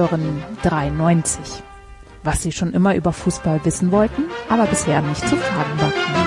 Hören 0.00 0.42
93. 0.62 1.62
Was 2.22 2.42
Sie 2.42 2.52
schon 2.52 2.72
immer 2.72 2.94
über 2.94 3.12
Fußball 3.12 3.62
wissen 3.66 3.92
wollten, 3.92 4.22
aber 4.48 4.64
bisher 4.64 5.02
nicht 5.02 5.20
zu 5.28 5.36
fragen 5.36 5.78
wagten. 5.78 6.20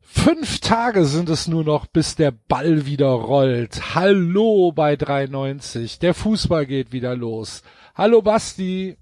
Fünf 0.00 0.60
Tage 0.60 1.06
sind 1.06 1.28
es 1.28 1.48
nur 1.48 1.64
noch, 1.64 1.86
bis 1.86 2.14
der 2.14 2.30
Ball 2.30 2.86
wieder 2.86 3.08
rollt. 3.08 3.96
Hallo 3.96 4.70
bei 4.70 4.94
93. 4.94 5.98
Der 5.98 6.14
Fußball 6.14 6.66
geht 6.66 6.92
wieder 6.92 7.16
los. 7.16 7.62
Hallo 7.96 8.22
Basti. 8.22 8.96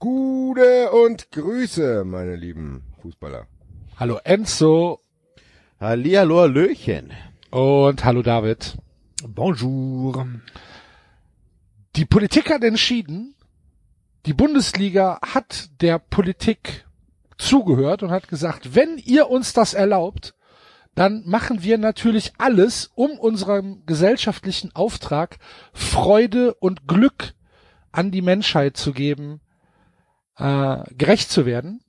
Gute 0.00 0.90
und 0.90 1.30
Grüße, 1.30 2.02
meine 2.04 2.34
lieben 2.34 2.82
Fußballer. 3.00 3.46
Hallo 3.96 4.18
Enzo. 4.24 4.98
Hallihallo, 5.78 6.40
Hallöchen. 6.40 7.12
Und 7.52 8.04
hallo 8.04 8.22
David. 8.22 8.76
Bonjour. 9.28 10.26
Die 11.94 12.04
Politik 12.04 12.50
hat 12.50 12.64
entschieden, 12.64 13.36
die 14.26 14.32
Bundesliga 14.32 15.20
hat 15.22 15.70
der 15.80 15.98
Politik 15.98 16.86
zugehört 17.38 18.02
und 18.02 18.10
hat 18.10 18.26
gesagt, 18.26 18.74
wenn 18.74 18.98
ihr 18.98 19.28
uns 19.28 19.52
das 19.52 19.74
erlaubt, 19.74 20.34
dann 20.94 21.22
machen 21.24 21.62
wir 21.62 21.78
natürlich 21.78 22.32
alles, 22.38 22.90
um 22.94 23.12
unserem 23.12 23.86
gesellschaftlichen 23.86 24.74
Auftrag 24.74 25.38
Freude 25.72 26.54
und 26.54 26.88
Glück 26.88 27.34
an 27.92 28.10
die 28.10 28.22
Menschheit 28.22 28.76
zu 28.76 28.92
geben, 28.92 29.40
äh, 30.36 30.82
gerecht 30.94 31.30
zu 31.30 31.46
werden 31.46 31.84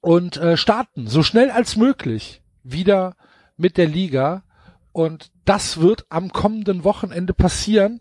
und 0.00 0.38
äh, 0.38 0.56
starten 0.56 1.06
so 1.06 1.22
schnell 1.22 1.50
als 1.50 1.76
möglich 1.76 2.42
wieder 2.62 3.14
mit 3.56 3.76
der 3.76 3.86
Liga. 3.86 4.44
Und 4.98 5.30
das 5.44 5.78
wird 5.78 6.06
am 6.08 6.32
kommenden 6.32 6.82
Wochenende 6.82 7.32
passieren. 7.32 8.00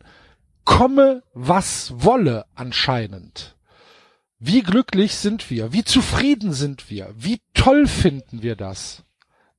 Komme, 0.63 1.21
was 1.35 1.93
wolle 1.95 2.47
anscheinend. 2.55 3.55
Wie 4.39 4.63
glücklich 4.63 5.13
sind 5.13 5.51
wir? 5.51 5.73
Wie 5.73 5.83
zufrieden 5.83 6.53
sind 6.53 6.89
wir? 6.89 7.13
Wie 7.15 7.39
toll 7.53 7.85
finden 7.85 8.41
wir 8.41 8.55
das, 8.55 9.03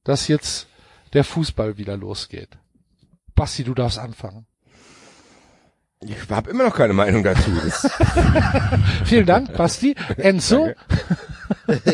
dass 0.03 0.27
jetzt 0.27 0.67
der 1.13 1.23
Fußball 1.23 1.79
wieder 1.79 1.97
losgeht? 1.97 2.59
Basti, 3.37 3.63
du 3.63 3.73
darfst 3.73 4.01
anfangen. 4.01 4.49
Ich 6.01 6.29
habe 6.31 6.51
immer 6.51 6.65
noch 6.65 6.75
keine 6.75 6.93
Meinung 6.93 7.23
dazu. 7.23 7.53
Vielen 9.05 9.27
Dank, 9.27 9.57
Basti. 9.57 9.95
Enzo? 10.17 10.75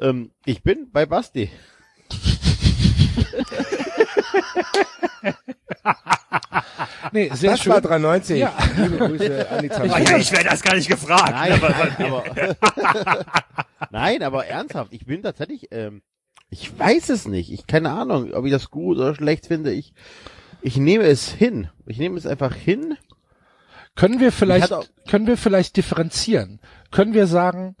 ähm, 0.00 0.30
ich 0.44 0.62
bin 0.62 0.92
bei 0.92 1.04
Basti. 1.04 1.50
nee, 7.12 7.30
sehr 7.32 7.52
das 7.52 7.60
schön. 7.60 7.72
war 7.72 7.80
93. 7.80 8.38
Ja. 8.38 8.52
Liebe 8.76 8.98
Grüße 8.98 9.50
an 9.50 9.62
die 9.62 9.70
Aber 9.70 9.88
93. 9.88 10.10
ja, 10.10 10.18
ich 10.18 10.32
werde 10.32 10.50
das 10.50 10.62
gar 10.62 10.74
nicht 10.74 10.88
gefragt. 10.88 11.30
Nein, 11.30 11.60
ne, 11.60 11.60
nein, 11.60 12.06
aber, 12.06 12.24
nein, 13.90 14.22
aber 14.22 14.46
ernsthaft, 14.46 14.92
ich 14.92 15.06
bin 15.06 15.22
tatsächlich, 15.22 15.68
ähm, 15.70 16.02
ich 16.50 16.78
weiß 16.78 17.10
es 17.10 17.26
nicht. 17.26 17.52
Ich 17.52 17.66
keine 17.66 17.90
Ahnung, 17.90 18.32
ob 18.32 18.44
ich 18.44 18.52
das 18.52 18.70
gut 18.70 18.98
oder 18.98 19.14
schlecht 19.14 19.46
finde. 19.46 19.72
Ich, 19.72 19.92
ich 20.62 20.76
nehme 20.76 21.04
es 21.04 21.28
hin. 21.28 21.68
Ich 21.86 21.98
nehme 21.98 22.16
es 22.16 22.26
einfach 22.26 22.54
hin. 22.54 22.96
Können 23.96 24.20
wir 24.20 24.32
vielleicht, 24.32 24.72
können 25.08 25.26
wir 25.26 25.36
vielleicht 25.36 25.76
differenzieren? 25.76 26.60
Können 26.90 27.14
wir 27.14 27.26
sagen, 27.26 27.76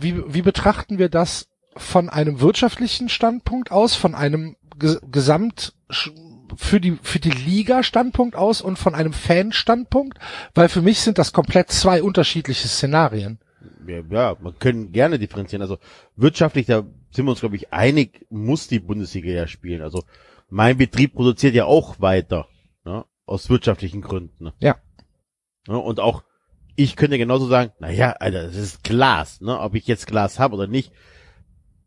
wie, 0.00 0.22
wie 0.32 0.42
betrachten 0.42 0.98
wir 0.98 1.08
das 1.08 1.48
von 1.76 2.08
einem 2.08 2.40
wirtschaftlichen 2.40 3.08
Standpunkt 3.08 3.70
aus, 3.70 3.94
von 3.94 4.14
einem 4.14 4.56
Ge 4.78 4.98
Gesamt 5.10 5.74
für 6.56 6.80
die, 6.80 6.98
für 7.02 7.20
die 7.20 7.30
Liga 7.30 7.82
Standpunkt 7.82 8.34
aus 8.34 8.60
und 8.62 8.78
von 8.78 8.94
einem 8.94 9.12
Fan 9.12 9.52
Standpunkt? 9.52 10.18
Weil 10.54 10.68
für 10.68 10.82
mich 10.82 11.00
sind 11.00 11.18
das 11.18 11.32
komplett 11.32 11.70
zwei 11.70 12.02
unterschiedliche 12.02 12.68
Szenarien. 12.68 13.38
Ja, 13.86 14.00
ja, 14.10 14.36
man 14.40 14.58
können 14.58 14.92
gerne 14.92 15.18
differenzieren. 15.18 15.62
Also 15.62 15.78
wirtschaftlich, 16.16 16.66
da 16.66 16.84
sind 17.10 17.24
wir 17.24 17.30
uns, 17.30 17.40
glaube 17.40 17.56
ich, 17.56 17.72
einig, 17.72 18.26
muss 18.30 18.68
die 18.68 18.80
Bundesliga 18.80 19.30
ja 19.30 19.46
spielen. 19.46 19.82
Also 19.82 20.04
mein 20.48 20.78
Betrieb 20.78 21.14
produziert 21.14 21.54
ja 21.54 21.64
auch 21.64 22.00
weiter, 22.00 22.48
ne? 22.84 23.04
aus 23.26 23.50
wirtschaftlichen 23.50 24.00
Gründen. 24.00 24.44
Ne? 24.44 24.52
Ja. 24.58 24.76
Ne? 25.68 25.78
Und 25.78 26.00
auch 26.00 26.24
ich 26.76 26.96
könnte 26.96 27.18
genauso 27.18 27.46
sagen, 27.46 27.72
naja, 27.78 28.12
Alter, 28.18 28.44
das 28.44 28.56
ist 28.56 28.84
Glas, 28.84 29.40
ne? 29.40 29.58
ob 29.58 29.74
ich 29.74 29.86
jetzt 29.86 30.06
Glas 30.06 30.38
habe 30.38 30.56
oder 30.56 30.66
nicht, 30.66 30.92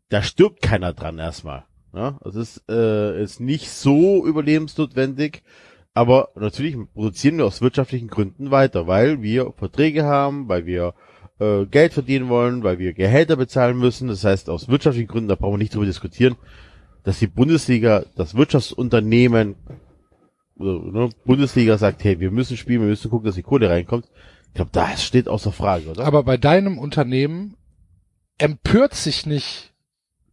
da 0.08 0.22
stirbt 0.22 0.62
keiner 0.62 0.92
dran 0.92 1.18
erstmal. 1.18 1.64
Ne? 1.92 2.18
Das 2.22 2.34
ist, 2.34 2.64
äh, 2.68 3.22
ist 3.22 3.40
nicht 3.40 3.70
so 3.70 4.26
überlebensnotwendig, 4.26 5.42
aber 5.94 6.30
natürlich 6.34 6.76
produzieren 6.92 7.38
wir 7.38 7.46
aus 7.46 7.62
wirtschaftlichen 7.62 8.08
Gründen 8.08 8.50
weiter, 8.50 8.86
weil 8.86 9.22
wir 9.22 9.52
Verträge 9.56 10.04
haben, 10.04 10.48
weil 10.48 10.66
wir 10.66 10.94
äh, 11.38 11.66
Geld 11.66 11.92
verdienen 11.92 12.28
wollen, 12.28 12.64
weil 12.64 12.78
wir 12.78 12.92
Gehälter 12.94 13.36
bezahlen 13.36 13.78
müssen. 13.78 14.08
Das 14.08 14.24
heißt, 14.24 14.50
aus 14.50 14.68
wirtschaftlichen 14.68 15.08
Gründen, 15.08 15.28
da 15.28 15.36
brauchen 15.36 15.54
wir 15.54 15.58
nicht 15.58 15.74
drüber 15.74 15.86
diskutieren, 15.86 16.36
dass 17.04 17.18
die 17.18 17.26
Bundesliga, 17.26 18.04
das 18.16 18.34
Wirtschaftsunternehmen, 18.34 19.56
oder, 20.56 20.80
ne, 20.80 21.10
Bundesliga 21.24 21.78
sagt, 21.78 22.02
hey, 22.04 22.18
wir 22.20 22.30
müssen 22.30 22.56
spielen, 22.56 22.80
wir 22.80 22.88
müssen 22.88 23.10
gucken, 23.10 23.26
dass 23.26 23.34
die 23.34 23.42
Kohle 23.42 23.70
reinkommt. 23.70 24.08
Ich 24.48 24.54
glaube, 24.54 24.70
das 24.72 25.04
steht 25.04 25.28
außer 25.28 25.52
Frage, 25.52 25.90
oder? 25.90 26.04
Aber 26.04 26.22
bei 26.22 26.36
deinem 26.36 26.78
Unternehmen 26.78 27.56
empört 28.38 28.94
sich 28.94 29.26
nicht 29.26 29.73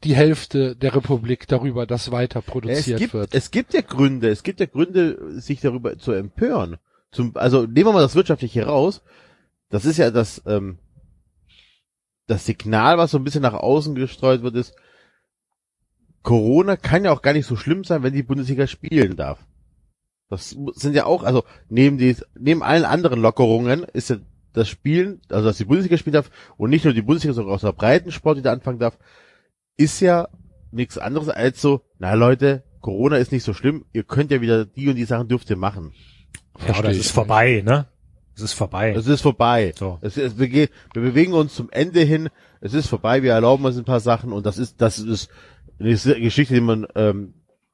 die 0.04 0.16
Hälfte 0.16 0.76
der 0.76 0.96
Republik 0.96 1.48
darüber, 1.48 1.86
dass 1.86 2.12
weiter 2.12 2.40
es 2.40 2.46
produziert 2.46 3.00
gibt, 3.00 3.14
wird. 3.14 3.34
es 3.34 3.52
gibt 3.52 3.74
ja 3.74 3.82
Gründe, 3.82 4.30
es 4.30 4.44
gibt 4.44 4.60
ja 4.60 4.66
Gründe, 4.66 5.40
sich 5.40 5.62
darüber 5.62 5.98
zu 5.98 6.12
empören. 6.12 6.78
Zum, 7.12 7.36
also 7.36 7.64
nehmen 7.64 7.88
wir 7.88 7.94
mal 7.94 8.02
das 8.02 8.16
Wirtschaftliche 8.16 8.66
raus. 8.66 9.02
Das 9.70 9.86
ist 9.86 9.98
ja 9.98 10.12
das, 10.12 10.42
ähm, 10.46 10.80
das 12.28 12.46
Signal, 12.46 12.98
was 12.98 13.12
so 13.12 13.18
ein 13.18 13.24
bisschen 13.24 13.42
nach 13.42 13.54
außen 13.54 13.96
gestreut 13.96 14.42
wird, 14.42 14.56
ist, 14.56 14.76
Corona 16.24 16.76
kann 16.78 17.04
ja 17.04 17.12
auch 17.12 17.22
gar 17.22 17.34
nicht 17.34 17.48
so 17.48 17.56
schlimm 17.56 17.84
sein, 17.84 18.04
wenn 18.04 18.14
die 18.14 18.24
Bundesliga 18.24 18.68
spielen 18.68 19.16
darf. 19.16 19.46
Das 20.30 20.56
sind 20.76 20.96
ja 20.96 21.06
auch, 21.06 21.24
also 21.24 21.44
neben 21.68 21.98
die, 21.98 22.16
neben 22.40 22.64
allen 22.64 22.86
anderen 22.86 23.22
Lockerungen 23.22 23.84
ist 23.84 24.10
ja 24.10 24.18
das 24.54 24.70
Spielen, 24.70 25.22
also 25.30 25.46
dass 25.46 25.58
die 25.58 25.66
Bundesliga 25.66 25.98
spielen 25.98 26.14
darf 26.14 26.32
und 26.58 26.70
nicht 26.70 26.86
nur 26.86 26.94
die 26.94 27.02
Bundesliga, 27.02 27.34
sondern 27.34 27.54
auch 27.54 27.60
der 27.60 27.74
Breitensport 27.74 28.38
wieder 28.38 28.52
anfangen 28.52 28.80
darf, 28.80 28.98
ist 29.78 30.00
ja 30.00 30.28
nichts 30.72 30.98
anderes 30.98 31.30
als 31.30 31.62
so, 31.62 31.82
na 32.00 32.14
Leute, 32.14 32.64
Corona 32.82 33.18
ist 33.18 33.32
nicht 33.32 33.44
so 33.44 33.54
schlimm, 33.54 33.86
ihr 33.94 34.04
könnt 34.04 34.32
ja 34.32 34.42
wieder 34.42 34.66
die 34.66 34.90
und 34.90 34.96
die 34.96 35.06
Sachen 35.06 35.28
dürft 35.28 35.50
ihr 35.50 35.58
machen. 35.58 35.94
ja, 36.68 36.78
oder 36.78 36.90
es 36.90 36.98
ist 36.98 37.12
vorbei, 37.12 37.62
ne? 37.66 37.88
Es 38.36 38.42
ist 38.42 38.54
vorbei. 38.54 38.94
Es 38.96 39.08
ist 39.08 39.22
vorbei. 39.22 39.74
So. 39.78 40.00
Es 40.02 40.18
ist, 40.18 40.40
wir, 40.40 40.48
gehen, 40.48 40.70
wir 40.94 41.02
bewegen 41.02 41.34
uns 41.34 41.54
zum 41.54 41.70
Ende 41.70 42.02
hin. 42.02 42.30
Es 42.62 42.74
ist 42.74 42.88
vorbei. 42.88 43.24
Wir 43.24 43.34
erlauben 43.34 43.66
uns 43.66 43.78
ein 43.78 43.84
paar 43.84 44.00
Sachen 44.00 44.32
und 44.32 44.46
das 44.46 44.58
ist, 44.58 44.82
das 44.82 45.00
ist 45.00 45.30
eine 45.80 45.92
Geschichte, 45.92 46.54
die 46.54 46.62
man, 46.62 46.88
ähm, 46.96 47.34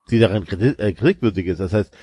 die 0.09 0.19
daran 0.19 0.43
äh, 0.43 0.93
kritikwürdig 0.93 1.45
ist. 1.45 1.59
Das 1.59 1.73
heißt, 1.73 1.95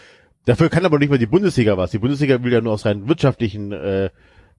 dafür 0.47 0.69
kann 0.69 0.87
aber 0.87 0.99
nicht 0.99 1.11
mal 1.11 1.19
die 1.19 1.26
Bundesliga 1.26 1.76
was. 1.76 1.91
Die 1.91 1.99
Bundesliga 1.99 2.43
will 2.43 2.53
ja 2.53 2.61
nur 2.61 2.72
aus 2.72 2.87
rein 2.87 3.09
wirtschaftlichen 3.09 3.72
äh, 3.72 4.11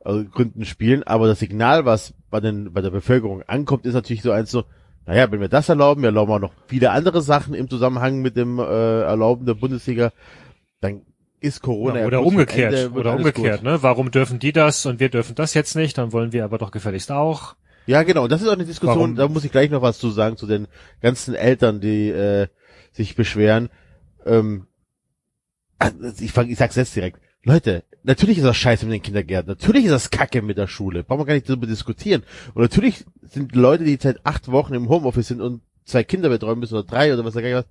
Gründen 0.04 0.66
spielen. 0.66 1.04
Aber 1.04 1.28
das 1.28 1.40
Signal, 1.40 1.86
was 1.86 2.14
bei 2.30 2.42
den 2.42 2.74
bei 2.74 2.82
der 2.82 2.92
Bevölkerung 2.92 3.44
ankommt, 3.44 3.86
ist 3.86 3.94
natürlich 3.94 4.22
so 4.22 4.32
eins 4.32 4.52
so. 4.52 4.66
Naja, 5.06 5.32
wenn 5.32 5.40
wir 5.40 5.50
das 5.50 5.70
erlauben, 5.70 6.02
wir 6.02 6.08
erlauben 6.08 6.32
auch 6.32 6.40
noch 6.40 6.54
viele 6.68 6.92
andere 6.92 7.22
Sachen 7.22 7.54
im 7.54 7.70
Zusammenhang 7.70 8.22
mit 8.22 8.36
dem 8.36 8.60
äh, 8.60 9.02
Erlauben 9.02 9.46
der 9.46 9.54
Bundesliga, 9.54 10.12
dann 10.82 11.02
ist 11.40 11.62
Corona 11.62 12.00
ja 12.00 12.08
oder 12.08 12.24
umgekehrt, 12.24 12.74
Ende, 12.74 13.00
oder 13.00 13.16
umgekehrt, 13.16 13.62
gut. 13.62 13.70
ne? 13.70 13.84
Warum 13.84 14.10
dürfen 14.10 14.40
die 14.40 14.52
das 14.52 14.86
und 14.86 15.00
wir 15.00 15.10
dürfen 15.10 15.36
das 15.36 15.54
jetzt 15.54 15.76
nicht? 15.76 15.98
Dann 15.98 16.12
wollen 16.12 16.34
wir 16.34 16.44
aber 16.44 16.58
doch 16.58 16.72
gefälligst 16.72 17.12
auch. 17.12 17.56
Ja, 17.86 18.02
genau. 18.02 18.24
Und 18.24 18.32
das 18.32 18.42
ist 18.42 18.48
auch 18.48 18.54
eine 18.54 18.66
Diskussion, 18.66 18.98
Warum? 18.98 19.16
da 19.16 19.28
muss 19.28 19.44
ich 19.44 19.52
gleich 19.52 19.70
noch 19.70 19.84
was 19.84 20.00
zu 20.00 20.10
sagen, 20.10 20.38
zu 20.38 20.48
den 20.48 20.68
ganzen 21.02 21.36
Eltern, 21.36 21.82
die 21.82 22.10
äh, 22.10 22.48
sich 22.92 23.16
beschweren. 23.16 23.70
Ähm, 24.26 24.66
ich, 26.20 26.32
fang, 26.32 26.50
ich 26.50 26.58
sag's 26.58 26.76
jetzt 26.76 26.96
direkt. 26.96 27.20
Leute, 27.44 27.84
natürlich 28.06 28.38
ist 28.38 28.46
das 28.46 28.58
scheiße 28.58 28.86
mit 28.86 28.94
den 28.94 29.02
Kindergärten. 29.02 29.50
Natürlich 29.50 29.86
ist 29.86 29.92
das 29.92 30.10
kacke 30.10 30.42
mit 30.42 30.58
der 30.58 30.68
Schule. 30.68 31.04
Brauchen 31.04 31.22
wir 31.22 31.26
gar 31.26 31.34
nicht 31.34 31.50
darüber 31.50 31.68
diskutieren. 31.68 32.24
Und 32.54 32.62
natürlich 32.62 33.06
sind 33.22 33.56
Leute, 33.56 33.84
die 33.84 33.98
seit 34.00 34.26
acht 34.26 34.52
Wochen 34.52 34.74
im 34.74 34.90
Homeoffice 34.90 35.28
sind 35.28 35.42
und 35.42 35.62
zwei 35.86 36.04
Kinder 36.04 36.30
betreuen 36.30 36.60
müssen 36.60 36.76
oder 36.76 36.88
drei 36.88 37.14
oder 37.14 37.26
was 37.26 37.36
nicht 37.36 37.54
was, 37.54 37.66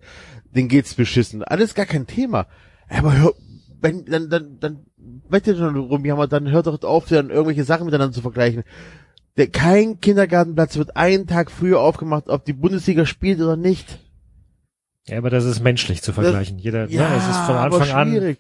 denen 0.55 0.69
geht's 0.69 0.95
beschissen. 0.95 1.43
Alles 1.43 1.75
gar 1.75 1.87
kein 1.87 2.07
Thema. 2.07 2.47
Aber 2.89 3.17
hör, 3.17 3.35
wenn, 3.81 4.05
dann, 4.05 4.29
dann, 4.29 4.59
dann, 4.61 4.87
weint 5.29 5.47
ihr 5.47 5.57
schon 5.57 5.77
rumjammern, 5.77 6.29
dann 6.29 6.51
hört 6.51 6.67
doch 6.67 6.83
auf, 6.83 7.07
dann 7.09 7.31
irgendwelche 7.31 7.65
Sachen 7.65 7.87
miteinander 7.87 8.15
zu 8.15 8.23
vergleichen. 8.23 8.65
Der, 9.37 9.49
kein 9.49 10.01
Kindergartenplatz 10.01 10.77
wird 10.77 10.97
einen 10.97 11.27
Tag 11.27 11.51
früher 11.51 11.81
aufgemacht, 11.81 12.29
ob 12.29 12.45
die 12.45 12.53
Bundesliga 12.53 13.05
spielt 13.05 13.41
oder 13.41 13.57
nicht. 13.57 13.99
Ja, 15.07 15.19
aber 15.19 15.29
das 15.29 15.45
ist 15.45 15.61
menschlich 15.61 16.03
zu 16.03 16.13
vergleichen. 16.13 16.59
Jeder, 16.59 16.89
Ja, 16.89 17.11
ne, 17.11 17.17
es 17.17 17.29
ist 17.29 17.37
von 17.45 17.57
Anfang 17.57 17.91
an. 17.91 18.37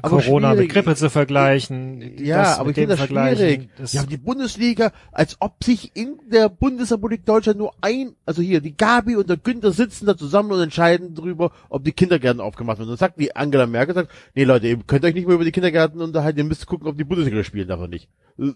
Schwierig. 0.00 0.24
Corona 0.26 0.48
mit 0.50 0.58
schwierig. 0.58 0.72
Grippe 0.72 0.94
zu 0.96 1.10
vergleichen. 1.10 2.18
Ja, 2.18 2.38
das 2.42 2.58
aber 2.58 2.68
mit 2.68 2.76
ich 2.78 2.82
finde 2.82 2.88
das 2.96 2.98
vergleichen, 2.98 3.36
schwierig. 3.46 3.68
das- 3.78 3.92
Ja, 3.92 4.02
die 4.04 4.16
Bundesliga, 4.16 4.92
als 5.12 5.36
ob 5.40 5.62
sich 5.64 5.96
in 5.96 6.18
der 6.30 6.48
Bundesrepublik 6.48 7.24
Deutschland 7.24 7.58
nur 7.58 7.72
ein, 7.80 8.14
also 8.24 8.42
hier, 8.42 8.60
die 8.60 8.76
Gabi 8.76 9.16
und 9.16 9.28
der 9.28 9.36
Günther 9.36 9.72
sitzen 9.72 10.06
da 10.06 10.16
zusammen 10.16 10.52
und 10.52 10.60
entscheiden 10.60 11.14
drüber, 11.14 11.50
ob 11.68 11.84
die 11.84 11.92
Kindergärten 11.92 12.40
aufgemacht 12.40 12.78
werden. 12.78 12.88
Und 12.90 13.00
dann 13.00 13.08
sagt 13.08 13.20
die 13.20 13.34
Angela 13.34 13.66
Merkel, 13.66 13.94
sagt, 13.94 14.10
nee 14.34 14.44
Leute, 14.44 14.68
ihr 14.68 14.78
könnt 14.86 15.04
euch 15.04 15.14
nicht 15.14 15.26
mehr 15.26 15.34
über 15.36 15.44
die 15.44 15.52
Kindergärten 15.52 16.00
unterhalten, 16.00 16.38
ihr 16.38 16.44
müsst 16.44 16.66
gucken, 16.66 16.86
ob 16.88 16.96
die 16.96 17.04
Bundesliga 17.04 17.42
spielen 17.44 17.68
darf 17.68 17.78
oder 17.78 17.88
nicht. 17.88 18.08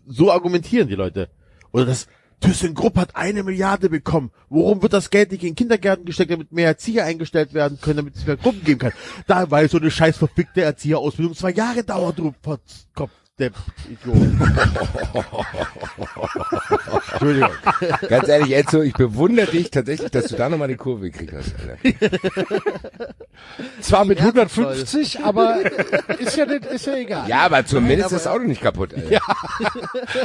So 0.07 0.31
argumentieren 0.31 0.89
die 0.89 0.95
Leute. 0.95 1.29
Oder 1.73 1.87
das, 1.87 2.07
ThyssenKrupp 2.41 2.97
hat 2.97 3.17
eine 3.17 3.43
Milliarde 3.43 3.89
bekommen. 3.89 4.31
Warum 4.49 4.83
wird 4.83 4.93
das 4.93 5.11
Geld 5.11 5.33
nicht 5.33 5.45
in 5.45 5.55
Kindergärten 5.55 6.05
gesteckt, 6.05 6.31
damit 6.31 6.53
mehr 6.53 6.67
Erzieher 6.67 7.05
eingestellt 7.05 7.55
werden 7.55 7.79
können, 7.81 7.99
damit 7.99 8.17
es 8.17 8.27
mehr 8.27 8.37
Gruppen 8.37 8.65
geben 8.65 8.81
kann? 8.81 8.93
Da, 9.27 9.51
weil 9.51 9.69
so 9.69 9.79
eine 9.79 9.91
scheiß 9.91 10.17
verfickte 10.17 10.63
Erzieherausbildung 10.63 11.35
zwei 11.35 11.53
Jahre 11.53 11.85
dauert, 11.85 12.19
du 12.19 12.33
Potzkopf, 12.43 13.11
der 13.41 13.51
Idiot. 13.89 14.17
Entschuldigung. 17.13 17.51
Ganz 18.09 18.29
ehrlich, 18.29 18.53
Enzo, 18.53 18.83
ich 18.83 18.93
bewundere 18.93 19.51
dich 19.51 19.71
tatsächlich, 19.71 20.11
dass 20.11 20.27
du 20.27 20.37
da 20.37 20.49
nochmal 20.49 20.69
die 20.69 20.77
Kurve 20.77 21.11
gekriegt 21.11 21.33
hast, 21.33 21.55
Alter. 21.59 23.15
Zwar 23.81 24.05
mit 24.05 24.21
Ernsthaft, 24.21 24.59
150, 24.59 25.21
aber 25.21 25.59
ist 26.19 26.37
ja, 26.37 26.47
nicht, 26.47 26.67
ist 26.67 26.87
ja 26.87 26.95
egal. 26.95 27.29
Ja, 27.29 27.47
aber 27.47 27.65
zumindest 27.65 28.13
ist 28.13 28.27
das 28.27 28.27
Auto 28.27 28.45
nicht 28.45 28.63
kaputt, 28.63 28.95
Alter. 28.95 29.11
Ja, 29.11 29.21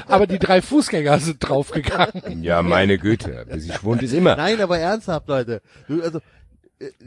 Aber 0.07 0.27
die 0.27 0.39
drei 0.39 0.61
Fußgänger 0.61 1.19
sind 1.19 1.37
draufgegangen. 1.39 2.43
ja 2.43 2.61
meine 2.61 2.97
Güte. 2.97 3.39
Ein 3.39 3.47
bisschen 3.47 3.75
Schwund 3.75 4.03
ist 4.03 4.13
immer. 4.13 4.35
Nein, 4.35 4.61
aber 4.61 4.77
ernsthaft, 4.77 5.27
Leute. 5.27 5.61
Du, 5.87 6.01
also, 6.01 6.19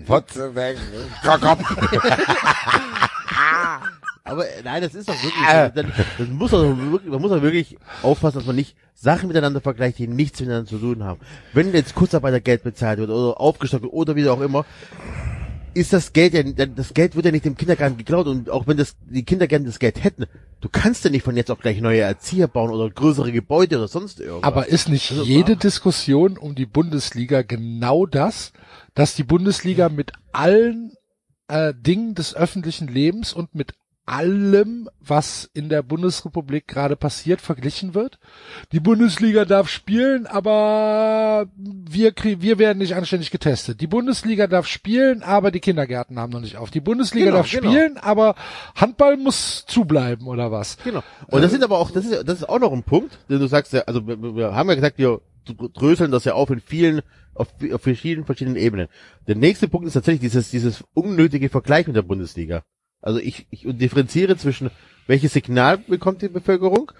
Potze 0.06 0.54
weg. 0.54 0.78
Komm. 1.22 1.58
aber 4.28 4.46
äh, 4.48 4.62
nein, 4.64 4.82
das 4.82 4.94
ist 4.94 5.08
doch 5.08 5.14
wirklich, 5.22 5.74
das, 5.74 6.06
das 6.18 6.28
muss 6.28 6.50
doch 6.50 6.62
wirklich, 6.62 7.10
man 7.10 7.20
muss 7.20 7.30
doch 7.30 7.42
wirklich 7.42 7.76
aufpassen, 8.02 8.38
dass 8.38 8.46
man 8.46 8.56
nicht 8.56 8.76
Sachen 8.94 9.28
miteinander 9.28 9.60
vergleicht, 9.60 9.98
die 9.98 10.08
nichts 10.08 10.40
miteinander 10.40 10.68
zu 10.68 10.78
tun 10.78 11.04
haben. 11.04 11.20
Wenn 11.52 11.72
jetzt 11.72 11.94
Kurzarbeitergeld 11.94 12.62
bezahlt 12.62 12.98
wird 12.98 13.10
oder 13.10 13.40
aufgestockt 13.40 13.84
wird 13.84 13.92
oder 13.92 14.16
wie 14.16 14.28
auch 14.28 14.40
immer, 14.40 14.64
ist 15.74 15.92
das 15.92 16.12
Geld 16.12 16.34
ja, 16.34 16.42
das 16.42 16.94
Geld 16.94 17.14
wird 17.14 17.26
ja 17.26 17.30
nicht 17.30 17.44
dem 17.44 17.56
Kindergarten 17.56 17.96
geklaut 17.96 18.26
und 18.26 18.50
auch 18.50 18.66
wenn 18.66 18.76
das, 18.76 18.96
die 19.08 19.24
Kindergärten 19.24 19.66
das 19.66 19.78
Geld 19.78 20.02
hätten, 20.02 20.24
du 20.60 20.68
kannst 20.68 21.04
ja 21.04 21.10
nicht 21.10 21.22
von 21.22 21.36
jetzt 21.36 21.50
auf 21.50 21.60
gleich 21.60 21.80
neue 21.80 22.00
Erzieher 22.00 22.48
bauen 22.48 22.70
oder 22.70 22.90
größere 22.90 23.30
Gebäude 23.30 23.76
oder 23.76 23.86
sonst 23.86 24.18
irgendwas. 24.18 24.42
Aber 24.42 24.66
ist 24.68 24.88
nicht 24.88 25.10
Also, 25.10 25.22
jede 25.22 25.50
warum? 25.50 25.58
Diskussion 25.60 26.38
um 26.38 26.54
die 26.54 26.66
Bundesliga 26.66 27.42
genau 27.42 28.06
das, 28.06 28.52
dass 28.94 29.14
die 29.14 29.22
Bundesliga 29.22 29.88
mit 29.88 30.12
allen 30.32 30.92
äh, 31.46 31.72
Dingen 31.76 32.14
des 32.14 32.34
öffentlichen 32.34 32.88
Lebens 32.88 33.32
und 33.32 33.54
mit 33.54 33.74
allem, 34.08 34.88
was 35.00 35.50
in 35.52 35.68
der 35.68 35.82
Bundesrepublik 35.82 36.66
gerade 36.66 36.96
passiert, 36.96 37.40
verglichen 37.40 37.94
wird? 37.94 38.18
Die 38.72 38.80
Bundesliga 38.80 39.44
darf 39.44 39.68
spielen, 39.68 40.26
aber 40.26 41.46
wir, 41.56 42.14
wir 42.16 42.58
werden 42.58 42.78
nicht 42.78 42.94
anständig 42.94 43.30
getestet. 43.30 43.80
Die 43.80 43.86
Bundesliga 43.86 44.46
darf 44.46 44.66
spielen, 44.66 45.22
aber 45.22 45.50
die 45.50 45.60
Kindergärten 45.60 46.18
haben 46.18 46.32
noch 46.32 46.40
nicht 46.40 46.56
auf. 46.56 46.70
Die 46.70 46.80
Bundesliga 46.80 47.26
Genau, 47.26 47.36
darf 47.38 47.50
genau. 47.50 47.70
spielen, 47.70 47.98
aber 47.98 48.34
Handball 48.74 49.16
muss 49.16 49.66
zubleiben 49.66 50.26
oder 50.26 50.50
was? 50.50 50.78
Genau. 50.82 51.02
Und 51.26 51.42
das 51.42 51.50
sind 51.50 51.62
aber 51.62 51.78
auch, 51.78 51.90
das 51.90 52.06
ist, 52.06 52.26
das 52.26 52.38
ist 52.38 52.48
auch 52.48 52.58
noch 52.60 52.72
ein 52.72 52.82
Punkt, 52.84 53.18
den 53.28 53.40
du 53.40 53.46
sagst, 53.46 53.72
ja, 53.72 53.82
also 53.82 54.06
wir, 54.06 54.20
wir 54.36 54.54
haben 54.54 54.68
ja 54.70 54.74
gesagt, 54.74 54.98
wir 54.98 55.20
dröseln 55.74 56.10
das 56.10 56.24
ja 56.24 56.34
auf 56.34 56.50
in 56.50 56.60
vielen, 56.60 57.02
auf, 57.34 57.48
auf 57.72 57.82
verschiedenen, 57.82 58.24
verschiedenen 58.26 58.56
Ebenen. 58.56 58.88
Der 59.26 59.36
nächste 59.36 59.68
Punkt 59.68 59.86
ist 59.86 59.92
tatsächlich 59.94 60.20
dieses, 60.22 60.50
dieses 60.50 60.84
unnötige 60.94 61.48
Vergleich 61.48 61.86
mit 61.86 61.96
der 61.96 62.02
Bundesliga. 62.02 62.62
Also 63.00 63.20
ich, 63.20 63.46
ich 63.50 63.64
differenziere 63.66 64.36
zwischen, 64.36 64.70
welches 65.06 65.32
Signal 65.32 65.78
bekommt 65.78 66.22
die 66.22 66.28
Bevölkerung? 66.28 66.92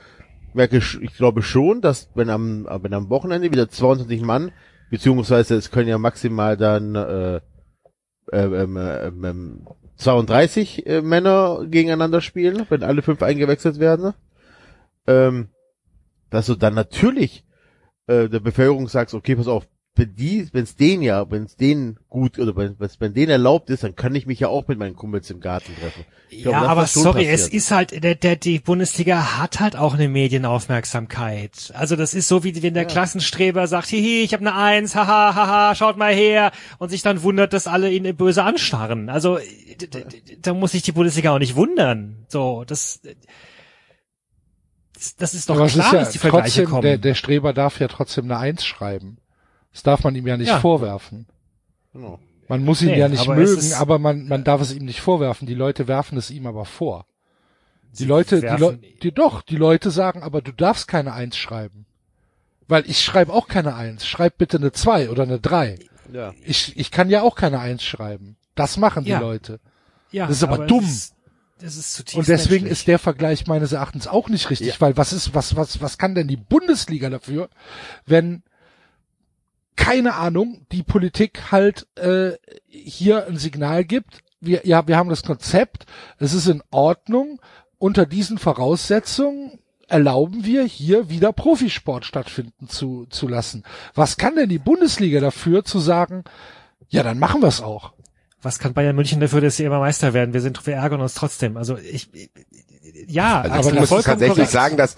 Merke, 0.54 0.78
ich 0.78 1.14
glaube 1.16 1.42
schon, 1.42 1.80
dass 1.80 2.08
wenn 2.14 2.30
am, 2.30 2.66
wenn 2.82 2.94
am 2.94 3.10
Wochenende 3.10 3.50
wieder 3.52 3.68
22 3.68 4.22
Mann, 4.22 4.52
beziehungsweise 4.90 5.56
es 5.56 5.70
können 5.70 5.88
ja 5.88 5.98
maximal 5.98 6.56
dann, 6.56 6.94
äh, 6.94 7.40
ähm, 8.32 8.76
ähm, 8.76 9.24
ähm, 9.24 9.66
32 9.96 10.86
äh, 10.86 11.02
Männer 11.02 11.66
gegeneinander 11.66 12.20
spielen, 12.20 12.66
wenn 12.68 12.82
alle 12.82 13.02
fünf 13.02 13.22
eingewechselt 13.22 13.78
werden, 13.78 14.14
ähm, 15.06 15.48
dass 16.30 16.46
du 16.46 16.54
dann 16.54 16.74
natürlich 16.74 17.44
äh, 18.06 18.28
der 18.28 18.40
Bevölkerung 18.40 18.88
sagst, 18.88 19.14
okay, 19.14 19.34
pass 19.36 19.48
auf, 19.48 19.66
wenn 19.98 20.14
die, 20.14 20.48
wenn 20.52 20.62
es 20.64 20.76
denen 20.76 21.02
ja, 21.02 21.30
wenn 21.30 21.44
es 21.44 21.56
denen 21.56 21.98
gut 22.08 22.38
oder 22.38 22.56
wenn 22.56 22.76
es 22.78 23.00
wenn 23.00 23.12
denen 23.14 23.30
erlaubt 23.30 23.68
ist, 23.70 23.82
dann 23.82 23.96
kann 23.96 24.14
ich 24.14 24.26
mich 24.26 24.40
ja 24.40 24.48
auch 24.48 24.68
mit 24.68 24.78
meinen 24.78 24.94
Kumpels 24.96 25.28
im 25.30 25.40
Garten 25.40 25.74
treffen. 25.80 26.04
Ich 26.30 26.44
ja, 26.44 26.60
das 26.60 26.68
aber 26.68 26.86
sorry, 26.86 27.24
passiert. 27.24 27.34
es 27.34 27.48
ist 27.48 27.70
halt, 27.70 28.04
der, 28.04 28.14
der, 28.14 28.36
die 28.36 28.58
Bundesliga 28.58 29.38
hat 29.38 29.60
halt 29.60 29.76
auch 29.76 29.94
eine 29.94 30.08
Medienaufmerksamkeit. 30.08 31.72
Also 31.74 31.96
das 31.96 32.14
ist 32.14 32.28
so, 32.28 32.44
wie 32.44 32.62
wenn 32.62 32.74
der 32.74 32.84
Klassenstreber 32.84 33.66
sagt, 33.66 33.88
hihi, 33.88 34.22
ich 34.22 34.32
habe 34.34 34.42
eine 34.46 34.54
Eins, 34.54 34.94
haha, 34.94 35.34
haha, 35.34 35.74
schaut 35.74 35.96
mal 35.96 36.12
her, 36.14 36.52
und 36.78 36.90
sich 36.90 37.02
dann 37.02 37.22
wundert, 37.22 37.52
dass 37.52 37.66
alle 37.66 37.90
ihn 37.90 38.14
böse 38.16 38.42
anstarren. 38.44 39.08
Also 39.08 39.38
da 40.42 40.54
muss 40.54 40.72
sich 40.72 40.82
die 40.82 40.92
Bundesliga 40.92 41.32
auch 41.34 41.38
nicht 41.38 41.56
wundern. 41.56 42.24
So, 42.28 42.64
das, 42.66 43.00
das- 45.16 45.34
ist 45.34 45.48
doch 45.48 45.56
Aber 45.56 45.66
klar, 45.66 45.86
ist 45.86 45.92
ja 45.92 45.98
dass 46.00 46.10
die 46.10 46.18
Vergleiche 46.18 46.44
trotzdem, 46.46 46.64
kommen. 46.66 46.82
der, 46.82 46.98
der 46.98 47.14
Streber 47.14 47.52
darf 47.52 47.80
ja 47.80 47.88
trotzdem 47.88 48.24
eine 48.26 48.38
Eins 48.38 48.64
schreiben. 48.64 49.18
Das 49.78 49.84
darf 49.84 50.02
man 50.02 50.16
ihm 50.16 50.26
ja 50.26 50.36
nicht 50.36 50.48
Ja. 50.48 50.58
vorwerfen. 50.58 51.26
Genau. 51.92 52.18
Man 52.48 52.64
muss 52.64 52.82
ihn 52.82 52.88
Nee, 52.88 52.98
ja 52.98 53.08
nicht 53.08 53.20
aber 53.22 53.36
mögen, 53.36 53.56
ist- 53.58 53.74
aber 53.74 53.98
man, 54.00 54.26
man 54.26 54.42
darf 54.42 54.60
es 54.60 54.74
ihm 54.74 54.84
nicht 54.84 55.00
vorwerfen. 55.00 55.46
Die 55.46 55.54
Leute 55.54 55.86
werfen 55.86 56.18
es 56.18 56.30
ihm 56.32 56.46
aber 56.48 56.64
vor. 56.64 57.06
Die 57.92 57.98
Sie 57.98 58.04
Leute, 58.06 58.36
die, 58.36 58.42
werfen- 58.42 58.58
Leu 58.60 58.76
die 59.02 59.12
doch, 59.12 59.42
die 59.42 59.56
Leute 59.56 59.90
sagen, 59.92 60.22
aber 60.24 60.42
du 60.42 60.50
darfst 60.52 60.88
keine 60.88 61.12
Eins 61.12 61.36
schreiben. 61.36 61.86
Weil 62.66 62.88
ich 62.90 63.00
schreibe 63.04 63.32
auch 63.32 63.46
keine 63.46 63.76
Eins. 63.76 64.04
Schreib 64.06 64.36
bitte 64.36 64.56
eine 64.56 64.72
Zwei 64.72 65.10
oder 65.10 65.22
eine 65.22 65.38
Drei. 65.38 65.78
Ja. 66.12 66.34
Ich, 66.44 66.76
ich 66.76 66.90
kann 66.90 67.08
ja 67.08 67.22
auch 67.22 67.36
keine 67.36 67.60
Eins 67.60 67.84
schreiben. 67.84 68.36
Das 68.56 68.76
machen 68.78 69.04
die 69.04 69.10
Ja. 69.10 69.20
Leute. 69.20 69.60
ja, 70.10 70.26
das 70.26 70.38
ist 70.38 70.42
aber 70.42 70.66
dumm. 70.66 70.80
Das 70.84 70.90
ist, 70.90 71.14
das 71.60 71.76
ist 71.76 71.94
zutiefst 71.94 72.16
Und 72.18 72.28
deswegen 72.28 72.64
menschlich. 72.64 72.72
ist 72.80 72.88
der 72.88 72.98
Vergleich 72.98 73.46
meines 73.46 73.72
Erachtens 73.72 74.06
auch 74.08 74.28
nicht 74.28 74.48
richtig, 74.50 74.66
Ja. 74.68 74.80
weil 74.80 74.96
was 74.96 75.12
ist, 75.12 75.34
was, 75.34 75.54
was, 75.54 75.80
was 75.80 75.98
kann 75.98 76.14
denn 76.14 76.26
die 76.28 76.36
Bundesliga 76.36 77.08
dafür, 77.10 77.48
wenn 78.06 78.42
keine 79.78 80.14
Ahnung, 80.16 80.66
die 80.72 80.82
Politik 80.82 81.50
halt 81.52 81.86
äh, 81.96 82.32
hier 82.66 83.26
ein 83.26 83.38
Signal 83.38 83.84
gibt, 83.84 84.22
wir, 84.40 84.66
ja, 84.66 84.86
wir 84.86 84.96
haben 84.96 85.08
das 85.08 85.22
Konzept, 85.22 85.86
es 86.18 86.34
ist 86.34 86.48
in 86.48 86.62
Ordnung, 86.70 87.40
unter 87.78 88.04
diesen 88.04 88.38
Voraussetzungen 88.38 89.60
erlauben 89.86 90.44
wir 90.44 90.64
hier 90.64 91.08
wieder 91.08 91.32
Profisport 91.32 92.04
stattfinden 92.04 92.68
zu, 92.68 93.06
zu 93.08 93.26
lassen. 93.28 93.62
Was 93.94 94.16
kann 94.18 94.34
denn 94.34 94.48
die 94.50 94.58
Bundesliga 94.58 95.20
dafür 95.20 95.64
zu 95.64 95.78
sagen, 95.78 96.24
ja, 96.88 97.02
dann 97.02 97.18
machen 97.18 97.40
wir 97.40 97.48
es 97.48 97.62
auch. 97.62 97.94
Was 98.42 98.58
kann 98.58 98.74
Bayern 98.74 98.96
München 98.96 99.20
dafür, 99.20 99.40
dass 99.40 99.56
sie 99.56 99.64
immer 99.64 99.78
Meister 99.78 100.12
werden? 100.12 100.34
Wir 100.34 100.40
sind, 100.40 100.64
wir 100.66 100.74
ärgern 100.74 101.00
uns 101.00 101.14
trotzdem. 101.14 101.56
Also 101.56 101.78
ich, 101.78 102.10
ja, 103.06 103.40
Also 103.42 103.70
Aber 103.70 103.72
ich 103.72 103.80
das 103.80 103.90
muss 103.90 104.04
tatsächlich 104.04 104.34
korrekt. 104.36 104.52
sagen, 104.52 104.76
dass 104.76 104.96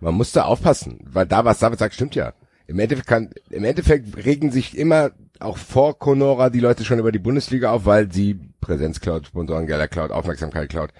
man 0.00 0.14
muss 0.14 0.32
da 0.32 0.44
aufpassen, 0.44 1.00
weil 1.04 1.26
da 1.26 1.44
was 1.44 1.58
David 1.58 1.78
sagt, 1.78 1.94
stimmt 1.94 2.14
ja. 2.14 2.32
Im 2.70 2.78
Endeffekt 2.78 3.08
kann, 3.08 3.30
im 3.50 3.64
Endeffekt 3.64 4.16
regen 4.24 4.52
sich 4.52 4.78
immer 4.78 5.10
auch 5.40 5.58
vor 5.58 5.98
Conora 5.98 6.50
die 6.50 6.60
Leute 6.60 6.84
schon 6.84 7.00
über 7.00 7.10
die 7.10 7.18
Bundesliga 7.18 7.72
auf, 7.72 7.84
weil 7.84 8.12
sie 8.12 8.38
Präsenz 8.60 9.00
klaut, 9.00 9.26
Sponsorengelder 9.26 9.88
klaut, 9.88 10.12
Aufmerksamkeit 10.12 10.68
klaut. 10.68 10.90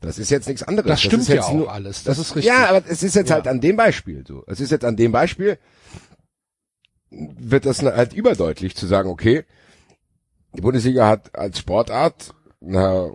Das 0.00 0.18
ist 0.18 0.30
jetzt 0.30 0.48
nichts 0.48 0.62
anderes. 0.62 0.88
Das 0.88 1.02
stimmt 1.02 1.24
ist 1.24 1.28
ja 1.28 1.34
jetzt 1.34 1.44
auch 1.48 1.52
nur- 1.54 1.70
alles. 1.70 2.02
Das 2.02 2.16
ist 2.18 2.34
richtig. 2.34 2.46
Ja, 2.46 2.70
aber 2.70 2.82
es 2.88 3.02
ist 3.02 3.14
jetzt 3.14 3.28
Ja. 3.28 3.34
halt 3.34 3.46
an 3.46 3.60
dem 3.60 3.76
Beispiel 3.76 4.24
so. 4.26 4.42
Es 4.46 4.58
ist 4.58 4.70
jetzt 4.70 4.86
an 4.86 4.96
dem 4.96 5.12
Beispiel, 5.12 5.58
wird 7.10 7.66
das 7.66 7.82
halt 7.82 8.14
überdeutlich 8.14 8.74
zu 8.74 8.86
sagen, 8.86 9.10
okay, 9.10 9.44
die 10.56 10.62
Bundesliga 10.62 11.06
hat 11.08 11.36
als 11.36 11.58
Sportart 11.58 12.34
na, 12.60 13.10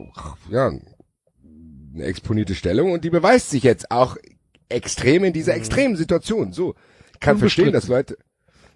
ja, 0.52 0.68
eine 0.68 2.04
exponierte 2.04 2.54
Stellung 2.54 2.92
und 2.92 3.04
die 3.04 3.10
beweist 3.10 3.50
sich 3.50 3.64
jetzt 3.64 3.90
auch 3.90 4.18
extrem 4.70 5.24
in 5.24 5.34
dieser 5.34 5.56
extremen 5.56 5.96
Situation. 5.96 6.54
So, 6.54 6.76
kann 7.24 7.38
verstehen, 7.38 7.72
dass 7.72 7.88
Leute, 7.88 8.18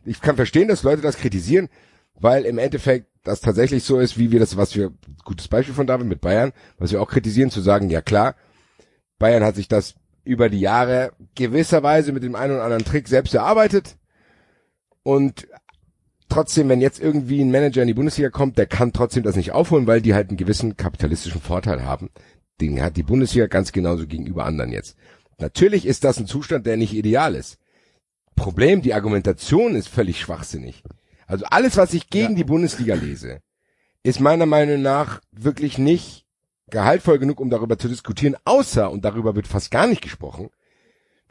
ich 0.06 0.22
kann 0.22 0.36
verstehen, 0.36 0.68
dass 0.68 0.84
Leute 0.84 1.01
das 1.01 1.18
kritisieren, 1.18 1.70
weil 2.16 2.46
im 2.46 2.58
Endeffekt 2.58 3.08
das 3.24 3.42
tatsächlich 3.42 3.84
so 3.84 4.00
ist, 4.00 4.18
wie 4.18 4.32
wir 4.32 4.39
das, 4.39 4.58
was 4.58 4.75
wir, 4.75 4.92
gutes 5.24 5.48
Beispiel 5.48 5.75
von 5.75 5.86
David 5.86 6.08
mit 6.08 6.22
Bayern, 6.22 6.54
was 6.77 6.92
wir 6.92 7.01
auch 7.01 7.10
kritisieren, 7.10 7.51
zu 7.51 7.62
sagen, 7.62 7.89
ja 7.89 8.01
klar, 8.01 8.36
Bayern 9.20 9.44
hat 9.44 9.56
sich 9.56 9.68
das 9.68 9.96
über 10.24 10.50
die 10.50 10.60
Jahre 10.60 11.12
gewisserweise 11.36 12.12
mit 12.12 12.24
dem 12.24 12.36
einen 12.36 12.54
oder 12.54 12.63
anderen 12.63 12.86
Trick 12.86 13.08
selbst 13.08 13.34
erarbeitet 13.34 13.98
und 15.04 15.48
trotzdem, 16.30 16.70
wenn 16.70 16.82
jetzt 16.82 17.00
irgendwie 17.00 17.42
ein 17.42 17.51
Manager 17.51 17.82
in 17.82 17.88
die 17.88 17.94
Bundesliga 17.94 18.30
kommt, 18.30 18.58
der 18.58 18.66
kann 18.66 18.94
trotzdem 18.94 19.24
das 19.24 19.36
nicht 19.36 19.51
aufholen, 19.51 19.88
weil 19.88 20.01
die 20.01 20.13
halt 20.13 20.30
einen 20.30 20.38
gewissen 20.38 20.77
kapitalistischen 20.77 21.42
Vorteil 21.42 21.84
haben. 21.84 22.10
Den 22.60 22.82
hat 22.82 22.98
die 22.98 23.04
Bundesliga 23.04 23.48
ganz 23.48 23.72
genauso 23.72 24.08
gegenüber 24.08 24.46
anderen 24.46 24.72
jetzt. 24.72 24.98
Natürlich 25.38 25.86
ist 25.86 26.04
das 26.04 26.18
ein 26.18 26.27
Zustand, 26.27 26.66
der 26.66 26.77
nicht 26.77 26.94
ideal 26.94 27.36
ist. 27.36 27.60
Problem, 28.38 28.82
die 28.82 28.94
Argumentation 28.94 29.75
ist 29.75 29.89
völlig 29.89 30.22
schwachsinnig. 30.22 30.82
Also 31.25 31.46
alles, 31.46 31.75
was 31.75 31.94
ich 31.94 32.10
gegen 32.10 32.36
die 32.36 32.46
Bundesliga 32.46 32.96
lese, 32.96 33.39
ist 34.03 34.22
meiner 34.22 34.46
Meinung 34.46 34.82
nach 34.82 35.20
wirklich 35.34 35.77
nicht 35.77 36.25
gehaltvoll 36.70 37.20
genug, 37.20 37.41
um 37.41 37.50
darüber 37.50 37.77
zu 37.77 37.89
diskutieren, 37.89 38.38
außer, 38.46 38.89
und 38.89 39.03
darüber 39.03 39.36
wird 39.36 39.48
fast 39.48 39.72
gar 39.72 39.88
nicht 39.88 40.01
gesprochen, 40.01 40.50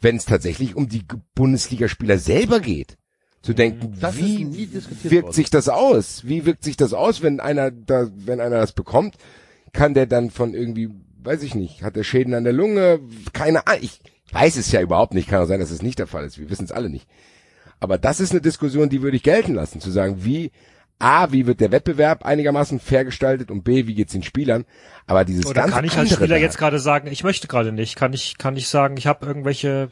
wenn 0.00 0.16
es 0.16 0.26
tatsächlich 0.26 0.76
um 0.76 0.88
die 0.88 1.04
Bundesligaspieler 1.34 2.18
selber 2.18 2.60
geht. 2.60 2.98
Zu 3.42 3.54
denken, 3.54 3.90
Mhm. 3.90 4.00
Das 4.00 4.16
ist 4.16 4.22
wie 4.22 4.72
wirkt 5.10 5.24
worden. 5.24 5.32
sich 5.34 5.50
das 5.50 5.68
aus? 5.68 6.26
Wie 6.26 6.44
wirkt 6.44 6.64
sich 6.64 6.76
das 6.76 6.92
aus, 6.92 7.22
wenn 7.22 7.38
einer 7.40 7.70
da, 7.70 8.10
wenn 8.14 8.40
einer 8.40 8.58
das 8.58 8.72
bekommt? 8.72 9.16
Kann 9.72 9.94
der 9.94 10.06
dann 10.06 10.30
von 10.30 10.52
irgendwie, 10.52 10.90
weiß 11.22 11.42
ich 11.42 11.54
nicht, 11.54 11.82
hat 11.82 11.96
der 11.96 12.02
Schäden 12.02 12.34
an 12.34 12.44
der 12.44 12.52
Lunge? 12.52 12.98
Keine 13.32 13.66
Ahnung. 13.66 13.80
Ich 13.82 14.00
weiß 14.36 14.56
es 14.56 14.70
ja 14.70 14.80
überhaupt 14.80 15.14
nicht. 15.14 15.28
Kann 15.28 15.42
auch 15.42 15.46
sein, 15.46 15.60
dass 15.60 15.70
es 15.70 15.82
nicht 15.82 15.98
der 15.98 16.06
Fall 16.06 16.24
ist. 16.24 16.38
Wir 16.38 16.50
wissen 16.50 16.64
es 16.64 16.72
alle 16.72 16.90
nicht. 16.90 17.08
Aber 17.80 17.98
das 17.98 18.20
ist 18.20 18.32
eine 18.32 18.40
Diskussion, 18.40 18.88
die 18.88 19.02
würde 19.02 19.16
ich 19.16 19.22
gelten 19.22 19.54
lassen, 19.54 19.80
zu 19.80 19.90
sagen, 19.90 20.24
wie 20.24 20.50
A, 20.98 21.30
wie 21.30 21.46
wird 21.46 21.60
der 21.60 21.72
Wettbewerb 21.72 22.24
einigermaßen 22.24 22.80
fair 22.80 23.04
gestaltet 23.04 23.50
und 23.50 23.64
B, 23.64 23.86
wie 23.86 23.94
geht's 23.94 24.12
den 24.12 24.22
Spielern? 24.22 24.64
Aber 25.06 25.24
dieses 25.24 25.44
Oder 25.44 25.62
ganze 25.62 25.74
kann 25.74 25.84
ich 25.84 25.96
als 25.98 26.12
Spieler 26.12 26.38
jetzt 26.38 26.56
gerade 26.58 26.78
sagen, 26.78 27.08
ich 27.08 27.22
möchte 27.22 27.48
gerade 27.48 27.72
nicht? 27.72 27.96
Kann 27.96 28.12
ich, 28.14 28.38
kann 28.38 28.56
ich 28.56 28.68
sagen, 28.68 28.96
ich 28.96 29.06
habe 29.06 29.26
irgendwelche. 29.26 29.90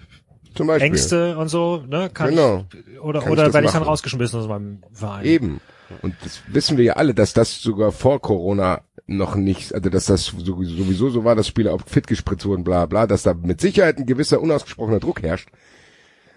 Ängste 0.79 1.37
und 1.37 1.49
so, 1.49 1.85
ne? 1.89 2.11
Kann 2.15 2.31
Genau. 2.31 2.65
ich, 2.73 3.01
oder 3.01 3.19
Kann 3.21 3.29
ich 3.29 3.33
oder 3.33 3.45
das 3.45 3.55
werde 3.55 3.67
ich 3.67 3.73
dann 3.73 3.83
rausgeschmissen 3.83 4.39
aus 4.39 4.47
meinem 4.47 4.83
Verein? 4.93 5.25
Eben. 5.25 5.61
Und 6.03 6.15
das 6.23 6.41
wissen 6.49 6.77
wir 6.77 6.85
ja 6.85 6.93
alle, 6.95 7.15
dass 7.15 7.33
das 7.33 7.61
sogar 7.61 7.93
vor 7.93 8.21
Corona 8.21 8.83
noch 9.07 9.35
nicht, 9.35 9.75
also 9.75 9.91
dass 9.91 10.07
das 10.07 10.27
sowieso 10.27 11.11
so 11.11 11.25
war, 11.25 11.35
dass 11.35 11.47
Spieler 11.47 11.75
auch 11.75 11.83
fit 11.87 12.07
gespritzt 12.07 12.47
wurden, 12.47 12.65
bla 12.65 12.87
bla, 12.87 13.07
dass 13.07 13.23
da 13.23 13.35
mit 13.35 13.61
Sicherheit 13.61 13.99
ein 13.99 14.07
gewisser 14.07 14.41
unausgesprochener 14.41 15.01
Druck 15.01 15.23
herrscht. 15.23 15.51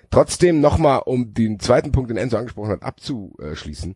Trotzdem 0.10 0.62
nochmal, 0.62 1.02
um 1.06 1.34
den 1.34 1.60
zweiten 1.60 1.92
Punkt, 1.92 2.10
den 2.10 2.18
Enzo 2.18 2.38
angesprochen 2.38 2.72
hat, 2.72 2.84
abzuschließen. 2.84 3.96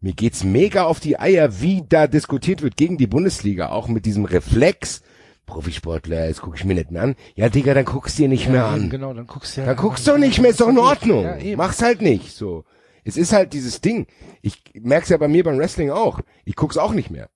Mir 0.00 0.14
geht's 0.14 0.44
mega 0.44 0.84
auf 0.84 0.98
die 0.98 1.18
Eier, 1.18 1.60
wie 1.60 1.84
da 1.88 2.06
diskutiert 2.06 2.62
wird 2.62 2.76
gegen 2.76 2.98
die 2.98 3.06
Bundesliga, 3.06 3.68
auch 3.68 3.88
mit 3.88 4.04
diesem 4.04 4.24
Reflex. 4.24 5.02
Profisportler, 5.46 6.28
jetzt 6.28 6.40
guck 6.40 6.56
ich 6.56 6.64
mir 6.64 6.74
nicht 6.74 6.90
mehr 6.90 7.02
an. 7.02 7.16
Ja, 7.34 7.48
Digga, 7.48 7.74
dann 7.74 7.84
guck's 7.84 8.14
dir 8.14 8.28
nicht 8.28 8.48
mehr 8.48 8.64
an. 8.64 8.90
Genau, 8.90 9.12
dann 9.12 9.26
guckst 9.26 9.56
du 9.56 9.60
ja. 9.60 9.66
Dann 9.66 9.76
guckst 9.76 10.06
du 10.06 10.16
nicht 10.16 10.40
mehr, 10.40 10.50
ist 10.50 10.60
doch 10.60 10.68
in 10.68 10.78
Ordnung. 10.78 11.24
Ja. 11.24 11.56
Mach's 11.56 11.82
halt 11.82 12.00
nicht, 12.00 12.34
so. 12.34 12.64
Es 13.04 13.16
ist 13.16 13.32
halt 13.32 13.52
dieses 13.52 13.80
Ding. 13.80 14.06
Ich 14.42 14.62
merk's 14.74 15.08
ja 15.08 15.16
bei 15.16 15.28
mir 15.28 15.44
beim 15.44 15.58
Wrestling 15.58 15.90
auch. 15.90 16.20
Ich 16.44 16.56
guck's 16.56 16.76
auch 16.76 16.92
nicht 16.92 17.10
mehr. 17.10 17.28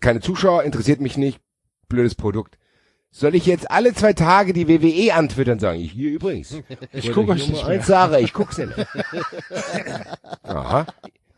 Keine 0.00 0.20
Zuschauer, 0.20 0.64
interessiert 0.64 1.00
mich 1.00 1.16
nicht. 1.16 1.40
Blödes 1.88 2.14
Produkt. 2.14 2.58
Soll 3.10 3.36
ich 3.36 3.46
jetzt 3.46 3.70
alle 3.70 3.94
zwei 3.94 4.12
Tage 4.12 4.52
die 4.52 4.66
WWE 4.66 5.14
antwittern 5.14 5.52
und 5.54 5.60
sagen, 5.60 5.78
ich 5.80 5.92
hier 5.92 6.10
übrigens. 6.10 6.56
Ich 6.92 7.12
guck 7.12 7.28
euch 7.28 7.48
nicht 7.48 7.62
mehr. 7.62 7.66
Eins 7.66 7.86
sage, 7.86 8.18
ich 8.18 8.32
guck's 8.32 8.58
nicht. 8.58 8.72
Aha. 10.42 10.86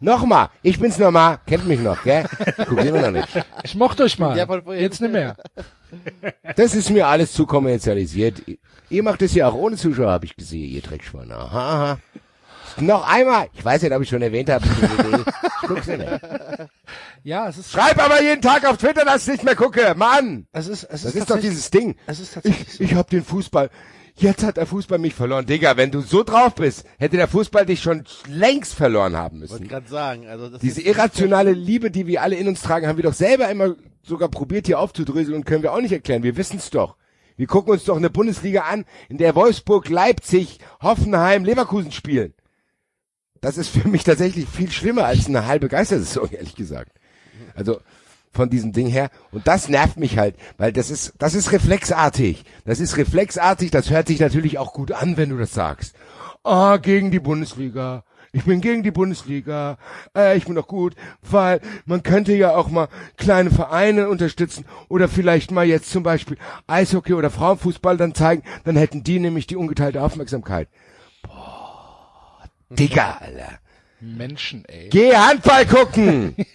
Nochmal, 0.01 0.51
ich 0.63 0.79
bin's 0.79 0.99
nochmal, 0.99 1.39
kennt 1.47 1.67
mich 1.67 1.81
noch, 1.81 2.03
gell? 2.03 2.27
Guck 2.69 2.85
immer 2.85 3.01
noch 3.03 3.11
nicht. 3.11 3.29
Ich 3.63 3.75
mochte 3.75 4.03
euch 4.05 4.19
mal. 4.19 4.37
Jetzt 4.79 5.01
nicht 5.01 5.13
mehr. 5.13 5.37
Das 6.57 6.75
ist 6.75 6.91
mir 6.91 7.07
alles 7.07 7.33
zu 7.33 7.47
kommerzialisiert. 7.47 8.43
Ihr 8.91 9.03
macht 9.03 9.23
es 9.23 9.35
ja 9.35 9.49
auch 9.49 9.55
ohne 9.55 9.77
Zuschauer, 9.77 10.11
habe 10.11 10.27
ich 10.27 10.37
gesehen, 10.37 10.71
ihr 10.71 10.83
Dreckschweine. 10.83 11.35
Aha, 11.35 11.75
aha. 11.75 11.99
Noch 12.79 13.09
einmal. 13.09 13.49
Ich 13.55 13.65
weiß 13.65 13.83
nicht, 13.83 13.93
ob 13.93 14.03
ich 14.03 14.09
schon 14.09 14.23
erwähnt 14.23 14.51
habe. 14.51 14.65
Ich 14.67 15.69
guck's 15.69 15.87
nicht. 15.87 16.01
Ja, 17.25 17.49
es 17.49 17.59
ist, 17.59 17.73
Schreib 17.73 18.01
aber 18.03 18.23
jeden 18.23 18.41
Tag 18.41 18.65
auf 18.69 18.77
Twitter, 18.77 19.05
dass 19.05 19.23
ich 19.27 19.33
nicht 19.33 19.45
mehr 19.45 19.57
gucke. 19.57 19.95
Mann! 19.97 20.47
es 20.53 20.69
ist, 20.69 20.85
es 20.85 21.03
Das 21.03 21.05
ist, 21.07 21.15
ist 21.17 21.31
doch 21.31 21.41
dieses 21.41 21.71
Ding. 21.73 21.97
Es 22.07 22.21
ist 22.21 22.35
tatsächlich 22.35 22.69
Ich, 22.69 22.75
so. 22.75 22.85
ich 22.85 22.95
hab 22.95 23.11
den 23.11 23.25
Fußball. 23.25 23.69
Jetzt 24.15 24.45
hat 24.45 24.57
der 24.59 24.67
Fußball 24.67 24.99
mich 24.99 25.13
verloren. 25.15 25.45
Digga, 25.45 25.77
wenn 25.77 25.91
du 25.91 26.03
so 26.03 26.23
drauf 26.23 26.55
bist, 26.55 26.85
hätte 26.99 27.17
der 27.17 27.27
Fußball 27.27 27.67
dich 27.67 27.83
schon 27.83 28.05
längst 28.29 28.75
verloren 28.75 29.17
haben 29.17 29.41
Wollte 29.41 29.55
müssen. 29.55 29.69
gerade 29.69 29.89
sagen, 29.89 30.29
also 30.29 30.49
das 30.49 30.61
Diese 30.61 30.81
ist- 30.81 30.87
irrationale 30.87 31.51
Liebe, 31.53 31.91
die 31.91 32.07
wir 32.07 32.23
alle 32.23 32.37
in 32.37 32.47
uns 32.47 32.63
tragen, 32.63 32.87
haben 32.87 32.97
wir 32.97 33.03
doch 33.05 33.13
selber 33.15 33.49
immer 33.49 33.75
sogar 34.05 34.29
probiert 34.29 34.67
hier 34.67 34.79
aufzudröseln 34.79 35.35
und 35.37 35.45
können 35.47 35.65
wir 35.65 35.73
auch 35.73 35.81
nicht 35.81 35.93
erklären. 35.93 36.23
Wir 36.23 36.37
wissen's 36.37 36.71
doch. 36.71 36.95
Wir 37.37 37.49
gucken 37.49 37.73
uns 37.73 37.83
doch 37.85 37.97
eine 37.97 38.09
Bundesliga 38.09 38.63
an, 38.63 38.85
in 39.09 39.19
der 39.19 39.35
Wolfsburg, 39.35 39.89
Leipzig, 39.89 40.61
Hoffenheim, 40.81 41.45
Leverkusen 41.45 41.91
spielen. 41.91 42.35
Das 43.41 43.59
ist 43.59 43.69
für 43.69 43.87
mich 43.89 44.05
tatsächlich 44.05 44.49
viel 44.49 44.71
schlimmer 44.71 45.05
als 45.05 45.27
eine 45.27 45.47
halbe 45.47 45.69
Geistersaison, 45.69 46.31
ehrlich 46.31 46.55
gesagt. 46.55 46.93
Also 47.55 47.81
von 48.33 48.51
diesem 48.51 48.73
Ding 48.73 48.87
her. 48.87 49.11
Und 49.33 49.47
das 49.47 49.69
nervt 49.69 49.99
mich 49.99 50.19
halt, 50.19 50.37
weil 50.59 50.73
das 50.73 50.91
ist, 50.91 51.15
das 51.19 51.35
ist 51.35 51.53
reflexartig. 51.53 52.45
Das 52.65 52.81
ist 52.81 52.97
reflexartig, 52.97 53.71
das 53.71 53.91
hört 53.91 54.09
sich 54.09 54.21
natürlich 54.21 54.59
auch 54.59 54.73
gut 54.73 54.93
an, 54.93 55.17
wenn 55.17 55.31
du 55.31 55.39
das 55.39 55.55
sagst. 55.55 55.97
Ah, 56.45 56.77
gegen 56.77 57.11
die 57.11 57.19
Bundesliga. 57.19 58.05
Ich 58.33 58.45
bin 58.45 58.61
gegen 58.61 58.83
die 58.83 58.91
Bundesliga. 58.91 59.79
Äh, 60.15 60.37
ich 60.37 60.45
bin 60.45 60.55
doch 60.55 60.69
gut, 60.69 60.95
weil 61.23 61.61
man 61.87 62.03
könnte 62.03 62.35
ja 62.35 62.55
auch 62.55 62.69
mal 62.69 62.89
kleine 63.17 63.51
Vereine 63.51 64.11
unterstützen 64.11 64.67
oder 64.89 65.09
vielleicht 65.09 65.51
mal 65.51 65.65
jetzt 65.65 65.91
zum 65.91 66.03
Beispiel 66.03 66.37
Eishockey 66.67 67.15
oder 67.15 67.31
Frauenfußball 67.31 67.97
dann 67.97 68.15
zeigen, 68.15 68.43
dann 68.65 68.77
hätten 68.77 69.03
die 69.03 69.19
nämlich 69.19 69.47
die 69.47 69.57
ungeteilte 69.57 70.03
Aufmerksamkeit. 70.03 70.69
Digga, 72.79 73.19
Alter. 73.21 73.59
Menschen, 74.01 74.65
ey. 74.67 74.89
Geh 74.91 75.15
Handball 75.17 75.67
gucken! 75.67 76.37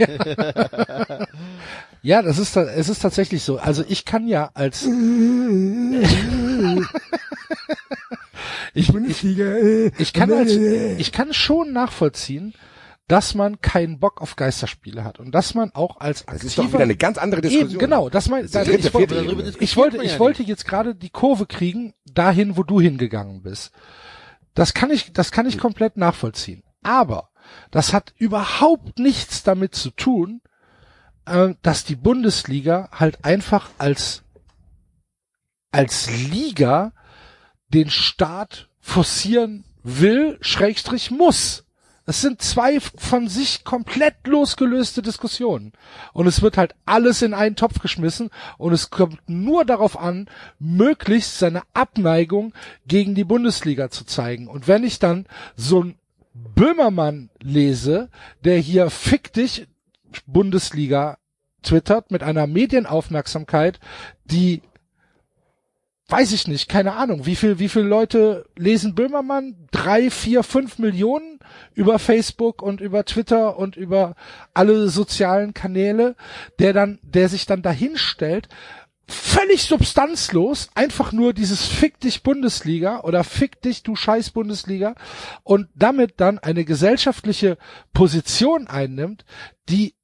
Ja, 2.04 2.22
das 2.24 2.40
ist, 2.40 2.56
es 2.56 2.90
ist 2.90 3.00
tatsächlich 3.00 3.44
so. 3.44 3.58
Also 3.58 3.84
ich 3.88 4.06
kann 4.06 4.28
ja 4.28 4.50
als, 4.56 4.86
ich, 4.86 4.90
ich, 8.74 8.92
Bundesliga, 8.92 9.46
äh, 9.46 9.92
ich 10.00 10.12
kann 10.12 10.32
als, 10.34 10.52
ich 10.52 11.12
kann 11.12 11.32
schon 11.34 11.74
nachvollziehen, 11.74 12.56
dass 13.08 13.36
man 13.36 13.62
keinen 13.62 14.00
Bock 14.00 14.20
auf 14.22 14.36
Geisterspiele 14.36 15.04
hat 15.04 15.20
und 15.20 15.36
dass 15.36 15.54
man 15.54 15.72
auch 15.74 16.00
als 16.00 16.26
Das 16.26 16.36
aktiver, 16.36 16.48
ist 16.48 16.58
doch 16.58 16.74
wieder 16.74 16.84
eine 16.84 16.96
ganz 16.96 17.20
andere 17.20 17.42
Diskussion. 17.42 17.70
Eben, 17.70 17.80
genau, 17.80 18.10
das 18.10 18.30
mein, 18.30 18.50
Das 18.50 18.66
dritte, 18.66 18.88
ich, 18.88 18.94
wollte, 18.96 19.16
ich 19.60 19.78
wollte, 19.78 19.98
man 19.98 20.06
ja 20.06 20.12
ich 20.12 20.20
wollte 20.20 20.42
jetzt 20.44 20.66
gerade 20.66 20.96
die 20.96 21.10
Kurve 21.12 21.46
kriegen, 21.46 21.94
dahin, 22.12 22.58
wo 22.58 22.64
du 22.64 22.82
hingegangen 22.82 23.44
bist. 23.44 23.72
Das 24.54 24.74
kann 24.74 24.92
ich, 24.92 25.14
das 25.14 25.32
kann 25.32 25.46
ich 25.46 25.58
komplett 25.58 25.98
nachvollziehen. 25.98 26.64
Aber 26.84 27.30
das 27.72 27.94
hat 27.94 28.14
überhaupt 28.18 29.00
nichts 29.00 29.44
damit 29.44 29.76
zu 29.76 29.92
tun, 29.92 30.42
äh, 31.26 31.56
dass 31.62 31.84
die 31.84 31.96
Bundesliga 31.96 32.90
halt 32.92 33.24
einfach 33.24 33.70
als, 33.78 34.24
als 35.72 36.10
Liga 36.10 36.94
den 37.70 37.90
Staat 37.90 38.70
forcieren 38.80 39.64
will, 39.84 40.38
Schrägstrich 40.42 41.12
muss. 41.12 41.66
Es 42.06 42.22
sind 42.22 42.42
zwei 42.42 42.80
von 42.80 43.28
sich 43.28 43.64
komplett 43.64 44.16
losgelöste 44.26 45.02
Diskussionen. 45.02 45.72
Und 46.14 46.28
es 46.28 46.42
wird 46.42 46.58
halt 46.58 46.76
alles 46.86 47.22
in 47.22 47.34
einen 47.34 47.56
Topf 47.56 47.80
geschmissen 47.80 48.30
und 48.58 48.74
es 48.74 48.90
kommt 48.90 49.20
nur 49.28 49.66
darauf 49.66 49.98
an, 50.00 50.28
möglichst 50.60 51.38
seine 51.38 51.62
Abneigung 51.74 52.54
gegen 52.88 53.14
die 53.14 53.24
Bundesliga 53.24 53.90
zu 53.90 54.04
zeigen. 54.04 54.48
Und 54.48 54.68
wenn 54.68 54.84
ich 54.84 55.00
dann 55.00 55.28
so 55.56 55.84
ein 55.84 55.96
Böhmermann 56.34 57.30
lese, 57.42 58.10
der 58.44 58.58
hier 58.58 58.90
fick 58.90 59.34
dich 59.34 59.68
Bundesliga 60.26 61.18
twittert 61.62 62.10
mit 62.12 62.24
einer 62.24 62.48
Medienaufmerksamkeit, 62.48 63.80
die 64.26 64.62
weiß 66.12 66.34
ich 66.34 66.48
nicht, 66.48 66.68
keine 66.68 66.94
Ahnung, 66.94 67.26
wie 67.26 67.36
viel, 67.36 67.58
wie 67.60 67.70
viele 67.70 67.86
Leute 67.86 68.46
lesen 68.58 68.96
Böhmermann? 68.96 69.56
Drei, 69.72 70.10
vier, 70.10 70.44
fünf 70.44 70.78
Millionen 70.78 71.40
über 71.74 72.00
Facebook 72.00 72.62
und 72.62 72.82
über 72.82 73.06
Twitter 73.06 73.58
und 73.58 73.78
über 73.78 74.16
alle 74.54 74.90
sozialen 74.90 75.54
Kanäle, 75.54 76.16
der 76.60 76.74
dann, 76.74 77.00
der 77.02 77.30
sich 77.30 77.46
dann 77.46 77.62
dahin 77.62 77.98
stellt, 77.98 78.50
völlig 79.08 79.64
substanzlos, 79.64 80.70
einfach 80.74 81.12
nur 81.12 81.34
dieses 81.34 81.66
Fick 81.66 82.00
dich 82.00 82.24
Bundesliga 82.24 83.02
oder 83.02 83.24
Fick 83.24 83.62
dich 83.62 83.84
du 83.84 83.96
Scheiß 83.96 84.32
Bundesliga 84.32 84.96
und 85.44 85.68
damit 85.76 86.16
dann 86.18 86.40
eine 86.40 86.66
gesellschaftliche 86.66 87.58
Position 87.94 88.68
einnimmt, 88.68 89.26
die 89.70 89.96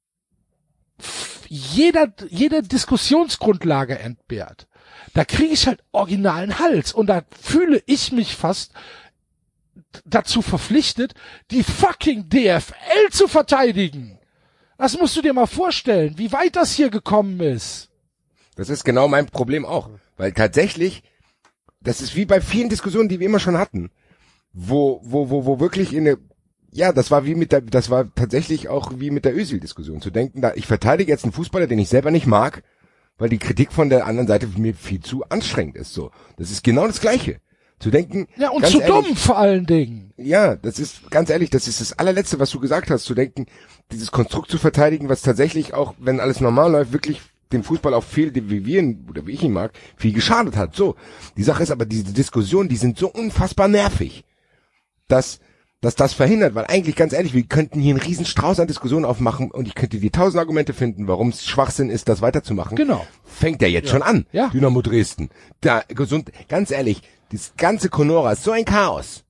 jeder, 1.48 2.12
jede 2.28 2.62
Diskussionsgrundlage 2.62 3.98
entbehrt. 3.98 4.67
Da 5.14 5.24
kriege 5.24 5.52
ich 5.52 5.66
halt 5.66 5.82
originalen 5.92 6.58
Hals 6.58 6.92
und 6.92 7.06
da 7.06 7.22
fühle 7.40 7.82
ich 7.86 8.12
mich 8.12 8.34
fast 8.34 8.72
dazu 10.04 10.42
verpflichtet, 10.42 11.14
die 11.50 11.62
fucking 11.62 12.28
DFL 12.28 13.10
zu 13.10 13.28
verteidigen. 13.28 14.18
Das 14.76 14.96
musst 14.98 15.16
du 15.16 15.22
dir 15.22 15.32
mal 15.32 15.46
vorstellen, 15.46 16.18
wie 16.18 16.32
weit 16.32 16.56
das 16.56 16.72
hier 16.72 16.90
gekommen 16.90 17.40
ist. 17.40 17.88
Das 18.54 18.68
ist 18.68 18.84
genau 18.84 19.08
mein 19.08 19.26
Problem 19.26 19.64
auch. 19.64 19.90
Weil 20.16 20.32
tatsächlich, 20.32 21.02
das 21.80 22.00
ist 22.00 22.16
wie 22.16 22.24
bei 22.24 22.40
vielen 22.40 22.68
Diskussionen, 22.68 23.08
die 23.08 23.20
wir 23.20 23.26
immer 23.26 23.40
schon 23.40 23.58
hatten, 23.58 23.90
wo, 24.52 25.00
wo, 25.04 25.30
wo, 25.30 25.44
wo 25.46 25.60
wirklich 25.60 25.92
in 25.92 26.06
eine, 26.06 26.18
ja, 26.72 26.92
das 26.92 27.10
war 27.10 27.24
wie 27.24 27.34
mit 27.34 27.52
der, 27.52 27.60
das 27.60 27.90
war 27.90 28.12
tatsächlich 28.14 28.68
auch 28.68 28.92
wie 28.96 29.10
mit 29.10 29.24
der 29.24 29.36
Özil-Diskussion. 29.36 30.00
Zu 30.00 30.10
denken, 30.10 30.40
da, 30.40 30.54
ich 30.54 30.66
verteidige 30.66 31.10
jetzt 31.10 31.24
einen 31.24 31.32
Fußballer, 31.32 31.66
den 31.66 31.78
ich 31.78 31.88
selber 31.88 32.10
nicht 32.10 32.26
mag, 32.26 32.62
weil 33.18 33.28
die 33.28 33.38
Kritik 33.38 33.72
von 33.72 33.90
der 33.90 34.06
anderen 34.06 34.28
Seite 34.28 34.48
mir 34.56 34.74
viel 34.74 35.00
zu 35.00 35.24
anstrengend 35.28 35.76
ist, 35.76 35.92
so. 35.92 36.10
Das 36.36 36.50
ist 36.50 36.64
genau 36.64 36.86
das 36.86 37.00
Gleiche. 37.00 37.40
Zu 37.80 37.90
denken, 37.92 38.26
Ja, 38.36 38.50
und 38.50 38.66
zu 38.66 38.80
ehrlich, 38.80 39.06
dumm 39.06 39.16
vor 39.16 39.38
allen 39.38 39.64
Dingen. 39.64 40.12
ja, 40.16 40.56
das 40.56 40.80
ist 40.80 41.10
ganz 41.12 41.30
ehrlich, 41.30 41.50
das 41.50 41.68
ist 41.68 41.80
das 41.80 41.92
allerletzte, 41.92 42.40
was 42.40 42.50
du 42.50 42.58
gesagt 42.58 42.90
hast, 42.90 43.04
zu 43.04 43.14
denken, 43.14 43.46
dieses 43.92 44.10
Konstrukt 44.10 44.50
zu 44.50 44.58
verteidigen, 44.58 45.08
was 45.08 45.22
tatsächlich 45.22 45.74
auch, 45.74 45.94
wenn 45.98 46.18
alles 46.18 46.40
normal 46.40 46.72
läuft, 46.72 46.92
wirklich 46.92 47.20
dem 47.52 47.62
Fußball 47.62 47.94
auch 47.94 48.02
viel, 48.02 48.34
wie 48.34 48.66
wir 48.66 48.80
ihn, 48.80 49.06
oder 49.08 49.26
wie 49.26 49.32
ich 49.32 49.44
ihn 49.44 49.52
mag, 49.52 49.70
viel 49.96 50.12
geschadet 50.12 50.56
hat. 50.56 50.74
So. 50.74 50.96
Die 51.36 51.44
Sache 51.44 51.62
ist 51.62 51.70
aber, 51.70 51.86
diese 51.86 52.12
Diskussionen, 52.12 52.68
die 52.68 52.76
sind 52.76 52.98
so 52.98 53.08
unfassbar 53.12 53.68
nervig, 53.68 54.24
dass, 55.06 55.38
dass 55.80 55.94
das 55.94 56.12
verhindert, 56.12 56.54
weil 56.54 56.66
eigentlich 56.66 56.96
ganz 56.96 57.12
ehrlich, 57.12 57.34
wir 57.34 57.44
könnten 57.44 57.80
hier 57.80 57.94
einen 57.94 58.02
riesen 58.02 58.26
Strauß 58.26 58.58
an 58.58 58.66
Diskussionen 58.66 59.04
aufmachen 59.04 59.50
und 59.50 59.68
ich 59.68 59.74
könnte 59.74 59.98
dir 59.98 60.10
tausend 60.10 60.40
Argumente 60.40 60.72
finden, 60.72 61.06
warum 61.06 61.28
es 61.28 61.46
Schwachsinn 61.46 61.88
ist, 61.88 62.08
das 62.08 62.20
weiterzumachen. 62.20 62.76
Genau. 62.76 63.06
Fängt 63.24 63.62
ja 63.62 63.68
jetzt 63.68 63.90
schon 63.90 64.02
an. 64.02 64.26
Ja. 64.32 64.48
Dynamo 64.48 64.82
Dresden. 64.82 65.30
Da, 65.60 65.82
gesund, 65.88 66.32
ganz 66.48 66.72
ehrlich, 66.72 67.02
das 67.30 67.52
ganze 67.56 67.90
Conora 67.90 68.32
ist 68.32 68.42
so 68.42 68.50
ein 68.50 68.64
Chaos. 68.64 69.24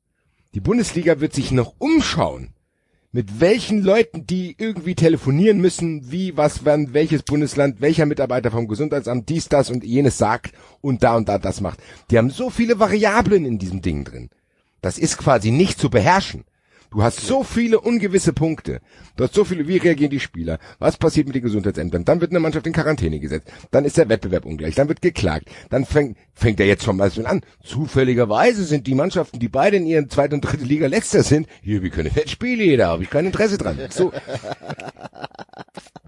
Die 0.55 0.61
Bundesliga 0.61 1.21
wird 1.21 1.35
sich 1.35 1.51
noch 1.53 1.75
umschauen, 1.79 2.55
mit 3.13 3.41
welchen 3.41 3.83
Leuten 3.83 4.27
die 4.27 4.57
irgendwie 4.59 4.95
telefonieren 4.95 5.61
müssen, 5.61 6.11
wie, 6.11 6.35
was, 6.39 6.65
wann, 6.65 6.95
welches 6.95 7.25
Bundesland, 7.25 7.83
welcher 7.83 8.07
Mitarbeiter 8.07 8.51
vom 8.51 8.69
Gesundheitsamt 8.69 9.29
dies, 9.29 9.51
das 9.51 9.71
und 9.71 9.85
jenes 9.85 10.17
sagt 10.17 10.55
und 10.81 11.03
da 11.03 11.17
und 11.17 11.29
da 11.29 11.39
das 11.39 11.61
macht. 11.61 11.81
Die 12.11 12.17
haben 12.17 12.31
so 12.31 12.49
viele 12.49 12.79
Variablen 12.79 13.45
in 13.45 13.59
diesem 13.59 13.83
Ding 13.83 14.05
drin. 14.05 14.31
Das 14.81 14.99
ist 14.99 15.19
quasi 15.19 15.51
nicht 15.51 15.81
zu 15.81 15.91
beherrschen. 15.91 16.45
Du 16.91 17.03
hast 17.03 17.21
so 17.21 17.45
viele 17.45 17.81
ungewisse 17.81 18.33
Punkte. 18.33 18.81
Du 19.17 19.25
hast 19.25 19.35
so 19.35 19.45
viele, 19.45 19.69
wie 19.69 19.77
reagieren 19.77 20.11
die 20.11 20.21
Spieler? 20.21 20.59
Was 20.79 20.97
passiert 20.97 21.27
mit 21.27 21.37
den 21.37 21.43
Gesundheitsämtern? 21.43 22.07
Dann 22.07 22.23
wird 22.23 22.31
eine 22.31 22.41
Mannschaft 22.41 22.67
in 22.67 22.73
Quarantäne 22.73 23.21
gesetzt. 23.21 23.53
Dann 23.71 23.85
ist 23.85 23.99
der 23.99 24.09
Wettbewerb 24.09 24.47
ungleich. 24.47 24.75
Dann 24.75 24.89
wird 24.89 25.03
geklagt. 25.03 25.51
Dann 25.69 25.85
fängt, 25.85 26.17
fängt 26.33 26.61
er 26.61 26.67
jetzt 26.67 26.85
schon 26.85 26.97
mal 26.97 27.13
an. 27.27 27.43
Zufälligerweise 27.63 28.65
sind 28.65 28.87
die 28.87 28.95
Mannschaften, 28.95 29.39
die 29.39 29.49
beide 29.49 29.77
in 29.77 29.85
ihren 29.85 30.09
zweiten 30.09 30.35
und 30.35 30.41
dritten 30.41 30.65
Liga 30.65 30.87
letzter 30.87 31.23
sind, 31.23 31.47
hier, 31.61 31.83
wir 31.83 31.91
können 31.91 32.11
nicht 32.15 32.31
spielen, 32.31 32.79
da 32.79 32.89
habe 32.89 33.03
ich 33.03 33.11
kein 33.11 33.27
Interesse 33.27 33.59
dran. 33.59 33.79
So. 33.91 34.11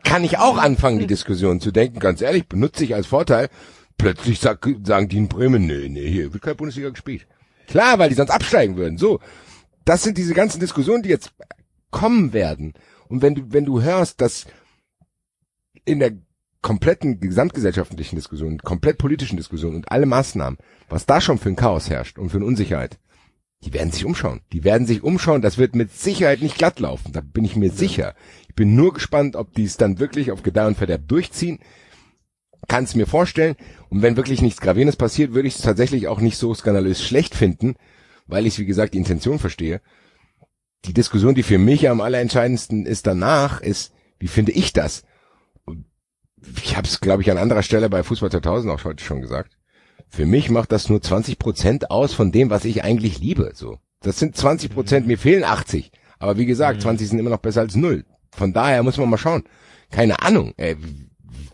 Kann 0.03 0.25
ich 0.25 0.39
auch 0.39 0.57
anfangen, 0.57 0.99
die 0.99 1.07
Diskussion 1.07 1.61
zu 1.61 1.73
denken. 1.73 1.99
Ganz 1.99 2.23
ehrlich, 2.23 2.49
benutze 2.49 2.85
ich 2.85 2.95
als 2.95 3.07
Vorteil. 3.07 3.51
Plötzlich 3.99 4.41
sag, 4.41 4.67
sagen 4.83 5.09
die 5.09 5.19
in 5.19 5.29
Bremen, 5.29 5.67
nee, 5.67 5.91
nee, 5.91 6.09
hier 6.09 6.33
wird 6.33 6.43
keine 6.43 6.55
Bundesliga 6.55 6.89
gespielt. 6.89 7.27
Klar, 7.71 7.99
weil 7.99 8.11
die 8.11 8.15
sonst 8.15 8.31
absteigen 8.31 8.77
würden. 8.77 8.99
So 8.99 9.21
das 9.85 10.03
sind 10.03 10.19
diese 10.19 10.35
ganzen 10.35 10.61
Diskussionen, 10.61 11.03
die 11.03 11.09
jetzt 11.09 11.33
kommen 11.91 12.33
werden. 12.33 12.75
Und 13.09 13.23
wenn 13.23 13.35
du, 13.35 13.43
wenn 13.49 13.65
du 13.65 13.83
hörst, 13.83 14.21
dass 14.21 14.47
in 15.85 15.99
der 15.99 16.13
kompletten 16.63 17.21
gesamtgesellschaftlichen 17.21 18.17
Diskussion, 18.17 18.59
komplett 18.59 18.99
politischen 18.99 19.37
Diskussion 19.37 19.75
und 19.75 19.91
alle 19.91 20.07
Maßnahmen, 20.07 20.59
was 20.89 21.07
da 21.07 21.21
schon 21.21 21.39
für 21.39 21.49
ein 21.49 21.57
Chaos 21.57 21.91
herrscht 21.91 22.19
und 22.19 22.31
für 22.31 22.37
eine 22.37 22.47
Unsicherheit, 22.47 22.99
die 23.65 23.73
werden 23.73 23.91
sich 23.91 24.05
umschauen. 24.05 24.41
Die 24.53 24.65
werden 24.65 24.87
sich 24.87 25.03
umschauen. 25.03 25.43
Das 25.43 25.59
wird 25.59 25.75
mit 25.75 25.93
Sicherheit 25.93 26.41
nicht 26.41 26.57
glatt 26.57 26.81
laufen. 26.81 27.13
Da 27.13 27.21
bin 27.21 27.45
ich 27.45 27.57
mir 27.57 27.69
ja. 27.69 27.75
sicher. 27.75 28.15
Ich 28.49 28.55
bin 28.55 28.75
nur 28.75 28.95
gespannt, 28.95 29.37
ob 29.37 29.53
die 29.55 29.65
es 29.65 29.77
dann 29.77 29.99
wirklich 29.99 30.31
auf 30.31 30.43
Gedeih 30.43 30.69
und 30.69 30.79
Verderb 30.79 31.09
durchziehen. 31.09 31.59
Kann 32.71 32.85
es 32.85 32.95
mir 32.95 33.09
vorstellen. 33.09 33.57
Und 33.89 34.01
wenn 34.01 34.17
wirklich 34.17 34.43
nichts 34.43 34.61
Gravierendes 34.61 34.95
passiert, 34.95 35.35
würde 35.35 35.49
ich 35.49 35.57
es 35.57 35.61
tatsächlich 35.61 36.07
auch 36.07 36.21
nicht 36.21 36.37
so 36.37 36.55
skandalös 36.55 37.03
schlecht 37.03 37.35
finden, 37.35 37.75
weil 38.29 38.47
ich, 38.47 38.61
wie 38.61 38.65
gesagt, 38.65 38.95
die 38.95 38.99
Intention 38.99 39.41
verstehe. 39.41 39.81
Die 40.85 40.95
Diskussion, 40.95 41.35
die 41.35 41.43
für 41.43 41.59
mich 41.59 41.89
am 41.89 42.01
allerentscheidendsten 42.01 42.87
ist 42.87 43.09
danach, 43.09 43.61
ist, 43.61 43.93
wie 44.21 44.29
finde 44.29 44.53
ich 44.53 44.73
das? 44.73 45.03
Und 45.65 45.85
ich 46.63 46.77
habe 46.77 46.87
es, 46.87 47.01
glaube 47.01 47.23
ich, 47.23 47.31
an 47.33 47.39
anderer 47.39 47.65
Stelle 47.65 47.91
bei 47.91 48.05
Fußball 48.05 48.31
2000 48.31 48.73
auch 48.73 48.85
heute 48.85 49.03
schon 49.03 49.21
gesagt. 49.21 49.59
Für 50.09 50.25
mich 50.25 50.49
macht 50.49 50.71
das 50.71 50.89
nur 50.89 51.03
20 51.03 51.41
Prozent 51.41 51.91
aus 51.91 52.15
von 52.15 52.31
dem, 52.31 52.51
was 52.51 52.65
ich 52.65 52.85
eigentlich 52.85 53.19
liebe. 53.19 53.51
So, 53.53 53.81
das 54.01 54.21
sind 54.21 54.37
20 54.37 54.73
Prozent. 54.73 55.09
Mir 55.09 55.19
fehlen 55.19 55.43
80. 55.43 55.91
Aber 56.21 56.39
wie 56.39 56.47
gesagt, 56.47 56.77
mhm. 56.77 56.83
20 56.83 57.09
sind 57.09 57.19
immer 57.19 57.31
noch 57.31 57.39
besser 57.39 57.63
als 57.63 57.75
null. 57.75 58.05
Von 58.31 58.53
daher 58.53 58.85
muss 58.85 58.97
man 58.97 59.11
mal 59.11 59.19
schauen. 59.19 59.43
Keine 59.91 60.23
Ahnung. 60.23 60.55
Ey, 60.57 60.77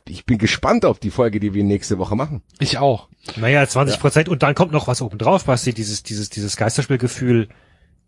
ich 0.09 0.25
bin 0.25 0.39
gespannt 0.39 0.85
auf 0.85 0.99
die 0.99 1.11
Folge, 1.11 1.41
die 1.41 1.55
wir 1.55 1.65
nächste 1.65 1.99
Woche 1.99 2.17
machen. 2.17 2.43
Ich 2.59 2.79
auch. 2.79 3.09
Naja, 3.37 3.67
20 3.67 3.99
Prozent 3.99 4.29
ja. 4.29 4.33
und 4.33 4.43
dann 4.43 4.55
kommt 4.55 4.73
noch 4.73 4.87
was 4.87 5.03
oben 5.03 5.19
drauf, 5.19 5.45
Basti. 5.45 5.73
Dieses, 5.73 6.03
dieses, 6.03 6.31
dieses 6.31 6.57
Geisterspielgefühl 6.57 7.49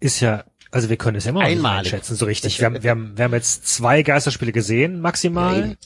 ist 0.00 0.20
ja, 0.20 0.44
also 0.70 0.88
wir 0.88 0.96
können 0.96 1.16
es 1.16 1.24
ja 1.24 1.30
immer 1.30 1.42
noch 1.42 1.48
nicht 1.48 1.64
einschätzen, 1.64 2.14
so 2.14 2.26
richtig. 2.26 2.58
Wir 2.60 2.66
haben, 2.66 2.82
wir 2.82 2.90
haben, 2.90 3.16
wir 3.16 3.24
haben 3.24 3.34
jetzt 3.34 3.66
zwei 3.66 4.02
Geisterspiele 4.02 4.52
gesehen, 4.52 5.00
maximal. 5.00 5.76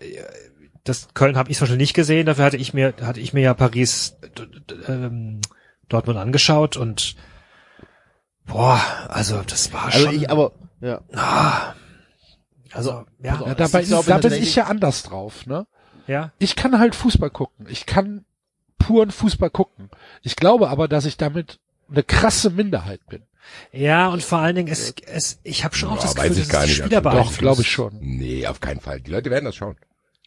Ja, 0.00 0.24
das 0.84 1.08
Köln 1.12 1.36
habe 1.36 1.50
ich 1.50 1.58
zum 1.58 1.64
Beispiel 1.64 1.76
nicht 1.76 1.94
gesehen, 1.94 2.26
dafür 2.26 2.44
hatte 2.44 2.56
ich 2.56 2.72
mir, 2.72 2.94
hatte 3.02 3.20
ich 3.20 3.32
mir 3.32 3.42
ja 3.42 3.54
Paris 3.54 4.16
ähm, 4.86 5.40
Dortmund 5.88 6.18
angeschaut 6.18 6.76
und 6.76 7.16
boah, 8.46 8.80
also 9.08 9.42
das 9.42 9.72
war 9.72 9.86
also 9.86 10.06
schon. 10.06 10.16
Ich, 10.16 10.30
aber 10.30 10.52
ja. 10.80 11.02
Ah, 11.12 11.74
also, 12.72 13.04
ja. 13.22 13.42
ja 13.44 13.54
dabei 13.54 13.82
ist, 13.82 13.92
da 13.92 14.18
bin 14.18 14.32
ich 14.32 14.54
ja 14.54 14.64
anders 14.64 15.02
drauf, 15.02 15.46
ne? 15.46 15.66
Ja. 16.06 16.32
Ich 16.38 16.56
kann 16.56 16.78
halt 16.78 16.94
Fußball 16.94 17.30
gucken. 17.30 17.66
Ich 17.68 17.86
kann 17.86 18.24
puren 18.78 19.10
Fußball 19.10 19.50
gucken. 19.50 19.90
Ich 20.22 20.36
glaube 20.36 20.70
aber, 20.70 20.88
dass 20.88 21.04
ich 21.04 21.16
damit 21.16 21.60
eine 21.90 22.02
krasse 22.02 22.50
Minderheit 22.50 23.00
bin. 23.08 23.22
Ja, 23.72 24.08
und 24.08 24.22
vor 24.22 24.38
allen 24.38 24.56
Dingen, 24.56 24.68
es, 24.68 24.94
es, 25.06 25.38
ich 25.42 25.64
habe 25.64 25.74
schon 25.74 25.90
ja, 25.90 25.96
auch 25.96 26.00
das 26.00 26.14
Gefühl, 26.14 26.28
dass 26.30 26.38
es 26.38 26.52
nicht, 26.52 26.76
Spieler 26.76 27.00
Doch, 27.00 27.36
glaube 27.38 27.62
ich 27.62 27.70
schon. 27.70 27.98
Nee, 28.00 28.46
auf 28.46 28.60
keinen 28.60 28.80
Fall. 28.80 29.00
Die 29.00 29.10
Leute 29.10 29.30
werden 29.30 29.46
das 29.46 29.56
schauen. 29.56 29.76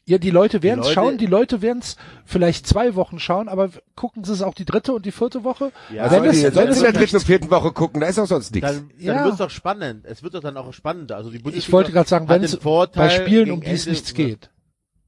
Ja, 0.05 0.17
die 0.17 0.31
Leute 0.31 0.63
werden 0.63 0.81
es 0.81 0.91
schauen, 0.91 1.17
die 1.19 1.27
Leute 1.27 1.61
werden 1.61 1.79
es 1.79 1.95
vielleicht 2.25 2.65
zwei 2.65 2.95
Wochen 2.95 3.19
schauen, 3.19 3.47
aber 3.47 3.69
gucken 3.95 4.23
sie 4.23 4.33
es 4.33 4.41
auch 4.41 4.55
die 4.55 4.65
dritte 4.65 4.93
und 4.93 5.05
die 5.05 5.11
vierte 5.11 5.43
Woche? 5.43 5.71
Ja, 5.93 6.09
wenn 6.11 6.23
Wenn 6.23 6.29
es, 6.31 6.55
wenn 6.55 6.67
es 6.69 6.77
in 6.77 6.83
der 6.83 6.93
dritten 6.93 7.17
und 7.17 7.23
vierten 7.23 7.51
Woche 7.51 7.71
gucken, 7.71 8.01
da 8.01 8.07
ist 8.07 8.17
auch 8.17 8.25
sonst 8.25 8.53
nichts. 8.53 8.67
Dann, 8.71 8.89
dann 8.97 8.99
Ja. 8.99 9.25
wird's 9.25 9.37
doch 9.37 9.51
spannend. 9.51 10.05
Es 10.05 10.23
wird 10.23 10.33
doch 10.33 10.41
dann 10.41 10.57
auch 10.57 10.73
spannender. 10.73 11.17
Also 11.17 11.29
die 11.29 11.37
Bundesliga 11.37 11.67
ich 11.67 11.71
wollte 11.71 11.91
gerade 11.91 12.09
sagen, 12.09 12.27
wenn 12.29 12.43
es 12.43 12.57
bei 12.57 13.09
Spielen, 13.09 13.51
um 13.51 13.61
die 13.61 13.69
es 13.69 13.85
nichts 13.85 14.13
geht. 14.15 14.49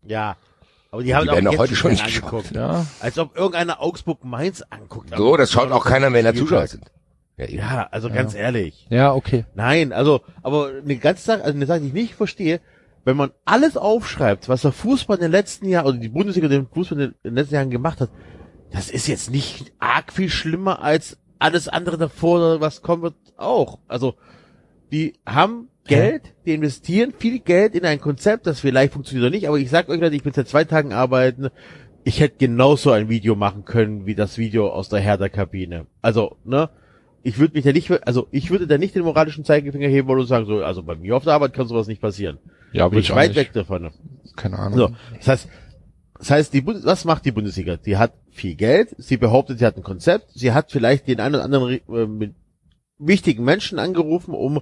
Ja. 0.06 0.38
Aber 0.92 1.02
die 1.02 1.16
haben 1.16 1.26
Die 1.26 1.32
werden 1.34 1.48
auch 1.48 1.58
heute 1.58 1.76
schon 1.76 1.90
nicht 1.92 2.06
geschaut. 2.06 2.24
angeguckt. 2.26 2.56
Ja. 2.56 2.86
Als 3.00 3.18
ob 3.18 3.36
irgendeiner 3.36 3.82
Augsburg 3.82 4.24
Mainz 4.24 4.64
anguckt. 4.70 5.10
So, 5.18 5.36
das 5.38 5.52
schaut 5.52 5.72
auch 5.72 5.86
keiner 5.86 6.12
mehr, 6.12 6.24
wenn 6.24 6.34
da 6.36 6.40
Zuschauer 6.40 6.68
sind. 6.68 6.84
Ja. 7.36 7.48
Ja, 7.48 7.88
also 7.90 8.12
ganz 8.12 8.36
ehrlich. 8.36 8.86
Ja, 8.92 9.12
okay. 9.12 9.46
Nein, 9.56 9.92
also, 9.92 10.22
aber 10.44 10.68
eine 10.84 10.98
ganze 10.98 11.24
Sache, 11.26 11.44
also 11.44 11.56
eine 11.56 11.66
Sache, 11.66 11.80
die 11.80 11.88
ich 11.88 11.94
nicht 11.94 12.14
verstehe, 12.14 12.62
wenn 13.06 13.18
man 13.18 13.32
alles 13.46 13.78
aufschreibt, 13.78 14.50
was 14.50 14.62
der 14.62 14.72
Fußball 14.72 15.18
in 15.18 15.24
den 15.24 15.32
letzten 15.32 15.68
Jahren, 15.68 15.88
oder 15.88 15.98
die 15.98 16.10
Bundesliga 16.10 16.48
den 16.48 16.68
Fußball 16.68 17.00
in 17.00 17.14
den 17.24 17.36
letzten 17.36 17.56
Jahren 17.56 17.70
gemacht 17.70 18.02
hat, 18.02 18.10
das 18.72 18.90
ist 18.90 19.08
jetzt 19.08 19.30
nicht 19.30 19.74
arg 19.80 20.12
viel 20.12 20.30
schlimmer 20.30 20.82
als 20.82 21.18
alles 21.40 21.68
andere 21.68 21.98
davor, 21.98 22.38
oder 22.38 22.62
was 22.62 22.82
kommen 22.82 23.04
wird, 23.04 23.16
auch. 23.38 23.80
Also, 23.88 24.16
die 24.92 25.14
haben 25.26 25.70
Geld, 25.86 26.34
die 26.46 26.54
investieren 26.54 27.14
viel 27.18 27.40
Geld 27.40 27.76
in 27.76 27.86
ein 27.86 28.00
Konzept, 28.00 28.48
das 28.48 28.62
vielleicht 28.62 28.94
funktioniert 28.94 29.26
oder 29.26 29.36
nicht, 29.36 29.48
aber 29.48 29.58
ich 29.58 29.70
sag 29.70 29.90
euch 29.90 30.00
Leute, 30.00 30.16
ich 30.16 30.24
bin 30.24 30.34
seit 30.34 30.48
zwei 30.48 30.64
Tagen 30.64 30.94
arbeiten, 30.94 31.50
ich 32.06 32.20
hätte 32.20 32.38
genauso 32.38 32.92
ein 32.92 33.10
Video 33.10 33.36
machen 33.36 33.66
können, 33.66 34.06
wie 34.06 34.16
das 34.16 34.38
Video 34.38 34.70
aus 34.70 34.90
der 34.90 35.00
Hertha-Kabine. 35.00 35.88
Also, 36.02 36.38
ne, 36.46 36.70
ich 37.24 37.40
würde 37.40 37.54
mich 37.54 37.64
da 37.64 37.72
nicht, 37.72 37.90
also 38.06 38.28
ich 38.32 38.52
würde 38.52 38.68
da 38.68 38.78
nicht 38.78 38.96
den 38.96 39.04
moralischen 39.04 39.46
Zeigefinger 39.46 39.88
heben 39.88 40.08
wollen 40.08 40.20
und 40.20 40.28
sagen, 40.28 40.46
so, 40.46 40.64
also 40.64 40.84
bei 40.84 40.96
mir 40.96 41.16
auf 41.16 41.24
der 41.24 41.34
Arbeit 41.34 41.54
kann 41.54 41.68
sowas 41.68 41.88
nicht 41.88 42.02
passieren. 42.02 42.38
Ja, 42.74 42.88
Bin 42.90 43.00
ich 43.00 43.16
weit 43.16 43.36
weg 43.36 43.54
davon. 43.54 43.92
Keine 44.36 44.60
Ahnung. 44.60 44.78
So, 44.78 44.90
das 45.18 45.28
heißt, 45.28 45.50
das 46.20 46.30
heißt, 46.30 46.54
die 46.54 46.62
Bundes 46.62 46.86
was 46.86 47.06
macht 47.06 47.26
die 47.26 47.32
Bundesliga? 47.32 47.78
Die 47.78 47.98
hat 47.98 48.14
viel 48.32 48.56
Geld, 48.56 48.96
sie 48.98 49.18
behauptet, 49.18 49.60
sie 49.60 49.66
hat 49.66 49.78
ein 49.78 49.84
Konzept, 49.84 50.32
sie 50.34 50.52
hat 50.52 50.72
vielleicht 50.72 51.08
den 51.08 51.20
einen 51.20 51.36
oder 51.36 51.44
anderen 51.46 51.80
äh, 51.90 52.06
mit 52.06 52.36
wichtigen 53.00 53.44
Menschen 53.44 53.80
angerufen, 53.80 54.34
um 54.34 54.62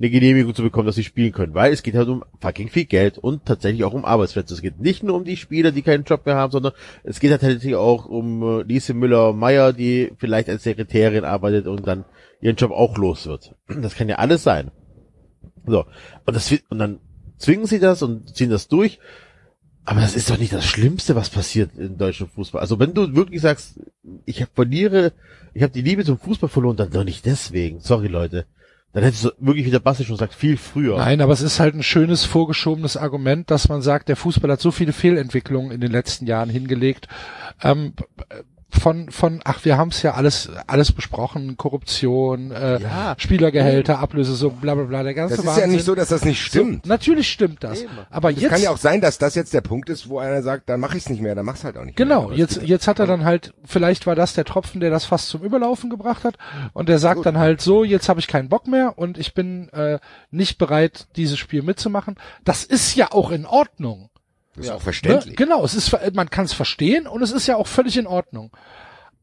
eine 0.00 0.08
Genehmigung 0.08 0.54
zu 0.54 0.62
bekommen, 0.62 0.86
dass 0.86 0.94
sie 0.94 1.04
spielen 1.04 1.32
können, 1.32 1.54
weil 1.54 1.74
es 1.74 1.82
geht 1.82 1.94
halt 1.94 2.08
um 2.08 2.24
fucking 2.40 2.70
viel 2.70 2.86
Geld 2.86 3.18
und 3.18 3.44
tatsächlich 3.44 3.84
auch 3.84 3.92
um 3.92 4.06
Arbeitsplätze. 4.06 4.54
Es 4.54 4.62
geht 4.62 4.80
nicht 4.80 5.02
nur 5.02 5.14
um 5.14 5.24
die 5.24 5.36
Spieler, 5.36 5.72
die 5.72 5.82
keinen 5.82 6.04
Job 6.04 6.24
mehr 6.24 6.36
haben, 6.36 6.50
sondern 6.50 6.72
es 7.04 7.20
geht 7.20 7.30
halt 7.30 7.42
tatsächlich 7.42 7.76
auch 7.76 8.06
um 8.06 8.42
äh, 8.42 8.62
Lise 8.62 8.94
Müller-Meyer, 8.94 9.74
die 9.74 10.12
vielleicht 10.16 10.48
als 10.48 10.62
Sekretärin 10.62 11.24
arbeitet 11.24 11.66
und 11.66 11.86
dann 11.86 12.06
ihren 12.40 12.56
Job 12.56 12.70
auch 12.70 12.96
los 12.96 13.26
wird. 13.26 13.54
Das 13.82 13.94
kann 13.94 14.08
ja 14.08 14.16
alles 14.16 14.42
sein. 14.42 14.70
So. 15.66 15.84
Und 16.24 16.34
das 16.34 16.50
und 16.70 16.78
dann 16.78 17.00
zwingen 17.36 17.66
sie 17.66 17.78
das 17.78 18.02
und 18.02 18.34
ziehen 18.34 18.50
das 18.50 18.68
durch. 18.68 18.98
Aber 19.84 20.00
das 20.00 20.14
ist 20.14 20.30
doch 20.30 20.38
nicht 20.38 20.52
das 20.52 20.64
Schlimmste, 20.64 21.14
was 21.14 21.28
passiert 21.28 21.72
im 21.76 21.98
deutschen 21.98 22.28
Fußball. 22.28 22.60
Also 22.62 22.78
wenn 22.78 22.94
du 22.94 23.14
wirklich 23.14 23.42
sagst, 23.42 23.80
ich 24.24 24.46
verliere, 24.54 25.12
ich 25.52 25.62
habe 25.62 25.72
die 25.72 25.82
Liebe 25.82 26.04
zum 26.04 26.18
Fußball 26.18 26.48
verloren, 26.48 26.76
dann 26.76 26.90
doch 26.90 27.04
nicht 27.04 27.26
deswegen. 27.26 27.80
Sorry, 27.80 28.06
Leute. 28.06 28.46
Dann 28.92 29.04
hättest 29.04 29.24
du 29.24 29.30
wirklich, 29.38 29.66
wie 29.66 29.70
der 29.70 29.78
Basti 29.78 30.04
schon 30.04 30.16
sagt, 30.16 30.34
viel 30.34 30.56
früher. 30.56 30.96
Nein, 30.96 31.20
aber 31.20 31.32
es 31.32 31.42
ist 31.42 31.60
halt 31.60 31.74
ein 31.74 31.82
schönes 31.82 32.24
vorgeschobenes 32.24 32.96
Argument, 32.96 33.50
dass 33.50 33.68
man 33.68 33.82
sagt, 33.82 34.08
der 34.08 34.16
Fußball 34.16 34.50
hat 34.50 34.60
so 34.60 34.72
viele 34.72 34.92
Fehlentwicklungen 34.92 35.70
in 35.70 35.80
den 35.80 35.92
letzten 35.92 36.26
Jahren 36.26 36.50
hingelegt. 36.50 37.06
Ähm, 37.62 37.92
von, 38.70 39.10
von, 39.10 39.40
ach, 39.44 39.64
wir 39.64 39.76
haben 39.76 39.88
es 39.88 40.02
ja 40.02 40.14
alles, 40.14 40.50
alles 40.66 40.92
besprochen, 40.92 41.56
Korruption, 41.56 42.50
äh, 42.52 42.80
Ja. 42.80 43.14
Spielergehälter, 43.18 43.98
Ablöse, 43.98 44.34
so 44.34 44.50
bla 44.50 44.74
bla 44.74 44.84
bla, 44.84 45.02
der 45.02 45.14
ganze 45.14 45.36
Das 45.36 45.40
ist 45.44 45.46
Wahnsinn. 45.48 45.70
ja 45.70 45.76
nicht 45.76 45.84
so, 45.84 45.94
dass 45.94 46.08
das 46.08 46.24
nicht 46.24 46.40
stimmt. 46.42 46.84
So, 46.84 46.88
natürlich 46.88 47.30
stimmt 47.30 47.64
das. 47.64 47.82
Eben. 47.82 47.90
Aber 48.10 48.30
Es 48.30 48.40
jetzt, 48.40 48.50
kann 48.50 48.62
ja 48.62 48.70
auch 48.70 48.76
sein, 48.78 49.00
dass 49.00 49.18
das 49.18 49.34
jetzt 49.34 49.52
der 49.54 49.60
Punkt 49.60 49.88
ist, 49.88 50.08
wo 50.08 50.18
einer 50.18 50.42
sagt, 50.42 50.68
dann 50.68 50.80
mach 50.80 50.94
ich's 50.94 51.08
nicht 51.08 51.20
mehr, 51.22 51.34
dann 51.34 51.44
mach's 51.46 51.64
halt 51.64 51.76
auch 51.76 51.84
nicht 51.84 51.98
mehr. 51.98 52.06
Genau, 52.06 52.24
Aber 52.24 52.32
es 52.32 52.38
jetzt, 52.38 52.62
jetzt 52.62 52.86
hat 52.88 52.98
er 52.98 53.06
dann 53.06 53.24
halt, 53.24 53.52
vielleicht 53.64 54.06
war 54.06 54.14
das 54.14 54.34
der 54.34 54.44
Tropfen, 54.44 54.80
der 54.80 54.90
das 54.90 55.04
fast 55.04 55.28
zum 55.28 55.42
Überlaufen 55.42 55.90
gebracht 55.90 56.24
hat. 56.24 56.36
Und 56.72 56.88
der 56.88 56.98
sagt 56.98 57.16
Gut. 57.16 57.26
dann 57.26 57.38
halt 57.38 57.60
so, 57.60 57.84
jetzt 57.84 58.08
habe 58.08 58.20
ich 58.20 58.28
keinen 58.28 58.48
Bock 58.48 58.66
mehr 58.66 58.98
und 58.98 59.18
ich 59.18 59.34
bin 59.34 59.68
äh, 59.70 59.98
nicht 60.30 60.58
bereit, 60.58 61.08
dieses 61.16 61.38
Spiel 61.38 61.62
mitzumachen. 61.62 62.16
Das 62.44 62.64
ist 62.64 62.94
ja 62.94 63.12
auch 63.12 63.30
in 63.30 63.46
Ordnung. 63.46 64.10
Das 64.54 64.66
ist 64.66 64.70
auch 64.70 64.76
Ne? 64.76 64.80
verständlich. 64.80 65.36
Genau, 65.36 65.64
es 65.64 65.74
ist, 65.74 65.96
man 66.14 66.30
kann 66.30 66.44
es 66.44 66.52
verstehen 66.52 67.06
und 67.06 67.22
es 67.22 67.32
ist 67.32 67.46
ja 67.46 67.56
auch 67.56 67.66
völlig 67.66 67.96
in 67.96 68.06
Ordnung. 68.06 68.50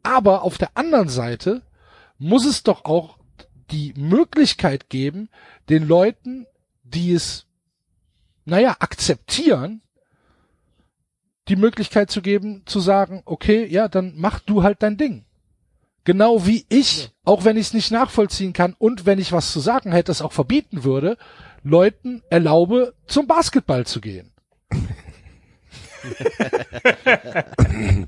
Aber 0.04 0.44
auf 0.44 0.58
der 0.58 0.72
anderen 0.76 1.10
Seite 1.10 1.62
muss 2.18 2.46
es 2.46 2.64
doch 2.64 2.86
auch 2.86 3.18
die 3.72 3.94
Möglichkeit 3.98 4.90
geben, 4.90 5.30
den 5.70 5.86
Leuten, 5.88 6.48
die 6.84 7.14
es, 7.14 7.46
naja, 8.46 8.78
akzeptieren, 8.80 9.82
die 11.50 11.56
Möglichkeit 11.56 12.10
zu 12.10 12.22
geben, 12.22 12.64
zu 12.66 12.80
sagen, 12.80 13.22
okay, 13.26 13.66
ja, 13.66 13.88
dann 13.88 14.14
mach 14.16 14.40
du 14.40 14.64
halt 14.64 14.82
dein 14.84 14.98
Ding. 14.98 15.26
Genau 16.04 16.46
wie 16.46 16.66
ich, 16.70 17.12
auch 17.26 17.44
wenn 17.44 17.58
ich 17.58 17.68
es 17.68 17.74
nicht 17.74 17.92
nachvollziehen 17.92 18.54
kann 18.54 18.76
und 18.80 19.06
wenn 19.06 19.20
ich 19.20 19.34
was 19.34 19.52
zu 19.52 19.60
sagen 19.60 19.92
hätte, 19.92 20.12
es 20.12 20.22
auch 20.22 20.32
verbieten 20.32 20.86
würde, 20.86 21.18
Leuten 21.64 22.24
erlaube, 22.30 22.94
zum 23.08 23.28
Basketball 23.28 23.86
zu 23.86 24.00
gehen. 24.00 24.32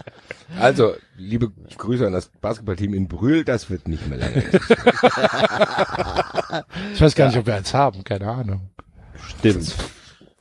Also, 0.59 0.95
liebe 1.15 1.51
Grüße 1.77 2.05
an 2.07 2.13
das 2.13 2.29
Basketballteam 2.41 2.93
in 2.93 3.07
Brühl, 3.07 3.43
das 3.45 3.69
wird 3.69 3.87
nicht 3.87 4.07
mehr 4.07 4.17
lange. 4.17 4.43
Ich 6.93 6.99
weiß 7.01 7.13
gar 7.15 7.27
nicht, 7.27 7.37
ob 7.37 7.45
wir 7.45 7.55
eins 7.55 7.73
haben, 7.75 8.03
keine 8.03 8.27
Ahnung. 8.27 8.71
Stimmt. 9.15 9.75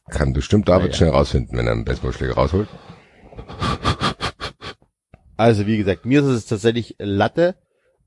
Kann 0.08 0.32
bestimmt 0.32 0.68
David 0.68 0.86
Ja, 0.86 0.90
ja. 0.92 0.96
schnell 0.96 1.10
rausfinden, 1.10 1.58
wenn 1.58 1.66
er 1.66 1.72
einen 1.72 1.84
Baseballschläger 1.84 2.34
rausholt. 2.34 2.68
Also 5.36 5.66
wie 5.66 5.76
gesagt, 5.76 6.06
mir 6.06 6.20
ist 6.20 6.26
es 6.26 6.46
tatsächlich 6.46 6.96
Latte, 6.98 7.56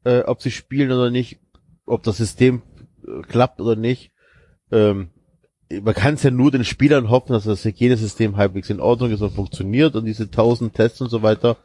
äh, 0.04 0.22
ob 0.22 0.42
sie 0.42 0.52
spielen 0.52 0.92
oder 0.92 1.12
nicht, 1.12 1.40
ob 1.86 2.02
das 2.04 2.18
System 2.18 2.64
äh, 3.08 3.22
klappt 3.22 3.62
oder 3.62 3.76
nicht. 3.76 4.12
Ähm, 4.72 5.12
man 5.84 5.94
kann 5.94 6.16
es 6.16 6.24
ja 6.24 6.32
nur 6.32 6.52
den 6.52 6.64
Spielern 6.64 7.10
hoffen, 7.10 7.34
dass 7.34 7.46
das 7.46 7.64
Hygienesystem 7.64 8.38
halbwegs 8.38 8.70
in 8.70 8.80
Ordnung 8.80 9.12
ist 9.12 9.22
und 9.22 9.34
funktioniert 9.34 9.96
und 9.96 10.06
diese 10.06 10.30
tausend 10.30 10.74
Tests 10.74 11.02
und 11.02 11.10
so 11.10 11.22
weiter, 11.22 11.58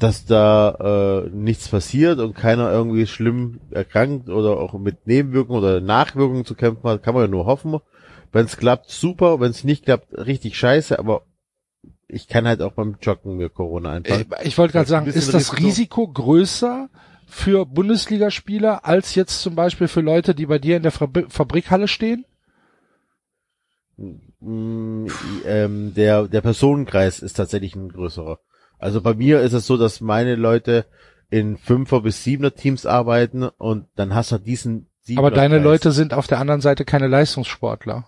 dass 0.00 0.26
da 0.26 1.24
äh, 1.24 1.30
nichts 1.30 1.68
passiert 1.68 2.18
und 2.18 2.34
keiner 2.34 2.70
irgendwie 2.70 3.06
schlimm 3.06 3.60
erkrankt 3.70 4.28
oder 4.28 4.58
auch 4.58 4.74
mit 4.78 5.06
Nebenwirkungen 5.06 5.62
oder 5.62 5.80
Nachwirkungen 5.80 6.44
zu 6.44 6.54
kämpfen 6.54 6.88
hat, 6.88 7.02
kann 7.02 7.14
man 7.14 7.24
ja 7.24 7.28
nur 7.28 7.46
hoffen. 7.46 7.78
Wenn 8.32 8.44
es 8.44 8.56
klappt, 8.56 8.90
super, 8.90 9.40
wenn 9.40 9.50
es 9.50 9.64
nicht 9.64 9.84
klappt, 9.84 10.12
richtig 10.12 10.58
scheiße, 10.58 10.98
aber 10.98 11.22
ich 12.08 12.28
kann 12.28 12.46
halt 12.46 12.62
auch 12.62 12.72
beim 12.72 12.96
Joggen 13.00 13.36
mir 13.36 13.48
Corona 13.48 13.92
einfangen. 13.92 14.26
Ich, 14.40 14.48
ich 14.48 14.58
wollte 14.58 14.72
gerade 14.72 14.88
sagen, 14.88 15.06
ist 15.06 15.32
das 15.32 15.56
Risiko. 15.56 15.66
Risiko 15.66 16.08
größer 16.08 16.88
für 17.26 17.66
Bundesligaspieler 17.66 18.84
als 18.84 19.14
jetzt 19.14 19.40
zum 19.40 19.54
Beispiel 19.54 19.88
für 19.88 20.00
Leute, 20.00 20.34
die 20.34 20.46
bei 20.46 20.58
dir 20.58 20.76
in 20.76 20.82
der 20.82 20.92
Fabri 20.92 21.26
Fabrikhalle 21.28 21.88
stehen? 21.88 22.24
Mm, 23.98 25.06
ähm, 25.46 25.94
der, 25.94 26.28
der 26.28 26.40
Personenkreis 26.42 27.20
ist 27.20 27.34
tatsächlich 27.34 27.74
ein 27.74 27.88
größerer. 27.90 28.38
Also 28.78 29.00
bei 29.00 29.14
mir 29.14 29.40
ist 29.40 29.54
es 29.54 29.66
so, 29.66 29.76
dass 29.76 30.00
meine 30.00 30.34
Leute 30.36 30.84
in 31.30 31.56
Fünfer- 31.56 32.02
bis 32.02 32.22
Siebener 32.22 32.54
Teams 32.54 32.84
arbeiten 32.86 33.42
und 33.44 33.86
dann 33.96 34.14
hast 34.14 34.32
du 34.32 34.38
diesen 34.38 34.88
Aber 35.16 35.30
deine 35.30 35.56
Siebener-Kreis. 35.56 35.64
Leute 35.64 35.92
sind 35.92 36.12
auf 36.14 36.26
der 36.26 36.38
anderen 36.40 36.60
Seite 36.60 36.84
keine 36.84 37.06
Leistungssportler. 37.08 38.06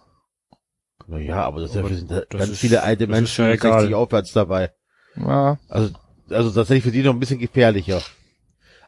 Naja, 1.07 1.43
aber 1.43 1.61
das, 1.63 1.75
Aber 1.77 1.89
sind 1.89 2.11
da 2.11 2.21
das 2.29 2.39
ganz 2.39 2.53
ist- 2.53 2.59
viele 2.61 2.83
alte 2.83 3.07
Menschen, 3.07 3.47
ja 3.47 3.53
egal. 3.53 3.81
60 3.81 3.95
aufwärts 3.95 4.33
dabei. 4.33 4.73
Ja, 5.17 5.59
Also, 5.69 5.95
also 6.29 6.51
tatsächlich 6.51 6.85
für 6.85 6.91
die 6.93 7.03
noch 7.03 7.15
ein 7.15 7.19
bisschen 7.21 7.39
gefährlicher. 7.41 8.03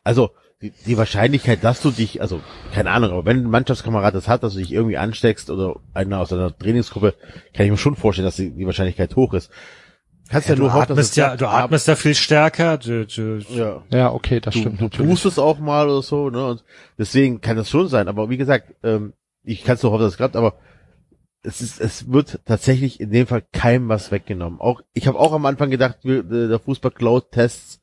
Also, 0.04 0.30
die, 0.62 0.72
die 0.86 0.98
Wahrscheinlichkeit, 0.98 1.64
dass 1.64 1.80
du 1.80 1.90
dich, 1.90 2.20
also, 2.20 2.40
keine 2.72 2.90
Ahnung, 2.90 3.12
aber 3.12 3.24
wenn 3.24 3.38
ein 3.38 3.50
Mannschaftskamerad 3.50 4.14
das 4.14 4.28
hat, 4.28 4.42
dass 4.42 4.54
du 4.54 4.58
dich 4.58 4.72
irgendwie 4.72 4.98
ansteckst 4.98 5.50
oder 5.50 5.76
einer 5.94 6.20
aus 6.20 6.28
deiner 6.28 6.56
Trainingsgruppe, 6.56 7.14
kann 7.54 7.64
ich 7.64 7.70
mir 7.70 7.78
schon 7.78 7.96
vorstellen, 7.96 8.26
dass 8.26 8.36
die, 8.36 8.50
die 8.50 8.66
Wahrscheinlichkeit 8.66 9.16
hoch 9.16 9.32
ist. 9.32 9.50
Kannst 10.28 10.48
ja, 10.48 10.54
du 10.54 10.62
nur 10.62 10.74
hoffen, 10.74 10.94
dass 10.94 11.16
ja, 11.16 11.36
du 11.36 11.48
atmest 11.48 11.88
da 11.88 11.96
viel 11.96 12.14
stärker, 12.14 12.78
du, 12.78 13.04
du, 13.04 13.38
ja. 13.48 13.82
ja, 13.90 14.12
okay, 14.12 14.38
das 14.40 14.54
Du, 14.54 14.60
stimmt 14.60 14.80
du 14.80 14.84
natürlich. 14.84 15.10
tust 15.10 15.26
es 15.26 15.38
auch 15.40 15.58
mal 15.58 15.88
oder 15.88 16.02
so, 16.02 16.30
ne? 16.30 16.46
Und 16.46 16.64
deswegen 16.98 17.40
kann 17.40 17.56
das 17.56 17.68
schon 17.68 17.88
sein. 17.88 18.06
Aber 18.06 18.30
wie 18.30 18.36
gesagt, 18.36 18.74
ähm, 18.84 19.14
ich 19.42 19.64
kann 19.64 19.74
es 19.74 19.82
nur 19.82 19.90
hoffen, 19.90 20.02
dass 20.02 20.12
es 20.12 20.18
klappt, 20.18 20.36
aber 20.36 20.54
es 21.42 21.60
ist, 21.60 21.80
es 21.80 22.12
wird 22.12 22.40
tatsächlich 22.44 23.00
in 23.00 23.10
dem 23.10 23.26
Fall 23.26 23.42
keinem 23.52 23.88
was 23.88 24.12
weggenommen. 24.12 24.60
Auch 24.60 24.82
ich 24.92 25.08
habe 25.08 25.18
auch 25.18 25.32
am 25.32 25.46
Anfang 25.46 25.70
gedacht, 25.70 26.04
äh, 26.04 26.22
der 26.22 26.60
Fußball 26.60 26.92
Cloud 26.92 27.32
Tests 27.32 27.79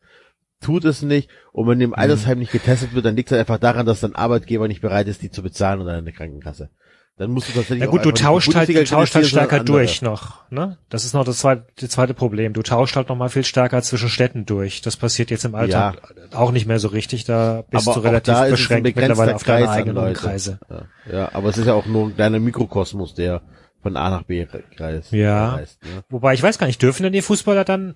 tut 0.62 0.86
es 0.86 1.02
nicht. 1.02 1.30
Und 1.52 1.67
wenn 1.67 1.82
im 1.82 1.93
Altersheim 1.93 2.39
nicht 2.39 2.52
getestet 2.52 2.93
wird, 2.93 3.06
dann 3.06 3.15
liegt 3.15 3.32
es 3.32 3.38
einfach 3.38 3.58
daran, 3.58 3.86
dass 3.86 4.02
dein 4.02 4.15
Arbeitgeber 4.15 4.67
nicht 4.67 4.82
bereit 4.82 5.08
ist, 5.08 5.22
die 5.22 5.32
zu 5.32 5.43
bezahlen 5.43 5.82
oder 5.82 5.93
eine 5.93 6.12
Krankenkasse. 6.12 6.70
Dann 7.17 7.32
musst 7.32 7.50
du 7.50 7.54
tatsächlich 7.54 7.82
Ja 7.82 7.88
auch 7.88 7.91
gut, 7.91 8.06
du 8.06 8.12
tauscht 8.12 8.54
halt, 8.54 8.70
du 8.70 8.84
tauscht 8.84 9.15
halt 9.15 9.26
stärker 9.26 9.63
durch 9.63 10.04
noch, 10.04 10.50
ne? 10.52 10.78
Das 10.88 11.04
ist 11.04 11.15
noch 11.15 11.24
das 11.24 11.39
zweite, 11.39 11.65
das 11.80 11.89
zweite 11.89 12.13
Problem. 12.13 12.54
Du 12.54 12.62
tauscht 12.62 12.96
halt 12.96 13.10
noch 13.10 13.15
mal 13.15 13.30
viel 13.30 13.43
stärker 13.43 13.82
zwischen 13.82 14.08
Städten 14.08 14.46
durch. 14.46 14.82
Das 14.82 14.98
passiert 14.98 15.32
jetzt 15.32 15.43
im 15.43 15.56
Alltag 15.56 16.13
auch 16.32 16.52
nicht 16.52 16.67
mehr 16.67 16.78
so 16.78 16.89
richtig. 16.89 17.26
Da 17.26 17.63
bist 17.72 17.88
Aber 17.88 17.96
du 17.96 18.02
relativ 18.02 18.36
beschränkt 18.52 18.96
mittlerweile 18.96 19.34
auf 19.34 19.43
deine 19.43 19.65
Kreis 19.65 19.78
eigenen. 19.78 19.98
Umkreise. 19.98 20.60
Ja, 20.70 20.86
ja, 21.12 21.30
aber 21.34 21.50
es 21.50 21.58
ist 21.58 21.65
ja 21.65 21.74
auch 21.74 21.88
nur 21.88 22.06
ein 22.06 22.15
kleiner 22.15 22.38
Mikrokosmos, 22.39 23.15
der 23.15 23.41
von 23.82 23.98
A 23.98 24.12
nach 24.12 24.24
B 24.24 24.46
reist. 24.78 25.12
Ja. 25.12 25.56
reist 25.56 25.82
ne? 25.84 26.04
Wobei 26.10 26.36
ich 26.36 26.43
weiß 26.43 26.60
gar 26.60 26.67
nicht, 26.67 26.84
dürfen 26.84 27.02
denn 27.02 27.13
die 27.13 27.24
Fußballer 27.24 27.63
dann 27.63 27.96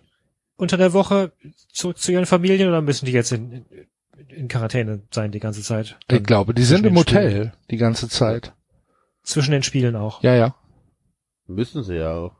unter 0.61 0.77
der 0.77 0.93
Woche 0.93 1.31
zurück 1.73 1.97
zu 1.97 2.11
ihren 2.11 2.25
Familien 2.27 2.69
oder 2.69 2.81
müssen 2.81 3.05
die 3.07 3.11
jetzt 3.11 3.31
in, 3.31 3.65
in 4.29 4.47
Quarantäne 4.47 5.01
sein 5.11 5.31
die 5.31 5.39
ganze 5.39 5.61
Zeit? 5.63 5.97
Ich 6.09 6.23
glaube, 6.23 6.53
die 6.53 6.63
sind 6.63 6.85
im 6.85 6.95
Hotel 6.95 7.29
Spielen. 7.31 7.53
die 7.71 7.77
ganze 7.77 8.07
Zeit. 8.07 8.53
Zwischen 9.23 9.51
den 9.51 9.63
Spielen 9.63 9.95
auch. 9.95 10.21
Ja, 10.23 10.35
ja. 10.35 10.55
Müssen 11.47 11.83
sie 11.83 11.95
ja 11.95 12.13
auch. 12.13 12.35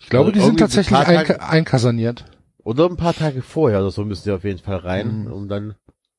Ich 0.00 0.08
glaube, 0.08 0.30
Also 0.30 0.40
die 0.40 0.44
sind 0.46 0.58
tatsächlich 0.58 0.96
ein 0.98 1.06
einka 1.18 1.34
Tage- 1.34 1.42
einkasaniert. 1.42 2.24
Oder 2.58 2.86
ein 2.88 2.96
paar 2.96 3.14
Tage 3.14 3.42
vorher 3.42 3.80
oder 3.80 3.90
so 3.90 4.04
müssen 4.04 4.22
sie 4.24 4.32
auf 4.32 4.44
jeden 4.44 4.58
Fall 4.58 4.76
rein, 4.76 5.24
Mhm. 5.24 5.32
um 5.32 5.48
dann, 5.48 5.74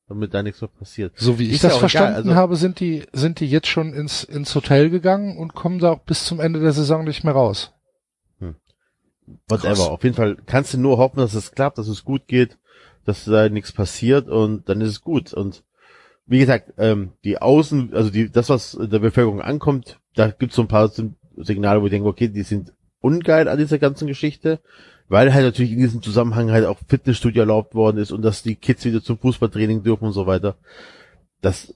damit 0.08 0.32
da 0.32 0.42
nichts 0.44 0.60
mehr 0.60 0.68
passiert. 0.70 1.12
So 1.16 1.38
wie 1.40 1.48
ich 1.48 1.54
Ist 1.54 1.62
ja 1.62 1.68
das 1.70 1.78
egal, 1.78 1.80
verstanden 1.90 2.14
also- 2.16 2.34
habe, 2.36 2.56
sind 2.56 2.78
die, 2.80 3.04
sind 3.12 3.40
die 3.40 3.46
jetzt 3.48 3.66
schon 3.68 3.92
ins, 3.92 4.22
ins 4.24 4.54
Hotel 4.54 4.90
gegangen 4.90 5.36
und 5.38 5.54
kommen 5.54 5.80
da 5.80 5.90
auch 5.92 6.00
bis 6.04 6.24
zum 6.24 6.38
Ende 6.40 6.60
der 6.60 6.72
Saison 6.72 7.02
nicht 7.04 7.24
mehr 7.24 7.34
raus. 7.34 7.72
Whatever. 9.48 9.68
Krass. 9.68 9.80
Auf 9.80 10.04
jeden 10.04 10.16
Fall 10.16 10.36
kannst 10.46 10.74
du 10.74 10.78
nur 10.78 10.98
hoffen, 10.98 11.18
dass 11.18 11.34
es 11.34 11.52
klappt, 11.52 11.78
dass 11.78 11.88
es 11.88 12.04
gut 12.04 12.26
geht, 12.26 12.58
dass 13.04 13.24
da 13.24 13.48
nichts 13.48 13.72
passiert 13.72 14.28
und 14.28 14.68
dann 14.68 14.80
ist 14.80 14.90
es 14.90 15.00
gut. 15.00 15.32
Und 15.32 15.64
wie 16.26 16.38
gesagt, 16.38 16.74
ähm, 16.78 17.12
die 17.24 17.38
Außen, 17.40 17.94
also 17.94 18.10
die, 18.10 18.30
das, 18.30 18.48
was 18.48 18.76
der 18.80 18.98
Bevölkerung 18.98 19.40
ankommt, 19.40 20.00
da 20.14 20.30
gibt 20.30 20.52
es 20.52 20.56
so 20.56 20.62
ein 20.62 20.68
paar 20.68 20.90
Signale, 21.36 21.80
wo 21.80 21.86
ich 21.86 21.92
denke, 21.92 22.08
okay, 22.08 22.28
die 22.28 22.42
sind 22.42 22.72
ungeil 23.00 23.48
an 23.48 23.58
dieser 23.58 23.78
ganzen 23.78 24.08
Geschichte, 24.08 24.60
weil 25.08 25.32
halt 25.32 25.44
natürlich 25.44 25.72
in 25.72 25.78
diesem 25.78 26.02
Zusammenhang 26.02 26.50
halt 26.50 26.66
auch 26.66 26.78
Fitnessstudio 26.88 27.42
erlaubt 27.42 27.74
worden 27.74 27.98
ist 27.98 28.10
und 28.10 28.22
dass 28.22 28.42
die 28.42 28.56
Kids 28.56 28.84
wieder 28.84 29.02
zum 29.02 29.18
Fußballtraining 29.18 29.82
dürfen 29.82 30.06
und 30.06 30.12
so 30.12 30.26
weiter. 30.26 30.56
Das 31.40 31.74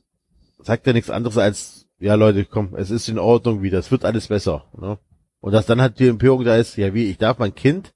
sagt 0.59 0.87
ja 0.87 0.93
nichts 0.93 1.11
anderes 1.11 1.39
als, 1.39 1.87
ja 2.01 2.15
Leute, 2.15 2.45
komm, 2.45 2.75
es 2.75 2.91
ist 2.91 3.09
in 3.09 3.19
Ordnung 3.19 3.63
wieder, 3.63 3.79
es 3.79 3.91
wird 3.91 4.05
alles 4.05 4.29
besser. 4.29 4.65
Ne? 4.77 4.99
Und 5.41 5.53
dass 5.53 5.67
dann 5.67 5.81
halt 5.81 5.99
die 5.99 6.09
Empörung 6.09 6.45
da 6.45 6.57
ist, 6.57 6.77
ja 6.77 6.93
wie, 6.95 7.11
ich 7.11 7.19
darf 7.19 7.39
mein 7.39 7.55
Kind 7.55 7.95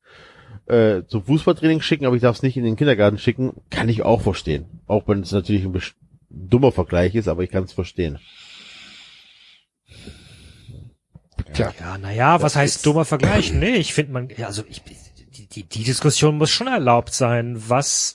äh, 0.66 1.02
zum 1.06 1.24
Fußballtraining 1.24 1.82
schicken, 1.82 2.06
aber 2.06 2.16
ich 2.16 2.22
darf 2.22 2.36
es 2.36 2.42
nicht 2.42 2.56
in 2.56 2.64
den 2.64 2.76
Kindergarten 2.76 3.18
schicken, 3.18 3.52
kann 3.70 3.88
ich 3.88 4.02
auch 4.02 4.22
verstehen. 4.22 4.80
Auch 4.86 5.06
wenn 5.08 5.20
es 5.20 5.32
natürlich 5.32 5.64
ein 5.64 5.78
dummer 6.30 6.72
Vergleich 6.72 7.14
ist, 7.14 7.28
aber 7.28 7.42
ich 7.42 7.50
kann 7.50 7.64
es 7.64 7.72
verstehen. 7.72 8.18
Tja, 11.52 11.72
Ja, 11.78 11.98
naja, 11.98 12.40
was 12.40 12.56
heißt 12.56 12.84
dummer 12.86 13.04
Vergleich? 13.04 13.52
Nee, 13.52 13.74
ich 13.74 13.92
finde 13.92 14.12
man, 14.12 14.28
ja, 14.36 14.46
also 14.46 14.64
ich, 14.68 14.82
die, 14.82 15.46
die, 15.46 15.62
die 15.64 15.84
Diskussion 15.84 16.38
muss 16.38 16.50
schon 16.50 16.66
erlaubt 16.66 17.12
sein, 17.12 17.56
was, 17.68 18.14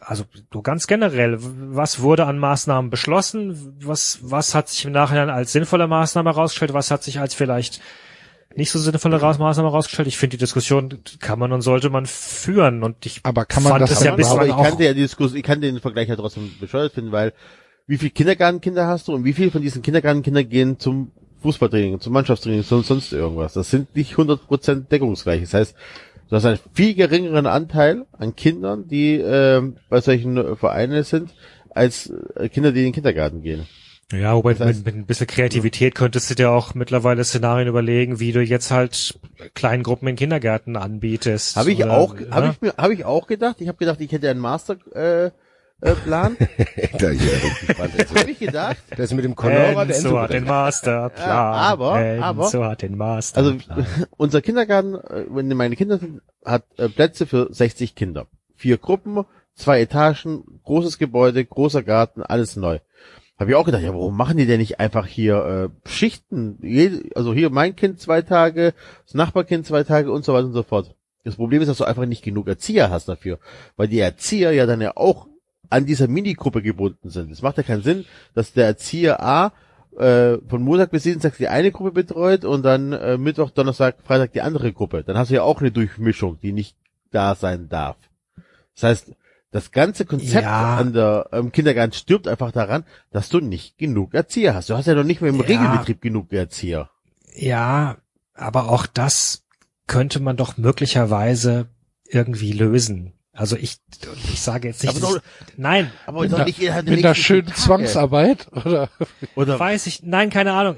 also 0.00 0.24
du 0.50 0.62
ganz 0.62 0.86
generell, 0.86 1.36
was 1.40 2.00
wurde 2.00 2.26
an 2.26 2.38
Maßnahmen 2.38 2.90
beschlossen, 2.90 3.76
was, 3.82 4.20
was 4.22 4.54
hat 4.54 4.68
sich 4.68 4.84
im 4.84 4.92
Nachhinein 4.92 5.30
als 5.30 5.52
sinnvolle 5.52 5.88
Maßnahme 5.88 6.30
herausgestellt, 6.30 6.72
was 6.72 6.90
hat 6.90 7.02
sich 7.02 7.18
als 7.18 7.34
vielleicht 7.34 7.80
nicht 8.58 8.72
so 8.72 8.78
sinnvolle 8.80 9.18
Maßnahme 9.18 9.70
herausgestellt. 9.70 10.08
Ich 10.08 10.18
finde, 10.18 10.36
die 10.36 10.40
Diskussion 10.40 10.98
kann 11.20 11.38
man 11.38 11.52
und 11.52 11.62
sollte 11.62 11.90
man 11.90 12.06
führen 12.06 12.82
und 12.82 13.06
ich 13.06 13.20
aber 13.22 13.44
kann 13.44 13.62
man 13.62 13.72
fand 13.72 13.82
das 13.82 13.92
es 13.92 14.02
ja 14.02 14.12
aber 14.12 14.46
ich 14.46 14.52
auch 14.52 14.64
kann 14.64 14.76
der 14.78 14.94
Diskus 14.94 15.32
ich 15.34 15.44
kann 15.44 15.60
den 15.60 15.80
Vergleich 15.80 16.08
ja 16.08 16.16
trotzdem 16.16 16.50
bescheuert 16.60 16.92
finden, 16.92 17.12
weil 17.12 17.32
wie 17.86 17.98
viele 17.98 18.10
Kindergartenkinder 18.10 18.86
hast 18.86 19.08
du 19.08 19.14
und 19.14 19.24
wie 19.24 19.32
viele 19.32 19.52
von 19.52 19.62
diesen 19.62 19.80
Kindergartenkinder 19.80 20.42
gehen 20.42 20.78
zum 20.78 21.12
Fußballtraining, 21.40 22.00
zum 22.00 22.12
Mannschaftstraining, 22.12 22.64
zum 22.64 22.82
sonst 22.82 23.12
irgendwas. 23.12 23.52
Das 23.52 23.70
sind 23.70 23.94
nicht 23.94 24.14
100% 24.14 24.88
deckungsgleich. 24.88 25.42
Das 25.42 25.54
heißt, 25.54 25.76
du 26.28 26.36
hast 26.36 26.44
einen 26.44 26.58
viel 26.74 26.94
geringeren 26.94 27.46
Anteil 27.46 28.06
an 28.12 28.34
Kindern, 28.34 28.88
die 28.88 29.14
ähm, 29.14 29.76
bei 29.88 30.00
solchen 30.00 30.36
äh, 30.36 30.56
Vereinen 30.56 31.04
sind, 31.04 31.32
als 31.70 32.12
äh, 32.34 32.48
Kinder, 32.48 32.72
die 32.72 32.80
in 32.80 32.86
den 32.86 32.92
Kindergarten 32.92 33.40
gehen. 33.40 33.68
Ja, 34.10 34.34
wobei 34.34 34.54
Das 34.54 34.62
heißt- 34.68 34.76
mit, 34.76 34.86
mit 34.86 34.94
ein 34.96 35.06
bisschen 35.06 35.26
Kreativität 35.26 35.94
könntest 35.94 36.30
du 36.30 36.34
dir 36.34 36.50
auch 36.50 36.74
mittlerweile 36.74 37.24
Szenarien 37.24 37.68
überlegen, 37.68 38.20
wie 38.20 38.32
du 38.32 38.40
jetzt 38.42 38.70
halt 38.70 39.18
kleinen 39.54 39.82
Gruppen 39.82 40.08
in 40.08 40.16
Kindergärten 40.16 40.76
anbietest. 40.76 41.56
Habe 41.56 41.72
ich 41.72 41.84
oder, 41.84 41.92
auch, 41.96 42.14
ne? 42.14 42.26
habe 42.30 42.48
ich 42.52 42.60
mir, 42.62 42.74
habe 42.78 42.94
ich 42.94 43.04
auch 43.04 43.26
gedacht. 43.26 43.56
Ich 43.60 43.68
habe 43.68 43.76
gedacht, 43.76 44.00
ich 44.00 44.10
hätte 44.10 44.30
einen 44.30 44.40
Master 44.40 44.76
äh, 44.94 45.26
äh, 45.80 45.94
Plan. 46.04 46.36
da. 46.98 47.10
Jetzt 47.10 48.14
habe 48.18 48.30
ich 48.30 48.38
gedacht, 48.38 48.78
Das 48.96 49.12
mit 49.12 49.24
dem 49.26 49.36
Conora, 49.36 49.84
der 49.84 49.96
Enzo 49.96 50.18
hat 50.18 50.32
den. 50.32 50.44
Masterplan. 50.44 51.28
Ja, 51.28 51.52
aber- 51.52 52.00
Enzo 52.00 52.24
aber- 52.24 52.68
hat 52.70 52.80
den 52.82 53.00
also 53.00 53.52
Masterplan. 53.52 53.86
unser 54.16 54.40
Kindergarten, 54.40 54.94
äh, 54.94 55.26
wenn 55.28 55.48
meine 55.48 55.76
Kinder 55.76 55.98
sind, 55.98 56.22
hat 56.44 56.64
äh, 56.78 56.88
Plätze 56.88 57.26
für 57.26 57.48
60 57.52 57.94
Kinder. 57.94 58.26
Vier 58.56 58.78
Gruppen, 58.78 59.24
zwei 59.54 59.82
Etagen, 59.82 60.60
großes 60.64 60.96
Gebäude, 60.98 61.44
großer 61.44 61.82
Garten, 61.82 62.22
alles 62.22 62.56
neu. 62.56 62.78
Habe 63.38 63.50
ich 63.50 63.56
auch 63.56 63.64
gedacht, 63.64 63.82
ja, 63.82 63.94
warum 63.94 64.16
machen 64.16 64.36
die 64.36 64.46
denn 64.46 64.58
nicht 64.58 64.80
einfach 64.80 65.06
hier 65.06 65.70
äh, 65.86 65.88
Schichten? 65.88 66.58
Also 67.14 67.32
hier 67.32 67.50
mein 67.50 67.76
Kind 67.76 68.00
zwei 68.00 68.22
Tage, 68.22 68.74
das 69.04 69.14
Nachbarkind 69.14 69.64
zwei 69.64 69.84
Tage 69.84 70.10
und 70.10 70.24
so 70.24 70.34
weiter 70.34 70.46
und 70.46 70.54
so 70.54 70.64
fort. 70.64 70.96
Das 71.24 71.36
Problem 71.36 71.62
ist, 71.62 71.68
dass 71.68 71.78
du 71.78 71.84
einfach 71.84 72.06
nicht 72.06 72.24
genug 72.24 72.48
Erzieher 72.48 72.90
hast 72.90 73.08
dafür, 73.08 73.38
weil 73.76 73.86
die 73.86 74.00
Erzieher 74.00 74.52
ja 74.52 74.66
dann 74.66 74.80
ja 74.80 74.96
auch 74.96 75.28
an 75.70 75.86
dieser 75.86 76.08
Minigruppe 76.08 76.62
gebunden 76.62 77.10
sind. 77.10 77.30
Es 77.30 77.42
macht 77.42 77.58
ja 77.58 77.62
keinen 77.62 77.82
Sinn, 77.82 78.06
dass 78.34 78.54
der 78.54 78.66
Erzieher 78.66 79.22
A 79.22 79.52
äh, 79.98 80.38
von 80.48 80.62
Montag 80.62 80.90
bis 80.90 81.02
Dienstag 81.04 81.36
die 81.36 81.48
eine 81.48 81.70
Gruppe 81.70 81.92
betreut 81.92 82.44
und 82.44 82.62
dann 82.62 82.92
äh, 82.92 83.18
Mittwoch, 83.18 83.50
Donnerstag, 83.50 83.96
Freitag 84.02 84.32
die 84.32 84.42
andere 84.42 84.72
Gruppe. 84.72 85.04
Dann 85.04 85.18
hast 85.18 85.30
du 85.30 85.34
ja 85.34 85.42
auch 85.42 85.60
eine 85.60 85.70
Durchmischung, 85.70 86.38
die 86.40 86.52
nicht 86.52 86.76
da 87.10 87.34
sein 87.34 87.68
darf. 87.68 87.96
Das 88.74 88.82
heißt, 88.84 89.12
das 89.50 89.70
ganze 89.72 90.04
Konzept 90.04 90.44
Ja. 90.44 90.76
an 90.76 90.92
der 90.92 91.28
ähm, 91.32 91.52
Kindergarten 91.52 91.92
stirbt 91.92 92.28
einfach 92.28 92.52
daran, 92.52 92.84
dass 93.10 93.28
du 93.28 93.40
nicht 93.40 93.78
genug 93.78 94.12
Erzieher 94.14 94.54
hast. 94.54 94.68
Du 94.70 94.76
hast 94.76 94.86
ja 94.86 94.94
noch 94.94 95.04
nicht 95.04 95.20
mehr 95.20 95.30
im 95.30 95.40
Ja. 95.40 95.46
Regelbetrieb 95.46 96.00
genug 96.02 96.32
Erzieher. 96.32 96.90
Ja, 97.34 97.96
aber 98.34 98.68
auch 98.68 98.86
das 98.86 99.44
könnte 99.86 100.20
man 100.20 100.36
doch 100.36 100.56
möglicherweise 100.58 101.68
irgendwie 102.06 102.52
lösen. 102.52 103.12
Also 103.32 103.56
ich, 103.56 103.76
ich 104.32 104.40
sage 104.40 104.66
jetzt 104.68 104.82
nicht, 104.82 104.90
Aber 104.90 105.00
doch- 105.00 105.16
ich, 105.16 105.56
nein, 105.58 105.92
Aber 106.06 106.22
Mit 106.22 106.32
nicht 106.44 106.58
Mit 106.60 106.86
nächsten 106.86 107.14
schönen 107.14 107.46
Tage. 107.46 107.56
Zwangsarbeit, 107.60 108.48
oder? 108.52 108.90
Oder 109.36 109.60
weiß 109.60 109.86
ich, 109.86 110.02
nein, 110.02 110.28
keine 110.28 110.52
Ahnung. 110.54 110.74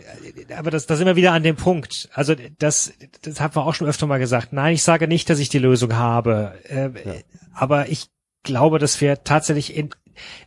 Aber 0.56 0.70
das, 0.70 0.84
da 0.86 0.96
sind 0.96 1.06
wir 1.06 1.16
wieder 1.16 1.32
an 1.32 1.42
dem 1.42 1.56
Punkt. 1.56 2.10
Also 2.12 2.34
das, 2.58 2.92
das 3.22 3.40
haben 3.40 3.54
wir 3.56 3.64
auch 3.64 3.74
schon 3.74 3.88
öfter 3.88 4.06
mal 4.06 4.18
gesagt. 4.18 4.52
Nein, 4.52 4.74
ich 4.74 4.82
sage 4.82 5.08
nicht, 5.08 5.30
dass 5.30 5.38
ich 5.38 5.48
die 5.48 5.58
Lösung 5.58 5.94
habe. 5.96 6.52
Äh, 6.64 6.90
Aber 7.54 7.88
ich 7.88 8.08
glaube, 8.42 8.78
dass 8.78 9.00
wir 9.00 9.24
tatsächlich 9.24 9.76
in, 9.76 9.90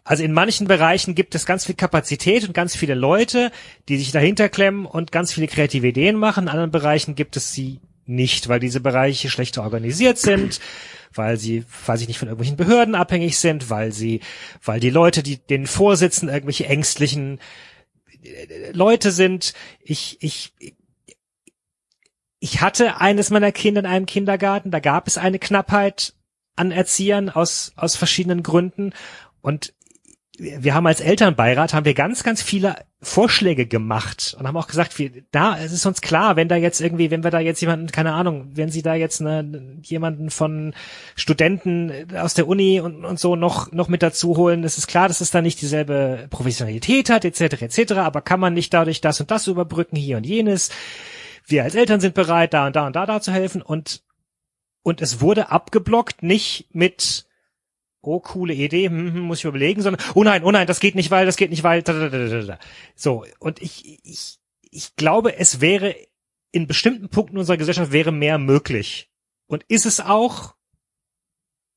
also 0.04 0.24
in 0.24 0.34
manchen 0.34 0.68
Bereichen 0.68 1.16
gibt 1.16 1.36
es 1.36 1.46
ganz 1.46 1.66
viel 1.66 1.76
Kapazität 1.76 2.48
und 2.48 2.54
ganz 2.54 2.76
viele 2.76 2.96
Leute, 2.96 3.52
die 3.90 3.98
sich 3.98 4.12
dahinter 4.12 4.50
klemmen 4.50 4.86
und 4.86 5.12
ganz 5.12 5.34
viele 5.34 5.48
kreative 5.48 5.88
Ideen 5.88 6.16
machen. 6.16 6.46
In 6.46 6.50
anderen 6.50 6.72
Bereichen 6.72 7.16
gibt 7.16 7.38
es 7.38 7.54
sie 7.54 7.80
nicht, 8.06 8.50
weil 8.50 8.60
diese 8.60 8.82
Bereiche 8.82 9.30
schlechter 9.30 9.64
organisiert 9.64 10.18
sind, 10.18 10.60
weil 11.14 11.38
sie, 11.38 11.64
weiß 11.86 12.02
ich 12.02 12.08
nicht, 12.08 12.18
von 12.18 12.28
irgendwelchen 12.28 12.58
Behörden 12.58 12.96
abhängig 12.96 13.38
sind, 13.38 13.70
weil 13.70 13.92
sie, 13.92 14.20
weil 14.64 14.80
die 14.80 14.90
Leute, 14.90 15.24
die 15.24 15.38
denen 15.38 15.68
vorsitzen, 15.68 16.30
irgendwelche 16.30 16.66
ängstlichen 16.66 17.40
äh, 18.24 18.72
Leute 18.72 19.12
sind. 19.12 19.54
Ich, 19.82 20.18
ich, 20.22 20.54
ich 22.40 22.62
hatte 22.62 23.00
eines 23.00 23.30
meiner 23.30 23.52
Kinder 23.52 23.80
in 23.80 23.86
einem 23.86 24.06
Kindergarten, 24.06 24.72
da 24.72 24.80
gab 24.80 25.08
es 25.08 25.18
eine 25.18 25.40
Knappheit 25.40 26.14
an 26.56 26.72
Erziehern 26.72 27.30
aus, 27.30 27.74
aus 27.76 27.96
verschiedenen 27.96 28.44
Gründen 28.44 28.94
und 29.42 29.74
wir 30.40 30.74
haben 30.74 30.88
als 30.88 31.00
Elternbeirat 31.00 31.74
haben 31.74 31.86
wir 31.86 31.94
ganz, 31.94 32.24
ganz 32.24 32.42
viele 32.42 32.76
Vorschläge 33.02 33.68
gemacht 33.68 34.36
und 34.40 34.48
haben 34.48 34.58
auch 34.58 34.68
gesagt, 34.68 34.98
wir, 34.98 35.12
da, 35.32 35.60
es 35.60 35.72
ist 35.72 35.86
uns 35.86 36.02
klar, 36.02 36.36
wenn 36.36 36.48
da 36.48 36.56
jetzt 36.56 36.82
irgendwie, 36.82 37.12
wenn 37.12 37.24
wir 37.24 37.30
da 37.30 37.40
jetzt 37.40 37.62
jemanden, 37.62 37.88
keine 37.92 38.14
Ahnung, 38.14 38.50
wenn 38.54 38.70
sie 38.70 38.82
da 38.82 38.96
jetzt 38.96 39.22
eine, 39.22 39.78
jemanden 39.84 40.32
von 40.32 40.74
Studenten 41.16 42.08
aus 42.16 42.34
der 42.34 42.48
Uni 42.48 42.80
und, 42.80 43.06
und 43.06 43.20
so 43.20 43.36
noch, 43.36 43.72
noch 43.72 43.90
mit 43.90 44.02
dazu 44.02 44.36
holen, 44.36 44.64
es 44.64 44.80
ist 44.80 44.88
klar, 44.88 45.08
dass 45.08 45.22
es 45.22 45.30
da 45.30 45.42
nicht 45.42 45.62
dieselbe 45.62 46.28
Professionalität 46.32 47.12
hat, 47.12 47.26
etc., 47.26 47.62
etc., 47.62 47.92
aber 47.94 48.22
kann 48.22 48.40
man 48.40 48.54
nicht 48.54 48.74
dadurch 48.74 49.02
das 49.02 49.22
und 49.22 49.30
das 49.30 49.46
überbrücken, 49.46 49.98
hier 49.98 50.18
und 50.18 50.26
jenes. 50.26 50.72
Wir 51.46 51.64
als 51.64 51.76
Eltern 51.76 52.00
sind 52.00 52.16
bereit, 52.16 52.54
da 52.54 52.68
und 52.68 52.76
da 52.76 52.88
und 52.88 52.96
da, 52.96 53.06
da 53.06 53.22
zu 53.22 53.32
helfen 53.32 53.62
und, 53.62 54.02
und 54.84 55.02
es 55.02 55.22
wurde 55.22 55.50
abgeblockt, 55.50 56.24
nicht 56.24 56.68
mit, 56.74 57.26
oh, 58.02 58.20
coole 58.20 58.54
Idee, 58.54 58.88
hm, 58.90 59.14
hm, 59.14 59.22
muss 59.22 59.40
ich 59.40 59.46
überlegen, 59.46 59.82
sondern, 59.82 60.06
oh 60.14 60.24
nein, 60.24 60.44
oh 60.44 60.52
nein, 60.52 60.68
das 60.68 60.80
geht 60.80 60.96
nicht, 60.96 61.10
weil, 61.10 61.26
das 61.26 61.38
geht 61.38 61.50
nicht, 61.50 61.64
weil, 61.64 61.82
da, 61.82 61.94
da, 61.94 62.10
da, 62.10 62.28
da, 62.28 62.42
da. 62.42 62.60
so, 62.96 63.26
und 63.40 63.62
ich, 63.62 64.00
ich, 64.04 64.38
ich 64.70 64.96
glaube, 64.96 65.38
es 65.38 65.62
wäre, 65.62 65.96
in 66.52 66.68
bestimmten 66.68 67.10
Punkten 67.10 67.38
unserer 67.38 67.58
Gesellschaft 67.58 67.92
wäre 67.92 68.12
mehr 68.12 68.38
möglich. 68.38 69.10
Und 69.48 69.64
ist 69.68 69.86
es 69.86 70.00
auch, 70.00 70.54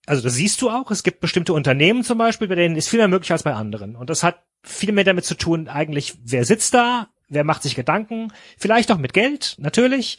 also 0.06 0.22
das 0.22 0.34
siehst 0.34 0.60
du 0.62 0.70
auch, 0.70 0.90
es 0.90 1.02
gibt 1.02 1.20
bestimmte 1.20 1.52
Unternehmen 1.52 2.04
zum 2.04 2.18
Beispiel, 2.18 2.48
bei 2.48 2.54
denen 2.54 2.76
ist 2.76 2.88
viel 2.88 2.98
mehr 2.98 3.08
möglich 3.08 3.32
als 3.32 3.42
bei 3.42 3.54
anderen. 3.54 3.96
Und 3.96 4.10
das 4.10 4.22
hat 4.22 4.44
viel 4.62 4.92
mehr 4.92 5.04
damit 5.04 5.24
zu 5.24 5.34
tun, 5.34 5.68
eigentlich, 5.68 6.18
wer 6.22 6.44
sitzt 6.44 6.74
da, 6.74 7.08
wer 7.28 7.44
macht 7.44 7.62
sich 7.62 7.74
Gedanken, 7.74 8.32
vielleicht 8.58 8.92
auch 8.92 8.98
mit 8.98 9.12
Geld, 9.12 9.56
natürlich. 9.58 10.18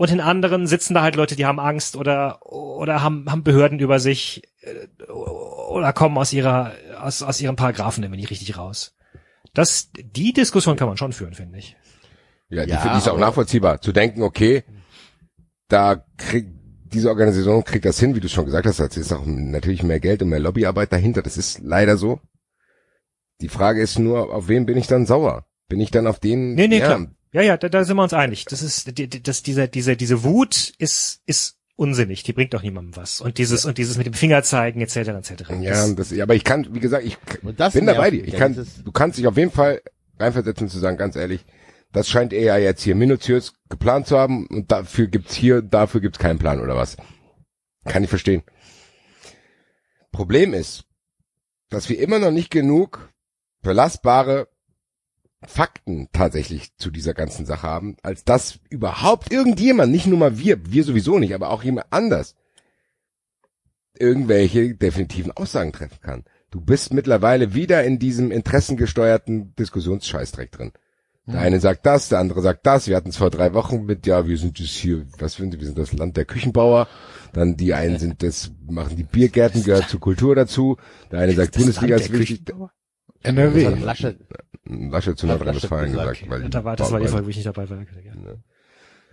Und 0.00 0.10
in 0.10 0.20
anderen 0.22 0.66
sitzen 0.66 0.94
da 0.94 1.02
halt 1.02 1.14
Leute, 1.14 1.36
die 1.36 1.44
haben 1.44 1.60
Angst 1.60 1.94
oder, 1.94 2.40
oder 2.50 3.02
haben, 3.02 3.30
haben 3.30 3.42
Behörden 3.42 3.80
über 3.80 4.00
sich, 4.00 4.42
äh, 4.62 5.12
oder 5.12 5.92
kommen 5.92 6.16
aus 6.16 6.32
ihrer, 6.32 6.72
aus, 6.98 7.22
aus 7.22 7.38
ihren 7.38 7.54
Paragraphen 7.54 8.02
immer 8.02 8.16
nicht 8.16 8.30
richtig 8.30 8.56
raus. 8.56 8.96
Das, 9.52 9.90
die 9.92 10.32
Diskussion 10.32 10.76
kann 10.76 10.88
man 10.88 10.96
schon 10.96 11.12
führen, 11.12 11.34
finde 11.34 11.58
ich. 11.58 11.76
Ja, 12.48 12.64
die, 12.64 12.70
Ja, 12.70 12.92
die 12.92 12.96
ist 12.96 13.10
auch 13.10 13.18
nachvollziehbar. 13.18 13.82
Zu 13.82 13.92
denken, 13.92 14.22
okay, 14.22 14.64
da 15.68 16.02
kriegt 16.16 16.48
diese 16.94 17.10
Organisation 17.10 17.62
kriegt 17.62 17.84
das 17.84 18.00
hin, 18.00 18.14
wie 18.14 18.20
du 18.20 18.30
schon 18.30 18.46
gesagt 18.46 18.64
hast, 18.64 18.80
es 18.80 18.96
ist 18.96 19.12
auch 19.12 19.26
natürlich 19.26 19.82
mehr 19.82 20.00
Geld 20.00 20.22
und 20.22 20.30
mehr 20.30 20.40
Lobbyarbeit 20.40 20.94
dahinter. 20.94 21.20
Das 21.20 21.36
ist 21.36 21.60
leider 21.62 21.98
so. 21.98 22.20
Die 23.42 23.50
Frage 23.50 23.82
ist 23.82 23.98
nur, 23.98 24.32
auf 24.34 24.48
wen 24.48 24.64
bin 24.64 24.78
ich 24.78 24.86
dann 24.86 25.04
sauer? 25.04 25.44
Bin 25.68 25.78
ich 25.78 25.90
dann 25.90 26.06
auf 26.06 26.20
den? 26.20 26.54
Nee, 26.54 26.68
nee, 26.68 26.78
ja, 26.78 26.86
klar. 26.86 27.06
Ja, 27.32 27.42
ja, 27.42 27.56
da, 27.56 27.68
da 27.68 27.84
sind 27.84 27.96
wir 27.96 28.02
uns 28.02 28.12
einig. 28.12 28.44
Das 28.46 28.60
ist, 28.62 28.90
das, 29.26 29.42
diese, 29.42 29.68
diese, 29.68 29.96
diese 29.96 30.24
Wut 30.24 30.72
ist, 30.78 31.20
ist 31.26 31.56
unsinnig. 31.76 32.22
Die 32.24 32.32
bringt 32.32 32.52
doch 32.54 32.62
niemandem 32.62 32.96
was. 32.96 33.20
Und 33.20 33.38
dieses, 33.38 33.64
und 33.64 33.78
dieses 33.78 33.96
mit 33.96 34.06
dem 34.06 34.14
Finger 34.14 34.42
zeigen, 34.42 34.80
etc., 34.80 34.96
etc. 34.96 35.32
Ja, 35.60 35.88
Das- 35.94 36.12
aber 36.18 36.34
ich 36.34 36.44
kann, 36.44 36.74
wie 36.74 36.80
gesagt, 36.80 37.04
ich 37.04 37.16
bin 37.42 37.86
da 37.86 37.94
bei 37.94 38.10
dir. 38.10 38.24
Ich 38.24 38.32
Ja, 38.32 38.38
kann, 38.40 38.66
du 38.84 38.92
kannst 38.92 39.18
dich 39.18 39.26
auf 39.26 39.36
jeden 39.36 39.52
Fall 39.52 39.80
reinversetzen 40.18 40.68
zu 40.68 40.78
sagen, 40.78 40.96
ganz 40.96 41.14
ehrlich, 41.16 41.44
das 41.92 42.08
scheint 42.08 42.32
eher 42.32 42.58
jetzt 42.58 42.82
hier 42.82 42.94
minutiös 42.94 43.54
geplant 43.68 44.06
zu 44.06 44.18
haben 44.18 44.46
und 44.48 44.70
dafür 44.70 45.06
gibt's 45.06 45.34
hier, 45.34 45.62
dafür 45.62 46.00
gibt's 46.00 46.18
keinen 46.18 46.38
Plan 46.38 46.60
oder 46.60 46.76
was. 46.76 46.96
Kann 47.84 48.04
ich 48.04 48.10
verstehen. 48.10 48.42
Problem 50.12 50.52
ist, 50.52 50.84
dass 51.70 51.88
wir 51.88 51.98
immer 51.98 52.18
noch 52.18 52.30
nicht 52.32 52.50
genug 52.50 53.10
belastbare 53.62 54.48
Fakten 55.46 56.08
tatsächlich 56.12 56.76
zu 56.76 56.90
dieser 56.90 57.14
ganzen 57.14 57.46
Sache 57.46 57.66
haben, 57.66 57.96
als 58.02 58.24
dass 58.24 58.58
überhaupt 58.68 59.32
irgendjemand, 59.32 59.90
nicht 59.90 60.06
nur 60.06 60.18
mal 60.18 60.38
wir, 60.38 60.70
wir 60.70 60.84
sowieso 60.84 61.18
nicht, 61.18 61.34
aber 61.34 61.50
auch 61.50 61.62
jemand 61.62 61.86
anders, 61.90 62.36
irgendwelche 63.98 64.74
definitiven 64.74 65.32
Aussagen 65.32 65.72
treffen 65.72 66.00
kann. 66.00 66.24
Du 66.50 66.60
bist 66.60 66.92
mittlerweile 66.92 67.54
wieder 67.54 67.84
in 67.84 67.98
diesem 67.98 68.30
interessengesteuerten 68.30 69.54
Diskussionsscheißdreck 69.56 70.50
drin. 70.50 70.72
Der 71.26 71.40
eine 71.40 71.60
sagt 71.60 71.86
das, 71.86 72.08
der 72.08 72.18
andere 72.18 72.42
sagt 72.42 72.66
das. 72.66 72.88
Wir 72.88 72.96
hatten 72.96 73.10
es 73.10 73.16
vor 73.16 73.30
drei 73.30 73.54
Wochen 73.54 73.84
mit, 73.84 74.06
ja, 74.06 74.26
wir 74.26 74.36
sind 74.36 74.58
jetzt 74.58 74.70
hier, 74.70 75.06
was 75.18 75.34
sind 75.34 75.52
wir, 75.52 75.60
wir 75.60 75.66
sind 75.66 75.78
das 75.78 75.92
Land 75.92 76.16
der 76.16 76.24
Küchenbauer. 76.24 76.88
Dann 77.32 77.56
die 77.56 77.72
einen 77.72 77.98
sind 77.98 78.22
das, 78.22 78.50
machen 78.68 78.96
die 78.96 79.04
Biergärten, 79.04 79.62
gehört 79.62 79.88
zur 79.88 80.00
Kultur 80.00 80.34
dazu. 80.34 80.76
Der 81.12 81.20
eine 81.20 81.32
sagt, 81.32 81.56
Bundesliga 81.56 81.96
ist 81.96 82.12
wichtig. 82.12 82.44
Das 82.44 82.56
hat 82.58 82.70
NRW. 83.22 83.66
Laschet, 84.64 85.18
zu 85.18 85.26
Nordrhein-Westfalen 85.26 85.92
gesagt. 85.92 86.28
Weil 86.28 86.48
da 86.48 86.64
war, 86.64 86.76
das 86.76 86.92
war 86.92 87.00
die 87.00 87.08
Folge, 87.08 87.26
wo 87.26 87.30
ich 87.30 87.36
nicht 87.36 87.46
dabei 87.46 87.68
war. 87.68 87.78
Ja. 87.78 88.34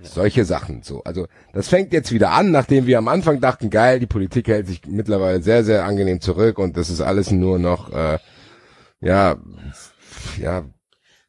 Solche 0.01 0.45
Sachen, 0.45 0.83
so. 0.83 1.03
Also, 1.03 1.27
das 1.53 1.69
fängt 1.69 1.91
jetzt 1.91 2.11
wieder 2.11 2.31
an, 2.31 2.51
nachdem 2.51 2.85
wir 2.85 2.99
am 2.99 3.07
Anfang 3.07 3.39
dachten, 3.39 3.69
geil, 3.69 3.99
die 3.99 4.05
Politik 4.05 4.47
hält 4.47 4.67
sich 4.67 4.81
mittlerweile 4.85 5.41
sehr, 5.41 5.63
sehr 5.63 5.85
angenehm 5.85 6.21
zurück 6.21 6.59
und 6.59 6.77
das 6.77 6.89
ist 6.89 7.01
alles 7.01 7.31
nur 7.31 7.57
noch, 7.57 7.91
äh, 7.91 8.19
ja, 8.99 9.37
ja, 10.39 10.65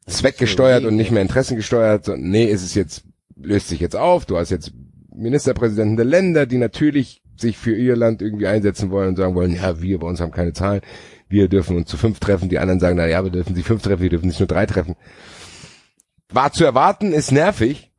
zweckgesteuert 0.05 0.85
und 0.85 0.95
nicht 0.95 1.11
mehr 1.11 1.21
interessengesteuert. 1.21 2.05
So, 2.05 2.15
nee, 2.15 2.45
ist 2.45 2.63
es 2.63 2.75
jetzt, 2.75 3.03
löst 3.35 3.69
sich 3.69 3.79
jetzt 3.79 3.95
auf. 3.95 4.25
Du 4.25 4.37
hast 4.37 4.51
jetzt 4.51 4.71
Ministerpräsidenten 5.15 5.97
der 5.97 6.05
Länder, 6.05 6.45
die 6.45 6.57
natürlich 6.57 7.23
sich 7.37 7.57
für 7.57 7.75
ihr 7.75 7.95
Land 7.95 8.21
irgendwie 8.21 8.47
einsetzen 8.47 8.91
wollen 8.91 9.09
und 9.09 9.15
sagen 9.15 9.35
wollen, 9.35 9.55
ja, 9.55 9.81
wir 9.81 9.99
bei 9.99 10.07
uns 10.07 10.21
haben 10.21 10.31
keine 10.31 10.53
Zahlen. 10.53 10.81
Wir 11.29 11.47
dürfen 11.47 11.77
uns 11.77 11.89
zu 11.89 11.95
fünf 11.95 12.19
treffen. 12.19 12.49
Die 12.49 12.59
anderen 12.59 12.79
sagen, 12.79 12.97
na 12.97 13.07
ja, 13.07 13.23
wir 13.23 13.31
dürfen 13.31 13.55
sie 13.55 13.63
fünf 13.63 13.83
treffen, 13.83 14.01
wir 14.01 14.09
dürfen 14.09 14.27
nicht 14.27 14.39
nur 14.39 14.47
drei 14.47 14.65
treffen. 14.65 14.95
War 16.31 16.51
zu 16.51 16.65
erwarten, 16.65 17.13
ist 17.13 17.31
nervig. 17.31 17.91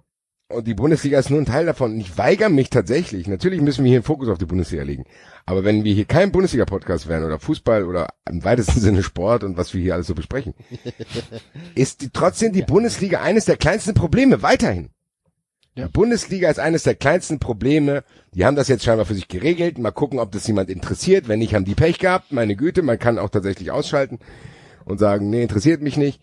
Und 0.49 0.67
die 0.67 0.75
Bundesliga 0.75 1.17
ist 1.17 1.31
nur 1.31 1.41
ein 1.41 1.47
Teil 1.47 1.65
davon. 1.65 1.93
Und 1.93 2.01
ich 2.01 2.19
weigere 2.19 2.49
mich 2.49 2.71
tatsächlich. 2.71 3.29
Natürlich 3.29 3.61
müssen 3.61 3.85
wir 3.85 3.89
hier 3.89 3.99
einen 3.99 4.05
Fokus 4.05 4.29
auf 4.29 4.39
die 4.39 4.47
Bundesliga 4.47 4.83
legen. 4.83 5.05
Aber 5.47 5.63
wenn 5.63 5.85
wir 5.85 5.95
hier 5.95 6.07
kein 6.07 6.33
Bundesliga-Podcast 6.33 7.07
wären 7.07 7.25
oder 7.25 7.39
Fußball 7.39 7.85
oder 7.85 8.09
im 8.29 8.43
weitesten 8.43 8.81
Sinne 8.81 9.05
Sport 9.05 9.45
und 9.45 9.57
was 9.57 9.73
wir 9.75 9.81
hier 9.81 9.95
alles 9.95 10.09
so 10.09 10.15
besprechen, 10.17 10.55
ist 11.77 12.03
die, 12.03 12.11
trotzdem 12.11 12.53
die 12.53 12.63
Bundesliga 12.63 13.21
eines 13.21 13.45
der 13.45 13.57
kleinsten 13.57 13.95
Probleme 13.95 14.43
weiterhin. 14.43 14.91
Ja. 15.77 15.87
Die 15.87 15.93
Bundesliga 15.93 16.51
ist 16.51 16.59
eines 16.59 16.83
der 16.83 16.95
kleinsten 16.95 17.39
Probleme. 17.39 18.05
Die 18.35 18.45
haben 18.45 18.57
das 18.57 18.69
jetzt 18.69 18.85
scheinbar 18.85 19.07
für 19.07 19.15
sich 19.15 19.29
geregelt. 19.29 19.79
Mal 19.79 19.93
gucken, 19.93 20.19
ob 20.19 20.33
das 20.33 20.47
jemand 20.47 20.69
interessiert. 20.69 21.29
Wenn 21.29 21.39
nicht, 21.39 21.55
haben 21.55 21.65
die 21.65 21.75
Pech 21.75 21.99
gehabt. 21.99 22.33
Meine 22.33 22.57
Güte, 22.57 22.83
man 22.83 22.99
kann 22.99 23.19
auch 23.19 23.31
tatsächlich 23.31 23.71
ausschalten 23.71 24.19
und 24.85 24.99
sagen, 24.99 25.31
nee, 25.31 25.43
interessiert 25.43 25.81
mich 25.81 25.97
nicht. 25.97 26.21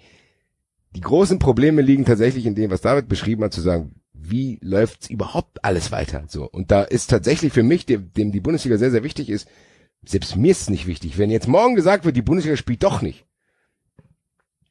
Die 0.96 1.02
großen 1.02 1.40
Probleme 1.40 1.82
liegen 1.82 2.06
tatsächlich 2.06 2.46
in 2.46 2.56
dem, 2.56 2.72
was 2.72 2.82
David 2.82 3.08
beschrieben 3.08 3.44
hat, 3.44 3.54
zu 3.54 3.62
sagen, 3.62 3.96
wie 4.14 4.60
läuft's 4.62 5.10
überhaupt 5.10 5.64
alles 5.64 5.92
weiter? 5.92 6.26
So. 6.28 6.50
Und 6.50 6.72
da 6.72 6.84
ist 6.84 7.10
tatsächlich 7.10 7.54
für 7.54 7.64
mich, 7.64 7.86
dem, 7.86 8.12
dem 8.14 8.32
die 8.32 8.40
Bundesliga 8.40 8.78
sehr, 8.78 8.92
sehr 8.92 9.04
wichtig 9.04 9.30
ist, 9.30 9.48
selbst 10.06 10.36
mir 10.36 10.52
ist 10.52 10.62
es 10.62 10.70
nicht 10.70 10.88
wichtig. 10.88 11.18
Wenn 11.18 11.30
jetzt 11.30 11.48
morgen 11.48 11.76
gesagt 11.76 12.06
wird, 12.06 12.16
die 12.16 12.22
Bundesliga 12.22 12.58
spielt 12.58 12.84
doch 12.84 13.02
nicht. 13.02 13.27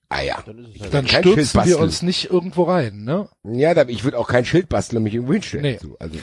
Ah 0.09 0.23
ja. 0.23 0.41
Dann 0.47 0.59
ist 0.59 0.77
es 0.77 0.83
halt 0.83 0.95
Dann 0.95 1.09
stürzen 1.09 1.65
wir 1.65 1.79
uns 1.81 2.03
nicht 2.03 2.31
irgendwo 2.31 2.63
rein, 2.65 3.03
ne? 3.05 3.29
Ja, 3.45 3.75
da, 3.75 3.85
ich 3.89 4.05
würde 4.05 4.19
auch 4.19 4.29
kein 4.29 4.45
Schild 4.45 4.69
basteln 4.69 4.99
und 4.99 5.03
mich 5.05 5.15
irgendwo 5.15 5.33
hinstellen. 5.33 5.63
Nee. 5.65 5.79
So, 5.83 5.97
also, 5.99 6.19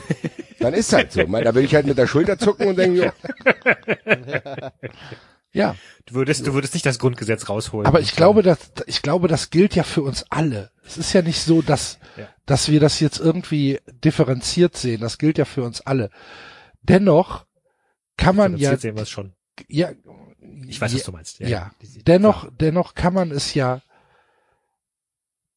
dann 0.60 0.74
ist 0.74 0.94
halt 0.94 1.12
so. 1.12 1.22
Da 1.24 1.54
will 1.56 1.66
ich 1.66 1.76
halt 1.76 1.86
mit 1.86 1.98
der 1.98 2.08
Schulter 2.08 2.38
zucken 2.40 2.68
und 2.68 2.78
denken, 2.78 2.96
ja, 2.98 3.14
Ja. 5.56 5.76
Du 6.06 6.16
würdest, 6.16 6.48
du 6.48 6.54
würdest 6.54 6.74
nicht 6.74 6.86
das 6.86 6.98
Grundgesetz 7.00 7.48
rausholen. 7.48 7.86
Aber 7.86 8.00
ich 8.00 8.16
glaube, 8.16 8.42
dass, 8.42 8.58
ich 8.88 9.02
glaube, 9.04 9.28
das 9.28 9.52
gilt 9.52 9.76
ja 9.76 9.84
für 9.84 10.02
uns 10.02 10.26
alle. 10.30 10.72
Es 10.84 10.98
ist 10.98 11.14
ja 11.14 11.22
nicht 11.22 11.42
so, 11.42 11.62
dass, 11.62 12.00
Ja. 12.18 12.28
dass 12.46 12.70
wir 12.70 12.80
das 12.80 13.00
jetzt 13.00 13.20
irgendwie 13.20 13.80
differenziert 14.04 14.76
sehen. 14.76 15.02
Das 15.02 15.18
gilt 15.20 15.38
ja 15.38 15.46
für 15.46 15.64
uns 15.64 15.82
alle. 15.82 16.10
Dennoch 16.82 17.46
kann 18.18 18.36
man 18.36 18.54
ja, 18.54 18.72
Differenziert 18.72 18.82
sehen 18.82 18.96
wir 18.96 19.04
es 19.04 19.10
schon. 19.10 19.34
ja, 19.70 19.92
Ich 20.68 20.80
weiß, 20.82 20.92
ja, 20.92 20.98
was 21.00 21.06
du 21.06 21.12
meinst. 21.12 21.40
ja. 21.40 21.72
Die- 21.82 22.04
Dennoch, 22.04 22.50
dennoch 22.60 22.94
kann 22.96 23.14
man 23.14 23.32
es 23.32 23.54
ja 23.54 23.82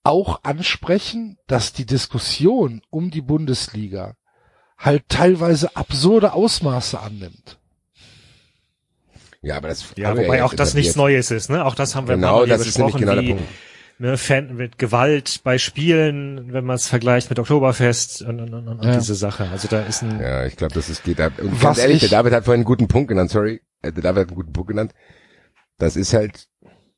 auch 0.03 0.41
ansprechen, 0.45 1.39
dass 1.47 1.73
die 1.73 1.85
Diskussion 1.87 2.83
um 2.91 3.11
die 3.11 3.23
Bundesliga 3.23 4.15
halt 4.79 5.09
teilweise 5.09 5.75
absurde 5.77 6.33
Ausmaße 6.33 7.01
annimmt. 7.01 7.59
ja, 9.43 9.57
aber 9.57 9.69
das, 9.69 9.85
Ja, 9.97 10.11
wobei 10.13 10.23
jetzt 10.37 10.43
auch 10.43 10.55
das 10.55 10.75
nichts. 10.75 10.97
Neues 10.97 11.31
ist, 11.31 11.51
ne? 11.51 11.65
Auch 11.65 11.75
das 11.75 11.95
haben 11.95 12.09
wir 12.09 12.15
Genau, 12.17 12.41
mal 12.41 12.47
das 12.47 12.65
besprochen, 12.65 13.01
genau 13.01 13.15
der 13.15 13.23
wie 13.23 13.29
Punkt. 13.35 13.45
ne, 13.99 14.17
Fan 14.19 14.55
mit 14.55 14.79
Gewalt 14.79 15.41
bei 15.45 15.59
Spielen, 15.59 16.53
wenn 16.53 16.65
man 16.65 16.77
es 16.77 16.87
vergleicht 16.89 17.31
mit 17.31 17.39
Oktoberfest 17.39 18.23
und, 18.23 18.41
und, 18.41 18.55
und, 18.55 18.69
und 18.69 18.85
Ja. 18.85 18.93
diese 18.99 19.15
Sache. 19.15 19.49
Also 19.51 19.67
da 19.69 19.81
ist 19.83 20.03
ein 20.03 20.21
Ja, 20.21 20.45
ich 20.47 20.57
glaube, 20.57 20.75
das 20.75 20.89
ist, 20.89 21.03
geht 21.05 21.21
ab. 21.21 21.33
Und 21.39 21.53
Was 21.55 21.61
ganz 21.61 21.79
ehrlich, 21.79 22.03
ich- 22.03 22.11
der 22.11 22.19
David 22.19 22.33
hat 22.33 22.45
vorhin 22.45 22.61
einen 22.61 22.65
guten 22.65 22.87
Punkt 22.89 23.09
genannt, 23.09 23.31
sorry. 23.31 23.61
Äh, 23.87 23.93
Der 23.93 24.03
David 24.03 24.23
hat 24.23 24.29
einen 24.29 24.37
guten 24.37 24.53
Punkt 24.53 24.69
genannt. 24.69 24.95
Das 25.79 25.97
ist 25.97 26.13
halt 26.15 26.49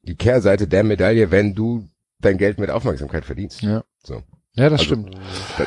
die 0.02 0.16
Kehrseite 0.16 0.68
der 0.68 0.84
Medaille, 0.84 1.30
wenn 1.30 1.54
du 1.54 1.88
dein 2.20 2.38
Geld 2.38 2.58
mit 2.58 2.70
Aufmerksamkeit 2.70 3.24
verdienst. 3.24 3.62
Ja. 3.62 3.84
So. 4.02 4.22
Ja, 4.54 4.68
das 4.70 4.80
Also, 4.80 4.84
stimmt. 4.84 5.16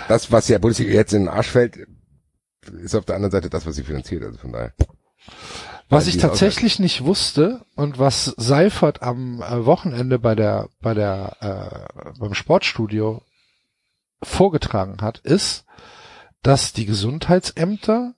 Das, 0.08 0.32
was 0.32 0.48
ja 0.48 0.58
Bundesliga 0.58 0.92
jetzt 0.94 1.14
in 1.14 1.24
den 1.24 1.30
Arsch 1.30 1.50
fällt, 1.50 1.78
ist 2.84 2.96
auf 2.96 3.06
der 3.06 3.16
anderen 3.16 3.32
Seite 3.32 3.50
das, 3.50 3.66
was 3.66 3.76
sie 3.76 3.84
finanziert. 3.84 4.24
Also 4.24 4.38
von 4.38 4.52
daher. 4.52 4.74
Was 5.90 6.08
ich 6.08 6.18
tatsächlich 6.18 6.80
nicht 6.80 7.04
wusste 7.04 7.66
und 7.76 8.00
was 8.00 8.26
Seifert 8.38 9.02
am 9.02 9.42
äh, 9.42 9.66
Wochenende 9.66 10.20
bei 10.20 10.36
der 10.36 10.70
bei 10.80 10.94
der 10.94 11.38
äh, 11.42 12.18
beim 12.20 12.34
Sportstudio 12.34 13.22
vorgetragen 14.24 15.02
hat, 15.02 15.20
ist, 15.20 15.66
dass 16.44 16.74
die 16.74 16.86
Gesundheitsämter 16.86 18.14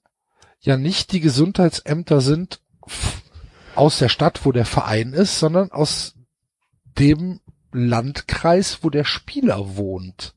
ja 0.59 0.77
nicht 0.77 1.11
die 1.11 1.19
Gesundheitsämter 1.19 2.21
sind 2.21 2.61
aus 3.75 3.99
der 3.99 4.09
Stadt, 4.09 4.45
wo 4.45 4.51
der 4.51 4.65
Verein 4.65 5.13
ist, 5.13 5.39
sondern 5.39 5.71
aus 5.71 6.15
dem 6.97 7.39
Landkreis, 7.71 8.83
wo 8.83 8.89
der 8.89 9.03
Spieler 9.03 9.75
wohnt. 9.75 10.35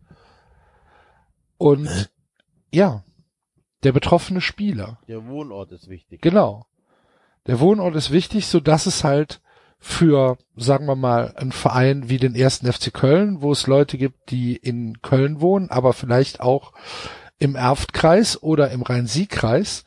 Und 1.59 2.11
ja, 2.71 3.05
der 3.83 3.93
betroffene 3.93 4.41
Spieler. 4.41 4.99
Der 5.07 5.27
Wohnort 5.27 5.73
ist 5.73 5.89
wichtig. 5.89 6.23
Genau. 6.23 6.67
Der 7.47 7.61
Wohnort 7.61 7.95
ist 7.95 8.11
wichtig, 8.11 8.47
so 8.47 8.61
dass 8.61 8.87
es 8.87 9.05
halt 9.05 9.41
für, 9.79 10.39
sagen 10.57 10.87
wir 10.87 10.97
mal, 10.97 11.35
einen 11.37 11.53
Verein 11.53 12.09
wie 12.09 12.17
den 12.17 12.35
ersten 12.35 12.71
FC 12.71 12.93
Köln, 12.93 13.43
wo 13.43 13.53
es 13.53 13.67
Leute 13.67 13.99
gibt, 13.99 14.31
die 14.31 14.57
in 14.57 15.01
Köln 15.03 15.41
wohnen, 15.41 15.71
aber 15.71 15.93
vielleicht 15.93 16.41
auch 16.41 16.73
im 17.39 17.55
Erftkreis 17.55 18.43
oder 18.43 18.71
im 18.71 18.83
Rhein-Sieg-Kreis, 18.83 19.85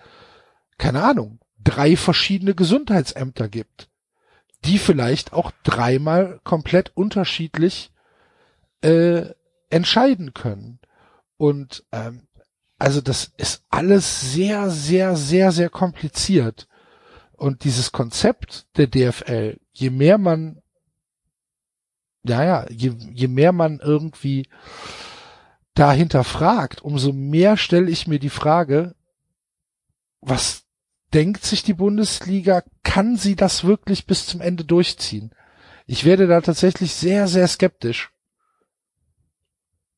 keine 0.77 1.03
Ahnung, 1.03 1.38
drei 1.63 1.95
verschiedene 1.95 2.55
Gesundheitsämter 2.55 3.49
gibt, 3.49 3.89
die 4.65 4.77
vielleicht 4.77 5.33
auch 5.33 5.51
dreimal 5.63 6.39
komplett 6.43 6.95
unterschiedlich 6.95 7.91
äh, 8.81 9.25
entscheiden 9.69 10.33
können. 10.33 10.79
Und 11.37 11.85
ähm, 11.91 12.27
also 12.77 13.01
das 13.01 13.31
ist 13.37 13.65
alles 13.69 14.33
sehr, 14.33 14.69
sehr, 14.69 15.15
sehr, 15.15 15.51
sehr 15.51 15.69
kompliziert. 15.69 16.67
Und 17.33 17.63
dieses 17.63 17.91
Konzept 17.91 18.67
der 18.77 18.87
DFL, 18.87 19.59
je 19.71 19.89
mehr 19.89 20.17
man, 20.17 20.61
naja, 22.23 22.65
je, 22.69 22.93
je 23.13 23.27
mehr 23.27 23.51
man 23.51 23.79
irgendwie 23.79 24.47
dahinter 25.73 26.25
fragt, 26.25 26.81
umso 26.81 27.13
mehr 27.13 27.55
stelle 27.55 27.89
ich 27.89 28.07
mir 28.07 28.19
die 28.19 28.29
Frage, 28.29 28.95
was 30.19 30.65
denkt 31.13 31.43
sich 31.43 31.63
die 31.63 31.73
Bundesliga, 31.73 32.63
kann 32.83 33.17
sie 33.17 33.35
das 33.35 33.63
wirklich 33.63 34.05
bis 34.05 34.25
zum 34.25 34.41
Ende 34.41 34.65
durchziehen? 34.65 35.31
Ich 35.85 36.05
werde 36.05 36.27
da 36.27 36.41
tatsächlich 36.41 36.93
sehr, 36.93 37.27
sehr 37.27 37.47
skeptisch. 37.47 38.11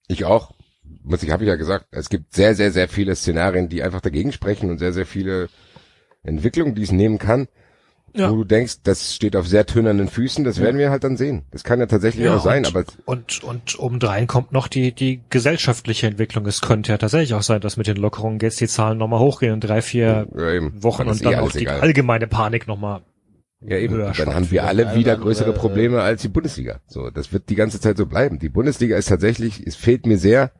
Ich 0.07 0.25
auch. 0.25 0.53
Muss 1.03 1.23
ich, 1.23 1.31
habe 1.31 1.43
ich 1.43 1.49
ja 1.49 1.55
gesagt. 1.55 1.87
Es 1.91 2.09
gibt 2.09 2.33
sehr, 2.33 2.55
sehr, 2.55 2.71
sehr 2.71 2.87
viele 2.87 3.15
Szenarien, 3.15 3.69
die 3.69 3.83
einfach 3.83 4.01
dagegen 4.01 4.31
sprechen 4.31 4.69
und 4.69 4.77
sehr, 4.77 4.93
sehr 4.93 5.05
viele 5.05 5.49
Entwicklungen, 6.23 6.75
die 6.75 6.83
es 6.83 6.91
nehmen 6.91 7.17
kann. 7.17 7.47
Ja. 8.13 8.29
Wo 8.29 8.37
du 8.37 8.43
denkst, 8.43 8.77
das 8.83 9.15
steht 9.15 9.35
auf 9.35 9.47
sehr 9.47 9.65
tönernen 9.65 10.09
Füßen, 10.09 10.43
das 10.43 10.59
werden 10.59 10.77
wir 10.77 10.89
halt 10.89 11.03
dann 11.03 11.15
sehen. 11.15 11.43
Das 11.51 11.63
kann 11.63 11.79
ja 11.79 11.85
tatsächlich 11.85 12.25
Ja, 12.25 12.35
auch 12.35 12.43
sein, 12.43 12.65
und, 12.65 12.75
aber 12.75 12.85
und, 13.05 13.43
und 13.43 13.79
obendrein 13.79 14.27
kommt 14.27 14.51
noch 14.51 14.67
die, 14.67 14.91
die 14.91 15.21
gesellschaftliche 15.29 16.07
Entwicklung. 16.07 16.45
Es 16.45 16.59
könnte 16.61 16.91
ja 16.91 16.97
tatsächlich 16.97 17.33
auch 17.35 17.41
sein, 17.41 17.61
dass 17.61 17.77
mit 17.77 17.87
den 17.87 17.97
Lockerungen 17.97 18.39
jetzt 18.39 18.59
die 18.59 18.67
Zahlen 18.67 18.97
nochmal 18.97 19.19
hochgehen 19.19 19.53
in 19.53 19.59
drei, 19.61 19.81
vier 19.81 20.27
ja. 20.35 20.83
Wochen 20.83 21.05
Dann 21.05 21.11
und 21.11 21.25
dann 21.25 21.33
eh 21.33 21.35
auch 21.37 21.41
alles 21.43 21.53
die 21.53 21.59
egal. 21.61 21.79
allgemeine 21.79 22.27
Panik 22.27 22.67
nochmal. 22.67 23.01
Ja, 23.61 23.77
eben. 23.77 23.95
höher 23.95 24.07
Und 24.07 24.19
dann 24.19 24.33
haben 24.33 24.49
wir 24.51 24.65
alle 24.65 24.95
wieder 24.95 25.15
größere 25.15 25.49
andere, 25.49 25.59
Probleme 25.59 26.01
als 26.01 26.23
die 26.23 26.27
Bundesliga. 26.29 26.79
So, 26.87 27.11
das 27.11 27.31
wird 27.31 27.49
die 27.49 27.55
ganze 27.55 27.79
Zeit 27.79 27.97
so 27.97 28.07
bleiben. 28.07 28.39
Die 28.39 28.49
Bundesliga 28.49 28.97
ist 28.97 29.07
tatsächlich, 29.09 29.65
es 29.65 29.75
fehlt 29.75 30.05
mir 30.05 30.17
sehr. 30.17 30.51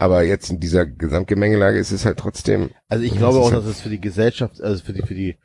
Aber 0.00 0.22
jetzt 0.22 0.48
in 0.50 0.60
dieser 0.60 0.86
Gesamtgemengelage 0.86 1.78
ist 1.78 1.90
es 1.90 2.06
halt 2.06 2.18
trotzdem, 2.18 2.70
Also 2.88 3.04
ich 3.04 3.10
Das 3.10 3.18
glaube 3.18 3.38
auch, 3.40 3.52
halt- 3.52 3.62
dass 3.62 3.66
es 3.70 3.82
für 3.82 3.90
die 3.90 4.00
Gesellschaft, 4.00 4.58
also 4.62 4.82
für 4.82 4.94
die, 4.94 5.02
für 5.02 5.14
die, 5.14 5.36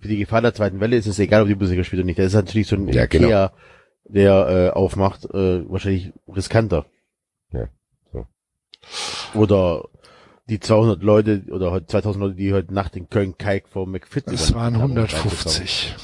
für 0.00 0.06
die 0.06 0.18
Gefahr 0.18 0.42
der 0.42 0.54
zweiten 0.54 0.78
Welle 0.78 0.96
ist 0.96 1.08
es 1.08 1.18
egal, 1.18 1.42
ob 1.42 1.48
die 1.48 1.54
Bundesliga 1.56 1.82
spielt 1.82 1.98
oder 2.00 2.06
nicht. 2.06 2.18
Das 2.20 2.26
ist 2.26 2.34
natürlich 2.34 2.68
so 2.68 2.76
ein 2.76 2.86
Ja, 2.86 3.06
genau. 3.06 3.26
Ikea, 3.26 3.52
der 4.04 4.48
äh, 4.48 4.76
aufmacht, 4.76 5.24
äh, 5.24 5.68
wahrscheinlich 5.68 6.12
riskanter. 6.32 6.86
Ja, 7.52 7.66
so. 8.12 8.26
Oder 9.34 9.88
die 10.48 10.60
200 10.60 11.02
Leute 11.02 11.42
oder 11.50 11.72
heute 11.72 11.86
2000 11.86 12.22
Leute, 12.22 12.36
die 12.36 12.52
heute 12.52 12.72
Nacht 12.72 12.94
in 12.94 13.10
Köln-Kalk 13.10 13.68
vor 13.68 13.88
McFit 13.88 14.28
Es 14.30 14.54
waren 14.54 14.76
übernachtet 14.76 15.18
haben, 15.18 15.24
150. 15.24 15.96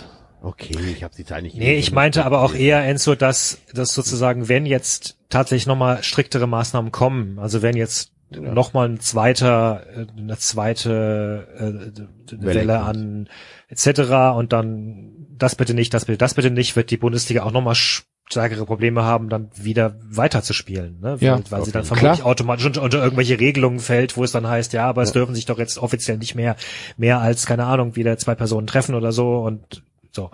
Okay, 0.43 0.77
ich 0.93 1.05
habe 1.05 1.15
die 1.17 1.25
Zahl 1.25 1.43
nicht 1.43 1.57
Nee, 1.57 1.77
ich 1.77 1.93
meinte 1.93 2.25
aber 2.25 2.43
auch 2.43 2.53
eher, 2.53 2.83
Enzo, 2.85 3.15
dass, 3.15 3.59
dass 3.73 3.95
sozusagen, 3.95 4.49
wenn 4.49 4.67
jetzt 4.67 5.17
tatsächlich 5.33 5.66
nochmal 5.66 6.03
striktere 6.03 6.47
Maßnahmen 6.47 6.92
kommen, 6.92 7.38
also 7.38 7.62
wenn 7.62 7.77
jetzt 7.77 8.12
Ja. 8.31 8.40
nochmal 8.55 8.88
ein 8.88 9.01
zweiter, 9.01 9.85
äh, 9.95 10.07
eine 10.16 10.38
zweite 10.38 11.49
äh, 11.59 12.37
Welle 12.42 12.61
Welle 12.61 12.79
an 12.81 13.29
etc. 13.68 14.35
und 14.37 14.53
dann 14.53 15.12
das 15.37 15.55
bitte 15.57 15.75
nicht, 15.75 15.92
das 15.92 16.05
bitte, 16.07 16.18
das 16.18 16.35
bitte 16.35 16.51
nicht, 16.51 16.77
wird 16.77 16.90
die 16.90 16.97
Bundesliga 16.97 17.42
auch 17.42 17.51
nochmal 17.53 17.75
stärkere 17.75 18.64
Probleme 18.64 19.03
haben, 19.03 19.29
dann 19.29 19.51
wieder 19.55 19.97
weiterzuspielen, 20.09 21.01
ne? 21.01 21.16
Ja, 21.21 21.35
weil, 21.37 21.45
weil 21.51 21.64
sie 21.64 21.73
dann 21.73 21.83
Klar. 21.85 21.99
vermutlich 21.99 22.25
automatisch 22.25 22.64
unter, 22.64 22.83
unter 22.83 23.03
irgendwelche 23.03 23.38
Regelungen 23.38 23.81
fällt, 23.81 24.16
wo 24.16 24.25
es 24.25 24.33
dann 24.33 24.47
heißt, 24.47 24.73
ja, 24.73 24.87
aber 24.88 25.03
es 25.03 25.11
Ja. 25.11 25.14
dürfen 25.14 25.35
sich 25.35 25.45
doch 25.45 25.59
jetzt 25.59 25.77
offiziell 25.79 26.16
nicht 26.16 26.35
mehr 26.35 26.57
mehr 26.97 27.21
als 27.21 27.45
keine 27.45 27.64
Ahnung 27.66 27.97
wieder 27.97 28.16
zwei 28.16 28.35
Personen 28.35 28.66
treffen 28.66 28.95
oder 28.95 29.12
so 29.12 29.40
und 29.40 29.83
so. 30.12 30.31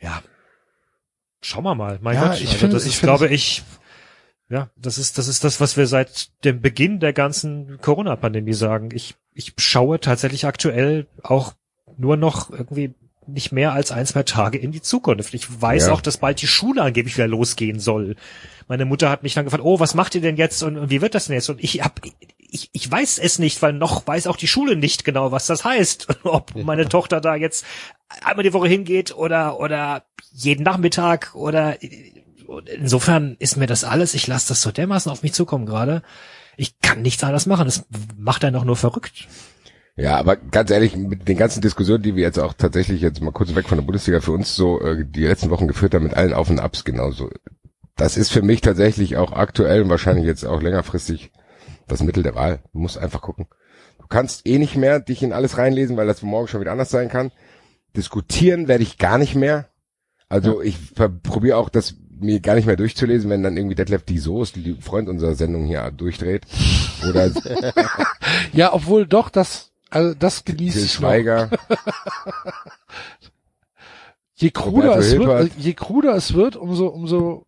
Ja. 0.00 0.22
Schauen 1.42 1.64
wir 1.64 1.74
mal. 1.74 1.98
Mein 2.02 2.14
Ja, 2.16 2.28
Gott, 2.28 2.40
ich 2.40 2.46
also 2.48 2.58
finde- 2.58 2.74
das 2.76 2.86
ich 2.86 2.94
ist, 2.94 3.02
glaube 3.02 3.28
ich, 3.28 3.62
ja, 4.48 4.70
das 4.76 4.98
ist, 4.98 5.18
das 5.18 5.28
ist 5.28 5.44
das, 5.44 5.60
was 5.60 5.76
wir 5.76 5.86
seit 5.86 6.30
dem 6.44 6.60
Beginn 6.60 7.00
der 7.00 7.12
ganzen 7.12 7.78
Corona-Pandemie 7.80 8.52
sagen. 8.54 8.90
Ich, 8.94 9.14
ich 9.34 9.52
schaue 9.58 9.98
tatsächlich 10.00 10.46
aktuell 10.46 11.06
auch 11.22 11.54
nur 11.96 12.16
noch 12.16 12.50
irgendwie 12.50 12.94
nicht 13.26 13.52
mehr 13.52 13.72
als 13.72 13.92
ein, 13.92 14.04
zwei 14.06 14.24
Tage 14.24 14.58
in 14.58 14.72
die 14.72 14.82
Zukunft. 14.82 15.32
Ich 15.34 15.60
weiß 15.62 15.86
Ja. 15.86 15.92
auch, 15.92 16.00
dass 16.00 16.16
bald 16.18 16.42
die 16.42 16.46
Schule 16.48 16.82
angeblich 16.82 17.16
wieder 17.16 17.28
losgehen 17.28 17.78
soll. 17.78 18.16
Meine 18.68 18.84
Mutter 18.84 19.10
hat 19.10 19.22
mich 19.22 19.34
dann 19.34 19.44
gefragt, 19.44 19.62
oh, 19.64 19.78
was 19.80 19.94
macht 19.94 20.14
ihr 20.14 20.20
denn 20.20 20.36
jetzt 20.36 20.62
und, 20.62 20.76
und 20.76 20.90
wie 20.90 21.00
wird 21.00 21.14
das 21.14 21.26
denn 21.26 21.34
jetzt? 21.34 21.48
Und 21.48 21.62
ich 21.62 21.82
hab, 21.82 22.00
ich, 22.38 22.68
ich 22.72 22.90
weiß 22.90 23.18
es 23.18 23.38
nicht, 23.38 23.62
weil 23.62 23.72
noch 23.74 24.06
weiß 24.06 24.26
auch 24.26 24.36
die 24.36 24.48
Schule 24.48 24.76
nicht 24.76 25.04
genau, 25.04 25.30
was 25.32 25.46
das 25.46 25.64
heißt. 25.64 26.08
Ob 26.24 26.54
meine 26.56 26.88
Tochter 26.88 27.20
da 27.20 27.36
jetzt 27.36 27.64
einmal 28.24 28.42
die 28.42 28.52
Woche 28.52 28.68
hingeht 28.68 29.14
oder, 29.14 29.58
oder 29.60 30.04
jeden 30.32 30.62
Nachmittag 30.62 31.34
oder, 31.34 31.76
insofern 32.74 33.36
ist 33.38 33.56
mir 33.56 33.66
das 33.66 33.84
alles, 33.84 34.14
ich 34.14 34.26
lasse 34.26 34.48
das 34.48 34.62
so 34.62 34.70
dermaßen 34.70 35.10
auf 35.10 35.22
mich 35.22 35.32
zukommen 35.32 35.66
gerade. 35.66 36.02
Ich 36.56 36.80
kann 36.80 37.02
nichts 37.02 37.24
anderes 37.24 37.46
machen. 37.46 37.64
Das 37.64 37.84
macht 38.16 38.44
einen 38.44 38.54
doch 38.54 38.64
nur 38.64 38.76
verrückt. 38.76 39.26
Ja, 39.96 40.16
aber 40.16 40.36
ganz 40.36 40.70
ehrlich, 40.70 40.96
mit 40.96 41.28
den 41.28 41.36
ganzen 41.36 41.60
Diskussionen, 41.60 42.02
die 42.02 42.16
wir 42.16 42.22
jetzt 42.22 42.38
auch 42.38 42.54
tatsächlich 42.54 43.00
jetzt 43.02 43.20
mal 43.20 43.30
kurz 43.30 43.54
weg 43.54 43.68
von 43.68 43.78
der 43.78 43.84
Bundesliga 43.84 44.20
für 44.20 44.32
uns 44.32 44.54
so 44.54 44.80
äh, 44.80 45.04
die 45.06 45.24
letzten 45.24 45.50
Wochen 45.50 45.68
geführt 45.68 45.94
haben, 45.94 46.04
mit 46.04 46.14
allen 46.14 46.32
Auf 46.32 46.48
und 46.48 46.60
Abs 46.60 46.84
genauso. 46.84 47.30
Das 47.96 48.16
ist 48.16 48.32
für 48.32 48.42
mich 48.42 48.62
tatsächlich 48.62 49.16
auch 49.16 49.32
aktuell 49.32 49.82
und 49.82 49.90
wahrscheinlich 49.90 50.24
jetzt 50.24 50.46
auch 50.46 50.62
längerfristig 50.62 51.30
das 51.88 52.02
Mittel 52.02 52.22
der 52.22 52.34
Wahl. 52.34 52.60
Du 52.72 52.78
musst 52.78 52.96
einfach 52.96 53.20
gucken. 53.20 53.48
Du 53.98 54.06
kannst 54.08 54.46
eh 54.46 54.58
nicht 54.58 54.76
mehr 54.76 54.98
dich 54.98 55.22
in 55.22 55.34
alles 55.34 55.58
reinlesen, 55.58 55.96
weil 55.96 56.06
das 56.06 56.22
morgen 56.22 56.48
schon 56.48 56.62
wieder 56.62 56.72
anders 56.72 56.90
sein 56.90 57.10
kann. 57.10 57.30
Diskutieren 57.96 58.68
werde 58.68 58.82
ich 58.82 58.98
gar 58.98 59.18
nicht 59.18 59.34
mehr. 59.34 59.68
Also 60.28 60.62
ich 60.62 60.76
probiere 60.94 61.58
auch 61.58 61.68
das 61.68 61.94
mir 62.18 62.40
gar 62.40 62.54
nicht 62.54 62.66
mehr 62.66 62.76
durchzulesen, 62.76 63.28
wenn 63.30 63.42
dann 63.42 63.56
irgendwie 63.56 63.74
Detlef 63.74 64.02
die 64.04 64.18
Soos, 64.18 64.52
die 64.52 64.76
Freund 64.80 65.08
unserer 65.08 65.34
Sendung 65.34 65.66
hier 65.66 65.90
durchdreht. 65.90 66.46
Oder 67.08 67.30
Ja, 68.52 68.72
obwohl 68.72 69.06
doch, 69.06 69.28
das, 69.28 69.72
also 69.90 70.14
das 70.14 70.44
genieße 70.44 70.80
ich. 70.80 70.92
Schweiger. 70.92 71.50
Je 74.34 74.50
kruder 74.50 74.94
Roberto 74.94 74.98
es 75.00 75.12
wird, 75.12 75.20
Hilbert. 75.20 75.50
je 75.56 75.74
kruder 75.74 76.16
es 76.16 76.34
wird, 76.34 76.56
umso, 76.56 76.88
umso 76.88 77.46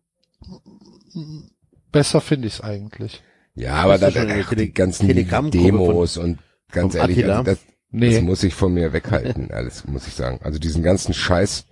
besser 1.91 2.21
finde 2.21 2.47
ich 2.47 2.53
es 2.55 2.61
eigentlich. 2.61 3.21
Ja, 3.53 3.75
aber 3.75 3.95
eine 3.95 4.45
ach, 4.45 4.53
die 4.53 4.73
ganzen 4.73 5.07
Demos 5.51 6.15
und 6.15 6.39
ganz 6.71 6.95
ehrlich, 6.95 7.25
also 7.25 7.43
das, 7.43 7.57
Nee. 7.95 8.13
das 8.13 8.21
muss 8.21 8.43
ich 8.43 8.53
von 8.53 8.73
mir 8.73 8.91
weghalten, 8.91 9.51
alles 9.53 9.87
muss 9.87 10.07
ich 10.07 10.13
sagen. 10.13 10.39
Also 10.43 10.59
diesen 10.59 10.83
ganzen 10.83 11.13
Scheiß, 11.13 11.65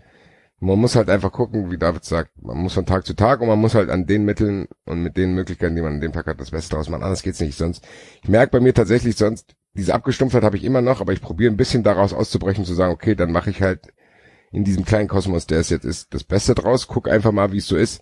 man 0.59 0.79
muss 0.79 0.95
halt 0.95 1.09
einfach 1.09 1.33
gucken, 1.33 1.69
wie 1.69 1.77
David 1.77 2.05
sagt, 2.05 2.31
man 2.41 2.57
muss 2.57 2.73
von 2.73 2.85
Tag 2.85 3.05
zu 3.05 3.13
Tag 3.13 3.41
und 3.41 3.47
man 3.47 3.59
muss 3.59 3.75
halt 3.75 3.89
an 3.89 4.05
den 4.05 4.23
Mitteln 4.23 4.67
und 4.85 5.03
mit 5.03 5.17
den 5.17 5.33
Möglichkeiten, 5.33 5.75
die 5.75 5.81
man 5.81 5.95
an 5.95 6.01
dem 6.01 6.13
Tag 6.13 6.27
hat, 6.27 6.39
das 6.39 6.51
Beste 6.51 6.75
draus 6.75 6.87
machen. 6.87 7.03
Anders 7.03 7.23
geht's 7.23 7.41
nicht. 7.41 7.57
Sonst, 7.57 7.85
ich 8.21 8.29
merke 8.29 8.51
bei 8.51 8.59
mir 8.61 8.73
tatsächlich 8.73 9.17
sonst, 9.17 9.55
diese 9.73 9.93
Abgestumpftheit 9.93 10.43
habe 10.43 10.55
ich 10.55 10.63
immer 10.63 10.81
noch, 10.81 11.01
aber 11.01 11.11
ich 11.11 11.21
probiere 11.21 11.51
ein 11.51 11.57
bisschen 11.57 11.83
daraus 11.83 12.13
auszubrechen, 12.13 12.63
zu 12.63 12.73
sagen, 12.73 12.93
okay, 12.93 13.15
dann 13.15 13.31
mache 13.31 13.49
ich 13.49 13.61
halt 13.61 13.91
in 14.53 14.63
diesem 14.63 14.85
kleinen 14.85 15.09
Kosmos, 15.09 15.47
der 15.47 15.59
es 15.59 15.69
jetzt 15.69 15.83
ist, 15.83 16.13
das 16.13 16.23
Beste 16.23 16.55
draus, 16.55 16.87
guck 16.87 17.09
einfach 17.09 17.33
mal, 17.33 17.51
wie 17.51 17.57
es 17.57 17.67
so 17.67 17.75
ist. 17.75 18.01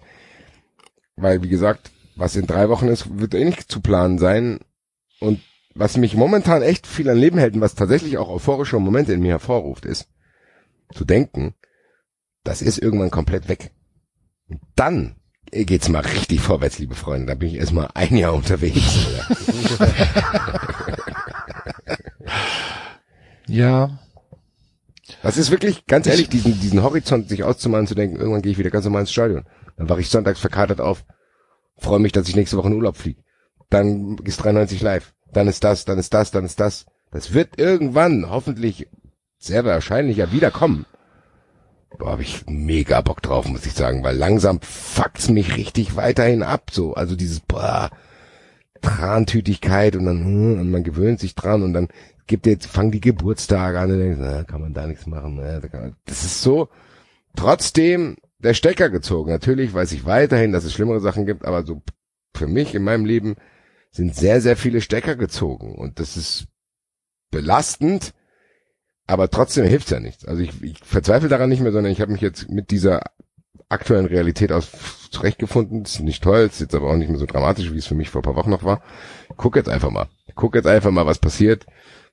Weil, 1.16 1.42
wie 1.42 1.50
gesagt, 1.50 1.90
was 2.16 2.36
in 2.36 2.46
drei 2.46 2.70
Wochen 2.70 2.88
ist, 2.88 3.20
wird 3.20 3.34
eh 3.34 3.46
nicht 3.46 3.72
zu 3.72 3.82
planen 3.82 4.20
sein. 4.20 4.60
Und 5.20 5.40
was 5.74 5.98
mich 5.98 6.16
momentan 6.16 6.62
echt 6.62 6.88
viel 6.88 7.10
an 7.10 7.18
Leben 7.18 7.38
hält 7.38 7.56
und 7.56 7.62
was 7.62 7.76
tatsächlich 7.76 8.18
auch 8.18 8.30
euphorische 8.30 8.80
Momente 8.80 9.14
in 9.14 9.22
mir 9.22 9.32
hervorruft, 9.32 9.86
ist, 9.86 10.08
zu 10.94 11.06
denken, 11.06 11.54
das 12.44 12.62
ist 12.62 12.78
irgendwann 12.78 13.12
komplett 13.12 13.48
weg. 13.48 13.72
Und 14.50 14.62
dann 14.76 15.16
geht's 15.52 15.90
mal 15.90 16.00
richtig 16.00 16.42
vorwärts, 16.42 16.80
liebe 16.80 16.96
Freunde. 16.96 17.28
Da 17.28 17.36
bin 17.36 17.50
ich 17.50 17.56
erstmal 17.56 17.90
ein 17.94 18.16
Jahr 18.16 18.34
unterwegs. 18.34 19.08
Ja, 23.48 24.00
Das 25.24 25.38
ist 25.38 25.52
wirklich, 25.52 25.86
ganz 25.86 26.08
ehrlich, 26.08 26.30
diesen, 26.30 26.60
diesen 26.62 26.84
Horizont 26.84 27.28
sich 27.28 27.44
auszumalen, 27.44 27.86
zu 27.86 27.96
denken, 27.96 28.16
irgendwann 28.16 28.42
gehe 28.42 28.54
ich 28.54 28.58
wieder 28.58 28.70
ganz 28.70 28.86
normal 28.86 29.02
ins 29.02 29.12
Stadion. 29.12 29.44
Dann 29.76 29.90
wache 29.90 30.00
ich 30.00 30.10
sonntags 30.10 30.40
verkatert 30.40 30.80
auf, 30.80 31.04
freue 31.78 32.00
mich, 32.00 32.14
dass 32.14 32.30
ich 32.30 32.36
nächste 32.36 32.56
Woche 32.56 32.68
in 32.68 32.76
Urlaub 32.76 32.96
fliege. 32.96 33.22
Dann 33.70 34.18
ist 34.24 34.38
93 34.38 34.82
live. 34.82 35.14
Dann 35.34 35.48
ist 35.48 35.64
das, 35.64 35.86
dann 35.86 35.98
ist 35.98 36.14
das, 36.14 36.32
dann 36.32 36.46
ist 36.46 36.60
das. 36.60 36.86
Das 37.12 37.34
wird 37.34 37.60
irgendwann, 37.60 38.30
hoffentlich, 38.30 38.88
sehr 39.38 39.66
wahrscheinlich 39.66 40.18
ja 40.18 40.32
wiederkommen. 40.32 40.86
Boah, 41.98 42.14
hab 42.14 42.22
ich 42.22 42.46
mega 42.48 43.02
Bock 43.02 43.22
drauf, 43.22 43.48
muss 43.48 43.66
ich 43.66 43.74
sagen, 43.74 44.04
weil 44.04 44.16
langsam 44.16 44.62
fuckt's 44.62 45.30
mich 45.30 45.58
richtig 45.58 45.96
weiterhin 45.96 46.42
ab, 46.42 46.70
so. 46.72 46.94
Also 46.94 47.16
dieses, 47.16 47.42
boah, 47.42 47.90
Trantütigkeit 48.82 49.96
und 49.96 50.06
dann, 50.06 50.24
hm, 50.24 50.60
und 50.60 50.72
man 50.72 50.84
gewöhnt 50.84 51.20
sich 51.20 51.36
dran 51.36 51.64
und 51.64 51.74
dann 51.74 51.90
gibt 52.28 52.46
jetzt, 52.46 52.68
fangen 52.68 52.92
die 52.92 53.02
Geburtstage 53.02 53.80
an 53.80 53.92
und 53.92 54.00
denkst, 54.00 54.20
na, 54.22 54.44
kann 54.44 54.62
man 54.62 54.74
da 54.74 54.88
nichts 54.88 55.06
machen, 55.06 55.36
na, 55.36 55.60
da 55.60 55.68
kann 55.68 55.82
man, 55.82 55.96
das 56.06 56.24
ist 56.24 56.42
so, 56.42 56.70
trotzdem 57.36 58.16
der 58.40 58.54
Stecker 58.54 58.90
gezogen. 58.90 59.32
Natürlich 59.32 59.74
weiß 59.74 59.92
ich 59.92 60.06
weiterhin, 60.06 60.52
dass 60.52 60.64
es 60.64 60.74
schlimmere 60.74 61.00
Sachen 61.00 61.26
gibt, 61.26 61.46
aber 61.46 61.64
so 61.64 61.82
für 62.36 62.48
mich 62.48 62.74
in 62.74 62.84
meinem 62.84 63.06
Leben 63.06 63.36
sind 63.92 64.16
sehr, 64.16 64.42
sehr 64.42 64.58
viele 64.58 64.82
Stecker 64.82 65.16
gezogen 65.16 65.76
und 65.76 66.00
das 66.00 66.18
ist 66.18 66.48
belastend, 67.30 68.14
aber 69.08 69.30
trotzdem 69.30 69.66
hilft's 69.66 69.90
ja 69.90 70.00
nichts. 70.00 70.26
Also 70.26 70.42
ich, 70.42 70.62
ich 70.62 70.80
verzweifle 70.80 71.30
daran 71.30 71.50
nicht 71.50 71.62
mehr, 71.62 71.72
sondern 71.72 71.92
ich 71.92 72.02
habe 72.02 72.12
mich 72.12 72.22
jetzt 72.22 72.50
mit 72.50 72.72
dieser 72.72 73.02
aktuellen 73.72 74.06
Realität 74.06 74.52
aus 74.52 74.70
zurechtgefunden. 75.12 75.84
Ist 75.84 76.00
nicht 76.02 76.24
toll, 76.24 76.40
ist 76.40 76.60
jetzt 76.60 76.76
aber 76.76 76.90
auch 76.90 76.96
nicht 76.96 77.10
mehr 77.10 77.20
so 77.20 77.26
dramatisch, 77.26 77.72
wie 77.74 77.78
es 77.78 77.88
für 77.88 77.96
mich 77.96 78.10
vor 78.10 78.22
ein 78.22 78.24
paar 78.24 78.36
Wochen 78.36 78.50
noch 78.50 78.64
war. 78.64 78.82
Guck 79.38 79.56
jetzt 79.56 79.70
einfach 79.70 79.90
mal. 79.90 80.10
Guck 80.36 80.56
jetzt 80.56 80.68
einfach 80.68 80.92
mal, 80.92 81.06
was 81.06 81.20
passiert. 81.20 81.66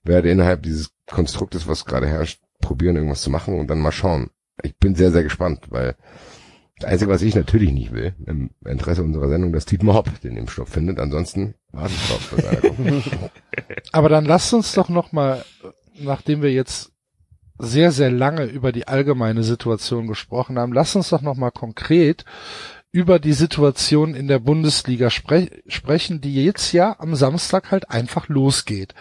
Werde 0.04 0.30
innerhalb 0.30 0.62
dieses 0.62 0.90
Konstruktes, 1.06 1.66
was 1.66 1.84
gerade 1.84 2.06
herrscht, 2.06 2.40
probieren, 2.60 2.96
irgendwas 2.96 3.22
zu 3.22 3.30
machen 3.30 3.58
und 3.58 3.68
dann 3.68 3.80
mal 3.80 3.92
schauen. 3.92 4.30
Ich 4.62 4.76
bin 4.78 4.94
sehr, 4.94 5.12
sehr 5.12 5.22
gespannt, 5.22 5.66
weil 5.70 5.96
das 6.80 6.90
Einzige, 6.90 7.10
was 7.10 7.22
ich 7.22 7.34
natürlich 7.34 7.72
nicht 7.72 7.92
will, 7.92 8.14
im 8.26 8.50
Interesse 8.64 9.02
unserer 9.02 9.28
Sendung, 9.28 9.52
dass 9.52 9.66
Dietmar 9.66 9.96
Hopp 9.96 10.20
den 10.20 10.36
Impfstoff 10.36 10.68
findet. 10.68 11.00
Ansonsten 11.00 11.54
warte 11.72 11.92
ich 11.92 12.08
drauf, 12.08 12.30
kommt. 12.30 13.04
aber 13.92 14.08
dann 14.08 14.24
lasst 14.24 14.54
uns 14.54 14.72
doch 14.72 14.88
noch 14.88 15.12
mal, 15.12 15.44
nachdem 15.98 16.42
wir 16.42 16.52
jetzt 16.52 16.92
sehr, 17.58 17.90
sehr 17.90 18.10
lange 18.10 18.44
über 18.44 18.70
die 18.70 18.86
allgemeine 18.86 19.42
Situation 19.42 20.06
gesprochen 20.06 20.58
haben, 20.58 20.72
lasst 20.72 20.94
uns 20.94 21.08
doch 21.08 21.22
noch 21.22 21.36
mal 21.36 21.50
konkret 21.50 22.24
über 22.92 23.18
die 23.18 23.32
Situation 23.32 24.14
in 24.14 24.28
der 24.28 24.38
Bundesliga 24.38 25.10
spre 25.10 25.50
sprechen, 25.66 26.20
die 26.20 26.42
jetzt 26.44 26.72
ja 26.72 26.96
am 26.98 27.14
Samstag 27.16 27.70
halt 27.70 27.90
einfach 27.90 28.28
losgeht. 28.28 28.94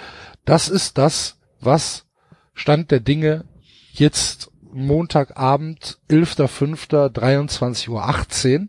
Das 0.46 0.68
ist 0.68 0.98
das, 0.98 1.38
was 1.62 2.06
Stand 2.54 2.92
der 2.92 3.00
Dinge 3.00 3.46
jetzt 3.94 4.52
Montagabend, 4.78 6.00
11.05., 6.10 7.12
23.18 7.12 8.60
Uhr, 8.62 8.68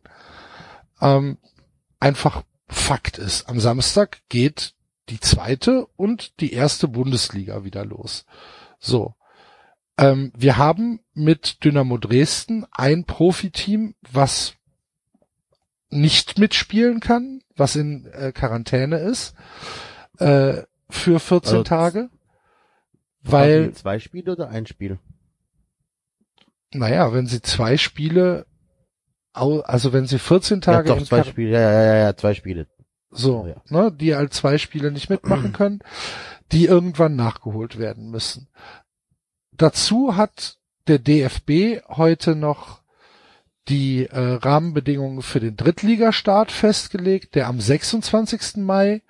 ähm, 1.00 1.38
einfach 2.00 2.42
Fakt 2.68 3.18
ist. 3.18 3.48
Am 3.48 3.60
Samstag 3.60 4.18
geht 4.28 4.74
die 5.08 5.20
zweite 5.20 5.86
und 5.96 6.40
die 6.40 6.52
erste 6.52 6.88
Bundesliga 6.88 7.64
wieder 7.64 7.84
los. 7.84 8.26
So. 8.78 9.14
Ähm, 9.96 10.32
wir 10.36 10.58
haben 10.58 11.00
mit 11.14 11.64
Dynamo 11.64 11.98
Dresden 11.98 12.66
ein 12.70 13.04
Profiteam, 13.04 13.94
was 14.12 14.54
nicht 15.90 16.38
mitspielen 16.38 17.00
kann, 17.00 17.42
was 17.56 17.74
in 17.74 18.06
äh, 18.12 18.32
Quarantäne 18.32 18.98
ist, 18.98 19.34
äh, 20.18 20.62
für 20.90 21.20
14 21.20 21.52
Also, 21.52 21.62
Tage. 21.64 22.10
Weil, 23.22 23.72
Zwei 23.72 23.98
Spiele 23.98 24.32
oder 24.32 24.48
ein 24.48 24.66
Spiel? 24.66 24.98
Naja, 26.72 27.12
wenn 27.12 27.26
sie 27.26 27.42
zwei 27.42 27.76
Spiele, 27.76 28.46
also 29.32 29.92
wenn 29.92 30.06
sie 30.06 30.18
14 30.18 30.60
Tage 30.60 30.88
ja, 30.88 30.94
doch, 30.96 31.04
zwei 31.04 31.22
Spiele. 31.22 31.50
Ja, 31.52 31.60
ja, 31.72 31.82
ja, 31.82 31.94
ja, 31.96 32.16
zwei 32.16 32.34
Spiele. 32.34 32.66
So, 33.10 33.46
Ja. 33.46 33.62
ne, 33.68 33.92
die 33.92 34.14
halt 34.14 34.34
zwei 34.34 34.58
Spiele 34.58 34.90
nicht 34.92 35.08
mitmachen 35.08 35.52
können, 35.52 35.80
die 36.52 36.66
irgendwann 36.66 37.16
nachgeholt 37.16 37.78
werden 37.78 38.10
müssen. 38.10 38.48
Dazu 39.52 40.16
hat 40.16 40.58
der 40.88 40.98
DFB 40.98 41.82
heute 41.88 42.36
noch 42.36 42.82
die 43.68 44.06
äh, 44.06 44.18
Rahmenbedingungen 44.18 45.22
für 45.22 45.40
den 45.40 45.56
Drittligastart 45.56 46.50
festgelegt, 46.50 47.34
der 47.34 47.48
am 47.48 47.60
26. 47.60 48.56
Mai 48.58 49.02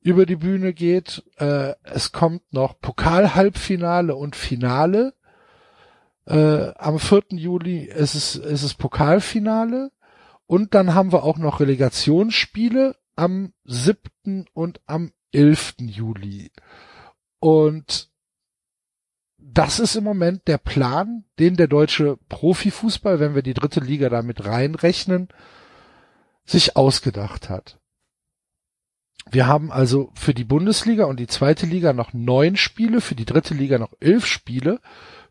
über 0.00 0.26
die 0.26 0.36
Bühne 0.36 0.72
geht. 0.72 1.22
Äh, 1.36 1.74
es 1.82 2.12
kommt 2.12 2.52
noch 2.52 2.80
Pokalhalbfinale 2.80 4.14
und 4.14 4.36
Finale. 4.36 5.14
Äh, 6.26 6.72
am 6.76 6.98
4. 6.98 7.24
Juli 7.30 7.84
ist 7.84 8.14
es, 8.14 8.36
ist 8.36 8.62
es 8.62 8.74
Pokalfinale. 8.74 9.90
Und 10.46 10.74
dann 10.74 10.94
haben 10.94 11.12
wir 11.12 11.24
auch 11.24 11.38
noch 11.38 11.60
Relegationsspiele 11.60 12.96
am 13.16 13.52
7. 13.64 14.46
und 14.52 14.80
am 14.86 15.12
11. 15.32 15.76
Juli. 15.80 16.50
Und 17.40 18.10
das 19.38 19.78
ist 19.78 19.94
im 19.94 20.04
Moment 20.04 20.48
der 20.48 20.58
Plan, 20.58 21.24
den 21.38 21.56
der 21.56 21.68
deutsche 21.68 22.18
Profifußball, 22.28 23.20
wenn 23.20 23.34
wir 23.34 23.42
die 23.42 23.54
dritte 23.54 23.80
Liga 23.80 24.08
damit 24.08 24.44
reinrechnen, 24.44 25.28
sich 26.44 26.76
ausgedacht 26.76 27.48
hat. 27.48 27.78
Wir 29.30 29.46
haben 29.46 29.72
also 29.72 30.10
für 30.14 30.34
die 30.34 30.44
Bundesliga 30.44 31.04
und 31.04 31.18
die 31.18 31.26
zweite 31.26 31.66
Liga 31.66 31.92
noch 31.92 32.12
neun 32.12 32.56
Spiele, 32.56 33.00
für 33.00 33.14
die 33.14 33.24
dritte 33.24 33.54
Liga 33.54 33.78
noch 33.78 33.92
elf 34.00 34.26
Spiele, 34.26 34.80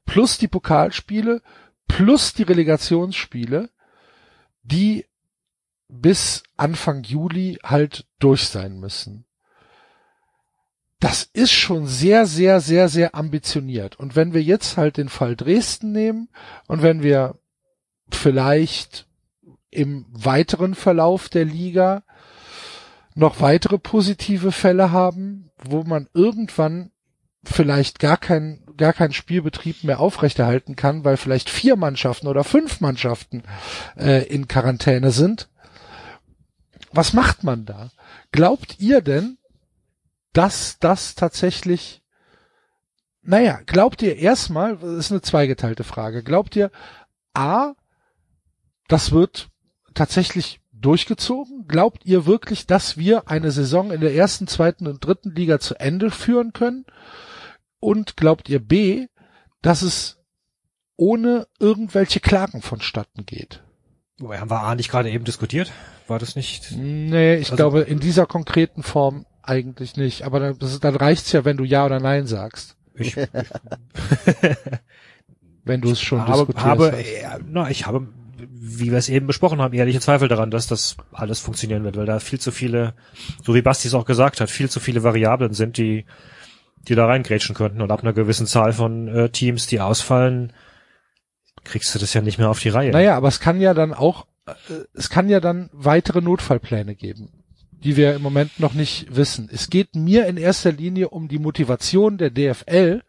plus 0.05 0.37
die 0.37 0.47
Pokalspiele, 0.47 1.41
plus 1.87 2.33
die 2.33 2.43
Relegationsspiele, 2.43 3.69
die 4.63 5.05
bis 5.87 6.43
Anfang 6.57 7.03
Juli 7.03 7.59
halt 7.63 8.07
durch 8.19 8.47
sein 8.47 8.79
müssen. 8.79 9.25
Das 10.99 11.23
ist 11.33 11.51
schon 11.51 11.85
sehr, 11.85 12.25
sehr, 12.25 12.61
sehr, 12.61 12.87
sehr 12.87 13.13
ambitioniert. 13.13 13.97
Und 13.99 14.15
wenn 14.15 14.33
wir 14.33 14.41
jetzt 14.41 14.77
halt 14.77 14.95
den 14.95 15.09
Fall 15.09 15.35
Dresden 15.35 15.91
nehmen 15.91 16.29
und 16.67 16.81
wenn 16.81 17.03
wir 17.03 17.37
vielleicht 18.09 19.05
im 19.69 20.05
weiteren 20.09 20.75
Verlauf 20.75 21.27
der 21.27 21.43
Liga 21.43 22.03
noch 23.15 23.41
weitere 23.41 23.77
positive 23.77 24.53
Fälle 24.53 24.91
haben, 24.91 25.51
wo 25.61 25.83
man 25.83 26.07
irgendwann 26.13 26.92
vielleicht 27.43 27.99
gar 27.99 28.17
kein 28.17 28.59
gar 28.75 28.93
keinen 28.93 29.13
Spielbetrieb 29.13 29.83
mehr 29.83 29.99
aufrechterhalten 29.99 30.75
kann, 30.75 31.03
weil 31.03 31.17
vielleicht 31.17 31.49
vier 31.49 31.75
Mannschaften 31.75 32.27
oder 32.27 32.43
fünf 32.43 32.81
Mannschaften 32.81 33.43
äh, 33.97 34.23
in 34.23 34.47
Quarantäne 34.47 35.11
sind. 35.11 35.49
Was 36.91 37.13
macht 37.13 37.43
man 37.43 37.65
da? 37.65 37.91
Glaubt 38.31 38.79
ihr 38.79 39.01
denn, 39.01 39.37
dass 40.31 40.79
das 40.79 41.13
tatsächlich 41.13 42.03
naja, 43.23 43.61
glaubt 43.65 44.01
ihr 44.01 44.17
erstmal, 44.17 44.77
das 44.77 45.05
ist 45.05 45.11
eine 45.11 45.21
zweigeteilte 45.21 45.85
Frage, 45.85 46.23
glaubt 46.23 46.57
ihr, 46.57 46.71
A, 47.33 47.73
das 48.89 49.11
wird 49.11 49.49
tatsächlich 49.93 50.59
durchgezogen? 50.73 51.65
Glaubt 51.67 52.05
ihr 52.05 52.25
wirklich, 52.25 52.67
dass 52.67 52.97
wir 52.97 53.29
eine 53.29 53.51
Saison 53.51 53.91
in 53.91 54.01
der 54.01 54.13
ersten, 54.13 54.47
zweiten 54.47 54.87
und 54.87 55.05
dritten 55.05 55.33
Liga 55.33 55.59
zu 55.59 55.75
Ende 55.75 56.11
führen 56.11 56.51
können? 56.51 56.85
Und 57.83 58.15
glaubt 58.17 58.49
ihr 58.49 58.59
B, 58.59 59.07
dass 59.61 59.81
es 59.81 60.17
ohne 60.95 61.47
irgendwelche 61.59 62.19
Klagen 62.19 62.61
vonstatten 62.61 63.25
geht? 63.25 63.61
Wobei, 64.19 64.39
haben 64.39 64.49
wir 64.51 64.61
A 64.61 64.75
nicht 64.75 64.89
gerade 64.91 65.09
eben 65.09 65.25
diskutiert? 65.25 65.71
War 66.07 66.19
das 66.19 66.35
nicht? 66.35 66.71
Nee, 66.71 67.35
ich 67.35 67.45
Also- 67.51 67.55
glaube 67.57 67.81
in 67.81 67.99
dieser 67.99 68.25
konkreten 68.25 68.83
Form 68.83 69.25
eigentlich 69.41 69.97
nicht. 69.97 70.23
Aber 70.23 70.39
dann, 70.39 70.57
das, 70.59 70.79
dann 70.79 70.95
reicht's 70.95 71.31
ja, 71.31 71.43
wenn 71.45 71.57
du 71.57 71.63
Ja 71.65 71.85
oder 71.85 71.99
Nein 71.99 72.27
sagst. 72.27 72.77
Ich 72.95 73.15
Wenn 75.65 75.81
du 75.81 75.91
es 75.91 76.01
schon 76.01 76.21
habe, 76.21 76.45
diskutiert 76.45 76.65
habe 76.65 76.91
hast. 76.91 76.99
äh, 76.99 77.39
na, 77.47 77.69
ich 77.69 77.85
habe, 77.87 78.07
wie 78.49 78.91
wir 78.91 78.97
es 78.97 79.07
eben 79.09 79.27
besprochen 79.27 79.61
haben, 79.61 79.73
ehrliche 79.73 79.99
Zweifel 80.01 80.27
daran, 80.27 80.51
dass 80.51 80.67
das 80.67 80.97
alles 81.11 81.39
funktionieren 81.39 81.83
wird, 81.85 81.95
weil 81.95 82.05
da 82.05 82.19
viel 82.19 82.39
zu 82.39 82.51
viele, 82.51 82.93
so 83.43 83.55
wie 83.55 83.61
Basti 83.61 83.87
es 83.87 83.93
auch 83.93 84.05
gesagt 84.05 84.41
hat, 84.41 84.49
viel 84.49 84.69
zu 84.69 84.79
viele 84.81 85.03
Variablen 85.03 85.53
sind, 85.53 85.77
die, 85.77 86.05
die 86.87 86.95
da 86.95 87.05
reingrätschen 87.05 87.55
könnten. 87.55 87.81
Und 87.81 87.91
ab 87.91 88.01
einer 88.01 88.13
gewissen 88.13 88.47
Zahl 88.47 88.73
von 88.73 89.07
äh, 89.07 89.29
Teams, 89.29 89.67
die 89.67 89.79
ausfallen, 89.79 90.53
kriegst 91.63 91.93
du 91.95 91.99
das 91.99 92.13
ja 92.13 92.21
nicht 92.21 92.37
mehr 92.37 92.49
auf 92.49 92.59
die 92.59 92.69
Reihe. 92.69 92.91
Naja, 92.91 93.15
aber 93.15 93.27
es 93.27 93.39
kann 93.39 93.61
ja 93.61 93.73
dann 93.73 93.93
auch, 93.93 94.27
äh, 94.45 94.53
es 94.93 95.09
kann 95.09 95.29
ja 95.29 95.39
dann 95.39 95.69
weitere 95.71 96.21
Notfallpläne 96.21 96.95
geben, 96.95 97.43
die 97.71 97.95
wir 97.95 98.15
im 98.15 98.21
Moment 98.21 98.59
noch 98.59 98.73
nicht 98.73 99.15
wissen. 99.15 99.49
Es 99.51 99.69
geht 99.69 99.95
mir 99.95 100.27
in 100.27 100.37
erster 100.37 100.71
Linie 100.71 101.09
um 101.09 101.27
die 101.27 101.39
Motivation 101.39 102.17
der 102.17 102.31
DFL, 102.31 103.01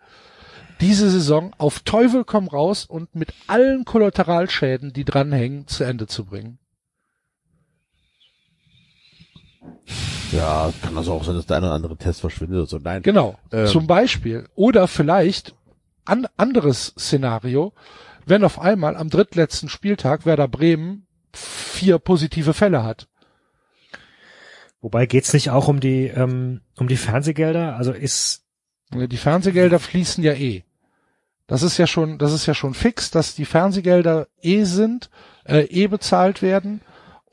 diese 0.81 1.09
Saison 1.09 1.53
auf 1.57 1.81
Teufel 1.81 2.25
komm 2.25 2.49
raus 2.49 2.85
und 2.85 3.14
mit 3.14 3.33
allen 3.47 3.85
Kollateralschäden, 3.85 4.93
die 4.93 5.05
dranhängen, 5.05 5.66
zu 5.66 5.85
Ende 5.85 6.07
zu 6.07 6.25
bringen. 6.25 6.59
Ja, 10.33 10.73
kann 10.83 10.97
also 10.97 11.12
auch 11.12 11.25
sein, 11.25 11.37
dass 11.37 11.47
der 11.47 11.59
eine 11.59 11.67
oder 11.67 11.75
andere 11.75 11.97
Test 11.97 12.21
verschwindet 12.21 12.59
oder 12.59 12.67
so. 12.67 12.79
Nein. 12.79 13.03
Genau, 13.03 13.39
Ähm. 13.53 13.67
zum 13.67 13.87
Beispiel. 13.87 14.49
Oder 14.55 14.89
vielleicht 14.89 15.55
an 16.05 16.27
anderes 16.37 16.95
Szenario, 16.99 17.73
wenn 18.27 18.45
auf 18.45 18.59
einmal 18.59 18.97
am 18.97 19.11
drittletzten 19.11 19.69
Spieltag 19.69 20.27
Werder 20.27 20.49
Bremen 20.49 21.07
vier 21.33 21.99
positive 21.99 22.55
Fälle 22.55 22.83
hat. 22.85 23.09
Wobei 24.81 25.07
geht's 25.07 25.33
nicht 25.33 25.51
auch 25.51 25.69
um 25.69 25.81
die, 25.81 26.07
ähm, 26.09 26.61
um 26.79 26.89
die 26.89 26.97
Fernsehgelder? 26.97 27.77
Also 27.77 27.93
ist, 27.93 28.45
Die 28.93 29.17
Fernsehgelder 29.17 29.79
fließen 29.79 30.23
ja 30.23 30.35
eh. 30.35 30.62
Das 31.47 31.62
ist 31.62 31.79
ja 31.79 31.87
schon, 31.87 32.19
das 32.19 32.33
ist 32.33 32.47
ja 32.47 32.55
schon 32.55 32.75
fix, 32.75 33.11
dass 33.11 33.35
die 33.35 33.45
Fernsehgelder 33.45 34.29
eh 34.41 34.65
sind, 34.65 35.11
äh, 35.45 35.65
eh 35.65 35.87
bezahlt 35.87 36.43
werden. 36.43 36.81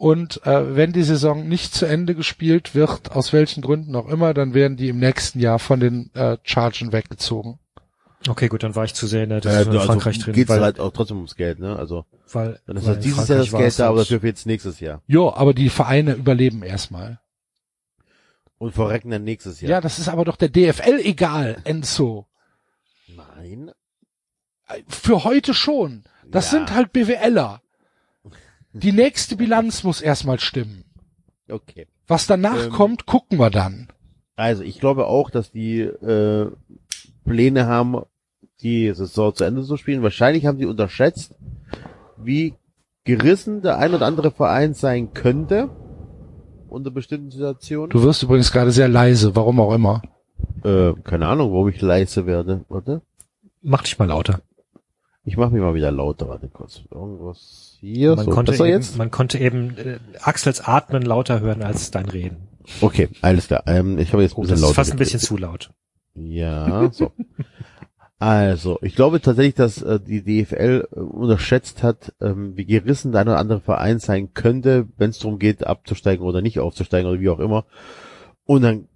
Und 0.02 0.44
äh, 0.48 0.76
wenn 0.76 0.94
die 0.94 1.04
Saison 1.04 1.48
nicht 1.48 1.76
zu 1.76 1.86
Ende 1.86 2.16
gespielt 2.16 2.74
wird, 2.74 3.12
aus 3.12 3.34
welchen 3.34 3.62
Gründen 3.62 3.96
auch 3.96 4.08
immer, 4.08 4.34
dann 4.34 4.56
werden 4.56 4.76
die 4.76 4.90
im 4.90 4.98
nächsten 4.98 5.40
Jahr 5.40 5.60
von 5.60 5.80
den 5.80 6.10
äh, 6.16 6.38
Chargen 6.42 6.92
weggezogen. 6.92 7.60
okay, 8.28 8.48
gut, 8.48 8.64
dann 8.64 8.76
war 8.76 8.84
ich 8.84 8.96
zu 8.96 9.06
sehr 9.06 9.26
in 9.26 9.30
der 9.30 9.38
Äh, 9.38 9.42
Diskussion 9.42 9.74
in 9.74 9.80
also 9.80 9.92
Frankreich 9.92 10.18
drin, 10.18 10.48
weil, 10.50 10.62
halt 10.62 10.80
auch 10.80 10.92
trotzdem 10.92 11.18
ums 11.18 11.36
Geld, 11.36 11.60
ne? 11.60 11.76
Also 11.76 12.06
weil, 12.34 12.60
dann 12.66 12.78
ist 12.78 12.86
weil 12.88 12.96
halt 12.96 13.04
dieses 13.06 13.28
Jahr 13.28 13.38
das 13.38 13.52
Geld 13.52 13.78
da, 13.78 13.90
aber 13.90 14.00
halt- 14.00 14.12
dafür 14.12 14.28
jetzt 14.28 14.48
nächstes 14.48 14.80
Jahr. 14.80 15.04
Jo, 15.06 15.32
aber 15.32 15.54
die 15.54 15.70
Vereine 15.70 16.14
überleben 16.16 16.64
erstmal. 16.64 17.20
Und 18.58 18.74
verrecken 18.74 19.12
dann 19.12 19.24
nächstes 19.24 19.62
Ja. 19.62 19.70
Jahr. 19.70 19.82
das 19.82 20.00
ist 20.00 20.08
aber 20.10 20.26
doch 20.26 20.36
der 20.36 20.50
DFL 20.50 21.00
egal, 21.04 21.58
Enzo. 21.64 22.26
Nein. 23.08 23.70
Für 24.88 25.24
heute 25.26 25.54
schon. 25.54 26.06
Das 26.28 26.52
Ja. 26.52 26.58
sind 26.58 26.74
halt 26.74 26.92
BWLer. 26.92 27.62
Die 28.74 28.92
nächste 28.92 29.36
Bilanz 29.36 29.84
muss 29.84 30.02
erstmal 30.02 30.40
stimmen. 30.40 30.84
Okay. 31.50 31.88
Was 32.08 32.28
danach 32.28 32.66
Ähm, 32.66 32.72
kommt, 32.72 33.06
gucken 33.06 33.40
wir 33.40 33.50
dann. 33.50 33.88
Also 34.36 34.64
ich 34.64 34.80
glaube 34.80 35.08
auch, 35.08 35.30
dass 35.30 35.52
die 35.52 35.82
äh, 35.82 36.50
Pläne 37.26 37.68
haben, 37.68 38.02
die 38.62 38.92
Saison 38.94 39.34
zu 39.36 39.44
Ende 39.44 39.64
zu 39.64 39.78
spielen. 39.78 40.04
Wahrscheinlich 40.04 40.46
haben 40.46 40.58
sie 40.58 40.66
unterschätzt, 40.66 41.36
wie 42.18 42.54
gerissen 43.04 43.62
der 43.62 43.78
ein 43.78 43.94
oder 43.94 44.06
andere 44.06 44.32
Verein 44.32 44.74
sein 44.74 45.14
könnte 45.14 45.70
unter 46.70 46.92
bestimmten 46.92 47.32
Situationen. 47.32 47.90
Du 47.90 48.02
wirst 48.04 48.24
übrigens 48.24 48.52
gerade 48.52 48.72
sehr 48.72 48.88
leise, 48.88 49.36
warum 49.36 49.60
auch 49.60 49.74
immer. 49.74 50.02
Äh, 50.64 50.94
keine 51.04 51.28
Ahnung, 51.28 51.52
warum 51.52 51.68
ich 51.70 51.82
leise 51.82 52.26
werde. 52.26 52.64
Warte. 52.70 53.02
Mach 53.62 53.84
dich 53.84 54.00
mal 54.00 54.06
lauter. 54.08 54.42
Ich 55.24 55.38
mache 55.38 55.52
mich 55.52 55.62
mal 55.62 55.76
wieder 55.76 55.92
lauter. 55.92 56.28
Warte 56.30 56.48
kurz. 56.48 56.82
Irgendwas 56.92 57.78
hier. 57.80 58.16
Man 58.16 58.26
so, 58.26 58.32
konnte 58.32 58.54
eben, 58.54 58.66
jetzt? 58.66 58.98
man 58.98 59.12
konnte 59.12 59.38
eben 59.38 59.78
äh, 59.78 60.00
Axels 60.22 60.62
Atmen 60.62 61.04
lauter 61.04 61.40
hören 61.42 61.62
als 61.62 61.92
dein 61.92 62.10
Reden. 62.10 62.48
Okay, 62.82 63.10
alles 63.22 63.48
klar. 63.48 63.64
Ähm, 63.68 63.98
ich 64.00 64.14
habe 64.14 64.24
jetzt 64.24 64.34
ein 64.34 64.38
Oh, 64.38 64.42
bisschen 64.42 64.52
das 64.54 64.60
ist 64.60 64.64
lauter. 64.64 64.76
fast 64.76 64.92
ein 64.92 64.98
bisschen 64.98 65.20
zu 65.20 65.38
laut. 65.38 65.72
Ja, 66.16 66.90
so. 66.92 67.12
Also, 68.20 68.78
ich 68.84 68.96
glaube 68.96 69.20
tatsächlich, 69.20 69.56
dass 69.56 69.82
äh, 69.82 70.00
die 70.00 70.22
DFL 70.22 70.88
äh, 70.96 71.00
unterschätzt 71.00 71.82
hat, 71.82 72.14
ähm, 72.22 72.56
wie 72.56 72.66
gerissen 72.66 73.12
der 73.12 73.22
eine 73.22 73.32
oder 73.32 73.40
andere 73.40 73.62
Verein 73.62 73.98
sein 73.98 74.36
könnte, 74.36 74.88
wenn 74.98 75.10
es 75.10 75.18
darum 75.18 75.40
geht, 75.40 75.66
abzusteigen 75.66 76.24
oder 76.24 76.44
nicht 76.44 76.60
aufzusteigen 76.60 77.10
oder 77.10 77.20
wie 77.20 77.30
auch 77.30 77.40
immer. 77.40 77.66
Und 78.46 78.62
dann 78.62 78.88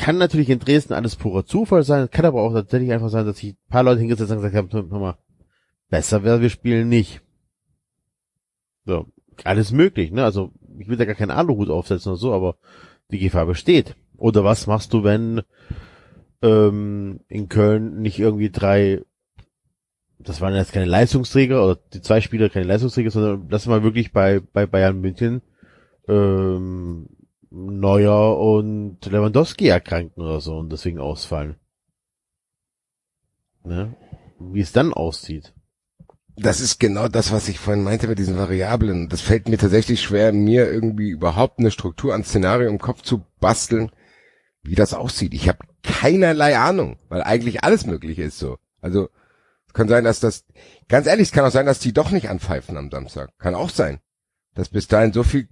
kann 0.00 0.16
natürlich 0.16 0.48
in 0.48 0.58
Dresden 0.58 0.94
alles 0.94 1.14
purer 1.14 1.44
Zufall 1.44 1.82
sein, 1.82 2.10
kann 2.10 2.24
aber 2.24 2.40
auch 2.40 2.54
tatsächlich 2.54 2.90
einfach 2.90 3.10
sein, 3.10 3.26
dass 3.26 3.36
sich 3.36 3.52
ein 3.52 3.68
paar 3.68 3.82
Leute 3.82 4.00
hingesetzt 4.00 4.30
haben 4.30 4.38
und 4.38 4.50
gesagt 4.50 4.72
haben, 4.72 4.90
hör 4.90 4.98
mal, 4.98 5.18
besser 5.90 6.24
wäre, 6.24 6.40
wir 6.40 6.48
spielen 6.48 6.88
nicht. 6.88 7.20
So, 8.86 9.08
alles 9.44 9.72
möglich, 9.72 10.10
ne? 10.10 10.24
Also, 10.24 10.52
ich 10.78 10.88
will 10.88 10.96
da 10.96 11.04
gar 11.04 11.16
keinen 11.16 11.30
Aluhut 11.30 11.68
aufsetzen 11.68 12.12
oder 12.12 12.18
so, 12.18 12.32
aber 12.32 12.56
die 13.10 13.18
Gefahr 13.18 13.44
besteht. 13.44 13.94
Oder 14.16 14.42
was 14.42 14.66
machst 14.66 14.94
du, 14.94 15.04
wenn 15.04 15.42
ähm, 16.40 17.20
in 17.28 17.50
Köln 17.50 18.00
nicht 18.00 18.18
irgendwie 18.18 18.48
drei, 18.48 19.02
das 20.18 20.40
waren 20.40 20.54
jetzt 20.54 20.72
keine 20.72 20.86
Leistungsträger 20.86 21.62
oder 21.62 21.78
die 21.92 22.00
zwei 22.00 22.22
Spieler 22.22 22.48
keine 22.48 22.66
Leistungsträger, 22.66 23.10
sondern 23.10 23.48
das 23.50 23.66
mal 23.66 23.82
wirklich 23.82 24.12
bei, 24.12 24.40
bei 24.40 24.64
Bayern 24.64 25.02
München 25.02 25.42
ähm, 26.08 27.06
Neuer 27.50 28.38
und 28.38 29.04
Lewandowski 29.04 29.68
erkranken 29.68 30.22
oder 30.22 30.40
so 30.40 30.56
und 30.56 30.70
deswegen 30.70 31.00
ausfallen. 31.00 31.56
Ne? 33.64 33.96
Wie 34.38 34.60
es 34.60 34.72
dann 34.72 34.92
aussieht. 34.94 35.52
Das 36.36 36.60
ist 36.60 36.80
genau 36.80 37.08
das, 37.08 37.32
was 37.32 37.48
ich 37.48 37.58
vorhin 37.58 37.84
meinte 37.84 38.08
mit 38.08 38.18
diesen 38.18 38.38
Variablen. 38.38 39.08
Das 39.08 39.20
fällt 39.20 39.48
mir 39.48 39.58
tatsächlich 39.58 40.00
schwer, 40.00 40.32
mir 40.32 40.70
irgendwie 40.70 41.10
überhaupt 41.10 41.58
eine 41.58 41.70
Struktur 41.70 42.14
an 42.14 42.24
Szenario 42.24 42.68
im 42.68 42.78
Kopf 42.78 43.02
zu 43.02 43.26
basteln, 43.40 43.90
wie 44.62 44.76
das 44.76 44.94
aussieht. 44.94 45.34
Ich 45.34 45.48
habe 45.48 45.58
keinerlei 45.82 46.56
Ahnung, 46.56 46.98
weil 47.08 47.22
eigentlich 47.22 47.64
alles 47.64 47.84
möglich 47.84 48.18
ist 48.18 48.38
so. 48.38 48.58
Also 48.80 49.10
es 49.66 49.74
kann 49.74 49.88
sein, 49.88 50.04
dass 50.04 50.20
das, 50.20 50.44
ganz 50.88 51.06
ehrlich, 51.06 51.28
es 51.28 51.32
kann 51.32 51.44
auch 51.44 51.50
sein, 51.50 51.66
dass 51.66 51.80
die 51.80 51.92
doch 51.92 52.10
nicht 52.10 52.28
anpfeifen 52.28 52.76
am 52.76 52.90
Samstag. 52.90 53.36
Kann 53.38 53.54
auch 53.54 53.70
sein, 53.70 54.00
dass 54.54 54.68
bis 54.68 54.88
dahin 54.88 55.12
so 55.12 55.22
viel 55.22 55.48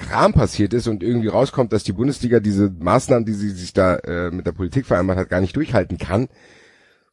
Kram 0.00 0.32
passiert 0.32 0.74
ist 0.74 0.88
und 0.88 1.02
irgendwie 1.02 1.28
rauskommt, 1.28 1.72
dass 1.72 1.84
die 1.84 1.92
Bundesliga 1.92 2.40
diese 2.40 2.70
Maßnahmen, 2.70 3.24
die 3.24 3.34
sie 3.34 3.50
sich 3.50 3.72
da 3.72 3.96
äh, 3.96 4.30
mit 4.30 4.46
der 4.46 4.52
Politik 4.52 4.86
vereinbart 4.86 5.18
hat, 5.18 5.28
gar 5.28 5.40
nicht 5.40 5.54
durchhalten 5.54 5.98
kann, 5.98 6.28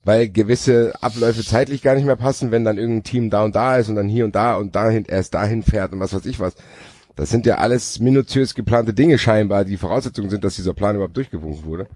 weil 0.04 0.30
gewisse 0.30 0.94
Abläufe 1.02 1.44
zeitlich 1.44 1.82
gar 1.82 1.96
nicht 1.96 2.06
mehr 2.06 2.16
passen, 2.16 2.50
wenn 2.52 2.64
dann 2.64 2.78
irgendein 2.78 3.04
Team 3.04 3.30
da 3.30 3.44
und 3.44 3.56
da 3.56 3.78
ist 3.78 3.90
und 3.90 3.96
dann 3.96 4.08
hier 4.08 4.26
und 4.26 4.36
da 4.36 4.56
und 4.56 4.76
dahin 4.76 5.06
erst 5.06 5.34
dahin 5.34 5.64
fährt 5.64 5.94
und 5.94 6.00
was 6.00 6.14
weiß 6.14 6.26
ich 6.26 6.40
was. 6.40 6.56
Das 7.16 7.30
sind 7.30 7.46
ja 7.46 7.56
alles 7.58 8.00
minutiös 8.00 8.54
geplante 8.56 8.94
Dinge 8.94 9.18
scheinbar, 9.18 9.66
die 9.66 9.78
Voraussetzungen 9.78 10.30
sind, 10.30 10.44
dass 10.44 10.56
dieser 10.56 10.74
Plan 10.74 10.96
überhaupt 10.96 11.18
durchgewunken 11.18 11.66
wurde. 11.66 11.88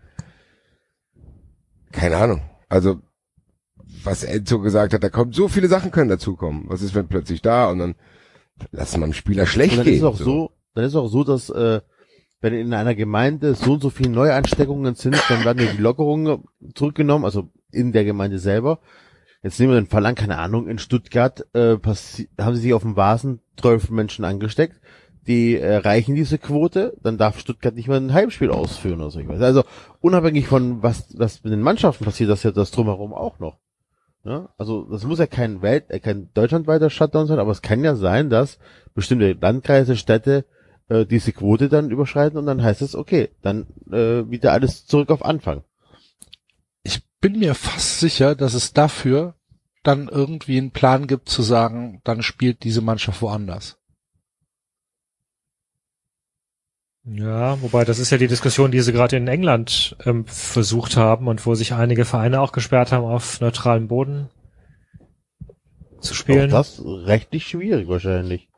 Keine 1.91 2.17
Ahnung. 2.17 2.41
Also, 2.69 2.99
was 4.03 4.23
Enzo 4.23 4.59
gesagt 4.59 4.93
hat, 4.93 5.03
da 5.03 5.09
kommt 5.09 5.35
so 5.35 5.47
viele 5.47 5.67
Sachen 5.67 5.91
können 5.91 6.09
dazukommen. 6.09 6.65
Was 6.67 6.81
ist, 6.81 6.95
wenn 6.95 7.07
plötzlich 7.07 7.41
da 7.41 7.69
und 7.69 7.79
dann 7.79 7.95
lassen 8.71 8.99
wir 8.99 9.07
dem 9.07 9.13
Spieler 9.13 9.45
schlecht 9.45 9.73
Und 9.73 9.77
dann 9.79 9.85
gehen. 9.85 9.95
ist 9.95 9.99
es 10.01 10.05
auch 10.05 10.17
so, 10.17 10.51
dann 10.73 10.83
ist 10.83 10.91
es 10.91 10.95
auch 10.95 11.07
so, 11.07 11.23
dass 11.23 11.49
äh, 11.49 11.81
wenn 12.41 12.53
in 12.53 12.73
einer 12.73 12.95
Gemeinde 12.95 13.53
so 13.53 13.73
und 13.73 13.81
so 13.81 13.89
viele 13.89 14.09
Neuansteckungen 14.09 14.95
sind, 14.95 15.21
dann 15.29 15.45
werden 15.45 15.67
die 15.75 15.81
Lockerungen 15.81 16.43
zurückgenommen, 16.73 17.25
also 17.25 17.49
in 17.71 17.91
der 17.91 18.03
Gemeinde 18.03 18.39
selber. 18.39 18.79
Jetzt 19.43 19.59
nehmen 19.59 19.73
wir 19.73 19.81
den 19.81 19.87
Fall 19.87 20.05
an, 20.05 20.15
keine 20.15 20.37
Ahnung, 20.37 20.67
in 20.67 20.77
Stuttgart 20.77 21.45
äh, 21.53 21.77
haben 22.39 22.55
sie 22.55 22.61
sich 22.61 22.73
auf 22.73 22.83
dem 22.83 22.95
Vasen 22.95 23.39
zwölf 23.59 23.89
Menschen 23.89 24.25
angesteckt, 24.25 24.79
die 25.27 25.57
erreichen 25.57 26.15
diese 26.15 26.37
Quote, 26.37 26.97
dann 27.01 27.17
darf 27.17 27.39
Stuttgart 27.39 27.75
nicht 27.75 27.87
mal 27.87 27.97
ein 27.97 28.13
Heimspiel 28.13 28.49
ausführen 28.49 29.01
oder 29.01 29.11
so. 29.11 29.19
Ich 29.19 29.27
weiß. 29.27 29.41
Also 29.41 29.63
unabhängig 29.99 30.47
von 30.47 30.81
was, 30.81 31.15
was 31.17 31.43
mit 31.43 31.53
den 31.53 31.61
Mannschaften 31.61 32.05
passiert, 32.05 32.29
das 32.29 32.39
ist 32.39 32.43
ja 32.43 32.51
das 32.51 32.71
drumherum 32.71 33.13
auch 33.13 33.39
noch. 33.39 33.57
Ja? 34.23 34.49
Also 34.57 34.83
das 34.83 35.03
muss 35.03 35.19
ja 35.19 35.27
kein 35.27 35.61
Welt, 35.61 35.85
äh, 35.89 35.99
kein 35.99 36.29
deutschlandweiter 36.33 36.89
Shutdown 36.89 37.27
sein, 37.27 37.39
aber 37.39 37.51
es 37.51 37.61
kann 37.61 37.83
ja 37.83 37.95
sein, 37.95 38.29
dass 38.29 38.57
bestimmte 38.93 39.33
Landkreise, 39.33 39.95
Städte 39.95 40.45
äh, 40.91 41.05
diese 41.05 41.31
Quote 41.31 41.69
dann 41.69 41.89
überschreiten 41.89 42.37
und 42.37 42.45
dann 42.45 42.61
heißt 42.61 42.81
es, 42.81 42.95
okay, 42.95 43.29
dann 43.41 43.67
äh, 43.91 44.29
wieder 44.29 44.51
alles 44.51 44.85
zurück 44.85 45.09
auf 45.09 45.23
Anfang. 45.23 45.63
Ich 46.83 47.01
bin 47.21 47.39
mir 47.39 47.55
fast 47.55 47.99
sicher, 47.99 48.35
dass 48.35 48.53
es 48.53 48.73
dafür 48.73 49.35
dann 49.83 50.09
irgendwie 50.09 50.57
einen 50.57 50.71
Plan 50.71 51.07
gibt 51.07 51.29
zu 51.29 51.41
sagen, 51.41 52.01
dann 52.03 52.21
spielt 52.21 52.63
diese 52.63 52.81
Mannschaft 52.81 53.21
woanders. 53.21 53.77
Ja, 57.03 57.59
wobei 57.61 57.83
das 57.83 57.97
ist 57.97 58.11
ja 58.11 58.19
die 58.19 58.27
Diskussion, 58.27 58.69
die 58.69 58.81
sie 58.81 58.91
gerade 58.91 59.17
in 59.17 59.27
England 59.27 59.95
ähm, 60.05 60.25
versucht 60.25 60.97
haben 60.97 61.27
und 61.27 61.43
wo 61.47 61.55
sich 61.55 61.73
einige 61.73 62.05
Vereine 62.05 62.41
auch 62.41 62.51
gesperrt 62.51 62.91
haben, 62.91 63.05
auf 63.05 63.41
neutralem 63.41 63.87
Boden 63.87 64.29
zu 65.99 66.13
Auch 66.13 66.17
spielen. 66.17 66.49
das 66.51 66.83
rechtlich 66.85 67.47
schwierig 67.47 67.87
wahrscheinlich. 67.87 68.49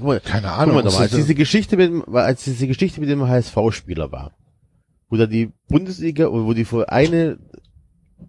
Guck 0.00 0.22
Keine 0.24 0.48
Guck 0.48 0.58
Ahnung. 0.58 0.74
mal 0.76 0.86
es 0.86 0.94
mal, 0.94 1.00
als 1.02 1.12
ist- 1.12 1.18
diese 1.18 1.34
Geschichte 1.34 1.76
mit, 1.76 1.90
dem- 1.90 2.14
als 2.14 2.44
diese 2.44 2.66
Geschichte 2.66 3.00
mit 3.00 3.08
dem 3.08 3.26
HSV-Spieler 3.28 4.10
war, 4.12 4.32
wo 5.08 5.16
da 5.16 5.26
die 5.26 5.52
Bundesliga, 5.68 6.30
wo 6.30 6.52
die 6.52 6.64
Vereine 6.64 7.38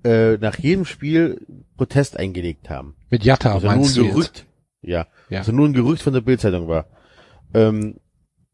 äh, 0.04 0.38
nach 0.38 0.58
jedem 0.60 0.86
Spiel 0.86 1.45
Protest 1.76 2.18
eingelegt 2.18 2.70
haben. 2.70 2.95
mit 3.10 3.24
Jatta 3.24 3.54
Also 3.54 3.66
nur 3.68 3.74
ein 3.74 3.80
meinst 3.80 3.97
du 3.97 4.04
jetzt? 4.04 4.14
Gerücht. 4.14 4.45
Ja. 4.82 5.08
Ja. 5.30 5.39
Also 5.39 5.52
nur 5.52 5.68
ein 5.68 5.74
Gerücht 5.74 6.04
von 6.04 6.14
der 6.14 6.22
Bildzeitung 6.22 6.68
war. 6.68 6.86
Ähm, 7.54 7.95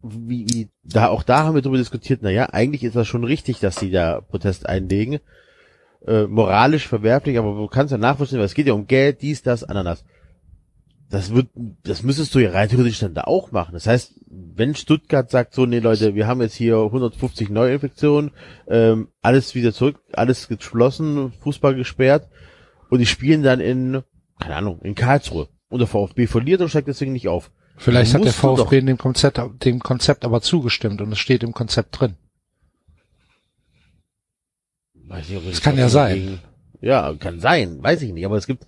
wie, 0.02 0.46
wie, 0.50 0.70
da, 0.84 1.08
auch 1.10 1.24
da 1.24 1.44
haben 1.44 1.56
wir 1.56 1.62
darüber 1.62 1.78
diskutiert, 1.78 2.20
na 2.24 2.30
ja, 2.30 2.46
eigentlich 2.52 2.84
ist 2.84 2.96
das 2.96 3.08
schon 3.08 3.24
richtig, 3.24 3.60
dass 3.60 3.76
sie 3.78 3.92
da 3.92 4.22
Protest 4.22 4.68
einlegen. 4.70 5.20
Äh, 6.08 6.28
moralisch 6.28 6.88
verwerflich, 6.88 7.38
aber 7.40 7.56
du 7.56 7.68
kannst 7.68 7.92
ja 7.92 7.98
nachvollziehen, 7.98 8.38
weil 8.38 8.46
es 8.46 8.54
geht 8.54 8.68
ja 8.68 8.74
um 8.74 8.86
Geld, 8.88 9.22
dies, 9.24 9.42
das, 9.42 9.64
Ananas. 9.64 10.06
Das 11.10 11.34
wird, 11.34 11.48
das 11.84 12.02
müsstest 12.04 12.34
du 12.34 12.40
ja 12.40 12.50
rein 12.52 12.68
theoretisch 12.68 13.00
dann 13.00 13.14
da 13.14 13.22
auch 13.26 13.52
machen. 13.52 13.74
Das 13.74 13.86
heißt, 13.86 14.14
wenn 14.28 14.74
Stuttgart 14.76 15.30
sagt 15.30 15.54
so, 15.54 15.66
nee 15.66 15.80
Leute, 15.80 16.16
wir 16.16 16.26
haben 16.28 16.42
jetzt 16.42 16.56
hier 16.56 16.78
150 16.78 17.50
Neuinfektionen, 17.50 18.32
ähm, 18.68 19.10
alles 19.22 19.54
wieder 19.56 19.72
zurück, 19.72 20.00
alles 20.14 20.48
geschlossen, 20.48 21.32
Fußball 21.42 21.76
gesperrt 21.76 22.28
und 22.90 23.00
die 23.00 23.06
spielen 23.06 23.44
dann 23.44 23.60
in, 23.60 24.02
keine 24.40 24.56
Ahnung, 24.56 24.80
in 24.82 24.96
Karlsruhe. 24.96 25.48
Und 25.70 25.80
der 25.80 25.88
VfB 25.88 26.28
verliert 26.28 26.62
und 26.62 26.70
steigt 26.70 26.88
deswegen 26.88 27.14
nicht 27.14 27.28
auf. 27.28 27.52
Vielleicht 27.78 28.14
hat 28.14 28.24
der 28.24 28.32
VfB 28.34 28.82
dem 28.82 28.98
Konzept, 28.98 29.40
dem 29.64 29.80
Konzept 29.80 30.26
aber 30.26 30.42
zugestimmt 30.42 31.02
und 31.02 31.12
es 31.12 31.20
steht 31.20 31.44
im 31.44 31.54
Konzept 31.54 32.00
drin. 32.00 32.16
Weiß 35.08 35.30
nicht, 35.30 35.38
ob 35.38 35.46
Das 35.50 35.62
kann 35.62 35.78
ja 35.78 35.90
sein. 35.90 36.16
gegen- 36.16 36.40
Ja, 36.82 37.14
kann 37.20 37.40
sein, 37.40 37.82
weiß 37.82 38.02
ich 38.02 38.12
nicht. 38.14 38.26
Aber 38.26 38.38
es 38.38 38.48
gibt, 38.48 38.66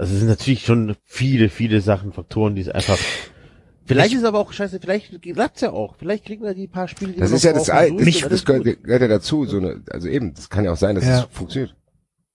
also 0.00 0.12
es 0.14 0.18
sind 0.20 0.28
natürlich 0.28 0.64
schon 0.64 0.96
viele, 1.04 1.48
viele 1.48 1.80
Sachen, 1.80 2.12
Faktoren, 2.12 2.54
die 2.54 2.62
es 2.62 2.68
einfach. 2.68 2.98
Vielleicht 3.86 4.14
ist 4.14 4.24
aber 4.24 4.38
auch 4.38 4.52
scheiße, 4.52 4.78
vielleicht 4.80 5.20
klappt's 5.20 5.62
ja 5.62 5.72
auch. 5.72 5.96
Vielleicht 5.98 6.24
kriegen 6.24 6.44
wir 6.44 6.54
die 6.54 6.68
paar 6.68 6.86
Spiele, 6.86 7.12
die 7.12 7.18
Das 7.18 7.30
wir 7.30 7.36
ist 7.36 7.42
ja 7.42 7.52
das, 7.52 7.68
Ei- 7.70 7.90
durch 7.90 8.20
das, 8.20 8.44
gehört, 8.44 8.62
gehört 8.84 9.02
ja 9.02 9.08
dazu. 9.08 9.46
So 9.46 9.56
eine, 9.56 9.82
also 9.90 10.06
eben, 10.06 10.32
das 10.32 10.48
kann 10.48 10.64
ja 10.64 10.70
auch 10.70 10.76
sein, 10.76 10.94
dass 10.94 11.04
Ja. 11.04 11.18
es 11.20 11.36
funktioniert. 11.36 11.74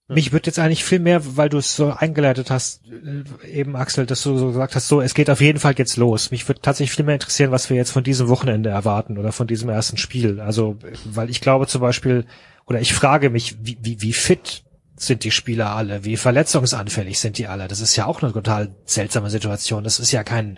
Mich 0.09 0.33
würde 0.33 0.47
jetzt 0.47 0.59
eigentlich 0.59 0.83
viel 0.83 0.99
mehr, 0.99 1.37
weil 1.37 1.47
du 1.47 1.57
es 1.57 1.73
so 1.77 1.91
eingeleitet 1.91 2.51
hast, 2.51 2.81
äh, 2.87 3.47
eben 3.49 3.77
Axel, 3.77 4.05
dass 4.05 4.21
du 4.21 4.37
so 4.37 4.47
gesagt 4.47 4.75
hast, 4.75 4.89
so, 4.89 4.99
es 4.99 5.13
geht 5.13 5.29
auf 5.29 5.39
jeden 5.39 5.59
Fall 5.59 5.75
jetzt 5.77 5.95
los. 5.95 6.29
Mich 6.29 6.45
würde 6.49 6.59
tatsächlich 6.61 6.93
viel 6.93 7.05
mehr 7.05 7.15
interessieren, 7.15 7.51
was 7.51 7.69
wir 7.69 7.77
jetzt 7.77 7.91
von 7.91 8.03
diesem 8.03 8.27
Wochenende 8.27 8.69
erwarten 8.69 9.17
oder 9.17 9.31
von 9.31 9.47
diesem 9.47 9.69
ersten 9.69 9.95
Spiel. 9.95 10.41
Also, 10.41 10.75
weil 11.05 11.29
ich 11.29 11.39
glaube 11.39 11.67
zum 11.67 11.79
Beispiel, 11.79 12.25
oder 12.67 12.81
ich 12.81 12.93
frage 12.93 13.29
mich, 13.29 13.55
wie, 13.63 13.77
wie, 13.81 14.01
wie 14.01 14.13
fit 14.13 14.64
sind 14.97 15.23
die 15.23 15.31
Spieler 15.31 15.75
alle? 15.75 16.05
Wie 16.05 16.17
verletzungsanfällig 16.17 17.19
sind 17.19 17.37
die 17.37 17.47
alle? 17.47 17.67
Das 17.67 17.79
ist 17.81 17.95
ja 17.95 18.05
auch 18.05 18.21
eine 18.21 18.31
total 18.31 18.75
seltsame 18.85 19.29
Situation. 19.29 19.83
Das 19.83 19.99
ist 19.99 20.11
ja 20.11 20.23
kein, 20.23 20.57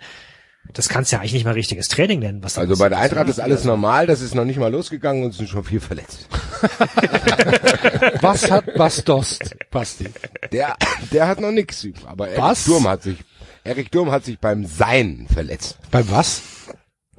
das 0.72 0.88
kannst 0.88 1.10
du 1.10 1.16
ja 1.16 1.20
eigentlich 1.20 1.32
nicht 1.32 1.44
mal 1.44 1.54
richtiges 1.54 1.88
Training 1.88 2.20
nennen. 2.20 2.42
Was 2.42 2.54
da 2.54 2.60
Also 2.62 2.76
bei 2.76 2.88
der 2.88 2.98
Eintracht 2.98 3.28
ist 3.28 3.40
alles 3.40 3.64
normal, 3.64 4.06
das 4.06 4.20
ist 4.20 4.34
noch 4.34 4.44
nicht 4.44 4.58
mal 4.58 4.70
losgegangen 4.70 5.24
und 5.24 5.30
es 5.30 5.38
sind 5.38 5.48
schon 5.48 5.64
viel 5.64 5.80
verletzt. 5.80 6.28
Was 8.20 8.50
hat 8.50 8.74
Bastost, 8.74 9.56
Basti? 9.70 10.08
Der, 10.52 10.76
der 11.12 11.28
hat 11.28 11.40
noch 11.40 11.52
nix. 11.52 11.86
Aber 12.06 12.28
Erik 12.28 12.42
Was? 12.42 12.64
Durm 12.64 12.88
hat 12.88 13.02
sich, 13.02 13.18
Erik 13.64 13.90
Durm 13.90 14.10
hat 14.10 14.24
sich 14.24 14.38
beim 14.38 14.66
Sein 14.66 15.26
verletzt. 15.32 15.78
Beim 15.90 16.10
was? 16.10 16.42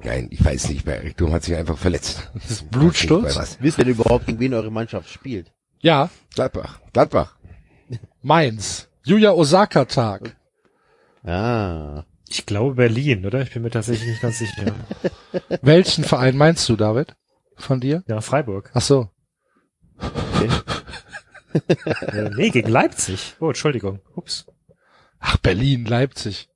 Nein, 0.02 0.28
ich 0.30 0.42
weiß 0.44 0.68
nicht, 0.70 0.84
bei 0.84 0.92
Erik 0.92 1.16
Durm 1.16 1.32
hat 1.32 1.44
sich 1.44 1.54
einfach 1.54 1.76
verletzt. 1.76 2.30
Das 2.34 2.50
ist 2.50 2.70
Blutsturz? 2.70 3.34
Bei 3.34 3.40
was? 3.42 3.58
Wisst 3.60 3.78
ihr 3.78 3.84
denn 3.84 3.94
überhaupt, 3.94 4.26
gegen 4.26 4.40
wen 4.40 4.54
eure 4.54 4.70
Mannschaft 4.70 5.10
spielt? 5.10 5.52
Ja, 5.80 6.10
Gladbach. 6.34 6.78
Gladbach. 6.92 7.36
Mainz. 8.22 8.88
Yuya 9.04 9.32
Osaka 9.32 9.86
Tag. 9.86 10.36
Ah. 11.24 12.04
Ich 12.28 12.44
glaube 12.44 12.74
Berlin, 12.74 13.24
oder? 13.24 13.40
Ich 13.40 13.52
bin 13.52 13.62
mir 13.62 13.70
tatsächlich 13.70 14.10
nicht 14.10 14.20
ganz 14.20 14.38
sicher. 14.38 14.74
Welchen 15.62 16.04
Verein 16.04 16.36
meinst 16.36 16.68
du, 16.68 16.76
David? 16.76 17.16
Von 17.56 17.80
dir? 17.80 18.04
Ja, 18.06 18.20
Freiburg. 18.20 18.70
Ach 18.74 18.82
so. 18.82 19.08
Äh, 22.12 22.30
nee, 22.36 22.50
gegen 22.50 22.70
Leipzig. 22.70 23.36
Oh, 23.40 23.48
Entschuldigung. 23.48 24.00
Ups. 24.14 24.46
Ach, 25.18 25.38
Berlin, 25.38 25.86
Leipzig. 25.86 26.49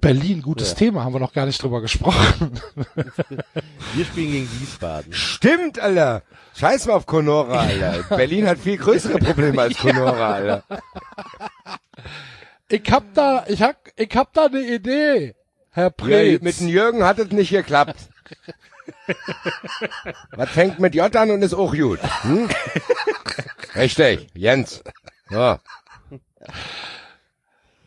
Berlin, 0.00 0.42
gutes 0.42 0.70
Ja. 0.70 0.76
Thema, 0.76 1.04
haben 1.04 1.12
wir 1.14 1.20
noch 1.20 1.32
gar 1.32 1.46
nicht 1.46 1.62
drüber 1.62 1.80
gesprochen. 1.80 2.60
Wir 3.94 4.04
spielen 4.04 4.32
gegen 4.32 4.48
Wiesbaden. 4.60 5.12
Stimmt, 5.12 5.78
Alter. 5.78 6.22
Scheiß 6.58 6.86
mal 6.86 6.94
auf 6.94 7.06
Conora, 7.06 7.60
Alter. 7.60 8.02
Berlin 8.16 8.46
hat 8.48 8.58
viel 8.58 8.76
größere 8.78 9.18
Probleme 9.18 9.60
als 9.62 9.76
Conora, 9.78 10.32
Alter. 10.32 10.64
Ich 12.68 12.90
hab 12.90 13.12
da, 13.14 13.44
ich 13.48 13.62
hab, 13.62 13.76
ich 13.96 14.16
hab 14.16 14.32
da 14.32 14.46
eine 14.46 14.60
Idee, 14.60 15.34
Herr 15.70 15.84
Ja, 15.84 15.90
Preetz. 15.90 16.42
mit 16.42 16.58
dem 16.60 16.68
Jürgen 16.68 17.04
hat 17.04 17.18
es 17.18 17.30
nicht 17.30 17.50
geklappt. 17.50 17.96
Was 20.32 20.50
fängt 20.50 20.78
mit 20.80 20.94
J 20.94 21.14
an 21.14 21.30
und 21.30 21.42
ist 21.42 21.54
auch 21.54 21.72
gut? 21.74 22.00
Hm? 22.22 22.48
Richtig, 23.76 24.28
Jens. 24.34 24.82
Ja. 25.30 25.60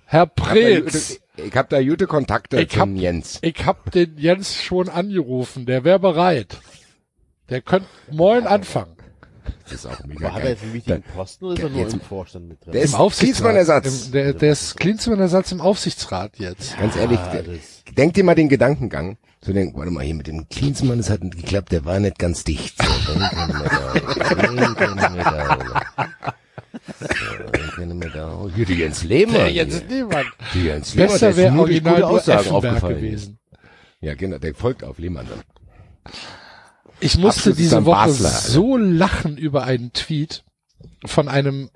Herr 0.05 0.26
Preetz. 0.28 1.20
Ich 1.38 1.56
hab 1.56 1.70
da 1.70 1.82
gute 1.84 2.08
Kontakte 2.08 2.62
Ich 2.62 2.78
hab- 2.78 2.88
zum 2.88 2.96
Jens. 2.96 3.40
Ich 3.42 3.66
hab 3.66 3.92
den 3.92 4.18
Jens 4.18 4.56
schon 4.62 4.90
angerufen, 4.90 5.66
der 5.66 5.84
wäre 5.84 6.00
bereit. 6.00 6.58
Der 7.50 7.62
könnte 7.62 7.88
morgen 8.12 8.48
anfangen. 8.48 8.92
Das 9.66 9.74
ist 9.74 9.86
auch 9.86 10.04
mega 10.06 10.28
Aber 10.28 10.36
hat 10.36 10.42
er 10.42 10.46
geil. 10.46 10.52
jetzt 10.54 10.64
einen 10.64 10.74
wichtigen 10.74 11.04
Posten 11.04 11.46
oder 11.46 11.54
ist 11.56 11.64
er 11.64 11.70
nur 11.70 11.88
im 11.88 12.02
Vorstand 12.02 12.48
mit 12.48 12.66
drin? 12.66 12.72
Der 12.74 12.82
ist 12.82 12.94
Im 12.94 13.00
Aufsichtsrat. 13.00 13.86
Im- 13.86 14.12
Der, 14.12 14.34
der 14.34 14.52
ist 14.52 14.76
Klinsmann-Ersatz 14.78 15.52
im 15.52 15.62
Aufsichtsrat 15.62 16.40
jetzt. 16.40 16.78
Ganz 16.78 16.96
ehrlich, 16.96 17.20
der- 17.32 17.44
denk 17.96 18.14
dir 18.16 18.24
mal 18.24 18.36
den 18.36 18.50
Gedankengang. 18.50 19.18
So 19.42 19.54
denk, 19.54 19.78
warte 19.78 19.92
mal, 19.92 20.04
hier 20.04 20.16
mit 20.16 20.26
dem 20.26 20.50
Klinsmann, 20.50 20.98
das 20.98 21.12
hat 21.12 21.24
nicht 21.24 21.38
geklappt, 21.38 21.72
der 21.72 21.86
war 21.86 22.00
nicht 22.00 22.18
ganz 22.18 22.44
dicht. 22.44 22.76
So, 22.82 23.14
wir 27.78 28.10
da. 28.10 28.36
Oh, 28.36 28.50
Hier, 28.54 28.66
die 28.66 28.76
Jens 28.76 29.04
Lehmann. 29.04 29.36
Der 29.36 29.52
Jens. 29.52 29.84
Lehmann. 29.90 30.26
Die 30.54 30.64
Jens 30.64 30.96
Lehmann, 30.96 31.12
Besser 31.12 31.36
wäre 31.38 31.58
original 31.60 31.96
gute 31.96 32.08
Aussagen 32.08 32.50
aufgefallen. 32.50 32.96
gewesen. 32.98 33.40
Ja, 34.02 34.14
genau, 34.16 34.38
der 34.38 34.54
folgt 34.54 34.84
auf 34.84 34.98
Lehmann 35.00 35.28
dann. 35.28 35.42
Ich 37.00 37.18
musste 37.18 37.40
Abschluss 37.40 37.54
ist 37.54 37.60
diese 37.60 37.86
Woche 37.86 37.96
Basler, 37.96 38.30
so 38.30 38.78
lachen 38.78 39.38
über 39.38 39.64
einen 39.64 39.94
Tweet 39.94 40.44
von 41.06 41.28
einem 41.28 41.70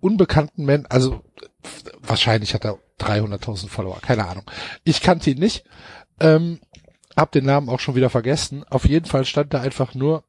unbekannten 0.00 0.64
Mann, 0.64 0.86
also 0.86 1.22
wahrscheinlich 2.00 2.54
hat 2.54 2.64
er 2.64 2.78
300.000 3.00 3.68
Follower, 3.68 4.00
keine 4.00 4.26
Ahnung. 4.26 4.44
Ich 4.84 5.00
kannte 5.00 5.30
ihn 5.30 5.38
nicht, 5.38 5.64
ähm, 6.20 6.60
hab 7.16 7.32
den 7.32 7.44
Namen 7.44 7.68
auch 7.68 7.80
schon 7.80 7.94
wieder 7.94 8.10
vergessen. 8.10 8.64
Auf 8.68 8.86
jeden 8.86 9.06
Fall 9.06 9.24
stand 9.24 9.54
da 9.54 9.60
einfach 9.60 9.94
nur 9.94 10.24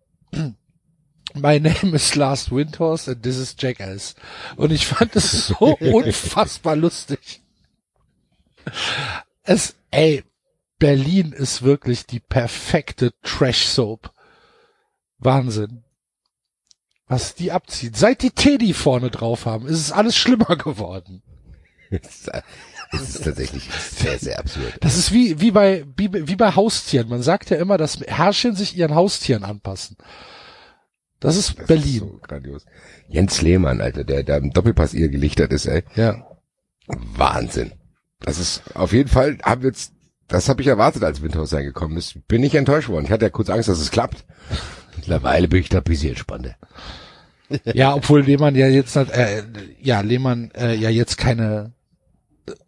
My 1.42 1.60
name 1.60 1.94
is 1.94 2.16
Last 2.16 2.52
Windhorse 2.52 3.12
and 3.12 3.22
this 3.22 3.38
is 3.38 3.56
Jackass. 3.58 4.16
Und 4.56 4.72
ich 4.72 4.86
fand 4.88 5.16
es 5.16 5.48
so 5.48 5.78
unfassbar 5.80 6.76
lustig. 6.76 7.42
Es, 9.44 9.76
ey, 9.92 10.24
Berlin 10.80 11.32
ist 11.32 11.62
wirklich 11.62 12.06
die 12.06 12.20
perfekte 12.20 13.14
Trash-Soap. 13.24 14.12
Wahnsinn. 15.20 15.84
Was 17.08 17.36
die 17.36 17.52
abzieht. 17.52 17.96
Seit 17.96 18.22
die 18.22 18.32
Teddy 18.32 18.74
vorne 18.74 19.10
drauf 19.10 19.46
haben, 19.46 19.66
ist 19.66 19.80
es 19.80 19.92
alles 19.92 20.18
schlimmer 20.18 20.58
geworden. 20.58 21.24
Das 22.92 23.02
ist 23.02 23.24
tatsächlich 23.24 23.64
sehr, 23.72 24.20
sehr 24.20 24.40
absurd. 24.40 24.78
Das 24.82 24.98
ist 24.98 25.12
wie, 25.14 25.40
wie 25.40 25.52
bei, 25.52 25.86
wie, 25.96 26.10
wie 26.12 26.36
bei 26.36 26.56
Haustieren. 26.56 27.10
Man 27.10 27.22
sagt 27.22 27.50
ja 27.50 27.58
immer, 27.58 27.78
dass 27.78 28.00
Herrchen 28.02 28.56
sich 28.56 28.78
ihren 28.78 28.96
Haustieren 28.96 29.44
anpassen. 29.44 29.98
Das 31.20 31.36
ist 31.36 31.58
Das 31.58 31.68
Berlin. 31.68 31.94
Ist 31.94 32.00
so 32.00 32.20
grandios. 32.22 32.66
Jens 33.08 33.42
Lehmann, 33.42 33.82
Alter, 33.82 34.04
der 34.04 34.24
da 34.24 34.38
im 34.38 34.52
Doppelpass 34.52 34.94
ihr 34.94 35.10
gelichtert 35.10 35.52
ist, 35.52 35.66
ey. 35.66 35.84
Ja. 35.96 36.28
Wahnsinn. 36.88 37.72
Das 38.20 38.40
ist 38.40 38.64
auf 38.76 38.94
jeden 38.94 39.10
Fall, 39.10 39.38
hab 39.44 39.64
jetzt, 39.64 39.94
das 40.28 40.50
habe 40.50 40.62
ich 40.62 40.68
erwartet, 40.68 41.04
als 41.04 41.22
Windhaus 41.22 41.54
reingekommen 41.54 41.98
ist. 41.98 42.28
Bin 42.28 42.44
ich 42.44 42.56
enttäuscht 42.56 42.90
worden. 42.90 43.06
Ich 43.06 43.12
hatte 43.12 43.26
ja 43.26 43.30
kurz 43.30 43.50
Angst, 43.50 43.70
dass 43.70 43.80
es 43.80 43.92
klappt. 43.92 44.26
Mittlerweile 44.96 45.48
bin 45.48 45.62
ich 45.62 45.70
da 45.70 45.80
ein 45.80 45.84
bisschen 45.84 46.10
entspannter. 46.10 46.56
Ja, 47.64 47.96
obwohl 47.96 48.22
Lehmann 48.22 48.56
ja 48.56 48.68
jetzt, 48.68 48.96
äh, 48.96 49.44
ja, 49.80 50.02
Lehmann 50.02 50.52
äh, 50.52 50.76
ja 50.76 50.90
jetzt 50.90 51.18
keine 51.18 51.74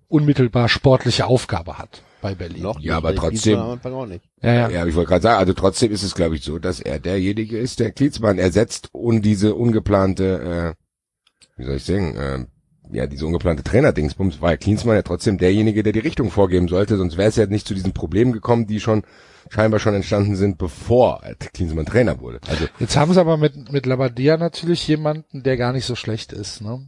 unmittelbar 0.08 0.70
sportliche 0.70 1.26
Aufgabe 1.26 1.78
hat 1.78 2.02
bei 2.22 2.36
Berlin. 2.36 2.64
Noch 2.64 2.80
Ja, 2.80 2.96
nicht, 2.96 3.06
aber 3.06 3.16
trotzdem- 3.16 3.58
Am 3.60 3.70
Anfang 3.72 3.94
auch 3.94 4.06
nicht. 4.06 4.24
Ja, 4.42 4.54
ja. 4.54 4.70
Ja, 4.70 4.80
aber 4.82 4.90
ich 4.90 4.96
wollte 4.96 5.10
gerade 5.10 5.24
sagen, 5.24 5.40
also 5.40 5.54
trotzdem 5.54 5.92
ist 5.92 6.04
es, 6.04 6.16
glaube 6.16 6.36
ich, 6.36 6.44
so, 6.44 6.60
dass 6.60 6.80
er 6.80 7.00
derjenige 7.00 7.58
ist, 7.58 7.80
der 7.80 7.92
Klinsmann 7.92 8.38
ersetzt 8.40 8.90
und 8.92 9.22
diese 9.24 9.56
ungeplante, 9.56 10.76
äh, 10.78 11.60
wie 11.60 11.66
soll 11.66 11.76
ich 11.76 11.86
sagen, 11.86 12.16
äh, 12.16 12.46
ja, 12.92 13.06
diese 13.08 13.26
ungeplante 13.26 13.64
Trainerdingsbums 13.64 14.42
war 14.42 14.52
ja 14.52 14.58
Klinsmann 14.58 14.96
ja 14.96 15.04
trotzdem 15.04 15.38
derjenige, 15.38 15.84
der 15.84 15.94
die 15.94 16.00
Richtung 16.00 16.32
vorgeben 16.32 16.68
sollte, 16.68 16.98
sonst 16.98 17.18
wäre 17.18 17.30
es 17.30 17.36
ja 17.36 17.46
nicht 17.46 17.68
zu 17.68 17.74
diesen 17.76 17.94
Problemen 17.94 18.32
gekommen, 18.32 18.66
die 18.66 18.80
schon 18.80 19.04
scheinbar 19.52 19.80
schon 19.80 19.94
entstanden 19.94 20.36
sind, 20.36 20.58
bevor 20.58 21.22
Klinsmann 21.54 21.86
Trainer 21.86 22.20
wurde. 22.20 22.40
Also 22.48 22.66
Jetzt 22.80 22.98
haben 22.98 23.14
sie 23.14 23.20
aber 23.20 23.38
mit, 23.38 23.72
mit 23.72 23.86
Labadia 23.86 24.38
natürlich 24.38 24.88
jemanden, 24.88 25.44
der 25.44 25.56
gar 25.58 25.72
nicht 25.74 25.86
so 25.86 25.96
schlecht 25.96 26.34
ist, 26.34 26.62
ne? 26.62 26.88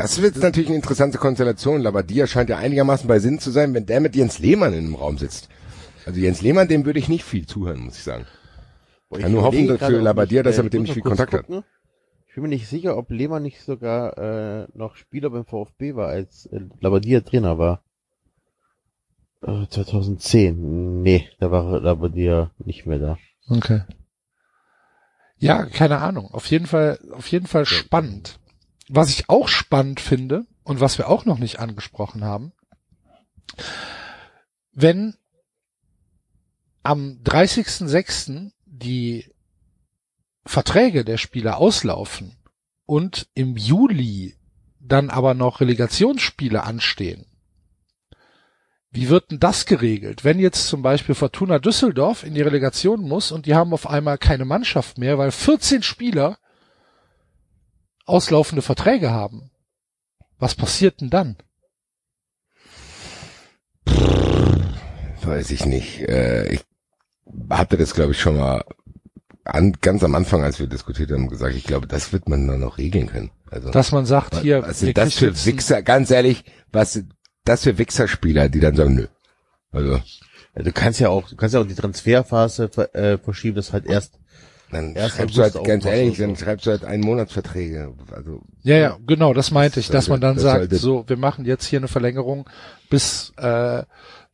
Das 0.00 0.22
wird 0.22 0.36
natürlich 0.36 0.68
eine 0.68 0.76
interessante 0.76 1.18
Konstellation. 1.18 1.82
Labadia 1.82 2.26
scheint 2.26 2.48
ja 2.48 2.56
einigermaßen 2.56 3.06
bei 3.06 3.18
Sinn 3.18 3.38
zu 3.38 3.50
sein, 3.50 3.74
wenn 3.74 3.86
der 3.86 4.00
mit 4.00 4.16
Jens 4.16 4.38
Lehmann 4.38 4.72
in 4.72 4.86
einem 4.86 4.94
Raum 4.94 5.18
sitzt. 5.18 5.48
Also 6.06 6.20
Jens 6.20 6.40
Lehmann, 6.40 6.68
dem 6.68 6.86
würde 6.86 6.98
ich 6.98 7.08
nicht 7.08 7.24
viel 7.24 7.46
zuhören, 7.46 7.80
muss 7.80 7.98
ich 7.98 8.02
sagen. 8.02 8.26
Boah, 9.10 9.18
Kann 9.18 9.32
nur 9.32 9.42
hoffen, 9.42 9.78
für 9.78 10.00
Labadia, 10.00 10.40
ich, 10.40 10.44
dass 10.44 10.56
er 10.56 10.60
äh, 10.60 10.64
mit 10.64 10.72
dem 10.72 10.82
ich 10.82 10.88
nicht 10.88 10.94
viel 10.94 11.02
Kontakt 11.02 11.34
hat. 11.34 11.46
gucken. 11.46 11.64
Ich 12.26 12.34
bin 12.34 12.44
mir 12.44 12.48
nicht 12.48 12.68
sicher, 12.68 12.96
ob 12.96 13.10
Lehmann 13.10 13.42
nicht 13.42 13.60
sogar 13.62 14.16
äh, 14.16 14.68
noch 14.72 14.96
Spieler 14.96 15.30
beim 15.30 15.44
VfB 15.44 15.96
war, 15.96 16.08
als 16.08 16.46
äh, 16.46 16.60
Labadia 16.80 17.20
Trainer 17.20 17.58
war. 17.58 17.82
Äh, 19.42 19.66
2010. 19.68 21.02
Nee, 21.02 21.28
da 21.40 21.50
war 21.50 21.80
Labadia 21.80 22.52
nicht 22.58 22.86
mehr 22.86 22.98
da. 22.98 23.18
Okay. 23.48 23.82
Ja, 25.38 25.66
keine 25.66 25.98
Ahnung. 25.98 26.30
Auf 26.32 26.46
jeden 26.46 26.66
Fall, 26.66 26.98
auf 27.12 27.26
jeden 27.28 27.46
Fall 27.46 27.66
spannend. 27.66 28.39
Was 28.92 29.08
ich 29.10 29.28
auch 29.28 29.46
spannend 29.46 30.00
finde 30.00 30.46
und 30.64 30.80
was 30.80 30.98
wir 30.98 31.08
auch 31.08 31.24
noch 31.24 31.38
nicht 31.38 31.60
angesprochen 31.60 32.24
haben, 32.24 32.52
wenn 34.72 35.14
am 36.82 37.20
30.06. 37.22 38.50
die 38.66 39.32
Verträge 40.44 41.04
der 41.04 41.18
Spieler 41.18 41.58
auslaufen 41.58 42.36
und 42.84 43.28
im 43.34 43.56
Juli 43.56 44.36
dann 44.80 45.08
aber 45.08 45.34
noch 45.34 45.60
Relegationsspiele 45.60 46.64
anstehen, 46.64 47.26
wie 48.90 49.08
wird 49.08 49.30
denn 49.30 49.38
das 49.38 49.66
geregelt? 49.66 50.24
Wenn 50.24 50.40
jetzt 50.40 50.66
zum 50.66 50.82
Beispiel 50.82 51.14
Fortuna 51.14 51.60
Düsseldorf 51.60 52.24
in 52.24 52.34
die 52.34 52.42
Relegation 52.42 53.02
muss 53.02 53.30
und 53.30 53.46
die 53.46 53.54
haben 53.54 53.72
auf 53.72 53.88
einmal 53.88 54.18
keine 54.18 54.44
Mannschaft 54.44 54.98
mehr, 54.98 55.16
weil 55.16 55.30
14 55.30 55.84
Spieler 55.84 56.38
auslaufende 58.10 58.62
Verträge 58.62 59.10
haben. 59.10 59.50
Was 60.38 60.54
passiert 60.54 61.00
denn 61.00 61.10
dann? 61.10 61.36
Weiß 65.22 65.50
ich 65.50 65.66
nicht. 65.66 66.00
Äh, 66.00 66.54
ich 66.54 66.64
hatte 67.50 67.76
das, 67.76 67.94
glaube 67.94 68.12
ich, 68.12 68.20
schon 68.20 68.36
mal 68.36 68.64
an, 69.44 69.72
ganz 69.80 70.02
am 70.04 70.14
Anfang, 70.14 70.42
als 70.42 70.58
wir 70.58 70.66
diskutiert 70.66 71.10
haben, 71.10 71.28
gesagt, 71.28 71.54
ich 71.54 71.64
glaube, 71.64 71.86
das 71.86 72.12
wird 72.12 72.28
man 72.28 72.46
dann 72.46 72.60
noch 72.60 72.78
regeln 72.78 73.06
können. 73.06 73.30
Also, 73.50 73.70
Dass 73.70 73.92
man 73.92 74.06
sagt, 74.06 74.34
was, 74.34 74.42
hier, 74.42 74.62
was 74.62 74.80
sind 74.80 74.96
das 74.96 75.14
für 75.14 75.44
Wichser, 75.44 75.82
ganz 75.82 76.10
ehrlich, 76.10 76.44
was 76.72 76.94
sind 76.94 77.12
das 77.44 77.64
für 77.64 77.78
Wichserspieler, 77.78 78.48
die 78.48 78.60
dann 78.60 78.76
sagen, 78.76 78.94
nö. 78.94 79.06
Also, 79.72 80.00
Ja, 80.54 80.62
du 80.62 80.72
kannst 80.72 81.00
ja 81.00 81.08
auch, 81.08 81.28
du 81.28 81.36
kannst 81.36 81.54
ja 81.54 81.60
auch 81.60 81.66
die 81.66 81.74
Transferphase 81.74 82.70
äh, 82.94 83.18
verschieben, 83.18 83.56
das 83.56 83.72
halt 83.72 83.86
erst. 83.86 84.19
Dann 84.72 84.94
Erst 84.94 85.16
schreibst 85.16 85.36
du 85.36 85.42
halt, 85.42 85.64
ganz 85.64 85.84
ehrlich, 85.84 86.18
dann 86.18 86.36
schreibst 86.36 86.66
du 86.66 86.70
halt 86.70 86.84
einen 86.84 87.02
Monatsverträge. 87.02 87.94
Also, 88.12 88.42
Ja, 88.62 88.76
ja, 88.76 88.98
genau, 89.06 89.32
das 89.34 89.50
meinte 89.50 89.80
ich, 89.80 89.88
dass 89.88 90.08
man 90.08 90.20
dann 90.20 90.34
Das 90.36 90.42
sagt, 90.44 90.58
sollte- 90.60 90.76
so, 90.76 91.04
wir 91.08 91.16
machen 91.16 91.44
jetzt 91.44 91.66
hier 91.66 91.78
eine 91.80 91.88
Verlängerung 91.88 92.48
bis, 92.88 93.32
äh, 93.36 93.82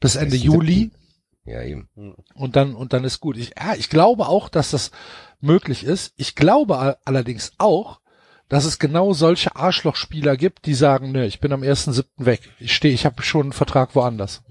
bis 0.00 0.16
Ende 0.16 0.36
Juli 0.36 0.90
ja, 1.44 1.62
eben. 1.62 1.88
und 2.34 2.56
dann, 2.56 2.74
und 2.74 2.92
dann 2.92 3.04
ist 3.04 3.20
gut. 3.20 3.36
Ich, 3.36 3.52
ja, 3.58 3.74
ich 3.78 3.88
glaube 3.88 4.28
auch, 4.28 4.48
dass 4.48 4.70
das 4.72 4.90
möglich 5.40 5.84
ist. 5.84 6.12
Ich 6.16 6.34
glaube 6.34 6.78
all- 6.78 6.96
allerdings 7.04 7.52
auch, 7.58 8.00
dass 8.48 8.64
es 8.64 8.78
genau 8.78 9.12
solche 9.12 9.56
Arschlochspieler 9.56 10.36
gibt, 10.36 10.66
die 10.66 10.74
sagen, 10.74 11.12
nö, 11.12 11.24
ich 11.24 11.40
bin 11.40 11.52
am 11.52 11.62
1.7. 11.62 12.04
weg. 12.16 12.40
Ich 12.60 12.74
stehe, 12.74 12.94
ich 12.94 13.04
habe 13.06 13.22
schon 13.22 13.42
einen 13.42 13.52
Vertrag 13.52 13.94
woanders. 13.94 14.42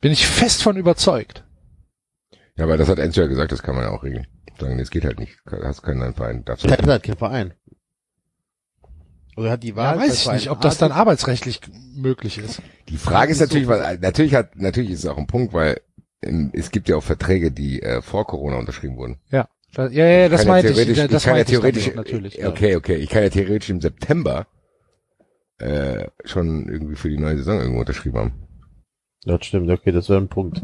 Bin 0.00 0.12
ich 0.12 0.26
fest 0.26 0.62
von 0.62 0.76
überzeugt. 0.76 1.44
Ja, 2.56 2.64
aber 2.64 2.76
das 2.76 2.88
hat 2.88 2.98
Enzo 2.98 3.20
ja 3.20 3.26
gesagt, 3.26 3.52
das 3.52 3.62
kann 3.62 3.74
man 3.74 3.84
ja 3.84 3.90
auch 3.90 4.02
regeln. 4.02 4.26
Sagen, 4.58 4.78
das 4.78 4.90
geht 4.90 5.04
halt 5.04 5.18
nicht. 5.18 5.38
Hast 5.50 5.82
keinen 5.82 6.14
Verein, 6.14 6.44
darfst 6.44 6.64
du 6.64 6.68
Der 6.68 6.78
hat 6.78 6.86
halt 6.86 7.02
kein 7.02 7.16
Verein. 7.16 7.54
Oder 9.36 9.50
hat 9.50 9.62
die 9.62 9.76
Wahl. 9.76 9.96
Ja, 9.96 10.00
weiß 10.00 10.26
ich 10.26 10.32
nicht, 10.32 10.50
ob 10.50 10.62
das 10.62 10.78
dann 10.78 10.92
arbeitsrechtlich 10.92 11.60
möglich 11.94 12.38
ist. 12.38 12.62
Die 12.88 12.96
Frage 12.96 13.32
ist 13.32 13.40
natürlich, 13.40 13.68
weil 13.68 13.98
natürlich 13.98 14.34
hat 14.34 14.56
natürlich 14.56 14.92
ist 14.92 15.00
es 15.00 15.06
auch 15.06 15.18
ein 15.18 15.26
Punkt, 15.26 15.52
weil 15.52 15.80
ähm, 16.22 16.50
es 16.54 16.70
gibt 16.70 16.88
ja 16.88 16.96
auch 16.96 17.02
Verträge, 17.02 17.52
die 17.52 17.82
äh, 17.82 18.00
vor 18.00 18.26
Corona 18.26 18.56
unterschrieben 18.56 18.96
wurden. 18.96 19.18
Ja, 19.30 19.48
da, 19.74 19.88
ja, 19.88 20.06
ja, 20.06 20.28
das 20.30 20.44
ja 20.44 20.48
meinte 20.48 20.72
ich. 20.72 20.96
Ja, 20.96 21.06
Das 21.06 21.24
kann 21.24 21.34
ja 21.36 21.42
ich 21.42 21.48
theoretisch, 21.48 21.94
natürlich. 21.94 22.36
ja. 22.36 22.48
Okay, 22.48 22.76
okay. 22.76 22.96
Ich 22.96 23.10
kann 23.10 23.22
ja 23.22 23.28
theoretisch 23.28 23.68
im 23.68 23.82
September 23.82 24.46
äh, 25.58 26.06
schon 26.24 26.68
irgendwie 26.70 26.96
für 26.96 27.10
die 27.10 27.18
neue 27.18 27.36
Saison 27.36 27.60
irgendwo 27.60 27.80
unterschrieben 27.80 28.18
haben. 28.18 28.32
Das 29.24 29.44
stimmt, 29.44 29.68
okay, 29.70 29.92
das 29.92 30.08
wäre 30.08 30.20
ein 30.20 30.28
Punkt. 30.28 30.62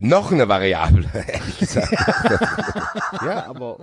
Noch 0.00 0.32
eine 0.32 0.48
Variable, 0.48 1.08
ehrlich 1.26 1.58
gesagt. 1.58 1.92
Ja, 3.24 3.46
aber. 3.46 3.78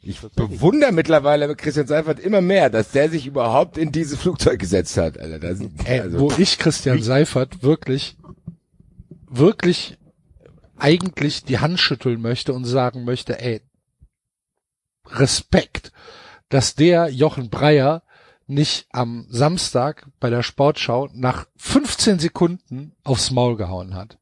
Ich 0.00 0.20
bewundere 0.20 0.92
mittlerweile 0.92 1.54
Christian 1.56 1.88
Seifert 1.88 2.20
immer 2.20 2.40
mehr, 2.40 2.70
dass 2.70 2.92
der 2.92 3.10
sich 3.10 3.26
überhaupt 3.26 3.76
in 3.76 3.90
dieses 3.90 4.18
Flugzeug 4.18 4.60
gesetzt 4.60 4.96
hat. 4.96 5.18
Alter, 5.18 5.40
das, 5.40 5.60
Ey, 5.84 6.00
also, 6.00 6.20
wo 6.20 6.32
ich 6.38 6.58
Christian 6.58 7.02
Seifert 7.02 7.62
wirklich, 7.62 8.16
wirklich 9.28 9.98
eigentlich 10.78 11.44
die 11.44 11.58
Hand 11.58 11.80
schütteln 11.80 12.22
möchte 12.22 12.52
und 12.52 12.64
sagen 12.64 13.04
möchte, 13.04 13.40
ey, 13.40 13.60
Respekt, 15.06 15.92
dass 16.48 16.76
der 16.76 17.08
Jochen 17.08 17.50
Breyer 17.50 18.02
nicht 18.46 18.86
am 18.90 19.26
Samstag 19.28 20.06
bei 20.20 20.30
der 20.30 20.42
Sportschau 20.42 21.08
nach 21.12 21.46
15 21.56 22.18
Sekunden 22.18 22.92
aufs 23.04 23.30
Maul 23.30 23.56
gehauen 23.56 23.94
hat. 23.94 24.18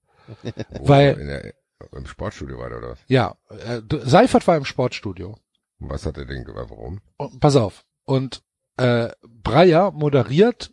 Wo- 0.80 0.88
weil- 0.88 1.14
der, 1.16 1.54
im 1.92 2.06
Sportstudio 2.06 2.58
war 2.58 2.68
der 2.70 2.78
oder 2.78 2.90
was? 2.90 2.98
Ja, 3.06 3.36
äh, 3.50 3.80
Seifert 4.04 4.46
war 4.46 4.56
im 4.56 4.64
Sportstudio. 4.64 5.38
Was 5.78 6.06
hat 6.06 6.16
er 6.16 6.24
denn 6.24 6.44
gemacht? 6.44 6.70
Warum? 6.70 7.00
Und, 7.18 7.38
pass 7.40 7.56
auf. 7.56 7.84
Und 8.04 8.42
äh, 8.78 9.10
Breyer 9.22 9.90
moderiert 9.92 10.72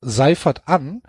Seifert 0.00 0.66
an, 0.66 1.02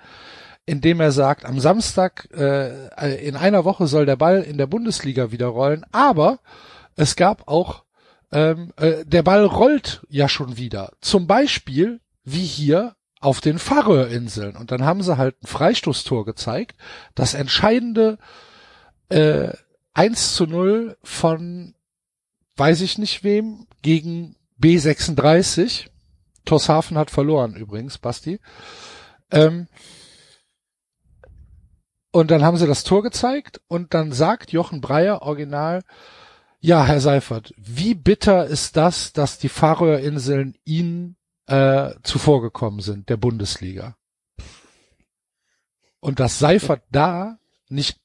indem 0.66 1.00
er 1.00 1.12
sagt, 1.12 1.46
am 1.46 1.60
Samstag 1.60 2.28
äh, 2.32 3.28
in 3.28 3.36
einer 3.36 3.66
Woche 3.66 3.88
soll 3.88 4.06
der 4.06 4.16
Ball 4.16 4.42
in 4.42 4.58
der 4.58 4.68
Bundesliga 4.68 5.32
wieder 5.32 5.48
rollen, 5.48 5.86
aber 5.92 6.40
es 6.96 7.16
gab 7.16 7.48
auch, 7.48 7.86
ähm, 8.32 8.72
äh, 8.78 9.06
der 9.06 9.24
Ball 9.24 9.46
rollt 9.46 10.06
ja 10.10 10.30
schon 10.30 10.58
wieder. 10.58 10.94
Zum 11.02 11.26
Beispiel 11.28 12.00
wie 12.24 12.46
hier 12.46 12.96
auf 13.20 13.42
den 13.42 13.60
Färöerinseln. 13.60 14.56
Und 14.56 14.72
dann 14.72 14.84
haben 14.84 15.04
sie 15.04 15.18
halt 15.18 15.42
ein 15.44 15.48
Freistoßtor 15.48 16.26
gezeigt. 16.26 16.76
Das 17.16 17.34
entscheidende 17.34 18.18
äh, 19.10 19.50
1 19.94 20.36
zu 20.36 20.46
0 20.46 20.98
von 21.04 21.76
weiß 22.56 22.82
ich 22.82 22.98
nicht 22.98 23.24
wem, 23.24 23.68
gegen 23.82 24.36
B36. 24.62 25.88
Torshafen 26.46 26.98
hat 26.98 27.10
verloren 27.12 27.56
übrigens, 27.56 27.98
Basti. 27.98 28.40
Ähm, 29.32 29.68
und 32.12 32.32
dann 32.32 32.44
haben 32.44 32.58
sie 32.58 32.68
das 32.68 32.84
Tor 32.84 33.04
gezeigt 33.04 33.62
und 33.68 33.94
dann 33.94 34.12
sagt 34.12 34.52
Jochen 34.52 34.82
Breyer 34.82 35.22
original, 35.22 35.84
ja, 36.60 36.86
Herr 36.86 37.00
Seifert, 37.00 37.54
wie 37.58 37.96
bitter 37.96 38.46
ist 38.46 38.76
das, 38.76 39.14
dass 39.14 39.38
die 39.38 39.48
Färöerinseln 39.48 40.56
Ihnen 40.66 41.16
äh, 41.50 41.96
zuvorgekommen 42.04 42.80
sind, 42.80 43.10
der 43.10 43.18
Bundesliga. 43.18 43.96
Und 46.00 46.20
dass 46.20 46.40
Seifert 46.40 46.84
da 46.92 47.40
nicht 47.68 48.00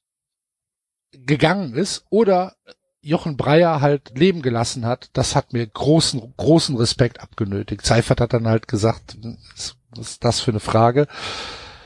gegangen 1.13 1.75
ist 1.75 2.05
oder 2.11 2.57
Jochen 3.03 3.37
Breyer 3.37 3.83
halt 3.83 4.19
leben 4.19 4.41
gelassen 4.41 4.87
hat, 4.87 5.11
das 5.13 5.37
hat 5.37 5.53
mir 5.53 5.67
großen, 5.67 6.33
großen 6.39 6.77
Respekt 6.77 7.21
abgenötigt. 7.21 7.85
Seifert 7.85 8.23
hat 8.23 8.33
dann 8.33 8.49
halt 8.49 8.67
gesagt, 8.67 9.19
was 9.51 9.77
ist 9.99 10.25
das 10.25 10.41
für 10.41 10.51
eine 10.51 10.61
Frage? 10.61 11.07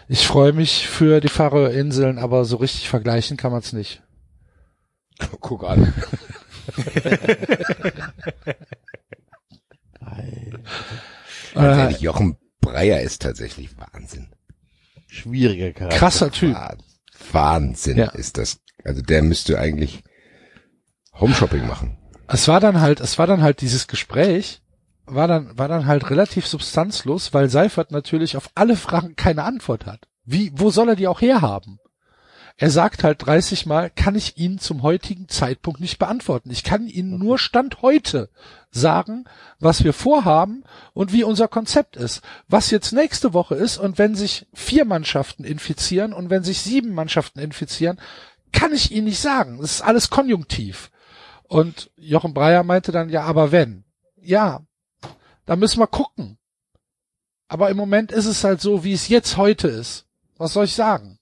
Ich 0.07 0.29
freue 0.29 0.53
mich 0.53 0.87
für 0.87 1.21
die 1.21 1.29
Färöerinseln, 1.29 2.19
aber 2.19 2.45
so 2.45 2.59
richtig 2.59 2.89
vergleichen 2.89 3.37
kann 3.37 3.51
man 3.51 3.61
es 3.61 3.73
nicht. 3.73 4.01
Guck 5.41 5.65
an. 5.65 5.93
Äh, 11.55 11.91
Jochen 11.99 12.37
Breyer 12.61 13.01
ist 13.01 13.23
tatsächlich 13.23 13.71
Wahnsinn. 13.79 14.29
Schwieriger 15.07 15.73
Charakter. 15.73 15.99
krasser 15.99 16.31
Typ. 16.31 16.55
Wah- 16.55 16.77
Wahnsinn 17.33 17.99
Ja. 17.99 18.09
ist 18.11 18.39
das. 18.39 18.61
Also 18.85 19.03
der 19.03 19.23
müsste 19.23 19.59
eigentlich 19.59 20.03
Homeshopping 21.19 21.67
machen. 21.67 21.99
es 22.29 22.47
war 22.49 22.61
dann 22.61 22.81
halt, 22.81 23.01
es 23.01 23.19
war 23.19 23.27
dann 23.27 23.43
halt 23.43 23.61
dieses 23.61 23.89
Gespräch, 23.89 24.61
war 25.07 25.27
dann, 25.27 25.57
war 25.59 25.67
dann 25.69 25.87
halt 25.87 26.11
relativ 26.11 26.47
substanzlos, 26.47 27.33
weil 27.35 27.49
Seifert 27.49 27.91
natürlich 27.91 28.37
auf 28.37 28.51
alle 28.55 28.77
Fragen 28.77 29.17
keine 29.17 29.45
Antwort 29.45 29.87
hat. 29.87 30.07
Wie, 30.25 30.53
wo 30.55 30.71
soll 30.71 30.91
er 30.91 30.97
die 30.97 31.09
auch 31.09 31.21
herhaben? 31.23 31.79
Er 32.61 32.71
sagt 32.71 33.05
halt 33.05 33.25
30 33.25 33.67
Mal, 33.67 33.89
kann 33.89 34.17
ich 34.17 34.37
Ihnen 34.37 34.59
zum 34.59 34.83
heutigen 34.83 35.29
Zeitpunkt 35.29 35.79
nicht 35.79 36.01
beantworten. 36.01 36.51
Ich 36.51 36.65
kann 36.65 36.89
Ihnen 36.89 37.17
nur 37.17 37.39
Stand 37.39 37.83
heute 37.83 38.31
sagen, 38.73 39.27
was 39.61 39.85
wir 39.85 39.93
vorhaben 39.93 40.65
und 40.93 41.13
wie 41.13 41.23
unser 41.23 41.47
Konzept 41.47 41.95
ist. 41.95 42.21
Was 42.49 42.73
jetzt 42.73 42.91
nächste 42.93 43.33
Woche 43.33 43.55
ist 43.55 43.79
und 43.79 43.97
wenn 43.97 44.17
sich 44.17 44.49
vier 44.53 44.85
Mannschaften 44.85 45.45
infizieren 45.45 46.13
und 46.13 46.31
wenn 46.31 46.43
sich 46.43 46.61
sieben 46.61 46.95
Mannschaften 46.95 47.39
infizieren, 47.39 48.01
kann 48.51 48.73
ich 48.73 48.91
Ihnen 48.91 49.07
nicht 49.07 49.21
sagen. 49.21 49.59
Das 49.61 49.75
ist 49.75 49.83
alles 49.83 50.11
konjunktiv. 50.11 50.91
Und 51.45 51.93
Jochen 51.97 52.35
Breyer 52.35 52.65
meinte 52.65 52.91
dann, 52.91 53.09
ja, 53.09 53.23
aber 53.23 53.53
wenn. 53.53 53.85
Ja, 54.17 54.63
da 55.47 55.55
müssen 55.55 55.79
wir 55.79 55.87
gucken. 55.87 56.39
Aber 57.47 57.71
im 57.71 57.77
Moment 57.77 58.11
ist 58.11 58.27
es 58.27 58.43
halt 58.43 58.61
so, 58.61 58.83
wie 58.83 58.95
es 58.95 59.07
jetzt 59.07 59.37
heute 59.37 59.69
ist. 59.69 60.07
Was 60.39 60.55
soll 60.55 60.65
ich 60.65 60.75
sagen? 60.75 61.18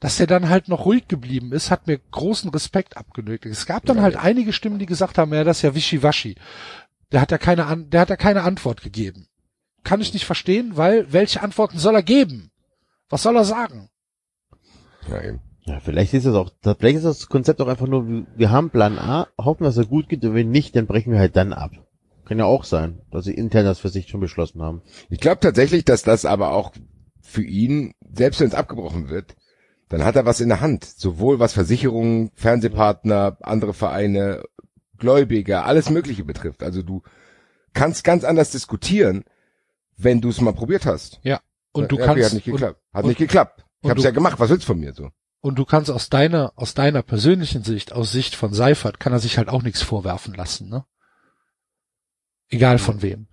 Dass 0.00 0.20
er 0.20 0.28
dann 0.28 0.48
halt 0.48 0.68
noch 0.68 0.84
ruhig 0.84 1.08
geblieben 1.08 1.52
ist, 1.52 1.70
hat 1.72 1.86
mir 1.88 1.98
großen 1.98 2.50
Respekt 2.50 2.96
abgenötigt. 2.96 3.52
Es 3.52 3.66
gab 3.66 3.84
dann 3.86 3.96
Ja, 3.96 4.02
halt 4.04 4.14
ja. 4.14 4.20
einige 4.20 4.52
Stimmen, 4.52 4.78
die 4.78 4.86
gesagt 4.86 5.18
haben, 5.18 5.32
ja, 5.34 5.42
das 5.42 5.58
ist 5.58 5.62
ja 5.62 5.74
wischiwaschi. 5.74 6.36
Der 7.10 7.20
hat 7.20 7.32
ja 7.32 7.38
keine, 7.38 7.66
An 7.66 7.90
der 7.90 8.02
hat 8.02 8.10
ja 8.10 8.16
keine 8.16 8.42
Antwort 8.42 8.82
gegeben. 8.82 9.26
Kann 9.82 10.00
ich 10.00 10.12
nicht 10.12 10.24
verstehen, 10.26 10.76
weil 10.76 11.12
welche 11.12 11.42
Antworten 11.42 11.78
soll 11.78 11.94
er 11.94 12.02
geben? 12.02 12.50
Was 13.08 13.22
soll 13.22 13.36
er 13.36 13.44
sagen? 13.44 13.88
Ja, 15.08 15.22
eben. 15.22 15.40
Ja, 15.64 15.80
vielleicht 15.80 16.14
ist 16.14 16.26
das 16.26 16.34
auch, 16.34 16.50
vielleicht 16.78 16.96
ist 16.96 17.04
das 17.04 17.28
Konzept 17.28 17.60
auch 17.60 17.68
einfach 17.68 17.86
nur, 17.86 18.08
wir- 18.08 18.26
wir 18.36 18.50
haben 18.50 18.70
Plan 18.70 18.98
A, 18.98 19.28
hoffen, 19.36 19.64
dass 19.64 19.76
er 19.76 19.84
gut 19.84 20.08
geht 20.08 20.24
und 20.24 20.34
wenn 20.34 20.50
nicht, 20.50 20.74
dann 20.76 20.86
brechen 20.86 21.12
wir 21.12 21.18
halt 21.18 21.36
dann 21.36 21.52
ab. 21.52 21.72
Kann 22.24 22.38
ja 22.38 22.44
auch 22.44 22.64
sein, 22.64 23.00
dass 23.10 23.24
sie 23.24 23.34
intern 23.34 23.64
das 23.64 23.78
für 23.78 23.88
sich 23.88 24.08
schon 24.08 24.20
beschlossen 24.20 24.62
haben. 24.62 24.82
Ich 25.10 25.20
glaube 25.20 25.40
tatsächlich, 25.40 25.84
dass 25.84 26.02
das 26.02 26.24
aber 26.24 26.52
auch 26.52 26.72
für 27.20 27.42
ihn, 27.42 27.92
selbst 28.14 28.40
wenn 28.40 28.48
es 28.48 28.54
abgebrochen 28.54 29.08
wird, 29.08 29.34
dann 29.88 30.04
hat 30.04 30.16
er 30.16 30.26
was 30.26 30.40
in 30.40 30.48
der 30.48 30.60
Hand. 30.60 30.84
Sowohl 30.84 31.38
was 31.38 31.52
Versicherungen, 31.52 32.30
Fernsehpartner, 32.34 33.38
andere 33.40 33.74
Vereine, 33.74 34.42
Gläubiger, 34.98 35.64
alles 35.64 35.90
Mögliche 35.90 36.24
betrifft. 36.24 36.62
Also 36.62 36.82
du 36.82 37.02
kannst 37.72 38.04
ganz 38.04 38.24
anders 38.24 38.50
diskutieren, 38.50 39.24
wenn 39.96 40.20
du 40.20 40.28
es 40.28 40.40
mal 40.40 40.52
probiert 40.52 40.86
hast. 40.86 41.20
Und 41.72 41.92
du 41.92 41.98
ja, 41.98 42.06
kannst, 42.06 42.24
hat 42.24 42.32
nicht 42.32 42.46
und, 42.48 42.52
geklappt. 42.54 42.80
Hat 42.92 43.04
und- 43.04 43.08
nicht 43.10 43.18
geklappt. 43.18 43.64
Ich 43.82 43.90
hab's 43.90 44.02
du- 44.02 44.08
ja 44.08 44.10
gemacht. 44.12 44.40
Was 44.40 44.50
willst 44.50 44.64
du 44.64 44.72
von 44.72 44.80
mir 44.80 44.92
so? 44.92 45.10
und 45.40 45.56
du 45.56 45.64
kannst 45.64 45.90
aus 45.90 46.08
deiner, 46.08 46.52
aus 46.56 46.74
deiner 46.74 47.02
persönlichen 47.02 47.62
Sicht, 47.62 47.92
aus 47.92 48.10
Sicht 48.10 48.34
von 48.34 48.52
Seifert, 48.52 48.98
kann 48.98 49.12
er 49.12 49.20
sich 49.20 49.38
halt 49.38 49.48
auch 49.48 49.62
nichts 49.62 49.82
vorwerfen 49.82 50.34
lassen, 50.34 50.68
ne? 50.68 50.84
Egal 52.48 52.78
von 52.78 53.02
wem. 53.02 53.28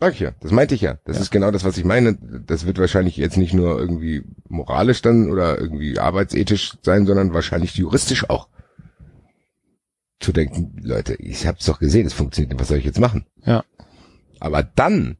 Sag 0.00 0.14
ich 0.14 0.20
ja. 0.20 0.32
Das 0.40 0.50
meinte 0.52 0.74
ich 0.74 0.80
ja. 0.80 0.98
Das 1.04 1.16
Ja. 1.16 1.22
ist 1.22 1.30
genau 1.30 1.50
das, 1.50 1.64
was 1.64 1.76
ich 1.78 1.84
meine. 1.84 2.16
Das 2.46 2.66
wird 2.66 2.78
wahrscheinlich 2.78 3.16
jetzt 3.16 3.36
nicht 3.36 3.54
nur 3.54 3.78
irgendwie 3.78 4.22
moralisch 4.48 5.02
dann 5.02 5.30
oder 5.30 5.58
irgendwie 5.58 5.98
arbeitsethisch 5.98 6.76
sein, 6.82 7.06
sondern 7.06 7.32
wahrscheinlich 7.34 7.74
juristisch 7.76 8.28
auch. 8.30 8.48
Zu 10.20 10.32
denken, 10.32 10.76
Leute, 10.82 11.14
ich 11.14 11.46
hab's 11.46 11.66
doch 11.66 11.78
gesehen, 11.78 12.06
es 12.06 12.12
funktioniert 12.12 12.52
nicht. 12.52 12.60
Was 12.60 12.68
soll 12.68 12.78
ich 12.78 12.84
jetzt 12.84 13.00
machen? 13.00 13.26
Ja. 13.44 13.64
Aber 14.40 14.62
dann 14.62 15.18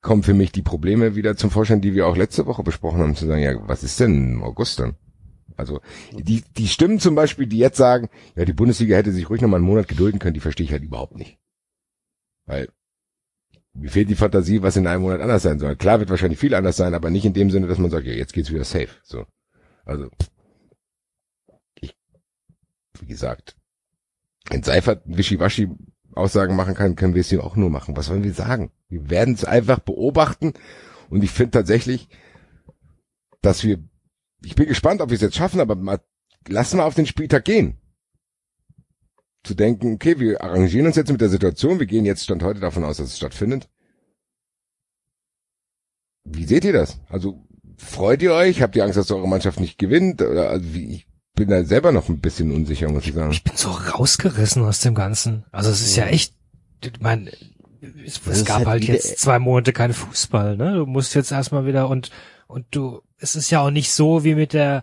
kommen 0.00 0.22
für 0.22 0.34
mich 0.34 0.52
die 0.52 0.62
Probleme 0.62 1.16
wieder 1.16 1.36
zum 1.36 1.50
Vorschein, 1.50 1.80
die 1.80 1.94
wir 1.94 2.06
auch 2.06 2.16
letzte 2.16 2.46
Woche 2.46 2.62
besprochen 2.62 3.00
haben, 3.00 3.16
zu 3.16 3.26
sagen, 3.26 3.42
ja, 3.42 3.56
was 3.68 3.82
ist 3.82 3.98
denn 3.98 4.34
im 4.34 4.42
August 4.42 4.78
dann? 4.78 4.94
Also 5.56 5.80
die, 6.12 6.44
die 6.56 6.68
Stimmen 6.68 7.00
zum 7.00 7.14
Beispiel, 7.14 7.46
die 7.46 7.58
jetzt 7.58 7.78
sagen, 7.78 8.08
ja, 8.36 8.44
die 8.44 8.52
Bundesliga 8.52 8.94
hätte 8.96 9.10
sich 9.12 9.28
ruhig 9.30 9.40
noch 9.40 9.48
mal 9.48 9.56
einen 9.56 9.64
Monat 9.66 9.88
gedulden 9.88 10.18
können, 10.20 10.34
die 10.34 10.40
verstehe 10.40 10.64
ich 10.64 10.72
halt 10.72 10.82
überhaupt 10.84 11.16
nicht. 11.16 11.38
Weil 12.44 12.68
mir 13.78 13.90
fehlt 13.90 14.08
die 14.08 14.16
Fantasie, 14.16 14.62
was 14.62 14.76
in 14.76 14.86
einem 14.86 15.02
Monat 15.02 15.20
anders 15.20 15.42
sein 15.42 15.58
soll. 15.58 15.76
Klar 15.76 16.00
wird 16.00 16.10
wahrscheinlich 16.10 16.38
viel 16.38 16.54
anders 16.54 16.76
sein, 16.76 16.94
aber 16.94 17.10
nicht 17.10 17.24
in 17.24 17.34
dem 17.34 17.50
Sinne, 17.50 17.66
dass 17.66 17.78
man 17.78 17.90
sagt, 17.90 18.06
ja, 18.06 18.12
jetzt 18.12 18.32
geht's 18.32 18.50
wieder 18.50 18.64
safe. 18.64 18.88
So. 19.02 19.26
Also, 19.84 20.08
ich, 21.74 21.96
wie 23.00 23.06
gesagt, 23.06 23.56
wenn 24.48 24.62
Seifert 24.62 25.02
Wischiwaschi 25.04 25.68
Aussagen 26.14 26.56
machen 26.56 26.74
kann, 26.74 26.96
können 26.96 27.14
wir 27.14 27.20
es 27.20 27.32
ihm 27.32 27.40
auch 27.40 27.56
nur 27.56 27.68
machen. 27.68 27.96
Was 27.96 28.08
wollen 28.08 28.24
wir 28.24 28.32
sagen? 28.32 28.70
Wir 28.88 29.10
werden 29.10 29.34
es 29.34 29.44
einfach 29.44 29.80
beobachten 29.80 30.54
und 31.10 31.22
ich 31.22 31.30
finde 31.30 31.50
tatsächlich, 31.50 32.08
dass 33.42 33.64
wir, 33.64 33.78
ich 34.42 34.54
bin 34.54 34.66
gespannt, 34.66 35.02
ob 35.02 35.10
wir 35.10 35.16
es 35.16 35.20
jetzt 35.20 35.36
schaffen, 35.36 35.60
aber 35.60 35.74
mal, 35.76 36.00
lassen 36.48 36.78
wir 36.78 36.84
auf 36.84 36.94
den 36.94 37.06
Spieltag 37.06 37.44
gehen. 37.44 37.78
Zu 39.46 39.54
denken, 39.54 39.94
okay, 39.94 40.18
wir 40.18 40.42
arrangieren 40.42 40.86
uns 40.86 40.96
jetzt 40.96 41.12
mit 41.12 41.20
der 41.20 41.28
Situation, 41.28 41.78
wir 41.78 41.86
gehen 41.86 42.04
jetzt 42.04 42.24
Stand 42.24 42.42
heute 42.42 42.58
davon 42.58 42.84
aus, 42.84 42.96
dass 42.96 43.10
es 43.10 43.16
stattfindet. 43.16 43.68
Wie 46.24 46.44
seht 46.44 46.64
ihr 46.64 46.72
das? 46.72 46.98
Also, 47.08 47.46
freut 47.76 48.22
ihr 48.22 48.32
euch? 48.32 48.60
Habt 48.60 48.74
ihr 48.74 48.82
Angst, 48.82 48.96
dass 48.98 49.12
eure 49.12 49.28
Mannschaft 49.28 49.60
nicht 49.60 49.78
gewinnt? 49.78 50.20
Oder, 50.20 50.50
also, 50.50 50.74
wie, 50.74 50.96
ich 50.96 51.06
bin 51.36 51.48
da 51.48 51.62
selber 51.62 51.92
noch 51.92 52.08
ein 52.08 52.18
bisschen 52.18 52.50
unsicher, 52.50 52.90
muss 52.90 53.06
ich 53.06 53.14
sagen. 53.14 53.30
Ich 53.30 53.44
bin 53.44 53.56
so 53.56 53.70
rausgerissen 53.70 54.64
aus 54.64 54.80
dem 54.80 54.96
Ganzen. 54.96 55.44
Also 55.52 55.70
es 55.70 55.80
ist 55.80 55.94
ja 55.94 56.06
echt, 56.06 56.34
ich 56.82 57.00
meine, 57.00 57.30
es, 58.04 58.20
es 58.26 58.44
gab 58.44 58.58
halt 58.58 58.66
halt 58.66 58.84
jetzt 58.84 59.20
zwei 59.20 59.38
Monate 59.38 59.72
kein 59.72 59.92
Fußball, 59.92 60.56
ne? 60.56 60.74
Du 60.74 60.86
musst 60.86 61.14
jetzt 61.14 61.30
erstmal 61.30 61.66
wieder 61.66 61.88
und 61.88 62.10
und 62.48 62.66
du, 62.70 63.02
es 63.18 63.36
ist 63.36 63.50
ja 63.50 63.60
auch 63.60 63.70
nicht 63.70 63.92
so 63.92 64.24
wie 64.24 64.34
mit 64.34 64.52
der 64.52 64.82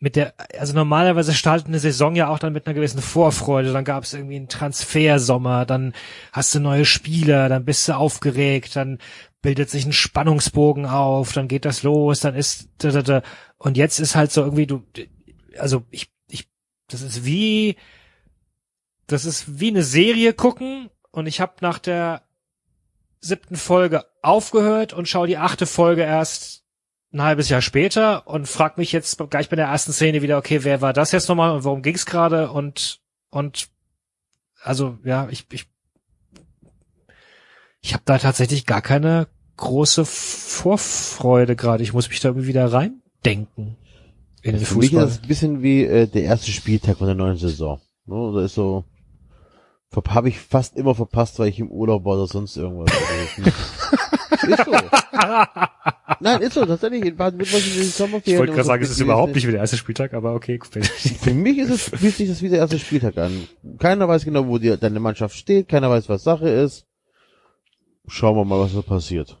mit 0.00 0.14
der, 0.14 0.34
also 0.58 0.74
normalerweise 0.74 1.34
startet 1.34 1.66
eine 1.66 1.80
Saison 1.80 2.14
ja 2.14 2.28
auch 2.28 2.38
dann 2.38 2.52
mit 2.52 2.66
einer 2.66 2.74
gewissen 2.74 3.02
Vorfreude. 3.02 3.72
Dann 3.72 3.84
gab 3.84 4.04
es 4.04 4.14
irgendwie 4.14 4.36
einen 4.36 4.48
Transfersommer, 4.48 5.66
dann 5.66 5.92
hast 6.32 6.54
du 6.54 6.60
neue 6.60 6.84
Spieler, 6.84 7.48
dann 7.48 7.64
bist 7.64 7.88
du 7.88 7.96
aufgeregt, 7.96 8.76
dann 8.76 8.98
bildet 9.42 9.70
sich 9.70 9.84
ein 9.86 9.92
Spannungsbogen 9.92 10.86
auf, 10.86 11.32
dann 11.32 11.48
geht 11.48 11.64
das 11.64 11.82
los, 11.82 12.20
dann 12.20 12.34
ist 12.34 12.68
da, 12.78 12.90
da, 12.90 13.02
da. 13.02 13.22
und 13.56 13.76
jetzt 13.76 13.98
ist 13.98 14.14
halt 14.14 14.30
so 14.30 14.42
irgendwie 14.42 14.66
du, 14.66 14.84
also 15.58 15.84
ich, 15.90 16.10
ich, 16.28 16.48
das 16.88 17.02
ist 17.02 17.24
wie, 17.24 17.76
das 19.06 19.24
ist 19.24 19.60
wie 19.60 19.68
eine 19.68 19.82
Serie 19.82 20.32
gucken 20.32 20.90
und 21.10 21.26
ich 21.26 21.40
habe 21.40 21.54
nach 21.60 21.78
der 21.78 22.22
siebten 23.20 23.56
Folge 23.56 24.04
aufgehört 24.22 24.92
und 24.92 25.08
schaue 25.08 25.26
die 25.26 25.38
achte 25.38 25.66
Folge 25.66 26.02
erst 26.02 26.64
ein 27.12 27.22
halbes 27.22 27.48
Jahr 27.48 27.62
später 27.62 28.26
und 28.26 28.46
frag 28.46 28.78
mich 28.78 28.92
jetzt 28.92 29.18
gleich 29.30 29.48
bei 29.48 29.56
der 29.56 29.68
ersten 29.68 29.92
Szene 29.92 30.22
wieder, 30.22 30.38
okay, 30.38 30.64
wer 30.64 30.80
war 30.80 30.92
das 30.92 31.12
jetzt 31.12 31.28
nochmal 31.28 31.52
und 31.52 31.64
worum 31.64 31.82
ging's 31.82 32.06
gerade 32.06 32.50
und 32.50 33.00
und 33.30 33.68
also 34.62 34.98
ja, 35.04 35.28
ich 35.30 35.46
ich 35.52 35.66
ich 37.80 37.94
habe 37.94 38.02
da 38.04 38.18
tatsächlich 38.18 38.66
gar 38.66 38.82
keine 38.82 39.28
große 39.56 40.04
Vorfreude 40.04 41.56
gerade. 41.56 41.82
Ich 41.82 41.92
muss 41.92 42.08
mich 42.08 42.20
da 42.20 42.28
irgendwie 42.28 42.48
wieder 42.48 42.72
reindenken 42.72 43.76
in 44.42 44.56
den 44.56 44.64
Für 44.64 44.76
mich 44.76 44.92
ist 44.92 44.92
Fußball. 44.92 45.04
das 45.06 45.22
ein 45.22 45.28
bisschen 45.28 45.62
wie 45.62 45.84
äh, 45.84 46.06
der 46.06 46.22
erste 46.22 46.50
Spieltag 46.50 46.98
von 46.98 47.06
der 47.06 47.16
neuen 47.16 47.36
Saison. 47.36 47.80
Ne? 48.06 48.32
Da 48.34 48.44
ist 48.44 48.54
so, 48.54 48.84
habe 50.08 50.28
ich 50.28 50.38
fast 50.38 50.76
immer 50.76 50.94
verpasst, 50.94 51.38
weil 51.38 51.48
ich 51.48 51.58
im 51.58 51.70
Urlaub 51.70 52.04
war 52.04 52.14
oder 52.14 52.26
sonst 52.26 52.56
irgendwas. 52.56 52.92
Ist 54.48 54.64
so. 54.64 54.72
Nein, 56.20 56.40
ist 56.40 56.54
so, 56.54 56.64
tatsächlich. 56.64 57.04
In 57.04 57.16
Baden-Württemberg 57.16 57.62
sind 57.62 57.76
die 57.76 57.82
Sommerferien 57.84 58.34
Ich 58.34 58.38
wollte 58.38 58.52
gerade 58.52 58.64
so 58.64 58.68
sagen, 58.68 58.82
es 58.82 58.90
ist 58.90 59.00
überhaupt 59.00 59.34
nicht 59.34 59.46
wie 59.46 59.52
der 59.52 59.60
erste 59.60 59.76
Spieltag, 59.76 60.14
aber 60.14 60.34
okay. 60.34 60.58
Für 60.62 61.34
mich 61.34 61.58
ist 61.58 61.70
es, 61.70 61.82
fühlt 61.88 62.16
sich 62.16 62.28
das 62.28 62.42
wie 62.42 62.48
der 62.48 62.58
erste 62.58 62.78
Spieltag 62.78 63.16
an. 63.18 63.46
Keiner 63.78 64.08
weiß 64.08 64.24
genau, 64.24 64.46
wo 64.46 64.58
die, 64.58 64.76
deine 64.76 65.00
Mannschaft 65.00 65.36
steht, 65.36 65.68
keiner 65.68 65.90
weiß, 65.90 66.08
was 66.08 66.24
Sache 66.24 66.48
ist. 66.48 66.86
Schauen 68.06 68.36
wir 68.36 68.44
mal, 68.44 68.60
was 68.60 68.74
da 68.74 68.82
passiert. 68.82 69.38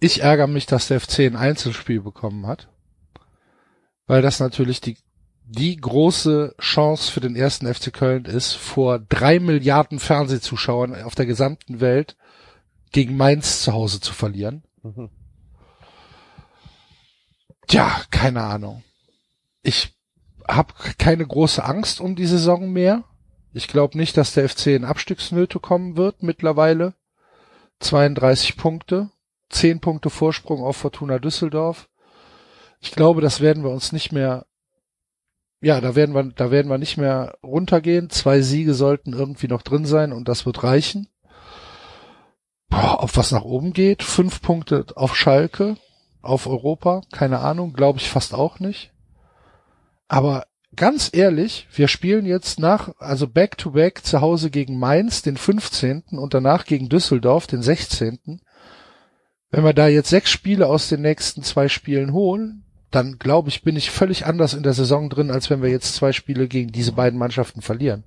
Ich 0.00 0.22
ärgere 0.22 0.48
mich, 0.48 0.66
dass 0.66 0.88
der 0.88 0.98
FC 0.98 1.20
ein 1.20 1.36
Einzelspiel 1.36 2.00
bekommen 2.00 2.48
hat, 2.48 2.68
weil 4.08 4.20
das 4.20 4.40
natürlich 4.40 4.80
die, 4.80 4.96
die 5.44 5.76
große 5.76 6.56
Chance 6.60 7.12
für 7.12 7.20
den 7.20 7.36
ersten 7.36 7.72
FC 7.72 7.92
Köln 7.92 8.24
ist, 8.24 8.52
vor 8.54 8.98
drei 8.98 9.38
Milliarden 9.38 10.00
Fernsehzuschauern 10.00 11.00
auf 11.04 11.14
der 11.14 11.26
gesamten 11.26 11.80
Welt 11.80 12.16
gegen 12.92 13.16
Mainz 13.16 13.62
zu 13.62 13.72
Hause 13.72 14.00
zu 14.00 14.12
verlieren. 14.12 14.62
Mhm. 14.82 15.10
Tja, 17.66 18.02
keine 18.10 18.42
Ahnung. 18.42 18.82
Ich 19.62 19.96
habe 20.46 20.74
keine 20.98 21.26
große 21.26 21.64
Angst 21.64 22.00
um 22.00 22.16
die 22.16 22.26
Saison 22.26 22.70
mehr. 22.70 23.04
Ich 23.52 23.68
glaube 23.68 23.96
nicht, 23.98 24.16
dass 24.16 24.34
der 24.34 24.48
FC 24.48 24.68
in 24.68 24.84
Abstiegsnöte 24.84 25.60
kommen 25.60 25.96
wird 25.96 26.22
mittlerweile. 26.22 26.94
32 27.80 28.56
Punkte, 28.56 29.10
10 29.50 29.80
Punkte 29.80 30.10
Vorsprung 30.10 30.62
auf 30.62 30.76
Fortuna 30.76 31.18
Düsseldorf. 31.18 31.88
Ich 32.80 32.92
glaube, 32.92 33.20
das 33.20 33.40
werden 33.40 33.64
wir 33.64 33.70
uns 33.70 33.92
nicht 33.92 34.12
mehr 34.12 34.46
ja, 35.62 35.80
da 35.80 35.94
werden 35.94 36.12
wir, 36.12 36.24
da 36.24 36.50
werden 36.50 36.68
wir 36.68 36.78
nicht 36.78 36.96
mehr 36.96 37.38
runtergehen. 37.42 38.10
Zwei 38.10 38.40
Siege 38.40 38.74
sollten 38.74 39.12
irgendwie 39.12 39.46
noch 39.46 39.62
drin 39.62 39.86
sein 39.86 40.12
und 40.12 40.28
das 40.28 40.44
wird 40.44 40.64
reichen. 40.64 41.06
Boah, 42.72 43.02
ob 43.02 43.18
was 43.18 43.32
nach 43.32 43.44
oben 43.44 43.74
geht, 43.74 44.02
fünf 44.02 44.40
Punkte 44.40 44.86
auf 44.94 45.14
Schalke, 45.14 45.76
auf 46.22 46.46
Europa, 46.46 47.02
keine 47.12 47.40
Ahnung, 47.40 47.74
glaube 47.74 47.98
ich 47.98 48.08
fast 48.08 48.32
auch 48.32 48.60
nicht. 48.60 48.92
Aber 50.08 50.46
ganz 50.74 51.10
ehrlich, 51.12 51.68
wir 51.74 51.86
spielen 51.86 52.24
jetzt 52.24 52.58
nach, 52.58 52.94
also 52.98 53.28
back 53.28 53.58
to 53.58 53.72
back 53.72 54.02
zu 54.06 54.22
Hause 54.22 54.48
gegen 54.48 54.78
Mainz, 54.78 55.20
den 55.20 55.36
15. 55.36 56.04
und 56.12 56.32
danach 56.32 56.64
gegen 56.64 56.88
Düsseldorf, 56.88 57.46
den 57.46 57.60
16. 57.60 58.40
Wenn 59.50 59.64
wir 59.64 59.74
da 59.74 59.88
jetzt 59.88 60.08
sechs 60.08 60.30
Spiele 60.30 60.66
aus 60.66 60.88
den 60.88 61.02
nächsten 61.02 61.42
zwei 61.42 61.68
Spielen 61.68 62.14
holen, 62.14 62.64
dann 62.90 63.18
glaube 63.18 63.50
ich, 63.50 63.62
bin 63.62 63.76
ich 63.76 63.90
völlig 63.90 64.24
anders 64.24 64.54
in 64.54 64.62
der 64.62 64.72
Saison 64.72 65.10
drin, 65.10 65.30
als 65.30 65.50
wenn 65.50 65.60
wir 65.60 65.68
jetzt 65.68 65.94
zwei 65.94 66.12
Spiele 66.12 66.48
gegen 66.48 66.72
diese 66.72 66.92
beiden 66.92 67.18
Mannschaften 67.18 67.60
verlieren. 67.60 68.04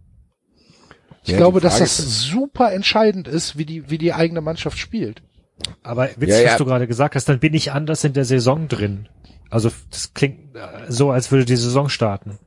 Ich 1.26 1.32
Ja, 1.32 1.38
glaube, 1.38 1.60
dass 1.60 1.80
das 1.80 2.00
ist- 2.00 2.22
super 2.22 2.72
entscheidend 2.72 3.28
ist, 3.28 3.58
wie 3.58 3.66
die, 3.66 3.90
wie 3.90 3.98
die 3.98 4.14
eigene 4.14 4.42
Mannschaft 4.42 4.78
spielt. 4.78 5.24
Aber 5.82 6.10
witzig, 6.18 6.30
Ja, 6.30 6.40
ja. 6.42 6.52
was 6.52 6.58
du 6.58 6.66
gerade 6.66 6.86
gesagt 6.88 7.16
hast, 7.16 7.28
dann 7.28 7.40
bin 7.40 7.54
ich 7.56 7.72
anders 7.72 8.04
in 8.04 8.14
der 8.14 8.26
Saison 8.26 8.68
drin. 8.68 9.10
Also 9.50 9.72
das 9.90 10.14
klingt 10.14 10.56
äh, 10.56 10.86
so, 10.90 11.10
als 11.12 11.32
würde 11.32 11.46
die 11.46 11.56
Saison 11.56 11.90
starten. 11.90 12.38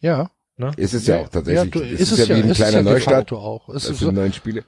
Ja. 0.00 0.30
Ist 0.76 0.92
es 0.92 1.06
ja, 1.06 1.20
auch 1.20 1.28
tatsächlich. 1.28 1.70
du, 1.70 1.80
es 1.80 2.12
ist, 2.12 2.18
ja 2.18 2.36
wie 2.36 2.42
ein 2.42 2.50
ist 2.50 2.56
kleiner 2.56 2.80
es 2.80 2.84
ja 2.84 2.92
Neustart 2.92 3.32
auch. 3.32 3.68
Es 3.68 3.86
äh, 3.86 3.92
ist 3.92 3.98
für 3.98 4.06
so, 4.06 4.10
neun 4.10 4.32
Spiele. 4.32 4.64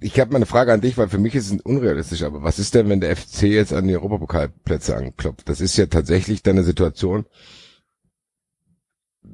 Ich 0.00 0.20
habe 0.20 0.30
mal 0.30 0.36
eine 0.36 0.46
Frage 0.46 0.72
an 0.72 0.80
dich, 0.80 0.96
weil 0.96 1.08
für 1.08 1.18
mich 1.18 1.34
ist 1.34 1.50
es 1.50 1.60
unrealistisch, 1.60 2.22
aber 2.22 2.44
was 2.44 2.60
ist 2.60 2.74
denn, 2.76 2.88
wenn 2.88 3.00
der 3.00 3.16
FC 3.16 3.42
jetzt 3.42 3.72
an 3.72 3.88
die 3.88 3.96
Europapokalplätze 3.96 4.96
anklopft? 4.96 5.48
Das 5.48 5.60
ist 5.60 5.76
ja 5.76 5.86
tatsächlich 5.86 6.44
deine 6.44 6.62
Situation. 6.62 7.26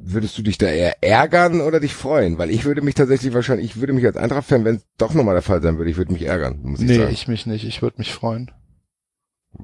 Würdest 0.07 0.37
du 0.37 0.43
dich 0.43 0.59
da 0.59 0.67
eher 0.67 1.03
ärgern 1.03 1.63
oder 1.63 1.81
dich 1.81 1.95
freuen? 1.95 2.37
Weil 2.37 2.51
ich 2.51 2.67
würde 2.67 2.83
mich 2.83 2.95
tatsächlich 2.95 3.33
wahrscheinlich, 3.33 3.71
ich 3.71 3.77
würde 3.81 3.95
mich 3.95 4.05
als 4.05 4.19
Eintracht-Fan, 4.19 4.65
wenn 4.65 4.77
es 4.77 4.87
doch 4.99 5.15
nochmal 5.15 5.35
der 5.35 5.43
Fall 5.43 5.63
sein 5.63 5.79
würde, 5.79 5.91
ich 5.91 5.97
würde 5.97 6.13
mich 6.13 6.23
ärgern, 6.27 6.61
muss 6.63 6.81
ich 6.81 6.87
nee, 6.89 6.99
sagen. 6.99 7.11
ich 7.13 7.27
mich 7.27 7.47
nicht. 7.47 7.65
Ich 7.65 7.81
würde 7.81 7.97
mich 7.99 8.13
freuen. 8.13 8.51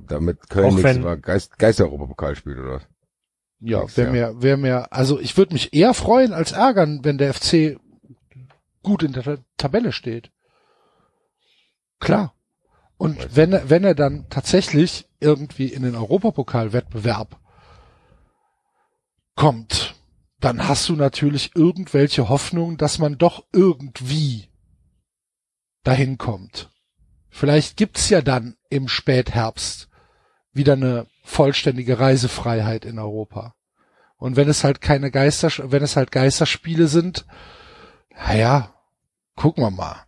Damit 0.09 0.49
Köln 0.49 0.75
nächstes 0.77 0.99
Mal 1.01 1.19
Geist, 1.19 1.59
Geister-Europapokal 1.59 2.37
spielt, 2.37 2.59
oder 2.59 2.75
was? 2.77 2.87
Ja, 3.61 3.85
wäre 3.97 4.17
Jahr. 4.17 4.33
mir, 4.33 4.43
wäre 4.43 4.57
mir, 4.57 4.93
also 4.93 5.21
ich 5.21 5.37
würde 5.37 5.53
mich 5.53 5.75
eher 5.75 5.93
freuen 5.93 6.33
als 6.33 6.53
ärgern, 6.53 7.01
wenn 7.03 7.19
der 7.19 7.35
FC 7.35 7.79
gut 8.83 9.03
in 9.03 9.13
der 9.13 9.23
Ta- 9.23 9.39
Tabelle 9.59 9.93
steht. 9.93 10.31
Klar. 11.99 12.33
Und 12.97 13.37
wenn 13.37 13.53
er, 13.53 13.69
wenn 13.69 13.85
er 13.85 13.95
dann 13.95 14.27
tatsächlich 14.31 15.07
irgendwie 15.21 15.67
in 15.67 15.83
den 15.83 15.97
Europapokalwettbewerb 15.97 17.39
kommt, 19.37 19.95
dann 20.41 20.67
hast 20.69 20.89
du 20.89 20.97
natürlich 20.97 21.55
irgendwelche 21.55 22.29
Hoffnungen, 22.29 22.77
dass 22.77 22.99
man 22.99 23.19
doch 23.19 23.45
irgendwie 23.53 24.49
dahin 25.85 26.19
kommt. 26.19 26.71
Vielleicht 27.29 27.77
gibt's 27.77 28.09
ja 28.11 28.23
dann 28.23 28.57
im 28.71 28.89
Spätherbst 28.89 29.89
wieder 30.53 30.73
eine 30.73 31.07
vollständige 31.23 31.99
Reisefreiheit 31.99 32.85
in 32.85 32.99
Europa. 32.99 33.55
Und 34.17 34.37
wenn 34.37 34.49
es 34.49 34.65
halt 34.65 34.81
keine 34.81 35.11
Geister, 35.11 35.51
wenn 35.71 35.83
es 35.83 35.97
halt 35.97 36.11
Geisterspiele 36.11 36.89
sind, 36.89 37.25
naja, 38.15 38.75
gucken 39.37 39.63
wir 39.63 39.71
mal. 39.71 40.05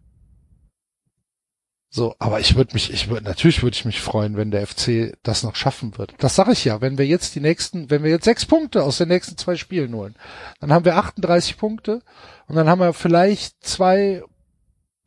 So, 1.95 2.17
aber 2.19 2.41
ich 2.41 2.57
würde 2.57 2.73
mich, 2.73 2.91
ich 2.91 3.11
würde, 3.11 3.27
natürlich 3.27 3.63
würde 3.63 3.75
ich 3.75 3.85
mich 3.85 4.01
freuen, 4.01 4.39
wenn 4.39 4.51
der 4.51 4.67
FC 4.67 5.15
das 5.23 5.43
noch 5.43 5.55
schaffen 5.57 5.99
wird. 5.99 6.15
Das 6.17 6.35
sage 6.35 6.53
ich 6.53 6.65
ja, 6.65 6.81
wenn 6.81 6.97
wir 6.97 7.07
jetzt 7.07 7.35
die 7.35 7.41
nächsten, 7.41 7.91
wenn 7.91 8.03
wir 8.03 8.11
jetzt 8.11 8.25
sechs 8.25 8.47
Punkte 8.47 8.83
aus 8.83 8.97
den 8.97 9.09
nächsten 9.09 9.37
zwei 9.37 9.57
Spielen 9.57 9.95
holen, 9.95 10.17
dann 10.61 10.73
haben 10.73 10.87
wir 10.87 10.97
38 10.97 11.59
Punkte 11.59 12.01
und 12.47 12.57
dann 12.57 12.67
haben 12.67 12.79
wir 12.79 12.95
vielleicht 12.95 13.63
zwei 13.63 14.23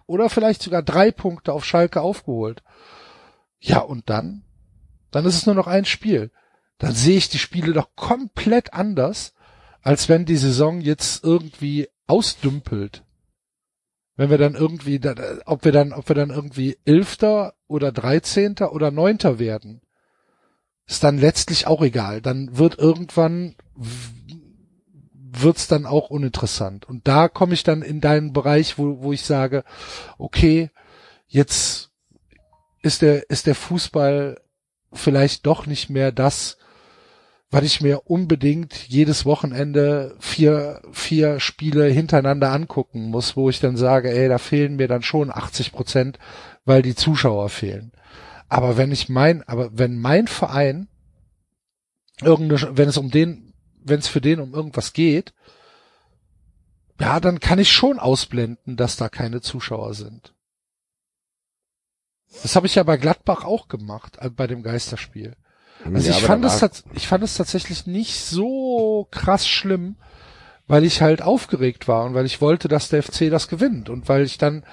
oder 0.06 0.30
vielleicht 0.30 0.62
sogar 0.62 0.84
drei 0.84 1.10
Punkte 1.10 1.54
auf 1.54 1.66
Schalke 1.66 2.02
aufgeholt. 2.02 2.62
Ja, 3.60 3.80
und 3.80 4.08
dann? 4.12 4.44
Dann 5.10 5.26
ist 5.26 5.38
es 5.38 5.48
nur 5.48 5.56
noch 5.56 5.66
ein 5.66 5.86
Spiel. 5.86 6.30
Dann 6.78 6.94
sehe 6.94 7.18
ich 7.18 7.30
die 7.30 7.40
Spiele 7.40 7.74
doch 7.74 7.96
komplett 7.96 8.76
anders, 8.76 9.34
als 9.82 10.08
wenn 10.08 10.26
die 10.26 10.38
Saison 10.38 10.82
jetzt 10.82 11.24
irgendwie 11.24 11.88
ausdümpelt. 12.06 13.05
Wenn 14.16 14.30
wir 14.30 14.38
dann 14.38 14.55
irgendwie, 14.55 14.99
ob 15.45 15.66
wir 15.66 15.72
dann, 15.72 15.91
ob 15.91 16.07
wir 16.07 16.16
dann 16.16 16.30
irgendwie 16.30 16.78
Elfter 16.86 17.53
oder 17.68 17.91
Dreizehnter 17.91 18.72
oder 18.72 18.91
Neunter 18.91 19.39
werden, 19.39 19.82
ist 20.88 21.03
dann 21.03 21.18
letztlich 21.18 21.68
auch 21.68 21.82
egal. 21.82 22.22
Dann 22.22 22.57
wird 22.57 22.78
irgendwann 22.78 23.55
wird's 25.41 25.68
dann 25.68 25.86
auch 25.86 26.09
uninteressant. 26.09 26.88
Und 26.88 27.07
da 27.07 27.28
komme 27.28 27.53
ich 27.53 27.63
dann 27.63 27.82
in 27.82 28.01
deinen 28.01 28.34
Bereich, 28.34 28.78
wo, 28.78 29.01
wo 29.01 29.11
ich 29.11 29.24
sage, 29.24 29.63
okay, 30.18 30.70
jetzt 31.28 31.91
ist 32.82 33.01
der, 33.01 33.30
ist 33.30 33.47
der 33.47 33.55
Fußball 33.55 34.41
vielleicht 34.93 35.45
doch 35.45 35.66
nicht 35.66 35.89
mehr 35.89 36.11
das, 36.11 36.57
was 37.56 37.64
ich 37.64 37.80
mir 37.80 38.01
unbedingt 38.10 38.76
jedes 38.89 39.24
Wochenende 39.24 40.18
vier, 40.20 40.82
vier 40.91 41.39
Spiele 41.39 41.86
hintereinander 41.86 42.51
angucken 42.51 43.06
muss, 43.06 43.38
wo 43.38 43.49
ich 43.49 43.62
dann 43.62 43.78
sage, 43.78 44.12
ey, 44.12 44.28
da 44.28 44.39
fehlen 44.39 44.76
mir 44.76 44.89
dann 44.89 45.03
schon 45.03 45.32
80 45.32 45.72
Prozent, 45.72 46.20
weil 46.66 46.82
die 46.82 46.95
Zuschauer 46.95 47.47
fehlen. 47.47 47.93
Aber 48.49 48.76
wenn 48.76 48.91
ich 48.91 49.08
mein, 49.08 49.41
aber 49.47 49.70
wenn 49.72 49.97
mein 49.97 50.28
Verein 50.28 50.89
irgendeine, 52.22 52.76
wenn 52.76 52.89
es 52.89 52.97
um 52.97 53.10
den, 53.10 53.53
wenn 53.82 53.99
es 53.99 54.10
für 54.10 54.20
den 54.20 54.41
um 54.41 54.53
irgendwas 54.53 54.91
geht, 54.91 55.34
ja, 56.99 57.22
dann 57.22 57.39
kann 57.39 57.60
ich 57.60 57.72
schon 57.72 57.99
ausblenden, 57.99 58.76
dass 58.76 58.97
da 58.97 59.08
keine 59.08 59.39
Zuschauer 59.39 59.93
sind. 59.93 60.34
Das 62.43 62.58
habe 62.58 62.68
ich 62.68 62.76
ja 62.76 62.84
bei 62.84 62.97
Gladbach 62.97 63.45
auch 63.45 63.70
gemacht, 63.70 64.18
äh, 64.20 64.30
bei 64.30 64.45
dem 64.45 64.62
Geisterspiel. 64.62 65.38
Also 65.94 66.10
Ja, 66.10 66.18
ich 66.18 66.24
fand 66.24 66.46
es, 66.46 66.84
ich 66.94 67.08
fand 67.08 67.24
es 67.24 67.36
tatsächlich 67.36 67.86
nicht 67.86 68.20
so 68.20 69.08
krass 69.12 69.48
schlimm, 69.48 69.96
weil 70.68 70.84
ich 70.84 71.02
halt 71.02 71.22
aufgeregt 71.22 71.88
war 71.88 72.06
und 72.06 72.14
weil 72.14 72.26
ich 72.26 72.42
wollte, 72.42 72.68
dass 72.68 72.90
der 72.90 73.04
FC 73.04 73.30
das 73.30 73.48
gewinnt 73.48 73.90
und 73.90 74.10
weil 74.10 74.24
ich 74.24 74.38
dann 74.38 74.66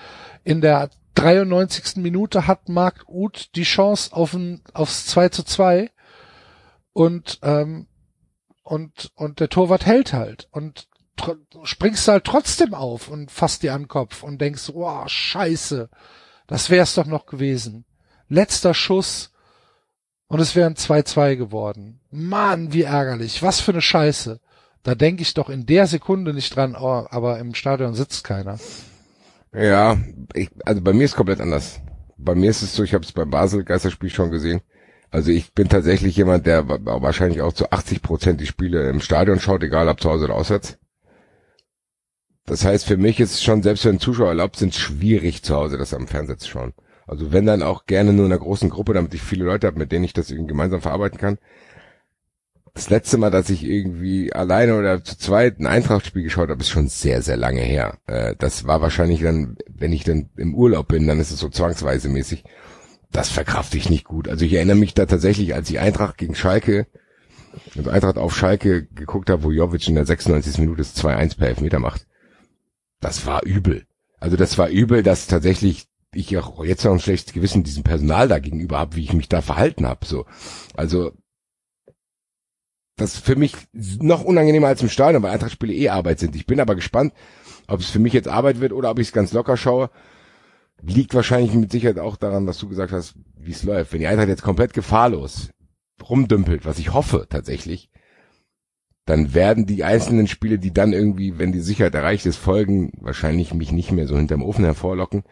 in 0.44 0.60
der 0.60 0.90
93. 1.14 1.96
Minute 1.96 2.46
hat 2.46 2.68
Marc 2.68 3.04
Uth 3.08 3.54
die 3.54 3.64
Chance 3.64 4.14
auf 4.14 4.32
ein, 4.32 4.62
aufs 4.72 5.06
2 5.06 5.28
zu 5.28 5.42
2 5.42 5.90
und, 6.92 7.38
ähm, 7.42 7.86
und, 8.62 9.12
und 9.14 9.40
der 9.40 9.48
Torwart 9.48 9.86
hält 9.86 10.12
halt 10.12 10.48
und 10.50 10.88
springst 11.64 12.08
halt 12.08 12.24
trotzdem 12.24 12.74
auf 12.74 13.08
und 13.08 13.30
fasst 13.30 13.62
dir 13.62 13.74
an 13.74 13.82
den 13.82 13.88
Kopf 13.88 14.22
und 14.22 14.40
denkst, 14.40 14.70
wow, 14.72 15.08
scheiße, 15.08 15.90
das 16.46 16.70
wär's 16.70 16.94
doch 16.94 17.06
noch 17.06 17.26
gewesen. 17.26 17.84
Letzter 18.28 18.72
Schuss, 18.72 19.31
und 20.32 20.40
es 20.40 20.56
wären 20.56 20.76
2-2 20.76 21.36
geworden. 21.36 22.00
Mann, 22.10 22.72
wie 22.72 22.84
ärgerlich. 22.84 23.42
Was 23.42 23.60
für 23.60 23.72
eine 23.72 23.82
Scheiße. 23.82 24.40
Da 24.82 24.94
denke 24.94 25.20
ich 25.20 25.34
doch 25.34 25.50
in 25.50 25.66
der 25.66 25.86
Sekunde 25.86 26.32
nicht 26.32 26.56
dran, 26.56 26.74
oh, 26.74 27.06
aber 27.10 27.38
im 27.38 27.54
Stadion 27.54 27.92
sitzt 27.92 28.24
keiner. 28.24 28.58
Ja, 29.52 29.98
ich, 30.32 30.48
also 30.64 30.80
bei 30.80 30.94
mir 30.94 31.04
ist 31.04 31.16
komplett 31.16 31.42
anders. 31.42 31.82
Bei 32.16 32.34
mir 32.34 32.48
ist 32.48 32.62
es 32.62 32.74
so, 32.74 32.82
ich 32.82 32.94
habe 32.94 33.04
es 33.04 33.12
beim 33.12 33.28
Basel 33.28 33.62
Geisterspiel 33.62 34.08
schon 34.08 34.30
gesehen. 34.30 34.62
Also 35.10 35.30
ich 35.30 35.52
bin 35.52 35.68
tatsächlich 35.68 36.16
jemand, 36.16 36.46
der 36.46 36.66
wa- 36.66 37.02
wahrscheinlich 37.02 37.42
auch 37.42 37.52
zu 37.52 37.70
80 37.70 38.00
Prozent 38.00 38.40
die 38.40 38.46
Spiele 38.46 38.88
im 38.88 39.00
Stadion 39.02 39.38
schaut, 39.38 39.62
egal 39.62 39.86
ob 39.90 40.00
zu 40.00 40.08
Hause 40.08 40.24
oder 40.24 40.34
auswärts. 40.36 40.78
Das 42.46 42.64
heißt, 42.64 42.86
für 42.86 42.96
mich 42.96 43.20
ist 43.20 43.34
es 43.34 43.42
schon, 43.42 43.62
selbst 43.62 43.84
wenn 43.84 44.00
Zuschauer 44.00 44.28
erlaubt 44.28 44.56
sind, 44.56 44.74
schwierig 44.74 45.42
zu 45.42 45.54
Hause 45.54 45.76
das 45.76 45.92
am 45.92 46.08
Fernseher 46.08 46.38
zu 46.38 46.48
schauen. 46.48 46.72
Also 47.06 47.32
wenn 47.32 47.46
dann 47.46 47.62
auch 47.62 47.86
gerne 47.86 48.12
nur 48.12 48.26
in 48.26 48.32
einer 48.32 48.40
großen 48.40 48.70
Gruppe, 48.70 48.94
damit 48.94 49.14
ich 49.14 49.22
viele 49.22 49.44
Leute 49.44 49.66
habe, 49.66 49.78
mit 49.78 49.92
denen 49.92 50.04
ich 50.04 50.12
das 50.12 50.30
irgendwie 50.30 50.48
gemeinsam 50.48 50.80
verarbeiten 50.80 51.18
kann. 51.18 51.38
Das 52.74 52.88
letzte 52.88 53.18
Mal, 53.18 53.30
dass 53.30 53.50
ich 53.50 53.64
irgendwie 53.64 54.32
alleine 54.32 54.78
oder 54.78 55.04
zu 55.04 55.18
zweit 55.18 55.60
ein 55.60 55.66
Eintrachtspiel 55.66 56.22
geschaut 56.22 56.48
habe, 56.48 56.60
ist 56.60 56.70
schon 56.70 56.88
sehr, 56.88 57.20
sehr 57.20 57.36
lange 57.36 57.60
her. 57.60 57.98
Äh, 58.06 58.34
das 58.38 58.66
war 58.66 58.80
wahrscheinlich 58.80 59.20
dann, 59.20 59.58
wenn 59.68 59.92
ich 59.92 60.04
dann 60.04 60.30
im 60.36 60.54
Urlaub 60.54 60.88
bin, 60.88 61.06
dann 61.06 61.20
ist 61.20 61.32
es 61.32 61.38
so 61.38 61.50
zwangsweise 61.50 62.08
mäßig. 62.08 62.44
Das 63.10 63.28
verkrafte 63.28 63.76
ich 63.76 63.90
nicht 63.90 64.04
gut. 64.04 64.26
Also 64.26 64.46
ich 64.46 64.54
erinnere 64.54 64.76
mich 64.76 64.94
da 64.94 65.04
tatsächlich, 65.04 65.54
als 65.54 65.68
ich 65.68 65.80
Eintracht 65.80 66.16
gegen 66.16 66.34
Schalke, 66.34 66.86
also 67.76 67.90
Eintracht 67.90 68.16
auf 68.16 68.34
Schalke 68.34 68.86
geguckt 68.86 69.28
habe, 69.28 69.42
wo 69.42 69.50
Jovic 69.50 69.86
in 69.88 69.96
der 69.96 70.06
96. 70.06 70.58
Minute 70.58 70.78
das 70.78 70.96
2-1 70.96 71.36
per 71.36 71.48
Elfmeter 71.48 71.78
macht. 71.78 72.06
Das 73.00 73.26
war 73.26 73.44
übel. 73.44 73.84
Also 74.18 74.36
das 74.36 74.56
war 74.56 74.68
übel, 74.68 75.02
dass 75.02 75.26
tatsächlich 75.26 75.88
ich 76.14 76.36
auch 76.38 76.64
jetzt 76.64 76.84
noch 76.84 76.92
ein 76.92 77.00
schlechtes 77.00 77.32
Gewissen 77.32 77.64
diesem 77.64 77.84
Personal 77.84 78.28
da 78.28 78.38
gegenüber 78.38 78.78
habe, 78.78 78.96
wie 78.96 79.04
ich 79.04 79.12
mich 79.12 79.28
da 79.28 79.40
verhalten 79.40 79.86
habe. 79.86 80.04
So, 80.04 80.26
also 80.74 81.12
das 82.96 83.14
ist 83.14 83.24
für 83.24 83.36
mich 83.36 83.54
noch 83.72 84.22
unangenehmer 84.22 84.68
als 84.68 84.82
im 84.82 84.88
Stadion, 84.88 85.22
weil 85.22 85.32
Eintrachtspiele 85.32 85.72
eh 85.72 85.88
Arbeit 85.88 86.18
sind. 86.18 86.36
Ich 86.36 86.46
bin 86.46 86.60
aber 86.60 86.74
gespannt, 86.74 87.12
ob 87.66 87.80
es 87.80 87.90
für 87.90 87.98
mich 87.98 88.12
jetzt 88.12 88.28
Arbeit 88.28 88.60
wird 88.60 88.72
oder 88.72 88.90
ob 88.90 88.98
ich 88.98 89.08
es 89.08 89.12
ganz 89.12 89.32
locker 89.32 89.56
schaue. 89.56 89.90
Liegt 90.82 91.14
wahrscheinlich 91.14 91.54
mit 91.54 91.72
Sicherheit 91.72 91.98
auch 91.98 92.16
daran, 92.16 92.46
was 92.46 92.58
du 92.58 92.68
gesagt 92.68 92.92
hast, 92.92 93.14
wie 93.36 93.52
es 93.52 93.62
läuft. 93.62 93.92
Wenn 93.92 94.00
die 94.00 94.06
Eintracht 94.06 94.28
jetzt 94.28 94.42
komplett 94.42 94.74
gefahrlos 94.74 95.50
rumdümpelt, 96.08 96.64
was 96.64 96.78
ich 96.78 96.92
hoffe 96.92 97.26
tatsächlich, 97.30 97.88
dann 99.06 99.34
werden 99.34 99.66
die 99.66 99.84
einzelnen 99.84 100.26
Spiele, 100.26 100.58
die 100.58 100.72
dann 100.72 100.92
irgendwie, 100.92 101.38
wenn 101.38 101.52
die 101.52 101.60
Sicherheit 101.60 101.94
erreicht 101.94 102.26
ist, 102.26 102.36
folgen, 102.36 102.92
wahrscheinlich 103.00 103.54
mich 103.54 103.72
nicht 103.72 103.92
mehr 103.92 104.06
so 104.06 104.16
hinterm 104.16 104.42
Ofen 104.42 104.64
hervorlocken, 104.64 105.22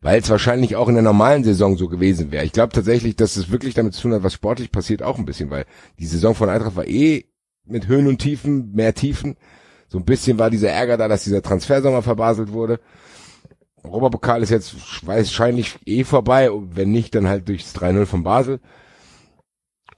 weil 0.00 0.20
es 0.20 0.30
wahrscheinlich 0.30 0.76
auch 0.76 0.88
in 0.88 0.94
der 0.94 1.02
normalen 1.02 1.44
Saison 1.44 1.76
so 1.76 1.88
gewesen 1.88 2.32
wäre. 2.32 2.44
Ich 2.44 2.52
glaube 2.52 2.72
tatsächlich, 2.72 3.16
dass 3.16 3.36
es 3.36 3.50
wirklich 3.50 3.74
damit 3.74 3.94
zu 3.94 4.02
tun 4.02 4.14
hat, 4.14 4.22
was 4.22 4.32
sportlich 4.32 4.72
passiert, 4.72 5.02
auch 5.02 5.18
ein 5.18 5.26
bisschen, 5.26 5.50
weil 5.50 5.66
die 5.98 6.06
Saison 6.06 6.34
von 6.34 6.48
Eintracht 6.48 6.76
war 6.76 6.86
eh 6.86 7.26
mit 7.66 7.86
Höhen 7.86 8.06
und 8.06 8.18
Tiefen, 8.18 8.72
mehr 8.72 8.94
Tiefen. 8.94 9.36
So 9.88 9.98
ein 9.98 10.04
bisschen 10.04 10.38
war 10.38 10.50
dieser 10.50 10.70
Ärger 10.70 10.96
da, 10.96 11.08
dass 11.08 11.24
dieser 11.24 11.42
Transfersommer 11.42 12.02
verbaselt 12.02 12.52
wurde. 12.52 12.80
Europapokal 13.82 14.42
ist 14.42 14.50
jetzt 14.50 14.74
wahrscheinlich 15.06 15.78
eh 15.86 16.04
vorbei, 16.04 16.50
wenn 16.52 16.90
nicht, 16.90 17.14
dann 17.14 17.28
halt 17.28 17.48
durchs 17.48 17.74
3-0 17.74 18.06
von 18.06 18.22
Basel. 18.22 18.60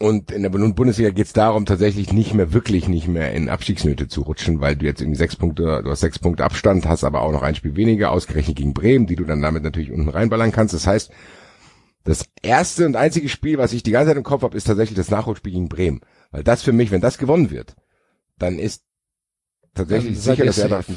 Und 0.02 0.32
in 0.32 0.42
der 0.42 0.50
Bundesliga 0.50 1.10
geht 1.10 1.26
es 1.26 1.32
darum, 1.32 1.64
tatsächlich 1.64 2.12
nicht 2.12 2.34
mehr, 2.34 2.52
wirklich 2.52 2.88
nicht 2.88 3.06
mehr 3.06 3.32
in 3.34 3.48
Abstiegsnöte 3.48 4.08
zu 4.08 4.22
rutschen, 4.22 4.60
weil 4.60 4.74
du 4.74 4.84
jetzt 4.84 5.00
irgendwie 5.00 5.18
sechs 5.18 5.36
Punkte, 5.36 5.80
du 5.84 5.90
hast 5.90 6.00
sechs 6.00 6.18
Punkte 6.18 6.42
Abstand, 6.42 6.86
hast 6.88 7.04
aber 7.04 7.22
auch 7.22 7.30
noch 7.30 7.42
ein 7.42 7.54
Spiel 7.54 7.76
weniger, 7.76 8.10
ausgerechnet 8.10 8.56
gegen 8.56 8.74
Bremen, 8.74 9.06
die 9.06 9.14
du 9.14 9.24
dann 9.24 9.40
damit 9.40 9.62
natürlich 9.62 9.92
unten 9.92 10.08
reinballern 10.08 10.50
kannst. 10.50 10.74
Das 10.74 10.88
heißt, 10.88 11.12
das 12.02 12.24
erste 12.42 12.84
und 12.84 12.96
einzige 12.96 13.28
Spiel, 13.28 13.58
was 13.58 13.72
ich 13.72 13.84
die 13.84 13.92
ganze 13.92 14.08
Zeit 14.08 14.16
im 14.16 14.24
Kopf 14.24 14.42
habe, 14.42 14.56
ist 14.56 14.64
tatsächlich 14.64 14.96
das 14.96 15.10
Nachholspiel 15.10 15.52
gegen 15.52 15.68
Bremen. 15.68 16.00
Weil 16.32 16.42
das 16.42 16.62
für 16.62 16.72
mich, 16.72 16.90
wenn 16.90 17.00
das 17.00 17.16
gewonnen 17.16 17.52
wird, 17.52 17.76
dann 18.38 18.58
ist 18.58 18.82
tatsächlich 19.74 20.14
Dann 20.14 20.22
sicher, 20.22 20.44
dass 20.46 20.58
er 20.58 20.68
safe. 20.68 20.94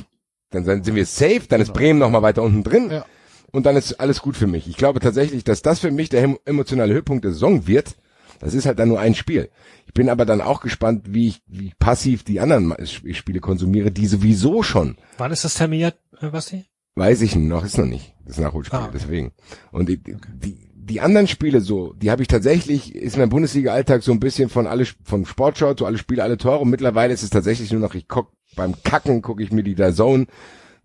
dann 0.49 0.65
sind 0.65 0.95
wir 0.95 1.05
safe, 1.05 1.41
dann 1.47 1.61
ist 1.61 1.67
Genau. 1.67 1.77
Bremen 1.79 1.99
noch 1.99 2.09
mal 2.09 2.23
weiter 2.23 2.41
unten 2.41 2.63
drin 2.63 2.89
Ja. 2.89 3.05
und 3.51 3.67
dann 3.67 3.75
ist 3.75 3.99
alles 3.99 4.21
gut 4.23 4.35
für 4.35 4.47
mich. 4.47 4.67
Ich 4.67 4.77
glaube 4.77 4.99
tatsächlich, 4.99 5.43
dass 5.43 5.61
das 5.61 5.79
für 5.79 5.91
mich 5.91 6.09
der 6.09 6.23
em- 6.23 6.39
emotionale 6.45 6.91
Höhepunkt 6.93 7.23
der 7.23 7.33
Saison 7.33 7.67
wird. 7.67 7.95
Das 8.39 8.53
ist 8.53 8.65
halt 8.65 8.79
dann 8.79 8.89
nur 8.89 8.99
ein 8.99 9.15
Spiel. 9.15 9.49
Ich 9.87 9.93
bin 9.93 10.09
aber 10.09 10.25
dann 10.25 10.41
auch 10.41 10.61
gespannt, 10.61 11.05
wie 11.13 11.27
ich 11.29 11.41
wie 11.47 11.71
passiv 11.79 12.23
die 12.23 12.39
anderen 12.39 12.75
Spiele 12.85 13.39
konsumiere, 13.39 13.91
die 13.91 14.07
sowieso 14.07 14.63
schon, 14.63 14.97
Wann 15.17 15.31
ist 15.31 15.45
das 15.45 15.55
terminiert, 15.55 15.97
äh, 16.21 16.27
Basti? 16.29 16.65
weiß 16.95 17.21
ich 17.21 17.35
noch, 17.35 17.65
ist 17.65 17.77
noch 17.77 17.85
nicht 17.85 18.13
das 18.25 18.39
Nachholspiel, 18.39 18.79
Ah, 18.79 18.89
deswegen. 18.93 19.31
Und 19.71 19.89
die, 19.89 19.97
die 20.01 20.57
die 20.87 21.01
anderen 21.01 21.27
Spiele 21.27 21.61
so, 21.61 21.93
die 21.93 22.11
habe 22.11 22.21
ich 22.21 22.27
tatsächlich, 22.27 22.93
ist 22.93 23.17
mein 23.17 23.29
Bundesliga-Alltag 23.29 24.03
so 24.03 24.11
ein 24.11 24.19
bisschen 24.19 24.49
von 24.49 24.67
alle 24.67 24.85
von 25.03 25.25
Sportschau 25.25 25.73
zu 25.73 25.87
alle 25.87 25.97
Spiele, 25.97 26.21
alle 26.21 26.37
Tore. 26.37 26.59
Und 26.59 26.69
mittlerweile 26.69 27.11
ist 27.11 27.23
es 27.23 27.31
tatsächlich 27.31 27.71
nur 27.71 27.81
noch, 27.81 27.95
ich 27.95 28.07
guck 28.07 28.31
beim 28.55 28.75
Kacken 28.83 29.23
gucke 29.23 29.41
ich 29.41 29.51
mir 29.51 29.63
die 29.63 29.73
da 29.73 29.91
Zone 29.93 30.27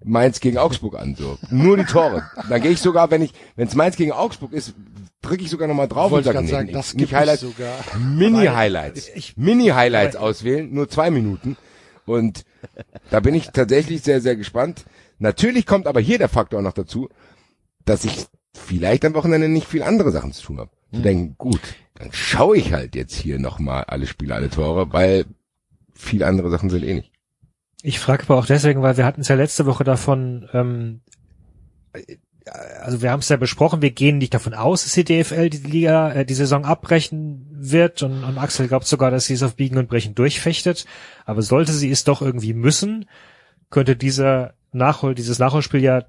Mainz 0.03 0.41
gegen 0.41 0.59
Augsburg 0.59 0.99
an, 0.99 1.15
so. 1.15 1.39
Nur 1.51 1.77
die 1.77 1.85
Tore. 1.85 2.23
Dann 2.49 2.63
gehe 2.63 2.71
ich 2.71 2.81
sogar, 2.81 3.11
wenn 3.11 3.23
ich, 3.23 3.33
wenn 3.57 3.69
es 3.69 3.75
Mainz 3.75 3.97
gegen 3.97 4.13
Augsburg 4.13 4.53
ist, 4.53 4.75
drücke 5.23 5.43
ich 5.43 5.51
sogar 5.51 5.69
nochmal 5.69 5.89
drauf 5.89 6.11
Wollte 6.11 6.31
und 6.31 6.45
ich 6.45 6.51
sage, 6.51 6.67
gerade 6.67 6.67
sagen, 6.67 6.73
das 6.73 6.95
nicht 6.95 7.15
Highlights, 7.15 7.43
sogar. 7.43 7.79
Mini-Highlights. 7.99 9.11
Mini-Highlights 9.37 10.17
auswählen, 10.17 10.73
nur 10.73 10.89
zwei 10.89 11.11
Minuten. 11.11 11.57
Und 12.07 12.45
da 13.11 13.21
bin 13.21 13.35
ich 13.35 13.49
tatsächlich 13.51 14.03
sehr, 14.03 14.21
sehr 14.21 14.37
gespannt. 14.37 14.85
Natürlich 15.19 15.67
kommt 15.67 15.87
aber 15.87 16.01
hier 16.01 16.19
der 16.19 16.29
Faktor 16.29 16.63
noch 16.63 16.73
dazu, 16.73 17.11
dass 17.85 18.05
ich 18.05 18.27
vielleicht 18.55 19.05
am 19.05 19.15
Wochenende 19.15 19.49
nicht 19.49 19.67
viel 19.67 19.83
andere 19.83 20.11
Sachen 20.11 20.33
zu 20.33 20.43
tun 20.43 20.59
habe. 20.59 20.71
Zu 20.93 21.03
denken, 21.03 21.37
gut, 21.39 21.61
dann 21.95 22.09
schaue 22.13 22.57
ich 22.57 22.73
halt 22.73 22.97
jetzt 22.97 23.15
hier 23.15 23.39
nochmal 23.39 23.85
alle 23.85 24.07
Spiele, 24.07 24.35
alle 24.35 24.51
Tore, 24.51 24.93
weil 24.93 25.27
viele 25.95 26.27
andere 26.27 26.51
Sachen 26.51 26.71
sind 26.71 26.83
eh 26.85 26.95
nicht. 26.95 27.10
Ich 27.83 27.99
frage 27.99 28.25
aber 28.25 28.39
auch 28.39 28.47
deswegen, 28.47 28.83
weil 28.83 28.97
wir 28.97 29.05
hatten 29.05 29.23
es 29.23 29.29
ja 29.29 29.37
letzte 29.37 29.67
Woche 29.67 29.85
davon, 29.85 30.49
ähm, 30.53 31.01
äh, 31.93 32.17
also 32.81 33.03
wir 33.03 33.11
haben 33.11 33.21
es 33.21 33.29
ja 33.29 33.37
besprochen, 33.37 33.83
wir 33.83 33.91
gehen 33.91 34.19
nicht 34.19 34.35
davon 34.35 34.55
aus, 34.55 34.85
dass 34.85 34.93
die 34.95 35.05
DFL 35.05 35.51
die 35.51 35.59
Liga, 35.59 36.13
äh, 36.13 36.25
die 36.25 36.35
Saison 36.35 36.65
abbrechen 36.65 37.47
wird 37.53 38.03
und, 38.03 38.25
und 38.25 38.39
Axel 38.39 38.69
glaubt 38.69 38.87
sogar, 38.87 39.11
dass 39.11 39.27
sie 39.27 39.35
es 39.35 39.43
auf 39.43 39.57
Biegen 39.57 39.79
und 39.79 39.89
Brechen 39.89 40.15
durchfechtet. 40.15 40.87
Aber 41.25 41.43
sollte 41.43 41.73
sie 41.73 41.91
es 41.91 42.05
doch 42.05 42.23
irgendwie 42.23 42.55
müssen, 42.55 43.07
könnte 43.71 43.97
dieser 43.97 44.55
Nachhol, 44.73 45.15
dieses 45.15 45.39
Nachholspiel 45.39 45.83
ja 45.83 46.05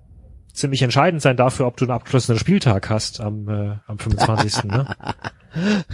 ziemlich 0.54 0.82
entscheidend 0.82 1.22
sein 1.22 1.38
dafür, 1.38 1.68
ob 1.68 1.78
du 1.78 1.86
einen 1.86 1.92
abgeschlossenen 1.92 2.40
Spieltag 2.40 2.90
hast 2.90 3.22
am, 3.22 3.48
äh, 3.48 3.76
am 3.88 4.00
25. 4.00 4.66
ne? 4.66 4.96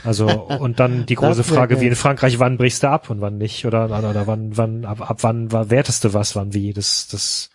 Also 0.04 0.28
und 0.28 0.80
dann 0.80 1.06
die 1.06 1.16
große 1.16 1.44
Frage, 1.44 1.82
wie 1.82 1.88
in 1.88 1.96
Frankreich, 1.96 2.40
wann 2.40 2.58
brichst 2.58 2.84
du 2.84 2.90
ab 2.90 3.10
und 3.10 3.22
wann 3.22 3.38
nicht 3.38 3.66
oder 3.66 3.86
oder, 3.86 4.10
oder 4.10 4.28
wann 4.28 4.56
wann 4.56 4.86
ab, 4.86 5.10
ab 5.10 5.18
wann 5.22 5.52
war 5.52 5.70
wertest 5.70 6.04
du 6.04 6.14
was, 6.14 6.36
wann 6.36 6.54
wie 6.54 6.74
das 6.74 7.08
das 7.08 7.50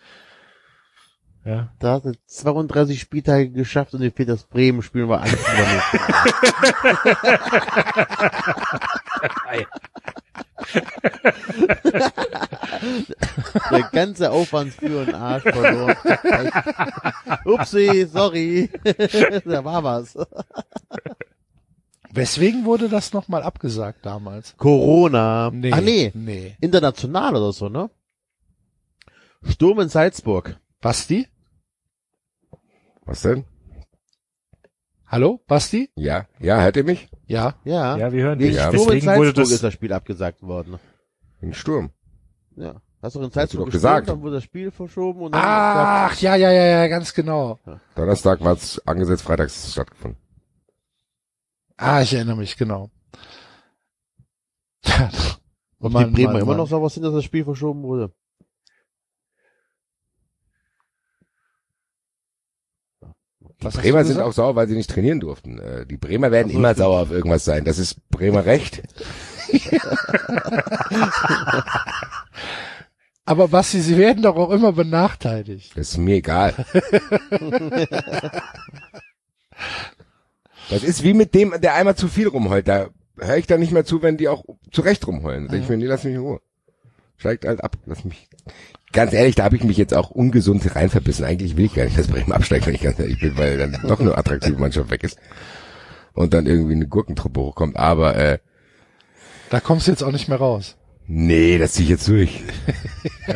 ja 1.45 1.69
Da 1.79 1.93
hast 1.93 2.05
du 2.05 2.13
32 2.25 2.99
Spieltage 2.99 3.51
geschafft 3.51 3.93
und 3.93 4.01
dir 4.01 4.11
fehlt 4.11 4.29
das 4.29 4.43
Bremen-Spielen, 4.43 5.07
weil 5.09 5.19
alles 5.19 5.39
überlebt. 5.39 5.83
Der 13.71 13.83
ganze 13.91 14.31
Aufwand 14.31 14.73
für 14.73 15.01
einen 15.01 15.15
Arsch 15.15 15.43
verloren. 15.43 15.95
Upsi, 17.45 18.07
sorry. 18.11 18.69
da 19.45 19.63
war 19.63 19.83
was. 19.83 20.17
Weswegen 22.15 22.65
wurde 22.65 22.89
das 22.89 23.11
nochmal 23.11 23.41
abgesagt 23.41 24.05
damals? 24.05 24.55
Corona. 24.57 25.47
Ach 25.47 25.51
nee, 25.81 26.11
Nee. 26.13 26.55
international 26.61 27.35
oder 27.35 27.51
so, 27.51 27.69
ne? 27.69 27.89
Sturm 29.41 29.79
in 29.79 29.89
Salzburg. 29.89 30.59
Basti? 30.79 31.27
Was 33.05 33.23
denn? 33.23 33.45
Hallo? 35.07 35.41
Basti? 35.47 35.89
Ja, 35.95 36.27
ja, 36.39 36.61
hört 36.61 36.77
ihr 36.77 36.83
mich? 36.83 37.09
Ja. 37.25 37.55
Ja. 37.65 37.97
ja 37.97 38.11
wir 38.13 38.23
hören 38.23 38.37
dich. 38.37 38.55
Ja. 38.55 38.67
Sturm 38.69 38.89
in 38.91 38.99
Deswegen 38.99 39.05
wurde 39.07 39.25
Salzburg 39.25 39.35
das 39.35 39.51
ist 39.51 39.63
das 39.63 39.73
Spiel 39.73 39.91
abgesagt 39.93 40.43
worden. 40.43 40.79
Ein 41.41 41.53
Sturm. 41.55 41.89
Ja. 42.55 42.75
Hast 43.01 43.15
du 43.15 43.19
in 43.19 43.25
Hast 43.25 43.35
du 43.35 43.39
Salzburg 43.39 43.65
gespielt, 43.65 43.81
gesagt. 43.81 44.09
dann 44.09 44.21
wurde 44.21 44.35
das 44.35 44.43
Spiel 44.43 44.69
verschoben 44.69 45.23
und 45.23 45.31
dann 45.31 45.41
Ach, 45.43 46.15
ja, 46.21 46.35
ja, 46.35 46.51
ja, 46.51 46.65
ja, 46.65 46.87
ganz 46.87 47.11
genau. 47.13 47.59
Donnerstag 47.95 48.39
war 48.41 48.53
es 48.53 48.79
angesetzt, 48.87 49.23
freitags 49.23 49.57
ist 49.57 49.65
es 49.65 49.71
stattgefunden. 49.73 50.22
Ah, 51.77 52.01
ich 52.01 52.13
erinnere 52.13 52.37
mich, 52.37 52.55
genau. 52.57 52.89
Ob 55.79 55.91
Mann, 55.91 56.07
die 56.13 56.13
Bremer 56.13 56.33
Mann, 56.33 56.41
immer 56.41 56.51
Mann. 56.51 56.57
noch 56.57 56.67
sauer 56.67 56.89
sind, 56.89 57.03
dass 57.03 57.13
das 57.13 57.23
Spiel 57.23 57.43
verschoben 57.43 57.83
wurde. 57.83 58.13
Die 63.41 63.65
Was 63.65 63.75
hast 63.75 63.81
Bremer 63.81 64.03
sind 64.03 64.19
auch 64.19 64.33
sauer, 64.33 64.55
weil 64.55 64.67
sie 64.67 64.75
nicht 64.75 64.89
trainieren 64.89 65.19
durften. 65.19 65.59
Äh, 65.59 65.85
Die 65.85 65.97
Bremer 65.97 66.31
werden 66.31 66.47
Ach 66.49 66.53
so, 66.53 66.57
immer 66.59 66.75
sauer 66.75 67.01
auf 67.01 67.11
irgendwas 67.11 67.45
sein. 67.45 67.63
Das 67.65 67.77
ist 67.77 68.09
Bremer 68.09 68.45
Recht. 68.45 68.81
Aber 73.25 73.47
Basti, 73.47 73.79
sie 73.79 73.97
werden 73.97 74.21
doch 74.23 74.35
auch 74.35 74.49
immer 74.51 74.73
benachteiligt. 74.73 75.71
Das 75.77 75.91
ist 75.91 75.97
mir 75.97 76.15
egal. 76.15 76.53
das 80.69 80.83
ist 80.83 81.03
wie 81.03 81.13
mit 81.13 81.33
dem, 81.35 81.53
der 81.61 81.75
einmal 81.75 81.95
zu 81.95 82.07
viel 82.07 82.27
rumheult. 82.27 82.67
Da 82.67 82.89
höre 83.17 83.37
ich 83.37 83.47
dann 83.47 83.59
nicht 83.59 83.71
mehr 83.71 83.85
zu, 83.85 84.01
wenn 84.01 84.17
die 84.17 84.27
auch 84.27 84.43
zu 84.71 84.81
Recht 84.81 85.05
rumheulen. 85.07 85.45
Da 85.45 85.51
denke 85.51 85.63
ich 85.63 85.69
mir, 85.69 85.77
nee, 85.77 85.85
lass 85.85 86.03
mich 86.03 86.15
in 86.15 86.21
Ruhe. 86.21 86.41
Steigt 87.17 87.45
halt 87.45 87.63
ab. 87.63 87.77
Lass 87.85 88.03
mich. 88.03 88.27
Ganz 88.91 89.13
ehrlich, 89.13 89.35
da 89.35 89.43
habe 89.43 89.55
ich 89.55 89.63
mich 89.63 89.77
jetzt 89.77 89.93
auch 89.93 90.11
ungesund 90.11 90.75
reinverbissen. 90.75 91.25
Eigentlich 91.25 91.57
will 91.57 91.65
ich 91.65 91.73
gar 91.73 91.85
nicht, 91.85 91.97
dass 91.97 92.07
Bremen 92.07 92.31
absteigt, 92.31 92.67
wenn 92.67 92.75
ich 92.75 92.81
ganz 92.81 92.99
ehrlich 92.99 93.19
bin, 93.19 93.37
weil 93.37 93.57
dann 93.57 93.77
doch 93.87 93.99
eine 93.99 94.17
attraktive 94.17 94.59
Mannschaft 94.59 94.89
weg 94.91 95.03
ist. 95.03 95.17
Und 96.13 96.33
dann 96.33 96.45
irgendwie 96.45 96.73
eine 96.73 96.87
Gurkentruppe 96.87 97.39
hochkommt. 97.39 97.75
Aber 97.75 98.15
äh, 98.15 98.37
Da 99.49 99.59
kommst 99.59 99.87
du 99.87 99.91
jetzt 99.91 100.03
auch 100.03 100.11
nicht 100.11 100.27
mehr 100.29 100.37
raus. 100.37 100.75
Nee, 101.07 101.57
das 101.57 101.73
zieh 101.73 101.83
ich 101.83 101.89
jetzt 101.89 102.07
durch. 102.07 102.43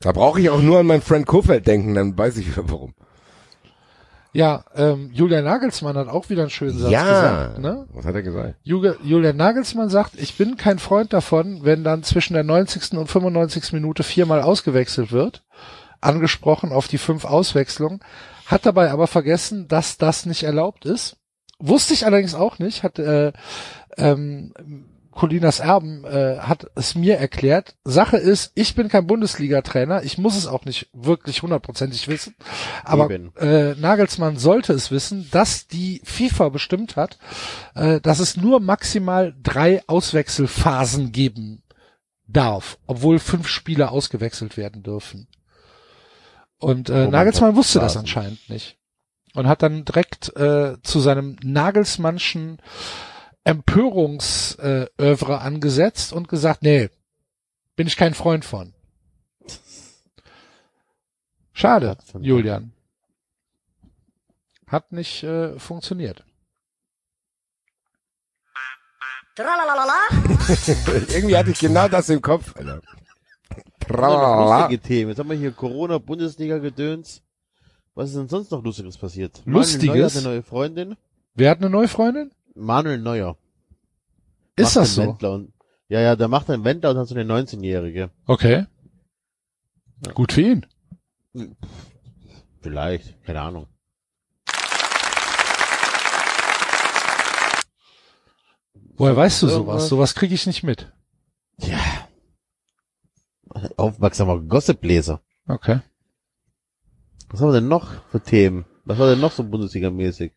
da 0.00 0.12
brauche 0.12 0.40
ich 0.40 0.50
auch 0.50 0.62
nur 0.62 0.80
an 0.80 0.86
meinen 0.86 1.02
Freund 1.02 1.26
Kofeld 1.26 1.66
denken, 1.66 1.94
dann 1.94 2.16
weiß 2.16 2.38
ich 2.38 2.56
warum. 2.56 2.94
Ja, 4.38 4.64
ähm, 4.76 5.10
Julian 5.12 5.42
Nagelsmann 5.42 5.96
hat 5.96 6.06
auch 6.06 6.30
wieder 6.30 6.42
einen 6.42 6.50
schönen 6.50 6.78
Satz 6.78 6.92
ja, 6.92 7.02
gesagt. 7.02 7.58
Ne? 7.58 7.88
was 7.92 8.04
hat 8.04 8.14
er 8.14 8.22
gesagt? 8.22 8.54
Julian 8.62 9.36
Nagelsmann 9.36 9.88
sagt, 9.88 10.12
ich 10.14 10.36
bin 10.36 10.56
kein 10.56 10.78
Freund 10.78 11.12
davon, 11.12 11.64
wenn 11.64 11.82
dann 11.82 12.04
zwischen 12.04 12.34
der 12.34 12.44
90. 12.44 12.96
und 12.98 13.08
95. 13.08 13.72
Minute 13.72 14.04
viermal 14.04 14.42
ausgewechselt 14.42 15.10
wird. 15.10 15.42
Angesprochen 16.00 16.70
auf 16.70 16.86
die 16.86 16.98
fünf 16.98 17.24
Auswechslungen. 17.24 17.98
Hat 18.46 18.64
dabei 18.64 18.92
aber 18.92 19.08
vergessen, 19.08 19.66
dass 19.66 19.98
das 19.98 20.24
nicht 20.24 20.44
erlaubt 20.44 20.84
ist. 20.84 21.16
Wusste 21.58 21.92
ich 21.94 22.06
allerdings 22.06 22.36
auch 22.36 22.60
nicht, 22.60 22.84
hat 22.84 23.00
äh, 23.00 23.32
ähm, 23.96 24.52
Colinas 25.18 25.58
Erben 25.58 26.04
äh, 26.04 26.38
hat 26.38 26.70
es 26.76 26.94
mir 26.94 27.16
erklärt. 27.16 27.74
Sache 27.82 28.18
ist, 28.18 28.52
ich 28.54 28.76
bin 28.76 28.88
kein 28.88 29.08
Bundesliga-Trainer, 29.08 30.04
ich 30.04 30.16
muss 30.16 30.36
es 30.36 30.46
auch 30.46 30.64
nicht 30.64 30.90
wirklich 30.92 31.42
hundertprozentig 31.42 32.06
wissen, 32.06 32.36
aber 32.84 33.10
äh, 33.10 33.74
Nagelsmann 33.74 34.36
sollte 34.36 34.72
es 34.74 34.92
wissen, 34.92 35.26
dass 35.32 35.66
die 35.66 36.00
FIFA 36.04 36.50
bestimmt 36.50 36.94
hat, 36.94 37.18
äh, 37.74 38.00
dass 38.00 38.20
es 38.20 38.36
nur 38.36 38.60
maximal 38.60 39.34
drei 39.42 39.82
Auswechselphasen 39.88 41.10
geben 41.10 41.64
darf, 42.28 42.78
obwohl 42.86 43.18
fünf 43.18 43.48
Spieler 43.48 43.90
ausgewechselt 43.90 44.56
werden 44.56 44.84
dürfen. 44.84 45.26
Und 46.58 46.90
äh, 46.90 46.92
man 46.92 47.10
Nagelsmann 47.10 47.50
sagt 47.50 47.56
wusste 47.56 47.80
das 47.80 47.96
anscheinend 47.96 48.48
nicht 48.48 48.78
und 49.34 49.48
hat 49.48 49.64
dann 49.64 49.84
direkt 49.84 50.36
äh, 50.36 50.80
zu 50.82 51.00
seinem 51.00 51.36
Nagelsmannschen 51.42 52.58
Empörungsövre 53.44 55.40
angesetzt 55.40 56.12
und 56.12 56.28
gesagt, 56.28 56.62
nee, 56.62 56.90
bin 57.76 57.86
ich 57.86 57.96
kein 57.96 58.14
Freund 58.14 58.44
von. 58.44 58.74
Schade, 61.52 61.96
Julian. 62.20 62.72
Hat 64.66 64.92
nicht 64.92 65.22
äh, 65.22 65.58
funktioniert. 65.58 66.24
Irgendwie 71.08 71.36
hatte 71.36 71.50
ich 71.50 71.58
genau 71.58 71.88
das 71.88 72.08
im 72.08 72.20
Kopf, 72.20 72.54
Alter. 72.56 72.82
Lustige 73.88 74.82
Themen. 74.82 75.10
Jetzt 75.10 75.18
haben 75.18 75.30
wir 75.30 75.36
hier 75.36 75.52
Corona, 75.52 75.98
Bundesliga 75.98 76.58
gedöns. 76.58 77.22
Was 77.94 78.10
ist 78.10 78.16
denn 78.16 78.28
sonst 78.28 78.50
noch 78.50 78.62
Lustiges 78.62 78.98
passiert? 78.98 79.42
Lustiges? 79.44 79.94
Neuer 79.94 80.04
hat 80.06 80.16
eine 80.16 80.22
neue 80.22 80.42
Freundin. 80.42 80.96
Wer 81.34 81.50
hat 81.50 81.58
eine 81.58 81.70
neue 81.70 81.88
Freundin? 81.88 82.30
Manuel 82.58 82.98
Neuer. 82.98 83.36
Ist 84.56 84.76
das 84.76 84.94
so? 84.94 85.02
Und, 85.02 85.52
ja, 85.88 86.00
ja, 86.00 86.16
der 86.16 86.28
macht 86.28 86.50
einen 86.50 86.64
Wendler 86.64 86.90
und 86.90 86.98
hat 86.98 87.08
so 87.08 87.14
eine 87.14 87.32
19-Jährige. 87.32 88.10
Okay. 88.26 88.66
Gut 90.14 90.32
für 90.32 90.42
ihn. 90.42 90.66
Vielleicht, 92.60 93.22
keine 93.24 93.40
Ahnung. 93.40 93.66
Woher 98.96 99.16
weißt 99.16 99.42
du 99.42 99.48
sowas? 99.48 99.88
Sowas 99.88 100.14
kriege 100.14 100.34
ich 100.34 100.46
nicht 100.46 100.64
mit. 100.64 100.92
Ja. 101.58 102.08
Aufmerksamer 103.76 104.40
Gossipleser. 104.40 105.20
Okay. 105.46 105.80
Was 107.28 107.40
haben 107.40 107.48
wir 107.48 107.60
denn 107.60 107.68
noch 107.68 107.92
für 108.10 108.20
Themen? 108.20 108.66
Was 108.84 108.98
war 108.98 109.08
denn 109.08 109.20
noch 109.20 109.32
so 109.32 109.44
Bundesliga-mäßig? 109.44 110.32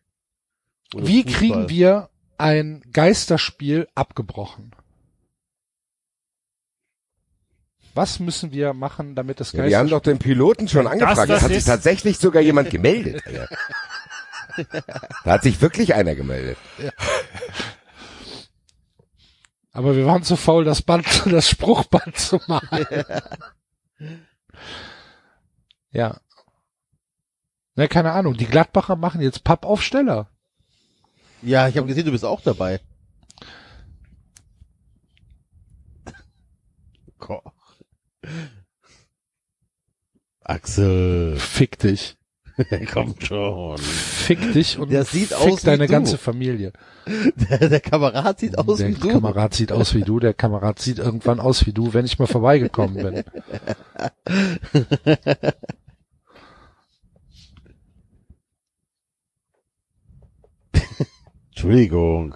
Wie 0.94 1.22
Fußball? 1.22 1.32
kriegen 1.32 1.68
wir 1.68 2.10
ein 2.38 2.82
Geisterspiel 2.92 3.88
abgebrochen? 3.94 4.74
Was 7.94 8.20
müssen 8.20 8.52
wir 8.52 8.72
machen, 8.72 9.14
damit 9.14 9.40
das 9.40 9.52
Ja, 9.52 9.58
wir 9.58 9.64
haben 9.64 9.70
Geisterspiel... 9.70 9.90
doch 9.90 10.02
den 10.02 10.18
Piloten 10.18 10.68
schon 10.68 10.86
angefragt. 10.86 11.28
das 11.28 11.38
Es 11.38 11.42
hat 11.42 11.52
sich 11.52 11.64
tatsächlich 11.64 12.18
sogar 12.18 12.42
jemand 12.42 12.70
gemeldet. 12.70 13.22
Da 15.24 15.32
hat 15.32 15.42
sich 15.44 15.62
wirklich 15.62 15.94
einer 15.94 16.14
gemeldet. 16.14 16.58
Aber 19.72 19.96
wir 19.96 20.04
waren 20.04 20.22
zu 20.22 20.36
faul, 20.36 20.64
das 20.64 20.82
Band, 20.82 21.06
das 21.32 21.48
Spruchband 21.48 22.18
zu 22.18 22.38
machen. 22.46 22.86
ja. 25.90 26.20
Ne, 27.74 27.88
keine 27.88 28.12
Ahnung. 28.12 28.34
Die 28.36 28.46
Gladbacher 28.46 28.96
machen 28.96 29.22
jetzt 29.22 29.44
Pappaufsteller. 29.44 30.28
Ja, 31.42 31.68
ich 31.68 31.76
habe 31.76 31.88
gesehen, 31.88 32.06
du 32.06 32.12
bist 32.12 32.24
auch 32.24 32.40
dabei. 32.40 32.80
Koch. 37.18 37.52
Axel, 40.44 41.36
Fick 41.38 41.78
dich. 41.78 42.16
kommt 42.92 43.24
schon. 43.24 43.78
Fick 43.78 44.52
dich 44.52 44.78
und 44.78 44.90
Der 44.90 45.04
sieht 45.04 45.28
fick 45.28 45.38
aus 45.38 45.62
wie 45.62 45.66
deine 45.66 45.88
ganze 45.88 46.18
Familie. 46.18 46.72
Der, 47.06 47.68
der 47.68 47.80
Kamerad 47.80 48.38
sieht 48.38 48.58
aus 48.58 48.78
der 48.78 48.88
wie 48.88 48.94
du. 48.94 49.08
Kamerad 49.08 49.54
sieht 49.54 49.72
aus 49.72 49.94
wie 49.94 50.02
du, 50.02 50.20
der 50.20 50.34
Kamerad 50.34 50.78
sieht 50.78 50.98
irgendwann 50.98 51.40
aus 51.40 51.66
wie 51.66 51.72
du, 51.72 51.94
wenn 51.94 52.04
ich 52.04 52.18
mal 52.18 52.26
vorbeigekommen 52.26 52.94
bin. 52.94 53.24
Entschuldigung. 61.62 62.34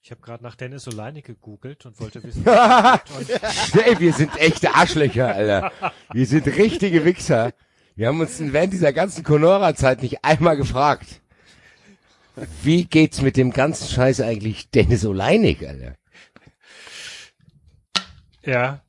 Ich 0.00 0.10
habe 0.10 0.22
gerade 0.22 0.42
nach 0.42 0.54
Dennis 0.54 0.88
Oleine 0.88 1.20
gegoogelt 1.20 1.84
und 1.84 2.00
wollte 2.00 2.22
wissen, 2.22 2.46
Ey, 2.46 4.00
wir 4.00 4.14
sind 4.14 4.34
echte 4.38 4.74
Arschlöcher, 4.74 5.34
Alter. 5.34 5.72
Wir 6.10 6.24
sind 6.24 6.46
richtige 6.46 7.04
Wichser. 7.04 7.52
Wir 7.96 8.08
haben 8.08 8.20
uns 8.20 8.40
während 8.40 8.72
dieser 8.72 8.94
ganzen 8.94 9.22
Conora-Zeit 9.24 10.00
nicht 10.00 10.24
einmal 10.24 10.56
gefragt. 10.56 11.20
Wie 12.62 12.86
geht's 12.86 13.20
mit 13.20 13.36
dem 13.36 13.50
ganzen 13.50 13.88
Scheiß 13.88 14.22
eigentlich 14.22 14.70
Dennis 14.70 15.04
Oleinik, 15.04 15.62
Alter? 15.68 15.96
ja. 18.40 18.83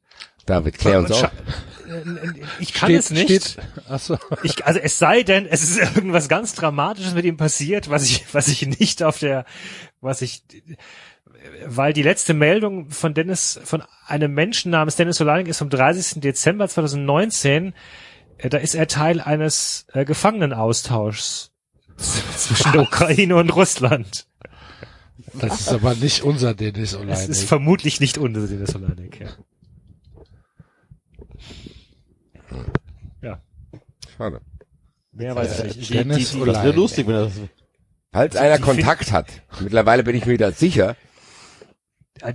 David, 0.45 0.77
klär 0.77 0.99
uns 0.99 1.11
auf. 1.11 1.31
Ich 2.59 2.73
kann 2.73 2.91
es 2.93 3.09
nicht. 3.09 3.25
Steht, 3.25 3.57
achso. 3.87 4.17
Ich, 4.43 4.65
also 4.65 4.79
es 4.79 4.97
sei 4.99 5.23
denn, 5.23 5.45
es 5.45 5.63
ist 5.63 5.77
irgendwas 5.95 6.29
ganz 6.29 6.53
Dramatisches 6.53 7.13
mit 7.13 7.25
ihm 7.25 7.37
passiert, 7.37 7.89
was 7.89 8.03
ich, 8.03 8.25
was 8.33 8.47
ich 8.47 8.65
nicht 8.79 9.03
auf 9.03 9.19
der, 9.19 9.45
was 10.01 10.21
ich, 10.21 10.43
weil 11.65 11.93
die 11.93 12.01
letzte 12.03 12.33
Meldung 12.33 12.89
von 12.89 13.13
Dennis, 13.13 13.59
von 13.63 13.83
einem 14.07 14.33
Menschen 14.33 14.71
namens 14.71 14.95
Dennis 14.95 15.17
Solanik 15.17 15.47
ist 15.47 15.59
vom 15.59 15.69
30. 15.69 16.21
Dezember 16.21 16.67
2019. 16.67 17.73
Äh, 18.37 18.49
Da 18.49 18.57
ist 18.57 18.75
er 18.75 18.87
Teil 18.87 19.21
eines 19.21 19.85
äh, 19.93 20.05
Gefangenenaustauschs 20.05 21.51
zwischen 21.97 22.71
der 22.71 22.81
Ukraine 22.81 23.35
und 23.35 23.55
Russland. 23.55 24.27
Das 25.33 25.59
ist 25.61 25.69
aber 25.69 25.95
nicht 25.95 26.23
unser 26.23 26.53
Dennis 26.53 26.93
Es 26.93 26.93
ist 26.93 26.99
Oleinik. 26.99 27.35
vermutlich 27.47 27.99
nicht 27.99 28.17
unser 28.17 28.47
Dennis 28.47 28.71
Solanik. 28.71 29.19
Ja. 29.19 29.27
Ja, 33.21 33.41
Schade. 34.17 34.41
mehr 35.11 35.35
weiß 35.35 35.63
ich 35.65 35.77
nicht. 35.77 35.93
Dennis 35.93 36.31
Das 36.31 36.39
wäre 36.39 36.49
Oleinik. 36.49 36.75
lustig, 36.75 37.07
wenn 37.07 37.15
das, 37.15 37.33
Falls 38.11 38.35
einer 38.35 38.57
die 38.57 38.63
Kontakt 38.63 39.11
hat, 39.11 39.27
mittlerweile 39.59 40.03
bin 40.03 40.15
ich 40.15 40.25
mir 40.25 40.33
wieder 40.33 40.51
sicher, 40.51 40.95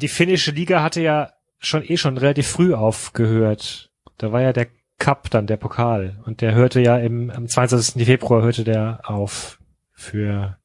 Die 0.00 0.08
finnische 0.08 0.50
Liga 0.50 0.82
hatte 0.82 1.00
ja 1.00 1.32
schon 1.58 1.82
eh 1.84 1.96
schon 1.96 2.18
relativ 2.18 2.46
früh 2.48 2.74
aufgehört. 2.74 3.90
Da 4.18 4.30
war 4.32 4.42
ja 4.42 4.52
der 4.52 4.68
Cup 4.98 5.30
dann, 5.30 5.46
der 5.46 5.56
Pokal. 5.56 6.20
Und 6.26 6.42
der 6.42 6.54
hörte 6.54 6.80
ja 6.80 6.98
im, 6.98 7.30
am 7.30 7.48
22. 7.48 8.04
Februar 8.04 8.42
hörte 8.42 8.64
der 8.64 9.00
auf 9.04 9.58
für 9.92 10.58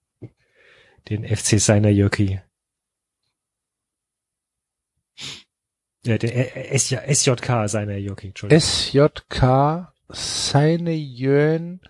den 1.10 1.23
FC 1.26 1.60
Seinäjoki. 1.60 2.41
Ja, 6.06 6.18
den 6.18 6.30
Ä- 6.30 6.77
SJ, 6.77 6.95
SJK 7.14 7.68
Seinäjoki, 7.68 8.27
Entschuldigung. 8.27 8.61
SJK 8.61 9.91
Seinejön 10.10 11.82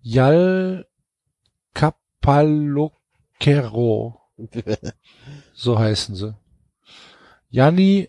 Jal 0.00 0.86
Kapalokero. 1.74 2.92
So 5.54 5.78
heißen 5.78 6.14
sie. 6.14 6.36
Janni 7.48 8.08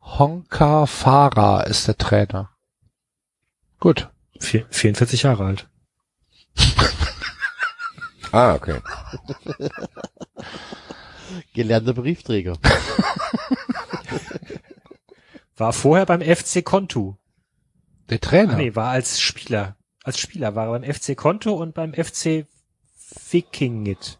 Honka 0.00 0.86
Fara 0.86 1.62
ist 1.62 1.88
der 1.88 1.98
Trainer. 1.98 2.50
Gut. 3.80 4.08
Vier- 4.40 4.66
44 4.70 5.22
Jahre 5.24 5.44
alt. 5.44 5.68
ah, 8.32 8.54
okay. 8.54 8.80
gelernter 11.54 11.94
Briefträger. 11.94 12.56
War 15.56 15.72
vorher 15.72 16.06
beim 16.06 16.20
FC 16.20 16.64
Kontu. 16.64 17.14
Der 18.10 18.20
Trainer. 18.20 18.54
Ah, 18.54 18.56
nee, 18.56 18.74
war 18.74 18.90
als 18.90 19.20
Spieler. 19.20 19.76
Als 20.02 20.18
Spieler 20.18 20.54
war 20.54 20.66
er 20.66 20.78
beim 20.78 20.92
FC 20.92 21.16
Konto 21.16 21.54
und 21.54 21.74
beim 21.74 21.94
FC 21.94 22.46
Vikingit. 23.30 24.18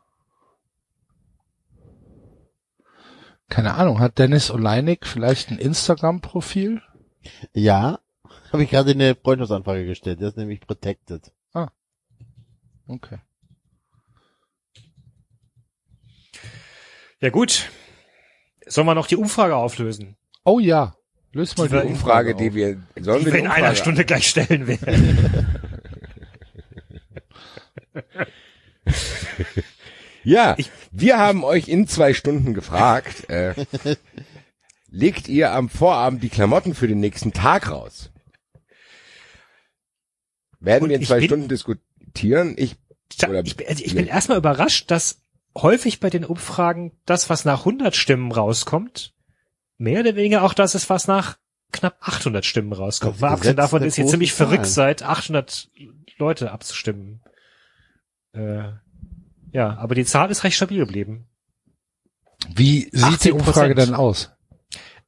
Keine 3.48 3.74
Ahnung. 3.74 4.00
Hat 4.00 4.18
Dennis 4.18 4.50
Oleinik 4.50 5.06
vielleicht 5.06 5.50
ein 5.50 5.58
Instagram-Profil? 5.58 6.80
Ja, 7.52 8.00
habe 8.52 8.64
ich 8.64 8.70
gerade 8.70 8.92
eine 8.92 9.14
Freundschaftsanfrage 9.14 9.86
gestellt. 9.86 10.20
Der 10.20 10.28
ist 10.28 10.36
nämlich 10.36 10.60
protected. 10.60 11.32
Okay. 12.86 13.18
Ja 17.20 17.30
gut. 17.30 17.70
Sollen 18.66 18.86
wir 18.86 18.94
noch 18.94 19.06
die 19.06 19.16
Umfrage 19.16 19.56
auflösen? 19.56 20.18
Oh 20.44 20.58
ja. 20.58 20.94
Löst 21.34 21.58
mal 21.58 21.68
Die 21.68 21.74
die, 21.80 21.82
Umfrage, 21.82 22.34
auf. 22.34 22.40
die 22.40 22.54
wir, 22.54 22.80
sollen 23.00 23.20
Die 23.20 23.26
wir 23.26 23.32
wir 23.32 23.32
die 23.32 23.38
in 23.40 23.46
einer 23.50 23.68
Umfrage- 23.70 23.76
Stunde 23.76 24.04
gleich 24.04 24.28
stellen 24.28 24.66
werden. 24.66 25.46
Ja, 30.22 30.54
Ich- 30.58 30.70
wir 30.90 31.18
haben 31.18 31.44
euch 31.44 31.68
in 31.68 31.86
zwei 31.86 32.14
Stunden 32.14 32.54
gefragt, 32.54 33.28
äh, 33.28 33.54
legt 34.88 35.28
ihr 35.28 35.52
am 35.52 35.68
Vorabend 35.68 36.22
die 36.22 36.28
Klamotten 36.30 36.74
für 36.74 36.88
den 36.88 37.00
nächsten 37.00 37.32
Tag 37.32 37.70
raus? 37.70 38.10
Werden 40.60 40.84
Und 40.84 40.90
wir 40.90 40.96
in 40.96 41.04
zwei 41.04 41.18
bin- 41.18 41.26
Stunden 41.26 41.48
diskutieren? 41.48 42.54
Ich, 42.56 42.76
Oder- 43.28 43.44
ich, 43.44 43.56
bin- 43.56 43.66
also 43.68 43.84
ich 43.84 43.94
bin 43.94 44.06
erstmal 44.06 44.38
überrascht, 44.38 44.90
dass 44.90 45.20
häufig 45.56 46.00
bei 46.00 46.08
den 46.10 46.24
Umfragen 46.24 46.92
das, 47.04 47.28
was 47.28 47.44
nach 47.44 47.60
100 47.60 47.94
Stimmen 47.94 48.32
rauskommt, 48.32 49.13
mehr 49.78 50.00
oder 50.00 50.16
weniger 50.16 50.42
auch 50.42 50.54
das 50.54 50.74
ist, 50.74 50.88
was 50.90 51.06
nach 51.06 51.38
knapp 51.72 51.96
800 52.00 52.44
Stimmen 52.44 52.72
rauskommt. 52.72 53.20
Mal 53.20 53.30
abgesehen 53.30 53.56
davon, 53.56 53.82
dass 53.82 53.98
ihr 53.98 54.06
ziemlich 54.06 54.32
verrückt 54.32 54.66
Zahlen. 54.66 54.96
seid, 54.96 55.02
800 55.02 55.70
Leute 56.18 56.52
abzustimmen. 56.52 57.22
Äh, 58.32 58.72
ja, 59.52 59.76
aber 59.76 59.94
die 59.94 60.04
Zahl 60.04 60.30
ist 60.30 60.44
recht 60.44 60.56
stabil 60.56 60.78
geblieben. 60.78 61.26
Wie 62.54 62.90
sieht 62.92 63.24
die 63.24 63.32
18%. 63.32 63.32
Umfrage 63.32 63.74
denn 63.74 63.94
aus? 63.94 64.32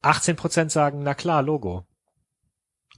18 0.01 0.35
Prozent 0.35 0.71
sagen, 0.71 1.03
na 1.03 1.13
klar, 1.13 1.41
Logo. 1.41 1.85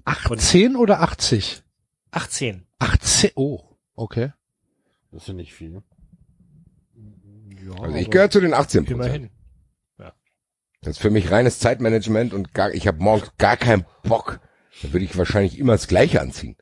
18 0.06 0.76
oder 0.76 1.02
80? 1.02 1.64
18. 2.12 2.66
18, 2.80 3.32
oh, 3.36 3.62
okay. 3.96 4.32
Das 5.12 5.24
ist 5.24 5.28
ja 5.28 5.34
nicht 5.34 5.54
viel. 5.54 5.84
Ja, 7.64 7.74
Also 7.82 7.96
ich 7.98 8.10
gehöre 8.10 8.30
zu 8.30 8.40
den 8.40 8.54
18 8.54 8.86
Immerhin. 8.86 9.30
Das 10.82 10.92
ist 10.96 11.02
für 11.02 11.10
mich 11.10 11.32
reines 11.32 11.60
Zeitmanagement 11.60 12.34
und 12.34 12.54
gar, 12.54 12.74
ich 12.74 12.88
habe 12.88 13.04
morgens 13.04 13.32
gar 13.38 13.58
keinen 13.58 13.86
Bock. 14.04 14.40
Da 14.82 14.94
würde 14.94 15.06
ich 15.06 15.18
wahrscheinlich 15.18 15.60
immer 15.60 15.74
das 15.74 15.88
Gleiche 15.88 16.22
anziehen. 16.22 16.56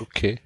Okay. 0.00 0.40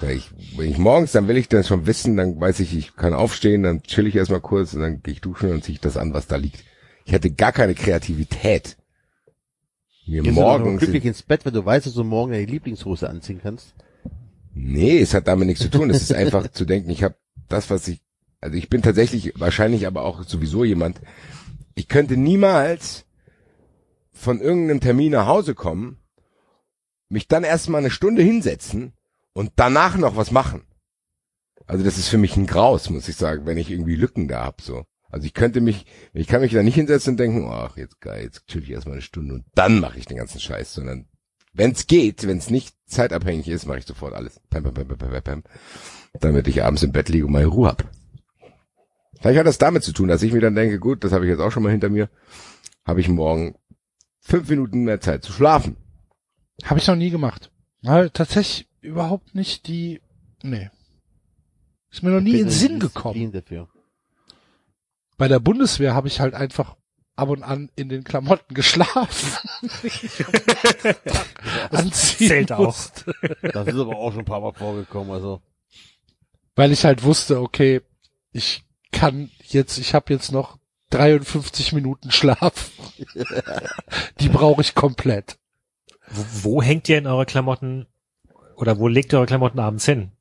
Wenn 0.00 0.16
ich, 0.16 0.30
wenn 0.56 0.70
ich 0.70 0.78
morgens, 0.78 1.12
dann 1.12 1.28
will 1.28 1.36
ich 1.36 1.48
das 1.48 1.68
schon 1.68 1.86
wissen, 1.86 2.16
dann 2.16 2.40
weiß 2.40 2.60
ich, 2.60 2.76
ich 2.76 2.96
kann 2.96 3.12
aufstehen, 3.12 3.64
dann 3.64 3.82
chill 3.82 4.06
ich 4.06 4.16
erstmal 4.16 4.40
kurz 4.40 4.72
und 4.74 4.80
dann 4.80 5.02
gehe 5.02 5.12
ich 5.12 5.20
duschen 5.20 5.50
und 5.50 5.64
ziehe 5.64 5.74
ich 5.74 5.80
das 5.80 5.96
an, 5.96 6.14
was 6.14 6.26
da 6.26 6.36
liegt. 6.36 6.64
Ich 7.04 7.12
hätte 7.12 7.30
gar 7.30 7.52
keine 7.52 7.74
Kreativität. 7.74 8.76
Mir 10.06 10.22
Gehst 10.22 10.36
du 10.36 10.40
morgens. 10.40 10.78
glücklich 10.78 11.04
ins 11.04 11.22
Bett, 11.22 11.44
wenn 11.44 11.52
du 11.52 11.64
weißt, 11.64 11.86
dass 11.86 11.94
du 11.94 12.04
morgen 12.04 12.32
deine 12.32 12.46
Lieblingshose 12.46 13.10
anziehen 13.10 13.40
kannst? 13.42 13.74
Nee, 14.54 15.00
es 15.00 15.12
hat 15.14 15.28
damit 15.28 15.48
nichts 15.48 15.62
zu 15.62 15.70
tun. 15.70 15.90
Es 15.90 16.00
ist 16.00 16.14
einfach 16.14 16.50
zu 16.50 16.64
denken, 16.64 16.90
ich 16.90 17.02
habe 17.02 17.16
das, 17.48 17.68
was 17.68 17.88
ich, 17.88 18.00
also 18.40 18.56
ich 18.56 18.68
bin 18.68 18.82
tatsächlich 18.82 19.32
wahrscheinlich 19.38 19.86
aber 19.86 20.02
auch 20.02 20.24
sowieso 20.24 20.64
jemand, 20.64 21.00
ich 21.74 21.88
könnte 21.88 22.16
niemals 22.16 23.04
von 24.12 24.40
irgendeinem 24.40 24.80
Termin 24.80 25.12
nach 25.12 25.26
Hause 25.26 25.54
kommen, 25.54 25.98
mich 27.08 27.28
dann 27.28 27.44
erstmal 27.44 27.80
eine 27.80 27.90
Stunde 27.90 28.22
hinsetzen 28.22 28.92
und 29.32 29.52
danach 29.56 29.96
noch 29.96 30.16
was 30.16 30.30
machen. 30.30 30.62
Also 31.66 31.84
das 31.84 31.98
ist 31.98 32.08
für 32.08 32.18
mich 32.18 32.36
ein 32.36 32.46
Graus, 32.46 32.90
muss 32.90 33.08
ich 33.08 33.16
sagen, 33.16 33.46
wenn 33.46 33.58
ich 33.58 33.70
irgendwie 33.70 33.96
Lücken 33.96 34.28
da 34.28 34.44
hab 34.44 34.60
so. 34.60 34.84
Also 35.10 35.26
ich 35.26 35.34
könnte 35.34 35.60
mich, 35.60 35.86
ich 36.12 36.26
kann 36.26 36.40
mich 36.40 36.52
da 36.52 36.62
nicht 36.62 36.74
hinsetzen 36.74 37.12
und 37.12 37.16
denken, 37.18 37.48
ach 37.50 37.76
jetzt 37.76 38.00
geil, 38.00 38.24
jetzt 38.24 38.46
chill 38.46 38.62
ich 38.62 38.70
erstmal 38.70 38.94
eine 38.94 39.02
Stunde 39.02 39.34
und 39.34 39.44
dann 39.54 39.80
mache 39.80 39.98
ich 39.98 40.06
den 40.06 40.18
ganzen 40.18 40.40
Scheiß, 40.40 40.74
sondern 40.74 41.08
wenn 41.54 41.72
es 41.72 41.86
geht, 41.86 42.26
wenn 42.26 42.38
es 42.38 42.50
nicht 42.50 42.74
zeitabhängig 42.86 43.48
ist, 43.48 43.66
mache 43.66 43.78
ich 43.78 43.86
sofort 43.86 44.14
alles. 44.14 44.40
Pam, 44.50 44.64
pam, 44.64 44.74
pam, 44.74 44.88
pam, 44.88 44.98
pam, 44.98 45.22
pam, 45.22 45.42
damit 46.20 46.46
ich 46.48 46.62
abends 46.62 46.82
im 46.82 46.92
Bett 46.92 47.08
liege 47.08 47.26
und 47.26 47.32
meine 47.32 47.46
Ruhe 47.46 47.68
hab. 47.68 47.90
Vielleicht 49.20 49.38
hat 49.38 49.46
das 49.46 49.58
damit 49.58 49.82
zu 49.82 49.92
tun, 49.92 50.08
dass 50.08 50.22
ich 50.22 50.32
mir 50.32 50.40
dann 50.40 50.54
denke, 50.54 50.78
gut, 50.78 51.04
das 51.04 51.12
habe 51.12 51.24
ich 51.24 51.30
jetzt 51.30 51.40
auch 51.40 51.50
schon 51.50 51.62
mal 51.62 51.72
hinter 51.72 51.88
mir, 51.88 52.08
habe 52.84 53.00
ich 53.00 53.08
morgen 53.08 53.56
fünf 54.20 54.48
Minuten 54.48 54.84
mehr 54.84 55.00
Zeit 55.00 55.24
zu 55.24 55.32
schlafen. 55.32 55.76
Habe 56.64 56.78
ich 56.80 56.86
noch 56.86 56.96
nie 56.96 57.10
gemacht. 57.10 57.50
Tatsächlich 57.82 58.68
überhaupt 58.80 59.34
nicht 59.34 59.66
die, 59.66 60.00
nee. 60.42 60.70
Ist 61.90 62.02
mir 62.02 62.10
noch 62.10 62.20
nie 62.20 62.32
in 62.32 62.46
den 62.46 62.50
Sinn 62.50 62.80
gekommen. 62.80 63.32
Dafür. 63.32 63.68
Bei 65.16 65.26
der 65.26 65.40
Bundeswehr 65.40 65.94
habe 65.94 66.08
ich 66.08 66.20
halt 66.20 66.34
einfach 66.34 66.76
ab 67.16 67.30
und 67.30 67.42
an 67.42 67.70
in 67.74 67.88
den 67.88 68.04
Klamotten 68.04 68.54
geschlafen. 68.54 69.38
Anziehen 71.70 72.28
zählt 72.28 72.52
auch. 72.52 72.66
musste. 72.66 73.12
Das 73.42 73.66
ist 73.66 73.74
aber 73.74 73.96
auch 73.96 74.12
schon 74.12 74.20
ein 74.20 74.26
paar 74.26 74.40
Mal 74.40 74.52
vorgekommen, 74.52 75.10
also. 75.10 75.42
Weil 76.54 76.70
ich 76.72 76.84
halt 76.84 77.02
wusste, 77.02 77.40
okay, 77.40 77.80
ich 78.32 78.64
kann 78.92 79.30
jetzt, 79.44 79.78
ich 79.78 79.94
habe 79.94 80.12
jetzt 80.12 80.32
noch 80.32 80.58
53 80.90 81.72
Minuten 81.72 82.10
Schlaf. 82.10 82.70
Die 84.20 84.28
brauche 84.28 84.60
ich 84.62 84.74
komplett. 84.74 85.38
Wo, 86.10 86.24
wo 86.42 86.62
hängt 86.62 86.88
ihr 86.88 86.98
in 86.98 87.06
eure 87.06 87.26
Klamotten 87.26 87.86
oder 88.56 88.78
wo 88.78 88.88
legt 88.88 89.12
ihr 89.12 89.18
eure 89.18 89.26
Klamotten 89.26 89.58
abends 89.60 89.84
hin? 89.84 90.12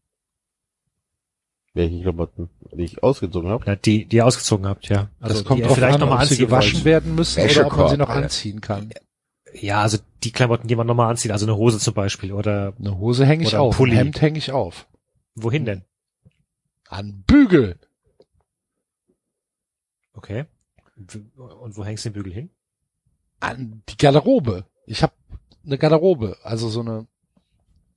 Welche 1.73 2.01
Klamotten, 2.01 2.49
die 2.73 2.83
ich 2.85 3.03
ausgezogen 3.03 3.49
habe. 3.49 3.63
Na, 3.67 3.75
die, 3.75 4.05
die 4.05 4.17
ihr 4.17 4.25
ausgezogen 4.25 4.65
habt, 4.65 4.89
ja. 4.89 5.09
Das 5.19 5.31
Also 5.31 5.43
kommt 5.43 5.59
die 5.59 5.63
drauf 5.63 5.75
vielleicht 5.75 5.95
an, 5.95 5.99
nochmal 6.01 6.17
ob 6.19 6.23
sie 6.25 6.33
anziehen 6.33 6.45
gewaschen 6.47 6.73
wollt. 6.75 6.85
werden 6.85 7.15
müssen 7.15 7.43
oder 7.49 7.67
ob 7.67 7.77
man 7.77 7.89
sie 7.89 7.97
noch 7.97 8.09
Alter. 8.09 8.23
anziehen 8.23 8.61
kann. 8.61 8.89
Ja, 9.53 9.81
also 9.81 9.97
die 10.23 10.31
Klamotten, 10.31 10.67
die 10.67 10.75
man 10.75 10.87
nochmal 10.87 11.09
anzieht, 11.09 11.31
also 11.31 11.45
eine 11.45 11.55
Hose 11.55 11.79
zum 11.79 11.93
Beispiel 11.93 12.33
oder 12.33 12.73
Eine 12.79 12.97
Hose 12.97 13.25
hänge 13.25 13.43
ich 13.43 13.55
auf, 13.55 13.75
ein 13.75 13.77
Pulli. 13.77 13.95
Hemd 13.95 14.19
hänge 14.21 14.37
ich 14.39 14.51
auf. 14.51 14.87
wohin 15.35 15.65
denn? 15.65 15.83
An 16.89 17.23
Bügel. 17.27 17.77
Okay. 20.17 20.45
Und 20.95 21.77
wo 21.77 21.85
hängst 21.85 22.03
du 22.03 22.09
den 22.09 22.13
Bügel 22.15 22.33
hin? 22.33 22.49
An 23.39 23.83
die 23.87 23.97
Garderobe. 23.97 24.65
Ich 24.87 25.03
habe 25.03 25.13
eine 25.63 25.77
Garderobe, 25.77 26.37
also 26.41 26.69
so 26.69 26.81
eine 26.81 27.07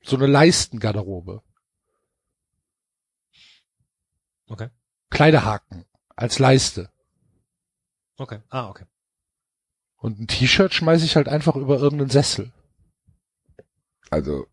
so 0.03 0.17
eine 0.17 0.27
Leistengarderobe. 0.27 1.43
Okay. 4.49 4.69
Kleiderhaken 5.09 5.87
als 6.15 6.39
Leiste. 6.39 6.91
Okay. 8.17 8.41
Ah, 8.51 8.69
okay. 8.69 8.85
Und 9.97 10.21
ein 10.21 10.27
T-Shirt 10.27 10.75
schmeiße 10.75 11.05
ich 11.05 11.17
halt 11.17 11.29
einfach 11.29 11.57
über 11.57 11.79
irgendeinen 11.79 12.11
Sessel. 12.11 12.53
Also 14.11 14.47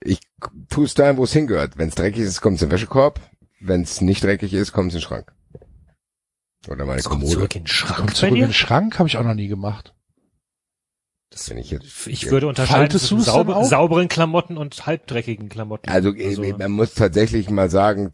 ich 0.00 0.20
tue 0.68 0.86
es 0.86 0.94
dahin, 0.94 1.18
wo 1.18 1.24
es 1.24 1.32
hingehört. 1.32 1.78
Wenn 1.78 1.88
es 1.88 1.94
dreckig 1.94 2.22
ist, 2.22 2.40
kommt 2.40 2.56
es 2.56 2.62
in 2.62 2.68
den 2.68 2.72
Wäschekorb. 2.72 3.20
Wenn 3.60 3.82
es 3.82 4.00
nicht 4.00 4.24
dreckig 4.24 4.54
ist, 4.54 4.72
kommt 4.72 4.88
es 4.88 4.94
in 4.94 5.00
den 5.00 5.06
Schrank. 5.06 5.35
Oder 6.68 6.84
meine 6.84 6.96
Das 6.96 7.04
kommt 7.04 7.20
Kommode. 7.20 7.36
zurück 7.38 7.56
in 7.56 7.62
den 7.62 7.68
Schrank 7.68 7.96
Kommt 7.96 8.10
bei 8.10 8.14
zurück 8.14 8.34
in 8.34 8.40
den 8.40 8.52
Schrank, 8.52 8.98
habe 8.98 9.08
ich 9.08 9.16
auch 9.16 9.24
noch 9.24 9.34
nie 9.34 9.48
gemacht. 9.48 9.94
Das, 11.30 11.50
Wenn 11.50 11.58
ich 11.58 11.70
jetzt, 11.70 12.06
ich 12.06 12.30
würde 12.30 12.46
unterscheiden 12.46 12.90
zwischen 12.98 13.20
sauber, 13.20 13.64
sauberen 13.64 14.08
Klamotten 14.08 14.56
und 14.56 14.86
halbdreckigen 14.86 15.48
Klamotten. 15.48 15.90
Also 15.90 16.14
äh, 16.14 16.52
man 16.52 16.70
muss 16.72 16.94
tatsächlich 16.94 17.50
mal 17.50 17.68
sagen, 17.68 18.12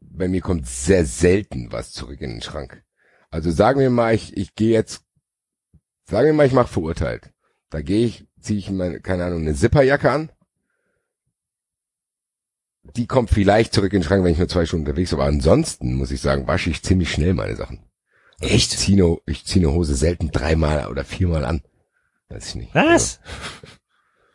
bei 0.00 0.28
mir 0.28 0.40
kommt 0.40 0.66
sehr 0.66 1.04
selten 1.04 1.70
was 1.72 1.92
zurück 1.92 2.20
in 2.20 2.30
den 2.30 2.42
Schrank. 2.42 2.82
Also 3.30 3.50
sagen 3.50 3.80
wir 3.80 3.90
mal, 3.90 4.14
ich, 4.14 4.36
ich 4.36 4.54
gehe 4.54 4.72
jetzt, 4.72 5.02
sagen 6.04 6.26
wir 6.26 6.32
mal, 6.32 6.46
ich 6.46 6.52
mache 6.52 6.72
verurteilt. 6.72 7.32
Da 7.70 7.82
gehe 7.82 8.06
ich, 8.06 8.26
ziehe 8.40 8.58
ich 8.58 8.70
meine, 8.70 9.00
keine 9.00 9.24
Ahnung, 9.24 9.40
eine 9.40 9.54
Zipperjacke 9.54 10.10
an. 10.10 10.32
Die 12.96 13.06
kommt 13.06 13.30
vielleicht 13.30 13.72
zurück 13.72 13.92
in 13.92 14.00
den 14.00 14.06
Schrank, 14.06 14.24
wenn 14.24 14.32
ich 14.32 14.38
nur 14.38 14.48
zwei 14.48 14.66
Stunden 14.66 14.86
unterwegs 14.86 15.10
bin. 15.10 15.18
Aber 15.20 15.28
ansonsten 15.28 15.94
muss 15.94 16.10
ich 16.10 16.20
sagen, 16.20 16.46
wasche 16.46 16.70
ich 16.70 16.82
ziemlich 16.82 17.10
schnell 17.12 17.34
meine 17.34 17.56
Sachen. 17.56 17.80
Also 18.40 18.54
Echt? 18.54 18.72
Ich 18.74 18.78
ziehe 18.78 19.02
eine, 19.04 19.16
ich 19.26 19.44
ziehe 19.44 19.66
eine 19.66 19.74
Hose 19.74 19.94
selten 19.94 20.30
dreimal 20.30 20.86
oder 20.88 21.04
viermal 21.04 21.44
an. 21.44 21.62
Weiß 22.28 22.48
ich 22.50 22.54
nicht. 22.56 22.74
Was? 22.74 23.20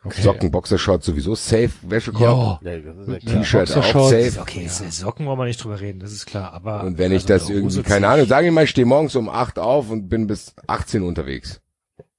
Okay. 0.04 0.20
Socken, 0.20 0.50
Boxershorts 0.50 1.06
sowieso 1.06 1.34
safe, 1.34 1.70
Wäschekorb. 1.82 2.62
Ja. 2.62 2.72
Ja, 2.72 2.78
das 2.92 3.06
ja 3.08 3.14
Ja. 3.14 3.38
T-Shirt 3.38 3.76
auch 3.76 4.10
safe. 4.10 4.38
Okay, 4.40 4.68
Socken 4.68 5.24
wollen 5.24 5.38
wir 5.38 5.46
nicht 5.46 5.64
drüber 5.64 5.80
reden, 5.80 6.00
das 6.00 6.12
ist 6.12 6.26
klar. 6.26 6.52
Aber 6.52 6.84
Und 6.84 6.98
wenn 6.98 7.10
ich 7.12 7.22
also 7.22 7.28
das 7.28 7.46
eine 7.46 7.54
irgendwie, 7.54 7.76
Hose 7.78 7.82
keine 7.84 8.08
Ahnung, 8.08 8.26
sagen 8.26 8.44
wir 8.44 8.52
mal, 8.52 8.64
ich 8.64 8.70
stehe 8.70 8.86
morgens 8.86 9.16
um 9.16 9.30
8 9.30 9.58
auf 9.58 9.88
und 9.90 10.08
bin 10.10 10.26
bis 10.26 10.54
18 10.66 11.00
Uhr 11.00 11.08
unterwegs. 11.08 11.62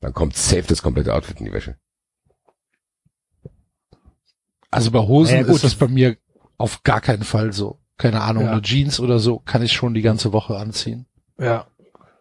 Dann 0.02 0.14
kommt 0.14 0.36
safe 0.36 0.64
das 0.68 0.82
komplette 0.82 1.14
Outfit 1.14 1.40
in 1.40 1.46
die 1.46 1.54
Wäsche. 1.54 1.78
Also 4.72 4.92
bei 4.92 5.00
Hosen 5.00 5.36
Ja, 5.38 5.44
gut. 5.44 5.56
ist 5.56 5.64
das 5.64 5.76
bei 5.76 5.88
mir 5.88 6.18
auf 6.58 6.84
gar 6.84 7.02
keinen 7.02 7.24
Fall 7.24 7.52
so. 7.54 7.80
Keine 7.98 8.22
Ahnung, 8.22 8.46
Ja. 8.46 8.52
eine 8.52 8.62
Jeans 8.62 9.00
oder 9.00 9.20
so 9.20 9.40
kann 9.40 9.62
ich 9.64 9.74
schon 9.74 9.94
die 9.94 10.02
ganze 10.02 10.34
Woche 10.34 10.58
anziehen. 10.58 11.06
Ja, 11.40 11.66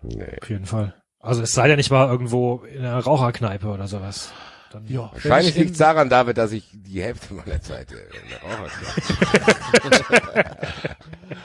Nee. 0.03 0.25
auf 0.41 0.49
jeden 0.51 0.67
Fall. 0.67 0.95
Also 1.21 1.43
es 1.43 1.53
sei 1.53 1.69
denn, 1.69 1.79
ich 1.79 1.91
war 1.91 2.11
irgendwo 2.11 2.59
in 2.65 2.81
einer 2.81 2.99
Raucherkneipe 2.99 3.67
oder 3.69 3.87
sowas. 3.89 4.31
Dann, 4.71 4.87
Ja. 4.87 5.11
Wahrscheinlich 5.13 5.55
liegt 5.57 5.81
daran, 5.81 6.09
David, 6.11 6.37
dass 6.37 6.53
ich 6.53 6.69
die 6.73 7.03
Hälfte 7.03 7.33
meiner 7.35 7.61
Zeit 7.63 7.91
äh, 7.93 7.95
in 7.95 8.29
der 8.31 8.43
Raucher 8.43 8.71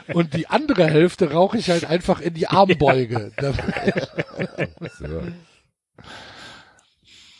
in- 0.07 0.13
Und 0.15 0.33
die 0.33 0.47
andere 0.47 0.87
Hälfte 0.87 1.31
rauche 1.31 1.57
ich 1.57 1.69
halt 1.69 1.85
einfach 1.85 2.19
in 2.21 2.33
die 2.33 2.47
Armbeuge. 2.47 3.31
so. 4.99 5.21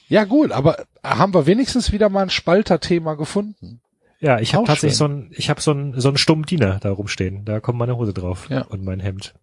ja 0.08 0.24
gut, 0.26 0.52
aber 0.52 0.86
haben 1.04 1.34
wir 1.34 1.46
wenigstens 1.46 1.92
wieder 1.92 2.10
mal 2.10 2.22
ein 2.24 2.30
Spalter-Thema 2.30 3.16
gefunden. 3.16 3.82
Ja, 4.22 4.40
ich 4.40 4.54
habe 4.54 4.66
tatsächlich 4.68 4.98
so 4.98 5.06
schön. 5.06 5.12
einen, 5.12 5.32
ich 5.36 5.50
habe 5.50 5.62
so 5.62 5.72
einen 5.72 6.00
so 6.00 6.10
einen 6.10 6.18
stummen 6.18 6.46
Diener 6.46 6.80
da 6.80 6.92
rumstehen. 6.92 7.46
Da 7.46 7.60
kommt 7.60 7.80
meine 7.80 7.96
Hose 7.98 8.14
drauf 8.14 8.48
Ja. 8.50 8.62
und 8.64 8.84
mein 8.84 9.00
Hemd. 9.00 9.34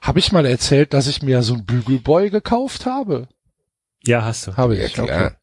Habe 0.00 0.18
ich 0.18 0.32
mal 0.32 0.44
erzählt, 0.46 0.92
dass 0.94 1.06
ich 1.06 1.22
mir 1.22 1.42
so 1.42 1.54
ein 1.54 1.64
Bügelboy 1.64 2.30
gekauft 2.30 2.86
habe? 2.86 3.28
Ja, 4.04 4.24
hast 4.24 4.46
du. 4.48 4.56
Habe 4.56 4.76
Ja, 4.76 4.86
ich. 4.86 4.94
klar. 4.94 5.36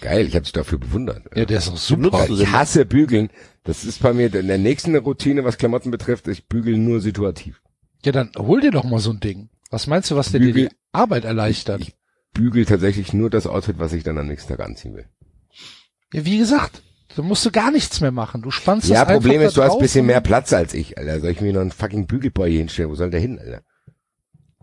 Geil, 0.00 0.26
ich 0.26 0.34
habe 0.34 0.42
dich 0.42 0.52
dafür 0.52 0.78
bewundert. 0.78 1.24
Ja, 1.36 1.44
der 1.44 1.58
ist 1.58 1.68
auch 1.68 1.76
super. 1.76 2.28
Ich 2.28 2.50
hasse 2.50 2.84
Bügeln. 2.84 3.30
Das 3.62 3.84
ist 3.84 4.02
bei 4.02 4.12
mir 4.12 4.34
in 4.34 4.48
der 4.48 4.58
nächsten 4.58 4.94
Routine, 4.96 5.44
was 5.44 5.56
Klamotten 5.56 5.90
betrifft. 5.90 6.26
Ich 6.28 6.48
bügel 6.48 6.76
nur 6.76 7.00
situativ. 7.00 7.62
Ja, 8.04 8.12
dann 8.12 8.32
hol 8.36 8.60
dir 8.60 8.70
doch 8.72 8.84
mal 8.84 8.98
so 8.98 9.10
ein 9.10 9.20
Ding. 9.20 9.50
Was 9.70 9.86
meinst 9.86 10.10
du, 10.10 10.16
was 10.16 10.32
dir 10.32 10.40
die 10.40 10.52
Bügel- 10.52 10.70
Arbeit 10.92 11.24
erleichtert? 11.24 11.80
Ich 11.82 11.94
bügel 12.34 12.64
tatsächlich 12.66 13.12
nur 13.12 13.30
das 13.30 13.46
Outfit, 13.46 13.78
was 13.78 13.92
ich 13.92 14.02
dann 14.02 14.18
am 14.18 14.26
nächsten 14.26 14.48
Tag 14.54 14.60
anziehen 14.66 14.96
will. 14.96 15.06
Ja, 16.12 16.24
wie 16.24 16.38
gesagt, 16.38 16.82
da 17.16 17.22
musst 17.22 17.44
du 17.44 17.50
gar 17.50 17.70
nichts 17.70 18.00
mehr 18.00 18.12
machen. 18.12 18.42
Du 18.42 18.50
spannst 18.50 18.88
Ja, 18.88 19.04
das 19.04 19.14
Problem 19.14 19.34
einfach 19.40 19.48
ist, 19.48 19.56
du 19.56 19.62
hast 19.62 19.78
bisschen 19.78 20.06
mehr 20.06 20.20
Platz 20.20 20.52
als 20.52 20.74
ich, 20.74 20.96
Alter. 20.98 21.20
Soll 21.20 21.30
ich 21.30 21.40
mir 21.40 21.52
noch 21.52 21.60
einen 21.60 21.72
fucking 21.72 22.06
Bügelboy 22.06 22.52
hinstellen? 22.52 22.90
Wo 22.90 22.94
soll 22.94 23.10
der 23.10 23.20
hin, 23.20 23.38
Alter? 23.38 23.62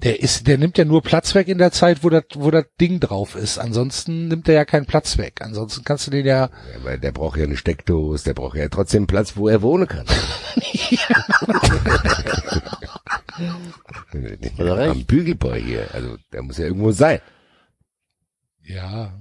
Der 0.04 0.22
ist, 0.22 0.46
der 0.46 0.60
nimmt 0.60 0.78
ja 0.78 0.86
nur 0.86 1.02
Platz 1.02 1.34
weg 1.34 1.48
in 1.48 1.58
der 1.58 1.72
Zeit, 1.72 2.04
wo 2.04 2.10
das, 2.12 2.26
wo 2.36 2.52
das 2.52 2.66
Ding 2.80 3.00
drauf 3.00 3.36
ist. 3.36 3.58
Ansonsten 3.58 4.28
nimmt 4.28 4.48
er 4.48 4.54
ja 4.54 4.64
keinen 4.64 4.86
Platz 4.86 5.18
weg. 5.18 5.42
Ansonsten 5.42 5.84
kannst 5.84 6.06
du 6.06 6.12
den 6.12 6.24
ja, 6.26 6.44
Ja, 6.44 6.84
weil 6.84 7.00
der 7.00 7.12
braucht 7.12 7.38
ja 7.38 7.46
eine 7.46 7.58
Steckdose, 7.58 8.24
der 8.24 8.36
braucht 8.36 8.58
ja 8.58 8.70
trotzdem 8.70 9.08
Platz, 9.08 9.36
wo 9.38 9.48
er 9.48 9.64
wohnen 9.64 9.88
kann. 9.88 10.06
Am 14.60 15.04
Bügelboy 15.06 15.62
hier, 15.62 15.88
also 15.94 16.18
der 16.32 16.44
muss 16.44 16.58
ja 16.60 16.66
irgendwo 16.66 16.92
sein. 16.92 17.20
ja. 18.64 19.14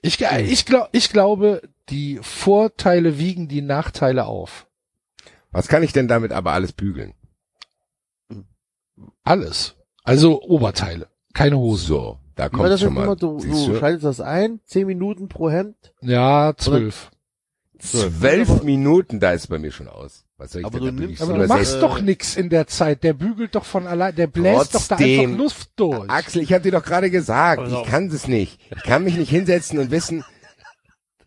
Ich, 0.00 0.20
ich, 0.20 0.66
glaub, 0.66 0.90
ich 0.92 1.08
glaube, 1.08 1.62
die 1.88 2.18
Vorteile 2.22 3.18
wiegen 3.18 3.48
die 3.48 3.62
Nachteile 3.62 4.26
auf. 4.26 4.66
Was 5.50 5.68
kann 5.68 5.82
ich 5.82 5.92
denn 5.92 6.08
damit 6.08 6.32
aber 6.32 6.52
alles 6.52 6.72
bügeln? 6.72 7.14
Alles. 9.22 9.74
Also 10.02 10.42
Oberteile. 10.42 11.08
Keine 11.32 11.58
Hose. 11.58 11.86
So, 11.86 12.18
da 12.34 12.48
kommt 12.48 12.68
das 12.68 12.80
schon 12.80 12.94
mal. 12.94 13.04
immer? 13.04 13.16
Du, 13.16 13.38
du 13.38 13.78
schaltest 13.78 14.04
das 14.04 14.20
ein, 14.20 14.60
zehn 14.64 14.86
Minuten 14.86 15.28
pro 15.28 15.50
Hemd. 15.50 15.94
Ja, 16.00 16.54
zwölf. 16.56 17.10
Zwölf 17.78 18.62
Minuten, 18.62 19.20
da 19.20 19.32
ist 19.32 19.48
bei 19.48 19.58
mir 19.58 19.72
schon 19.72 19.88
aus. 19.88 20.24
Was 20.38 20.52
soll 20.52 20.60
ich 20.62 20.66
Aber 20.66 20.80
denn 20.80 20.96
du 20.96 21.02
nimmst-? 21.06 21.22
Aber 21.22 21.34
du 21.38 21.46
machst 21.46 21.82
doch 21.82 22.00
nix 22.00 22.36
in 22.36 22.48
der 22.48 22.66
Zeit. 22.66 23.02
Der 23.04 23.12
bügelt 23.12 23.54
doch 23.54 23.64
von 23.64 23.86
allein, 23.86 24.14
der 24.14 24.26
bläst 24.26 24.74
doch 24.74 24.86
da 24.88 24.96
Trotzdem. 24.96 25.20
einfach 25.20 25.38
Luft 25.38 25.70
durch. 25.76 26.10
Axel, 26.10 26.42
ich 26.42 26.52
habe 26.52 26.62
dir 26.62 26.72
doch 26.72 26.84
gerade 26.84 27.10
gesagt, 27.10 27.68
ich 27.70 27.82
kann 27.84 28.08
das 28.08 28.26
nicht. 28.26 28.58
Ich 28.74 28.82
kann 28.84 29.04
mich 29.04 29.16
nicht 29.16 29.28
hinsetzen 29.30 29.78
und 29.78 29.90
wissen, 29.90 30.24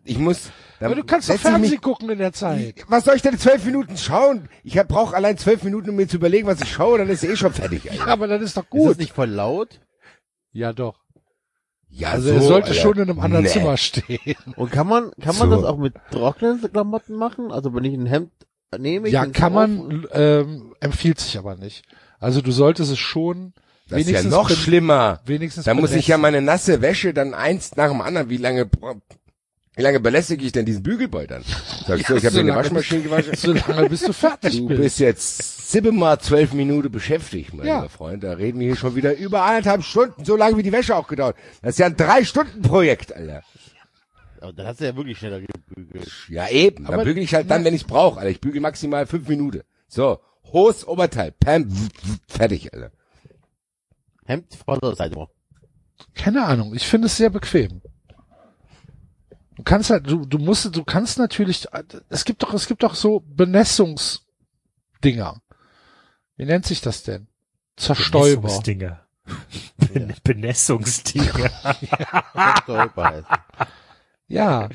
ich 0.07 0.17
muss. 0.17 0.49
Aber 0.79 0.93
du 0.95 1.03
kannst 1.03 1.29
doch 1.29 1.35
Fernsehen 1.37 1.71
mich- 1.71 1.81
gucken 1.81 2.09
in 2.09 2.19
der 2.19 2.33
Zeit. 2.33 2.85
Was 2.87 3.05
soll 3.05 3.15
ich 3.15 3.21
denn 3.23 3.37
zwölf 3.39 3.65
Minuten 3.65 3.97
schauen? 3.97 4.47
Ich 4.63 4.75
brauche 4.87 5.15
allein 5.15 5.37
zwölf 5.37 5.63
Minuten, 5.63 5.89
um 5.89 5.95
mir 5.95 6.07
zu 6.07 6.17
überlegen, 6.17 6.47
was 6.47 6.61
ich 6.61 6.71
schaue, 6.71 6.99
dann 6.99 7.09
ist 7.09 7.23
eh 7.23 7.35
schon 7.35 7.51
fertig. 7.53 7.89
Alter. 7.89 8.07
Aber 8.07 8.27
dann 8.27 8.41
ist 8.41 8.55
doch 8.57 8.63
Ist 8.63 8.73
das 8.73 8.79
gut. 8.81 8.97
nicht 8.99 9.13
voll 9.13 9.29
laut? 9.29 9.79
Ja, 10.51 10.73
doch. 10.73 10.99
Ja, 11.89 12.11
Also 12.11 12.29
er 12.29 12.41
sollte 12.41 12.69
Alter. 12.69 12.79
schon 12.81 12.95
in 12.97 13.09
einem 13.09 13.19
anderen 13.19 13.45
Nee. 13.45 13.49
Zimmer 13.51 13.77
stehen. 13.77 14.35
Und 14.55 14.71
kann 14.71 14.87
man, 14.87 15.11
kann 15.21 15.37
man 15.37 15.49
So. 15.49 15.55
das 15.55 15.63
auch 15.65 15.77
mit 15.77 15.93
trockenen 16.11 16.61
Klamotten 16.71 17.15
machen? 17.15 17.51
Also 17.51 17.73
wenn 17.73 17.83
ich 17.85 17.93
ein 17.93 18.05
Hemd 18.05 18.31
nehme, 18.77 19.07
ich 19.07 19.13
Ja, 19.13 19.25
kann 19.27 19.53
man, 19.53 20.05
ähm, 20.11 20.75
empfiehlt 20.81 21.19
sich 21.19 21.37
aber 21.37 21.55
nicht. 21.55 21.85
Also 22.19 22.41
du 22.41 22.51
solltest 22.51 22.91
es 22.91 22.99
schon 22.99 23.53
Das 23.89 24.01
ist 24.01 24.09
ja 24.09 24.21
noch 24.23 24.49
schlimmer. 24.49 25.21
wenigstens 25.25 25.65
Da 25.65 25.73
muss 25.73 25.93
ich 25.93 26.07
ja 26.07 26.17
meine 26.17 26.41
nasse 26.41 26.81
Wäsche 26.81 27.13
dann 27.13 27.33
eins 27.33 27.75
nach 27.77 27.89
dem 27.89 28.01
anderen. 28.01 28.29
Wie 28.29 28.37
lange, 28.37 28.69
wie 29.77 29.81
lange 29.83 29.99
belästige 29.99 30.43
ich 30.45 30.51
denn 30.51 30.65
diesen 30.65 30.83
Bügelboy 30.83 31.27
dann? 31.27 31.43
Sag 31.87 31.99
ich 31.99 32.07
so, 32.07 32.15
ich 32.15 32.25
habe 32.25 32.33
so 32.35 32.41
eine 32.41 32.53
Waschmaschine 32.55 33.03
gewaschen. 33.03 33.35
so 33.35 33.53
lange 33.53 33.89
bis 33.89 34.01
du 34.01 34.11
fertig 34.11 34.57
Du 34.57 34.67
bist. 34.67 34.81
bist 34.81 34.99
jetzt 34.99 35.71
siebenmal 35.71 36.19
zwölf 36.19 36.51
Minuten 36.53 36.91
beschäftigt, 36.91 37.53
mein 37.53 37.65
Ja. 37.67 37.75
lieber 37.77 37.89
Freund. 37.89 38.23
Da 38.23 38.33
reden 38.33 38.59
wir 38.59 38.67
hier 38.67 38.75
schon 38.75 38.95
wieder 38.95 39.15
über 39.15 39.45
eineinhalb 39.45 39.83
Stunden, 39.83 40.25
so 40.25 40.35
lange 40.35 40.57
wie 40.57 40.63
die 40.63 40.71
Wäsche 40.71 40.95
auch 40.95 41.07
gedauert. 41.07 41.35
Das 41.61 41.71
ist 41.75 41.79
ja 41.79 41.85
ein 41.85 41.95
Drei-Stunden-Projekt, 41.95 43.13
Alter. 43.15 43.43
Aber 44.41 44.53
dann 44.53 44.67
hast 44.67 44.81
du 44.81 44.85
ja 44.85 44.95
wirklich 44.95 45.17
schneller 45.17 45.41
gebügelt. 45.41 46.11
Ja, 46.29 46.47
eben. 46.49 46.85
Dann 46.85 46.93
Aber- 46.95 47.03
bügel 47.05 47.23
ich 47.23 47.33
halt 47.33 47.49
dann, 47.49 47.63
wenn 47.63 47.73
ich's 47.73 47.83
brauche, 47.85 48.19
Alter. 48.19 48.29
Ich 48.31 48.41
bügel 48.41 48.61
maximal 48.61 49.05
fünf 49.07 49.27
Minuten. 49.27 49.61
So. 49.87 50.19
Hohes 50.51 50.87
Oberteil. 50.87 51.31
Pam. 51.39 51.67
Fertig, 52.27 52.73
Alter. 52.73 52.91
Hemd, 54.25 54.45
Vorderseite. 54.65 55.27
Keine 56.15 56.45
Ahnung. 56.45 56.73
Ich 56.75 56.85
finde 56.87 57.07
es 57.07 57.17
sehr 57.17 57.29
bequem. 57.29 57.81
Du 59.57 59.63
kannst 59.63 59.89
halt, 59.89 60.09
du, 60.09 60.25
du 60.25 60.37
musst, 60.37 60.75
du 60.75 60.83
kannst 60.83 61.17
natürlich, 61.17 61.67
es 62.09 62.25
gibt 62.25 62.43
doch, 62.43 62.53
es 62.53 62.67
gibt 62.67 62.83
doch 62.83 62.95
so 62.95 63.21
Benessungsdinger. 63.21 65.41
Wie 66.35 66.45
nennt 66.45 66.65
sich 66.65 66.81
das 66.81 67.03
denn? 67.03 67.27
Zerstäuber. 67.75 68.41
Benessungsdinger. 68.41 69.07
Ben- 69.77 70.13
Benessungsdinger. 70.23 71.49
Stolper 72.61 73.03
heißt. 73.03 73.27
Ja. 74.27 74.69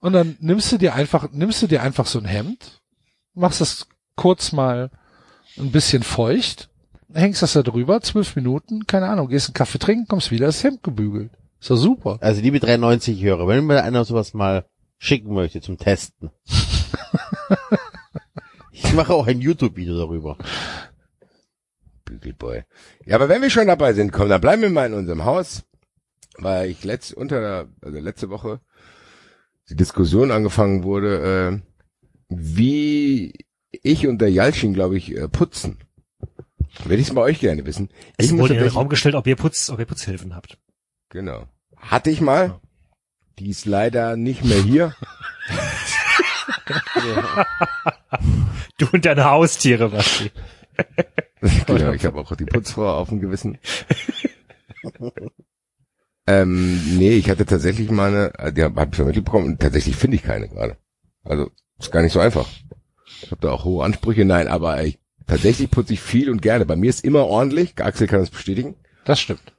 Und 0.00 0.12
dann 0.14 0.36
nimmst 0.40 0.72
du 0.72 0.78
dir 0.78 0.94
einfach, 0.94 1.30
nimmst 1.32 1.62
du 1.62 1.66
dir 1.66 1.82
einfach 1.82 2.06
so 2.06 2.18
ein 2.18 2.24
Hemd, 2.24 2.80
machst 3.34 3.60
das 3.60 3.86
kurz 4.16 4.52
mal 4.52 4.90
ein 5.58 5.70
bisschen 5.70 6.02
feucht, 6.02 6.70
hängst 7.12 7.42
das 7.42 7.52
da 7.54 7.62
drüber, 7.62 8.00
zwölf 8.00 8.36
Minuten, 8.36 8.86
keine 8.86 9.08
Ahnung, 9.08 9.28
gehst 9.28 9.48
einen 9.48 9.54
Kaffee 9.54 9.78
trinken, 9.78 10.06
kommst 10.08 10.30
wieder, 10.30 10.46
das 10.46 10.64
Hemd 10.64 10.82
gebügelt. 10.82 11.30
Ist 11.64 11.70
doch 11.70 11.76
super. 11.76 12.18
Also 12.20 12.42
liebe 12.42 12.60
93 12.60 13.22
Hörer, 13.22 13.48
wenn 13.48 13.64
mir 13.64 13.82
einer 13.84 14.04
sowas 14.04 14.34
mal 14.34 14.66
schicken 14.98 15.32
möchte 15.32 15.62
zum 15.62 15.78
Testen. 15.78 16.30
ich 18.70 18.92
mache 18.92 19.14
auch 19.14 19.26
ein 19.26 19.40
YouTube-Video 19.40 19.96
darüber. 19.96 20.36
Bügelboy. 22.04 22.64
Ja, 23.06 23.16
aber 23.16 23.30
wenn 23.30 23.40
wir 23.40 23.48
schon 23.48 23.66
dabei 23.66 23.94
sind, 23.94 24.12
komm, 24.12 24.28
dann 24.28 24.42
bleiben 24.42 24.60
wir 24.60 24.68
mal 24.68 24.88
in 24.88 24.92
unserem 24.92 25.24
Haus, 25.24 25.62
weil 26.36 26.68
ich 26.68 26.84
letzt, 26.84 27.14
unter, 27.14 27.40
der- 27.40 27.68
also 27.80 27.98
letzte 27.98 28.28
Woche 28.28 28.60
die 29.70 29.76
Diskussion 29.76 30.32
angefangen 30.32 30.84
wurde, 30.84 31.62
äh, 31.62 31.98
wie 32.28 33.32
ich 33.70 34.06
und 34.06 34.18
der 34.18 34.30
Jalcin, 34.30 34.74
glaube 34.74 34.98
ich, 34.98 35.16
äh, 35.16 35.28
putzen. 35.30 35.78
Würde 36.84 37.00
ich 37.00 37.08
es 37.08 37.14
bei 37.14 37.22
euch 37.22 37.40
gerne 37.40 37.64
wissen. 37.64 37.88
Es 38.18 38.26
Ich 38.26 38.36
wurde 38.36 38.52
in 38.52 38.60
den 38.60 38.68
Raum 38.68 38.90
gestellt, 38.90 39.14
ob 39.14 39.26
ihr 39.26 39.36
Putz, 39.36 39.70
ob 39.70 39.78
ihr 39.78 39.86
Putzhilfen 39.86 40.36
habt. 40.36 40.58
Genau. 41.14 41.46
Hatte 41.76 42.10
ich 42.10 42.20
mal. 42.20 42.60
Die 43.38 43.48
ist 43.48 43.66
leider 43.66 44.16
nicht 44.16 44.44
mehr 44.44 44.60
hier. 44.60 44.94
Du 48.78 48.88
und 48.92 49.04
deine 49.04 49.26
Haustiere, 49.26 49.90
Basti. 49.90 50.32
genau, 51.66 51.92
ich 51.92 52.04
habe 52.04 52.18
auch 52.18 52.34
die 52.34 52.44
Putzfrau 52.44 52.96
auf 52.96 53.10
dem 53.10 53.20
Gewissen. 53.20 53.58
ähm, 56.26 56.98
nee, 56.98 57.12
ich 57.12 57.30
hatte 57.30 57.46
tatsächlich 57.46 57.90
mal 57.90 58.08
eine, 58.08 58.38
äh, 58.38 58.52
die 58.52 58.64
habe 58.64 58.80
hab 58.80 58.90
ich 58.90 58.96
vermittelt 58.96 59.24
bekommen 59.24 59.46
und 59.46 59.60
tatsächlich 59.60 59.94
finde 59.94 60.16
ich 60.16 60.24
keine 60.24 60.48
gerade. 60.48 60.76
Also 61.22 61.50
ist 61.78 61.92
gar 61.92 62.02
nicht 62.02 62.12
so 62.12 62.18
einfach. 62.18 62.48
Ich 63.22 63.30
habe 63.30 63.40
da 63.40 63.52
auch 63.52 63.64
hohe 63.64 63.84
Ansprüche, 63.84 64.24
nein, 64.24 64.48
aber 64.48 64.82
ich, 64.82 64.98
tatsächlich 65.28 65.70
putze 65.70 65.92
ich 65.92 66.00
viel 66.00 66.30
und 66.30 66.42
gerne. 66.42 66.66
Bei 66.66 66.76
mir 66.76 66.90
ist 66.90 67.04
immer 67.04 67.26
ordentlich, 67.26 67.80
Axel 67.80 68.08
kann 68.08 68.20
das 68.20 68.30
bestätigen. 68.30 68.74
Das 69.04 69.20
stimmt. 69.20 69.53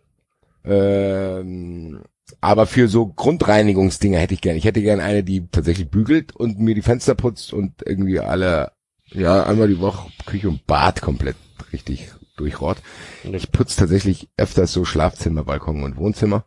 Ähm, 0.66 2.02
aber 2.42 2.66
für 2.66 2.88
so 2.88 3.08
Grundreinigungsdinger 3.08 4.20
hätte 4.20 4.34
ich 4.34 4.42
gerne. 4.42 4.58
Ich 4.58 4.66
hätte 4.66 4.82
gerne 4.82 5.04
eine, 5.04 5.24
die 5.24 5.48
tatsächlich 5.48 5.90
bügelt 5.90 6.36
und 6.36 6.60
mir 6.60 6.76
die 6.76 6.82
Fenster 6.82 7.16
putzt 7.16 7.54
und 7.54 7.84
irgendwie 7.86 8.20
alle, 8.20 8.72
ja, 9.08 9.44
einmal 9.44 9.68
die 9.68 9.80
Woche 9.80 10.10
Küche 10.26 10.50
und 10.50 10.66
Bad 10.66 11.02
komplett 11.02 11.36
richtig 11.72 12.12
durchrott. 12.38 12.78
Ich 13.24 13.52
putze 13.52 13.78
tatsächlich 13.78 14.30
öfters 14.38 14.74
so 14.74 14.86
Schlafzimmer, 14.86 15.44
Balkon 15.44 15.84
und 15.84 15.98
Wohnzimmer. 15.98 16.46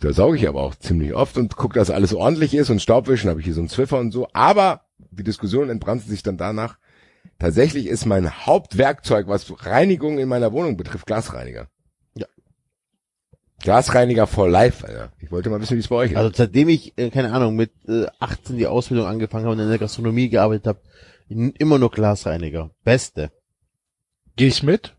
Da 0.00 0.12
sauge 0.12 0.36
ich 0.36 0.48
aber 0.48 0.62
auch 0.62 0.76
ziemlich 0.76 1.14
oft 1.14 1.36
und 1.38 1.56
gucke, 1.56 1.78
dass 1.78 1.90
alles 1.90 2.14
ordentlich 2.14 2.54
ist 2.54 2.70
und 2.70 2.80
Staubwischen 2.80 3.28
habe 3.28 3.40
ich 3.40 3.46
hier 3.46 3.54
so 3.54 3.60
einen 3.60 3.68
Zwiffer 3.68 3.98
und 3.98 4.12
so. 4.12 4.28
Aber 4.32 4.82
die 5.10 5.24
Diskussion 5.24 5.70
entbrannte 5.70 6.08
sich 6.08 6.22
dann 6.22 6.36
danach. 6.36 6.78
Tatsächlich 7.38 7.86
ist 7.86 8.06
mein 8.06 8.46
Hauptwerkzeug, 8.46 9.26
was 9.26 9.52
Reinigung 9.66 10.18
in 10.18 10.28
meiner 10.28 10.52
Wohnung 10.52 10.76
betrifft, 10.76 11.06
Glasreiniger. 11.06 11.68
Glasreiniger 13.60 14.26
for 14.26 14.48
life, 14.48 14.86
Alter. 14.86 15.12
Ich 15.18 15.32
wollte 15.32 15.50
mal 15.50 15.60
wissen, 15.60 15.76
wie 15.76 15.80
es 15.80 15.88
bei 15.88 15.96
euch 15.96 16.12
ist. 16.12 16.16
Also 16.16 16.30
seitdem 16.34 16.68
ich, 16.68 16.96
äh, 16.96 17.10
keine 17.10 17.32
Ahnung, 17.32 17.56
mit 17.56 17.72
äh, 17.88 18.06
18 18.20 18.56
die 18.56 18.66
Ausbildung 18.66 19.06
angefangen 19.06 19.44
habe 19.44 19.54
und 19.54 19.60
in 19.60 19.68
der 19.68 19.78
Gastronomie 19.78 20.28
gearbeitet 20.28 20.66
habe, 20.66 20.80
immer 21.28 21.78
nur 21.78 21.90
Glasreiniger. 21.90 22.70
Beste. 22.84 23.32
Gehe 24.36 24.48
ich 24.48 24.62
mit. 24.62 24.94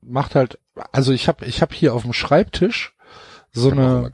Macht 0.00 0.34
halt, 0.34 0.58
also 0.90 1.12
ich 1.12 1.28
habe 1.28 1.44
ich 1.46 1.62
hab 1.62 1.72
hier 1.72 1.94
auf 1.94 2.02
dem 2.02 2.12
Schreibtisch 2.12 2.94
so 3.52 3.70
eine, 3.70 4.10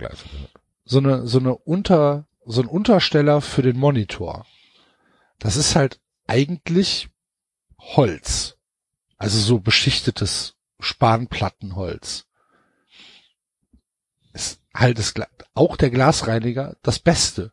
so 0.85 0.99
eine, 0.99 1.27
so 1.27 1.39
eine 1.39 1.55
Unter, 1.57 2.27
so 2.45 2.61
ein 2.63 2.69
Untersteller 2.69 3.41
für 3.41 3.63
den 3.63 3.79
Monitor. 3.79 4.47
Das 5.39 5.57
ist 5.57 5.77
halt 5.77 6.01
eigentlich 6.27 7.09
Holz. 7.79 8.57
Also 9.17 9.39
so 9.39 9.59
beschichtetes 9.61 10.55
Spanplattenholz. 10.81 12.28
Ist 14.33 14.61
halt 14.75 14.99
das, 14.99 15.15
auch 15.55 15.77
der 15.77 15.91
Glasreiniger 15.91 16.77
das 16.83 16.99
Beste. 16.99 17.53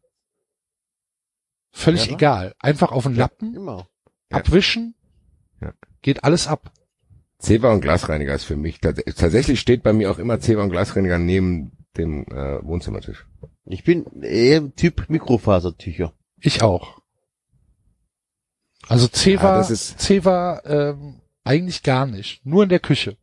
Völlig 1.72 2.08
Ja. 2.08 2.14
egal. 2.14 2.56
Einfach 2.60 2.92
auf 2.92 3.04
den 3.04 3.16
Lappen, 3.16 3.56
Immer. 3.56 3.88
Ja. 4.32 4.38
abwischen, 4.38 4.96
Ja. 5.62 5.74
geht 6.02 6.24
alles 6.24 6.48
ab. 6.48 6.72
Zewa 7.40 7.72
und 7.74 7.82
Glasreiniger 7.82 8.34
ist 8.34 8.46
für 8.46 8.56
mich, 8.56 8.78
tats- 8.80 9.04
tatsächlich 9.16 9.60
steht 9.60 9.84
bei 9.84 9.92
mir 9.94 10.10
auch 10.10 10.20
immer 10.20 10.40
Zewa 10.40 10.64
und 10.64 10.70
Glasreiniger 10.70 11.20
neben 11.20 11.72
dem 11.98 12.24
äh, 12.28 12.64
Wohnzimmertisch. 12.64 13.26
Ich 13.66 13.84
bin 13.84 14.06
eher 14.22 14.74
Typ 14.76 15.10
Mikrofasertücher. 15.10 16.14
Ich 16.40 16.62
auch. 16.62 17.02
Also 18.88 19.08
Ceva, 19.08 19.54
Ja, 19.54 19.58
das 19.58 19.72
ist- 19.72 20.00
Ceva 20.00 20.62
ähm, 20.66 21.22
eigentlich 21.44 21.84
gar 21.84 22.06
nicht. 22.06 22.46
Nur 22.46 22.64
in 22.64 22.70
der 22.70 22.80
Küche. 22.80 23.18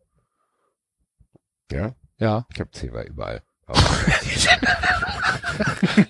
Ja, 1.71 1.95
Ja. 2.23 2.47
ich 2.55 2.61
habe 2.61 2.71
Zewa 2.71 3.03
überall. 3.03 3.43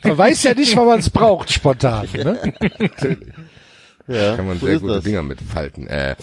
Man 0.05 0.18
weiß 0.18 0.43
ja 0.43 0.52
nicht, 0.52 0.76
wann 0.76 0.86
man 0.86 0.98
es 0.98 1.09
braucht, 1.09 1.51
spontan. 1.51 2.06
Ne? 2.12 2.52
Ja, 4.06 4.36
kann 4.36 4.47
man 4.47 4.60
sehr 4.60 4.78
gute 4.78 4.94
das. 4.97 5.05
Dinger 5.05 5.22
mitfalten. 5.22 5.86
Äh, 5.86 6.16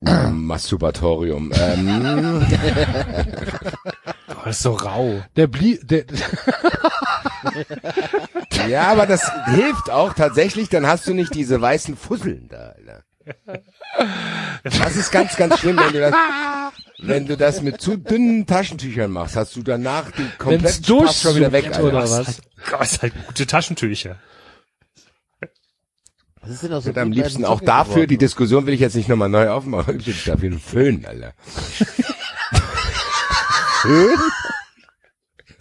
Im 0.00 0.46
Masturbatorium. 0.46 1.50
Ähm, 1.54 2.46
Boah, 4.28 4.34
das 4.44 4.56
ist 4.56 4.62
so 4.62 4.74
rau. 4.74 5.24
Der 5.34 5.48
Blie, 5.48 5.80
der, 5.82 6.04
ja, 8.68 8.92
aber 8.92 9.06
das 9.06 9.28
hilft 9.46 9.90
auch 9.90 10.14
tatsächlich, 10.14 10.68
dann 10.68 10.86
hast 10.86 11.08
du 11.08 11.14
nicht 11.14 11.34
diese 11.34 11.60
weißen 11.60 11.96
Fusseln 11.96 12.48
da, 12.48 12.74
Alter. 12.76 13.02
Das 14.64 14.96
ist 14.96 15.10
ganz, 15.12 15.36
ganz 15.36 15.58
schlimm, 15.60 15.76
wenn 15.78 15.92
du 15.92 16.00
das, 16.00 16.14
wenn 16.98 17.26
du 17.26 17.36
das 17.36 17.62
mit 17.62 17.80
zu 17.80 17.96
dünnen 17.96 18.46
Taschentüchern 18.46 19.10
machst, 19.10 19.36
hast 19.36 19.54
du 19.56 19.62
danach 19.62 20.10
den 20.10 20.30
kompletten 20.38 20.84
Spaß 20.84 21.20
schon 21.22 21.36
wieder 21.36 21.52
weg, 21.52 21.66
Alter. 21.66 21.84
oder 21.84 22.00
Das 22.00 22.10
was? 22.10 22.28
ist 22.28 22.38
halt, 22.38 22.80
das 22.80 22.92
ist 22.92 23.02
halt 23.02 23.14
gute 23.26 23.46
Taschentücher. 23.46 24.16
Was 26.40 26.50
ist 26.50 26.62
denn 26.62 26.72
Ich 26.78 26.86
hätte 26.86 27.00
am 27.00 27.12
liebsten 27.12 27.44
auch 27.44 27.60
dafür, 27.60 28.06
die 28.06 28.18
Diskussion 28.18 28.66
will 28.66 28.74
ich 28.74 28.80
jetzt 28.80 28.94
nicht 28.96 29.08
nochmal 29.08 29.28
neu 29.28 29.48
aufmachen, 29.50 29.98
ich 30.00 30.06
hätte 30.06 30.30
dafür 30.32 30.50
einen 30.50 30.60
Föhn, 30.60 31.04
Alter. 31.06 31.32
Föhn? 33.82 34.18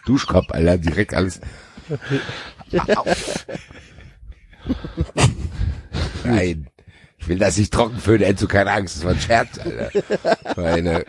Duschkopf, 0.05 0.51
Alter, 0.51 0.77
direkt 0.77 1.13
alles. 1.13 1.39
Nein. 6.23 6.67
Ich 7.27 7.29
will 7.29 7.39
das 7.39 7.57
nicht 7.57 7.73
trocken 7.73 7.97
föhnen, 7.97 8.21
Enzo, 8.21 8.47
keine 8.47 8.71
Angst, 8.71 8.95
das 8.95 9.03
war 9.03 9.11
ein 9.11 9.19
Scherz, 9.19 9.59
Alter. 9.59 9.91
War 10.55 10.73
eine, 10.73 11.03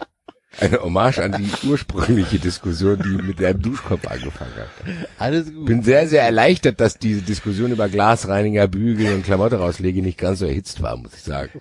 eine 0.59 0.83
Hommage 0.83 1.21
an 1.21 1.31
die 1.39 1.69
ursprüngliche 1.69 2.41
Diskussion, 2.41 3.01
die 3.01 3.23
mit 3.23 3.41
einem 3.41 3.63
Duschkopf 3.63 4.05
angefangen 4.05 4.51
hat. 4.57 5.07
Alles 5.17 5.55
gut. 5.55 5.67
bin 5.67 5.85
sehr, 5.85 6.09
sehr 6.09 6.25
erleichtert, 6.25 6.81
dass 6.81 6.99
diese 6.99 7.23
Diskussion 7.23 7.71
über 7.71 7.89
Glasreiniger, 7.89 8.67
Bügel 8.67 9.15
und 9.15 9.27
Klamotte 9.27 9.61
rauslege 9.61 10.03
nicht 10.03 10.19
ganz 10.19 10.41
so 10.41 10.47
erhitzt 10.47 10.83
war, 10.83 10.97
muss 10.97 11.15
ich 11.15 11.23
sagen. 11.23 11.61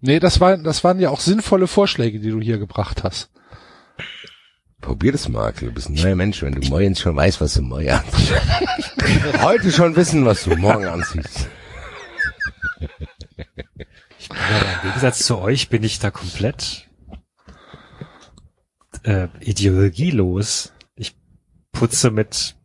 nee, 0.00 0.18
das 0.18 0.40
waren, 0.40 0.64
das 0.64 0.82
waren 0.82 1.00
ja 1.00 1.10
auch 1.10 1.20
sinnvolle 1.20 1.66
Vorschläge, 1.66 2.18
die 2.18 2.30
du 2.30 2.40
hier 2.40 2.56
gebracht 2.56 3.04
hast. 3.04 3.28
Probier 4.80 5.12
das 5.12 5.28
mal. 5.28 5.52
Du 5.52 5.70
bist 5.70 5.90
ein 5.90 5.96
neuer 5.96 6.16
Mensch, 6.16 6.40
wenn 6.40 6.54
du 6.54 6.66
morgens 6.66 7.00
schon 7.00 7.14
weißt, 7.14 7.42
was 7.42 7.52
du 7.52 7.60
morgen 7.60 7.90
anziehst. 7.90 8.32
Heute 9.42 9.70
schon 9.70 9.94
wissen, 9.96 10.24
was 10.24 10.44
du 10.44 10.56
morgen 10.56 10.86
anziehst. 10.86 11.50
Ja, 12.80 12.86
Im 14.28 14.82
Gegensatz 14.88 15.24
zu 15.24 15.38
euch 15.38 15.68
bin 15.68 15.82
ich 15.82 15.98
da 15.98 16.10
komplett 16.10 16.88
äh, 19.04 19.28
ideologielos. 19.40 20.72
Ich 20.94 21.16
putze 21.72 22.10
mit 22.10 22.56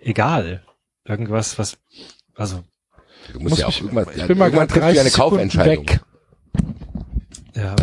egal 0.00 0.62
irgendwas, 1.04 1.58
was 1.58 1.78
also 2.34 2.64
Du 3.32 3.38
musst 3.40 3.50
Muss 3.50 3.58
ja 3.60 3.66
auch 3.66 3.70
mich- 3.70 3.80
irgendwann, 3.82 4.16
ich 4.16 4.26
bin 4.26 4.38
mal 4.38 4.46
irgendwann 4.46 4.68
gerade 4.68 4.80
trifft 4.80 4.96
ja 4.96 5.02
30 5.02 5.14
eine 5.14 5.22
Kaufentscheidung. 5.22 5.88
weg. 5.88 6.00
ja 7.54 7.76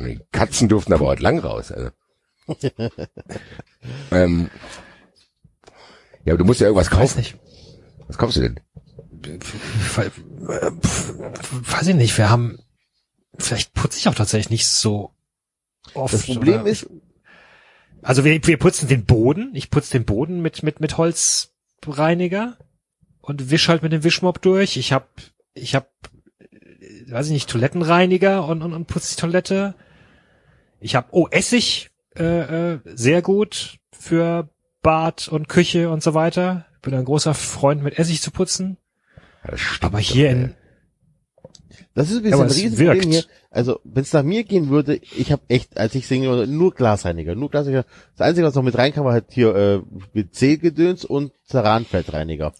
Die 0.00 0.20
Katzen 0.32 0.68
durften 0.68 0.92
aber 0.94 1.06
heute 1.06 1.22
lang 1.22 1.38
raus. 1.38 1.70
Also. 1.70 1.90
ähm, 4.10 4.50
ja, 6.24 6.32
aber 6.32 6.38
du 6.38 6.44
musst 6.44 6.60
ja 6.60 6.66
irgendwas 6.68 6.90
weiß 6.90 6.98
kaufen. 6.98 7.18
nicht. 7.18 7.36
Was 8.08 8.18
kaufst 8.18 8.36
du 8.38 8.40
denn? 8.40 8.60
Äh, 9.26 10.10
weiß 11.50 11.86
ich 11.88 11.94
nicht. 11.94 12.16
Wir 12.18 12.30
haben 12.30 12.58
vielleicht 13.38 13.72
putze 13.74 13.98
ich 13.98 14.08
auch 14.08 14.14
tatsächlich 14.14 14.50
nicht 14.50 14.66
so 14.66 15.12
oft. 15.94 16.14
Das 16.14 16.26
Problem 16.26 16.62
oder- 16.62 16.70
ist, 16.70 16.88
Also 18.02 18.24
wir, 18.24 18.44
wir 18.46 18.56
putzen 18.58 18.88
den 18.88 19.04
Boden. 19.04 19.50
Ich 19.54 19.70
putze 19.70 19.92
den 19.92 20.04
Boden 20.04 20.40
mit 20.42 20.62
mit 20.62 20.80
mit 20.80 20.96
Holzreiniger 20.98 22.56
und 23.20 23.50
wisch 23.50 23.68
halt 23.68 23.82
mit 23.82 23.92
dem 23.92 24.04
Wischmopp 24.04 24.42
durch. 24.42 24.76
Ich 24.76 24.92
hab 24.92 25.08
ich 25.54 25.74
hab 25.74 25.88
äh, 26.40 27.10
weiß 27.10 27.26
ich 27.26 27.32
nicht 27.32 27.48
Toilettenreiniger 27.50 28.46
und 28.46 28.62
und, 28.62 28.72
und 28.72 28.86
putze 28.86 29.14
die 29.14 29.20
Toilette. 29.20 29.74
Ich 30.80 30.94
hab 30.96 31.08
oh 31.12 31.28
Essig 31.30 31.90
äh, 32.16 32.72
äh, 32.74 32.80
sehr 32.84 33.22
gut 33.22 33.78
für 33.92 34.48
Bad 34.82 35.28
und 35.28 35.48
Küche 35.48 35.90
und 35.90 36.02
so 36.02 36.12
weiter. 36.12 36.66
Ich 36.74 36.80
bin 36.82 36.94
ein 36.94 37.04
großer 37.04 37.34
Freund 37.34 37.82
mit 37.84 37.98
Essig 37.98 38.20
zu 38.20 38.32
putzen. 38.32 38.76
Ja, 39.44 39.54
Aber 39.80 39.98
doch, 39.98 40.04
hier 40.04 40.28
ey. 40.28 40.32
in 40.32 40.54
das 41.94 42.10
ist 42.10 42.18
ein 42.18 42.24
Ja, 42.24 42.30
bisschen 42.30 42.34
aber 42.34 42.42
ein 42.44 42.50
es 42.50 42.56
Riesenproblem 42.56 42.94
wirkt. 42.94 43.12
hier. 43.12 43.24
Also, 43.50 43.80
wenn 43.84 44.02
es 44.02 44.12
nach 44.14 44.22
mir 44.22 44.44
gehen 44.44 44.70
würde, 44.70 44.96
ich 44.96 45.30
habe 45.30 45.42
echt, 45.48 45.76
als 45.76 45.94
ich 45.94 46.06
singe, 46.06 46.46
nur 46.46 46.72
Glasreiniger, 46.74 47.34
nur 47.34 47.50
Glasreiniger. 47.50 47.84
Das 48.16 48.26
Einzige, 48.26 48.46
was 48.46 48.54
noch 48.54 48.62
mit 48.62 48.76
reinkam, 48.78 49.04
war 49.04 49.12
halt 49.12 49.26
hier 49.30 49.54
äh, 49.54 49.80
WC-Gedöns 50.14 51.04
und 51.04 51.32
Ceranfeldreiniger. 51.46 52.54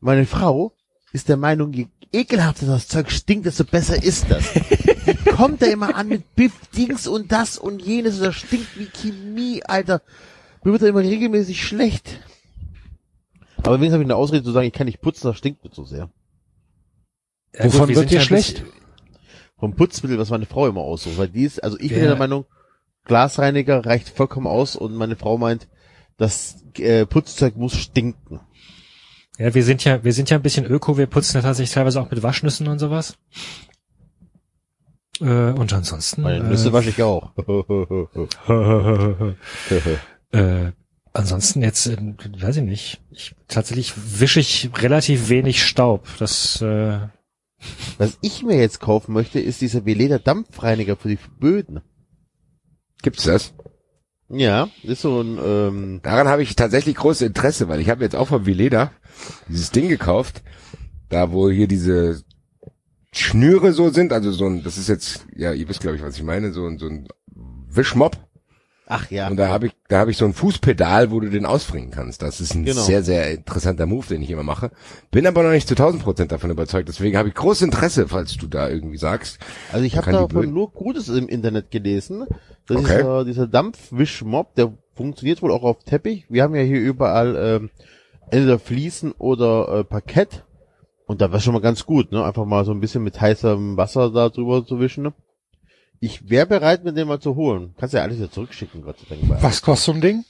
Meine 0.00 0.24
Frau 0.26 0.72
ist 1.12 1.28
der 1.28 1.36
Meinung, 1.36 1.72
je 1.72 1.86
ekelhafter 2.12 2.66
das 2.66 2.88
Zeug 2.88 3.10
stinkt, 3.10 3.44
desto 3.46 3.64
besser 3.64 4.02
ist 4.02 4.26
das. 4.30 4.44
Kommt 5.36 5.60
da 5.60 5.66
immer 5.66 5.94
an 5.94 6.08
mit 6.08 6.34
Biff, 6.34 6.52
Dings 6.76 7.06
und 7.06 7.30
das 7.32 7.58
und 7.58 7.82
jenes 7.82 8.18
und 8.18 8.24
das 8.26 8.36
stinkt 8.36 8.78
wie 8.78 8.86
Chemie, 8.86 9.62
Alter. 9.64 10.00
Mir 10.62 10.72
wird 10.72 10.82
da 10.82 10.86
immer 10.86 11.00
regelmäßig 11.00 11.62
schlecht. 11.66 12.20
Aber 13.64 13.76
wenigstens 13.76 13.94
habe 13.94 14.02
ich 14.02 14.06
eine 14.06 14.16
Ausrede 14.16 14.44
zu 14.44 14.52
sagen, 14.52 14.66
ich 14.66 14.72
kann 14.72 14.86
nicht 14.86 15.00
putzen, 15.00 15.26
das 15.28 15.38
stinkt 15.38 15.64
mir 15.64 15.70
so 15.72 15.84
sehr. 15.84 16.10
Ja, 17.54 17.64
Wovon 17.64 17.88
wir 17.88 17.96
wird 17.96 18.08
sind 18.08 18.10
dir 18.10 18.16
ja 18.16 18.20
schlecht? 18.22 18.62
bisschen- 18.64 18.72
vom 19.58 19.74
Putzmittel, 19.76 20.18
was 20.18 20.30
meine 20.30 20.46
Frau 20.46 20.66
immer 20.66 20.80
aussucht. 20.80 21.16
Weil 21.16 21.28
die 21.28 21.44
ist, 21.44 21.62
also 21.62 21.78
ich 21.78 21.88
bin 21.90 22.00
Ja. 22.00 22.06
der 22.08 22.16
Meinung, 22.16 22.44
Glasreiniger 23.04 23.86
reicht 23.86 24.08
vollkommen 24.10 24.46
aus 24.46 24.76
und 24.76 24.94
meine 24.94 25.16
Frau 25.16 25.38
meint, 25.38 25.68
das 26.16 26.62
äh, 26.78 27.06
Putzzeug 27.06 27.56
muss 27.56 27.74
stinken. 27.76 28.40
Ja, 29.38 29.54
wir 29.54 29.64
sind 29.64 29.84
ja, 29.84 30.02
wir 30.04 30.12
sind 30.12 30.28
ja 30.30 30.36
ein 30.36 30.42
bisschen 30.42 30.66
öko, 30.66 30.96
wir 30.98 31.06
putzen 31.06 31.36
ja 31.36 31.42
tatsächlich 31.42 31.72
teilweise 31.72 32.00
auch 32.00 32.10
mit 32.10 32.22
Waschnüssen 32.22 32.68
und 32.68 32.78
sowas. 32.78 33.16
Äh, 35.20 35.52
und 35.52 35.72
ansonsten. 35.72 36.22
Meine 36.22 36.44
Nüsse 36.44 36.72
wasche 36.72 36.90
ich 36.90 37.02
auch. 37.02 37.32
äh, 40.32 40.72
ansonsten 41.14 41.62
jetzt, 41.62 41.86
äh, 41.86 41.96
weiß 42.38 42.58
ich 42.58 42.62
nicht. 42.62 43.00
Ich, 43.10 43.34
tatsächlich 43.48 43.94
wische 44.20 44.40
ich 44.40 44.70
relativ 44.76 45.30
wenig 45.30 45.64
Staub. 45.64 46.06
Das, 46.18 46.60
äh, 46.60 46.98
was 47.96 48.18
ich 48.20 48.42
mir 48.42 48.58
jetzt 48.58 48.80
kaufen 48.80 49.14
möchte, 49.14 49.40
ist 49.40 49.62
dieser 49.62 49.86
Veleda 49.86 50.18
Dampfreiniger 50.18 50.96
für 50.96 51.08
die 51.08 51.18
Böden. 51.38 51.80
Gibt's 53.02 53.24
das? 53.24 53.54
Ja, 54.28 54.68
ist 54.82 55.02
so 55.02 55.20
ein, 55.20 55.38
ähm, 55.42 56.00
Daran 56.02 56.28
habe 56.28 56.42
ich 56.42 56.56
tatsächlich 56.56 56.96
großes 56.96 57.28
Interesse, 57.28 57.68
weil 57.68 57.80
ich 57.80 57.90
habe 57.90 58.02
jetzt 58.02 58.16
auch 58.16 58.28
von 58.28 58.46
Vileda 58.46 58.90
dieses 59.48 59.70
Ding 59.70 59.88
gekauft, 59.88 60.42
da 61.08 61.30
wo 61.30 61.50
hier 61.50 61.68
diese 61.68 62.22
Schnüre 63.12 63.72
so 63.72 63.90
sind, 63.90 64.12
also 64.12 64.32
so 64.32 64.46
ein, 64.46 64.64
das 64.64 64.78
ist 64.78 64.88
jetzt, 64.88 65.26
ja, 65.36 65.52
ihr 65.52 65.68
wisst 65.68 65.80
glaube 65.80 65.96
ich, 65.96 66.02
was 66.02 66.16
ich 66.16 66.22
meine, 66.22 66.52
so 66.52 66.66
ein, 66.66 66.78
so 66.78 66.86
ein 66.86 67.06
Wischmopp. 67.68 68.16
Ach 68.86 69.10
ja. 69.10 69.28
Und 69.28 69.36
da 69.36 69.48
habe 69.48 69.66
ich, 69.66 69.72
da 69.88 69.98
habe 69.98 70.10
ich 70.10 70.16
so 70.16 70.24
ein 70.24 70.32
Fußpedal, 70.34 71.10
wo 71.10 71.20
du 71.20 71.30
den 71.30 71.46
ausbringen 71.46 71.90
kannst. 71.90 72.22
Das 72.22 72.40
ist 72.40 72.54
ein 72.54 72.64
Genau. 72.64 72.80
sehr, 72.82 73.02
sehr 73.02 73.30
interessanter 73.32 73.86
Move, 73.86 74.06
den 74.06 74.22
ich 74.22 74.30
immer 74.30 74.42
mache. 74.42 74.70
Bin 75.10 75.26
aber 75.26 75.42
noch 75.42 75.50
nicht 75.50 75.68
zu 75.68 75.74
1000 75.74 76.02
Prozent 76.02 76.32
davon 76.32 76.50
überzeugt. 76.50 76.88
Deswegen 76.88 77.16
habe 77.16 77.28
ich 77.28 77.34
großes 77.34 77.62
Interesse, 77.62 78.08
falls 78.08 78.36
du 78.36 78.46
da 78.46 78.68
irgendwie 78.68 78.98
sagst. 78.98 79.38
Also 79.72 79.84
ich 79.84 79.96
habe 79.96 80.10
davon 80.12 80.28
Böden- 80.28 80.54
nur 80.54 80.70
Gutes 80.72 81.08
im 81.08 81.28
Internet 81.28 81.70
gelesen. 81.70 82.26
Das 82.66 82.78
Okay. 82.78 82.92
ist 82.92 82.98
dieser, 82.98 83.24
dieser 83.24 83.46
Dampfwischmob, 83.46 84.54
der 84.54 84.72
funktioniert 84.94 85.42
wohl 85.42 85.52
auch 85.52 85.62
auf 85.62 85.84
Teppich. 85.84 86.26
Wir 86.28 86.42
haben 86.42 86.54
ja 86.54 86.62
hier 86.62 86.80
überall 86.80 87.36
ähm, 87.36 87.70
entweder 88.30 88.58
Fliesen 88.58 89.12
oder 89.12 89.80
äh, 89.80 89.84
Parkett. 89.84 90.44
Und 91.06 91.20
da 91.20 91.30
war 91.30 91.40
schon 91.40 91.52
mal 91.52 91.60
ganz 91.60 91.84
gut, 91.84 92.12
ne? 92.12 92.24
Einfach 92.24 92.46
mal 92.46 92.64
so 92.64 92.72
ein 92.72 92.80
bisschen 92.80 93.04
mit 93.04 93.20
heißem 93.20 93.76
Wasser 93.76 94.10
da 94.10 94.30
drüber 94.30 94.64
zu 94.64 94.80
wischen. 94.80 95.04
Ne? 95.04 95.12
Ich 96.04 96.28
wäre 96.28 96.46
bereit, 96.46 96.84
mir 96.84 96.92
den 96.92 97.08
mal 97.08 97.20
zu 97.20 97.34
holen. 97.34 97.74
Kannst 97.78 97.94
ja 97.94 98.02
alles 98.02 98.18
wieder 98.18 98.30
zurückschicken, 98.30 98.82
Gott 98.82 98.96
sei 98.98 99.16
Dank. 99.16 99.42
Was 99.42 99.62
kostet 99.62 99.84
so 99.86 99.92
ein 99.92 100.00
Ding? 100.00 100.24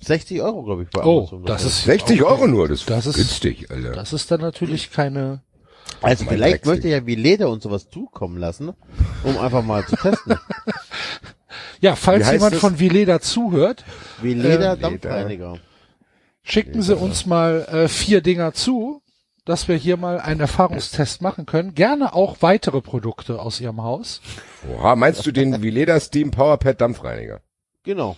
60 0.00 0.40
Euro, 0.42 0.62
glaube 0.62 0.82
ich, 0.82 0.90
bei 0.90 1.02
Oh, 1.04 1.18
Amazon. 1.20 1.44
das 1.44 1.64
ist 1.64 1.84
60 1.84 2.22
okay. 2.22 2.30
Euro 2.32 2.46
nur, 2.48 2.68
das, 2.68 2.84
Das 2.86 3.06
ist 3.06 3.16
günstig, 3.16 3.70
Alter. 3.70 3.92
Das 3.92 4.12
ist 4.12 4.30
dann 4.30 4.40
natürlich 4.40 4.90
keine. 4.90 5.42
Also 6.02 6.24
vielleicht 6.24 6.66
möchte 6.66 6.88
ja 6.88 7.06
wie 7.06 7.14
Leder 7.14 7.48
und 7.50 7.62
sowas 7.62 7.88
zukommen 7.90 8.38
lassen, 8.38 8.72
um 9.22 9.38
einfach 9.38 9.62
mal 9.62 9.86
zu 9.86 9.96
testen. 9.96 10.36
Ja, 11.80 11.92
Wie 11.92 11.96
falls 11.96 12.30
jemand 12.32 12.54
das? 12.54 12.60
von 12.60 12.78
Vileda 12.80 13.20
zuhört, 13.20 13.84
Wie 14.22 14.32
Leder 14.34 14.72
Äh, 14.72 14.78
Dampfreiniger. 14.78 15.58
schicken 16.42 16.80
Sie 16.82 16.96
uns 16.96 17.26
mal 17.26 17.66
äh, 17.70 17.88
vier 17.88 18.22
Dinger 18.22 18.54
zu, 18.54 19.02
dass 19.44 19.68
wir 19.68 19.76
hier 19.76 19.96
mal 19.96 20.20
einen 20.20 20.40
Erfahrungstest 20.40 21.22
machen 21.22 21.46
können. 21.46 21.74
Gerne 21.74 22.14
auch 22.14 22.36
weitere 22.40 22.80
Produkte 22.80 23.40
aus 23.40 23.60
Ihrem 23.60 23.82
Haus. 23.82 24.20
Oha, 24.72 24.96
meinst 24.96 25.24
du 25.26 25.32
den 25.32 25.62
Vileda 25.62 26.00
Steam 26.00 26.30
Powerpad 26.30 26.80
Dampfreiniger? 26.80 27.40
Genau. 27.82 28.16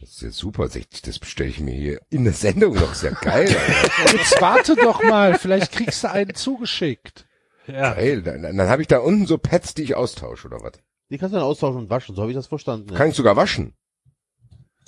Das 0.00 0.10
ist 0.10 0.22
jetzt 0.22 0.36
super, 0.36 0.68
60, 0.68 1.02
das 1.02 1.18
bestelle 1.18 1.48
ich 1.48 1.58
mir 1.58 1.74
hier 1.74 2.00
in 2.10 2.24
der 2.24 2.34
Sendung 2.34 2.74
noch, 2.74 2.92
ist 2.92 3.02
ja 3.02 3.10
geil. 3.10 3.48
Jetzt 4.12 4.40
warte 4.42 4.76
doch 4.76 5.02
mal, 5.02 5.38
vielleicht 5.38 5.72
kriegst 5.72 6.04
du 6.04 6.10
einen 6.10 6.34
zugeschickt. 6.34 7.26
ja. 7.66 7.94
geil. 7.94 8.22
Dann, 8.22 8.42
dann 8.42 8.68
habe 8.68 8.82
ich 8.82 8.88
da 8.88 8.98
unten 8.98 9.26
so 9.26 9.38
Pads, 9.38 9.72
die 9.74 9.82
ich 9.82 9.94
austausche, 9.94 10.48
oder 10.48 10.60
was? 10.62 10.72
Die 11.10 11.18
kannst 11.18 11.32
du 11.32 11.38
dann 11.38 11.46
austauschen 11.46 11.78
und 11.80 11.90
waschen, 11.90 12.14
so 12.14 12.22
habe 12.22 12.30
ich 12.30 12.36
das 12.36 12.46
verstanden. 12.46 12.90
Ja. 12.90 12.98
Kann 12.98 13.08
ich 13.08 13.16
sogar 13.16 13.36
waschen. 13.36 13.74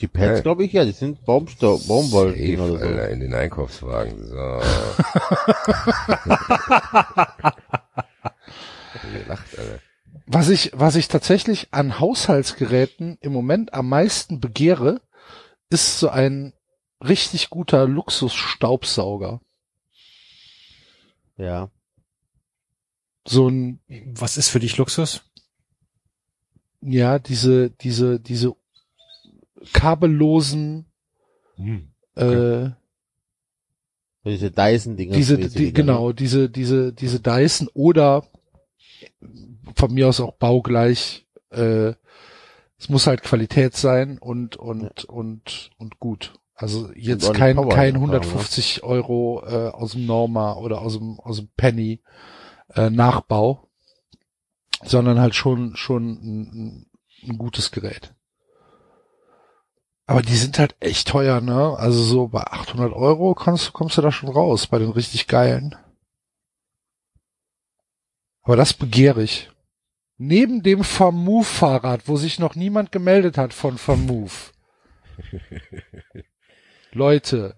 Die 0.00 0.06
Pads, 0.06 0.42
glaube 0.42 0.64
ich, 0.64 0.72
ja, 0.72 0.84
die 0.84 0.92
sind 0.92 1.24
Baumstau, 1.24 1.76
Safe, 1.76 2.14
oder 2.14 2.34
so. 2.34 2.76
Alter, 2.76 3.08
in 3.08 3.20
den 3.20 3.34
Einkaufswagen. 3.34 4.26
So. 4.26 4.34
gelacht, 9.12 9.58
Alter. 9.58 9.80
Was 10.26 10.48
ich, 10.50 10.72
was 10.74 10.94
ich 10.96 11.08
tatsächlich 11.08 11.68
an 11.72 11.98
Haushaltsgeräten 11.98 13.18
im 13.20 13.32
Moment 13.32 13.74
am 13.74 13.88
meisten 13.88 14.40
begehre, 14.40 15.00
ist 15.70 15.98
so 15.98 16.08
ein 16.10 16.52
richtig 17.00 17.50
guter 17.50 17.86
Luxusstaubsauger. 17.86 19.40
Ja. 21.36 21.70
So 23.26 23.48
ein, 23.48 23.80
Was 23.88 24.36
ist 24.36 24.48
für 24.48 24.60
dich 24.60 24.76
Luxus? 24.76 25.22
ja, 26.80 27.18
diese, 27.18 27.70
diese, 27.70 28.20
diese 28.20 28.54
kabellosen, 29.73 30.86
äh, 32.15 32.70
Diese 34.24 34.51
Dyson-Dinger. 34.51 35.15
diese, 35.15 35.39
die, 35.39 35.59
wieder, 35.59 35.73
genau, 35.73 36.12
diese, 36.12 36.51
diese, 36.51 36.93
diese 36.93 37.20
Dyson 37.20 37.69
oder 37.73 38.24
von 39.74 39.93
mir 39.93 40.09
aus 40.09 40.20
auch 40.20 40.35
baugleich, 40.35 41.27
äh, 41.51 41.95
es 42.78 42.89
muss 42.89 43.07
halt 43.07 43.23
Qualität 43.23 43.77
sein 43.77 44.19
und, 44.19 44.57
und, 44.57 45.05
und, 45.05 45.70
und 45.78 45.99
gut. 45.99 46.35
Also 46.55 46.90
jetzt 46.95 47.32
kein, 47.35 47.57
Power 47.57 47.69
kein 47.69 47.95
einfach, 47.95 48.01
150 48.01 48.82
Euro 48.82 49.43
äh, 49.47 49.69
aus 49.69 49.93
dem 49.93 50.07
Norma 50.07 50.55
oder 50.55 50.81
aus 50.81 50.99
dem, 50.99 51.20
aus 51.20 51.36
dem 51.39 51.49
Penny 51.57 52.03
äh, 52.74 52.90
Nachbau, 52.90 53.69
sondern 54.85 55.20
halt 55.20 55.35
schon, 55.35 55.77
schon 55.77 56.11
ein, 56.11 56.86
ein 57.23 57.39
gutes 57.39 57.70
Gerät. 57.70 58.15
Aber 60.09 60.22
die 60.22 60.36
sind 60.36 60.59
halt 60.59 60.74
echt 60.80 61.06
teuer, 61.09 61.43
ne? 61.43 61.76
Also 61.78 62.02
so 62.02 62.28
bei 62.28 62.40
800 62.40 62.94
Euro 62.94 63.35
kommst, 63.35 63.74
kommst 63.74 63.98
du 63.98 64.01
da 64.01 64.10
schon 64.10 64.30
raus, 64.30 64.66
bei 64.66 64.78
den 64.78 64.89
richtig 64.89 65.26
geilen. 65.26 65.76
Aber 68.43 68.56
das 68.56 68.72
begehre 68.72 69.22
ich. 69.22 69.51
Neben 70.16 70.62
dem 70.62 70.82
Vermove-Fahrrad, 70.82 72.09
wo 72.09 72.16
sich 72.16 72.39
noch 72.39 72.55
niemand 72.55 72.90
gemeldet 72.90 73.36
hat 73.36 73.52
von 73.52 73.76
Vermove. 73.76 74.55
Leute, 76.93 77.57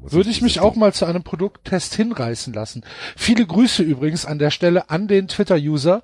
würde 0.00 0.30
ich 0.30 0.42
mich 0.42 0.60
auch 0.60 0.76
mal 0.76 0.92
zu 0.92 1.04
einem 1.04 1.22
Produkttest 1.22 1.94
hinreißen 1.94 2.52
lassen. 2.52 2.84
Viele 3.16 3.46
Grüße 3.46 3.82
übrigens 3.82 4.24
an 4.24 4.38
der 4.38 4.50
Stelle 4.50 4.90
an 4.90 5.08
den 5.08 5.28
Twitter-User, 5.28 6.02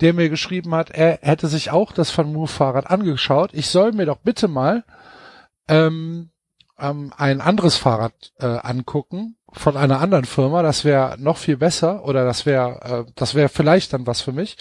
der 0.00 0.14
mir 0.14 0.28
geschrieben 0.28 0.74
hat, 0.74 0.90
er 0.90 1.18
hätte 1.22 1.48
sich 1.48 1.70
auch 1.70 1.92
das 1.92 2.16
Van 2.16 2.32
Move 2.32 2.48
Fahrrad 2.48 2.90
angeschaut. 2.90 3.50
Ich 3.52 3.68
soll 3.68 3.92
mir 3.92 4.06
doch 4.06 4.18
bitte 4.18 4.48
mal 4.48 4.84
ähm, 5.68 6.30
ähm, 6.78 7.12
ein 7.16 7.40
anderes 7.40 7.76
Fahrrad 7.76 8.12
äh, 8.38 8.46
angucken 8.46 9.36
von 9.52 9.76
einer 9.76 10.00
anderen 10.00 10.24
Firma. 10.24 10.62
Das 10.62 10.84
wäre 10.84 11.16
noch 11.18 11.38
viel 11.38 11.56
besser 11.56 12.04
oder 12.04 12.24
das 12.24 12.46
wäre 12.46 13.06
äh, 13.08 13.12
das 13.14 13.34
wäre 13.34 13.48
vielleicht 13.48 13.92
dann 13.92 14.06
was 14.06 14.20
für 14.20 14.32
mich. 14.32 14.56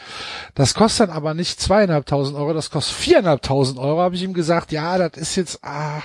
Das 0.54 0.74
kostet 0.74 1.10
dann 1.10 1.16
aber 1.16 1.34
nicht 1.34 1.60
zweieinhalbtausend 1.60 2.38
Euro, 2.38 2.54
das 2.54 2.70
kostet 2.70 2.96
viereinhalbtausend 2.96 3.80
Euro. 3.80 4.02
Habe 4.02 4.16
ich 4.16 4.24
ihm 4.24 4.34
gesagt, 4.34 4.72
ja, 4.72 4.98
das 4.98 5.20
ist 5.22 5.36
jetzt 5.36 5.60
ah, 5.64 6.02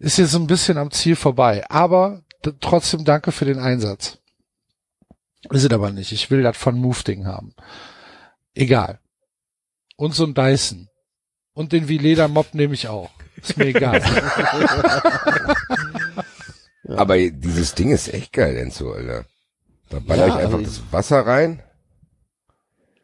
ist 0.00 0.16
jetzt 0.16 0.32
so 0.32 0.38
ein 0.38 0.46
bisschen 0.46 0.78
am 0.78 0.90
Ziel 0.90 1.14
vorbei. 1.14 1.64
Aber 1.68 2.22
trotzdem 2.60 3.04
danke 3.04 3.30
für 3.32 3.44
den 3.44 3.58
Einsatz. 3.58 4.18
Ist 5.50 5.64
es 5.64 5.70
aber 5.70 5.90
nicht. 5.90 6.10
Ich 6.12 6.30
will 6.30 6.42
das 6.42 6.56
von 6.56 6.78
Move-Ding 6.78 7.26
haben. 7.26 7.54
Egal. 8.54 8.98
Und 9.96 10.14
so 10.14 10.24
ein 10.24 10.34
Dyson. 10.34 10.88
Und 11.52 11.72
den 11.72 11.88
Vileda-Mob 11.88 12.54
nehme 12.54 12.74
ich 12.74 12.88
auch. 12.88 13.10
Ist 13.36 13.56
mir 13.56 13.66
egal. 13.66 14.02
Aber 16.88 17.16
dieses 17.18 17.74
Ding 17.74 17.92
ist 17.92 18.12
echt 18.12 18.32
geil, 18.32 18.56
Enzo, 18.56 18.92
Alter. 18.92 19.26
Da 19.90 20.00
baller 20.00 20.26
Ja, 20.26 20.34
ich 20.34 20.44
einfach 20.44 20.58
also 20.58 20.70
das 20.70 20.92
Wasser 20.92 21.26
rein. 21.26 21.62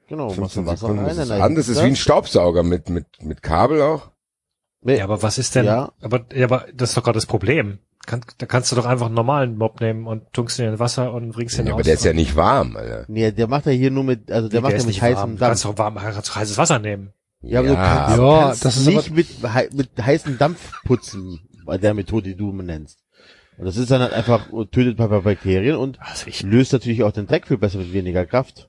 Genau, 0.09 0.27
machst 0.27 0.55
15 0.55 0.65
du 0.65 0.71
Wasser 0.71 0.79
Sekunden 0.79 1.05
rein, 1.05 1.13
ist 1.13 1.19
es 1.19 1.29
dann 1.29 1.43
an. 1.43 1.55
Das 1.55 1.69
ist 1.69 1.83
wie 1.83 1.87
ein 1.87 1.97
Staubsauger 1.97 2.63
mit, 2.63 2.89
mit, 2.89 3.07
mit 3.23 3.43
Kabel 3.43 3.83
auch. 3.83 4.11
Nee, 4.87 4.99
Ja, 4.99 5.05
aber 5.05 5.23
was 5.23 5.39
ist 5.39 5.55
denn, 5.55 5.65
Ja. 5.67 5.93
aber, 6.01 6.25
ja, 6.35 6.45
aber 6.47 6.67
das 6.75 6.91
ist 6.91 6.97
doch 6.97 7.03
gerade 7.05 7.17
das 7.17 7.27
Problem. 7.27 7.79
Kann, 8.07 8.21
da 8.39 8.47
kannst 8.47 8.71
du 8.71 8.77
doch 8.77 8.87
einfach 8.87 9.07
einen 9.07 9.17
normalen 9.17 9.59
Mob 9.59 9.81
nehmen 9.81 10.07
und 10.07 10.33
tunkst 10.33 10.59
ihn 10.61 10.67
in 10.67 10.79
Wasser 10.79 11.13
und 11.13 11.33
bringst 11.33 11.59
ihn 11.59 11.67
Ja, 11.67 11.73
aus. 11.73 11.77
aber 11.79 11.83
der 11.83 11.95
ist 11.95 12.05
ja 12.05 12.13
nicht 12.13 12.37
warm, 12.37 12.77
Alter. 12.77 13.05
Nee, 13.09 13.33
der 13.33 13.49
macht 13.49 13.67
ja 13.67 13.73
hier 13.73 13.91
nur 13.91 14.05
mit, 14.05 14.31
also 14.31 14.49
der 14.49 14.61
Wie, 14.61 14.63
macht 14.63 14.73
ja 14.73 14.79
mit 14.79 14.87
nicht 14.87 15.03
heißem 15.03 15.17
warm. 15.21 15.31
Du 15.33 15.37
Dampf. 15.39 15.51
kannst 15.51 15.65
doch 15.65 15.79
warm, 15.79 15.95
kannst 15.97 16.29
doch 16.31 16.37
heißes 16.37 16.57
Wasser 16.57 16.79
nehmen. 16.79 17.13
Ja, 17.43 17.59
aber 17.61 17.69
du 17.69 17.75
kannst, 17.75 18.17
Ja, 18.19 18.39
kannst 18.47 18.65
das 18.65 18.77
ist 18.77 18.87
nicht 18.87 19.11
mit, 19.15 19.29
mit 19.75 19.91
heißem 20.01 20.39
Dampf 20.39 20.73
putzen, 20.85 21.41
bei 21.65 21.79
der 21.79 21.95
Methode, 21.95 22.29
die 22.29 22.37
du 22.37 22.53
nennst. 22.53 23.01
Und 23.59 23.65
das 23.65 23.77
ist 23.77 23.91
dann 23.91 24.03
halt 24.03 24.13
einfach, 24.13 24.49
tötet 24.71 24.95
ein 25.01 25.09
paar 25.09 25.23
Bakterien 25.23 25.77
und 25.77 25.99
Also 26.01 26.27
ich, 26.29 26.43
löst 26.43 26.73
natürlich 26.73 27.03
auch 27.03 27.11
den 27.13 27.27
Dreck 27.27 27.47
viel 27.49 27.59
besser 27.59 27.79
mit 27.79 27.93
weniger 27.93 28.25
Kraft. 28.25 28.69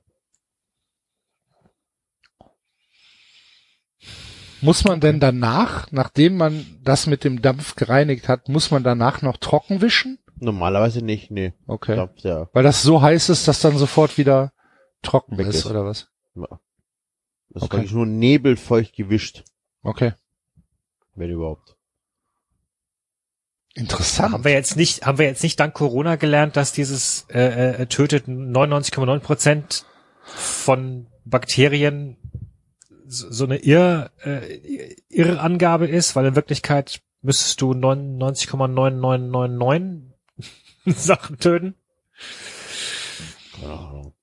Muss 4.62 4.84
man 4.86 5.00
denn 5.00 5.20
danach, 5.20 5.92
nachdem 5.92 6.38
man 6.38 6.66
das 6.84 7.06
mit 7.08 7.24
dem 7.24 7.42
Dampf 7.42 7.76
gereinigt 7.76 8.28
hat, 8.28 8.50
muss 8.50 8.72
man 8.72 8.84
danach 8.84 9.22
noch 9.22 9.38
trocken 9.38 9.82
wischen? 9.82 10.18
Normalerweise 10.40 11.04
nicht, 11.04 11.32
nee. 11.32 11.54
Okay. 11.68 11.96
Dampf, 11.96 12.20
ja. 12.24 12.50
Weil 12.54 12.64
das 12.64 12.82
so 12.82 13.02
heiß 13.02 13.30
ist, 13.30 13.48
dass 13.48 13.62
dann 13.62 13.78
sofort 13.78 14.18
wieder 14.18 14.52
trocken 15.02 15.38
Weg 15.38 15.48
ist, 15.48 15.56
ist. 15.58 15.66
oder 15.68 15.86
was? 15.86 16.08
Das 16.36 16.50
ist 17.56 17.64
Okay. 17.64 17.78
wirklich 17.78 17.92
nur 17.94 18.06
nebelfeucht 18.06 18.96
gewischt, 18.96 19.44
Okay. 19.84 20.14
wenn 21.16 21.30
überhaupt. 21.32 21.76
Interessant. 23.74 24.34
haben 24.34 24.44
wir 24.44 24.52
jetzt 24.54 24.76
nicht, 24.76 25.06
haben 25.06 25.20
wir 25.20 25.28
jetzt 25.28 25.44
nicht 25.44 25.60
dank 25.60 25.74
Corona 25.76 26.16
gelernt, 26.16 26.56
dass 26.58 26.72
dieses 26.74 27.28
äh, 27.30 27.82
äh, 27.82 27.86
tötet 27.86 28.28
99,9 28.28 29.20
Prozent 29.20 29.86
von 30.24 31.08
Bakterien 31.26 32.18
so 33.08 33.46
eine 33.46 33.58
Irr, 33.58 34.12
äh, 34.24 34.96
Irrangabe 35.10 35.88
ist, 35.88 36.16
weil 36.16 36.26
in 36.26 36.36
Wirklichkeit 36.36 37.02
müsstest 37.22 37.62
du 37.62 37.72
99,9999 37.72 40.12
Sachen 40.86 41.40
töten. 41.40 41.76
Keine 43.56 43.74
Ahnung. 43.74 44.14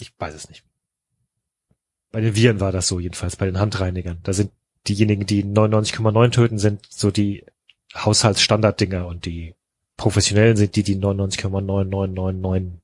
Ich 0.00 0.12
weiß 0.18 0.34
es 0.34 0.48
nicht. 0.48 0.64
Bei 2.10 2.20
den 2.20 2.34
Viren 2.34 2.60
war 2.60 2.72
das 2.72 2.88
so 2.88 2.98
jedenfalls, 2.98 3.36
bei 3.36 3.46
den 3.46 3.58
Handreinigern. 3.58 4.18
Da 4.22 4.32
sind 4.32 4.52
diejenigen, 4.88 5.26
die 5.26 5.44
99,9 5.44 6.32
töten, 6.32 6.58
sind 6.58 6.86
so 6.88 7.10
die 7.10 7.44
Haushaltsstandarddinger 7.94 9.06
und 9.06 9.26
die 9.26 9.54
professionellen 9.96 10.56
sind 10.56 10.74
die, 10.76 10.82
die 10.82 10.96
99,9999 10.96 12.78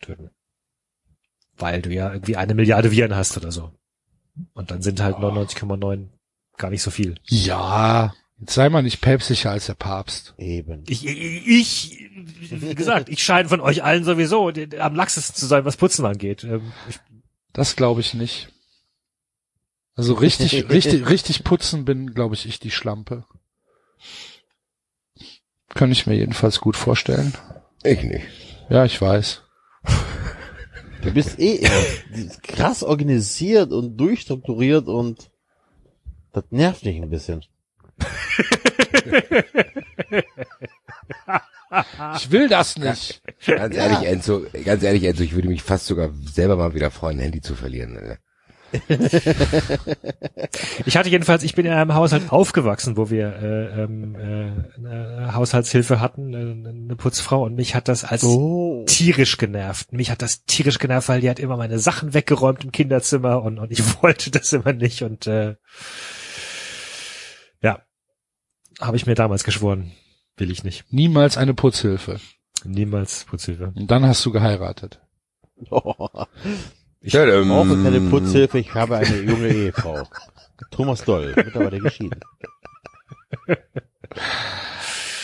töten. 0.00 0.30
Weil 1.60 1.82
du 1.82 1.90
ja 1.90 2.12
irgendwie 2.12 2.36
eine 2.36 2.54
Milliarde 2.54 2.90
Viren 2.90 3.14
hast 3.14 3.36
oder 3.36 3.52
so. 3.52 3.70
Und 4.54 4.70
dann 4.70 4.82
sind 4.82 5.00
halt 5.00 5.16
99,9 5.16 6.08
gar 6.56 6.70
nicht 6.70 6.82
so 6.82 6.90
viel. 6.90 7.14
ja, 7.26 8.14
jetzt 8.38 8.54
sei 8.54 8.68
mal 8.68 8.82
nicht 8.82 9.00
päpstlicher 9.00 9.50
als 9.50 9.66
der 9.66 9.74
Papst. 9.74 10.34
Eben. 10.38 10.84
Ich, 10.88 11.06
ich, 11.06 12.08
wie 12.50 12.74
gesagt, 12.74 13.08
ich 13.08 13.22
scheine 13.22 13.48
von 13.48 13.60
euch 13.60 13.82
allen 13.84 14.04
sowieso 14.04 14.48
am 14.78 14.94
laxesten 14.94 15.36
zu 15.36 15.46
sein, 15.46 15.64
was 15.64 15.76
Putzen 15.76 16.04
angeht. 16.06 16.44
Ähm, 16.44 16.72
Ich, 16.88 16.98
Das 17.52 17.76
glaube 17.76 18.00
ich 18.00 18.14
nicht. 18.14 18.48
Also 19.96 20.14
richtig, 20.14 20.68
richtig, 20.70 21.08
richtig 21.08 21.44
putzen 21.44 21.84
bin, 21.84 22.14
glaube 22.14 22.34
ich, 22.34 22.46
ich 22.46 22.58
die 22.60 22.70
Schlampe. 22.70 23.24
Kann 25.74 25.92
ich 25.92 26.06
mir 26.06 26.14
jedenfalls 26.16 26.60
gut 26.60 26.76
vorstellen. 26.76 27.34
Ich 27.84 28.02
nicht. 28.02 28.26
Ja, 28.70 28.84
ich 28.84 29.00
weiß. 29.00 29.42
Du 31.02 31.12
bist 31.12 31.38
eh 31.38 31.56
immer 31.56 32.30
krass 32.42 32.82
organisiert 32.82 33.72
und 33.72 33.96
durchstrukturiert 33.96 34.86
und 34.86 35.30
das 36.32 36.44
nervt 36.50 36.84
dich 36.84 37.00
ein 37.00 37.10
bisschen. 37.10 37.44
Ich 42.16 42.30
will 42.30 42.48
das 42.48 42.76
nicht. 42.76 43.22
Ganz 43.46 43.76
ehrlich, 43.76 44.08
Enzo, 44.08 44.44
ganz 44.64 44.82
ehrlich, 44.82 45.04
Enzo, 45.04 45.22
ich 45.22 45.34
würde 45.34 45.48
mich 45.48 45.62
fast 45.62 45.86
sogar 45.86 46.10
selber 46.24 46.56
mal 46.56 46.74
wieder 46.74 46.90
freuen, 46.90 47.18
ein 47.18 47.22
Handy 47.22 47.40
zu 47.40 47.54
verlieren. 47.54 48.18
Ich 50.86 50.96
hatte 50.96 51.08
jedenfalls, 51.08 51.42
ich 51.42 51.54
bin 51.54 51.66
in 51.66 51.72
einem 51.72 51.94
Haushalt 51.94 52.32
aufgewachsen, 52.32 52.96
wo 52.96 53.10
wir 53.10 53.34
äh, 53.36 53.82
ähm, 53.82 54.14
äh, 54.14 54.52
eine 54.78 55.34
Haushaltshilfe 55.34 56.00
hatten, 56.00 56.34
eine 56.34 56.96
Putzfrau, 56.96 57.44
und 57.44 57.54
mich 57.54 57.74
hat 57.74 57.88
das 57.88 58.04
als 58.04 58.24
Oh. 58.24 58.84
tierisch 58.86 59.36
genervt. 59.36 59.92
Mich 59.92 60.10
hat 60.10 60.22
das 60.22 60.44
tierisch 60.44 60.78
genervt, 60.78 61.08
weil 61.08 61.20
die 61.20 61.30
hat 61.30 61.38
immer 61.38 61.56
meine 61.56 61.78
Sachen 61.78 62.14
weggeräumt 62.14 62.64
im 62.64 62.72
Kinderzimmer 62.72 63.42
und, 63.42 63.58
und 63.58 63.70
ich 63.70 63.80
wollte 64.02 64.30
das 64.30 64.52
immer 64.52 64.72
nicht 64.72 65.02
und 65.02 65.26
äh, 65.26 65.56
ja, 67.62 67.82
habe 68.80 68.96
ich 68.96 69.06
mir 69.06 69.14
damals 69.14 69.44
geschworen, 69.44 69.92
will 70.36 70.50
ich 70.50 70.64
nicht. 70.64 70.84
Niemals 70.90 71.36
eine 71.36 71.54
Putzhilfe. 71.54 72.20
Niemals 72.64 73.24
Putzhilfe. 73.24 73.72
Und 73.74 73.90
dann 73.90 74.04
hast 74.06 74.24
du 74.24 74.32
geheiratet. 74.32 75.00
Ich 77.00 77.14
Ja, 77.14 77.24
ähm, 77.26 77.48
brauche 77.48 77.82
keine 77.82 78.00
Putzhilfe, 78.00 78.58
ich 78.58 78.74
habe 78.74 78.98
eine 78.98 79.20
junge 79.22 79.48
Ehefrau. 79.48 80.06
Thomas 80.70 81.02
Doll, 81.04 81.32
mittlerweile 81.34 81.78
geschieden. 81.78 82.20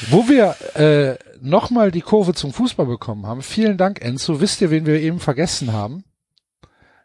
Wo 0.09 0.28
wir 0.28 0.57
äh, 0.74 1.19
nochmal 1.40 1.90
die 1.90 2.01
Kurve 2.01 2.35
zum 2.35 2.53
Fußball 2.53 2.86
bekommen 2.86 3.27
haben. 3.27 3.43
Vielen 3.43 3.77
Dank, 3.77 4.01
Enzo. 4.03 4.40
Wisst 4.40 4.61
ihr, 4.61 4.70
wen 4.70 4.86
wir 4.86 5.01
eben 5.01 5.20
vergessen 5.20 5.73
haben? 5.73 6.05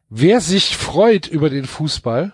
Wer 0.09 0.41
sich 0.41 0.75
freut 0.77 1.27
über 1.27 1.49
den 1.49 1.65
Fußball? 1.65 2.33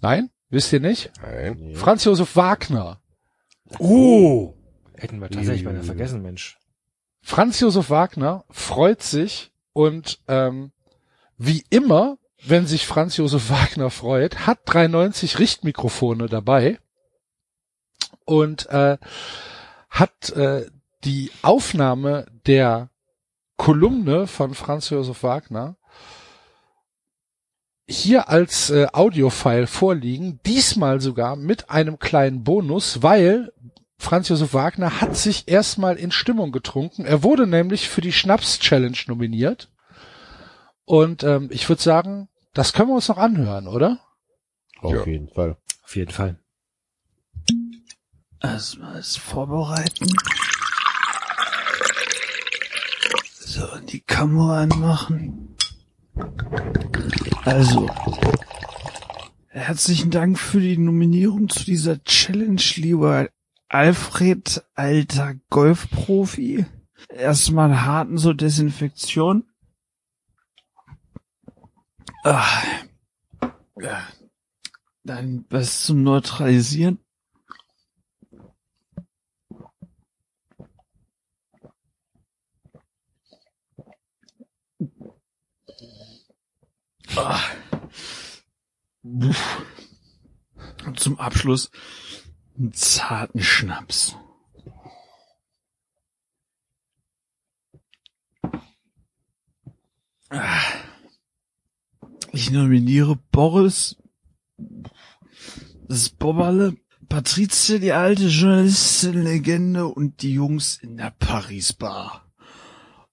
Nein? 0.00 0.30
Wisst 0.48 0.72
ihr 0.72 0.80
nicht? 0.80 1.12
Nein. 1.22 1.72
Franz 1.74 2.04
Josef 2.04 2.34
Wagner. 2.36 3.00
Oh! 3.78 4.54
Hätten 4.96 5.20
wir 5.20 5.30
tatsächlich 5.30 5.64
mal 5.64 5.82
vergessen, 5.82 6.22
Mensch. 6.22 6.58
Franz 7.22 7.60
Josef 7.60 7.90
Wagner 7.90 8.44
freut 8.50 9.02
sich 9.02 9.52
und 9.72 10.20
ähm, 10.28 10.72
wie 11.36 11.64
immer, 11.70 12.18
wenn 12.42 12.66
sich 12.66 12.86
Franz 12.86 13.16
Josef 13.16 13.50
Wagner 13.50 13.90
freut, 13.90 14.46
hat 14.46 14.60
390 14.66 15.38
Richtmikrofone 15.38 16.26
dabei. 16.26 16.78
Und 18.24 18.66
äh, 18.68 18.98
hat 19.88 20.30
äh, 20.30 20.66
die 21.04 21.30
Aufnahme 21.42 22.26
der 22.46 22.90
Kolumne 23.56 24.26
von 24.26 24.54
Franz 24.54 24.90
Josef 24.90 25.22
Wagner 25.22 25.76
hier 27.90 28.28
als 28.28 28.70
äh, 28.70 28.86
Audiofile 28.92 29.66
vorliegen, 29.66 30.38
diesmal 30.46 31.00
sogar 31.00 31.36
mit 31.36 31.70
einem 31.70 31.98
kleinen 31.98 32.44
Bonus, 32.44 33.02
weil 33.02 33.52
Franz 34.00 34.28
Josef 34.30 34.54
Wagner 34.54 35.00
hat 35.02 35.14
sich 35.14 35.46
erstmal 35.46 35.96
in 35.96 36.10
Stimmung 36.10 36.52
getrunken. 36.52 37.04
Er 37.04 37.22
wurde 37.22 37.46
nämlich 37.46 37.88
für 37.90 38.00
die 38.00 38.12
Schnaps-Challenge 38.14 38.96
nominiert. 39.06 39.70
Und 40.86 41.22
ähm, 41.22 41.48
ich 41.52 41.68
würde 41.68 41.82
sagen, 41.82 42.28
das 42.54 42.72
können 42.72 42.88
wir 42.88 42.94
uns 42.94 43.08
noch 43.08 43.18
anhören, 43.18 43.68
oder? 43.68 43.98
Auf 44.80 44.92
Ja. 44.94 45.04
jeden 45.04 45.28
Fall. 45.28 45.58
Auf 45.84 45.94
jeden 45.96 46.10
Fall. 46.10 46.38
Erstmal 48.42 48.94
das 48.94 49.16
vorbereiten. 49.18 50.06
So, 53.38 53.66
die 53.86 54.00
Kamera 54.00 54.62
anmachen. 54.62 55.56
Also, 57.44 57.86
herzlichen 59.48 60.10
Dank 60.10 60.38
für 60.38 60.60
die 60.60 60.78
Nominierung 60.78 61.50
zu 61.50 61.64
dieser 61.64 62.02
Challenge, 62.02 62.62
lieber 62.76 63.28
Alfred, 63.70 64.64
alter 64.74 65.36
Golfprofi. 65.48 66.66
Erstmal 67.08 67.82
harten 67.82 68.18
zur 68.18 68.34
Desinfektion. 68.34 69.48
Ja. 72.24 74.08
Dann 75.04 75.44
was 75.50 75.84
zum 75.84 76.02
Neutralisieren. 76.02 76.98
Und 89.02 90.98
zum 90.98 91.20
Abschluss 91.20 91.70
einen 91.70 91.99
zarten 92.72 93.42
Schnaps. 93.42 94.16
Ah. 100.30 100.60
Ich 102.32 102.50
nominiere 102.52 103.18
Boris, 103.32 103.96
das 105.88 106.10
Bobberle, 106.10 106.76
Patricia, 107.08 107.78
die 107.78 107.92
alte 107.92 108.28
Journalistin-Legende 108.28 109.86
und 109.88 110.22
die 110.22 110.34
Jungs 110.34 110.76
in 110.76 110.96
der 110.96 111.12
Paris-Bar. 111.18 112.30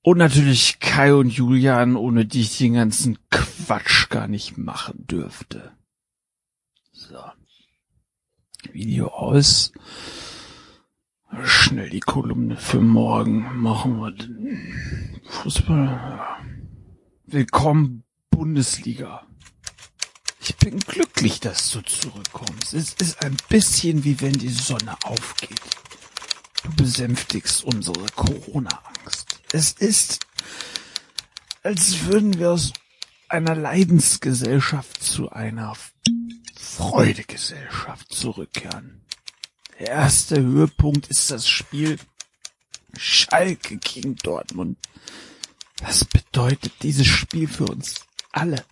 Und 0.03 0.19
natürlich 0.19 0.79
Kai 0.79 1.15
und 1.15 1.31
Julian, 1.31 1.95
ohne 1.95 2.25
die 2.25 2.41
ich 2.41 2.59
den 2.59 2.73
ganzen 2.73 3.17
Quatsch 3.31 4.09
gar 4.09 4.27
nicht 4.27 4.57
machen 4.57 5.07
dürfte. 5.07 5.76
Video 8.73 9.07
aus. 9.07 9.71
Schnell 11.43 11.89
die 11.89 11.99
Kolumne 11.99 12.57
für 12.57 12.79
morgen. 12.79 13.61
Machen 13.61 13.99
wir 13.99 14.11
den 14.11 15.21
Fußball. 15.29 16.19
Willkommen 17.25 18.03
Bundesliga. 18.29 19.27
Ich 20.39 20.55
bin 20.57 20.79
glücklich, 20.79 21.39
dass 21.39 21.71
du 21.71 21.81
zurückkommst. 21.81 22.73
Es 22.73 22.93
ist 22.93 23.23
ein 23.23 23.37
bisschen 23.49 24.03
wie 24.03 24.19
wenn 24.21 24.33
die 24.33 24.49
Sonne 24.49 24.95
aufgeht. 25.03 25.61
Du 26.63 26.71
besänftigst 26.75 27.63
unsere 27.63 28.05
Corona-Angst. 28.15 29.41
Es 29.51 29.73
ist, 29.73 30.25
als 31.63 32.05
würden 32.05 32.39
wir 32.39 32.51
aus 32.51 32.73
einer 33.29 33.55
Leidensgesellschaft 33.55 35.03
zu 35.03 35.29
einer 35.29 35.73
Freudegesellschaft 36.67 38.13
zurückkehren. 38.13 39.01
Der 39.79 39.87
erste 39.87 40.39
Höhepunkt 40.41 41.07
ist 41.07 41.31
das 41.31 41.47
Spiel 41.47 41.97
Schalke 42.97 43.77
gegen 43.77 44.15
Dortmund. 44.17 44.77
Was 45.81 46.05
bedeutet 46.05 46.73
dieses 46.83 47.07
Spiel 47.07 47.47
für 47.47 47.65
uns 47.65 48.05
alle? 48.31 48.65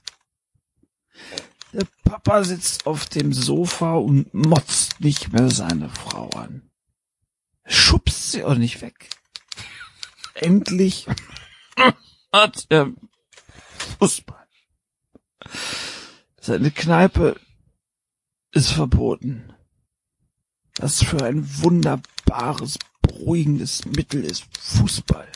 Der 1.74 1.88
Papa 2.04 2.44
sitzt 2.44 2.86
auf 2.86 3.06
dem 3.06 3.34
Sofa 3.34 3.96
und 3.96 4.34
motzt 4.34 5.00
nicht 5.00 5.32
mehr 5.32 5.50
seine 5.50 5.90
Frau 5.90 6.30
an. 6.32 6.70
Schubst 7.66 8.32
sie 8.32 8.44
auch 8.44 8.56
nicht 8.56 8.82
weg. 8.82 9.10
Endlich 10.34 11.08
hat 12.32 12.66
er 12.70 12.92
Fußball. 14.00 14.48
Seine 16.42 16.72
Kneipe 16.72 17.40
ist 18.56 18.72
verboten. 18.72 19.54
Was 20.78 21.04
für 21.04 21.24
ein 21.24 21.62
wunderbares, 21.62 22.80
beruhigendes 23.02 23.86
Mittel 23.86 24.24
ist 24.24 24.46
Fußball. 24.58 25.30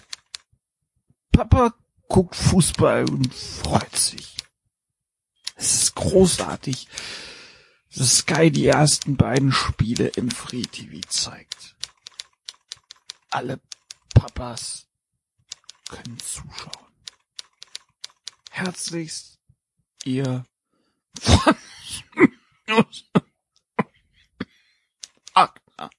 Papa 1.31 1.73
guckt 2.07 2.35
Fußball 2.35 3.09
und 3.09 3.33
freut 3.33 3.95
sich. 3.95 4.35
Es 5.55 5.83
ist 5.83 5.95
großartig, 5.95 6.87
dass 7.93 8.19
Sky 8.19 8.51
die 8.51 8.67
ersten 8.67 9.17
beiden 9.17 9.51
Spiele 9.51 10.07
im 10.07 10.31
Free 10.31 10.63
TV 10.63 11.01
zeigt. 11.09 11.75
Alle 13.29 13.59
Papas 14.13 14.87
können 15.89 16.17
zuschauen. 16.19 16.87
Herzlichst, 18.51 19.39
ihr 20.05 20.45
Franz 21.19 21.59
Wagner. 22.69 22.83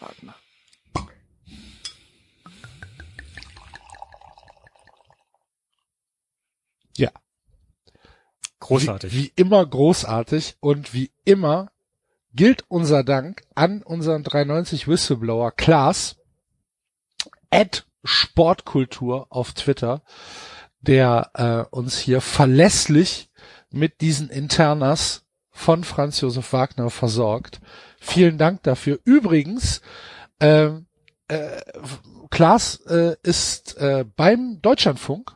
Wagner. 0.00 0.34
Ja. 6.96 7.10
Großartig. 8.58 9.12
Wie, 9.12 9.24
wie 9.24 9.32
immer 9.36 9.64
großartig 9.64 10.56
und 10.60 10.92
wie 10.92 11.12
immer 11.24 11.70
gilt 12.34 12.64
unser 12.68 13.04
Dank 13.04 13.42
an 13.54 13.82
unseren 13.82 14.24
390 14.24 14.88
Whistleblower 14.88 15.52
Klaas 15.52 16.16
at 17.50 17.86
Sportkultur 18.04 19.26
auf 19.30 19.52
Twitter, 19.52 20.02
der 20.80 21.30
äh, 21.34 21.74
uns 21.74 21.98
hier 21.98 22.20
verlässlich 22.20 23.30
mit 23.70 24.00
diesen 24.00 24.30
Internas 24.30 25.24
von 25.58 25.82
Franz 25.82 26.20
Josef 26.20 26.52
Wagner 26.52 26.88
versorgt. 26.88 27.60
Vielen 27.98 28.38
Dank 28.38 28.62
dafür. 28.62 29.00
Übrigens, 29.04 29.82
ähm, 30.40 30.86
äh, 31.26 31.60
Klaas 32.30 32.76
äh, 32.86 33.16
ist 33.24 33.76
äh, 33.78 34.04
beim 34.16 34.60
Deutschlandfunk 34.62 35.32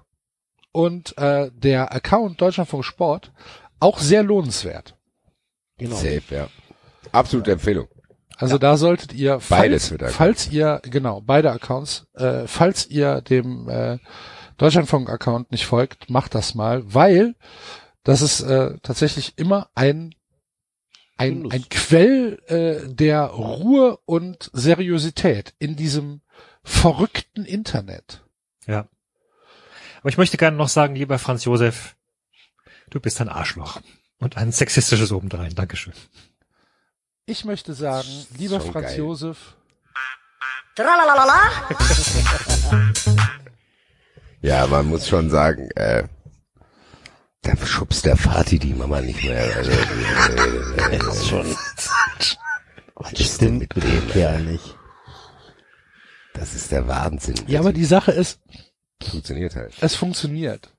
und 0.70 1.18
äh, 1.18 1.50
der 1.52 1.92
Account 1.92 2.40
Deutschlandfunk 2.40 2.84
Sport 2.84 3.32
auch 3.80 3.98
sehr 3.98 4.22
lohnenswert. 4.22 4.96
Genau. 5.76 5.96
Safe, 5.96 6.22
ja. 6.30 6.46
Absolute 7.10 7.52
Empfehlung. 7.52 7.88
Also 8.36 8.58
da 8.58 8.76
solltet 8.76 9.12
ihr, 9.12 9.40
Beides 9.48 9.88
falls, 9.88 9.90
erkannt. 9.90 10.12
falls 10.12 10.50
ihr, 10.52 10.80
genau, 10.84 11.20
beide 11.20 11.50
Accounts, 11.50 12.06
äh, 12.14 12.46
falls 12.46 12.86
ihr 12.86 13.20
dem 13.22 13.68
äh, 13.68 13.98
Deutschlandfunk-Account 14.56 15.50
nicht 15.50 15.66
folgt, 15.66 16.10
macht 16.10 16.34
das 16.36 16.54
mal, 16.54 16.82
weil 16.94 17.34
das 18.04 18.22
ist 18.22 18.40
äh, 18.40 18.78
tatsächlich 18.82 19.38
immer 19.38 19.70
ein 19.74 20.14
ein, 21.16 21.50
ein 21.52 21.68
Quell 21.68 22.42
äh, 22.46 22.88
der 22.92 23.22
Ruhe 23.26 23.98
und 24.06 24.50
Seriosität 24.52 25.54
in 25.58 25.76
diesem 25.76 26.20
verrückten 26.64 27.44
Internet. 27.44 28.24
Ja. 28.66 28.88
Aber 30.00 30.08
ich 30.08 30.18
möchte 30.18 30.36
gerne 30.36 30.56
noch 30.56 30.68
sagen, 30.68 30.96
lieber 30.96 31.18
Franz 31.20 31.44
Josef, 31.44 31.94
du 32.90 32.98
bist 32.98 33.20
ein 33.20 33.28
Arschloch. 33.28 33.80
Und 34.18 34.36
ein 34.36 34.52
sexistisches 34.52 35.10
obendrein. 35.10 35.54
Dankeschön. 35.54 35.92
Ich 37.26 37.44
möchte 37.44 37.74
sagen, 37.74 38.08
lieber 38.38 38.60
Schon 38.60 38.72
Franz 38.72 38.86
geil. 38.88 38.98
Josef, 38.98 39.56
Ja, 44.42 44.66
man 44.66 44.86
muss 44.86 45.06
schon 45.06 45.30
sagen, 45.30 45.70
äh, 45.76 46.04
dann 47.42 47.58
schubst 47.58 48.04
der 48.04 48.16
Vati 48.16 48.58
die 48.58 48.72
Mama 48.74 49.00
nicht 49.00 49.22
mehr. 49.24 49.42
Also, 49.56 49.70
äh, 50.90 50.98
Das 50.98 51.16
ist 51.16 51.28
schon. 51.28 51.46
was 52.94 53.10
Das 53.10 53.20
ist 53.20 53.40
denn 53.40 53.56
stimmt 53.62 53.76
mit 53.76 54.14
dem? 54.14 54.46
nicht. 54.46 54.76
Das 56.34 56.54
ist 56.54 56.70
der 56.72 56.86
Wahnsinn. 56.88 57.34
ja, 57.46 57.60
aber 57.60 57.72
die 57.72 57.84
Sache 57.84 58.12
ist, 58.12 58.40
funktioniert 59.02 59.54
halt. 59.54 59.74
es 59.80 59.94
funktioniert. 59.94 60.72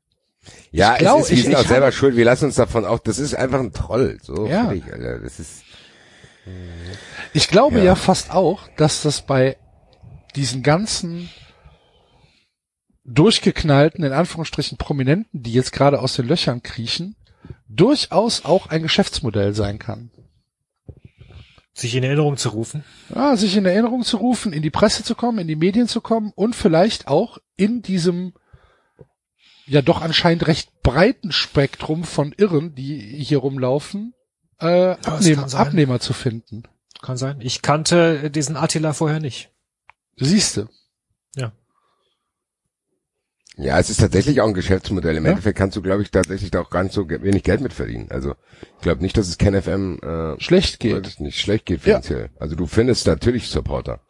Ja, 0.71 0.93
Ich 0.93 0.99
glaub, 0.99 1.19
es 1.21 1.25
ist, 1.25 1.29
wir 1.31 1.37
ich- 1.37 1.43
sind 1.43 1.51
ich 1.51 1.57
auch 1.57 1.67
selber 1.67 1.91
schuld. 1.91 2.15
Wir 2.15 2.25
lassen 2.25 2.45
uns 2.45 2.55
davon 2.55 2.85
auch, 2.85 2.99
das 2.99 3.19
ist 3.19 3.35
einfach 3.35 3.59
ein 3.59 3.71
Troll. 3.71 4.17
So, 4.21 4.47
Ja. 4.47 4.65
fertig, 4.65 4.83
Alter. 4.91 5.19
Das 5.19 5.39
ist, 5.39 5.63
Ich 7.33 7.47
glaube 7.49 7.77
Ja. 7.79 7.83
ja. 7.85 7.95
fast 7.95 8.31
auch, 8.31 8.67
dass 8.77 9.01
das 9.03 9.21
bei 9.21 9.57
diesen 10.35 10.63
ganzen 10.63 11.29
durchgeknallten, 13.05 14.03
in 14.03 14.13
Anführungsstrichen 14.13 14.77
Prominenten, 14.77 15.43
die 15.43 15.53
jetzt 15.53 15.73
gerade 15.73 15.99
aus 15.99 16.15
den 16.15 16.27
Löchern 16.27 16.63
kriechen, 16.63 17.15
durchaus 17.67 18.45
auch 18.45 18.67
ein 18.67 18.83
Geschäftsmodell 18.83 19.53
sein 19.53 19.79
kann. 19.79 20.11
Sich 21.73 21.95
in 21.95 22.03
Erinnerung 22.03 22.37
zu 22.37 22.49
rufen. 22.49 22.83
Ja, 23.13 23.35
sich 23.35 23.57
in 23.57 23.65
Erinnerung 23.65 24.03
zu 24.03 24.17
rufen, 24.17 24.53
in 24.53 24.61
die 24.61 24.69
Presse 24.69 25.03
zu 25.03 25.15
kommen, 25.15 25.39
in 25.39 25.47
die 25.47 25.55
Medien 25.55 25.87
zu 25.87 26.01
kommen 26.01 26.31
und 26.35 26.55
vielleicht 26.55 27.07
auch 27.07 27.39
in 27.55 27.81
diesem 27.81 28.33
ja 29.65 29.81
doch 29.81 30.01
anscheinend 30.01 30.47
recht 30.47 30.81
breiten 30.83 31.31
Spektrum 31.31 32.03
von 32.03 32.33
Irren, 32.33 32.75
die 32.75 32.99
hier 33.23 33.39
rumlaufen, 33.39 34.13
äh, 34.59 34.91
Abnehm. 34.91 35.39
Abnehmer 35.39 35.99
zu 35.99 36.13
finden. 36.13 36.63
Kann 37.01 37.17
sein. 37.17 37.41
Ich 37.41 37.61
kannte 37.61 38.29
diesen 38.29 38.55
Attila 38.55 38.93
vorher 38.93 39.19
nicht. 39.19 39.49
Siehste. 40.15 40.69
ja, 41.35 41.53
es 43.57 43.89
ist 43.89 43.99
tatsächlich 43.99 44.41
auch 44.41 44.47
ein 44.47 44.53
Geschäftsmodell. 44.53 45.17
Im 45.17 45.25
Ja. 45.25 45.31
Endeffekt 45.31 45.57
kannst 45.57 45.75
du, 45.77 45.81
glaube 45.81 46.01
ich, 46.01 46.11
tatsächlich 46.11 46.51
da 46.51 46.61
auch 46.61 46.69
gar 46.69 46.83
nicht 46.83 46.93
so 46.93 47.07
wenig 47.07 47.43
Geld 47.43 47.61
mit 47.61 47.73
verdienen. 47.73 48.07
Also, 48.09 48.33
ich 48.77 48.81
glaube 48.81 49.01
nicht, 49.01 49.17
dass 49.17 49.27
es 49.27 49.37
KenFM, 49.37 49.99
äh, 50.01 50.39
Schlecht 50.41 50.79
geht. 50.79 51.19
nicht 51.19 51.39
schlecht 51.39 51.65
geht 51.65 51.79
Ja. 51.81 52.01
finanziell. 52.01 52.29
Also 52.39 52.55
du 52.55 52.65
findest 52.65 53.07
natürlich 53.07 53.49
Supporter. 53.49 53.99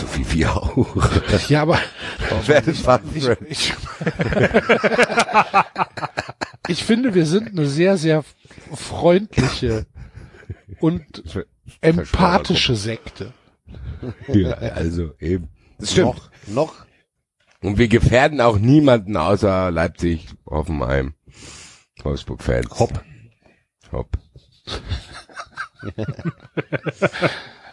So 0.00 0.06
wie 0.16 0.32
wir 0.38 0.56
auch. 0.56 1.48
Ja, 1.48 1.62
aber 1.62 1.80
Werdet 2.46 2.76
ich, 3.16 3.28
ich, 3.48 3.74
ich 6.68 6.84
finde, 6.84 7.12
wir 7.14 7.26
sind 7.26 7.48
eine 7.48 7.66
sehr, 7.66 7.96
sehr 7.96 8.24
freundliche 8.72 9.86
und 10.78 11.24
empathische 11.80 12.76
Sekte. 12.76 13.32
Ja, 14.28 14.52
also 14.52 15.10
eben. 15.18 15.48
Das 15.78 15.90
stimmt. 15.90 16.14
Noch, 16.14 16.30
noch. 16.46 16.86
Und 17.64 17.78
wir 17.78 17.88
gefährden 17.88 18.40
auch 18.42 18.58
niemanden 18.58 19.16
außer 19.16 19.70
Leipzig, 19.70 20.26
Hoffenheim, 20.46 21.14
Wolfsburg-Fans. 22.02 22.78
Hopp. 22.78 23.02
Hopp. 23.90 24.18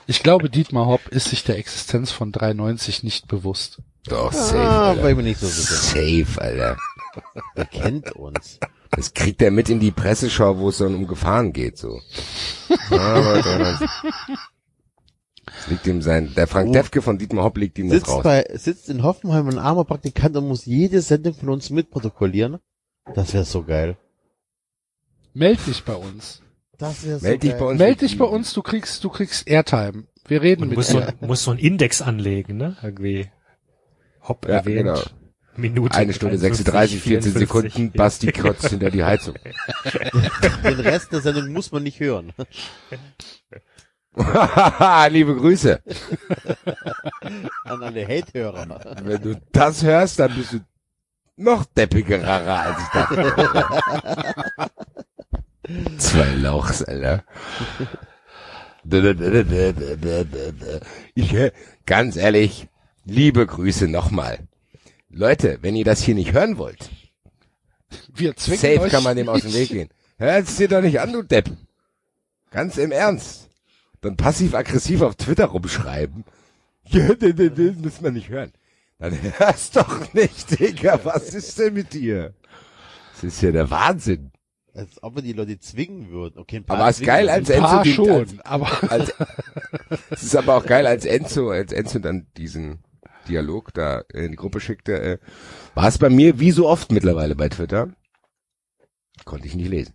Ich 0.07 0.23
glaube, 0.23 0.49
Dietmar 0.49 0.85
Hopp 0.87 1.07
ist 1.09 1.29
sich 1.29 1.43
der 1.43 1.57
Existenz 1.57 2.11
von 2.11 2.31
93 2.31 3.03
nicht 3.03 3.27
bewusst. 3.27 3.81
Doch, 4.05 4.31
safe, 4.33 4.57
Ah, 4.57 4.89
Alter. 4.91 5.09
ich 5.09 5.15
mir 5.17 5.23
nicht 5.23 5.39
so 5.39 5.47
sicher. 5.47 5.75
Safe, 6.25 6.41
Alter. 6.41 6.77
Er 7.55 7.65
kennt 7.65 8.11
uns. 8.13 8.59
Das 8.91 9.13
kriegt 9.13 9.41
er 9.41 9.51
mit 9.51 9.69
in 9.69 9.79
die 9.81 9.91
Presseschau, 9.91 10.57
wo 10.57 10.69
es 10.69 10.77
dann 10.79 10.95
um 10.95 11.05
Gefahren 11.07 11.51
geht, 11.53 11.77
so. 11.77 11.99
Das 15.61 15.67
liegt 15.69 15.87
ihm 15.87 16.01
sein, 16.01 16.33
der 16.35 16.47
Frank 16.47 16.69
Oh. 16.69 16.73
Defke 16.73 17.01
von 17.01 17.17
Dietmar 17.17 17.43
Hopp 17.45 17.57
liegt 17.57 17.77
ihm 17.77 17.89
das 17.89 17.99
Sitzt 17.99 18.09
raus. 18.11 18.23
bei, 18.23 18.45
sitzt 18.53 18.89
in 18.89 19.03
Hoffenheim 19.03 19.47
ein 19.47 19.59
armer 19.59 19.85
Praktikant 19.85 20.35
und 20.35 20.47
muss 20.47 20.65
jede 20.65 21.01
Sendung 21.01 21.33
von 21.33 21.49
uns 21.49 21.69
mitprotokollieren. 21.69 22.57
Das 23.15 23.33
wäre 23.33 23.45
so 23.45 23.63
geil. 23.63 23.97
Meld 25.33 25.65
dich 25.67 25.83
bei 25.83 25.93
uns. 25.95 26.41
Das 26.77 27.05
wäre 27.05 27.19
so 27.19 27.25
Meld 27.27 27.43
dich 27.43 27.51
geil. 27.51 27.59
bei 27.59 27.65
uns. 27.67 27.79
Meld 27.79 28.01
dich 28.01 28.17
bei 28.17 28.25
uns, 28.25 28.53
du 28.53 28.61
kriegst, 28.61 29.03
du 29.03 29.09
kriegst 29.09 29.47
Airtime. 29.47 30.05
Wir 30.27 30.41
reden 30.41 30.63
Und 30.63 30.69
mit 30.69 30.77
muss 30.77 30.87
so, 30.89 30.99
dir. 30.99 31.13
muss 31.21 31.43
so 31.43 31.51
einen 31.51 31.59
Index 31.59 32.01
anlegen, 32.01 32.57
ne? 32.57 32.75
Irgendwie. 32.81 33.29
Hopp 34.21 34.47
Ja, 34.47 34.55
erwähnt. 34.57 34.77
genau. 34.87 34.99
Minute. 35.57 35.95
Eine 35.97 36.13
Stunde 36.13 36.37
53, 36.37 36.65
36, 36.65 37.01
14 37.01 37.31
54. 37.33 37.47
Sekunden, 37.73 37.91
Basti 37.97 38.31
kotzt 38.31 38.69
hinter 38.69 38.89
die 38.89 39.03
Heizung. 39.03 39.35
Den 40.63 40.79
Rest 40.79 41.11
der 41.11 41.21
Sendung 41.21 41.51
muss 41.51 41.71
man 41.71 41.83
nicht 41.83 41.99
hören. 41.99 42.31
Liebe 45.09 45.35
Grüße. 45.35 45.81
An 47.63 47.83
alle 47.83 48.07
Hate-Hörer. 48.07 48.95
Wenn 49.03 49.21
du 49.21 49.41
das 49.51 49.83
hörst, 49.83 50.19
dann 50.19 50.35
bist 50.35 50.53
du 50.53 50.59
noch 51.37 51.65
deppigerer 51.65 52.47
als 52.47 52.77
ich 52.79 52.87
dachte. 52.89 54.69
Zwei 55.97 56.29
Lauchs, 56.35 56.83
Alter. 56.83 57.23
Ich, 61.15 61.35
ganz 61.85 62.15
ehrlich, 62.17 62.67
liebe 63.05 63.45
Grüße 63.45 63.87
nochmal. 63.87 64.39
Leute, 65.09 65.59
wenn 65.61 65.75
ihr 65.75 65.85
das 65.85 66.01
hier 66.01 66.15
nicht 66.15 66.33
hören 66.33 66.57
wollt, 66.57 66.89
Wir 68.13 68.35
zwingen 68.35 68.59
safe 68.59 68.89
kann 68.89 69.03
man 69.03 69.15
dem 69.15 69.29
aus 69.29 69.41
dem. 69.41 69.53
Weg 69.53 69.69
gehen. 69.69 69.89
Hört 70.17 70.47
es 70.47 70.57
dir 70.57 70.67
doch 70.67 70.81
nicht 70.81 70.99
an, 70.99 71.13
du 71.13 71.21
Depp. 71.21 71.49
Ganz 72.49 72.77
im 72.77 72.91
Ernst. 72.91 73.50
Dann 74.01 74.17
passiv-aggressiv 74.17 75.01
auf 75.01 75.15
Twitter 75.15 75.45
rumschreiben. 75.45 76.25
Muss 77.81 78.01
man 78.01 78.13
nicht 78.13 78.29
hören. 78.29 78.51
Dann 78.97 79.17
hörst 79.37 79.75
doch 79.75 80.13
nicht, 80.13 80.59
Digga. 80.59 80.99
Was 81.03 81.33
ist 81.33 81.57
denn 81.59 81.73
mit 81.73 81.93
dir? 81.93 82.33
Das 83.13 83.23
ist 83.23 83.41
ja 83.41 83.51
der 83.51 83.69
Wahnsinn. 83.69 84.31
Als 84.73 85.03
ob 85.03 85.15
wir 85.15 85.21
die 85.21 85.33
Leute 85.33 85.59
zwingen 85.59 86.09
würden. 86.11 86.39
Okay, 86.39 86.57
ein 86.57 86.63
paar 86.63 86.77
Aber 86.77 86.89
es 86.89 86.99
ist 86.99 87.05
geil, 87.05 87.25
wir 87.25 87.33
als 87.33 87.49
nicht. 87.49 87.57
Ein 87.57 87.63
paar 87.63 87.85
Enzo 87.85 88.03
den- 88.05 88.27
schon, 88.27 88.41
aber 88.41 88.91
Als, 88.91 89.13
es 90.11 90.23
ist 90.23 90.35
aber 90.35 90.55
auch 90.55 90.65
geil, 90.65 90.87
als 90.87 91.05
Enzo, 91.05 91.49
als 91.49 91.73
Enzo 91.73 91.99
dann 91.99 92.27
diesen 92.37 92.83
Dialog 93.27 93.73
da 93.73 93.99
in 94.13 94.31
die 94.31 94.37
Gruppe 94.37 94.59
schickte, 94.61 94.99
äh, 95.01 95.17
war 95.75 95.87
es 95.87 95.97
bei 95.97 96.09
mir 96.09 96.39
wie 96.39 96.51
so 96.51 96.67
oft 96.69 96.91
mittlerweile 96.91 97.35
bei 97.35 97.49
Twitter. 97.49 97.89
Konnte 99.25 99.45
ich 99.47 99.55
nicht 99.55 99.69
lesen. 99.69 99.93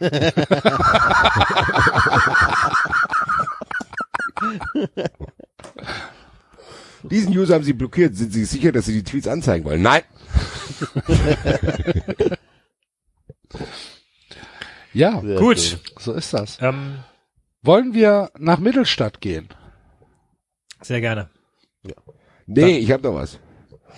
Diesen 7.10 7.36
User 7.36 7.54
haben 7.54 7.64
sie 7.64 7.72
blockiert. 7.74 8.16
Sind 8.16 8.32
sie 8.32 8.44
sicher, 8.44 8.72
dass 8.72 8.86
sie 8.86 8.94
die 8.94 9.04
Tweets 9.04 9.28
anzeigen 9.28 9.64
wollen? 9.64 9.82
Nein. 9.82 10.02
ja, 14.92 15.20
Sehr 15.20 15.38
Gut. 15.38 15.58
schön. 15.60 15.78
so 15.98 16.12
ist 16.14 16.32
das. 16.32 16.58
Ähm, 16.60 16.98
Wollen 17.62 17.94
wir 17.94 18.30
nach 18.38 18.58
Mittelstadt 18.58 19.20
gehen? 19.20 19.48
sehr 20.82 21.00
gerne. 21.00 21.30
Nee, 22.46 22.76
ich 22.76 22.92
habe 22.92 23.02
noch 23.04 23.14
was. 23.14 23.38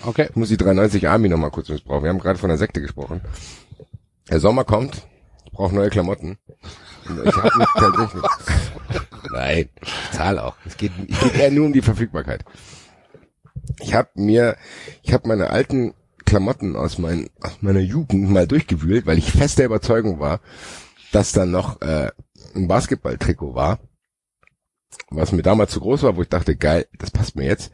Okay. 0.04 0.28
Ich 0.30 0.36
muss 0.36 0.50
die 0.50 0.56
93 0.56 1.08
Army 1.08 1.28
noch 1.28 1.36
mal 1.38 1.50
kurz 1.50 1.68
missbrauchen. 1.68 2.04
Wir 2.04 2.10
haben 2.10 2.20
gerade 2.20 2.38
von 2.38 2.48
der 2.48 2.58
Sekte 2.58 2.80
gesprochen. 2.80 3.20
Der 4.30 4.38
Sommer 4.38 4.62
kommt. 4.62 5.02
Brauche 5.56 5.74
neue 5.74 5.88
Klamotten. 5.88 6.36
Ich 7.24 7.34
habe 7.34 7.58
mich 7.58 7.68
tatsächlich. 7.74 8.22
Nein, 9.32 9.68
ich 9.80 10.10
zahle 10.12 10.44
auch. 10.44 10.54
Es 10.66 10.76
geht, 10.76 10.92
es 11.08 11.18
geht 11.18 11.34
eher 11.34 11.50
nur 11.50 11.64
um 11.64 11.72
die 11.72 11.80
Verfügbarkeit. 11.80 12.44
Ich 13.80 13.94
habe 13.94 14.10
mir, 14.16 14.58
ich 15.02 15.14
habe 15.14 15.26
meine 15.28 15.48
alten 15.48 15.94
Klamotten 16.26 16.76
aus, 16.76 16.98
mein, 16.98 17.30
aus 17.40 17.62
meiner 17.62 17.80
Jugend 17.80 18.30
mal 18.30 18.46
durchgewühlt, 18.46 19.06
weil 19.06 19.16
ich 19.16 19.32
fest 19.32 19.58
der 19.58 19.64
Überzeugung 19.64 20.20
war, 20.20 20.40
dass 21.10 21.32
da 21.32 21.46
noch 21.46 21.80
äh, 21.80 22.10
ein 22.54 22.68
Basketballtrikot 22.68 23.54
war, 23.54 23.78
was 25.08 25.32
mir 25.32 25.42
damals 25.42 25.72
zu 25.72 25.80
groß 25.80 26.02
war, 26.02 26.16
wo 26.16 26.22
ich 26.22 26.28
dachte, 26.28 26.54
geil, 26.54 26.86
das 26.98 27.10
passt 27.10 27.34
mir 27.34 27.46
jetzt. 27.46 27.72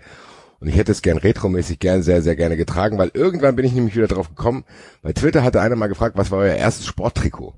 Und 0.61 0.69
ich 0.69 0.77
hätte 0.77 0.93
es 0.93 1.03
gern 1.03 1.19
retromäßig 1.19 1.81
gern, 1.81 2.05
sehr, 2.05 2.23
sehr 2.23 2.37
gerne 2.37 2.57
getragen, 2.57 2.97
weil 2.97 3.11
irgendwann 3.13 3.57
bin 3.57 3.67
ich 3.67 3.73
nämlich 3.73 3.97
wieder 3.97 4.07
drauf 4.07 4.29
gekommen. 4.29 4.65
Bei 5.03 5.13
Twitter 5.13 5.43
hatte 5.43 5.61
einer 5.61 5.75
mal 5.75 5.89
gefragt, 5.89 6.17
was 6.17 6.31
war 6.31 6.39
euer 6.39 6.55
erstes 6.55 6.87
Sporttrikot? 6.87 7.55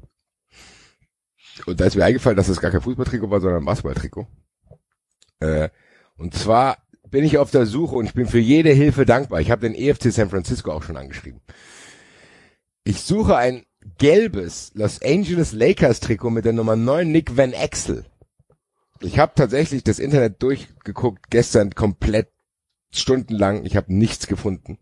Und 1.67 1.81
da 1.81 1.85
ist 1.85 1.97
mir 1.97 2.05
eingefallen, 2.05 2.37
dass 2.37 2.49
es 2.49 2.61
gar 2.61 2.71
kein 2.71 2.83
Fußballtrikot 2.83 3.31
war, 3.31 3.41
sondern 3.41 3.63
ein 3.63 3.67
Basketballtrikot. 3.67 4.27
Äh, 5.41 5.69
und 6.17 6.35
zwar 6.35 6.79
bin 7.11 7.25
ich 7.25 7.39
auf 7.39 7.51
der 7.51 7.67
Suche 7.67 7.95
und 7.95 8.07
ich 8.07 8.15
bin 8.15 8.27
für 8.27 8.39
jede 8.39 8.71
Hilfe 8.71 9.07
dankbar. 9.07 9.41
Ich 9.41 9.51
habe 9.51 9.69
den 9.69 9.75
EFC 9.75 10.13
San 10.13 10.31
Francisco 10.31 10.73
auch 10.73 10.83
schon 10.83 10.97
angeschrieben. 10.97 11.41
Ich 12.83 13.03
suche 13.03 13.37
ein 13.37 13.65
gelbes 13.99 14.73
Los 14.75 15.01
Angeles 15.03 15.53
Lakers 15.53 16.01
Trikot 16.01 16.31
mit 16.31 16.45
der 16.45 16.53
Nummer 16.53 16.77
9 16.77 17.11
Nick 17.11 17.37
Van 17.37 17.53
Exel. 17.53 18.05
Ich 19.01 19.19
habe 19.19 19.33
tatsächlich 19.35 19.85
das 19.85 19.99
Internet 19.99 20.43
durchgeguckt, 20.43 21.31
gestern 21.31 21.75
komplett 21.75 22.31
stundenlang. 22.91 23.65
Ich 23.65 23.77
habe 23.77 23.93
nichts 23.95 24.27
gefunden. 24.27 24.79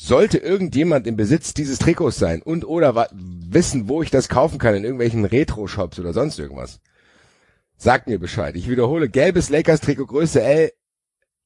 Sollte 0.00 0.38
irgendjemand 0.38 1.08
im 1.08 1.16
Besitz 1.16 1.54
dieses 1.54 1.80
Trikots 1.80 2.18
sein 2.18 2.40
und 2.40 2.64
oder 2.64 3.08
wissen, 3.12 3.88
wo 3.88 4.00
ich 4.00 4.10
das 4.10 4.28
kaufen 4.28 4.60
kann, 4.60 4.76
in 4.76 4.84
irgendwelchen 4.84 5.24
Retro-Shops 5.24 5.98
oder 5.98 6.12
sonst 6.12 6.38
irgendwas, 6.38 6.80
Sagt 7.76 8.06
mir 8.06 8.20
Bescheid. 8.20 8.54
Ich 8.54 8.68
wiederhole, 8.68 9.08
gelbes 9.08 9.50
Lakers-Trikot 9.50 10.06
Größe 10.06 10.40
L, 10.40 10.72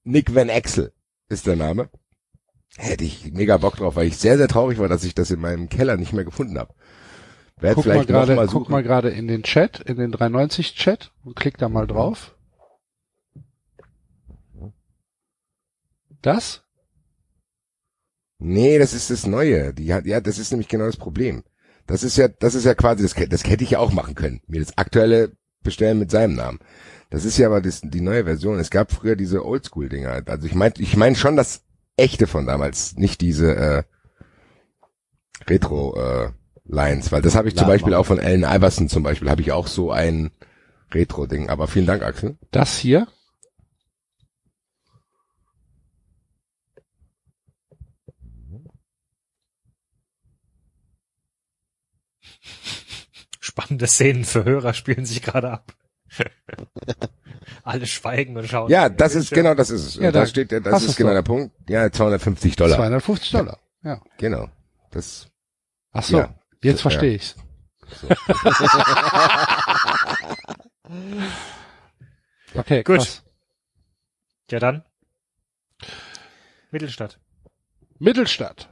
Nick 0.05 0.35
Van 0.35 0.51
Exel 0.51 0.93
ist 1.31 1.47
der 1.47 1.57
Name. 1.57 1.89
Hätte 2.77 3.05
ich 3.05 3.33
mega 3.33 3.57
Bock 3.57 3.77
drauf, 3.77 3.97
weil 3.97 4.07
ich 4.07 4.19
sehr, 4.19 4.37
sehr 4.37 4.49
traurig 4.49 4.79
war, 4.79 4.89
dass 4.89 5.05
ich 5.05 5.15
das 5.15 5.31
in 5.31 5.41
meinem 5.41 5.71
Keller 5.71 5.97
nicht 5.97 6.13
mehr 6.13 6.25
gefunden 6.25 6.59
habe. 6.59 6.75
Werd 7.57 7.77
Guck 7.77 7.87
mal 7.87 7.93
vielleicht 7.93 8.11
noch 8.11 8.17
gerade, 8.17 8.35
mal 8.35 8.47
guck 8.49 8.69
mal 8.69 8.83
gerade 8.83 9.09
in 9.09 9.29
den 9.29 9.45
Chat, 9.45 9.81
in 9.81 9.97
den 9.97 10.13
390 10.13 10.75
Chat 10.75 11.11
und 11.25 11.37
klick 11.37 11.57
da 11.57 11.71
mal 11.71 11.87
drauf. 11.87 12.37
Das? 16.21 16.63
Nee, 18.45 18.79
das 18.79 18.93
ist 18.93 19.09
das 19.11 19.25
Neue. 19.25 19.73
Die 19.73 19.95
hat, 19.95 20.05
ja, 20.05 20.21
das 20.21 20.39
ist 20.39 20.51
nämlich 20.51 20.69
genau 20.69 20.87
das 20.87 20.97
Problem. 20.97 21.45
Das 21.87 22.03
ist 22.03 22.17
ja, 22.17 22.27
das 22.27 22.57
ist 22.57 22.65
ja 22.65 22.75
quasi, 22.75 23.03
das, 23.03 23.15
das 23.29 23.45
hätte 23.45 23.63
ich 23.63 23.71
ja 23.71 23.79
auch 23.79 23.93
machen 23.93 24.17
können. 24.17 24.41
Mir 24.49 24.61
das 24.61 24.77
aktuelle 24.77 25.33
bestellen 25.63 26.01
mit 26.01 26.11
seinem 26.11 26.35
Namen. 26.35 26.59
Das 27.11 27.25
ist 27.25 27.39
ja 27.39 27.47
aber 27.47 27.61
das, 27.61 27.83
die 27.85 28.01
neue 28.01 28.25
Version. 28.25 28.59
Es 28.59 28.71
gab 28.71 28.91
früher 28.91 29.15
diese 29.15 29.45
Oldschool-Dinger. 29.45 30.23
Also 30.27 30.47
ich 30.47 30.55
meine, 30.55 30.75
ich 30.79 30.97
meine 30.97 31.15
schon 31.15 31.37
das 31.37 31.63
echte 31.97 32.27
von 32.27 32.47
damals, 32.47 32.97
nicht 32.97 33.21
diese 33.21 33.55
äh, 33.55 33.83
Retro 35.49 35.95
äh, 35.97 36.31
Lines, 36.65 37.13
weil 37.13 37.23
das 37.23 37.37
habe 37.37 37.49
ich 37.49 37.57
zum 37.57 37.69
Beispiel 37.69 37.95
auch 37.95 38.07
von 38.07 38.19
Allen 38.19 38.45
Iverson 38.45 38.89
zum 38.89 39.03
Beispiel, 39.03 39.31
habe 39.31 39.43
ich 39.43 39.53
auch 39.53 39.69
so 39.69 39.93
ein 39.93 40.31
Retro-Ding. 40.93 41.49
Aber 41.49 41.69
vielen 41.69 41.87
Dank, 41.87 42.03
Axel. 42.03 42.39
Das 42.51 42.77
hier? 42.77 43.07
Spannende 53.53 53.87
Szenen 53.87 54.25
für 54.25 54.45
Hörer 54.45 54.73
spielen 54.73 55.05
sich 55.05 55.21
gerade 55.21 55.51
ab. 55.51 55.75
Alle 57.65 57.85
schweigen 57.87 58.35
und 58.39 58.49
schauen. 58.49 58.71
Ja, 58.71 58.89
das 58.89 59.15
ist 59.15 59.31
genau, 59.31 59.55
das 59.55 59.69
ist 59.69 59.85
es. 59.85 59.95
Ja, 59.97 60.11
da 60.11 60.21
da 60.21 60.27
steht, 60.27 60.53
das 60.53 60.83
ist 60.85 60.97
genau 60.97 61.11
doch. 61.11 61.17
der 61.17 61.23
Punkt. 61.23 61.55
Ja, 61.69 61.93
250 61.93 62.57
Dollar. 62.57 62.77
250 62.77 63.31
Dollar. 63.31 63.59
Ja. 63.85 64.01
Genau. 64.17 64.49
Das 64.91 65.29
Ach 65.93 66.03
so, 66.03 66.17
Ja. 66.19 66.35
jetzt 66.63 66.79
Ja. 66.79 66.83
verstehe 66.91 67.15
ich's. 67.17 67.37
Okay, 72.55 72.83
Gut. 72.83 72.97
krass. 72.99 73.23
Ja 74.51 74.59
dann. 74.59 74.85
Mittelstadt. 76.71 77.19
Mittelstadt. 77.99 78.72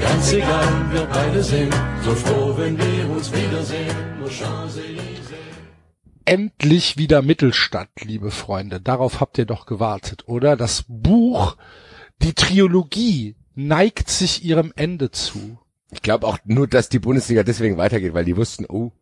ganz 0.00 0.32
egal, 0.32 0.92
wir 0.92 1.04
beide 1.06 1.42
sind 1.42 1.74
so 2.04 2.14
froh, 2.14 2.54
wenn 2.56 2.76
wir 2.78 3.10
uns 3.10 3.32
wiedersehen. 3.32 3.94
Champs-Élysées. 4.28 5.56
Endlich 6.24 6.96
wieder 6.96 7.20
Mittelstadt, 7.22 7.88
liebe 8.02 8.30
Freunde. 8.30 8.80
Darauf 8.80 9.20
habt 9.20 9.38
ihr 9.38 9.46
doch 9.46 9.66
gewartet, 9.66 10.28
oder? 10.28 10.56
Das 10.56 10.84
Buch, 10.86 11.56
die 12.22 12.34
Trilogie 12.34 13.34
neigt 13.56 14.08
sich 14.08 14.44
ihrem 14.44 14.72
Ende 14.76 15.10
zu. 15.10 15.58
Ich 15.90 16.02
glaube 16.02 16.28
auch 16.28 16.38
nur, 16.44 16.68
dass 16.68 16.88
die 16.88 17.00
Bundesliga 17.00 17.42
deswegen 17.42 17.76
weitergeht, 17.76 18.14
weil 18.14 18.24
die 18.24 18.36
wussten, 18.36 18.66
oh, 18.68 18.92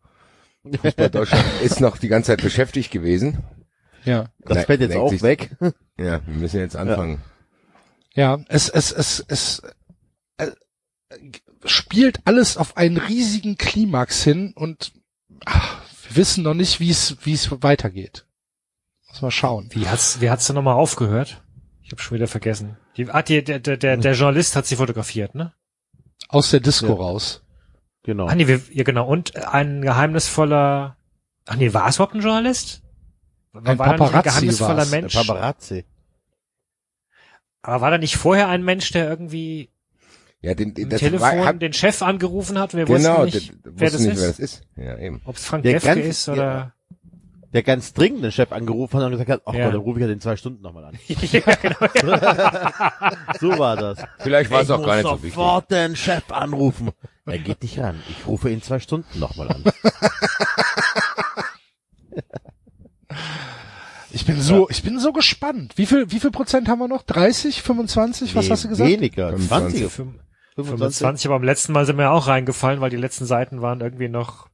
Fußball 0.81 1.09
Deutschland 1.11 1.45
ist 1.63 1.79
noch 1.79 1.97
die 1.99 2.07
ganze 2.07 2.27
Zeit 2.31 2.41
beschäftigt 2.41 2.89
gewesen. 2.91 3.37
Ja. 4.05 4.29
Das 4.39 4.57
Ne- 4.57 4.63
fällt 4.63 4.81
jetzt 4.81 4.95
auch 4.95 5.11
sich- 5.11 5.21
weg. 5.21 5.51
Ja, 5.99 6.21
wir 6.25 6.35
müssen 6.35 6.59
jetzt 6.59 6.75
anfangen. 6.75 7.21
Ja, 8.15 8.39
es, 8.47 8.69
es, 8.69 8.91
es, 8.91 9.23
es 9.27 9.59
äh, 9.59 9.71
spielt 11.65 12.25
alles 12.25 12.57
auf 12.57 12.77
einen 12.77 12.97
riesigen 12.97 13.57
Klimax 13.57 14.23
hin 14.23 14.53
und 14.55 14.93
ach, 15.45 15.81
wir 16.07 16.15
wissen 16.17 16.43
noch 16.43 16.53
nicht, 16.53 16.79
wie 16.79 16.89
es, 16.89 17.17
wie 17.23 17.33
es 17.33 17.49
weitergeht. 17.63 18.25
Muss 19.09 19.21
mal 19.21 19.31
schauen. 19.31 19.69
Wie 19.71 19.87
hat's, 19.87 20.21
wie 20.21 20.29
hat's 20.29 20.45
denn 20.47 20.55
nochmal 20.55 20.75
aufgehört? 20.75 21.41
Ich 21.83 21.91
habe 21.91 22.01
schon 22.01 22.15
wieder 22.15 22.27
vergessen. 22.27 22.77
Die, 22.97 23.09
ah, 23.09 23.21
die, 23.23 23.43
der, 23.43 23.59
der, 23.59 23.77
der, 23.77 23.97
der 23.97 24.13
Journalist 24.13 24.55
hat 24.55 24.67
sie 24.67 24.75
fotografiert, 24.75 25.33
ne? 25.33 25.53
Aus 26.27 26.51
der 26.51 26.59
Disco 26.59 26.87
Ja. 26.87 26.93
raus. 26.93 27.43
Genau. 28.03 28.27
Ah, 28.27 28.35
nee, 28.35 28.47
wir, 28.47 28.61
ja 28.71 28.83
genau. 28.83 29.07
Und 29.07 29.35
ein 29.35 29.81
geheimnisvoller, 29.81 30.97
ach 31.45 31.55
nee, 31.55 31.73
war 31.73 31.87
es 31.87 31.95
überhaupt 31.95 32.13
ein 32.15 32.21
Journalist? 32.21 32.83
War, 33.51 33.65
Ein 33.65 33.79
war 33.79 33.87
Paparazzi 33.87 34.29
geheimnisvoller 34.29 34.77
war's. 34.77 34.91
Mensch? 34.91 35.13
Der 35.13 35.19
Paparazzi. 35.21 35.85
Aber 37.63 37.81
war 37.81 37.91
da 37.91 37.97
nicht 37.97 38.15
vorher 38.15 38.47
ein 38.47 38.63
Mensch, 38.63 38.91
der 38.91 39.09
irgendwie 39.09 39.69
Ja, 40.41 40.53
den, 40.53 40.73
den 40.73 40.89
das 40.89 40.99
Telefon 41.01 41.19
war, 41.37 41.45
hat, 41.45 41.61
den 41.61 41.73
Chef 41.73 42.01
angerufen 42.01 42.57
hat? 42.57 42.73
Wir 42.73 42.85
genau, 42.85 43.23
wussten 43.23 43.25
nicht, 43.25 43.49
der- 43.65 43.71
wer 43.75 43.91
wussten 43.91 43.91
das 43.91 44.01
nicht, 44.01 44.13
ist. 44.13 44.21
wer 44.21 44.27
das 44.29 44.39
ist. 44.39 44.61
Ja, 44.77 44.97
eben. 44.97 45.21
Ob 45.25 45.35
es 45.35 45.45
Frank 45.45 45.63
Der 45.63 45.73
Defke 45.73 45.87
ganz- 45.95 46.05
ist 46.05 46.29
oder... 46.29 46.73
Der 47.51 47.63
ganz 47.63 47.93
dringend 47.93 48.23
den 48.23 48.31
Chef 48.31 48.51
angerufen 48.51 48.97
hat 48.97 49.05
und 49.07 49.11
gesagt 49.13 49.29
hat, 49.31 49.41
ach 49.45 49.53
Ja. 49.55 49.65
Gott, 49.65 49.73
dann 49.73 49.81
rufe 49.81 49.97
ich 49.97 50.01
ja 50.03 50.07
den 50.07 50.21
zwei 50.21 50.35
Stunden 50.35 50.61
nochmal 50.61 50.85
an. 50.85 50.99
ja, 51.07 51.39
genau. 51.39 52.17
So 53.41 53.57
war 53.57 53.75
das. 53.75 53.97
Vielleicht 54.19 54.51
war 54.51 54.61
es 54.61 54.67
ich 54.67 54.71
auch 54.75 54.85
gar 54.85 54.97
nicht 54.97 55.03
muss 55.05 55.11
so 55.13 55.23
wichtig. 55.23 55.33
sofort 55.33 55.71
den 55.71 55.95
Chef 55.95 56.31
anrufen. 56.31 56.91
Er 57.25 57.39
geht 57.39 57.63
nicht 57.63 57.79
ran. 57.79 57.99
Ich 58.07 58.27
rufe 58.27 58.51
ihn 58.51 58.61
zwei 58.61 58.79
Stunden 58.79 59.17
nochmal 59.19 59.49
an. 59.49 59.63
Ich 64.11 64.25
bin 64.25 64.41
so, 64.41 64.67
ich 64.69 64.81
bin 64.81 64.99
so 64.99 65.13
gespannt. 65.13 65.73
Wie 65.77 65.85
viel, 65.85 66.11
wie 66.11 66.19
viel 66.19 66.31
Prozent 66.31 66.67
haben 66.67 66.79
wir 66.79 66.87
noch? 66.87 67.03
30, 67.03 67.61
25? 67.61 68.33
Was 68.35 68.45
Nee, 68.45 68.51
hast 68.51 68.63
du 68.63 68.69
gesagt? 68.69 68.89
Weniger. 68.89 69.29
25. 69.29 69.87
20. 69.87 70.19
25. 70.63 70.99
25, 70.99 71.25
aber 71.27 71.39
beim 71.39 71.45
letzten 71.45 71.73
Mal 71.73 71.85
sind 71.85 71.97
wir 71.97 72.05
ja 72.05 72.11
auch 72.11 72.27
reingefallen, 72.27 72.81
weil 72.81 72.89
die 72.89 72.97
letzten 72.97 73.25
Seiten 73.25 73.61
waren 73.61 73.81
irgendwie 73.81 74.09
noch 74.09 74.49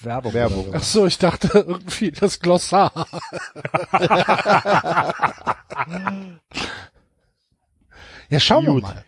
Werbung. 0.00 0.34
Werbung. 0.34 0.66
Ach 0.72 0.82
so, 0.82 1.06
ich 1.06 1.18
dachte 1.18 1.48
irgendwie 1.66 2.10
das 2.12 2.40
Glossar. 2.40 3.06
ja, 8.28 8.40
schauen 8.40 8.66
wir 8.66 8.72
Gut. 8.72 8.82
mal. 8.82 9.04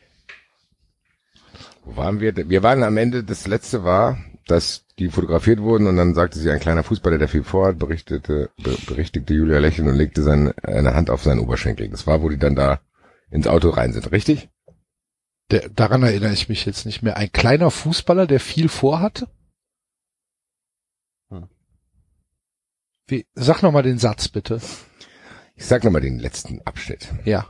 Wo 1.85 1.97
waren 1.97 2.21
wir? 2.21 2.37
Wir 2.49 2.63
waren 2.63 2.83
am 2.83 2.97
Ende, 2.97 3.25
das 3.25 3.47
letzte 3.47 3.85
war, 3.85 4.19
dass 4.47 4.85
die 4.99 5.11
fotografiert 5.11 5.61
wurden 5.61 5.87
und 5.87 5.97
dann 5.97 6.15
sagte 6.15 6.39
sie, 6.39 6.51
ein 6.51 6.61
kleiner 6.61 6.83
Fußballer, 6.83 7.19
der 7.19 7.29
viel 7.29 7.45
vorhat, 7.45 7.79
berichtete, 7.79 8.51
be, 8.63 8.77
berichtigte 8.87 9.35
Julia 9.35 9.59
lächelnd 9.59 9.91
und 9.91 9.97
legte 9.97 10.23
seine, 10.23 10.55
eine 10.63 10.95
Hand 10.95 11.11
auf 11.11 11.23
seinen 11.23 11.41
Oberschenkel. 11.41 11.89
Das 11.89 12.07
war, 12.07 12.23
wo 12.23 12.29
die 12.29 12.39
dann 12.39 12.57
da 12.57 12.81
ins 13.31 13.47
Auto 13.47 13.71
rein 13.71 13.93
sind, 13.93 14.11
richtig? 14.11 14.49
Der, 15.51 15.69
daran 15.71 16.03
erinnere 16.03 16.33
ich 16.33 16.49
mich 16.49 16.65
jetzt 16.67 16.85
nicht 16.85 17.03
mehr. 17.03 17.17
Ein 17.17 17.33
kleiner 17.33 17.71
Fußballer, 17.71 18.27
der 18.27 18.41
viel 18.41 18.69
vorhatte? 18.69 19.29
Hm. 21.31 21.49
Wie, 23.07 23.27
sag 23.35 23.63
noch 23.63 23.73
mal 23.73 23.83
den 23.83 23.99
Satz 23.99 24.29
bitte. 24.29 24.61
Ich 25.57 25.65
sag 25.65 25.85
nochmal 25.85 26.03
den 26.03 26.19
letzten 26.19 26.61
Abschnitt. 26.63 27.09
Ja. 27.25 27.47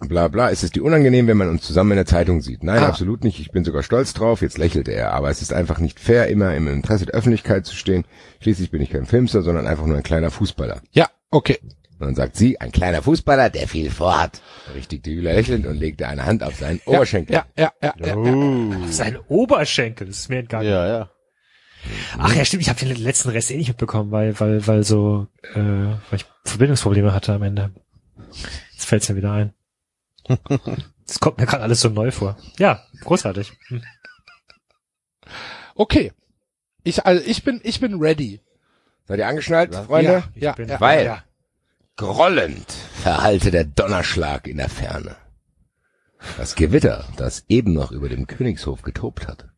Bla 0.00 0.26
bla, 0.28 0.48
ist 0.48 0.64
es 0.64 0.70
dir 0.70 0.82
unangenehm, 0.82 1.26
wenn 1.28 1.36
man 1.36 1.48
uns 1.48 1.62
zusammen 1.62 1.92
in 1.92 1.96
der 1.96 2.06
Zeitung 2.06 2.40
sieht? 2.42 2.64
Nein, 2.64 2.82
Ah. 2.82 2.88
absolut 2.88 3.22
nicht. 3.22 3.38
Ich 3.38 3.52
bin 3.52 3.64
sogar 3.64 3.82
stolz 3.84 4.14
drauf. 4.14 4.40
Jetzt 4.42 4.58
lächelte 4.58 4.90
er. 4.92 5.12
Aber 5.12 5.30
es 5.30 5.42
ist 5.42 5.52
einfach 5.52 5.78
nicht 5.78 6.00
fair, 6.00 6.26
immer 6.28 6.54
im 6.56 6.66
Interesse 6.66 7.06
der 7.06 7.14
Öffentlichkeit 7.14 7.66
zu 7.66 7.76
stehen. 7.76 8.04
Schließlich 8.40 8.70
bin 8.70 8.82
ich 8.82 8.90
kein 8.90 9.06
Filmstar, 9.06 9.42
sondern 9.42 9.66
einfach 9.66 9.86
nur 9.86 9.96
ein 9.96 10.02
kleiner 10.02 10.30
Fußballer. 10.32 10.80
Ja, 10.90 11.08
okay. 11.30 11.58
Und 12.02 12.08
dann 12.08 12.14
sagt 12.16 12.34
sie, 12.34 12.60
ein 12.60 12.72
kleiner 12.72 13.00
Fußballer, 13.00 13.48
der 13.48 13.68
viel 13.68 13.88
vorhat. 13.88 14.42
Berichtigte 14.66 15.10
Julia 15.10 15.34
lächelnd 15.34 15.66
und 15.66 15.76
legte 15.76 16.08
eine 16.08 16.26
Hand 16.26 16.42
auf 16.42 16.56
seinen 16.56 16.80
Oberschenkel. 16.84 17.32
Ja, 17.36 17.46
ja, 17.56 17.72
ja, 17.80 17.94
ja. 18.04 18.16
Oh. 18.16 18.72
Sein 18.88 19.18
Oberschenkel, 19.28 20.08
das 20.08 20.18
ist 20.18 20.28
mir 20.28 20.40
entgangen. 20.40 20.68
Ja, 20.68 20.84
ja. 20.88 21.10
Ach 22.18 22.34
ja, 22.34 22.44
stimmt, 22.44 22.62
ich 22.62 22.68
habe 22.68 22.80
den 22.84 22.96
letzten 22.96 23.28
Rest 23.28 23.52
eh 23.52 23.56
nicht 23.56 23.68
mitbekommen, 23.68 24.10
weil, 24.10 24.38
weil, 24.40 24.66
weil 24.66 24.82
so, 24.82 25.28
äh, 25.54 25.60
weil 25.60 25.96
ich 26.14 26.24
Verbindungsprobleme 26.44 27.12
hatte 27.14 27.34
am 27.34 27.42
Ende. 27.44 27.70
Jetzt 28.72 28.86
fällt's 28.86 29.08
mir 29.08 29.14
wieder 29.16 29.32
ein. 29.32 29.54
Das 31.06 31.18
kommt 31.20 31.38
mir 31.38 31.46
gerade 31.46 31.62
alles 31.64 31.80
so 31.80 31.88
neu 31.88 32.10
vor. 32.10 32.36
Ja, 32.58 32.82
großartig. 33.02 33.52
Okay. 35.74 36.12
Ich, 36.84 37.04
also 37.04 37.22
ich 37.24 37.44
bin, 37.44 37.60
ich 37.64 37.80
bin 37.80 38.00
ready. 38.00 38.40
Seid 39.06 39.18
ihr 39.18 39.26
angeschnallt, 39.26 39.74
Freunde? 39.74 40.10
Ja, 40.12 40.22
ja, 40.36 40.52
bin- 40.52 40.68
ja, 40.68 40.80
Weil 40.80 41.04
ja. 41.04 41.22
Grollend 41.96 42.70
verhallte 43.02 43.50
der 43.50 43.64
Donnerschlag 43.64 44.46
in 44.46 44.56
der 44.58 44.68
Ferne. 44.68 45.16
Das 46.36 46.54
Gewitter, 46.54 47.04
das 47.16 47.44
eben 47.48 47.72
noch 47.72 47.90
über 47.90 48.08
dem 48.08 48.26
Königshof 48.26 48.82
getobt 48.82 49.26
hatte, 49.26 49.50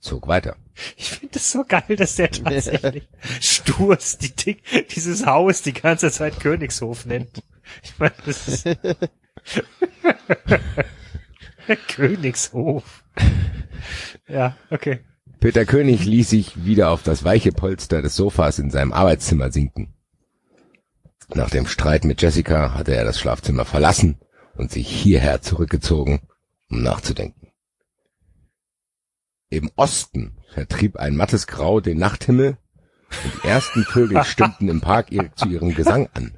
zog 0.00 0.28
weiter. 0.28 0.56
Ich 0.96 1.10
finde 1.10 1.36
es 1.38 1.52
so 1.52 1.64
geil, 1.64 1.96
dass 1.96 2.16
der 2.16 2.30
tatsächlich 2.30 3.08
Sturz 3.40 4.18
die, 4.18 4.34
Dick- 4.34 4.88
dieses 4.94 5.26
Haus 5.26 5.62
die 5.62 5.74
ganze 5.74 6.10
Zeit 6.10 6.40
Königshof 6.40 7.04
nennt. 7.06 7.42
Ich 7.82 7.98
meine, 7.98 8.14
das 8.24 8.48
ist 8.48 8.64
Königshof. 11.88 13.04
Ja, 14.28 14.56
okay. 14.70 15.00
Peter 15.40 15.64
König 15.66 16.04
ließ 16.04 16.30
sich 16.30 16.64
wieder 16.64 16.90
auf 16.90 17.02
das 17.02 17.24
weiche 17.24 17.52
Polster 17.52 18.00
des 18.02 18.16
Sofas 18.16 18.58
in 18.58 18.70
seinem 18.70 18.92
Arbeitszimmer 18.92 19.50
sinken. 19.50 19.92
Nach 21.34 21.50
dem 21.50 21.66
Streit 21.66 22.04
mit 22.04 22.22
Jessica 22.22 22.74
hatte 22.74 22.94
er 22.94 23.04
das 23.04 23.18
Schlafzimmer 23.18 23.64
verlassen 23.64 24.18
und 24.54 24.70
sich 24.70 24.88
hierher 24.88 25.42
zurückgezogen, 25.42 26.20
um 26.70 26.82
nachzudenken. 26.82 27.52
Im 29.48 29.70
Osten 29.76 30.38
vertrieb 30.52 30.96
ein 30.96 31.16
mattes 31.16 31.46
Grau 31.46 31.80
den 31.80 31.98
Nachthimmel 31.98 32.58
und 33.24 33.42
die 33.42 33.48
ersten 33.48 33.84
Vögel 33.84 34.24
stimmten 34.24 34.68
im 34.68 34.80
Park 34.80 35.12
ihr, 35.12 35.32
zu 35.34 35.48
ihrem 35.48 35.74
Gesang 35.74 36.08
an. 36.14 36.36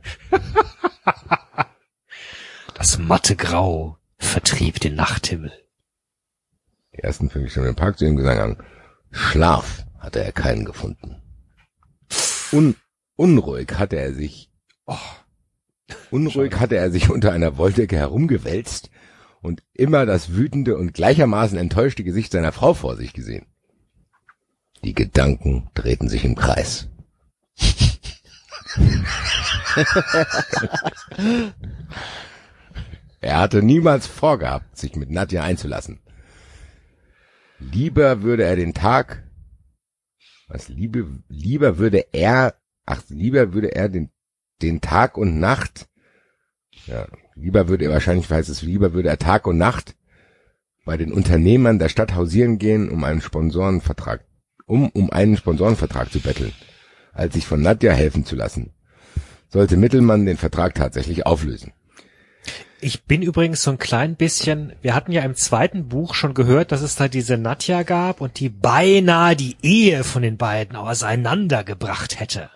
Das 2.75 2.99
matte 2.99 3.35
Grau 3.37 3.99
vertrieb 4.19 4.81
den 4.81 4.95
Nachthimmel. 4.95 5.53
Die 6.95 7.03
ersten 7.03 7.31
Vögel 7.31 7.49
stimmten 7.49 7.71
im 7.71 7.77
Park 7.77 7.99
zu 7.99 8.05
ihrem 8.05 8.17
Gesang 8.17 8.39
an. 8.39 8.57
Schlaf 9.11 9.85
hatte 9.99 10.23
er 10.23 10.33
keinen 10.33 10.65
gefunden. 10.65 11.23
Un 12.53 12.77
unruhig 13.17 13.75
hatte 13.79 13.97
er 13.97 14.15
sich, 14.15 14.48
oh, 14.89 14.97
unruhig 16.11 16.59
hatte 16.59 16.77
er 16.77 16.91
sich 16.91 17.11
unter 17.11 17.33
einer 17.33 17.57
Wolldecke 17.57 17.97
herumgewälzt 17.97 18.91
und 19.41 19.63
immer 19.73 20.05
das 20.07 20.35
wütende 20.35 20.77
und 20.77 20.95
gleichermaßen 20.95 21.57
enttäuschte 21.57 22.03
Gesicht 22.03 22.33
seiner 22.33 22.51
Frau 22.53 22.75
vor 22.75 22.97
sich 22.97 23.13
gesehen. 23.13 23.47
Die 24.85 24.95
Gedanken 24.95 25.71
drehten 25.75 26.09
sich 26.09 26.25
im 26.25 26.35
Kreis. 26.35 26.89
er 33.21 33.39
hatte 33.39 33.63
niemals 33.63 34.07
vorgehabt, 34.07 34.77
sich 34.77 34.97
mit 34.97 35.11
Nadja 35.11 35.43
einzulassen. 35.43 36.01
Lieber 37.59 38.23
würde 38.23 38.45
er 38.45 38.55
den 38.57 38.73
Tag, 38.73 39.25
was 40.47 40.69
liebe, 40.69 41.09
lieber 41.29 41.79
würde 41.79 42.07
er, 42.13 42.55
ach, 42.87 43.03
lieber 43.09 43.53
würde 43.53 43.75
er 43.75 43.89
den, 43.89 44.13
den 44.63 44.81
Tag 44.81 45.17
und 45.17 45.39
Nacht, 45.39 45.89
ja, 46.87 47.07
lieber 47.35 47.69
würde 47.69 47.85
er 47.87 47.93
wahrscheinlich 47.93 48.31
heißt 48.31 48.49
es, 48.49 48.63
lieber 48.63 48.93
würde 48.93 49.09
er 49.09 49.19
Tag 49.19 49.47
und 49.47 49.59
Nacht 49.59 49.95
bei 50.85 50.97
den 50.97 51.13
Unternehmern 51.13 51.79
der 51.79 51.91
Stadt 51.91 52.15
hausieren 52.15 52.59
gehen, 52.59 52.89
um 52.89 53.05
einen 53.05 53.21
Sponsorenvertrag, 53.21 54.25
um, 54.67 54.89
um 54.89 55.11
einen 55.11 55.37
Sponsorenvertrag 55.37 56.11
zu 56.11 56.21
betteln, 56.21 56.53
als 57.13 57.35
sich 57.35 57.47
von 57.47 57.61
Nadja 57.61 57.93
helfen 57.93 58.25
zu 58.25 58.37
lassen. 58.37 58.73
Sollte 59.49 59.77
Mittelmann 59.77 60.27
den 60.27 60.37
Vertrag 60.37 60.75
tatsächlich 60.75 61.27
auflösen. 61.27 61.73
Ich 62.81 63.05
bin 63.05 63.23
übrigens 63.23 63.63
so 63.63 63.73
ein 63.73 63.79
klein 63.79 64.15
bisschen, 64.15 64.73
wir 64.83 64.95
hatten 64.95 65.11
ja 65.11 65.23
im 65.23 65.35
zweiten 65.35 65.89
Buch 65.89 66.15
schon 66.15 66.33
gehört, 66.33 66.71
dass 66.71 66.81
es 66.81 66.95
da 66.95 67.09
diese 67.09 67.37
Nadja 67.37 67.83
gab 67.83 68.21
und 68.21 68.39
die 68.39 68.49
beinahe 68.49 69.35
die 69.35 69.57
Ehe 69.63 70.05
von 70.05 70.23
den 70.23 70.37
beiden 70.37 70.77
auseinandergebracht 70.77 72.21
hätte. 72.21 72.51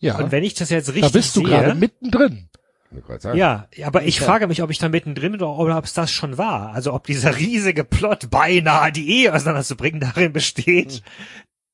Ja, 0.00 0.18
Und 0.18 0.32
wenn 0.32 0.44
ich 0.44 0.54
das 0.54 0.70
jetzt 0.70 0.88
da 0.88 0.92
richtig 0.92 1.12
bist 1.12 1.36
du 1.36 1.40
sehe, 1.40 1.48
gerade 1.50 1.74
mittendrin. 1.74 2.46
Ich 2.92 3.04
ja, 3.34 3.68
aber 3.84 4.02
ich 4.02 4.18
frage 4.18 4.48
mich, 4.48 4.62
ob 4.64 4.70
ich 4.70 4.78
da 4.78 4.88
mittendrin 4.88 5.32
bin 5.32 5.40
oder, 5.42 5.56
oder 5.58 5.78
ob 5.78 5.84
es 5.84 5.92
das 5.92 6.10
schon 6.10 6.38
war. 6.38 6.72
Also 6.72 6.92
ob 6.92 7.06
dieser 7.06 7.36
riesige 7.36 7.84
Plot 7.84 8.30
beinahe 8.30 8.90
die 8.90 9.08
Ehe 9.08 9.32
auseinanderzubringen 9.32 10.00
darin 10.00 10.32
besteht, 10.32 11.02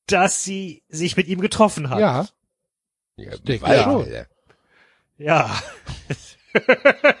dass 0.05 0.43
sie 0.43 0.83
sich 0.89 1.17
mit 1.17 1.27
ihm 1.27 1.41
getroffen 1.41 1.89
hat. 1.89 1.99
Ja, 1.99 2.27
Ja, 3.15 3.35
denke 3.37 3.65
weil- 3.65 3.83
schon. 3.83 4.03
Alter. 4.03 4.27
Ja. 5.17 5.49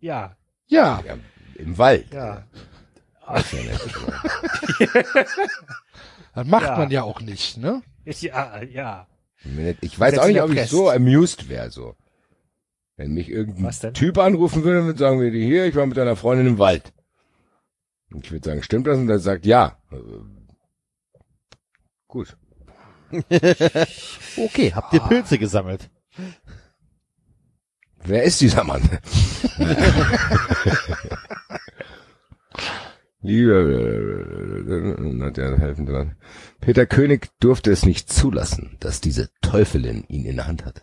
ja. 0.00 0.36
ja, 0.66 1.02
Ja, 1.06 1.16
Im 1.54 1.78
Wald. 1.78 2.12
Ja. 2.12 2.44
Ja 3.26 3.34
das 6.34 6.46
macht 6.46 6.66
Ja. 6.66 6.76
man 6.76 6.90
ja 6.90 7.02
auch 7.04 7.20
nicht, 7.20 7.56
ne? 7.56 7.82
Ja, 8.04 8.60
ja. 8.62 9.06
Ich 9.80 9.98
weiß 9.98 10.18
auch 10.18 10.26
nicht, 10.26 10.42
ob 10.42 10.50
ich 10.52 10.68
so 10.68 10.90
amused 10.90 11.48
wäre, 11.48 11.70
so. 11.70 11.96
Wenn 12.96 13.12
mich 13.14 13.30
irgendein? 13.30 13.94
Typ 13.94 14.18
anrufen 14.18 14.62
würde 14.62 14.82
und 14.82 14.98
sagen 14.98 15.20
würde, 15.20 15.38
hier, 15.38 15.64
ich 15.64 15.74
war 15.74 15.86
mit 15.86 15.98
einer 15.98 16.16
Freundin 16.16 16.46
im 16.46 16.58
Wald. 16.58 16.92
Und 18.12 18.26
ich 18.26 18.32
würde 18.32 18.46
sagen, 18.46 18.62
stimmt 18.62 18.86
das? 18.86 18.98
Und 18.98 19.08
er 19.08 19.18
sagt, 19.18 19.46
ja. 19.46 19.78
Äh, 19.90 19.96
Gut. 22.08 22.36
Okay, 24.36 24.72
habt 24.72 24.92
ihr 24.92 25.00
Pilze 25.00 25.36
gesammelt? 25.38 25.90
Wer 28.04 28.22
ist 28.22 28.40
dieser 28.40 28.62
Mann? 28.62 28.82
Lieber, 33.22 33.66
hat 35.26 35.36
er 35.36 35.58
helfen 35.58 35.86
dran. 35.86 36.16
Peter 36.60 36.86
König 36.86 37.28
durfte 37.38 37.70
es 37.70 37.84
nicht 37.84 38.10
zulassen, 38.10 38.76
dass 38.80 39.00
diese 39.00 39.28
Teufelin 39.42 40.04
ihn 40.08 40.24
in 40.24 40.36
der 40.36 40.46
Hand 40.46 40.64
hatte. 40.64 40.82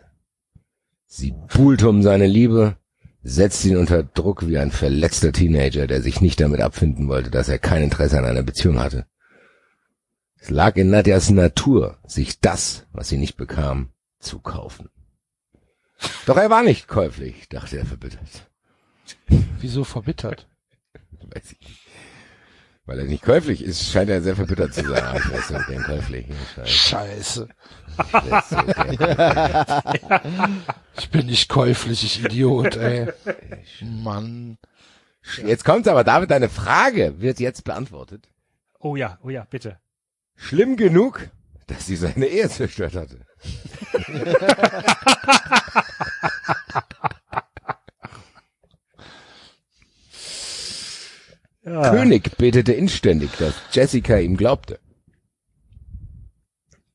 Sie 1.06 1.34
buhlte 1.52 1.88
um 1.88 2.02
seine 2.02 2.26
Liebe, 2.26 2.76
setzte 3.22 3.70
ihn 3.70 3.76
unter 3.76 4.04
Druck 4.04 4.46
wie 4.46 4.58
ein 4.58 4.70
verletzter 4.70 5.32
Teenager, 5.32 5.88
der 5.88 6.00
sich 6.00 6.20
nicht 6.20 6.40
damit 6.40 6.60
abfinden 6.60 7.08
wollte, 7.08 7.30
dass 7.30 7.48
er 7.48 7.58
kein 7.58 7.82
Interesse 7.82 8.18
an 8.18 8.24
einer 8.24 8.44
Beziehung 8.44 8.78
hatte. 8.78 9.06
Es 10.36 10.50
lag 10.50 10.76
in 10.76 10.90
Nadjas 10.90 11.30
Natur, 11.30 11.98
sich 12.06 12.40
das, 12.40 12.86
was 12.92 13.08
sie 13.08 13.16
nicht 13.16 13.36
bekam, 13.36 13.88
zu 14.20 14.38
kaufen. 14.38 14.90
Doch 16.26 16.36
er 16.36 16.50
war 16.50 16.62
nicht 16.62 16.86
käuflich, 16.86 17.48
dachte 17.48 17.78
er 17.78 17.86
verbittert. 17.86 18.48
Wieso 19.60 19.82
verbittert? 19.82 20.48
Weiß 21.34 21.52
ich 21.52 21.60
nicht. 21.60 21.87
Weil 22.88 23.00
er 23.00 23.04
nicht 23.04 23.22
käuflich 23.22 23.62
ist, 23.62 23.92
scheint 23.92 24.08
er 24.08 24.22
sehr 24.22 24.34
verbittert 24.34 24.72
zu 24.72 24.82
sein. 24.82 25.16
Ich 25.18 25.30
weiß 25.30 25.50
nicht, 25.50 25.68
den 25.68 25.82
käuflich. 25.82 26.26
Scheiße. 26.64 27.46
Scheiße. 28.10 28.64
Ich 30.98 31.10
bin 31.10 31.26
nicht 31.26 31.48
käuflich, 31.48 32.02
ich 32.02 32.24
Idiot, 32.24 32.76
ey. 32.76 33.12
Mann. 33.82 34.58
Jetzt 35.44 35.64
kommt's 35.64 35.86
aber, 35.86 36.02
David, 36.02 36.30
deine 36.30 36.48
Frage 36.48 37.20
wird 37.20 37.40
jetzt 37.40 37.62
beantwortet. 37.62 38.26
Oh 38.80 38.96
ja, 38.96 39.18
oh 39.22 39.28
ja, 39.28 39.46
bitte. 39.48 39.78
Schlimm 40.34 40.76
genug, 40.76 41.28
dass 41.66 41.86
sie 41.86 41.96
seine 41.96 42.26
Ehe 42.26 42.48
zerstört 42.48 42.96
hatte. 42.96 43.20
Ja. 51.82 51.90
König 51.90 52.36
betete 52.36 52.72
inständig, 52.72 53.30
dass 53.38 53.54
Jessica 53.72 54.18
ihm 54.18 54.36
glaubte. 54.36 54.80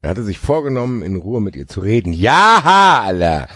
Er 0.01 0.09
hatte 0.09 0.23
sich 0.23 0.37
vorgenommen, 0.37 1.01
in 1.01 1.15
Ruhe 1.15 1.39
mit 1.39 1.55
ihr 1.55 1.67
zu 1.67 1.79
reden. 1.79 2.11
Ja, 2.11 3.03
Alter! 3.05 3.47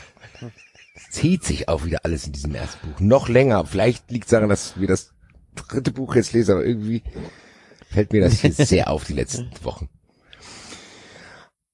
Es 0.95 1.11
zieht 1.11 1.43
sich 1.43 1.67
auch 1.67 1.83
wieder 1.83 2.05
alles 2.05 2.25
in 2.25 2.31
diesem 2.31 2.55
ersten 2.55 2.87
Buch. 2.87 2.99
Noch 2.99 3.27
länger. 3.27 3.65
Vielleicht 3.65 4.09
liegt 4.11 4.25
es 4.25 4.31
daran, 4.31 4.47
dass 4.47 4.79
wir 4.79 4.87
das 4.87 5.13
dritte 5.55 5.91
Buch 5.91 6.15
jetzt 6.15 6.31
lesen, 6.31 6.53
aber 6.53 6.65
irgendwie 6.65 7.03
fällt 7.89 8.13
mir 8.13 8.21
das 8.21 8.39
hier 8.39 8.51
sehr 8.65 8.89
auf 8.89 9.03
die 9.03 9.13
letzten 9.13 9.49
Wochen. 9.63 9.89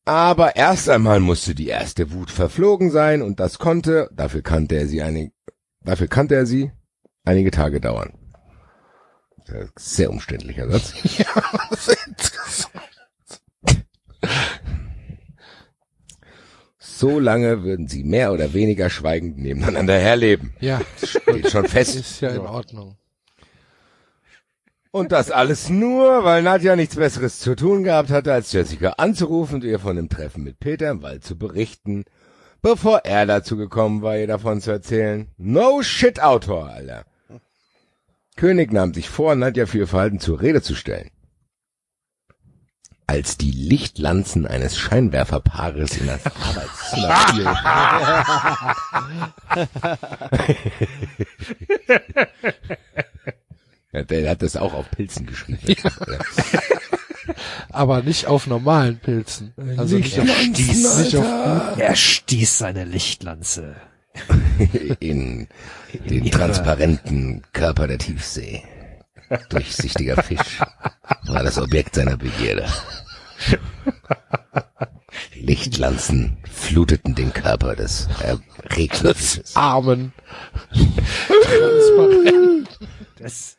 Aber 0.05 0.55
erst 0.55 0.89
einmal 0.89 1.19
musste 1.19 1.53
die 1.53 1.67
erste 1.67 2.11
Wut 2.11 2.31
verflogen 2.31 2.91
sein 2.91 3.21
und 3.21 3.39
das 3.39 3.59
konnte, 3.59 4.09
dafür 4.11 4.41
kannte 4.41 4.75
er 4.75 4.87
sie 4.87 5.01
einig, 5.01 5.31
dafür 5.81 6.07
kannte 6.07 6.35
er 6.35 6.45
sie, 6.45 6.71
einige 7.23 7.51
Tage 7.51 7.79
dauern. 7.79 8.13
Sehr 9.77 10.09
umständlicher 10.09 10.69
Satz. 10.69 10.93
So 16.79 17.19
lange 17.19 17.63
würden 17.63 17.87
sie 17.87 18.03
mehr 18.03 18.31
oder 18.31 18.53
weniger 18.53 18.89
schweigend 18.89 19.37
nebeneinander 19.37 19.97
herleben. 19.97 20.53
Ja, 20.59 20.79
Steht 21.03 21.49
schon 21.51 21.67
fest. 21.67 21.95
ist 21.95 22.21
ja 22.21 22.29
in 22.29 22.39
Ordnung. 22.41 22.95
Und 24.91 25.11
das 25.11 25.31
alles 25.31 25.69
nur, 25.69 26.23
weil 26.23 26.43
Nadja 26.43 26.75
nichts 26.75 26.95
Besseres 26.95 27.39
zu 27.39 27.55
tun 27.55 27.83
gehabt 27.83 28.09
hatte, 28.11 28.31
als 28.31 28.51
Jessica 28.51 28.91
anzurufen 28.91 29.55
und 29.55 29.63
ihr 29.63 29.79
von 29.79 29.95
dem 29.95 30.07
Treffen 30.07 30.43
mit 30.43 30.59
Peter 30.59 30.89
im 30.91 31.01
Wald 31.01 31.23
zu 31.23 31.35
berichten, 31.37 32.05
bevor 32.61 32.99
er 32.99 33.25
dazu 33.25 33.57
gekommen 33.57 34.03
war, 34.03 34.17
ihr 34.17 34.27
davon 34.27 34.61
zu 34.61 34.71
erzählen. 34.71 35.27
No 35.37 35.81
shit, 35.81 36.21
Autor, 36.21 36.67
Alter. 36.69 37.05
König 38.35 38.71
nahm 38.71 38.93
sich 38.93 39.09
vor, 39.09 39.35
Nadja 39.35 39.65
für 39.65 39.79
ihr 39.79 39.87
Verhalten 39.87 40.19
zur 40.19 40.41
Rede 40.41 40.61
zu 40.61 40.75
stellen. 40.75 41.09
als 43.05 43.37
die 43.37 43.51
Lichtlanzen 43.51 44.47
eines 44.47 44.77
Scheinwerferpaares 44.77 45.97
in 45.97 46.07
das 46.07 46.25
Arbeitszimmer 46.41 47.09
ja, 53.91 54.03
der 54.03 54.29
hat 54.29 54.41
das 54.41 54.55
auch 54.55 54.73
auf 54.73 54.89
Pilzen 54.91 55.25
geschrieben. 55.25 55.59
Aber 57.69 58.03
nicht 58.03 58.27
auf 58.27 58.47
normalen 58.47 58.99
Pilzen. 58.99 59.53
Also 59.77 59.97
nicht 59.97 60.19
auf, 60.19 60.27
Stieß, 60.29 60.97
nicht 60.99 61.15
auf 61.15 61.25
er 61.77 61.95
stieß 61.95 62.57
seine 62.57 62.85
Lichtlanze. 62.85 63.75
in 64.99 65.47
den 66.09 66.29
transparenten 66.31 67.41
Körper 67.53 67.87
der 67.87 67.97
Tiefsee. 67.97 68.63
Durchsichtiger 69.49 70.21
Fisch 70.21 70.59
war 71.27 71.43
das 71.43 71.57
Objekt 71.57 71.95
seiner 71.95 72.17
Begierde. 72.17 72.67
Lichtlanzen 75.35 76.37
fluteten 76.49 77.15
den 77.15 77.33
Körper 77.33 77.75
des 77.75 78.07
erregten 78.21 79.13
Fisches. 79.15 79.55
Armen. 79.55 80.13
Das, 83.17 83.57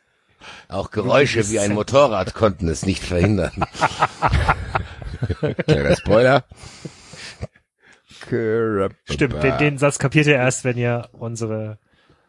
Auch 0.67 0.91
Geräusche 0.91 1.49
wie 1.49 1.59
ein 1.59 1.73
Motorrad 1.73 2.33
konnten 2.33 2.67
es 2.69 2.85
nicht 2.85 3.03
verhindern. 3.03 3.65
Kleiner 5.65 5.95
Spoiler. 5.95 6.43
Stimmt, 8.27 9.43
den, 9.43 9.57
den 9.57 9.77
Satz 9.77 9.99
kapiert 9.99 10.27
ihr 10.27 10.35
erst, 10.35 10.63
wenn 10.63 10.77
ihr 10.77 11.09
unsere 11.13 11.77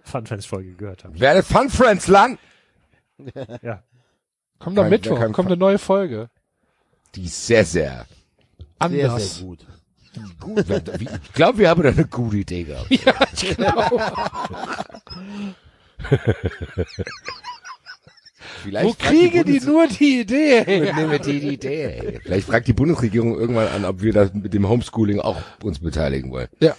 Funfans-Folge 0.02 0.74
gehört 0.74 1.04
habt. 1.04 1.20
Werde 1.20 1.42
Fun 1.42 1.70
Friends 1.70 2.06
lang. 2.06 2.38
Ja. 3.62 3.82
Kommt 4.58 4.78
am 4.78 4.88
Mittwoch, 4.88 5.20
kommt 5.32 5.48
eine 5.48 5.56
neue 5.56 5.78
Folge. 5.78 6.30
Die 7.14 7.24
ist 7.24 7.46
sehr, 7.46 7.64
sehr 7.64 8.06
Sehr, 8.58 8.66
Anders. 8.78 9.36
sehr 9.36 9.46
gut. 9.46 9.66
gut. 10.40 10.64
Ich 11.00 11.32
glaube, 11.32 11.58
wir 11.58 11.70
haben 11.70 11.82
da 11.82 11.90
eine 11.90 12.06
gute 12.06 12.38
Idee 12.38 12.64
gehabt. 12.64 12.90
Vielleicht 18.62 18.86
Wo 18.86 18.92
fragt 18.92 19.12
die 19.12 19.18
kriege 19.30 19.44
die 19.44 19.60
nur 19.60 19.86
die 19.86 20.20
Idee? 20.20 20.64
Nehmen 20.94 21.10
wir 21.10 21.18
die, 21.18 21.40
die 21.40 21.54
Idee. 21.54 22.20
Vielleicht 22.22 22.46
fragt 22.46 22.68
die 22.68 22.72
Bundesregierung 22.72 23.38
irgendwann 23.38 23.68
an, 23.68 23.84
ob 23.84 24.02
wir 24.02 24.12
das 24.12 24.32
mit 24.34 24.54
dem 24.54 24.68
Homeschooling 24.68 25.20
auch 25.20 25.36
uns 25.62 25.78
beteiligen 25.78 26.30
wollen. 26.30 26.48
Ja. 26.60 26.74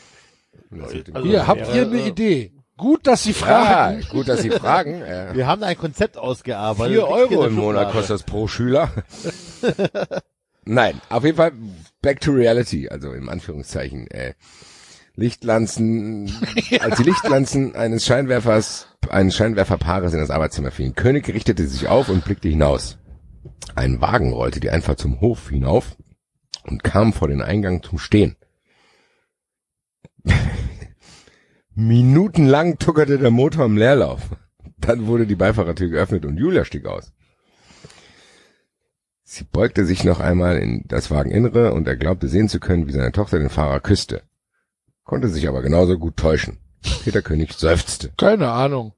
Also, 0.71 0.97
Hier, 1.23 1.47
habt 1.47 1.73
ihr 1.73 1.83
eine 1.83 2.07
Idee? 2.07 2.51
Gut, 2.77 3.07
dass 3.07 3.23
Sie 3.23 3.33
fragen. 3.33 4.01
Ja, 4.01 4.09
gut, 4.09 4.27
dass 4.27 4.41
Sie 4.41 4.51
fragen. 4.51 5.01
Äh, 5.07 5.33
Wir 5.33 5.47
haben 5.47 5.63
ein 5.63 5.77
Konzept 5.77 6.17
ausgearbeitet. 6.17 6.93
Vier 6.93 7.07
Euro 7.07 7.45
im 7.45 7.53
Monat 7.53 7.91
kostet 7.91 8.15
das 8.15 8.23
pro 8.23 8.47
Schüler. 8.47 8.91
Nein, 10.65 11.01
auf 11.09 11.23
jeden 11.23 11.37
Fall 11.37 11.53
back 12.01 12.19
to 12.19 12.31
reality, 12.31 12.89
also 12.89 13.13
im 13.13 13.29
Anführungszeichen. 13.29 14.07
Äh, 14.07 14.33
Lichtlanzen, 15.17 16.31
als 16.79 16.97
die 16.97 17.03
Lichtlanzen 17.03 17.75
eines 17.75 18.05
Scheinwerfers, 18.05 18.87
eines 19.09 19.35
Scheinwerferpaares 19.35 20.13
in 20.13 20.19
das 20.19 20.29
Arbeitszimmer 20.29 20.69
fielen. 20.69 20.93
König 20.93 21.27
richtete 21.27 21.67
sich 21.67 21.87
auf 21.87 22.07
und 22.09 22.23
blickte 22.23 22.47
hinaus. 22.47 22.99
Ein 23.75 23.99
Wagen 23.99 24.31
rollte 24.31 24.59
die 24.59 24.69
Einfahrt 24.69 24.99
zum 24.99 25.19
Hof 25.19 25.49
hinauf 25.49 25.97
und 26.65 26.83
kam 26.83 27.13
vor 27.13 27.27
den 27.27 27.41
Eingang 27.41 27.81
zum 27.81 27.97
Stehen. 27.97 28.35
Minutenlang 31.73 32.77
tuckerte 32.77 33.17
der 33.17 33.31
Motor 33.31 33.65
im 33.65 33.75
Leerlauf. 33.75 34.21
Dann 34.77 35.07
wurde 35.07 35.25
die 35.25 35.35
Beifahrertür 35.35 35.89
geöffnet 35.89 36.25
und 36.25 36.37
Julia 36.37 36.63
stieg 36.63 36.85
aus. 36.85 37.11
Sie 39.23 39.45
beugte 39.45 39.83
sich 39.83 40.03
noch 40.03 40.19
einmal 40.19 40.57
in 40.57 40.83
das 40.87 41.09
Wageninnere 41.09 41.73
und 41.73 41.87
er 41.87 41.95
glaubte 41.95 42.27
sehen 42.27 42.49
zu 42.49 42.59
können, 42.59 42.87
wie 42.87 42.93
seine 42.93 43.11
Tochter 43.11 43.39
den 43.39 43.49
Fahrer 43.49 43.79
küsste. 43.79 44.21
Konnte 45.07 45.29
sich 45.29 45.47
aber 45.47 45.61
genauso 45.61 45.97
gut 45.97 46.17
täuschen. 46.17 46.57
Peter 47.03 47.21
König 47.21 47.53
seufzte. 47.53 48.11
Keine 48.17 48.51
Ahnung. 48.51 48.93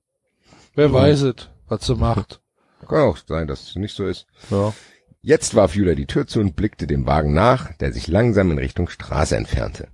Wer 0.73 0.91
weiß 0.91 1.22
es, 1.22 1.49
was 1.68 1.86
sie 1.86 1.95
macht. 1.95 2.41
Kann 2.88 3.02
auch 3.02 3.18
sein, 3.18 3.48
dass 3.48 3.69
es 3.69 3.76
nicht 3.76 3.95
so 3.95 4.07
ist. 4.07 4.26
Ja. 4.49 4.73
Jetzt 5.22 5.53
warf 5.53 5.76
Julia 5.76 5.94
die 5.94 6.07
Tür 6.07 6.26
zu 6.26 6.40
und 6.40 6.56
blickte 6.56 6.88
dem 6.88 7.06
Wagen 7.06 7.34
nach, 7.34 7.73
der 7.73 7.94
sich 7.94 8.07
langsam 8.07 8.49
in 8.49 8.57
Richtung 8.57 8.90
Straße 8.90 9.38
entfernte. 9.38 9.90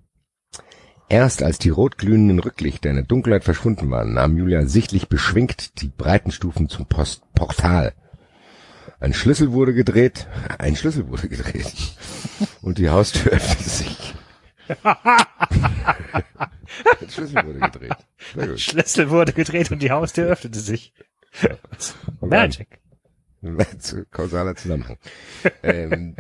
Erst 1.10 1.44
als 1.44 1.60
die 1.60 1.70
rotglühenden 1.70 2.40
Rücklichter 2.40 2.90
in 2.92 2.96
der 2.96 3.06
Dunkelheit 3.06 3.44
verschwunden 3.44 3.92
waren, 3.92 4.14
nahm 4.14 4.38
Julia 4.38 4.66
sichtlich 4.68 5.10
beschwingt 5.10 5.82
die 5.82 5.90
breiten 5.90 6.32
Stufen 6.32 6.70
zum 6.70 6.86
Post 6.86 7.24
Portal. 7.34 7.94
Ein 9.02 9.14
Schlüssel 9.14 9.52
wurde 9.52 9.74
gedreht, 9.74 10.28
ein 10.60 10.78
Schlüssel 10.78 11.10
wurde 11.10 11.28
gedreht 11.28 11.74
und 12.62 12.78
die 12.78 12.90
Haustür 12.90 13.34
öffnete 13.34 13.70
sich. 13.70 14.16
Ein 14.84 17.10
Schlüssel 17.10 17.46
wurde 17.46 17.60
gedreht. 17.60 17.96
Sehr 18.36 18.48
gut. 18.48 18.60
Schlüssel 18.60 19.10
wurde 19.10 19.34
gedreht 19.34 19.72
und 19.72 19.80
die 19.80 19.92
Haustür 19.92 20.26
öffnete 20.28 20.60
sich. 20.60 20.94
Magic. 22.22 22.80
Zu- 23.80 24.06
Kausaler 24.10 24.56
Zusammenhang. 24.56 24.98
ähm, 25.64 26.16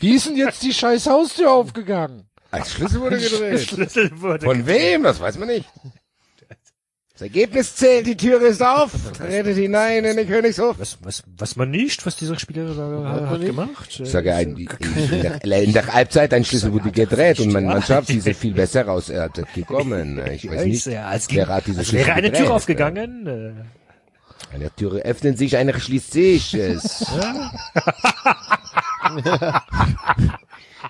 Wie 0.00 0.14
ist 0.14 0.26
denn 0.26 0.36
jetzt 0.36 0.62
die 0.62 0.72
scheiß 0.72 1.06
Haustür 1.06 1.52
aufgegangen? 1.52 2.28
ein 2.50 2.64
Schlüssel 2.64 3.00
wurde 3.00 3.18
gedreht. 3.18 3.60
Schlüssel 3.60 4.20
wurde 4.20 4.46
Von 4.46 4.66
wem? 4.66 5.02
Das 5.02 5.20
weiß 5.20 5.38
man 5.38 5.48
nicht. 5.48 5.68
Das 7.14 7.22
Ergebnis 7.22 7.76
zählt, 7.76 8.08
die 8.08 8.16
Tür 8.16 8.42
ist 8.42 8.60
auf, 8.60 8.90
tretet 9.16 9.56
hinein 9.56 10.04
in 10.04 10.16
den 10.16 10.26
Königshof. 10.26 10.80
was, 10.80 10.98
was, 11.00 11.22
was 11.38 11.54
man 11.54 11.70
nicht, 11.70 12.04
was 12.04 12.16
dieser 12.16 12.36
Spieler 12.36 12.74
da 12.74 13.30
hat 13.30 13.40
gemacht. 13.40 14.00
Ich 14.02 14.10
sage, 14.10 14.34
ein, 14.34 14.56
in, 14.56 14.68
der, 15.22 15.62
in 15.62 15.72
der 15.72 15.86
Halbzeit 15.92 16.34
ein 16.34 16.44
Schlüssel 16.44 16.72
wurde 16.72 16.90
gedreht 16.90 17.38
und 17.38 17.52
meine 17.52 17.68
Mannschaft, 17.68 18.08
sie 18.08 18.18
ist 18.18 18.28
viel 18.40 18.52
besser 18.52 18.86
raus 18.86 19.10
äh, 19.10 19.28
gekommen. 19.54 20.20
Ich 20.32 20.50
weiß 20.50 20.64
nicht, 20.64 20.86
Ja, 20.86 21.06
als, 21.06 21.28
wer 21.32 21.46
hat 21.46 21.68
diese 21.68 21.78
als 21.78 21.92
wäre 21.92 22.02
Schlüssel 22.04 22.18
eine 22.18 22.30
gedreht. 22.32 22.46
Tür 22.46 22.54
aufgegangen. 22.54 23.26
Äh, 23.28 23.52
Eine 24.52 24.74
Tür 24.74 24.94
öffnet 25.04 25.38
sich, 25.38 25.56
eine 25.56 25.78
schließt 25.78 26.12
sich 26.12 26.54
es. 26.54 27.06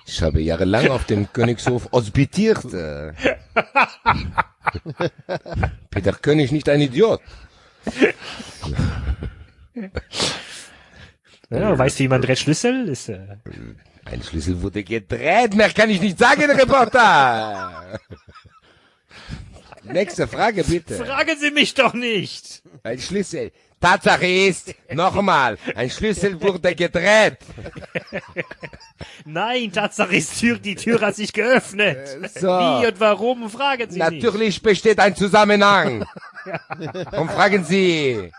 Ich 0.07 0.21
habe 0.23 0.41
jahrelang 0.41 0.87
auf 0.89 1.05
dem 1.05 1.31
Königshof 1.31 1.87
hospitiert. 1.91 2.63
Peter 5.89 6.13
König 6.13 6.51
nicht 6.51 6.67
ein 6.69 6.81
Idiot. 6.81 7.21
ja, 11.49 11.77
weißt 11.77 11.99
du, 11.99 12.03
wie 12.03 12.07
man 12.07 12.21
dreht 12.21 12.39
Schlüssel? 12.39 12.87
Ist, 12.89 13.09
äh, 13.09 13.37
Ein 14.05 14.23
Schlüssel 14.23 14.61
wurde 14.61 14.83
gedreht, 14.83 15.53
mehr 15.55 15.69
kann 15.71 15.89
ich 15.89 16.01
nicht 16.01 16.17
sagen, 16.17 16.49
Reporter. 16.49 17.99
Nächste 19.83 20.27
Frage 20.27 20.63
bitte. 20.63 20.95
Fragen 20.95 21.37
Sie 21.39 21.51
mich 21.51 21.73
doch 21.73 21.93
nicht! 21.93 22.63
Ein 22.83 22.99
Schlüssel. 22.99 23.51
Tatsache 23.79 24.25
ist, 24.25 24.73
nochmal, 24.91 25.57
ein 25.75 25.89
Schlüssel 25.89 26.41
wurde 26.41 26.73
gedreht. 26.75 27.37
Nein, 29.25 29.71
Tatsache 29.71 30.15
ist, 30.15 30.39
Tür, 30.39 30.57
die 30.57 30.75
Tür 30.75 31.01
hat 31.01 31.15
sich 31.15 31.31
geöffnet. 31.31 31.97
so. 32.35 32.47
Wie 32.47 32.87
und 32.87 32.99
warum, 32.99 33.49
fragen 33.49 33.89
Sie 33.89 33.99
nicht. 33.99 34.11
Natürlich 34.11 34.61
besteht 34.61 34.99
ein 34.99 35.15
Zusammenhang. 35.15 36.05
Und 37.11 37.31
fragen 37.31 37.63
Sie, 37.63 38.31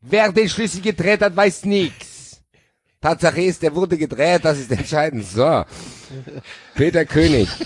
wer 0.00 0.32
den 0.32 0.48
Schlüssel 0.48 0.80
gedreht 0.80 1.20
hat, 1.20 1.36
weiß 1.36 1.66
nichts. 1.66 2.40
Tatsache 3.00 3.42
ist, 3.42 3.62
er 3.62 3.74
wurde 3.74 3.98
gedreht, 3.98 4.44
das 4.44 4.58
ist 4.58 4.70
entscheidend. 4.70 5.26
So. 5.26 5.64
Peter 6.74 7.04
König. 7.04 7.48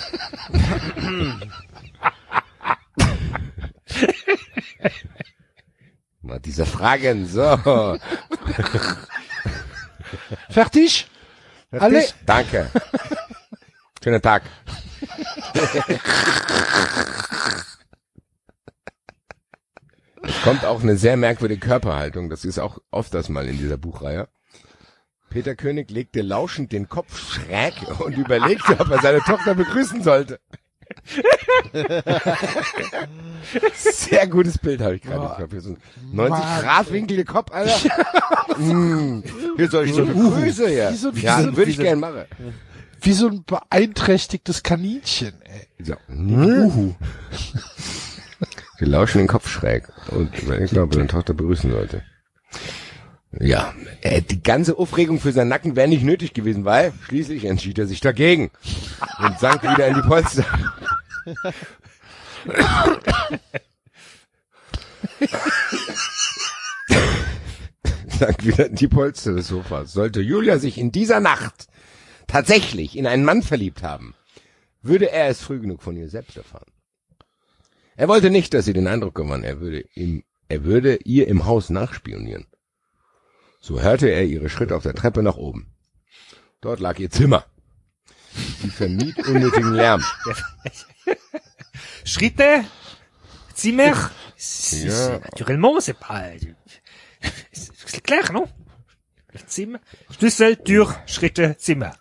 Mal 6.27 6.40
diese 6.40 6.66
Fragen, 6.66 7.27
so. 7.27 7.40
Fertig? 10.51 11.07
Alle? 11.70 12.05
Danke. 12.24 12.69
Schönen 14.03 14.20
Tag. 14.20 14.43
Es 20.23 20.43
kommt 20.43 20.65
auch 20.65 20.82
eine 20.82 20.97
sehr 20.97 21.16
merkwürdige 21.16 21.65
Körperhaltung. 21.65 22.28
Das 22.28 22.44
ist 22.44 22.59
auch 22.59 22.78
oft 22.90 23.15
das 23.15 23.28
mal 23.28 23.47
in 23.47 23.59
dieser 23.59 23.77
Buchreihe. 23.77 24.28
Peter 25.31 25.55
König 25.55 25.93
legte 25.93 26.23
lauschend 26.23 26.73
den 26.73 26.89
Kopf 26.89 27.35
schräg 27.35 27.74
und 28.01 28.16
überlegte, 28.16 28.81
ob 28.81 28.90
er 28.90 29.01
seine 29.01 29.20
Tochter 29.20 29.55
begrüßen 29.55 30.03
sollte. 30.03 30.40
Sehr 33.75 34.27
gutes 34.27 34.59
Bild 34.59 34.81
habe 34.81 34.97
ich 34.97 35.03
gerade 35.03 35.27
Kopf. 35.37 35.51
Hier 35.51 35.61
so 35.61 35.71
ein 35.71 35.77
90 36.13 36.45
Grad 36.63 36.93
Winkel 36.93 37.25
Kopf, 37.25 37.53
Alter. 37.53 37.73
mm, 38.59 39.23
hier 39.57 39.69
soll 39.71 39.87
ich 39.87 39.95
so 39.95 40.03
eine 40.03 40.13
Grüße 40.13 40.69
her. 40.69 40.91
wie 40.93 40.97
so- 40.97 41.11
Ja, 41.11 41.43
so- 41.43 41.57
würde 41.57 41.71
ich 41.71 41.79
gerne 41.79 42.01
machen. 42.01 42.25
Wie 43.01 43.13
so 43.13 43.29
ein 43.29 43.45
beeinträchtigtes 43.45 44.63
Kaninchen, 44.63 45.35
ey. 45.45 45.67
So. 45.85 45.95
Uhu. 46.09 46.95
Sie 48.79 48.85
lauschen 48.85 49.19
den 49.19 49.29
Kopf 49.29 49.49
schräg 49.49 49.89
und 50.11 50.31
ob 50.43 50.49
er 50.51 50.67
seine 50.69 51.07
Tochter 51.07 51.35
begrüßen 51.35 51.71
sollte. 51.71 52.03
Ja, 53.39 53.75
äh, 54.01 54.23
die 54.23 54.43
ganze 54.43 54.79
Aufregung 54.79 55.21
für 55.21 55.33
seinen 55.33 55.49
Nacken 55.49 55.77
wäre 55.77 55.89
nicht 55.89 56.05
nötig 56.05 56.33
gewesen, 56.33 56.65
weil 56.65 56.93
schließlich 57.07 57.45
entschied 57.45 57.79
er 57.79 57.87
sich 57.87 58.01
dagegen 58.01 58.51
und 59.19 59.39
sank 59.39 59.63
wieder 59.63 59.87
in 59.89 59.95
die 59.95 60.03
Polster. 60.03 60.45
sank 68.07 68.45
wieder 68.45 68.67
in 68.67 68.77
die 68.77 68.89
Polster 68.89 69.35
des 69.35 69.49
Sofas. 69.49 69.93
Sollte 69.93 70.23
Julia 70.23 70.59
sich 70.59 70.79
in 70.79 70.91
dieser 70.93 71.21
Nacht 71.21 71.69
tatsächlich 72.27 72.97
in 72.97 73.07
einen 73.07 73.25
Mann 73.25 73.43
verliebt 73.43 73.83
haben, 73.83 74.15
würde 74.83 75.11
er 75.11 75.29
es 75.29 75.43
früh 75.43 75.61
genug 75.61 75.83
von 75.83 75.97
ihr 75.97 76.09
selbst 76.09 76.37
erfahren. 76.37 76.73
Er 77.97 78.09
wollte 78.09 78.31
nicht, 78.31 78.55
dass 78.55 78.65
sie 78.65 78.73
den 78.73 78.87
Eindruck 78.87 79.15
gewann, 79.15 79.45
er 79.45 79.61
würde 79.61 79.85
ihm, 79.95 80.23
er 80.49 80.65
würde 80.65 80.97
ihr 81.05 81.29
im 81.29 81.45
Haus 81.47 81.71
nachspionieren. 81.71 82.47
So 83.67 83.81
hörte 83.81 84.09
er 84.09 84.23
ihre 84.23 84.49
Schritte 84.49 84.77
auf 84.77 84.85
der 84.85 84.95
Treppe 84.95 85.25
nach 85.25 85.37
oben. 85.37 85.67
Dort 86.61 86.79
lag 86.79 87.01
ihr 87.01 87.11
Zimmer. 87.11 87.47
Sie 88.63 88.71
vermied 88.71 89.19
unnötigen 89.27 89.73
Lärm. 89.73 90.05
Schritte, 92.05 92.65
Zimmer. 93.55 94.13
Ja. 94.71 95.19
Naturellement, 95.19 95.81
c'est 95.81 95.99
pas, 95.99 96.31
c'est 97.51 98.05
clair, 98.05 98.31
non? 98.33 98.47
Zimmer, 99.49 99.81
Schlüssel, 100.17 100.59
Tür, 100.59 100.95
Schritte, 101.07 101.57
Zimmer. 101.59 101.93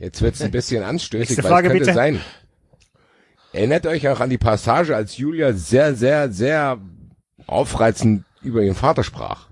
Jetzt 0.00 0.20
wird's 0.20 0.42
ein 0.42 0.50
bisschen 0.50 0.82
anstößig, 0.82 1.28
Nächste 1.28 1.44
weil 1.44 1.50
Frage, 1.52 1.68
es 1.68 1.72
könnte 1.74 1.84
bitte. 1.84 1.94
sein. 1.94 2.20
Erinnert 3.52 3.86
euch 3.86 4.08
auch 4.08 4.18
an 4.18 4.30
die 4.30 4.38
Passage, 4.38 4.96
als 4.96 5.16
Julia 5.16 5.52
sehr, 5.52 5.94
sehr, 5.94 6.32
sehr 6.32 6.80
aufreizend 7.46 8.24
über 8.42 8.62
ihren 8.62 8.74
Vater 8.74 9.04
sprach. 9.04 9.51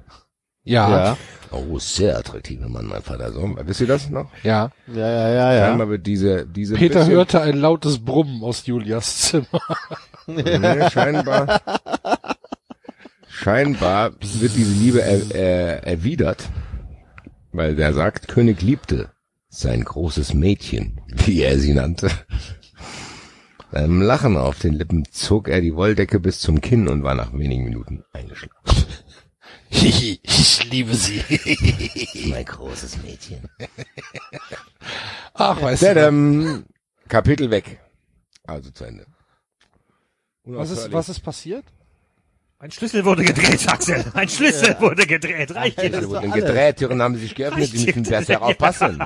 Ja, 0.62 1.16
Oh, 1.52 1.78
sehr 1.80 2.16
attraktiver 2.16 2.68
Mann, 2.68 2.86
mein 2.86 3.02
Vater. 3.02 3.32
So, 3.32 3.56
wisst 3.64 3.80
ihr 3.80 3.86
das 3.88 4.08
noch? 4.08 4.30
ja. 4.44 4.70
Ja, 4.86 4.94
ja, 5.10 5.28
ja, 5.30 5.52
ja. 5.54 5.66
Scheinbar 5.66 5.88
wird 5.88 6.06
diese, 6.06 6.46
diese 6.46 6.74
Peter 6.74 7.00
bisschen- 7.00 7.12
hörte 7.14 7.40
ein 7.40 7.56
lautes 7.58 8.04
Brummen 8.04 8.42
aus 8.44 8.66
Julias 8.66 9.16
Zimmer. 9.22 9.46
Nee, 10.26 10.88
scheinbar. 10.90 11.60
scheinbar 13.28 14.12
wird 14.20 14.54
diese 14.54 14.72
Liebe 14.72 15.02
er, 15.02 15.34
er, 15.34 15.84
erwidert, 15.86 16.44
weil 17.52 17.74
der 17.74 17.92
sagt, 17.94 18.28
König 18.28 18.62
liebte 18.62 19.10
sein 19.48 19.82
großes 19.82 20.34
Mädchen, 20.34 21.00
wie 21.08 21.42
er 21.42 21.58
sie 21.58 21.74
nannte. 21.74 22.10
Beim 23.72 24.02
Lachen 24.02 24.36
auf 24.36 24.60
den 24.60 24.74
Lippen 24.74 25.04
zog 25.10 25.48
er 25.48 25.60
die 25.60 25.74
Wolldecke 25.74 26.20
bis 26.20 26.38
zum 26.38 26.60
Kinn 26.60 26.86
und 26.86 27.02
war 27.02 27.16
nach 27.16 27.32
wenigen 27.32 27.64
Minuten 27.64 28.04
eingeschlafen. 28.12 28.84
ich 30.22 30.64
liebe 30.70 30.94
sie. 30.94 31.22
Mein 32.28 32.44
großes 32.44 33.02
Mädchen. 33.02 33.48
Ach, 35.34 35.62
weißt 35.62 35.82
du. 35.82 35.86
Tadam. 35.86 36.64
Kapitel 37.08 37.50
weg. 37.50 37.80
Also 38.46 38.70
zu 38.70 38.84
Ende. 38.84 39.06
Was 40.44 40.70
ist, 40.70 40.92
was 40.92 41.08
ist 41.08 41.20
passiert? 41.20 41.64
Ein 42.58 42.70
Schlüssel 42.70 43.04
wurde 43.04 43.24
gedreht, 43.24 43.66
Axel. 43.68 44.04
Ein 44.12 44.28
Schlüssel 44.28 44.76
wurde 44.80 45.06
gedreht. 45.06 45.54
Reicht 45.54 45.80
dir 45.80 45.90
das? 45.90 46.00
Die 46.00 46.08
wurden 46.08 46.30
gedreht, 46.32 46.76
Türen 46.76 47.00
haben 47.00 47.16
sich 47.16 47.34
geöffnet, 47.34 47.72
die 47.72 47.86
müssen 47.86 48.02
besser 48.02 48.42
aufpassen. 48.42 49.02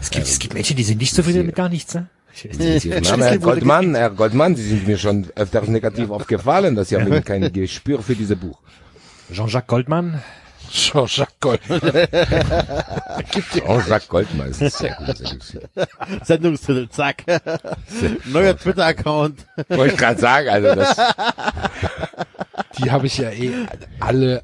Es 0.00 0.10
gibt, 0.10 0.26
es 0.26 0.38
gibt 0.38 0.54
Menschen, 0.54 0.76
die 0.76 0.84
sind 0.84 0.98
nicht 0.98 1.14
zufrieden 1.14 1.44
mit 1.44 1.54
gar 1.54 1.68
nichts, 1.68 1.94
ne? 1.94 2.08
Name 2.44 3.24
Herr 3.24 3.38
Goldmann, 3.38 3.94
Herr 3.94 4.10
Goldmann, 4.10 4.56
Sie 4.56 4.68
sind 4.68 4.86
mir 4.86 4.98
schon 4.98 5.26
öfters 5.34 5.68
negativ 5.68 6.10
aufgefallen, 6.10 6.74
dass 6.74 6.88
Sie 6.90 6.96
haben 6.96 7.24
kein 7.24 7.52
Gespür 7.52 8.02
für 8.02 8.14
dieses 8.14 8.38
Buch. 8.38 8.58
Jean-Jacques 9.32 9.66
Goldman. 9.68 10.22
Jean-Jacques 10.70 11.40
Goldman. 11.40 11.80
Jean-Jacques 13.52 14.08
Goldmann 14.08 14.50
ist 14.50 14.62
ein 14.62 14.70
sehr 14.70 14.98
Elixier. 15.00 15.62
Sendungstitel, 16.24 16.88
zack. 16.88 17.24
Neuer 18.26 18.56
Twitter-Account. 18.56 19.46
Wollte 19.68 19.94
ich 19.94 19.98
gerade 19.98 20.20
sagen, 20.20 20.48
also 20.48 20.74
das, 20.74 20.96
Die 22.78 22.90
habe 22.90 23.06
ich 23.06 23.18
ja 23.18 23.30
eh 23.30 23.52
alle, 24.00 24.42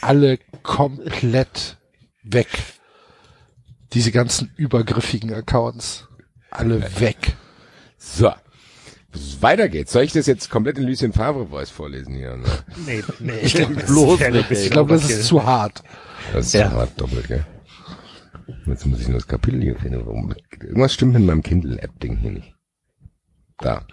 alle 0.00 0.38
komplett 0.62 1.76
weg. 2.22 2.48
Diese 3.92 4.12
ganzen 4.12 4.52
übergriffigen 4.56 5.32
Accounts. 5.34 6.08
Alle 6.52 6.82
weg. 7.00 7.34
so. 7.96 8.32
Weiter 9.40 9.68
geht's. 9.68 9.92
Soll 9.92 10.04
ich 10.04 10.12
das 10.12 10.26
jetzt 10.26 10.48
komplett 10.48 10.78
in 10.78 10.84
Lucien 10.84 11.12
Favre 11.12 11.46
Voice 11.48 11.68
vorlesen 11.70 12.14
hier? 12.14 12.36
Ne? 12.36 12.44
Nee, 12.86 13.02
nee, 13.20 13.38
ich 13.42 13.54
glaube, 13.54 13.74
Bloß 13.74 14.20
nicht, 14.20 14.50
Ich 14.50 14.70
glaube, 14.70 14.94
das 14.94 15.10
ist 15.10 15.26
zu 15.26 15.44
hart. 15.44 15.82
Das 16.32 16.46
ist 16.46 16.54
Ja. 16.54 16.70
ja. 16.72 16.86
doppelt, 16.96 17.28
gell? 17.28 17.44
Jetzt 18.66 18.86
muss 18.86 19.00
ich 19.00 19.08
nur 19.08 19.18
das 19.18 19.26
Kapitel 19.26 19.60
hier 19.60 19.76
finden. 19.76 20.06
Warum? 20.06 20.34
Irgendwas 20.62 20.94
stimmt 20.94 21.12
mit 21.14 21.24
meinem 21.24 21.42
Kindle-App-Ding 21.42 22.16
hier 22.16 22.30
nicht. 22.32 22.54
Da. 23.58 23.86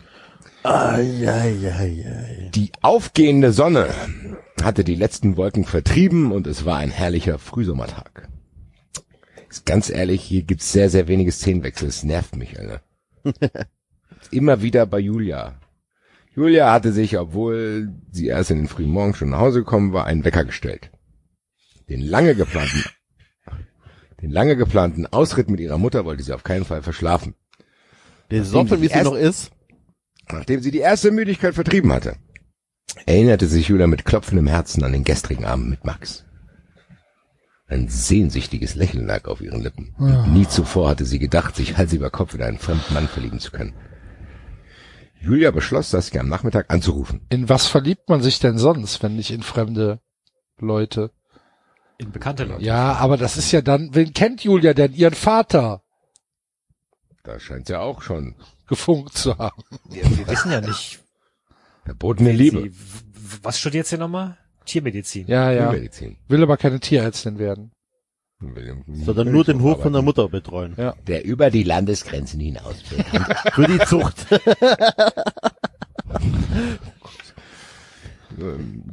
Die 2.54 2.72
aufgehende 2.82 3.52
Sonne 3.52 3.88
hatte 4.64 4.84
die 4.84 4.96
letzten 4.96 5.38
Wolken 5.38 5.66
vertrieben 5.66 6.32
und 6.32 6.48
es 6.48 6.66
war 6.66 6.78
ein 6.78 6.92
herrlicher 6.92 7.40
Frühsommertag. 7.40 8.28
Ganz 9.66 9.90
ehrlich, 9.90 10.22
hier 10.22 10.44
gibt's 10.44 10.72
sehr, 10.72 10.90
sehr 10.90 11.08
wenige 11.08 11.32
Szenenwechsel. 11.32 11.88
Es 11.88 12.04
nervt 12.04 12.36
mich, 12.36 12.60
Alter. 12.60 12.82
Immer 14.32 14.62
wieder 14.62 14.86
bei 14.86 15.00
Julia. 15.00 15.60
Julia 16.36 16.72
hatte 16.72 16.94
sich, 16.94 17.18
obwohl 17.18 17.90
sie 18.12 18.28
erst 18.28 18.52
in 18.52 18.58
den 18.58 18.68
frühen 18.68 18.92
Morgen 18.92 19.14
schon 19.14 19.30
nach 19.30 19.40
Hause 19.40 19.60
gekommen 19.60 19.94
war, 19.94 20.06
einen 20.06 20.24
Wecker 20.24 20.46
gestellt. 20.46 20.92
Den 21.90 22.02
lange 22.02 22.36
geplanten, 22.36 22.84
den 24.22 24.32
lange 24.32 24.56
geplanten 24.56 25.08
Ausritt 25.08 25.50
mit 25.50 25.60
ihrer 25.60 25.78
Mutter 25.78 26.06
wollte 26.06 26.24
sie 26.24 26.34
auf 26.34 26.44
keinen 26.44 26.66
Fall 26.66 26.84
verschlafen. 26.84 27.36
Besoffen, 28.28 28.82
wie 28.82 28.88
sie 28.88 29.02
noch 29.02 29.16
ist. 29.16 29.52
Nachdem 30.32 30.62
sie 30.62 30.72
die 30.72 30.80
erste 30.80 31.12
Müdigkeit 31.12 31.56
vertrieben 31.56 31.92
hatte, 31.92 32.16
erinnerte 33.06 33.48
sich 33.48 33.68
Julia 33.70 33.88
mit 33.88 34.06
klopfendem 34.06 34.48
Herzen 34.48 34.84
an 34.84 34.92
den 34.92 35.04
gestrigen 35.04 35.46
Abend 35.46 35.70
mit 35.70 35.86
Max. 35.86 36.26
Ein 37.70 37.88
sehnsüchtiges 37.88 38.74
Lächeln 38.76 39.06
lag 39.06 39.26
auf 39.26 39.42
ihren 39.42 39.62
Lippen. 39.62 39.94
Nie 40.34 40.48
zuvor 40.48 40.90
hatte 40.90 41.06
sie 41.06 41.20
gedacht, 41.20 41.56
sich 41.56 41.78
Hals 41.78 41.94
über 41.94 42.10
Kopf 42.10 42.34
in 42.34 42.42
einen 42.42 42.58
fremden 42.58 42.94
Mann 42.94 43.08
verlieben 43.08 43.40
zu 43.40 43.52
können. 43.52 43.74
Julia 45.22 45.52
beschloss, 45.52 45.92
Saskia 45.92 46.22
am 46.22 46.30
Nachmittag 46.30 46.72
anzurufen. 46.74 47.22
In 47.30 47.48
was 47.50 47.68
verliebt 47.68 48.10
man 48.10 48.22
sich 48.22 48.40
denn 48.40 48.58
sonst, 48.58 49.04
wenn 49.04 49.16
nicht 49.16 49.32
in 49.32 49.44
fremde 49.44 50.00
Leute? 50.60 51.12
In 51.98 52.12
bekannte 52.12 52.46
Leute. 52.46 52.64
Ja, 52.64 52.94
aber 52.94 53.18
das 53.18 53.38
ist 53.38 53.52
ja 53.52 53.62
dann, 53.62 53.94
wen 53.94 54.14
kennt 54.14 54.44
Julia 54.44 54.74
denn? 54.74 54.94
Ihren 54.94 55.14
Vater 55.14 55.84
Da 57.24 57.40
scheint 57.40 57.70
ja 57.70 57.82
auch 57.82 58.02
schon. 58.02 58.36
gefunkt 58.68 59.14
zu 59.18 59.38
haben. 59.38 59.62
Wir, 59.90 60.04
wir 60.18 60.28
wissen 60.28 60.52
ja 60.52 60.62
nicht, 60.62 61.02
Verbotene 61.86 62.32
Liebe. 62.32 62.62
Sie, 62.62 62.74
was 63.44 63.60
studiert 63.60 63.86
sie 63.88 63.98
nochmal? 63.98 64.38
Tiermedizin. 64.66 65.28
Ja, 65.28 65.52
ja. 65.52 65.72
Medizin. 65.72 66.18
Will 66.28 66.44
aber 66.44 66.58
keine 66.58 66.80
Tierärztin 66.80 67.40
werden. 67.40 67.72
Sondern 68.88 69.32
nur 69.32 69.44
den 69.44 69.62
Hof 69.62 69.82
von 69.82 69.92
der 69.92 70.02
Mutter 70.02 70.30
betreuen. 70.30 70.76
Der 71.08 71.26
über 71.26 71.50
die 71.50 71.64
Landesgrenzen 71.64 72.40
hinaus 72.40 72.76
Für 73.54 73.68
die 73.68 73.80
Zucht. 73.80 74.26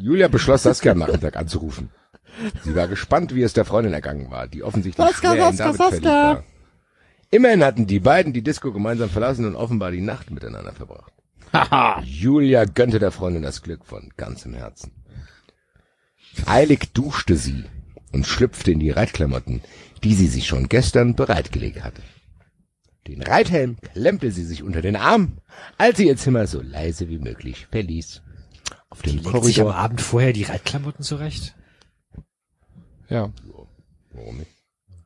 Julia 0.01 0.27
beschloss, 0.29 0.65
Saskia 0.65 0.93
am 0.93 0.99
Nachmittag 0.99 1.37
anzurufen. 1.37 1.91
Sie 2.65 2.75
war 2.75 2.89
gespannt, 2.89 3.35
wie 3.35 3.43
es 3.43 3.53
der 3.53 3.65
Freundin 3.65 3.93
ergangen 3.93 4.31
war, 4.31 4.49
die 4.49 4.63
offensichtlich 4.65 5.07
Saskia, 5.07 5.33
schwer 5.33 5.49
in 5.49 5.57
Saskia, 5.57 5.65
David 5.73 5.77
verliebt 5.77 6.05
Saskia. 6.05 6.35
war. 6.35 6.45
Immerhin 7.31 7.65
hatten 7.65 7.87
die 7.87 8.01
beiden 8.01 8.33
die 8.33 8.43
Disco 8.43 8.73
gemeinsam 8.73 9.09
verlassen 9.09 9.47
und 9.47 9.57
offenbar 9.57 9.91
die 9.91 10.01
Nacht 10.01 10.31
miteinander 10.31 10.73
verbracht. 10.73 11.13
Julia 12.05 12.65
gönnte 12.65 12.99
der 12.99 13.11
Freundin 13.11 13.43
das 13.43 13.63
Glück 13.63 13.85
von 13.87 14.11
ganzem 14.17 14.55
Herzen. 14.55 14.93
Eilig 16.47 16.93
duschte 16.93 17.37
sie 17.37 17.65
und 18.13 18.27
schlüpfte 18.27 18.71
in 18.73 18.81
die 18.81 18.91
Reitklamotten, 18.91 19.63
die 20.05 20.15
sie 20.15 20.27
sich 20.27 20.47
schon 20.47 20.69
gestern 20.69 21.15
bereitgelegt 21.15 21.83
hatte. 21.83 22.03
Den 23.07 23.23
Reithelm 23.23 23.77
klemmte 23.81 24.31
sie 24.33 24.45
sich 24.45 24.63
unter 24.63 24.83
den 24.83 24.97
Arm, 24.97 25.39
als 25.79 25.97
sie 25.99 26.09
ihr 26.09 26.17
Zimmer 26.17 26.47
so 26.47 26.61
leise 26.61 27.09
wie 27.09 27.19
möglich 27.19 27.67
verließ. 27.71 28.23
Auf 28.91 29.03
dem 29.03 29.15
Legt 29.15 29.25
sich 29.25 29.35
am 29.35 29.41
Korridor. 29.41 29.75
Abend 29.77 30.01
vorher 30.01 30.33
die 30.33 30.43
Reitklamotten 30.43 31.05
zurecht? 31.05 31.55
Ja. 33.09 33.33
Warum 34.13 34.39
nicht? 34.39 34.51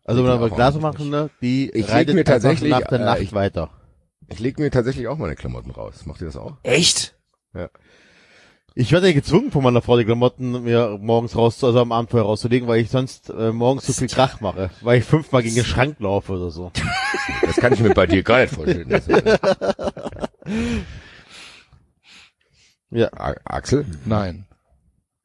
Also, 0.05 0.25
wenn 0.25 0.41
wir 0.41 0.51
klar 0.51 0.73
machen, 0.79 1.11
ne, 1.11 1.31
die 1.43 1.69
Ich 1.69 1.87
leg 1.87 1.91
reitet 1.91 2.15
mir 2.15 2.25
tatsächlich, 2.25 2.71
nach 2.71 2.87
der 2.87 3.01
äh, 3.01 3.05
Nacht 3.05 3.21
ich- 3.21 3.33
weiter. 3.33 3.71
Ich 4.29 4.39
lege 4.39 4.63
mir 4.63 4.71
tatsächlich 4.71 5.09
auch 5.09 5.19
meine 5.19 5.35
Klamotten 5.35 5.73
raus. 5.73 6.07
Macht 6.07 6.21
ihr 6.21 6.27
das 6.27 6.37
auch? 6.37 6.57
Echt? 6.63 7.19
Ich 8.75 8.93
werde 8.93 9.09
ja 9.09 9.13
gezwungen 9.13 9.51
von 9.51 9.65
meiner 9.65 9.83
Frau 9.83 9.99
die 9.99 10.05
Klamotten 10.05 10.63
mir 10.63 10.97
morgens 11.01 11.35
raus, 11.37 11.63
also 11.65 11.81
am 11.81 11.91
Abend 11.93 12.11
vorher 12.11 12.27
rauszulegen, 12.27 12.69
weil 12.69 12.81
ich 12.81 12.91
sonst 12.91 13.29
äh, 13.31 13.53
morgens 13.53 13.87
so 13.87 13.93
viel 13.93 14.09
Krach 14.09 14.41
mache, 14.41 14.71
weil 14.81 14.99
ich 15.01 15.05
fünfmal 15.05 15.43
gegen 15.43 15.57
den 15.57 15.65
Schrank 15.65 15.97
laufe 15.99 16.33
oder 16.35 16.51
so. 16.51 16.71
Das 17.43 17.57
kann 17.57 17.73
ich 17.73 17.81
mir 17.81 17.93
bei 17.95 18.07
dir 18.07 18.23
gar 18.23 18.41
nicht 18.41 18.55
vorstellen. 18.55 18.89
Das- 18.89 19.09
A 23.13 23.35
Axel? 23.45 23.87
Nein, 24.05 24.47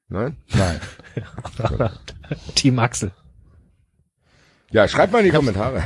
Nein? 0.07 0.37
nein. 0.53 0.79
Team 2.55 2.77
Axel. 2.79 3.11
Ja, 4.71 4.87
schreibt 4.87 5.13
mal 5.13 5.19
in 5.19 5.25
die 5.25 5.31
Kommentare. 5.31 5.83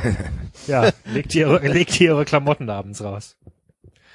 Ja, 0.66 0.90
legt 1.06 1.34
ihr, 1.34 1.60
legt 1.60 2.00
ihr 2.00 2.12
eure 2.14 2.24
Klamotten 2.24 2.68
abends 2.68 3.02
raus. 3.02 3.36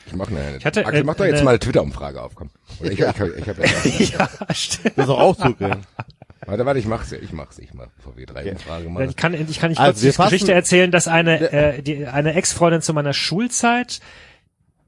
Ich 0.07 0.13
mach 0.13 0.27
eine. 0.29 0.57
Ich 0.57 0.65
hatte, 0.65 0.85
Axel, 0.85 1.01
äh, 1.01 1.03
mach 1.03 1.15
doch 1.15 1.25
jetzt 1.25 1.35
eine- 1.35 1.43
mal 1.45 1.49
eine 1.51 1.59
Twitter-Umfrage 1.59 2.21
auf, 2.21 2.35
komm. 2.35 2.49
Oder 2.79 2.91
ich, 2.91 2.99
ich, 2.99 3.05
ich, 3.07 3.37
ich 3.37 3.49
hab 3.49 3.57
ja, 3.57 3.65
ja, 4.47 4.53
stimmt. 4.53 4.97
Das 4.97 5.05
ist 5.05 5.09
auch 5.11 5.19
Auszug. 5.19 5.59
warte, 5.59 6.65
warte, 6.65 6.79
ich 6.79 6.85
mach's, 6.85 7.11
ich 7.11 7.31
mach's, 7.33 7.57
ich 7.59 7.73
mach 7.73 7.87
VW3-Umfrage 8.05 8.89
mal. 8.89 9.09
Ich 9.09 9.15
kann, 9.15 9.33
ich 9.33 9.59
kann 9.59 9.69
nicht 9.69 9.79
Also, 9.79 9.93
kurz 9.93 10.03
wir 10.03 10.11
die 10.25 10.29
Geschichte 10.31 10.53
erzählen, 10.53 10.91
dass 10.91 11.07
eine, 11.07 11.51
äh, 11.51 11.81
die, 11.81 12.05
eine 12.05 12.33
Ex-Freundin 12.35 12.81
zu 12.81 12.93
meiner 12.93 13.13
Schulzeit, 13.13 13.99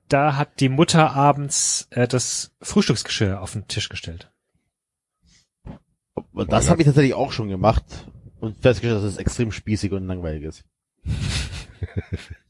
da 0.08 0.36
hat 0.38 0.60
die 0.60 0.70
Mutter 0.70 1.16
abends 1.16 1.88
äh, 1.92 2.08
das 2.08 2.52
Frühstücksgeschirr 2.62 3.42
auf 3.42 3.54
den 3.54 3.68
Tisch 3.68 3.90
gestellt. 3.90 4.32
Das 6.48 6.70
habe 6.70 6.82
ich 6.82 6.86
tatsächlich 6.86 7.14
auch 7.16 7.32
schon 7.32 7.50
gemacht 7.50 7.84
und 8.40 8.62
festgestellt, 8.62 8.98
dass 8.98 9.04
es 9.12 9.18
extrem 9.18 9.52
spießig 9.52 9.92
und 9.94 10.06
langweilig 10.06 10.44
ist. 10.44 10.64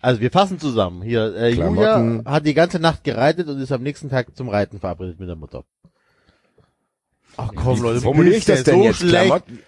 Also 0.00 0.20
wir 0.20 0.30
fassen 0.30 0.60
zusammen. 0.60 1.02
Hier, 1.02 1.34
äh, 1.36 1.50
Julia 1.50 2.22
hat 2.24 2.46
die 2.46 2.54
ganze 2.54 2.78
Nacht 2.78 3.04
gereitet 3.04 3.48
und 3.48 3.60
ist 3.60 3.72
am 3.72 3.82
nächsten 3.82 4.10
Tag 4.10 4.36
zum 4.36 4.48
Reiten 4.48 4.78
verabredet 4.78 5.18
mit 5.18 5.28
der 5.28 5.36
Mutter. 5.36 5.64
Ach 7.36 7.50
komm, 7.54 7.78
Wie 7.78 7.82
Leute, 7.82 8.00
formuliere 8.00 8.36
ich 8.36 8.44
das 8.44 8.64
denn 8.64 8.76
so 8.76 8.84
jetzt? 8.84 8.96
Schlecht, 8.98 9.26
Klamotten? 9.26 9.58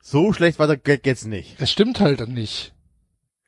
so 0.00 0.32
schlecht 0.32 0.58
war 0.58 0.66
der 0.66 0.76
Gag 0.76 1.06
jetzt 1.06 1.26
nicht. 1.26 1.60
Das 1.60 1.70
stimmt 1.70 2.00
halt 2.00 2.28
nicht. 2.28 2.72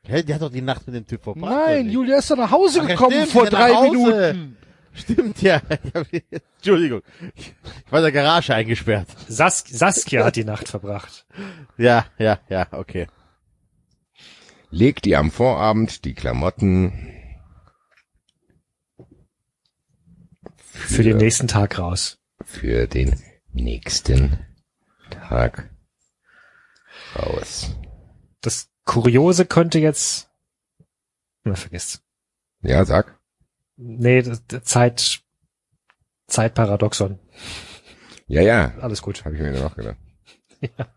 Hä, 0.04 0.22
die 0.22 0.34
hat 0.34 0.42
doch 0.42 0.50
die 0.50 0.62
Nacht 0.62 0.86
mit 0.86 0.96
dem 0.96 1.06
Typ 1.06 1.22
verbracht. 1.22 1.52
Nein? 1.66 1.90
Julia 1.90 2.18
ist 2.18 2.30
doch 2.30 2.36
nach 2.36 2.50
Hause 2.50 2.80
Ach 2.82 2.88
ja, 2.88 2.94
gekommen 2.94 3.12
stimmt, 3.12 3.32
vor 3.32 3.46
drei 3.46 3.74
Hause. 3.74 4.32
Minuten. 4.32 4.56
Stimmt, 4.94 5.42
ja. 5.42 5.60
Ich 5.84 5.94
hab, 5.94 6.06
Entschuldigung. 6.56 7.02
Ich 7.34 7.54
war 7.90 8.00
in 8.00 8.04
der 8.04 8.12
Garage 8.12 8.54
eingesperrt. 8.54 9.06
Sas 9.28 9.64
Saskia 9.68 10.24
hat 10.24 10.36
die 10.36 10.44
Nacht 10.44 10.68
verbracht. 10.68 11.26
Ja, 11.76 12.06
ja, 12.18 12.38
ja, 12.48 12.66
okay. 12.72 13.06
Legt 14.70 15.06
ihr 15.06 15.18
am 15.18 15.30
Vorabend 15.30 16.04
die 16.04 16.14
Klamotten 16.14 17.14
Für 20.66 21.02
den 21.02 21.16
nächsten 21.16 21.48
Tag 21.48 21.78
raus. 21.78 22.18
für 22.44 22.86
den 22.86 23.20
nächsten 23.52 24.38
Tag 25.10 25.70
raus. 27.16 27.74
Das 28.40 28.70
Kuriose 28.84 29.44
könnte 29.46 29.78
jetzt, 29.78 30.30
na, 31.44 31.54
vergiss. 31.54 32.02
Ja, 32.62 32.84
sag. 32.84 33.18
Nee, 33.76 34.22
Zeit, 34.62 35.22
Zeitparadoxon. 36.26 37.18
Ja, 38.26 38.42
ja, 38.42 38.74
Alles 38.78 39.00
gut. 39.02 39.24
habe 39.24 39.34
ich 39.36 39.40
mir 39.40 39.52
noch 39.58 39.74
gedacht. 39.76 39.96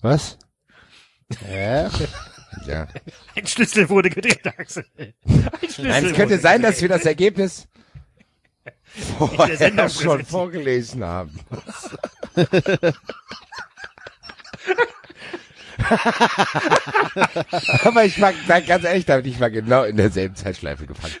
Was? 0.00 0.38
Hä? 1.40 1.88
Ja. 2.66 2.86
Ein 3.34 3.46
Schlüssel 3.46 3.88
wurde 3.88 4.10
gedreht, 4.10 4.46
Axel. 4.46 4.84
Ein 4.96 5.14
Schlüssel 5.60 5.88
Nein, 5.88 6.04
es 6.06 6.12
könnte 6.12 6.38
sein, 6.38 6.62
dass 6.62 6.80
wir 6.80 6.88
das 6.88 7.04
Ergebnis 7.04 7.66
vorher 9.18 9.88
schon 9.88 10.24
vorgelesen 10.24 11.04
haben. 11.04 11.38
Aber 17.84 18.04
ich 18.04 18.16
sag 18.16 18.66
ganz 18.66 18.84
ehrlich, 18.84 19.04
damit 19.04 19.26
ich 19.26 19.40
war 19.40 19.50
genau 19.50 19.82
in 19.84 19.96
derselben 19.96 20.36
Zeitschleife 20.36 20.86
gefangen. 20.86 21.14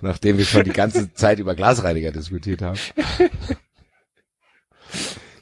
Nachdem 0.00 0.38
wir 0.38 0.44
schon 0.46 0.64
die 0.64 0.72
ganze 0.72 1.12
Zeit 1.12 1.38
über 1.38 1.54
Glasreiniger 1.54 2.10
diskutiert 2.10 2.62
haben. 2.62 2.78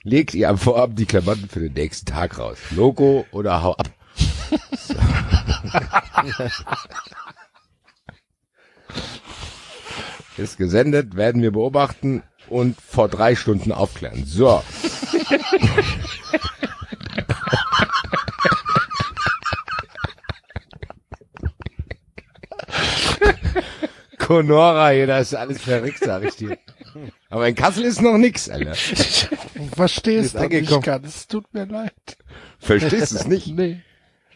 Legt 0.03 0.35
ihr 0.35 0.49
am 0.49 0.59
Vorabend 0.59 0.99
die 0.99 1.07
Klamotten 1.07 1.49
für 1.49 1.61
den 1.61 1.73
nächsten 1.73 2.07
Tag 2.07 2.39
raus. 2.39 2.59
Logo 2.71 3.27
oder 3.33 3.63
hau 3.63 3.75
ab. 3.75 3.91
Ist 10.37 10.57
gesendet, 10.57 11.17
werden 11.17 11.43
wir 11.43 11.51
beobachten 11.51 12.23
und 12.49 12.81
vor 12.81 13.09
drei 13.09 13.35
Stunden 13.35 13.73
aufklären. 13.73 14.25
So. 14.25 14.63
Conora 24.19 24.91
hier, 24.91 25.07
das 25.07 25.29
ist 25.29 25.35
alles 25.35 25.61
verrückt, 25.61 25.99
sag 26.01 26.23
ich 26.23 26.37
dir. 26.37 26.59
Aber 27.31 27.49
in 27.49 27.55
Kassel 27.55 27.85
ist 27.85 28.01
noch 28.03 28.17
nix, 28.19 28.49
Alter. 28.49 28.73
Du 29.55 29.67
verstehst 29.75 30.27
Ist 30.27 30.35
doch 30.37 30.41
nicht 30.49 30.55
angekommen. 30.55 30.83
ganz. 30.83 31.07
Es 31.17 31.27
tut 31.27 31.53
mir 31.53 31.67
leid. 31.67 31.93
Verstehst 32.59 33.13
du 33.13 33.17
es 33.17 33.27
nicht? 33.27 33.47
Nee. 33.57 33.81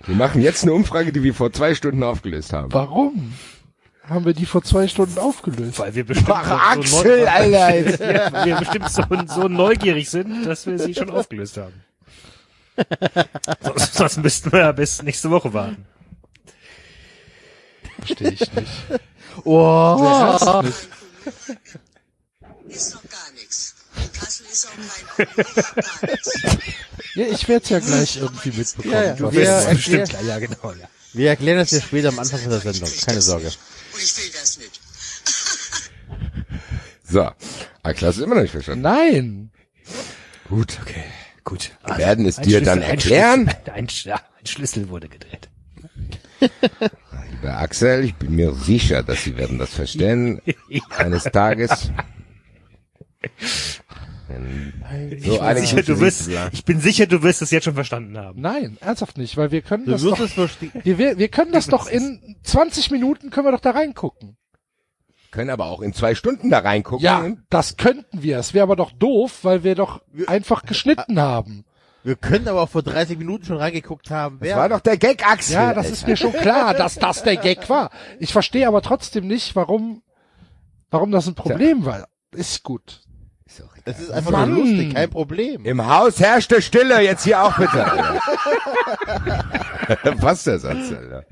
Wir 0.05 0.16
machen 0.16 0.43
jetzt 0.43 0.64
eine 0.64 0.72
Umfrage, 0.72 1.12
die 1.12 1.22
wir 1.22 1.32
vor 1.32 1.52
zwei 1.52 1.76
Stunden 1.76 2.02
aufgelöst 2.02 2.52
haben. 2.52 2.72
Warum? 2.72 3.34
Haben 4.02 4.24
wir 4.24 4.32
die 4.34 4.47
vor 4.47 4.64
zwei 4.64 4.89
Stunden 4.89 5.16
aufgelöst? 5.16 5.78
Weil 5.78 5.94
wir 5.94 6.05
bestimmt 6.05 6.30
Ach, 6.32 6.74
so, 6.74 6.82
so, 6.82 6.98
Axel, 6.98 7.20
neu- 7.20 7.28
Alter. 7.28 8.32
Weil 8.32 8.47
wir 8.47 8.56
bestimmt 8.56 8.90
so, 8.90 9.02
so 9.28 9.47
neugierig 9.47 10.10
sind, 10.10 10.44
dass 10.44 10.66
wir 10.66 10.76
sie 10.80 10.93
schon 10.93 11.09
aufgelöst 11.09 11.56
haben. 11.56 11.74
sonst, 13.60 13.94
sonst 13.94 14.16
müssten 14.16 14.51
wir 14.51 14.59
ja 14.59 14.72
bis 14.72 15.01
nächste 15.05 15.30
Woche 15.30 15.52
warten. 15.55 15.86
Verstehe 18.01 18.30
ich 18.32 18.40
nicht. 18.55 18.70
Oh. 19.44 20.64
Ist 22.74 22.94
noch 22.94 23.03
gar 23.11 23.31
nichts. 23.35 23.74
In 23.97 24.12
Kassel 24.12 24.47
ist 24.51 24.66
auch 24.66 25.16
kein 25.16 25.27
gar 25.27 26.11
nichts. 26.11 26.43
Ja, 27.15 27.27
ich 27.27 27.49
werde 27.49 27.65
es 27.65 27.70
ja 27.70 27.78
gleich 27.81 28.16
irgendwie 28.16 28.51
mitbekommen. 28.53 28.93
Ja, 28.94 29.05
ja. 29.05 29.16
was 29.20 29.32
Wir- 29.35 29.44
das 29.44 29.65
ist. 29.65 29.70
Bestimmt, 29.74 30.12
ja, 30.12 30.20
ja, 30.23 30.39
genau, 30.39 30.73
ja. 30.81 30.89
Wir 31.12 31.28
erklären 31.28 31.59
das 31.59 31.70
dir 31.70 31.82
später 31.82 32.09
am 32.09 32.19
Anfang 32.19 32.40
der 32.49 32.61
Sendung. 32.61 32.89
Keine 33.05 33.20
Sorge. 33.20 33.47
Und 33.49 34.03
ich 34.03 34.16
will 34.16 34.31
das 34.32 34.59
nicht. 34.59 34.81
So. 37.05 37.31
Axel, 37.82 38.09
hast 38.09 38.19
du 38.19 38.24
immer 38.24 38.36
noch 38.36 38.43
nicht 38.43 38.53
verstanden? 38.53 38.82
Nein. 38.82 39.51
Gut. 40.49 40.78
Okay, 40.81 41.05
gut. 41.44 41.70
Wir 41.85 41.99
werden 41.99 42.24
es 42.27 42.39
Ein 42.39 42.44
dir 42.44 42.59
Schlüssel- 42.59 42.65
dann 42.65 42.78
ein 42.82 42.90
erklären. 42.90 43.51
Schlüssel- 43.51 43.73
Ein, 43.74 43.86
Sch- 43.89 44.09
ja, 44.09 44.16
ein 44.40 44.47
Schlüssel 44.47 44.89
wurde 44.89 45.09
gedreht. 45.11 45.49
Lieber 46.40 47.59
Axel, 47.59 48.05
ich 48.05 48.15
bin 48.15 48.35
mir 48.35 48.55
sicher, 48.55 49.03
dass 49.03 49.23
Sie 49.24 49.36
werden 49.36 49.59
das 49.59 49.70
verstehen. 49.70 50.40
Eines 50.97 51.24
Tages. 51.24 51.90
So 55.20 55.35
ich, 55.35 55.40
bin 55.40 55.57
sicher, 55.57 55.82
du 55.82 56.01
wirst, 56.01 56.31
ich 56.53 56.65
bin 56.65 56.81
sicher, 56.81 57.07
du 57.07 57.23
wirst 57.23 57.43
es 57.43 57.51
jetzt 57.51 57.65
schon 57.65 57.74
verstanden 57.74 58.16
haben. 58.16 58.40
Nein, 58.40 58.78
ernsthaft 58.81 59.19
nicht, 59.19 59.36
weil 59.36 59.51
wir 59.51 59.62
können 59.62 59.85
Du 59.85 59.90
das 59.90 60.03
wirst 60.03 60.20
doch, 60.20 60.24
es 60.24 60.32
verstehen. 60.32 60.73
wir, 60.85 60.99
wir, 60.99 61.19
wir 61.19 61.28
können 61.28 61.53
das 61.53 61.66
doch 61.66 61.86
in 61.86 62.36
20 62.43 62.90
Minuten 62.90 63.31
können 63.31 63.47
wir 63.47 63.53
doch 63.53 63.61
da 63.61 63.73
reingucken. 63.73 64.36
können 65.31 65.51
aber 65.51 65.66
auch 65.66 65.82
in 65.82 65.93
zwei 65.93 66.15
Stunden 66.15 66.51
da 66.51 66.61
reingucken. 66.61 67.05
Ja, 67.05 67.27
das 67.51 67.77
könnten 67.77 68.23
wir. 68.23 68.39
Es 68.39 68.55
wäre 68.55 68.62
aber 68.62 68.77
doch 68.77 68.93
doof, 68.93 69.40
weil 69.43 69.65
wir 69.65 69.74
doch 69.74 70.03
einfach 70.27 70.62
geschnitten 70.62 71.20
haben. 71.20 71.65
Wir 72.05 72.16
können 72.16 72.49
aber 72.49 72.62
auch 72.62 72.69
vor 72.69 72.82
30 72.82 73.19
Minuten 73.19 73.44
schon 73.44 73.59
reingeguckt 73.59 74.11
haben. 74.11 74.39
Das 74.40 74.49
Wer 74.49 74.57
war 74.57 74.69
doch 74.69 74.81
der 74.81 74.97
Gag, 74.97 75.24
Axel. 75.24 75.55
Ja, 75.55 75.74
das 75.74 75.90
ist 75.90 76.07
mir 76.07 76.16
schon 76.16 76.32
klar, 76.32 76.74
dass 76.74 76.97
das 76.97 77.23
der 77.23 77.36
Gag 77.36 77.69
war. 77.69 77.90
Ich 78.19 78.32
verstehe 78.32 78.66
aber 78.66 78.82
trotzdem 78.82 79.28
nicht, 79.28 79.55
warum, 79.55 80.03
warum 80.90 81.12
das 81.12 81.28
ein 81.28 81.35
Problem 81.35 81.85
war. 81.85 82.09
Ist 82.35 82.62
gut. 82.65 83.01
Egal. 83.84 84.02
ist 84.02 84.10
einfach 84.10 84.30
Mann. 84.30 84.50
nur 84.50 84.64
lustig, 84.64 84.94
kein 84.94 85.10
Problem. 85.10 85.64
Im 85.64 85.86
Haus 85.86 86.20
herrschte 86.20 86.62
Stille, 86.62 87.00
jetzt 87.00 87.24
hier 87.24 87.42
auch 87.42 87.56
bitte. 87.56 87.84
Passt 90.20 90.46
der 90.46 90.59
Satz, 90.59 90.92
Alter. 90.92 91.24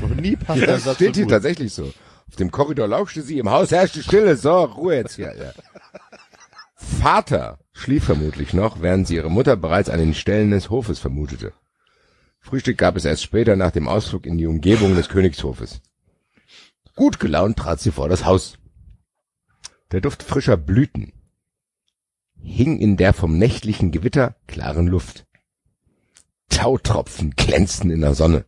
Noch 0.00 0.14
nie 0.14 0.36
passt 0.36 0.60
Das 0.62 0.66
der 0.66 0.78
Satz 0.78 0.94
steht 0.96 1.14
so 1.14 1.20
hier 1.20 1.28
tatsächlich 1.28 1.72
so. 1.72 1.92
Auf 2.28 2.36
dem 2.38 2.50
Korridor 2.50 2.88
lauschte 2.88 3.22
sie, 3.22 3.38
im 3.38 3.50
Haus 3.50 3.70
herrschte 3.70 4.02
Stille. 4.02 4.36
So, 4.36 4.64
Ruhe 4.64 4.96
jetzt 4.96 5.16
hier, 5.16 5.30
Alter. 5.30 5.54
Vater 6.74 7.58
schlief 7.72 8.04
vermutlich 8.04 8.52
noch, 8.52 8.80
während 8.80 9.06
sie 9.06 9.16
ihre 9.16 9.30
Mutter 9.30 9.56
bereits 9.56 9.90
an 9.90 9.98
den 9.98 10.14
Stellen 10.14 10.50
des 10.50 10.70
Hofes 10.70 10.98
vermutete. 10.98 11.52
Frühstück 12.40 12.78
gab 12.78 12.96
es 12.96 13.04
erst 13.04 13.22
später 13.22 13.56
nach 13.56 13.72
dem 13.72 13.88
Ausflug 13.88 14.24
in 14.24 14.38
die 14.38 14.46
Umgebung 14.46 14.94
des 14.94 15.08
Königshofes. 15.08 15.80
Gut 16.94 17.18
gelaunt 17.20 17.58
trat 17.58 17.80
sie 17.80 17.90
vor 17.90 18.08
das 18.08 18.24
Haus. 18.24 18.58
Der 19.92 20.00
Duft 20.00 20.24
frischer 20.24 20.56
Blüten 20.56 21.12
hing 22.42 22.78
in 22.78 22.96
der 22.96 23.12
vom 23.12 23.38
nächtlichen 23.38 23.92
Gewitter 23.92 24.34
klaren 24.48 24.88
Luft. 24.88 25.26
Tautropfen 26.48 27.30
glänzten 27.36 27.90
in 27.90 28.00
der 28.00 28.14
Sonne. 28.14 28.44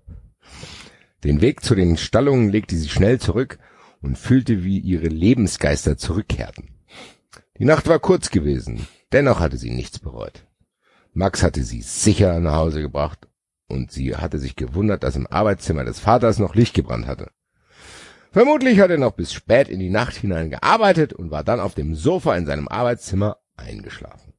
Den 1.22 1.40
Weg 1.40 1.62
zu 1.62 1.76
den 1.76 1.96
Stallungen 1.96 2.48
legte 2.48 2.76
sie 2.76 2.88
schnell 2.88 3.20
zurück 3.20 3.60
und 4.02 4.18
fühlte, 4.18 4.64
wie 4.64 4.78
ihre 4.78 5.06
Lebensgeister 5.06 5.96
zurückkehrten. 5.96 6.70
Die 7.58 7.64
Nacht 7.64 7.86
war 7.86 8.00
kurz 8.00 8.30
gewesen, 8.30 8.88
dennoch 9.12 9.38
hatte 9.38 9.58
sie 9.58 9.70
nichts 9.70 10.00
bereut. 10.00 10.44
Max 11.12 11.44
hatte 11.44 11.62
sie 11.62 11.82
sicher 11.82 12.40
nach 12.40 12.54
Hause 12.54 12.80
gebracht 12.80 13.28
und 13.68 13.92
sie 13.92 14.16
hatte 14.16 14.40
sich 14.40 14.56
gewundert, 14.56 15.04
dass 15.04 15.14
im 15.14 15.28
Arbeitszimmer 15.28 15.84
des 15.84 16.00
Vaters 16.00 16.40
noch 16.40 16.56
Licht 16.56 16.74
gebrannt 16.74 17.06
hatte. 17.06 17.30
Vermutlich 18.30 18.80
hat 18.80 18.90
er 18.90 18.98
noch 18.98 19.12
bis 19.12 19.32
spät 19.32 19.68
in 19.68 19.80
die 19.80 19.90
Nacht 19.90 20.14
hinein 20.14 20.50
gearbeitet 20.50 21.12
und 21.12 21.30
war 21.30 21.44
dann 21.44 21.60
auf 21.60 21.74
dem 21.74 21.94
Sofa 21.94 22.36
in 22.36 22.46
seinem 22.46 22.68
Arbeitszimmer 22.68 23.38
eingeschlafen. 23.56 24.34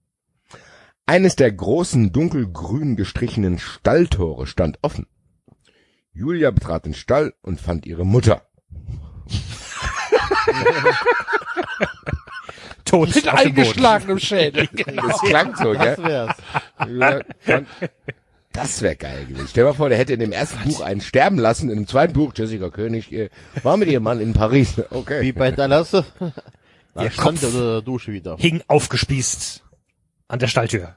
Eines 1.06 1.36
der 1.36 1.52
großen 1.52 2.12
dunkelgrün 2.12 2.96
gestrichenen 2.96 3.58
Stalltore 3.58 4.46
stand 4.46 4.78
offen. 4.84 5.08
Julia 6.14 6.52
betrat 6.52 6.86
den 6.86 6.94
Stall 6.94 7.34
und 7.42 7.60
fand 7.60 7.86
ihre 7.88 8.06
Mutter. 8.06 8.44
Tot 12.86 13.14
Mit 13.14 13.28
eingeschlagenem 13.28 14.20
Schädel. 14.20 14.68
Das 14.96 15.20
klang 15.22 15.56
so, 15.56 15.74
Das 15.74 15.96
gell? 15.98 16.06
wär's. 16.06 16.36
Ja, 16.88 17.20
fand- 17.40 17.68
Das 18.52 18.82
wäre 18.82 18.96
geil 18.96 19.26
gewesen. 19.26 19.48
Stell 19.50 19.64
dir 19.64 19.70
mal 19.70 19.76
vor, 19.76 19.90
der 19.90 19.98
hätte 19.98 20.14
in 20.14 20.20
dem 20.20 20.32
ersten 20.32 20.60
Buch 20.64 20.82
einen 20.82 21.02
sterben 21.02 21.38
lassen, 21.38 21.70
in 21.70 21.76
dem 21.78 21.88
zweiten 21.88 22.14
Buch 22.14 22.34
Jessica 22.36 22.70
König 22.70 23.12
äh, 23.12 23.30
war 23.64 23.78
mit 23.78 23.90
ihrem 23.90 24.04
Mann 24.04 24.20
in 24.20 24.34
Paris. 24.34 24.82
Okay. 24.92 25.22
Wie 25.22 25.32
bei 25.32 25.52
Dallas. 25.52 25.92
Da 25.92 26.04
Ihr 27.04 27.12
stand 27.12 27.42
Kopf. 27.42 27.44
er 27.44 27.50
unter 27.50 27.72
der 27.74 27.82
Dusche 27.84 28.12
wieder. 28.12 28.38
Hing 28.38 28.64
aufgespießt 28.68 29.64
an 30.28 30.40
der 30.40 30.48
Stalltür. 30.48 30.96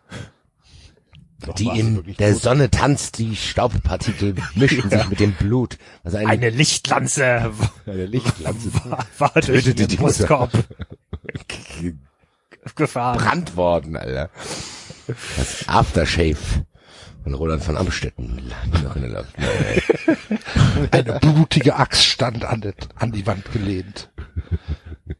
die 1.59 1.66
warst 1.66 1.81
du 1.81 1.81
in 1.81 2.16
der 2.19 2.33
tot? 2.33 2.43
Sonne 2.43 2.70
tanzt, 2.70 3.19
die 3.19 3.37
Staubpartikel 3.37 4.35
mischen 4.55 4.89
sich 4.91 5.09
mit 5.09 5.20
dem 5.20 5.33
Blut. 5.35 5.77
Was 6.05 6.15
eine, 6.15 6.29
Eine 6.29 6.51
Lichtlanze 6.51 7.53
eine 7.87 8.07
Lichtlanze 8.07 8.73
war, 8.85 9.07
war 9.19 9.33
durch 9.43 9.65
den 9.65 9.89
die. 9.89 9.97
Brustkorb 9.97 10.53
gefahren. 12.74 13.19
gebrannt 13.19 13.57
worden, 13.57 13.97
Alter. 13.97 14.31
Das 15.37 15.69
Aftershave 15.69 16.37
von 17.23 17.35
Roland 17.35 17.62
von 17.62 17.77
Amstetten. 17.77 18.53
Eine 20.90 21.19
blutige 21.20 21.77
Axt 21.77 22.05
stand 22.05 22.44
an, 22.44 22.61
det- 22.61 22.89
an 22.97 23.12
die 23.12 23.27
Wand 23.27 23.51
gelehnt. 23.53 24.11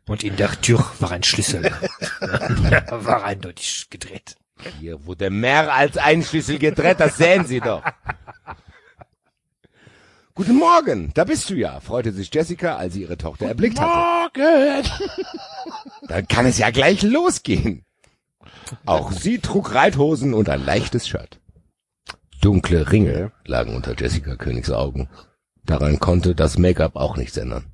Und 0.09 0.24
in 0.24 0.37
der 0.37 0.51
Tür 0.61 0.85
war 1.01 1.12
ein 1.12 1.23
Schlüssel. 1.23 1.70
war 2.91 3.24
eindeutig 3.24 3.87
gedreht. 3.91 4.37
Hier 4.81 5.07
wurde 5.07 5.31
mehr 5.31 5.73
als 5.73 5.97
ein 5.97 6.23
Schlüssel 6.23 6.59
gedreht, 6.59 7.01
das 7.01 7.16
sehen 7.16 7.47
Sie 7.47 7.61
doch. 7.61 7.83
Guten 10.35 10.57
Morgen, 10.57 11.11
da 11.15 11.24
bist 11.24 11.51
du 11.51 11.55
ja, 11.55 11.79
freute 11.81 12.11
sich 12.12 12.33
Jessica, 12.33 12.77
als 12.77 12.95
sie 12.95 13.03
ihre 13.03 13.19
Tochter 13.19 13.49
erblickt 13.49 13.79
hatte. 13.79 13.95
Morgen! 13.95 14.83
Dann 16.09 16.27
kann 16.27 16.47
es 16.47 16.57
ja 16.57 16.70
gleich 16.70 17.03
losgehen. 17.03 17.85
Auch 18.87 19.12
sie 19.12 19.41
trug 19.41 19.74
Reithosen 19.74 20.33
und 20.33 20.49
ein 20.49 20.65
leichtes 20.65 21.07
Shirt. 21.07 21.39
Dunkle 22.43 22.90
Ringe 22.90 23.32
lagen 23.44 23.77
unter 23.77 23.94
Jessica 23.97 24.35
Königs 24.35 24.70
Augen. 24.70 25.09
Daran 25.64 26.01
konnte 26.01 26.35
das 26.35 26.59
Make-up 26.59 26.97
auch 26.97 27.16
nichts 27.16 27.36
ändern. 27.36 27.70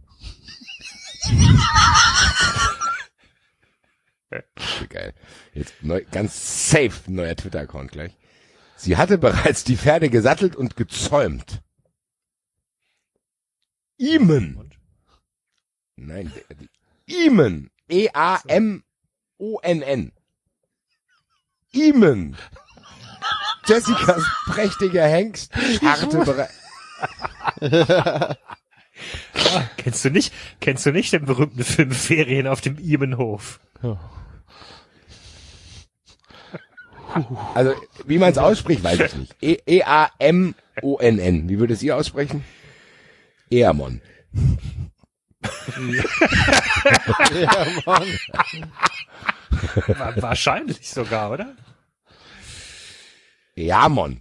Geil. 4.91 5.15
Jetzt 5.55 5.83
neu, 5.83 6.05
ganz 6.13 6.71
safe 6.71 7.11
neuer 7.11 7.35
Twitter-Account 7.35 7.93
gleich. 7.93 8.13
Sie 8.77 8.99
hatte 8.99 9.17
bereits 9.17 9.65
die 9.65 9.79
Pferde 9.79 10.11
gesattelt 10.11 10.55
und 10.55 10.77
gezäumt. 10.77 11.63
Iemen. 13.97 14.75
Nein. 15.97 16.31
E 17.07 17.31
E-A-M-O-N-N. 17.89 18.83
Iemen. 21.73 22.37
Jessicas 23.69 24.23
prächtiger 24.47 25.07
Hengst 25.07 25.53
harrte 25.83 26.19
bereits. 26.19 26.55
Kennst 29.77 30.05
du 30.05 30.11
nicht, 30.11 30.33
kennst 30.61 30.85
du 30.87 30.91
nicht 30.91 31.13
den 31.13 31.25
berühmten 31.25 31.63
Film 31.63 31.93
Ferien 31.93 32.49
auf 32.49 32.61
dem 32.61 32.79
Imenhof? 32.79 33.61
Also, 37.55 37.73
wie 38.07 38.19
man 38.19 38.31
es 38.31 38.39
ausspricht, 38.39 38.85
weiß 38.85 39.01
ich 39.01 39.15
nicht. 39.17 39.35
E- 39.41 39.57
E-A-M-O-N-N. 39.67 41.49
Wie 41.49 41.59
würdet 41.59 41.83
ihr 41.83 41.97
aussprechen? 41.97 42.45
Eamon. 43.51 44.03
Wa- 49.87 50.13
Wahrscheinlich 50.17 50.89
sogar, 50.89 51.31
oder? 51.31 51.57
Eamon. 53.59 54.21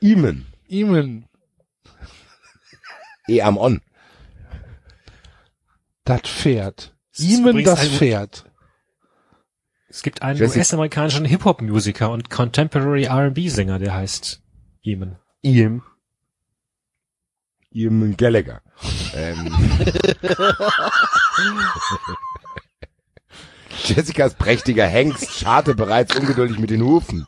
Iemen. 0.00 0.46
Imen, 0.68 1.26
Eamon. 3.28 3.80
das 6.04 6.20
Pferd. 6.22 6.94
Das 7.12 7.20
ist 7.20 7.38
Imen, 7.38 7.64
das 7.64 7.80
ein- 7.80 7.90
Pferd. 7.90 8.44
Es 9.88 10.02
gibt 10.02 10.22
einen 10.22 10.42
US-amerikanischen 10.42 11.24
Hip-Hop-Musiker 11.24 12.10
und 12.10 12.28
Contemporary 12.28 13.04
R&B-Sänger, 13.04 13.78
der 13.78 13.94
heißt 13.94 14.42
Eamon. 14.82 15.16
Iem. 15.42 15.82
Eamon 17.72 18.16
Gallagher. 18.16 18.60
Ähm. 19.14 19.54
Jessicas 23.84 24.34
prächtiger 24.34 24.86
Hengst 24.86 25.38
scharte 25.38 25.74
bereits 25.74 26.14
ungeduldig 26.16 26.58
mit 26.58 26.70
den 26.70 26.82
Hufen. 26.82 27.26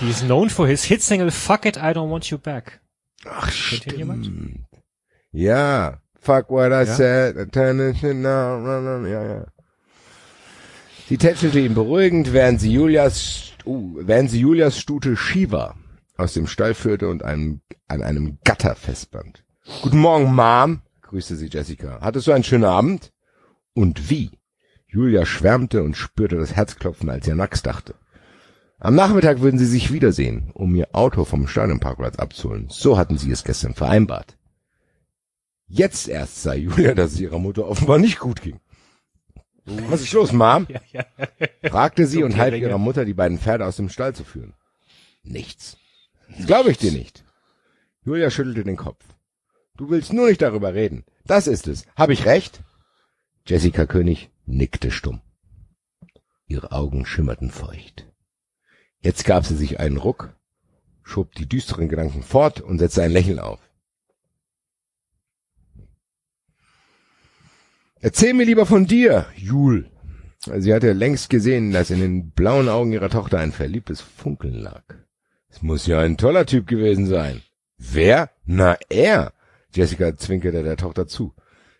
He 0.00 0.08
is 0.08 0.22
known 0.22 0.48
for 0.48 0.66
his 0.66 0.84
hit 0.84 1.02
single 1.02 1.30
Fuck 1.30 1.66
It, 1.66 1.76
I 1.76 1.92
Don't 1.92 2.08
Want 2.10 2.30
You 2.30 2.38
Back. 2.38 2.80
Ach, 3.26 3.50
Kennt 3.70 3.98
jemand? 3.98 4.24
stimmt. 4.24 4.66
Ja. 5.30 5.98
Fuck 6.18 6.50
what 6.50 6.72
I 6.72 6.86
Ja? 6.86 6.94
said. 6.94 7.36
It 7.36 7.54
now, 7.54 8.58
no, 8.58 8.80
no, 8.80 9.06
ja, 9.06 9.22
ja. 9.22 9.46
Sie 11.08 11.18
tätschelte 11.18 11.60
ihn 11.60 11.74
beruhigend, 11.74 12.32
während 12.32 12.60
sie 12.60 12.72
Julias, 12.72 13.52
uh, 13.66 13.96
während 14.00 14.30
sie 14.30 14.40
Julias 14.40 14.78
Stute 14.78 15.16
Shiva 15.16 15.74
aus 16.16 16.32
dem 16.34 16.46
Stall 16.46 16.74
führte 16.74 17.08
und 17.08 17.22
einem, 17.24 17.60
an 17.88 18.02
einem 18.02 18.38
Gatter 18.44 18.74
festband. 18.76 19.44
Guten 19.82 19.98
Morgen, 19.98 20.32
Mom, 20.34 20.80
grüßte 21.02 21.36
sie 21.36 21.48
Jessica. 21.48 21.98
Hattest 22.00 22.26
du 22.26 22.32
einen 22.32 22.44
schönen 22.44 22.64
Abend? 22.64 23.12
Und 23.74 24.08
wie? 24.08 24.30
Julia 24.88 25.26
schwärmte 25.26 25.82
und 25.82 25.96
spürte 25.96 26.36
das 26.36 26.54
Herzklopfen, 26.54 27.10
als 27.10 27.26
ihr 27.26 27.34
Nax 27.34 27.62
dachte. 27.62 27.94
Am 28.82 28.94
Nachmittag 28.94 29.40
würden 29.40 29.58
sie 29.58 29.66
sich 29.66 29.92
wiedersehen, 29.92 30.50
um 30.54 30.74
ihr 30.74 30.88
Auto 30.92 31.26
vom 31.26 31.46
Stadionparkplatz 31.46 32.16
abzuholen. 32.16 32.68
So 32.70 32.96
hatten 32.96 33.18
sie 33.18 33.30
es 33.30 33.44
gestern 33.44 33.74
vereinbart. 33.74 34.38
Jetzt 35.68 36.08
erst 36.08 36.42
sah 36.42 36.54
Julia, 36.54 36.94
dass 36.94 37.12
es 37.12 37.20
ihrer 37.20 37.38
Mutter 37.38 37.68
offenbar 37.68 37.98
nicht 37.98 38.18
gut 38.18 38.40
ging. 38.40 38.58
Was 39.66 40.00
ist 40.00 40.12
los, 40.12 40.32
Mom? 40.32 40.66
Ja, 40.70 40.80
ja. 40.92 41.04
fragte 41.68 42.06
sie 42.06 42.22
und 42.22 42.38
half 42.38 42.54
ihrer 42.54 42.78
Mutter, 42.78 43.04
die 43.04 43.12
beiden 43.12 43.38
Pferde 43.38 43.66
aus 43.66 43.76
dem 43.76 43.90
Stall 43.90 44.14
zu 44.14 44.24
führen. 44.24 44.54
Nichts. 45.22 45.76
Glaube 46.46 46.70
ich 46.70 46.78
dir 46.78 46.92
nicht. 46.92 47.22
Julia 48.02 48.30
schüttelte 48.30 48.64
den 48.64 48.76
Kopf. 48.76 49.04
Du 49.76 49.90
willst 49.90 50.12
nur 50.12 50.28
nicht 50.28 50.40
darüber 50.40 50.72
reden. 50.72 51.04
Das 51.26 51.46
ist 51.46 51.68
es. 51.68 51.84
Habe 51.96 52.14
ich 52.14 52.24
recht? 52.24 52.62
Jessica 53.46 53.84
König 53.84 54.30
nickte 54.46 54.90
stumm. 54.90 55.20
Ihre 56.46 56.72
Augen 56.72 57.04
schimmerten 57.04 57.50
feucht. 57.50 58.09
Jetzt 59.00 59.24
gab 59.24 59.46
sie 59.46 59.56
sich 59.56 59.80
einen 59.80 59.96
Ruck, 59.96 60.34
schob 61.02 61.34
die 61.34 61.48
düsteren 61.48 61.88
Gedanken 61.88 62.22
fort 62.22 62.60
und 62.60 62.78
setzte 62.78 63.02
ein 63.02 63.12
Lächeln 63.12 63.38
auf. 63.38 63.60
Erzähl 68.00 68.34
mir 68.34 68.46
lieber 68.46 68.66
von 68.66 68.86
dir, 68.86 69.26
Jul. 69.36 69.90
Sie 70.38 70.72
hatte 70.72 70.92
längst 70.92 71.28
gesehen, 71.28 71.70
dass 71.72 71.90
in 71.90 72.00
den 72.00 72.30
blauen 72.30 72.68
Augen 72.68 72.92
ihrer 72.92 73.10
Tochter 73.10 73.38
ein 73.38 73.52
verliebtes 73.52 74.00
Funkeln 74.00 74.54
lag. 74.54 74.84
Es 75.48 75.60
muss 75.60 75.86
ja 75.86 76.00
ein 76.00 76.16
toller 76.16 76.46
Typ 76.46 76.66
gewesen 76.66 77.06
sein. 77.06 77.42
Wer? 77.76 78.30
Na, 78.44 78.76
er. 78.88 79.34
Jessica 79.74 80.16
zwinkerte 80.16 80.62
der 80.62 80.76
Tochter 80.76 81.06
zu. 81.06 81.34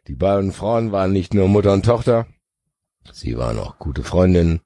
Die 0.08 0.14
beiden 0.14 0.52
Frauen 0.52 0.92
waren 0.92 1.12
nicht 1.12 1.34
nur 1.34 1.48
Mutter 1.48 1.72
und 1.72 1.84
Tochter, 1.84 2.26
sie 3.12 3.36
waren 3.36 3.58
auch 3.58 3.78
gute 3.78 4.02
Freundinnen, 4.02 4.60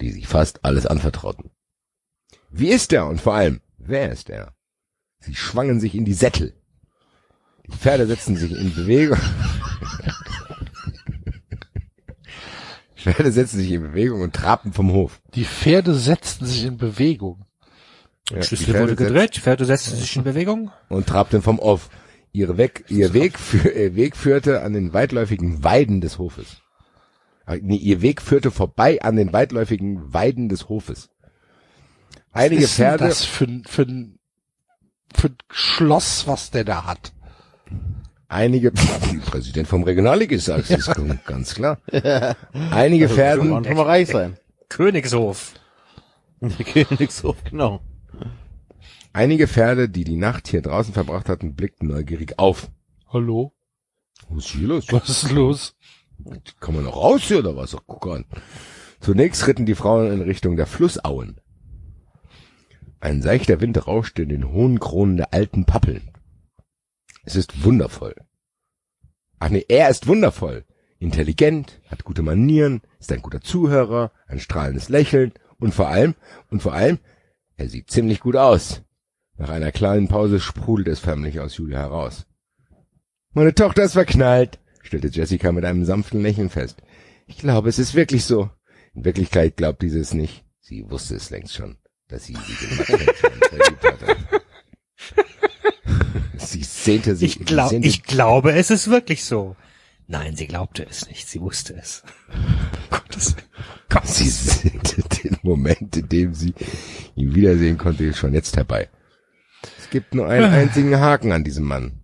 die 0.00 0.10
sich 0.10 0.26
fast 0.26 0.64
alles 0.64 0.86
anvertrauten. 0.86 1.50
Wie 2.56 2.68
ist 2.68 2.92
er 2.92 3.06
und 3.08 3.20
vor 3.20 3.34
allem, 3.34 3.60
wer 3.78 4.12
ist 4.12 4.30
er? 4.30 4.54
Sie 5.18 5.34
schwangen 5.34 5.80
sich 5.80 5.94
in 5.96 6.04
die 6.04 6.14
Sättel. 6.14 6.54
Die 7.66 7.72
Pferde 7.76 8.06
setzten 8.06 8.36
sich 8.36 8.52
in 8.52 8.72
Bewegung. 8.72 9.18
Die 12.96 13.10
Pferde 13.12 13.32
setzten 13.32 13.58
sich 13.58 13.72
in 13.72 13.82
Bewegung 13.82 14.22
und 14.22 14.34
trabten 14.34 14.72
vom 14.72 14.92
Hof. 14.92 15.20
Die 15.34 15.44
Pferde 15.44 15.94
setzten 15.94 16.46
sich 16.46 16.64
in 16.64 16.78
Bewegung. 16.78 17.44
Ja, 18.30 18.38
die 18.38 18.46
Schlüssel 18.46 18.66
Pferde 18.66 18.80
wurde 18.82 18.96
gedreht, 18.96 19.34
Pferde 19.36 19.64
setzten 19.64 19.96
sich 19.96 20.16
in 20.16 20.22
Bewegung. 20.24 20.70
und 20.88 21.06
trabten 21.06 21.42
vom 21.42 21.58
Off. 21.58 21.90
Ihre 22.32 22.56
Weg, 22.56 22.84
ihr 22.88 23.12
Weg, 23.12 23.34
ihr 23.74 23.94
Weg 23.96 24.16
führte 24.16 24.62
an 24.62 24.72
den 24.72 24.92
weitläufigen 24.92 25.62
Weiden 25.64 26.00
des 26.00 26.18
Hofes. 26.18 26.62
Äh, 27.46 27.58
Nee, 27.62 27.76
ihr 27.76 28.00
Weg 28.00 28.22
führte 28.22 28.50
vorbei 28.50 29.02
an 29.02 29.16
den 29.16 29.32
weitläufigen 29.32 30.14
Weiden 30.14 30.48
des 30.48 30.68
Hofes. 30.68 31.10
Einige 32.34 32.62
Was 32.64 32.70
ist 32.70 32.76
Pferde, 32.76 33.04
das 33.08 33.24
für, 33.24 33.44
ein- 33.44 33.64
für, 33.66 33.82
ein- 33.82 34.18
für 35.14 35.28
ein 35.28 35.36
Schloss, 35.50 36.26
was 36.26 36.50
der 36.50 36.64
da 36.64 36.84
hat? 36.84 37.12
einige, 38.28 38.72
Präsident 38.72 39.68
vom 39.68 39.84
Regionalligist 39.84 40.46
sagst 40.46 40.70
du, 40.70 40.74
ist 40.74 40.92
ganz 41.26 41.54
klar. 41.54 41.78
Einige 42.70 43.08
Pferden, 43.08 43.62
kann 43.62 43.76
mal 43.76 43.84
reich 43.86 44.08
sein. 44.08 44.36
Königshof. 44.68 45.54
Königshof, 46.72 47.36
genau. 47.48 47.80
einige 49.12 49.46
Pferde, 49.46 49.88
die 49.88 50.02
die 50.02 50.16
Nacht 50.16 50.48
hier 50.48 50.62
draußen 50.62 50.92
verbracht 50.92 51.28
hatten, 51.28 51.54
blickten 51.54 51.86
neugierig 51.88 52.38
auf. 52.40 52.70
Hallo? 53.12 53.52
Was 54.30 54.46
ist 54.46 54.50
hier 54.52 54.66
los? 54.68 54.86
Was 54.90 55.08
ist 55.08 55.30
los? 55.30 55.76
Kann 56.58 56.74
man 56.74 56.84
noch 56.84 56.96
raus 56.96 57.22
hier 57.22 57.38
oder 57.38 57.56
was? 57.56 57.76
Guck 57.86 58.06
an. 58.08 58.24
Zunächst 59.00 59.46
ritten 59.46 59.66
die 59.66 59.74
Frauen 59.76 60.10
in 60.12 60.22
Richtung 60.22 60.56
der 60.56 60.66
Flussauen. 60.66 61.40
Ein 63.04 63.20
seichter 63.20 63.60
Wind 63.60 63.86
rauschte 63.86 64.22
in 64.22 64.30
den 64.30 64.50
hohen 64.50 64.80
Kronen 64.80 65.18
der 65.18 65.34
alten 65.34 65.66
Pappeln. 65.66 66.08
Es 67.22 67.36
ist 67.36 67.62
wundervoll. 67.62 68.14
Ach 69.38 69.50
nee, 69.50 69.62
er 69.68 69.90
ist 69.90 70.06
wundervoll. 70.06 70.64
Intelligent, 71.00 71.82
hat 71.90 72.04
gute 72.04 72.22
Manieren, 72.22 72.80
ist 72.98 73.12
ein 73.12 73.20
guter 73.20 73.42
Zuhörer, 73.42 74.10
ein 74.26 74.40
strahlendes 74.40 74.88
Lächeln 74.88 75.34
und 75.58 75.74
vor 75.74 75.88
allem, 75.88 76.14
und 76.48 76.62
vor 76.62 76.72
allem, 76.72 76.98
er 77.56 77.68
sieht 77.68 77.90
ziemlich 77.90 78.20
gut 78.20 78.36
aus. 78.36 78.80
Nach 79.36 79.50
einer 79.50 79.70
kleinen 79.70 80.08
Pause 80.08 80.40
sprudelt 80.40 80.88
es 80.88 81.00
förmlich 81.00 81.40
aus 81.40 81.58
Julia 81.58 81.80
heraus. 81.80 82.26
Meine 83.34 83.54
Tochter 83.54 83.82
ist 83.82 83.92
verknallt, 83.92 84.60
stellte 84.80 85.08
Jessica 85.08 85.52
mit 85.52 85.66
einem 85.66 85.84
sanften 85.84 86.22
Lächeln 86.22 86.48
fest. 86.48 86.80
Ich 87.26 87.36
glaube, 87.36 87.68
es 87.68 87.78
ist 87.78 87.94
wirklich 87.94 88.24
so. 88.24 88.48
In 88.94 89.04
Wirklichkeit 89.04 89.58
glaubt 89.58 89.82
diese 89.82 90.00
es 90.00 90.14
nicht. 90.14 90.46
Sie 90.60 90.88
wusste 90.90 91.16
es 91.16 91.28
längst 91.28 91.52
schon, 91.52 91.76
dass 92.08 92.24
sie 92.24 92.36
hatte. 92.36 94.16
Sie 96.36 96.62
sehnte 96.62 97.16
sich. 97.16 97.40
Ich, 97.40 97.46
glaub, 97.46 97.68
sie 97.70 97.76
sehnte- 97.76 97.88
ich 97.88 98.02
glaube, 98.02 98.52
es 98.52 98.70
ist 98.70 98.88
wirklich 98.90 99.24
so. 99.24 99.56
Nein, 100.06 100.36
sie 100.36 100.46
glaubte 100.46 100.84
es 100.88 101.08
nicht. 101.08 101.26
Sie 101.28 101.40
wusste 101.40 101.74
es. 101.74 102.02
Gottes 102.90 103.34
Gott. 103.88 104.06
Sie 104.06 104.28
sehnte 104.28 105.02
den 105.02 105.38
Moment, 105.42 105.96
in 105.96 106.08
dem 106.08 106.34
sie 106.34 106.52
ihn 107.14 107.34
wiedersehen 107.34 107.78
konnte, 107.78 108.12
schon 108.12 108.34
jetzt 108.34 108.56
herbei. 108.56 108.90
Es 109.78 109.88
gibt 109.90 110.14
nur 110.14 110.28
einen 110.28 110.44
einzigen 110.52 110.98
Haken 111.00 111.32
an 111.32 111.42
diesem 111.44 111.64
Mann. 111.64 112.02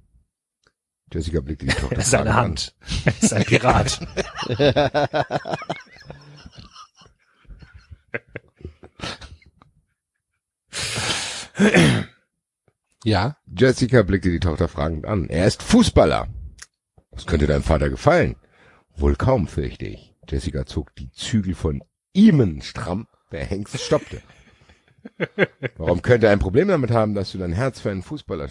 Jessica 1.12 1.40
blickte 1.40 1.66
die 1.66 1.74
Tochter 1.74 2.00
Seine 2.00 2.30
fragend 2.30 2.36
an. 2.38 2.44
Hand. 2.44 2.74
Er 3.04 3.14
ist 3.22 3.32
ein 3.34 3.44
Pirat. 3.44 4.00
Ja? 13.04 13.36
Jessica 13.46 14.02
blickte 14.02 14.30
die 14.30 14.40
Tochter 14.40 14.68
fragend 14.68 15.06
an. 15.06 15.28
Er 15.28 15.46
ist 15.46 15.62
Fußballer. 15.62 16.28
Was 17.10 17.26
könnte 17.26 17.46
deinem 17.46 17.62
Vater 17.62 17.88
gefallen? 17.88 18.36
Wohl 18.96 19.16
kaum, 19.16 19.46
fürchte 19.46 19.86
ich. 19.86 20.14
Jessica 20.28 20.66
zog 20.66 20.94
die 20.96 21.10
Zügel 21.10 21.54
von 21.54 21.82
Iemen 22.12 22.62
stramm. 22.62 23.08
Der 23.32 23.44
Hengst 23.44 23.80
stoppte. 23.80 24.20
Warum 25.76 26.02
könnte 26.02 26.26
er 26.26 26.32
ein 26.32 26.40
Problem 26.40 26.68
damit 26.68 26.90
haben, 26.90 27.14
dass 27.14 27.32
du 27.32 27.38
dein 27.38 27.52
Herz 27.52 27.80
für 27.80 27.90
einen 27.90 28.02
Fußballer, 28.02 28.50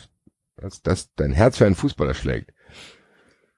dass, 0.58 0.82
dass 0.82 1.14
dein 1.16 1.32
Herz 1.32 1.58
für 1.58 1.66
einen 1.66 1.76
Fußballer 1.76 2.14
schlägt? 2.14 2.54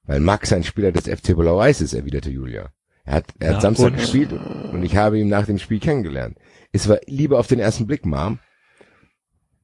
Weil 0.04 0.20
Max 0.20 0.52
ein 0.52 0.64
Spieler 0.64 0.92
des 0.92 1.08
FC 1.08 1.36
Blau-Weiß 1.36 1.82
ist, 1.82 1.94
erwiderte 1.94 2.32
Julia. 2.32 2.72
Er 3.06 3.14
hat, 3.14 3.26
er 3.40 3.50
hat 3.50 3.56
Na 3.56 3.62
Samstag 3.62 3.92
und? 3.92 3.98
gespielt 3.98 4.34
und 4.34 4.84
ich 4.84 4.96
habe 4.96 5.20
ihn 5.20 5.30
nach 5.30 5.46
dem 5.46 5.58
Spiel 5.58 5.80
kennengelernt. 5.80 6.38
Es 6.72 6.90
war 6.90 7.00
Liebe 7.06 7.38
auf 7.38 7.48
den 7.48 7.60
ersten 7.60 7.88
Blick, 7.88 8.06
Mom. 8.06 8.40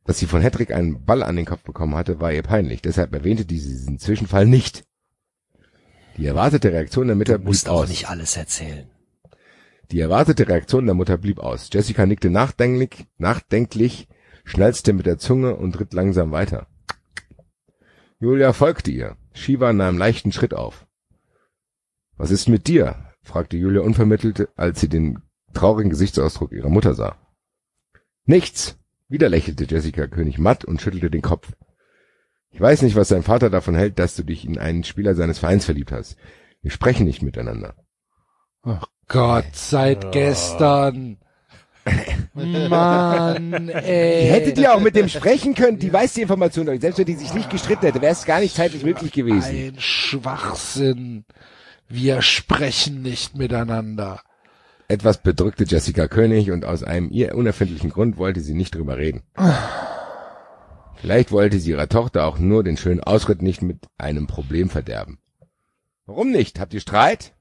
Dass 0.08 0.20
sie 0.20 0.26
von 0.26 0.42
Hedrick 0.42 0.72
einen 0.74 1.04
Ball 1.04 1.22
an 1.22 1.36
den 1.36 1.46
Kopf 1.46 1.64
bekommen 1.64 1.94
hatte, 1.96 2.22
war 2.22 2.32
ihr 2.32 2.42
peinlich. 2.42 2.82
Deshalb 2.82 3.14
erwähnte 3.14 3.44
sie 3.44 3.48
diesen 3.48 4.00
Zwischenfall 4.00 4.46
nicht. 4.46 4.86
Die 6.16 6.26
erwartete 6.26 6.72
Reaktion 6.72 7.08
der 7.08 7.18
Mutter 7.18 7.38
Du 7.38 7.44
musst 7.44 7.66
blieb 7.66 7.74
auch 7.74 7.84
aus. 7.84 7.90
nicht 7.90 8.10
alles 8.10 8.38
erzählen. 8.38 8.90
Die 9.92 10.00
erwartete 10.00 10.48
Reaktion 10.48 10.86
der 10.86 10.96
Mutter 10.96 11.18
blieb 11.18 11.40
aus. 11.40 11.70
Jessica 11.72 12.06
nickte 12.06 12.30
nachdenklich, 12.30 13.06
nachdenklich, 13.18 14.08
schnalzte 14.46 14.94
mit 14.94 15.06
der 15.06 15.18
Zunge 15.18 15.58
und 15.58 15.78
ritt 15.78 15.94
langsam 15.94 16.32
weiter. 16.32 16.68
Julia 18.20 18.54
folgte 18.54 18.92
ihr. 18.92 19.18
Shiva 19.34 19.74
nahm 19.74 19.98
leichten 19.98 20.32
Schritt 20.32 20.54
auf. 20.54 20.88
Was 22.16 22.32
ist 22.32 22.48
mit 22.48 22.68
dir? 22.68 23.12
fragte 23.24 23.58
Julia 23.58 23.82
unvermittelt, 23.82 24.48
als 24.56 24.80
sie 24.80 24.88
den 24.88 25.20
traurigen 25.54 25.90
Gesichtsausdruck 25.90 26.54
ihrer 26.54 26.70
Mutter 26.70 26.94
sah. 26.94 27.18
Nichts. 28.26 28.78
Wieder 29.10 29.30
lächelte 29.30 29.66
Jessica 29.66 30.08
König 30.08 30.38
matt 30.38 30.66
und 30.66 30.82
schüttelte 30.82 31.10
den 31.10 31.22
Kopf. 31.22 31.52
Ich 32.52 32.60
weiß 32.60 32.82
nicht, 32.82 32.96
was 32.96 33.10
dein 33.10 33.24
Vater 33.24 33.50
davon 33.50 33.76
hält, 33.76 34.00
dass 34.00 34.16
du 34.16 34.24
dich 34.24 34.46
in 34.46 34.58
einen 34.58 34.84
Spieler 34.84 35.16
seines 35.16 35.40
Vereins 35.40 35.66
verliebt 35.66 35.92
hast. 35.92 36.18
Wir 36.62 36.72
sprechen 36.72 37.06
nicht 37.06 37.22
miteinander. 37.22 37.76
Ach 38.64 38.86
Gott, 39.08 39.46
seit 39.54 40.12
gestern. 40.12 41.18
Mann, 42.34 43.70
ey. 43.70 44.24
Die 44.24 44.30
hättet 44.30 44.58
ihr 44.58 44.74
auch 44.74 44.82
mit 44.82 44.96
dem 44.96 45.08
sprechen 45.08 45.56
können, 45.56 45.80
die 45.80 45.94
weiß 45.94 46.14
die 46.14 46.24
Information 46.24 46.66
doch. 46.66 46.78
Selbst 46.78 46.98
wenn 46.98 47.06
die 47.06 47.16
sich 47.16 47.34
nicht 47.34 47.50
gestritten 47.50 47.86
hätte, 47.86 48.02
wäre 48.02 48.12
es 48.12 48.26
gar 48.26 48.42
nicht 48.42 48.56
zeitlich 48.56 48.84
möglich 48.84 49.14
gewesen. 49.14 49.56
Ein 49.56 49.80
Schwachsinn. 49.80 51.26
Wir 51.88 52.22
sprechen 52.22 53.02
nicht 53.02 53.38
miteinander. 53.38 54.22
Etwas 54.90 55.18
bedrückte 55.22 55.66
Jessica 55.66 56.08
König 56.08 56.50
und 56.52 56.64
aus 56.64 56.84
einem 56.84 57.10
ihr 57.10 57.36
unerfindlichen 57.36 57.90
Grund 57.90 58.18
wollte 58.18 58.40
sie 58.40 58.54
nicht 58.54 58.74
drüber 58.74 58.98
reden. 58.98 59.22
Vielleicht 60.96 61.32
wollte 61.32 61.60
sie 61.60 61.72
ihrer 61.72 61.90
Tochter 61.90 62.26
auch 62.26 62.40
nur 62.40 62.64
den 62.64 62.78
schönen 62.78 63.04
Ausritt 63.04 63.42
nicht 63.42 63.62
mit 63.62 63.86
einem 63.98 64.28
Problem 64.28 64.70
verderben. 64.70 65.20
Warum 66.06 66.32
nicht? 66.32 66.60
Habt 66.60 66.74
ihr 66.74 66.80
Streit? 66.80 67.34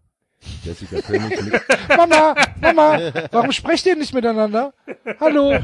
Jessica 0.64 1.00
König 1.00 1.40
nickt. 1.40 1.64
Mama, 1.96 2.34
Mama, 2.60 3.12
warum 3.30 3.52
sprecht 3.52 3.86
ihr 3.86 3.96
nicht 3.96 4.12
miteinander? 4.12 4.74
Hallo, 5.20 5.56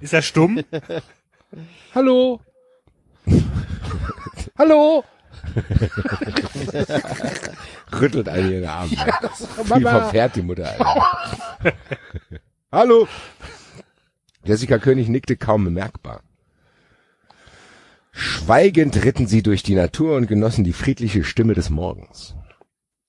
Ist 0.00 0.12
er 0.12 0.22
stumm? 0.22 0.60
hallo. 1.94 2.40
Hallo. 4.58 5.02
rüttelt 8.00 8.28
eine 8.28 8.52
ihre 8.52 8.70
Arme. 8.70 8.90
Wie 8.90 9.68
Mama. 9.68 9.90
verfährt 9.90 10.36
die 10.36 10.42
Mutter, 10.42 10.70
Alter. 10.70 11.06
Hallo. 12.72 13.08
Jessica 14.44 14.78
König 14.78 15.08
nickte 15.08 15.36
kaum 15.36 15.64
bemerkbar. 15.64 16.22
Schweigend 18.12 19.04
ritten 19.04 19.26
sie 19.26 19.42
durch 19.42 19.62
die 19.62 19.74
Natur 19.74 20.16
und 20.16 20.26
genossen 20.26 20.64
die 20.64 20.72
friedliche 20.72 21.24
Stimme 21.24 21.54
des 21.54 21.68
Morgens. 21.68 22.34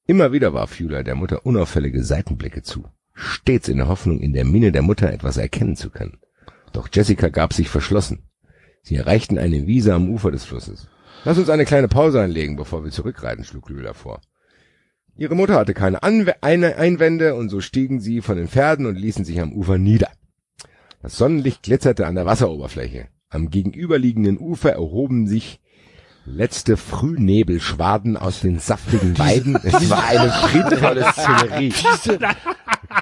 Immer 0.06 0.32
wieder 0.32 0.54
warf 0.54 0.80
Julia 0.80 1.04
der 1.04 1.16
Mutter 1.16 1.46
unauffällige 1.46 2.04
Seitenblicke 2.04 2.62
zu, 2.62 2.86
stets 3.14 3.68
in 3.68 3.78
der 3.78 3.88
Hoffnung, 3.88 4.20
in 4.20 4.34
der 4.34 4.46
Miene 4.46 4.72
der 4.72 4.82
Mutter 4.82 5.12
etwas 5.12 5.38
erkennen 5.38 5.76
zu 5.76 5.90
können. 5.90 6.20
Doch 6.74 6.90
Jessica 6.92 7.30
gab 7.30 7.54
sich 7.54 7.70
verschlossen. 7.70 8.30
Sie 8.84 8.96
erreichten 8.96 9.38
eine 9.38 9.68
Wiese 9.68 9.94
am 9.94 10.10
Ufer 10.10 10.32
des 10.32 10.46
Flusses. 10.46 10.88
Lass 11.24 11.38
uns 11.38 11.50
eine 11.50 11.66
kleine 11.66 11.88
Pause 11.88 12.22
einlegen, 12.22 12.56
bevor 12.56 12.84
wir 12.84 12.92
zurückreiten, 12.92 13.44
schlug 13.44 13.70
Julia 13.70 13.94
vor. 13.94 14.22
Ihre 15.16 15.36
Mutter 15.36 15.56
hatte 15.56 15.74
keine 15.74 16.04
Anw 16.04 16.32
Einwände 16.42 17.36
und 17.36 17.50
so 17.50 17.60
stiegen 17.60 18.00
sie 18.00 18.22
von 18.22 18.38
den 18.38 18.48
Pferden 18.48 18.86
und 18.86 18.96
ließen 18.96 19.26
sich 19.26 19.42
am 19.42 19.52
Ufer 19.52 19.78
nieder. 19.78 20.10
Das 21.02 21.18
Sonnenlicht 21.18 21.64
glitzerte 21.64 22.06
an 22.06 22.16
der 22.16 22.26
Wasseroberfläche. 22.26 23.08
Am 23.30 23.50
gegenüberliegenden 23.50 24.38
Ufer 24.38 24.72
erhoben 24.72 25.28
sich 25.28 25.60
letzte 26.26 26.78
Frühnebelschwaden 26.78 28.16
aus 28.18 28.42
den 28.42 28.60
saftigen 28.60 29.18
Weiden. 29.18 29.58
Es 29.64 29.90
war 29.90 30.06
eine 30.06 30.30
friedvolle 30.30 31.06
Szenerie. 31.14 31.74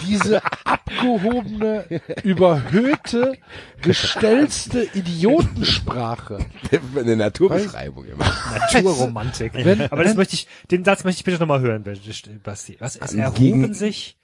Diese, 0.02 0.42
abgehobene, 0.64 1.86
überhöhte, 2.24 3.38
gestellste 3.82 4.84
Idiotensprache. 4.94 6.40
Eine 6.96 7.16
Naturbeschreibung 7.16 8.06
immer. 8.06 8.26
Naturromantik. 8.74 9.54
Wenn- 9.54 9.82
Aber 9.82 10.04
das 10.04 10.12
wenn- 10.12 10.18
möchte 10.18 10.36
ich, 10.36 10.48
den 10.72 10.84
Satz 10.84 11.04
möchte 11.04 11.20
ich 11.20 11.26
bitte 11.26 11.40
nochmal 11.40 11.62
hören, 11.62 11.84
Basti. 12.44 12.78
Was? 12.80 12.96
Es 12.96 13.14
erhoben 13.14 13.36
Gegen- 13.38 13.74
sich 13.74 14.18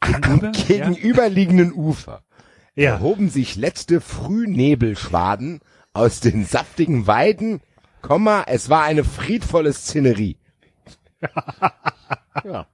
Am 0.00 0.12
gegenüber? 0.20 0.52
gegenüberliegenden 0.52 1.72
Ufer 1.72 2.22
Ja. 2.76 2.92
erhoben 2.92 3.28
sich 3.30 3.56
letzte 3.56 4.00
Frühnebelschwaden 4.00 5.60
aus 5.92 6.20
den 6.20 6.44
saftigen 6.44 7.06
Weiden, 7.06 7.60
Komma, 8.02 8.44
es 8.46 8.70
war 8.70 8.84
eine 8.84 9.02
friedvolle 9.04 9.72
Szenerie. 9.72 10.36
Ja. 12.44 12.66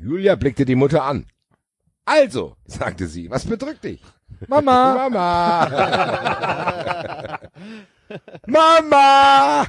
Julia 0.00 0.34
blickte 0.34 0.64
die 0.64 0.76
Mutter 0.76 1.04
an. 1.04 1.26
Also, 2.06 2.56
sagte 2.64 3.06
sie, 3.06 3.30
was 3.30 3.44
bedrückt 3.44 3.84
dich? 3.84 4.02
Mama, 4.48 5.08
Mama! 5.10 5.68
Mama! 8.46 9.66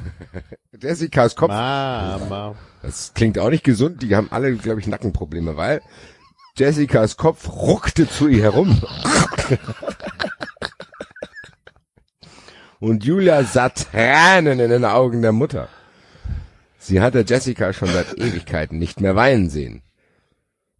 Jessicas 0.81 1.35
Kopf, 1.35 1.49
Mama. 1.49 2.55
das 2.81 3.13
klingt 3.13 3.37
auch 3.37 3.49
nicht 3.49 3.65
gesund, 3.65 4.01
die 4.01 4.15
haben 4.15 4.29
alle, 4.31 4.55
glaube 4.55 4.79
ich, 4.79 4.87
Nackenprobleme, 4.87 5.57
weil 5.57 5.81
Jessicas 6.57 7.17
Kopf 7.17 7.49
ruckte 7.49 8.07
zu 8.09 8.29
ihr 8.29 8.43
herum. 8.43 8.81
Und 12.79 13.03
Julia 13.03 13.43
sah 13.43 13.67
Tränen 13.69 14.59
in 14.61 14.69
den 14.69 14.85
Augen 14.85 15.21
der 15.21 15.33
Mutter. 15.33 15.67
Sie 16.79 17.01
hatte 17.01 17.25
Jessica 17.27 17.73
schon 17.73 17.89
seit 17.89 18.17
Ewigkeiten 18.17 18.79
nicht 18.79 19.01
mehr 19.01 19.15
weinen 19.15 19.49
sehen. 19.49 19.83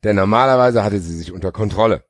Denn 0.03 0.15
normalerweise 0.15 0.83
hatte 0.83 0.99
sie 0.99 1.15
sich 1.15 1.31
unter 1.31 1.51
Kontrolle. 1.51 2.03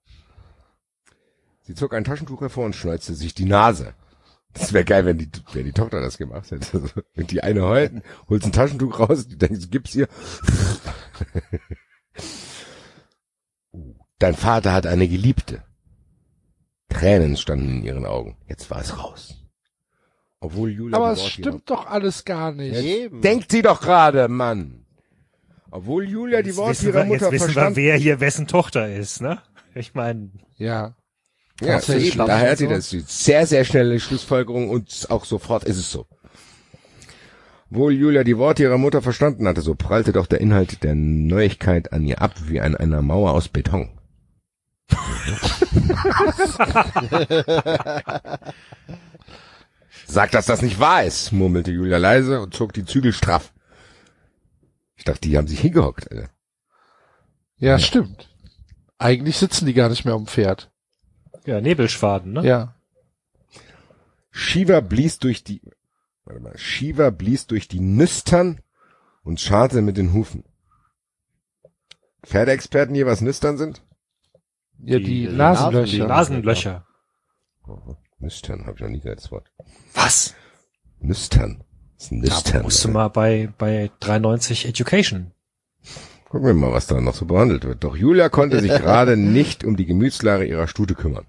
Sie 1.64 1.76
zog 1.76 1.94
ein 1.94 2.04
Taschentuch 2.04 2.42
hervor 2.42 2.66
und 2.66 2.76
schneuzte 2.76 3.14
sich 3.14 3.34
die 3.34 3.46
Nase. 3.46 3.94
Das 4.54 4.74
wäre 4.74 4.84
geil, 4.84 5.06
wenn 5.06 5.18
die, 5.18 5.30
wenn 5.54 5.66
die 5.66 5.72
Tochter 5.72 6.02
das 6.02 6.18
gemacht 6.18 6.52
hätte. 6.52 6.84
Wenn 7.14 7.28
die 7.28 7.42
eine 7.42 7.64
heult, 7.64 8.04
holt 8.28 8.44
ein 8.44 8.52
Taschentuch 8.52 9.00
raus, 9.00 9.28
die 9.28 9.38
denkt, 9.38 9.72
gib's 9.72 9.96
ihr. 9.96 10.10
Dein 14.20 14.36
Vater 14.36 14.74
hat 14.74 14.86
eine 14.88 15.08
Geliebte. 15.08 15.64
Tränen 16.90 17.38
standen 17.38 17.78
in 17.78 17.84
ihren 17.84 18.06
Augen. 18.06 18.38
Jetzt 18.48 18.70
war 18.70 18.82
es 18.82 18.98
raus. 18.98 19.36
Obwohl 20.42 20.72
Julia 20.72 20.98
Aber 20.98 21.14
es 21.14 21.26
stimmt 21.26 21.70
doch 21.70 21.86
alles 21.86 22.26
gar 22.26 22.52
nicht. 22.52 22.76
Eben. 22.76 23.22
Denkt 23.22 23.52
sie 23.52 23.62
doch 23.62 23.80
gerade, 23.80 24.28
Mann. 24.28 24.81
Obwohl 25.72 26.08
Julia 26.08 26.42
die 26.42 26.50
Jetzt 26.50 26.58
Worte 26.58 26.72
wissen, 26.72 26.88
ihrer 26.90 26.98
wir, 27.00 27.06
Mutter 27.06 27.26
jetzt 27.26 27.32
wissen 27.34 27.48
wir, 27.48 27.54
verstand. 27.54 27.76
wer 27.78 27.96
hier 27.98 28.20
wessen 28.20 28.48
Tochter 28.48 28.94
ist, 28.94 29.22
ne? 29.22 29.40
Ich 29.74 29.94
meine, 29.94 30.30
Ja. 30.58 30.96
Ja, 31.62 31.80
eben, 31.90 32.18
daher 32.26 32.52
hat 32.52 32.58
sie 32.58 32.66
So. 32.66 32.70
das 32.72 32.90
die 32.90 33.00
sehr, 33.02 33.46
sehr 33.46 33.64
schnelle 33.66 34.00
Schlussfolgerung 34.00 34.70
und 34.70 35.06
auch 35.10 35.26
sofort 35.26 35.64
ist 35.64 35.78
es 35.78 35.92
so. 35.92 36.08
Obwohl 37.70 37.94
Julia 37.94 38.24
die 38.24 38.38
Worte 38.38 38.64
ihrer 38.64 38.80
Mutter 38.80 39.02
verstanden 39.04 39.48
hatte, 39.48 39.62
so 39.62 39.76
prallte 39.76 40.12
doch 40.12 40.26
der 40.26 40.42
Inhalt 40.42 40.84
der 40.84 40.96
Neuigkeit 40.96 41.94
an 41.94 42.04
ihr 42.06 42.22
ab 42.22 42.34
wie 42.48 42.60
an 42.60 42.76
einer 42.76 43.02
Mauer 43.02 43.32
aus 43.32 43.48
Beton. 43.48 43.90
Sag, 50.06 50.32
dass 50.32 50.46
das 50.46 50.62
nicht 50.62 50.80
wahr 50.80 51.04
ist, 51.06 51.32
murmelte 51.32 51.72
Julia 51.72 51.98
leise 51.98 52.42
und 52.42 52.54
zog 52.54 52.74
die 52.74 52.86
Zügel 52.86 53.14
straff. 53.14 53.54
Ich 55.02 55.06
dachte, 55.06 55.22
die 55.22 55.36
haben 55.36 55.48
sich 55.48 55.60
hingehockt, 55.62 56.12
Alter. 56.12 56.30
Ja, 57.58 57.80
stimmt. 57.80 58.30
Eigentlich 59.00 59.36
sitzen 59.38 59.66
die 59.66 59.74
gar 59.74 59.90
nicht 59.90 60.06
mehr 60.06 60.14
am 60.14 60.28
Pferd. 60.28 60.72
ja, 61.48 61.60
Nebelschwaden, 61.60 62.34
ne? 62.34 62.46
Ja. 62.46 62.76
Shiva 64.30 64.80
blies 64.82 65.18
durch 65.18 65.44
die, 65.44 65.60
warte 66.24 66.40
mal, 66.40 66.56
Shiva 66.56 67.10
blies 67.10 67.48
durch 67.48 67.68
die 67.68 67.80
Nüstern 67.80 68.62
und 69.24 69.40
scharrte 69.42 69.82
mit 69.82 69.98
den 69.98 70.14
Hufen. 70.14 70.44
Pferdeexperten 72.24 72.94
hier, 72.94 73.08
was 73.08 73.22
Nüstern 73.22 73.58
sind? 73.58 73.84
Ja, 74.78 75.00
Die 75.00 75.04
die, 75.06 75.24
Nasen- 75.30 75.38
Nasenlöcher. 75.38 75.92
Die 75.92 76.02
Nasenlöcher. 76.04 76.88
Oh, 77.68 77.96
Nüstern, 78.20 78.68
habe 78.68 78.76
ich 78.76 78.82
noch 78.82 78.90
nie 78.90 79.00
gehört, 79.02 79.18
das 79.18 79.32
Wort. 79.32 79.52
Was? 79.96 80.36
Nüstern. 81.00 81.64
Was 82.02 82.12
ist 82.12 82.12
Da 82.12 82.16
Nüstern? 82.16 82.62
musst 82.64 82.84
du 82.84 82.90
mal 82.90 83.10
bei, 83.10 83.54
bei 83.60 83.92
93 84.00 84.68
Education. 84.68 85.32
Gucken 86.30 86.48
wir 86.48 86.54
mal, 86.56 86.72
was 86.72 86.88
da 86.88 87.00
noch 87.00 87.14
so 87.14 87.26
behandelt 87.26 87.64
wird. 87.64 87.84
Doch 87.84 87.96
Julia 87.96 88.30
konnte 88.30 88.60
sich 88.60 88.72
gerade 88.82 89.18
nicht 89.18 89.64
um 89.64 89.76
die 89.78 89.86
Gemütslage 89.86 90.46
ihrer 90.46 90.68
Stute 90.68 90.96
kümmern. 90.96 91.26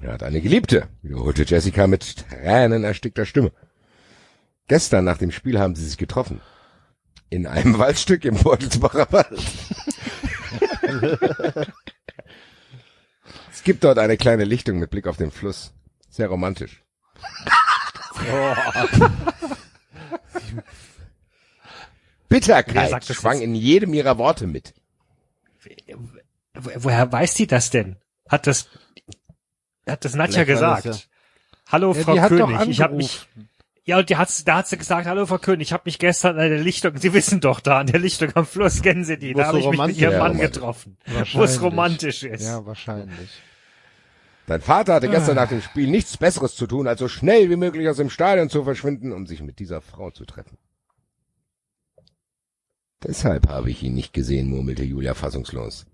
Er 0.00 0.12
hat 0.12 0.22
eine 0.22 0.40
Geliebte, 0.40 0.86
wiederholte 1.02 1.42
Jessica 1.42 1.88
mit 1.88 2.16
Tränen 2.28 2.84
erstickter 2.84 3.26
Stimme. 3.26 3.50
Gestern 4.68 5.04
nach 5.04 5.18
dem 5.18 5.32
Spiel 5.32 5.58
haben 5.58 5.74
sie 5.74 5.84
sich 5.84 5.98
getroffen. 5.98 6.40
In 7.28 7.46
einem 7.48 7.76
Waldstück 7.78 8.24
im 8.24 8.36
Bortelsbacher 8.36 9.10
Wald. 9.10 9.42
es 13.50 13.64
gibt 13.64 13.82
dort 13.82 13.98
eine 13.98 14.16
kleine 14.16 14.44
Lichtung 14.44 14.78
mit 14.78 14.90
Blick 14.90 15.08
auf 15.08 15.16
den 15.16 15.32
Fluss. 15.32 15.72
Sehr 16.08 16.28
romantisch. 16.28 16.84
Bitterkeit 22.28 23.04
schwang 23.04 23.34
jetzt? 23.34 23.42
in 23.44 23.54
jedem 23.54 23.94
ihrer 23.94 24.18
Worte 24.18 24.46
mit. 24.46 24.74
Wo- 26.54 26.70
Woher 26.76 27.10
weiß 27.10 27.34
die 27.34 27.46
das 27.46 27.70
denn? 27.70 27.96
Hat 28.28 28.46
das, 28.46 28.68
hat 29.86 30.04
das 30.04 30.14
Nadja 30.14 30.46
war 30.48 30.74
das 30.76 30.82
gesagt? 30.82 31.08
Hallo, 31.68 31.92
Ja, 31.92 32.02
Frau 32.02 32.28
König, 32.28 32.68
ich 32.68 32.80
habe 32.80 32.96
mich, 32.96 33.28
ja, 33.84 33.98
und 33.98 34.10
die 34.10 34.16
hat, 34.16 34.46
da 34.48 34.56
hat 34.58 34.68
sie 34.68 34.76
gesagt, 34.76 35.06
hallo, 35.06 35.26
Frau 35.26 35.38
König, 35.38 35.68
ich 35.68 35.72
habe 35.72 35.82
mich 35.86 35.98
gestern 35.98 36.38
an 36.38 36.48
der 36.50 36.58
Lichtung, 36.58 36.96
Sie 36.96 37.12
wissen 37.12 37.40
doch 37.40 37.60
da, 37.60 37.78
an 37.80 37.86
der 37.86 38.00
Lichtung 38.00 38.30
am 38.34 38.46
Fluss, 38.46 38.82
kennen 38.82 39.04
Sie 39.04 39.18
die, 39.18 39.34
Wo 39.34 39.38
da 39.38 39.46
habe 39.46 39.62
so 39.62 39.72
ich 39.72 39.78
mich 39.78 39.86
mit 39.88 39.96
Ihrem 39.96 40.12
Ja, 40.14 40.18
Mann 40.18 40.38
getroffen. 40.38 40.96
Wo 41.32 41.44
es 41.44 41.60
romantisch 41.62 42.24
ist. 42.24 42.42
Ja, 42.44 42.64
wahrscheinlich. 42.66 43.30
Dein 44.50 44.62
Vater 44.62 44.94
hatte 44.94 45.08
gestern 45.08 45.36
nach 45.36 45.48
dem 45.48 45.62
Spiel 45.62 45.86
nichts 45.86 46.16
Besseres 46.16 46.56
zu 46.56 46.66
tun, 46.66 46.88
als 46.88 46.98
so 46.98 47.06
schnell 47.06 47.50
wie 47.50 47.56
möglich 47.56 47.88
aus 47.88 47.98
dem 47.98 48.10
Stadion 48.10 48.50
zu 48.50 48.64
verschwinden, 48.64 49.12
um 49.12 49.24
sich 49.24 49.42
mit 49.44 49.60
dieser 49.60 49.80
Frau 49.80 50.10
zu 50.10 50.24
treffen. 50.24 50.58
Deshalb 53.00 53.48
habe 53.48 53.70
ich 53.70 53.80
ihn 53.84 53.94
nicht 53.94 54.12
gesehen, 54.12 54.50
murmelte 54.50 54.82
Julia 54.82 55.14
fassungslos. 55.14 55.86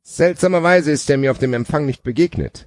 Seltsamerweise 0.00 0.90
ist 0.90 1.10
er 1.10 1.18
mir 1.18 1.30
auf 1.32 1.38
dem 1.38 1.52
Empfang 1.52 1.84
nicht 1.84 2.02
begegnet. 2.02 2.66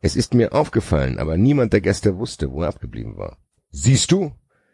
Es 0.00 0.16
ist 0.16 0.34
mir 0.34 0.54
aufgefallen, 0.54 1.20
aber 1.20 1.36
niemand 1.36 1.72
der 1.72 1.80
Gäste 1.80 2.18
wusste, 2.18 2.50
wo 2.50 2.62
er 2.62 2.70
abgeblieben 2.70 3.16
war. 3.16 3.38
Siehst 3.70 4.10
du? 4.10 4.32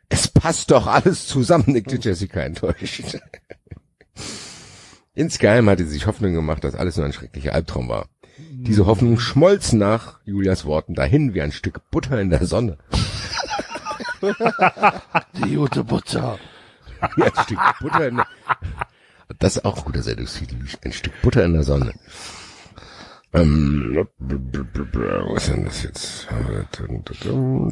Es 0.09 0.29
passt 0.29 0.71
doch 0.71 0.87
alles 0.87 1.27
zusammen, 1.27 1.65
nickte 1.67 1.97
Jessica 1.97 2.41
enttäuscht. 2.41 3.19
Insgeheim 5.13 5.69
hatte 5.69 5.85
sie 5.85 5.91
sich 5.91 6.07
Hoffnung 6.07 6.33
gemacht, 6.33 6.65
dass 6.65 6.75
alles 6.75 6.97
nur 6.97 7.05
ein 7.05 7.13
schrecklicher 7.13 7.53
Albtraum 7.53 7.91
war. 7.91 8.09
Diese 8.39 8.87
Hoffnung 8.87 9.19
schmolz 9.19 9.73
nach 9.73 10.19
Julias 10.25 10.65
Worten 10.65 10.95
dahin 10.95 11.35
wie 11.35 11.43
ein 11.43 11.53
Stück 11.53 11.81
Butter 11.91 12.21
in 12.21 12.31
der 12.31 12.47
Sonne. 12.47 12.79
Die 15.45 15.55
gute 15.55 15.85
Butter. 15.85 16.39
Wie 17.17 17.23
ein 17.23 17.45
Stück 17.45 17.59
Butter 17.81 18.09
in 18.09 18.17
der 18.17 18.27
Das 19.39 19.57
ist 19.57 19.65
auch 19.65 19.79
ein 19.79 19.85
guter 19.85 20.03
Sendungstitel. 20.03 20.57
Ein 20.85 20.93
Stück 20.93 21.13
Butter 21.23 21.45
in 21.45 21.55
der 21.55 21.63
Sonne. 21.63 21.95
Ähm, 23.33 24.07
was 24.19 25.49
ist 25.49 25.55
denn 25.55 25.65
das 25.65 25.83
jetzt? 25.83 26.29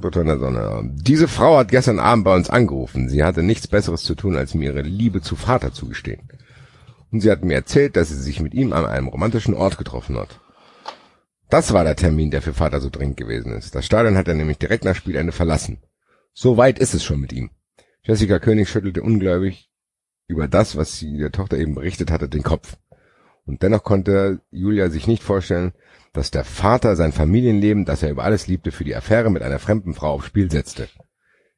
Butter 0.00 0.20
in 0.22 0.26
der 0.26 0.38
Sonne. 0.38 0.90
Diese 0.94 1.28
Frau 1.28 1.58
hat 1.58 1.68
gestern 1.68 2.00
Abend 2.00 2.24
bei 2.24 2.34
uns 2.34 2.50
angerufen. 2.50 3.08
Sie 3.08 3.22
hatte 3.22 3.42
nichts 3.42 3.68
Besseres 3.68 4.02
zu 4.02 4.14
tun, 4.14 4.36
als 4.36 4.54
mir 4.54 4.72
ihre 4.72 4.82
Liebe 4.82 5.20
zu 5.20 5.36
Vater 5.36 5.72
zugestehen. 5.72 6.28
Und 7.12 7.20
sie 7.20 7.30
hat 7.30 7.44
mir 7.44 7.54
erzählt, 7.54 7.96
dass 7.96 8.08
sie 8.08 8.20
sich 8.20 8.40
mit 8.40 8.54
ihm 8.54 8.72
an 8.72 8.86
einem 8.86 9.08
romantischen 9.08 9.54
Ort 9.54 9.78
getroffen 9.78 10.16
hat. 10.16 10.40
Das 11.52 11.74
war 11.74 11.84
der 11.84 11.96
Termin, 11.96 12.30
der 12.30 12.40
für 12.40 12.54
Vater 12.54 12.80
so 12.80 12.88
dringend 12.88 13.18
gewesen 13.18 13.52
ist. 13.52 13.74
Das 13.74 13.84
Stadion 13.84 14.16
hat 14.16 14.26
er 14.26 14.32
nämlich 14.32 14.56
direkt 14.56 14.86
nach 14.86 14.96
Spielende 14.96 15.32
verlassen. 15.32 15.82
So 16.32 16.56
weit 16.56 16.78
ist 16.78 16.94
es 16.94 17.04
schon 17.04 17.20
mit 17.20 17.30
ihm. 17.30 17.50
Jessica 18.02 18.38
König 18.38 18.70
schüttelte 18.70 19.02
ungläubig 19.02 19.70
über 20.28 20.48
das, 20.48 20.76
was 20.76 20.98
sie 20.98 21.18
der 21.18 21.30
Tochter 21.30 21.58
eben 21.58 21.74
berichtet 21.74 22.10
hatte, 22.10 22.30
den 22.30 22.42
Kopf. 22.42 22.78
Und 23.44 23.62
dennoch 23.62 23.84
konnte 23.84 24.40
Julia 24.50 24.88
sich 24.88 25.06
nicht 25.06 25.22
vorstellen, 25.22 25.74
dass 26.14 26.30
der 26.30 26.44
Vater 26.44 26.96
sein 26.96 27.12
Familienleben, 27.12 27.84
das 27.84 28.02
er 28.02 28.12
über 28.12 28.24
alles 28.24 28.46
liebte, 28.46 28.70
für 28.70 28.84
die 28.84 28.96
Affäre 28.96 29.30
mit 29.30 29.42
einer 29.42 29.58
fremden 29.58 29.92
Frau 29.92 30.12
aufs 30.12 30.28
Spiel 30.28 30.50
setzte. 30.50 30.88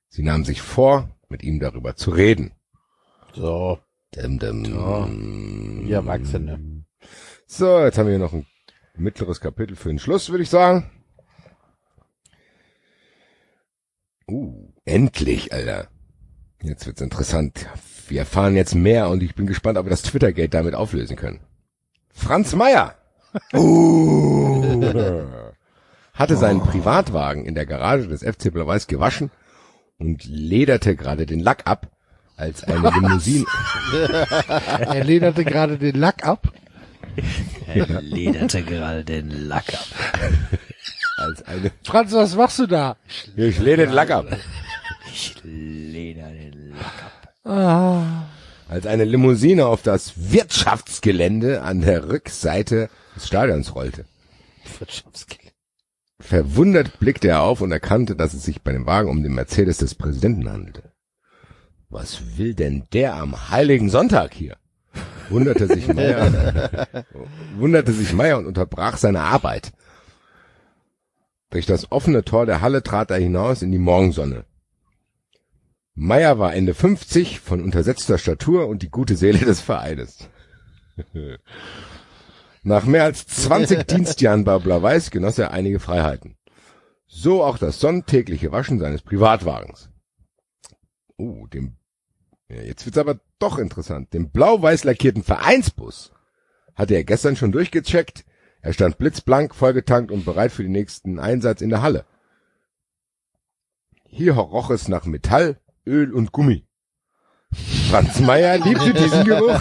Sie 0.09 0.25
nahm 0.25 0.45
sich 0.45 0.61
vor, 0.61 1.09
mit 1.29 1.45
ihm 1.45 1.61
darüber 1.61 1.95
zu 1.95 2.11
reden. 2.11 2.51
So, 3.33 3.79
Dim, 4.17 4.41
dim. 4.41 4.65
Ja, 4.65 5.09
wie 5.09 5.93
Erwachsene. 5.93 6.85
So, 7.47 7.79
jetzt 7.79 7.97
haben 7.97 8.09
wir 8.09 8.19
noch 8.19 8.33
ein 8.33 8.45
mittleres 8.97 9.41
Kapitel 9.41 9.77
für 9.77 9.89
den 9.89 9.99
Schluss, 9.99 10.31
würde 10.31 10.43
ich 10.43 10.51
sagen. 10.51 10.91
Uh, 14.29 14.73
endlich, 14.85 15.53
Alter. 15.53 15.89
Jetzt 16.63 16.87
wird's 16.87 17.01
interessant. 17.03 17.67
Wir 18.09 18.21
erfahren 18.21 18.57
jetzt 18.57 18.75
mehr 18.75 19.11
und 19.11 19.23
ich 19.23 19.35
bin 19.35 19.47
gespannt, 19.47 19.77
ob 19.77 19.87
wir 19.87 19.91
das 19.91 20.03
Twitter-Gate 20.03 20.55
damit 20.55 20.75
auflösen 20.75 21.17
können. 21.17 21.41
Franz 22.13 22.55
Meyer. 22.55 22.95
Uh, 23.53 25.25
hatte 26.15 26.37
seinen 26.37 26.61
Privatwagen 26.61 27.45
in 27.45 27.57
der 27.57 27.67
Garage 27.67 28.07
des 28.07 28.23
FC 28.23 28.53
Blau-Weiß 28.53 28.87
gewaschen 28.87 29.33
und 29.99 30.25
lederte 30.25 30.95
gerade 30.95 31.27
den 31.27 31.41
Lack 31.41 31.67
ab, 31.67 31.91
als 32.37 32.63
eine 32.63 32.91
Limousine, 32.95 33.45
Er 33.91 35.03
lederte 35.03 35.45
gerade 35.45 35.79
den 35.79 35.97
Lack 35.97 36.25
ab. 36.25 36.53
Er 37.67 38.03
lederte 38.03 38.63
gerade 38.63 39.05
den 39.05 39.31
Lack 39.49 39.73
ab. 39.75 39.87
als 41.17 41.43
eine, 41.43 41.71
Franz, 41.83 42.13
was 42.13 42.35
machst 42.37 42.59
du 42.59 42.67
da? 42.67 42.97
ich 43.37 43.59
lede 43.59 43.87
den 43.87 43.95
Lack 43.95 44.11
ab. 44.11 44.27
Ich 45.13 45.35
leder 45.43 46.31
den 46.31 46.71
Lack 46.71 47.03
ab. 47.05 47.35
Ah, 47.45 48.27
als 48.69 48.87
eine 48.87 49.05
Limousine 49.05 49.67
auf 49.67 49.83
das 49.83 50.33
Wirtschaftsgelände 50.33 51.63
an 51.63 51.83
der 51.83 52.09
Rückseite 52.09 52.89
des 53.15 53.27
Stadions 53.27 53.75
rollte. 53.75 54.07
Wirtschaftsgelände. 54.79 55.53
Verwundert 56.21 56.99
blickte 57.01 57.29
er 57.29 57.43
auf 57.43 57.61
und 57.61 57.71
erkannte, 57.71 58.17
dass 58.17 58.35
es 58.35 58.45
sich 58.45 58.63
bei 58.63 58.73
dem 58.73 58.87
Wagen 58.87 59.11
um 59.11 59.23
den 59.23 59.35
Mercedes 59.35 59.79
des 59.79 59.95
Präsidenten 59.95 60.51
handelte. 60.51 60.93
Was 61.91 62.39
will 62.39 62.55
denn 62.55 62.87
der 62.93 63.15
am 63.15 63.51
heiligen 63.51 63.91
Sonntag 63.91 64.33
hier? 64.35 64.57
Wunderte 65.31 65.67
sich 65.67 65.89
Meier, 65.89 66.87
wunderte 67.57 67.93
sich 67.93 68.13
Meier 68.13 68.39
und 68.39 68.47
unterbrach 68.47 68.97
seine 68.97 69.21
Arbeit. 69.21 69.73
Durch 71.51 71.67
das 71.67 71.93
offene 71.93 72.25
Tor 72.25 72.47
der 72.47 72.61
Halle 72.61 72.83
trat 72.83 73.11
er 73.11 73.19
hinaus 73.19 73.63
in 73.63 73.71
die 73.71 73.79
Morgensonne. 73.79 74.45
Meier 75.95 76.39
war 76.41 76.55
Ende 76.55 76.75
50, 76.75 77.39
von 77.39 77.63
untersetzter 77.63 78.19
Statur 78.19 78.67
und 78.67 78.83
die 78.83 78.91
gute 78.91 79.17
Seele 79.17 79.39
des 79.39 79.61
Vereines. 79.61 80.29
Nach 82.65 82.85
mehr 82.85 83.05
als 83.05 83.27
20 83.27 83.85
Dienstjahren 83.87 84.45
bei 84.45 84.59
Blau-Weiß 84.59 85.11
genoss 85.11 85.39
er 85.39 85.53
einige 85.53 85.79
Freiheiten. 85.79 86.37
So 87.07 87.45
auch 87.45 87.59
das 87.59 87.79
sonntägliche 87.79 88.51
Waschen 88.51 88.81
seines 88.81 89.03
Privatwagens. 89.03 89.91
Oh, 91.17 91.47
dem, 91.47 91.77
ja, 92.49 92.63
jetzt 92.63 92.85
wird's 92.85 92.99
aber 92.99 93.21
doch 93.39 93.59
interessant. 93.59 94.13
Den 94.13 94.31
blau-weiß 94.31 94.85
lackierten 94.85 95.23
Vereinsbus 95.23 96.13
hatte 96.75 96.95
er 96.95 97.05
gestern 97.05 97.37
schon 97.37 97.53
durchgecheckt. 97.53 98.25
Er 98.61 98.73
stand 98.73 98.99
blitzblank, 98.99 99.55
vollgetankt 99.55 100.11
und 100.11 100.25
bereit 100.25 100.53
für 100.53 100.63
den 100.63 100.73
nächsten 100.73 101.19
Einsatz 101.19 101.61
in 101.61 101.71
der 101.71 101.83
Halle. 101.83 102.07
Hier 104.07 104.35
roch 104.35 104.71
es 104.71 104.89
nach 104.89 105.07
Metall, 105.07 105.59
Öl 105.87 106.13
und 106.13 106.33
Gummi. 106.33 106.67
Franz 107.91 108.21
Meyer 108.21 108.59
liebte 108.59 108.95
diesen 108.95 109.25
Geruch. 109.25 109.61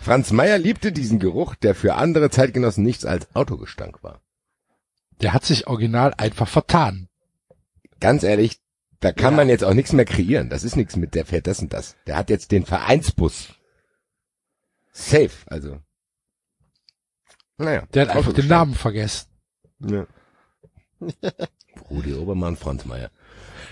Franz 0.00 0.32
Meyer 0.32 0.58
liebte 0.58 0.92
diesen 0.92 1.18
Geruch, 1.18 1.54
der 1.54 1.74
für 1.74 1.94
andere 1.94 2.30
Zeitgenossen 2.30 2.84
nichts 2.84 3.04
als 3.04 3.34
Autogestank 3.34 4.02
war. 4.02 4.20
Der 5.20 5.32
hat 5.32 5.44
sich 5.44 5.66
original 5.66 6.14
einfach 6.16 6.48
vertan. 6.48 7.08
Ganz 8.00 8.22
ehrlich, 8.22 8.61
da 9.02 9.10
kann 9.12 9.34
man 9.34 9.48
jetzt 9.48 9.64
auch 9.64 9.74
nichts 9.74 9.92
mehr 9.92 10.04
kreieren. 10.04 10.48
Das 10.48 10.62
ist 10.62 10.76
nichts 10.76 10.96
mit 10.96 11.14
der 11.16 11.26
fährt 11.26 11.48
das 11.48 11.60
und 11.60 11.72
das. 11.72 11.96
Der 12.06 12.16
hat 12.16 12.30
jetzt 12.30 12.52
den 12.52 12.64
Vereinsbus. 12.64 13.48
Safe, 14.92 15.30
also. 15.46 15.80
Naja. 17.58 17.82
Der 17.92 18.02
hat 18.02 18.16
einfach 18.16 18.32
den. 18.32 18.46
Namen 18.46 18.74
vergessen. 18.74 19.26
Ja. 19.80 20.06
Rudi 21.90 22.14
Obermann, 22.14 22.56
Franz 22.56 22.84
Meyer. 22.84 23.10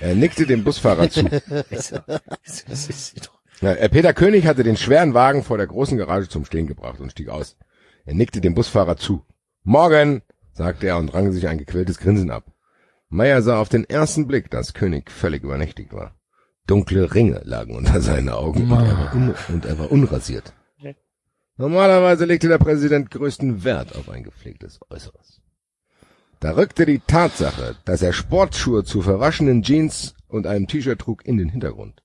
Er 0.00 0.16
nickte 0.16 0.46
dem 0.46 0.64
Busfahrer 0.64 1.08
zu. 1.08 1.24
Ja, 3.62 3.72
äh, 3.72 3.90
Peter 3.90 4.14
König 4.14 4.46
hatte 4.46 4.62
den 4.62 4.78
schweren 4.78 5.12
Wagen 5.12 5.44
vor 5.44 5.58
der 5.58 5.66
großen 5.66 5.98
Garage 5.98 6.30
zum 6.30 6.46
Stehen 6.46 6.66
gebracht 6.66 6.98
und 6.98 7.10
stieg 7.10 7.28
aus. 7.28 7.58
Er 8.06 8.14
nickte 8.14 8.40
dem 8.40 8.54
Busfahrer 8.54 8.96
zu. 8.96 9.26
Morgen, 9.64 10.22
sagte 10.54 10.86
er 10.86 10.96
und 10.96 11.12
rang 11.12 11.30
sich 11.30 11.46
ein 11.46 11.58
gequältes 11.58 11.98
Grinsen 11.98 12.30
ab. 12.30 12.50
Meyer 13.10 13.42
sah 13.42 13.60
auf 13.60 13.68
den 13.68 13.84
ersten 13.84 14.26
Blick, 14.28 14.50
dass 14.50 14.72
König 14.72 15.10
völlig 15.10 15.42
übernächtigt 15.42 15.92
war. 15.92 16.14
Dunkle 16.66 17.12
Ringe 17.12 17.42
lagen 17.44 17.74
unter 17.74 18.00
seinen 18.00 18.28
Augen 18.28 18.70
und 18.70 18.80
er 18.80 18.96
war, 18.96 19.14
un 19.14 19.34
und 19.48 19.64
er 19.66 19.78
war 19.78 19.90
unrasiert. 19.90 20.54
Normalerweise 21.56 22.24
legte 22.24 22.48
der 22.48 22.58
Präsident 22.58 23.10
größten 23.10 23.64
Wert 23.64 23.96
auf 23.96 24.08
ein 24.08 24.22
gepflegtes 24.22 24.78
Äußeres. 24.88 25.42
Da 26.38 26.52
rückte 26.52 26.86
die 26.86 27.00
Tatsache, 27.00 27.76
dass 27.84 28.00
er 28.00 28.14
Sportschuhe 28.14 28.84
zu 28.84 29.02
verwaschenen 29.02 29.62
Jeans 29.62 30.14
und 30.28 30.46
einem 30.46 30.68
T-Shirt 30.68 30.98
trug, 30.98 31.26
in 31.26 31.36
den 31.36 31.50
Hintergrund. 31.50 32.02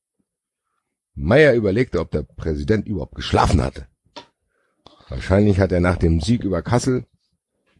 Meyer 1.13 1.53
überlegte, 1.53 1.99
ob 1.99 2.11
der 2.11 2.23
Präsident 2.23 2.87
überhaupt 2.87 3.15
geschlafen 3.15 3.61
hatte. 3.61 3.87
Wahrscheinlich 5.07 5.59
hat 5.59 5.71
er 5.71 5.79
nach 5.79 5.97
dem 5.97 6.19
Sieg 6.19 6.43
über 6.43 6.61
Kassel 6.61 7.05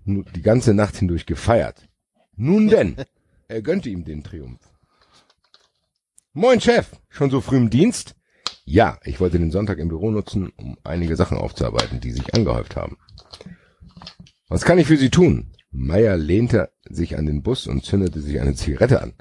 die 0.05 0.41
ganze 0.43 0.73
Nacht 0.73 0.95
hindurch 0.95 1.25
gefeiert. 1.25 1.89
Nun 2.37 2.67
denn, 2.67 2.95
er 3.47 3.61
gönnte 3.61 3.89
ihm 3.89 4.03
den 4.03 4.23
Triumph. 4.23 4.59
Moin 6.33 6.59
Chef, 6.59 6.91
schon 7.09 7.29
so 7.29 7.41
früh 7.41 7.57
im 7.57 7.69
Dienst? 7.69 8.15
Ja, 8.65 8.99
ich 9.03 9.19
wollte 9.19 9.39
den 9.39 9.51
Sonntag 9.51 9.77
im 9.77 9.89
Büro 9.89 10.11
nutzen, 10.11 10.51
um 10.57 10.77
einige 10.83 11.15
Sachen 11.15 11.37
aufzuarbeiten, 11.37 11.99
die 11.99 12.11
sich 12.11 12.33
angehäuft 12.33 12.75
haben. 12.75 12.97
Was 14.49 14.63
kann 14.63 14.79
ich 14.79 14.87
für 14.87 14.97
Sie 14.97 15.09
tun? 15.09 15.51
Meyer 15.71 16.17
lehnte 16.17 16.71
sich 16.89 17.17
an 17.17 17.25
den 17.25 17.43
Bus 17.43 17.67
und 17.67 17.85
zündete 17.85 18.21
sich 18.21 18.39
eine 18.39 18.55
Zigarette 18.55 19.01
an. 19.01 19.13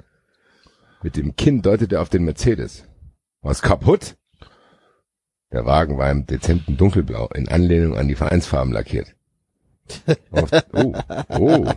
Mit 1.03 1.17
dem 1.17 1.35
Kinn 1.35 1.61
deutete 1.61 1.95
er 1.95 2.01
auf 2.01 2.09
den 2.09 2.25
Mercedes. 2.25 2.85
Was 3.41 3.61
kaputt? 3.61 4.17
Der 5.51 5.65
Wagen 5.65 5.97
war 5.97 6.09
im 6.09 6.25
dezenten 6.25 6.77
Dunkelblau 6.77 7.29
in 7.35 7.47
Anlehnung 7.47 7.95
an 7.97 8.07
die 8.07 8.15
Vereinsfarben 8.15 8.73
lackiert. 8.73 9.15
Auf, 10.31 10.49
oh, 10.73 10.95
oh. 11.29 11.71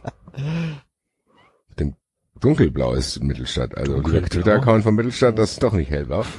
Dunkelblau 2.41 2.95
ist 2.95 3.23
Mittelstadt. 3.23 3.77
Also 3.77 3.95
der 3.95 4.03
Dunkelblau? 4.03 4.29
Twitter-Account 4.29 4.83
von 4.85 4.95
Mittelstadt, 4.95 5.39
das 5.39 5.53
ist 5.53 5.63
doch 5.63 5.73
nicht 5.73 5.91
hellblau. 5.91 6.25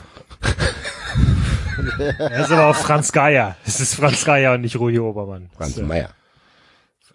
Er 2.18 2.42
ist 2.42 2.52
aber 2.52 2.68
auch 2.68 2.76
Franz 2.76 3.12
Geier. 3.12 3.56
Es 3.66 3.80
ist 3.80 3.96
Franz 3.96 4.26
Geier 4.26 4.54
und 4.54 4.62
nicht 4.62 4.76
Rudi 4.78 5.00
Obermann. 5.00 5.50
Franz 5.56 5.78
ist, 5.78 5.86
Meyer. 5.88 6.10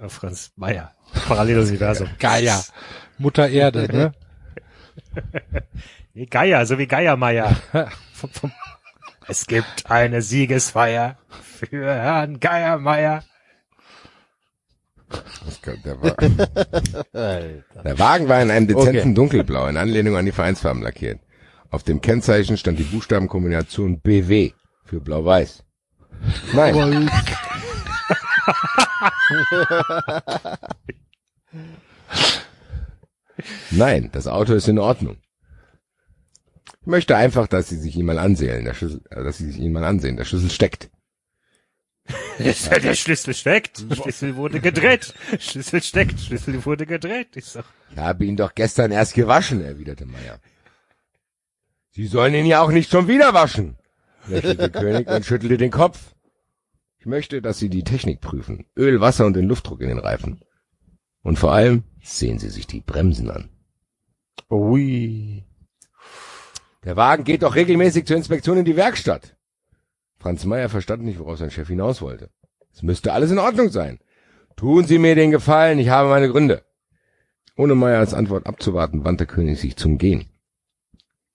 äh, 0.00 0.08
Franz 0.08 0.52
Meyer. 0.56 0.92
Paralleles 1.28 1.68
Universum. 1.68 2.08
Geier. 2.18 2.64
Mutter 3.18 3.48
Erde, 3.48 3.86
ne? 3.94 4.12
Nee, 6.14 6.26
Geier, 6.26 6.64
so 6.64 6.78
wie 6.78 6.86
Geiermeier. 6.86 7.56
Es 9.26 9.46
gibt 9.46 9.90
eine 9.90 10.22
Siegesfeier 10.22 11.18
für 11.42 11.92
Herrn 11.92 12.38
Geiermeier. 12.38 13.24
Der, 15.84 16.00
war, 16.00 16.14
der 17.84 17.98
Wagen 17.98 18.28
war 18.28 18.42
in 18.42 18.50
einem 18.50 18.66
dezenten 18.66 19.14
Dunkelblau 19.14 19.66
in 19.68 19.76
Anlehnung 19.76 20.16
an 20.16 20.26
die 20.26 20.32
Vereinsfarben 20.32 20.82
lackiert. 20.82 21.20
Auf 21.70 21.82
dem 21.82 22.00
Kennzeichen 22.00 22.56
stand 22.56 22.78
die 22.78 22.84
Buchstabenkombination 22.84 24.00
BW 24.00 24.52
für 24.84 25.00
Blau-Weiß. 25.00 25.64
Nein, 26.52 27.10
Nein, 33.70 34.10
das 34.12 34.26
Auto 34.26 34.54
ist 34.54 34.68
in 34.68 34.78
Ordnung. 34.78 35.16
Ich 36.80 36.86
möchte 36.86 37.16
einfach, 37.16 37.46
dass 37.48 37.68
Sie 37.68 37.76
sich 37.76 37.96
ihn 37.96 38.06
mal 38.06 38.18
ansehen. 38.18 38.64
Der 38.64 38.74
Schlüssel, 38.74 39.02
äh, 39.10 39.24
dass 39.24 39.38
Sie 39.38 39.46
sich 39.50 39.58
ihn 39.58 39.72
mal 39.72 39.84
ansehen. 39.84 40.16
Der 40.16 40.24
Schlüssel 40.24 40.50
steckt. 40.50 40.90
Der 42.38 42.94
Schlüssel 42.94 43.34
steckt. 43.34 43.84
Schlüssel 43.94 44.36
wurde 44.36 44.60
gedreht. 44.60 45.14
Schlüssel 45.38 45.82
steckt. 45.82 46.20
Schlüssel 46.20 46.64
wurde 46.64 46.86
gedreht. 46.86 47.36
Ich 47.36 47.46
sag, 47.46 47.64
Ich 47.92 47.98
habe 47.98 48.24
ihn 48.24 48.36
doch 48.36 48.54
gestern 48.54 48.90
erst 48.92 49.14
gewaschen, 49.14 49.62
erwiderte 49.64 50.06
Meier. 50.06 50.40
Sie 51.90 52.06
sollen 52.06 52.34
ihn 52.34 52.46
ja 52.46 52.60
auch 52.60 52.72
nicht 52.72 52.90
schon 52.90 53.06
wieder 53.06 53.34
waschen, 53.34 53.76
lächelte 54.26 54.70
König 54.82 55.06
und 55.08 55.24
schüttelte 55.24 55.56
den 55.56 55.70
Kopf. 55.70 56.14
Ich 56.98 57.06
möchte, 57.06 57.40
dass 57.40 57.58
Sie 57.58 57.68
die 57.68 57.84
Technik 57.84 58.20
prüfen. 58.20 58.66
Öl, 58.76 59.00
Wasser 59.00 59.26
und 59.26 59.34
den 59.34 59.46
Luftdruck 59.46 59.80
in 59.80 59.88
den 59.88 59.98
Reifen. 59.98 60.40
Und 61.22 61.38
vor 61.38 61.52
allem 61.52 61.84
sehen 62.02 62.38
Sie 62.38 62.48
sich 62.50 62.66
die 62.66 62.80
Bremsen 62.80 63.30
an. 63.30 63.50
Ui. 64.50 65.44
Der 66.82 66.96
Wagen 66.96 67.24
geht 67.24 67.42
doch 67.42 67.54
regelmäßig 67.54 68.06
zur 68.06 68.16
Inspektion 68.16 68.58
in 68.58 68.64
die 68.64 68.76
Werkstatt. 68.76 69.33
Franz 70.24 70.46
Meier 70.46 70.70
verstand 70.70 71.02
nicht, 71.02 71.18
worauf 71.18 71.36
sein 71.36 71.50
Chef 71.50 71.68
hinaus 71.68 72.00
wollte. 72.00 72.30
Es 72.72 72.82
müsste 72.82 73.12
alles 73.12 73.30
in 73.30 73.38
Ordnung 73.38 73.68
sein. 73.68 73.98
Tun 74.56 74.86
Sie 74.86 74.98
mir 74.98 75.14
den 75.14 75.30
Gefallen, 75.30 75.78
ich 75.78 75.90
habe 75.90 76.08
meine 76.08 76.30
Gründe. 76.30 76.62
Ohne 77.58 77.74
Meiers 77.74 78.14
Antwort 78.14 78.46
abzuwarten, 78.46 79.04
wandte 79.04 79.26
König 79.26 79.60
sich 79.60 79.76
zum 79.76 79.98
Gehen. 79.98 80.24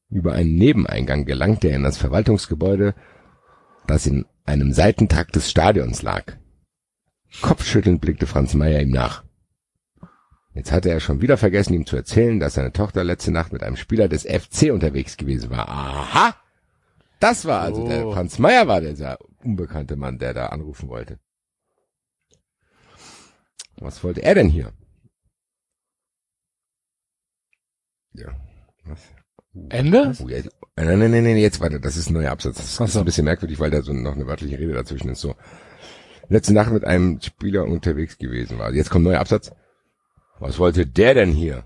Über 0.09 0.33
einen 0.33 0.55
Nebeneingang 0.55 1.25
gelangte 1.25 1.67
er 1.67 1.75
in 1.75 1.83
das 1.83 1.99
Verwaltungsgebäude, 1.99 2.95
das 3.85 4.07
in 4.07 4.25
einem 4.45 4.73
Seitentrakt 4.73 5.35
des 5.35 5.51
Stadions 5.51 6.01
lag. 6.01 6.23
Kopfschüttelnd 7.43 8.01
blickte 8.01 8.25
Franz 8.25 8.55
Meier 8.55 8.81
ihm 8.81 8.89
nach. 8.89 9.23
Jetzt 10.55 10.71
hatte 10.71 10.89
er 10.89 10.99
schon 10.99 11.21
wieder 11.21 11.37
vergessen, 11.37 11.75
ihm 11.75 11.85
zu 11.85 11.95
erzählen, 11.95 12.39
dass 12.39 12.55
seine 12.55 12.73
Tochter 12.73 13.03
letzte 13.03 13.29
Nacht 13.29 13.53
mit 13.53 13.61
einem 13.61 13.75
Spieler 13.75 14.07
des 14.07 14.23
FC 14.23 14.71
unterwegs 14.73 15.15
gewesen 15.15 15.51
war. 15.51 15.69
Aha! 15.69 16.35
Das 17.19 17.45
war 17.45 17.61
also 17.61 17.87
der 17.87 18.07
Oh. 18.07 18.13
Franz 18.13 18.39
Meier 18.39 18.67
war 18.67 18.81
dieser 18.81 19.17
unbekannte 19.43 19.95
Mann, 19.95 20.17
der 20.19 20.33
da 20.33 20.47
anrufen 20.47 20.89
wollte. 20.89 21.19
Was 23.77 24.03
wollte 24.03 24.21
er 24.23 24.35
denn 24.35 24.49
hier? 24.49 24.73
Ja. 28.13 28.35
Was? 28.85 28.99
Ende? 29.69 30.13
Oh, 30.21 30.27
jetzt, 30.29 30.47
äh, 30.75 30.85
nein, 30.85 30.99
nein, 30.99 31.11
nein, 31.11 31.23
nein, 31.23 31.37
jetzt 31.37 31.59
weiter. 31.59 31.79
Das 31.79 31.97
ist 31.97 32.09
ein 32.09 32.13
neuer 32.13 32.31
Absatz. 32.31 32.57
Das 32.57 32.79
ist 32.79 32.93
so. 32.93 32.99
ein 32.99 33.05
bisschen 33.05 33.25
merkwürdig, 33.25 33.59
weil 33.59 33.71
da 33.71 33.81
so 33.81 33.93
noch 33.93 34.15
eine 34.15 34.27
wörtliche 34.27 34.59
Rede 34.59 34.73
dazwischen 34.73 35.09
ist. 35.09 35.21
So. 35.21 35.35
Letzte 36.29 36.53
Nacht 36.53 36.71
mit 36.71 36.83
einem 36.85 37.19
Spieler 37.21 37.63
unterwegs 37.65 38.17
gewesen 38.17 38.59
war. 38.59 38.71
Jetzt 38.73 38.89
kommt 38.89 39.03
ein 39.05 39.11
neuer 39.11 39.19
Absatz. 39.19 39.51
Was 40.39 40.59
wollte 40.59 40.85
der 40.85 41.13
denn 41.15 41.31
hier? 41.31 41.63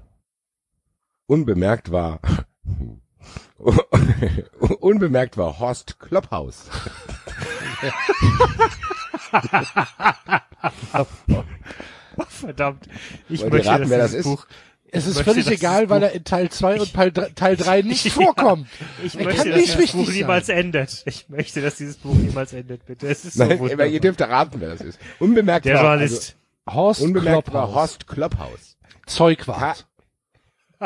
Unbemerkt 1.27 1.91
war, 1.91 2.19
unbemerkt 4.79 5.37
war 5.37 5.59
Horst 5.59 5.99
Klopphaus. 5.99 6.65
verdammt. 12.29 12.87
Ich 13.29 13.41
Wollt 13.41 13.53
möchte, 13.53 13.69
raten, 13.69 13.81
dass 13.83 13.89
wer 13.89 13.97
das 13.99 14.11
dieses 14.11 14.25
ist? 14.25 14.31
Buch, 14.31 14.45
Es 14.91 15.07
ist 15.07 15.15
möchte, 15.15 15.31
völlig 15.31 15.47
egal, 15.51 15.89
weil 15.89 16.03
er 16.03 16.11
in 16.11 16.23
Teil 16.23 16.49
2 16.49 16.81
und 16.81 16.93
Teil 16.93 17.11
3 17.11 17.29
Teil 17.29 17.55
3 17.57 17.81
nicht 17.83 18.11
vorkommt. 18.11 18.67
Ich 19.03 19.17
Er 19.17 19.25
möchte, 19.25 19.49
dass 19.49 19.59
dieses 19.59 19.91
Buch 19.91 20.05
sein. 20.05 20.15
niemals 20.15 20.49
endet. 20.49 21.03
Ich 21.05 21.29
möchte, 21.29 21.61
dass 21.61 21.75
dieses 21.75 21.97
Buch 21.97 22.13
niemals 22.15 22.53
endet, 22.53 22.85
bitte. 22.85 23.07
Es 23.07 23.25
ist 23.25 23.35
so 23.35 23.43
Nein, 23.45 23.59
wunderbar. 23.59 23.87
ihr 23.87 23.99
dürft 23.99 24.21
erraten, 24.21 24.59
wer 24.61 24.69
das 24.69 24.81
ist. 24.81 24.99
Unbemerkt 25.19 25.65
Der 25.65 25.75
war, 25.75 25.83
Journalist. 25.83 26.35
Horst 26.69 27.01
also, 27.01 27.05
unbemerkt 27.05 27.51
war 27.53 27.65
Klopphaus. 27.65 27.75
Horst 27.75 28.07
Klopphaus. 28.07 28.77
Zeugwart. 29.05 29.85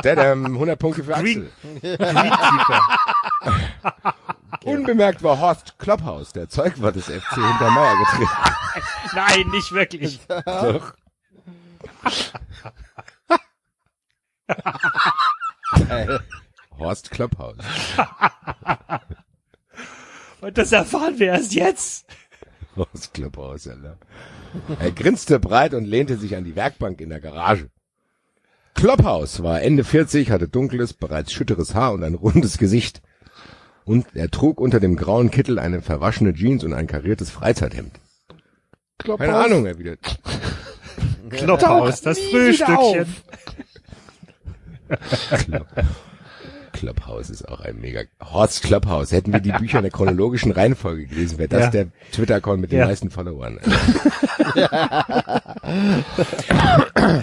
Dadam, 0.02 0.46
100 0.46 0.80
Punkte 0.80 1.04
für 1.04 1.14
Green- 1.14 1.50
Axel. 1.74 1.98
Greenkeeper. 1.98 2.82
Unbemerkt 4.66 5.24
war 5.24 5.40
Horst 5.40 5.78
Klopphaus, 5.80 6.34
der 6.34 6.50
Zeugwart 6.50 6.96
des 6.96 7.06
FC 7.06 7.36
Hintermeier 7.36 7.96
getreten. 7.98 8.32
Nein, 9.16 9.48
nicht 9.52 9.72
wirklich. 9.72 10.20
Doch. 10.46 10.94
Horst 16.78 17.12
Klopphaus. 17.12 17.58
Und 20.42 20.58
das 20.58 20.72
erfahren 20.72 21.18
wir 21.20 21.28
erst 21.28 21.54
jetzt. 21.54 22.06
Horst 22.76 23.14
Klopphaus, 23.14 23.68
Alter. 23.68 23.98
Er 24.80 24.92
grinste 24.92 25.40
breit 25.40 25.74
und 25.74 25.86
lehnte 25.86 26.18
sich 26.18 26.36
an 26.36 26.44
die 26.44 26.56
Werkbank 26.56 27.02
in 27.02 27.10
der 27.10 27.20
Garage. 27.20 27.70
Klopphaus 28.78 29.42
war 29.42 29.62
Ende 29.64 29.84
40, 29.84 30.30
hatte 30.30 30.48
dunkles, 30.48 30.94
bereits 30.94 31.34
schütteres 31.34 31.74
Haar 31.74 31.94
und 31.94 32.04
ein 32.04 32.14
rundes 32.14 32.60
Gesicht. 32.60 33.02
Und 33.86 34.06
er 34.14 34.30
trug 34.30 34.60
unter 34.60 34.80
dem 34.80 34.96
grauen 34.96 35.32
Kittel 35.32 35.58
eine 35.58 35.82
verwaschene 35.82 36.34
Jeans 36.34 36.64
und 36.64 36.74
ein 36.74 36.86
kariertes 36.86 37.32
Freizeithemd. 37.32 37.94
Klopphaus. 39.00 39.26
Keine 39.26 39.38
Ahnung, 39.38 39.66
erwidert. 39.66 40.00
Klopphaus, 41.30 42.02
das 42.02 42.20
Frühstückchen. 42.20 43.08
Klopphaus 46.78 47.30
ist 47.30 47.48
auch 47.48 47.60
ein 47.62 47.80
mega. 47.82 48.02
Horst 48.24 48.64
Klopphaus. 48.64 49.12
Hätten 49.12 49.34
wir 49.34 49.40
die 49.40 49.52
Bücher 49.52 49.80
in 49.80 49.84
der 49.84 49.92
chronologischen 49.92 50.52
Reihenfolge 50.52 51.06
gelesen, 51.08 51.38
wäre 51.40 51.50
das 51.50 51.66
Ja. 51.66 51.70
der 51.72 51.88
Twitter-Account 52.12 52.62
mit 52.62 52.72
den 52.72 52.80
Ja. 52.80 52.86
meisten 52.88 53.10
Followern. 53.10 53.60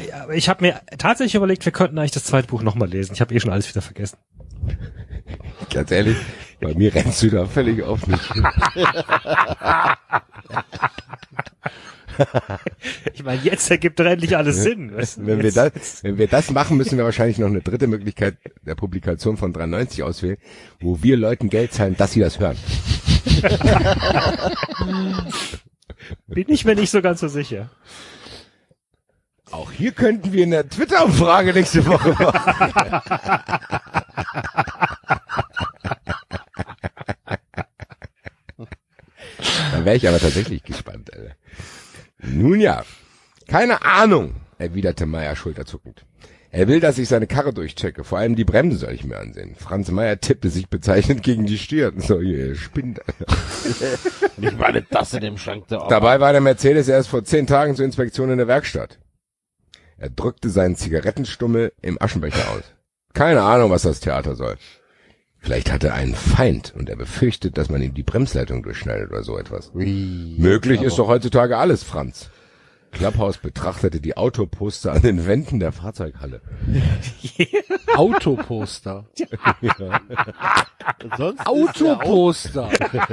Ja, 0.08 0.28
ich 0.32 0.48
habe 0.48 0.64
mir 0.64 0.80
tatsächlich 0.98 1.34
überlegt, 1.34 1.64
wir 1.64 1.72
könnten 1.72 1.98
eigentlich 1.98 2.10
das 2.12 2.24
zweite 2.24 2.48
Buch 2.48 2.62
nochmal 2.62 2.88
lesen. 2.88 3.12
Ich 3.14 3.20
habe 3.20 3.34
eh 3.34 3.40
schon 3.40 3.50
alles 3.52 3.68
wieder 3.68 3.82
vergessen. 3.82 4.18
Ganz 5.72 5.90
ehrlich, 5.90 6.16
bei 6.60 6.74
mir 6.74 6.94
rennst 6.94 7.22
du 7.22 7.30
da 7.30 7.46
völlig 7.46 7.82
auf 7.82 8.06
mich. 8.06 8.20
Ich 13.12 13.24
meine, 13.24 13.40
jetzt 13.42 13.70
ergibt 13.70 13.98
doch 14.00 14.04
endlich 14.04 14.36
alles 14.36 14.62
Sinn. 14.62 14.92
Wenn 14.94 15.42
wir, 15.42 15.52
das, 15.52 16.04
wenn 16.04 16.18
wir 16.18 16.26
das 16.26 16.50
machen, 16.50 16.76
müssen 16.76 16.98
wir 16.98 17.04
wahrscheinlich 17.04 17.38
noch 17.38 17.46
eine 17.46 17.60
dritte 17.60 17.86
Möglichkeit 17.86 18.36
der 18.62 18.74
Publikation 18.74 19.36
von 19.36 19.52
93 19.52 20.02
auswählen, 20.02 20.38
wo 20.80 21.02
wir 21.02 21.16
Leuten 21.16 21.48
Geld 21.48 21.72
zahlen, 21.72 21.96
dass 21.96 22.12
sie 22.12 22.20
das 22.20 22.38
hören. 22.38 22.56
Bin 26.26 26.46
ich 26.48 26.64
mir 26.64 26.74
nicht 26.74 26.90
so 26.90 27.00
ganz 27.02 27.20
so 27.20 27.28
sicher. 27.28 27.70
Auch 29.50 29.70
hier 29.70 29.92
könnten 29.92 30.32
wir 30.32 30.44
eine 30.44 30.68
Twitter-Umfrage 30.68 31.52
nächste 31.52 31.86
Woche 31.86 32.10
machen. 32.10 32.72
da 39.72 39.84
wäre 39.84 39.96
ich 39.96 40.08
aber 40.08 40.18
tatsächlich 40.18 40.64
gespannt. 40.64 41.12
Alter. 41.14 41.36
Nun 42.26 42.60
ja, 42.60 42.84
keine 43.48 43.84
Ahnung, 43.84 44.34
erwiderte 44.58 45.06
Meier 45.06 45.36
schulterzuckend. 45.36 46.04
Er 46.50 46.68
will, 46.68 46.78
dass 46.78 46.98
ich 46.98 47.08
seine 47.08 47.26
Karre 47.26 47.52
durchchecke. 47.52 48.04
Vor 48.04 48.18
allem 48.18 48.36
die 48.36 48.44
Bremse 48.44 48.78
soll 48.78 48.92
ich 48.92 49.02
mir 49.02 49.18
ansehen. 49.18 49.56
Franz 49.56 49.90
Meier 49.90 50.20
tippte 50.20 50.50
sich 50.50 50.68
bezeichnend 50.68 51.24
gegen 51.24 51.46
die 51.46 51.58
Stirn. 51.58 51.98
So, 51.98 52.20
ihr 52.20 52.54
spinnt. 52.54 53.00
Ich 54.36 54.58
meine, 54.58 54.82
das 54.82 55.14
in 55.14 55.20
dem 55.20 55.38
Schrank 55.38 55.68
da. 55.68 55.86
Dabei 55.88 56.20
war 56.20 56.32
der 56.32 56.40
Mercedes 56.40 56.88
erst 56.88 57.08
vor 57.08 57.24
zehn 57.24 57.46
Tagen 57.46 57.76
zur 57.76 57.84
Inspektion 57.84 58.30
in 58.30 58.38
der 58.38 58.48
Werkstatt. 58.48 58.98
Er 59.96 60.10
drückte 60.10 60.50
seinen 60.50 60.76
Zigarettenstummel 60.76 61.72
im 61.82 62.00
Aschenbecher 62.02 62.50
aus. 62.50 62.64
Keine 63.14 63.42
Ahnung, 63.42 63.70
was 63.70 63.82
das 63.82 64.00
Theater 64.00 64.34
soll. 64.34 64.56
Vielleicht 65.44 65.70
hat 65.70 65.84
er 65.84 65.92
einen 65.92 66.14
Feind 66.14 66.72
und 66.74 66.88
er 66.88 66.96
befürchtet, 66.96 67.58
dass 67.58 67.68
man 67.68 67.82
ihm 67.82 67.92
die 67.92 68.02
Bremsleitung 68.02 68.62
durchschneidet 68.62 69.10
oder 69.10 69.22
so 69.22 69.36
etwas. 69.36 69.72
Möglich 69.74 70.80
ist 70.80 70.98
doch 70.98 71.06
heutzutage 71.06 71.58
alles, 71.58 71.82
Franz. 71.82 72.30
Klapphaus 72.92 73.36
betrachtete 73.36 74.00
die 74.00 74.16
Autoposter 74.16 74.92
an 74.92 75.02
den 75.02 75.26
Wänden 75.26 75.60
der 75.60 75.72
Fahrzeughalle. 75.72 76.40
Autoposter. 77.94 79.04
Sonst 81.18 81.46
Autoposter. 81.46 82.70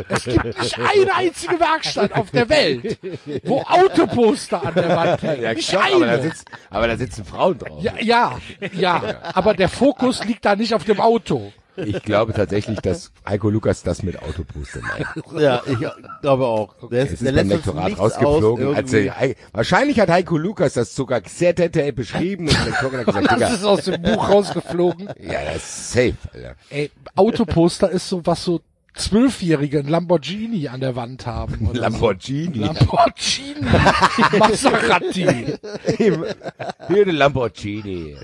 Es 0.07 0.23
gibt 0.23 0.45
nicht 0.45 0.79
eine 0.79 1.13
einzige 1.13 1.59
Werkstatt 1.59 2.13
auf 2.13 2.31
der 2.31 2.47
Welt, 2.47 2.97
wo 3.43 3.61
Autoposter 3.61 4.65
an 4.65 4.75
der 4.75 4.95
Wand 4.95 5.21
hängen. 5.23 5.53
nicht 5.53 5.69
klar, 5.69 5.83
aber, 5.91 6.05
da 6.05 6.11
eine. 6.13 6.21
sitzt, 6.21 6.47
aber 6.69 6.87
da 6.87 6.95
sitzen 6.97 7.25
Frauen 7.25 7.57
drauf. 7.57 7.83
Ja, 7.83 7.93
ja, 7.99 8.39
ja, 8.71 9.19
aber 9.33 9.53
der 9.53 9.67
Fokus 9.67 10.23
liegt 10.23 10.45
da 10.45 10.55
nicht 10.55 10.73
auf 10.73 10.85
dem 10.85 11.01
Auto. 11.01 11.51
Ich 11.75 12.03
glaube 12.03 12.33
tatsächlich, 12.33 12.79
dass 12.79 13.11
Heiko 13.27 13.49
Lukas 13.49 13.83
das 13.83 14.03
mit 14.03 14.21
Autoposter 14.21 14.81
meint. 14.81 15.07
Ja, 15.41 15.61
ich 15.65 15.77
glaube 16.21 16.45
auch. 16.45 16.75
Der, 16.89 17.03
Es 17.03 17.13
ist 17.13 17.25
der 17.25 17.31
beim 17.31 17.47
Lektorat 17.49 17.97
rausgeflogen. 17.97 18.67
aus 18.67 18.75
Als 18.75 18.93
er, 18.93 19.35
wahrscheinlich 19.53 19.99
hat 19.99 20.09
Heiko 20.09 20.37
Lukas 20.37 20.73
das 20.73 20.93
sogar 20.95 21.21
sehr 21.25 21.53
detailliert 21.53 21.95
beschrieben 21.95 22.49
und 22.49 22.81
hat 22.81 23.05
gesagt, 23.05 23.07
Das 23.31 23.35
Digga, 23.35 23.47
ist 23.47 23.63
aus 23.63 23.85
dem 23.85 24.01
Buch 24.01 24.29
rausgeflogen. 24.29 25.07
ja, 25.19 25.45
das 25.45 25.55
ist 25.57 25.91
safe, 25.93 26.15
Alter. 26.33 26.55
Ey, 26.69 26.91
Autoposter 27.15 27.89
ist 27.89 28.09
so, 28.09 28.25
was 28.25 28.43
so 28.43 28.61
Zwölfjährige 28.93 29.79
ein 29.79 29.87
Lamborghini 29.87 30.67
an 30.67 30.81
der 30.81 30.95
Wand 30.95 31.25
haben. 31.25 31.67
oder 31.67 31.75
so. 31.75 31.81
Lamborghini. 31.81 32.57
Lamborghini. 32.59 33.61
Maserati. 34.39 35.57
Hier 35.97 37.05
der 37.05 37.13
Lamborghini. 37.13 38.17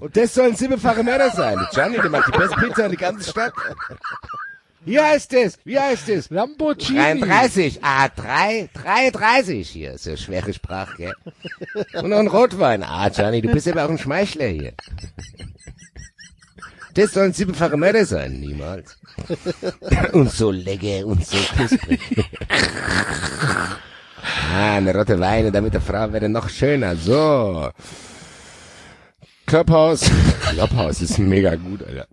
Und 0.00 0.16
das 0.16 0.34
soll 0.34 0.48
ein 0.48 0.56
siebenfacher 0.56 1.02
Mörder 1.02 1.30
sein. 1.30 1.56
Gianni, 1.72 1.96
der 1.96 2.10
macht 2.10 2.34
die 2.34 2.38
beste 2.38 2.56
Pizza 2.56 2.84
in 2.86 2.90
der 2.90 2.98
ganzen 3.00 3.30
Stadt. 3.30 3.52
Wie 4.84 4.98
heißt 4.98 5.32
es? 5.34 5.58
Wie 5.64 5.78
heißt 5.78 6.08
es? 6.08 6.30
Lamborghini. 6.30 6.98
33. 7.20 7.80
Ah, 7.82 8.08
3, 8.08 8.70
33 8.74 9.68
hier. 9.68 9.98
So 9.98 10.16
schwere 10.16 10.52
Sprache, 10.52 10.96
gell? 10.96 11.14
Und 12.02 12.10
noch 12.10 12.18
ein 12.18 12.26
Rotwein. 12.26 12.82
Ah, 12.82 13.08
Gianni, 13.08 13.40
du 13.40 13.52
bist 13.52 13.68
aber 13.68 13.84
auch 13.84 13.90
ein 13.90 13.98
Schmeichler 13.98 14.46
hier. 14.46 14.72
Das 16.98 17.12
soll 17.12 17.26
ein 17.26 17.32
siebenfacher 17.32 17.76
Mörder 17.76 18.04
sein. 18.04 18.40
Niemals. 18.40 18.98
Und 20.12 20.32
so 20.32 20.50
lecker 20.50 21.06
und 21.06 21.24
so 21.24 21.36
knusprig. 21.54 22.00
Ah, 24.52 24.78
eine 24.78 24.92
rote 24.92 25.20
Weine, 25.20 25.52
damit 25.52 25.74
der 25.74 25.80
Frau 25.80 26.12
wäre 26.12 26.28
noch 26.28 26.48
schöner. 26.48 26.96
So. 26.96 27.70
Klopphaus. 29.46 30.10
Klopphaus 30.50 31.00
ist 31.00 31.20
mega 31.20 31.54
gut, 31.54 31.84
Alter. 31.84 32.08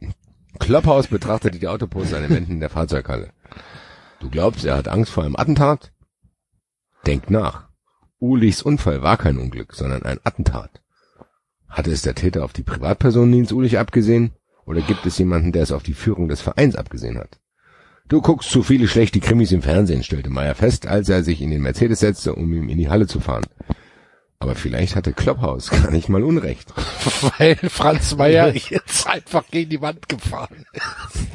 Klopphaus 0.59 1.07
betrachtete 1.07 1.57
die 1.57 1.67
Autoposter 1.67 2.17
an 2.17 2.23
den 2.23 2.35
Wänden 2.35 2.59
der 2.59 2.69
Fahrzeughalle. 2.69 3.31
Du 4.19 4.30
glaubst, 4.30 4.65
er 4.65 4.77
hat 4.77 4.88
Angst 4.88 5.11
vor 5.11 5.23
einem 5.23 5.35
Attentat? 5.35 5.93
Denk 7.07 7.31
nach. 7.31 7.69
Ulichs 8.19 8.61
Unfall 8.61 9.01
war 9.01 9.17
kein 9.17 9.39
Unglück, 9.39 9.73
sondern 9.73 10.03
ein 10.03 10.19
Attentat. 10.23 10.83
Hatte 11.67 11.89
es 11.89 12.03
der 12.03 12.14
Täter 12.14 12.45
auf 12.45 12.53
die 12.53 12.64
Privatperson 12.64 13.31
Nils 13.31 13.51
Ulich 13.51 13.80
abgesehen? 13.80 14.35
Oder 14.66 14.82
gibt 14.82 15.06
es 15.06 15.18
jemanden, 15.18 15.52
der 15.52 15.64
es 15.64 15.72
auf 15.72 15.84
die 15.84 15.94
Führung 15.94 16.27
des 16.27 16.42
Vereins 16.42 16.76
abgesehen 16.76 17.18
hat? 17.18 17.40
Du 18.08 18.22
guckst 18.22 18.50
zu 18.52 18.61
viele 18.61 18.88
schlechte 18.88 19.19
Krimis 19.19 19.52
im 19.52 19.61
Fernsehen, 19.61 20.03
stellte 20.03 20.30
Meyer 20.30 20.53
fest, 20.53 20.85
als 20.85 21.10
er 21.10 21.24
sich 21.24 21.42
in 21.42 21.50
den 21.50 21.61
Mercedes 21.61 22.00
setzte, 22.00 22.35
um 22.35 22.53
ihm 22.53 22.69
in 22.69 22.77
die 22.77 22.90
Halle 22.90 23.08
zu 23.08 23.19
fahren. 23.19 23.45
Aber 24.38 24.56
vielleicht 24.56 24.95
hatte 24.95 25.14
Klopphaus 25.14 25.69
gar 25.72 25.90
nicht 25.92 26.10
mal 26.10 26.24
Unrecht. 26.24 26.72
Weil 27.38 27.56
Franz 27.56 28.16
Meyer 28.16 28.53
jetzt 28.69 29.08
einfach 29.08 29.45
gegen 29.50 29.72
die 29.72 29.82
Wand 29.82 30.08
gefahren 30.08 30.66
ist. 30.74 31.27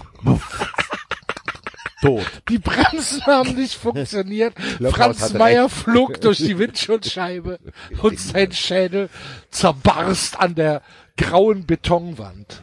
Tot. 2.02 2.26
Die 2.48 2.58
Bremsen 2.58 3.26
haben 3.26 3.54
nicht 3.56 3.74
funktioniert. 3.74 4.54
Klopphaus 4.54 5.18
Franz 5.18 5.32
Meyer 5.34 5.68
flog 5.68 6.20
durch 6.20 6.38
die 6.38 6.58
Windschutzscheibe 6.58 7.58
und 8.00 8.18
sein 8.18 8.52
Schädel 8.52 9.10
zerbarst 9.50 10.38
an 10.38 10.54
der 10.54 10.82
grauen 11.16 11.66
Betonwand. 11.66 12.62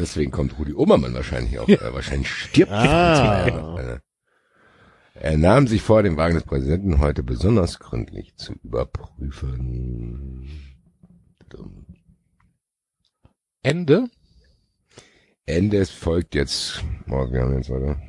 Deswegen 0.00 0.30
kommt 0.30 0.58
Rudi 0.58 0.72
Obermann 0.72 1.12
wahrscheinlich 1.14 1.58
auch. 1.58 1.68
Äh, 1.68 1.92
wahrscheinlich 1.92 2.28
stirbt 2.30 2.72
Ah. 2.72 3.44
Meyer. 3.46 4.00
Äh, 5.14 5.20
Er 5.22 5.36
nahm 5.36 5.66
sich 5.66 5.82
vor, 5.82 6.02
den 6.02 6.16
Wagen 6.16 6.34
des 6.36 6.44
Präsidenten 6.44 6.98
heute 6.98 7.22
besonders 7.22 7.78
gründlich 7.78 8.34
zu 8.36 8.54
überprüfen. 8.64 10.48
Ende. 13.62 14.08
Ende 15.46 15.78
es 15.78 15.90
folgt 15.90 16.34
jetzt, 16.34 16.82
morgen 17.06 17.38
haben 17.38 17.50
wir 17.50 17.56
jetzt, 17.58 17.68
würde 17.68 18.00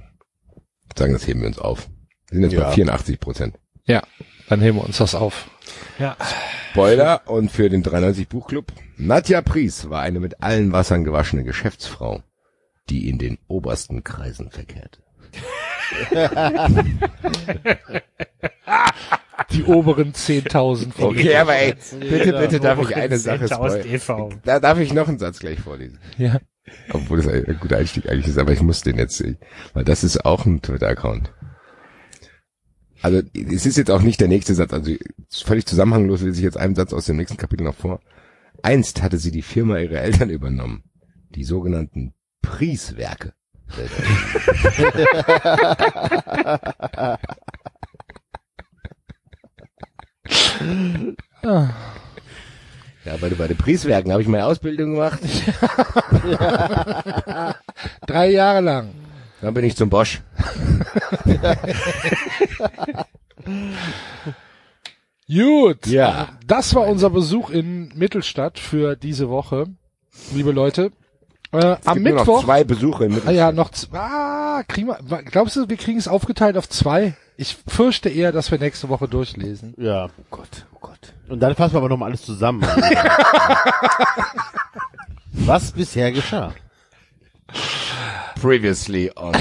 sagen, 0.95 1.13
das 1.13 1.27
heben 1.27 1.41
wir 1.41 1.47
uns 1.47 1.59
auf. 1.59 1.89
Wir 2.29 2.35
sind 2.35 2.43
jetzt 2.43 2.53
Ja. 2.53 2.63
bei 2.69 2.71
84 2.73 3.19
Prozent. 3.19 3.59
Ja, 3.85 4.03
dann 4.47 4.61
heben 4.61 4.77
wir 4.77 4.85
uns 4.85 4.97
das 4.97 5.15
auf. 5.15 5.49
Ja. 5.99 6.15
Spoiler 6.71 7.21
und 7.25 7.51
für 7.51 7.69
den 7.69 7.83
93 7.83 8.27
Buchclub. 8.27 8.71
Nadja 8.97 9.41
Pries 9.41 9.89
war 9.89 10.01
eine 10.01 10.19
mit 10.19 10.41
allen 10.41 10.71
Wassern 10.71 11.03
gewaschene 11.03 11.43
Geschäftsfrau, 11.43 12.23
die 12.89 13.09
in 13.09 13.17
den 13.17 13.37
obersten 13.47 14.03
Kreisen 14.03 14.51
verkehrte. 14.51 14.99
Die 19.51 19.63
oberen 19.63 20.13
10.000 20.13 20.93
von 20.93 21.03
Okay, 21.09 21.35
aber 21.35 21.55
ey, 21.55 21.73
bitte, 21.99 22.31
bitte 22.33 22.59
darf 22.59 22.79
ich 22.81 22.95
eine 22.95 23.17
Sache 23.17 23.45
10.000 23.45 23.53
spoilern. 23.55 23.87
e.V.. 23.87 24.29
Da 24.45 24.59
darf 24.59 24.79
ich 24.79 24.93
noch 24.93 25.07
einen 25.07 25.19
Satz 25.19 25.39
gleich 25.39 25.59
vorlesen. 25.59 25.99
Ja. 26.17 26.39
Obwohl 26.93 27.21
das 27.21 27.27
ein 27.27 27.57
guter 27.59 27.77
Einstieg 27.77 28.07
eigentlich 28.09 28.27
ist, 28.27 28.37
aber 28.37 28.53
ich 28.53 28.61
muss 28.61 28.81
den 28.81 28.97
jetzt, 28.97 29.23
weil 29.73 29.83
das 29.83 30.03
ist 30.03 30.25
auch 30.25 30.45
ein 30.45 30.61
Twitter-Account. 30.61 31.33
Also 33.01 33.21
es 33.33 33.65
ist 33.65 33.77
jetzt 33.77 33.89
auch 33.89 34.01
nicht 34.01 34.21
der 34.21 34.27
nächste 34.27 34.53
Satz, 34.53 34.73
also 34.73 34.91
völlig 35.29 35.65
zusammenhanglos 35.65 36.21
lese 36.21 36.37
ich 36.37 36.43
jetzt 36.43 36.57
einen 36.57 36.75
Satz 36.75 36.93
aus 36.93 37.05
dem 37.05 37.17
nächsten 37.17 37.37
Kapitel 37.37 37.63
noch 37.63 37.75
vor. 37.75 37.99
Einst 38.61 39.01
hatte 39.01 39.17
sie 39.17 39.31
die 39.31 39.41
Firma 39.41 39.79
ihrer 39.79 40.01
Eltern 40.01 40.29
übernommen, 40.29 40.83
die 41.29 41.43
sogenannten 41.43 42.13
Prieswerke. 42.41 43.33
Ja, 53.03 53.17
bei, 53.19 53.29
bei 53.29 53.47
den 53.47 53.57
Prieswerken 53.57 54.11
habe 54.11 54.21
ich 54.21 54.27
meine 54.27 54.45
Ausbildung 54.45 54.93
gemacht, 54.93 55.19
Drei 58.05 58.29
Jahre 58.29 58.61
lang. 58.61 58.89
Dann 59.41 59.53
bin 59.53 59.65
ich 59.65 59.75
zum 59.75 59.89
Bosch. 59.89 60.21
Gut. 65.27 65.87
Ja. 65.87 66.29
Das 66.45 66.75
war 66.75 66.87
unser 66.87 67.09
Besuch 67.09 67.49
in 67.49 67.91
Mittelstadt 67.95 68.59
für 68.59 68.95
diese 68.95 69.29
Woche, 69.29 69.65
liebe 70.33 70.51
Leute. 70.51 70.91
Äh, 71.53 71.57
Es 71.79 71.87
am 71.87 71.95
gibt 71.95 72.07
nur 72.07 72.15
noch 72.15 72.21
Mittwoch. 72.25 72.43
zwei 72.43 72.63
Besuche 72.63 73.05
im 73.05 73.21
Ah 73.25 73.31
ja, 73.31 73.51
noch 73.51 73.69
z- 73.71 73.89
ah, 73.93 74.63
kriegen 74.67 74.87
wir, 74.87 74.97
glaubst 75.23 75.55
du, 75.55 75.67
wir 75.69 75.77
kriegen 75.77 75.97
es 75.99 76.07
aufgeteilt 76.07 76.57
auf 76.57 76.67
zwei? 76.69 77.15
Ich 77.37 77.57
fürchte 77.67 78.09
eher, 78.09 78.31
dass 78.31 78.51
wir 78.51 78.59
nächste 78.59 78.87
Woche 78.89 79.07
durchlesen. 79.07 79.73
Ja. 79.77 80.05
Oh 80.05 80.23
Gott, 80.29 80.65
oh 80.75 80.77
Gott. 80.81 81.13
Und 81.27 81.39
dann 81.41 81.55
fassen 81.55 81.73
wir 81.73 81.79
aber 81.79 81.89
nochmal 81.89 82.09
alles 82.09 82.21
zusammen. 82.23 82.61
Was 85.33 85.71
bisher 85.71 86.11
geschah. 86.11 86.53
Previously 88.41 89.11
on. 89.15 89.33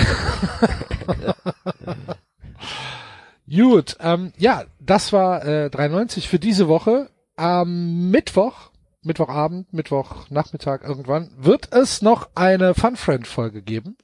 Gut, 3.50 3.96
ähm, 4.00 4.32
ja, 4.38 4.64
das 4.78 5.12
war 5.12 5.44
äh, 5.44 5.70
93 5.70 6.28
für 6.28 6.38
diese 6.38 6.68
Woche. 6.68 7.10
Am 7.36 8.10
Mittwoch, 8.10 8.70
Mittwochabend, 9.02 9.72
Mittwochnachmittag 9.72 10.82
irgendwann, 10.82 11.30
wird 11.36 11.72
es 11.72 12.02
noch 12.02 12.28
eine 12.34 12.74
Fun 12.74 12.96
Friend 12.96 13.26
Folge 13.26 13.62
geben. 13.62 13.96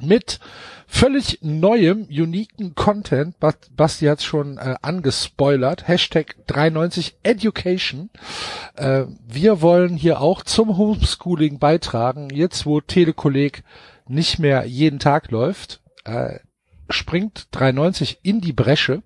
Mit 0.00 0.40
völlig 0.86 1.38
neuem, 1.42 2.04
uniken 2.04 2.74
Content. 2.74 3.38
Bas- 3.40 3.70
Basti 3.76 4.06
hat 4.06 4.22
schon 4.22 4.58
äh, 4.58 4.76
angespoilert. 4.82 5.86
Hashtag 5.88 6.36
93 6.46 7.16
Education. 7.22 8.10
Äh, 8.76 9.04
wir 9.26 9.60
wollen 9.60 9.96
hier 9.96 10.20
auch 10.20 10.42
zum 10.42 10.76
Homeschooling 10.76 11.58
beitragen. 11.58 12.30
Jetzt, 12.30 12.66
wo 12.66 12.80
Telekolleg 12.80 13.62
nicht 14.08 14.38
mehr 14.38 14.64
jeden 14.64 14.98
Tag 14.98 15.30
läuft, 15.30 15.80
äh, 16.04 16.38
springt 16.90 17.48
93 17.52 18.18
in 18.22 18.40
die 18.40 18.52
Bresche. 18.52 19.02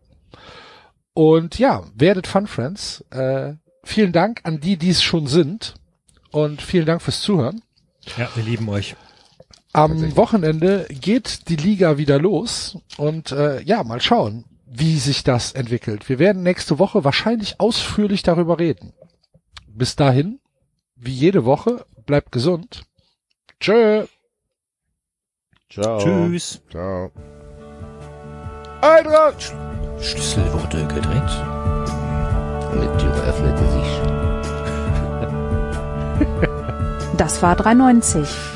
Und 1.15 1.58
ja, 1.58 1.84
werdet 1.94 2.26
Fun 2.26 2.47
Friends. 2.47 3.02
Äh, 3.10 3.55
vielen 3.84 4.12
Dank 4.12 4.40
an 4.44 4.60
die, 4.60 4.76
die 4.76 4.90
es 4.90 5.02
schon 5.02 5.26
sind. 5.26 5.74
Und 6.31 6.60
vielen 6.60 6.86
Dank 6.86 7.00
fürs 7.02 7.20
Zuhören. 7.23 7.62
Ja, 8.18 8.28
wir 8.34 8.42
lieben 8.44 8.68
euch. 8.68 8.94
Am 9.76 10.16
Wochenende 10.16 10.86
geht 10.88 11.50
die 11.50 11.56
Liga 11.56 11.98
wieder 11.98 12.18
los. 12.18 12.78
Und 12.96 13.30
äh, 13.32 13.60
ja, 13.60 13.84
mal 13.84 14.00
schauen, 14.00 14.46
wie 14.64 14.98
sich 14.98 15.22
das 15.22 15.52
entwickelt. 15.52 16.08
Wir 16.08 16.18
werden 16.18 16.42
nächste 16.42 16.78
Woche 16.78 17.05
wahrscheinlich 17.05 17.60
ausführlich 17.60 18.22
darüber 18.22 18.58
reden. 18.58 18.94
Bis 19.68 19.94
dahin, 19.94 20.40
wie 20.96 21.12
jede 21.12 21.44
Woche, 21.44 21.84
bleibt 22.06 22.32
gesund. 22.32 22.84
Tschö. 23.60 24.06
Ciao. 25.68 25.98
Tschüss. 25.98 26.62
Ciao. 26.70 27.10
Eintracht! 28.80 29.55
Schlüssel 30.00 30.50
wurde 30.55 30.86
gedreht. 30.86 31.32
Und 32.72 32.80
die 32.80 32.96
Tür 32.98 33.14
öffnete 33.24 33.70
sich. 33.72 33.90
Das 37.18 37.42
war 37.42 37.56
390. 37.56 38.56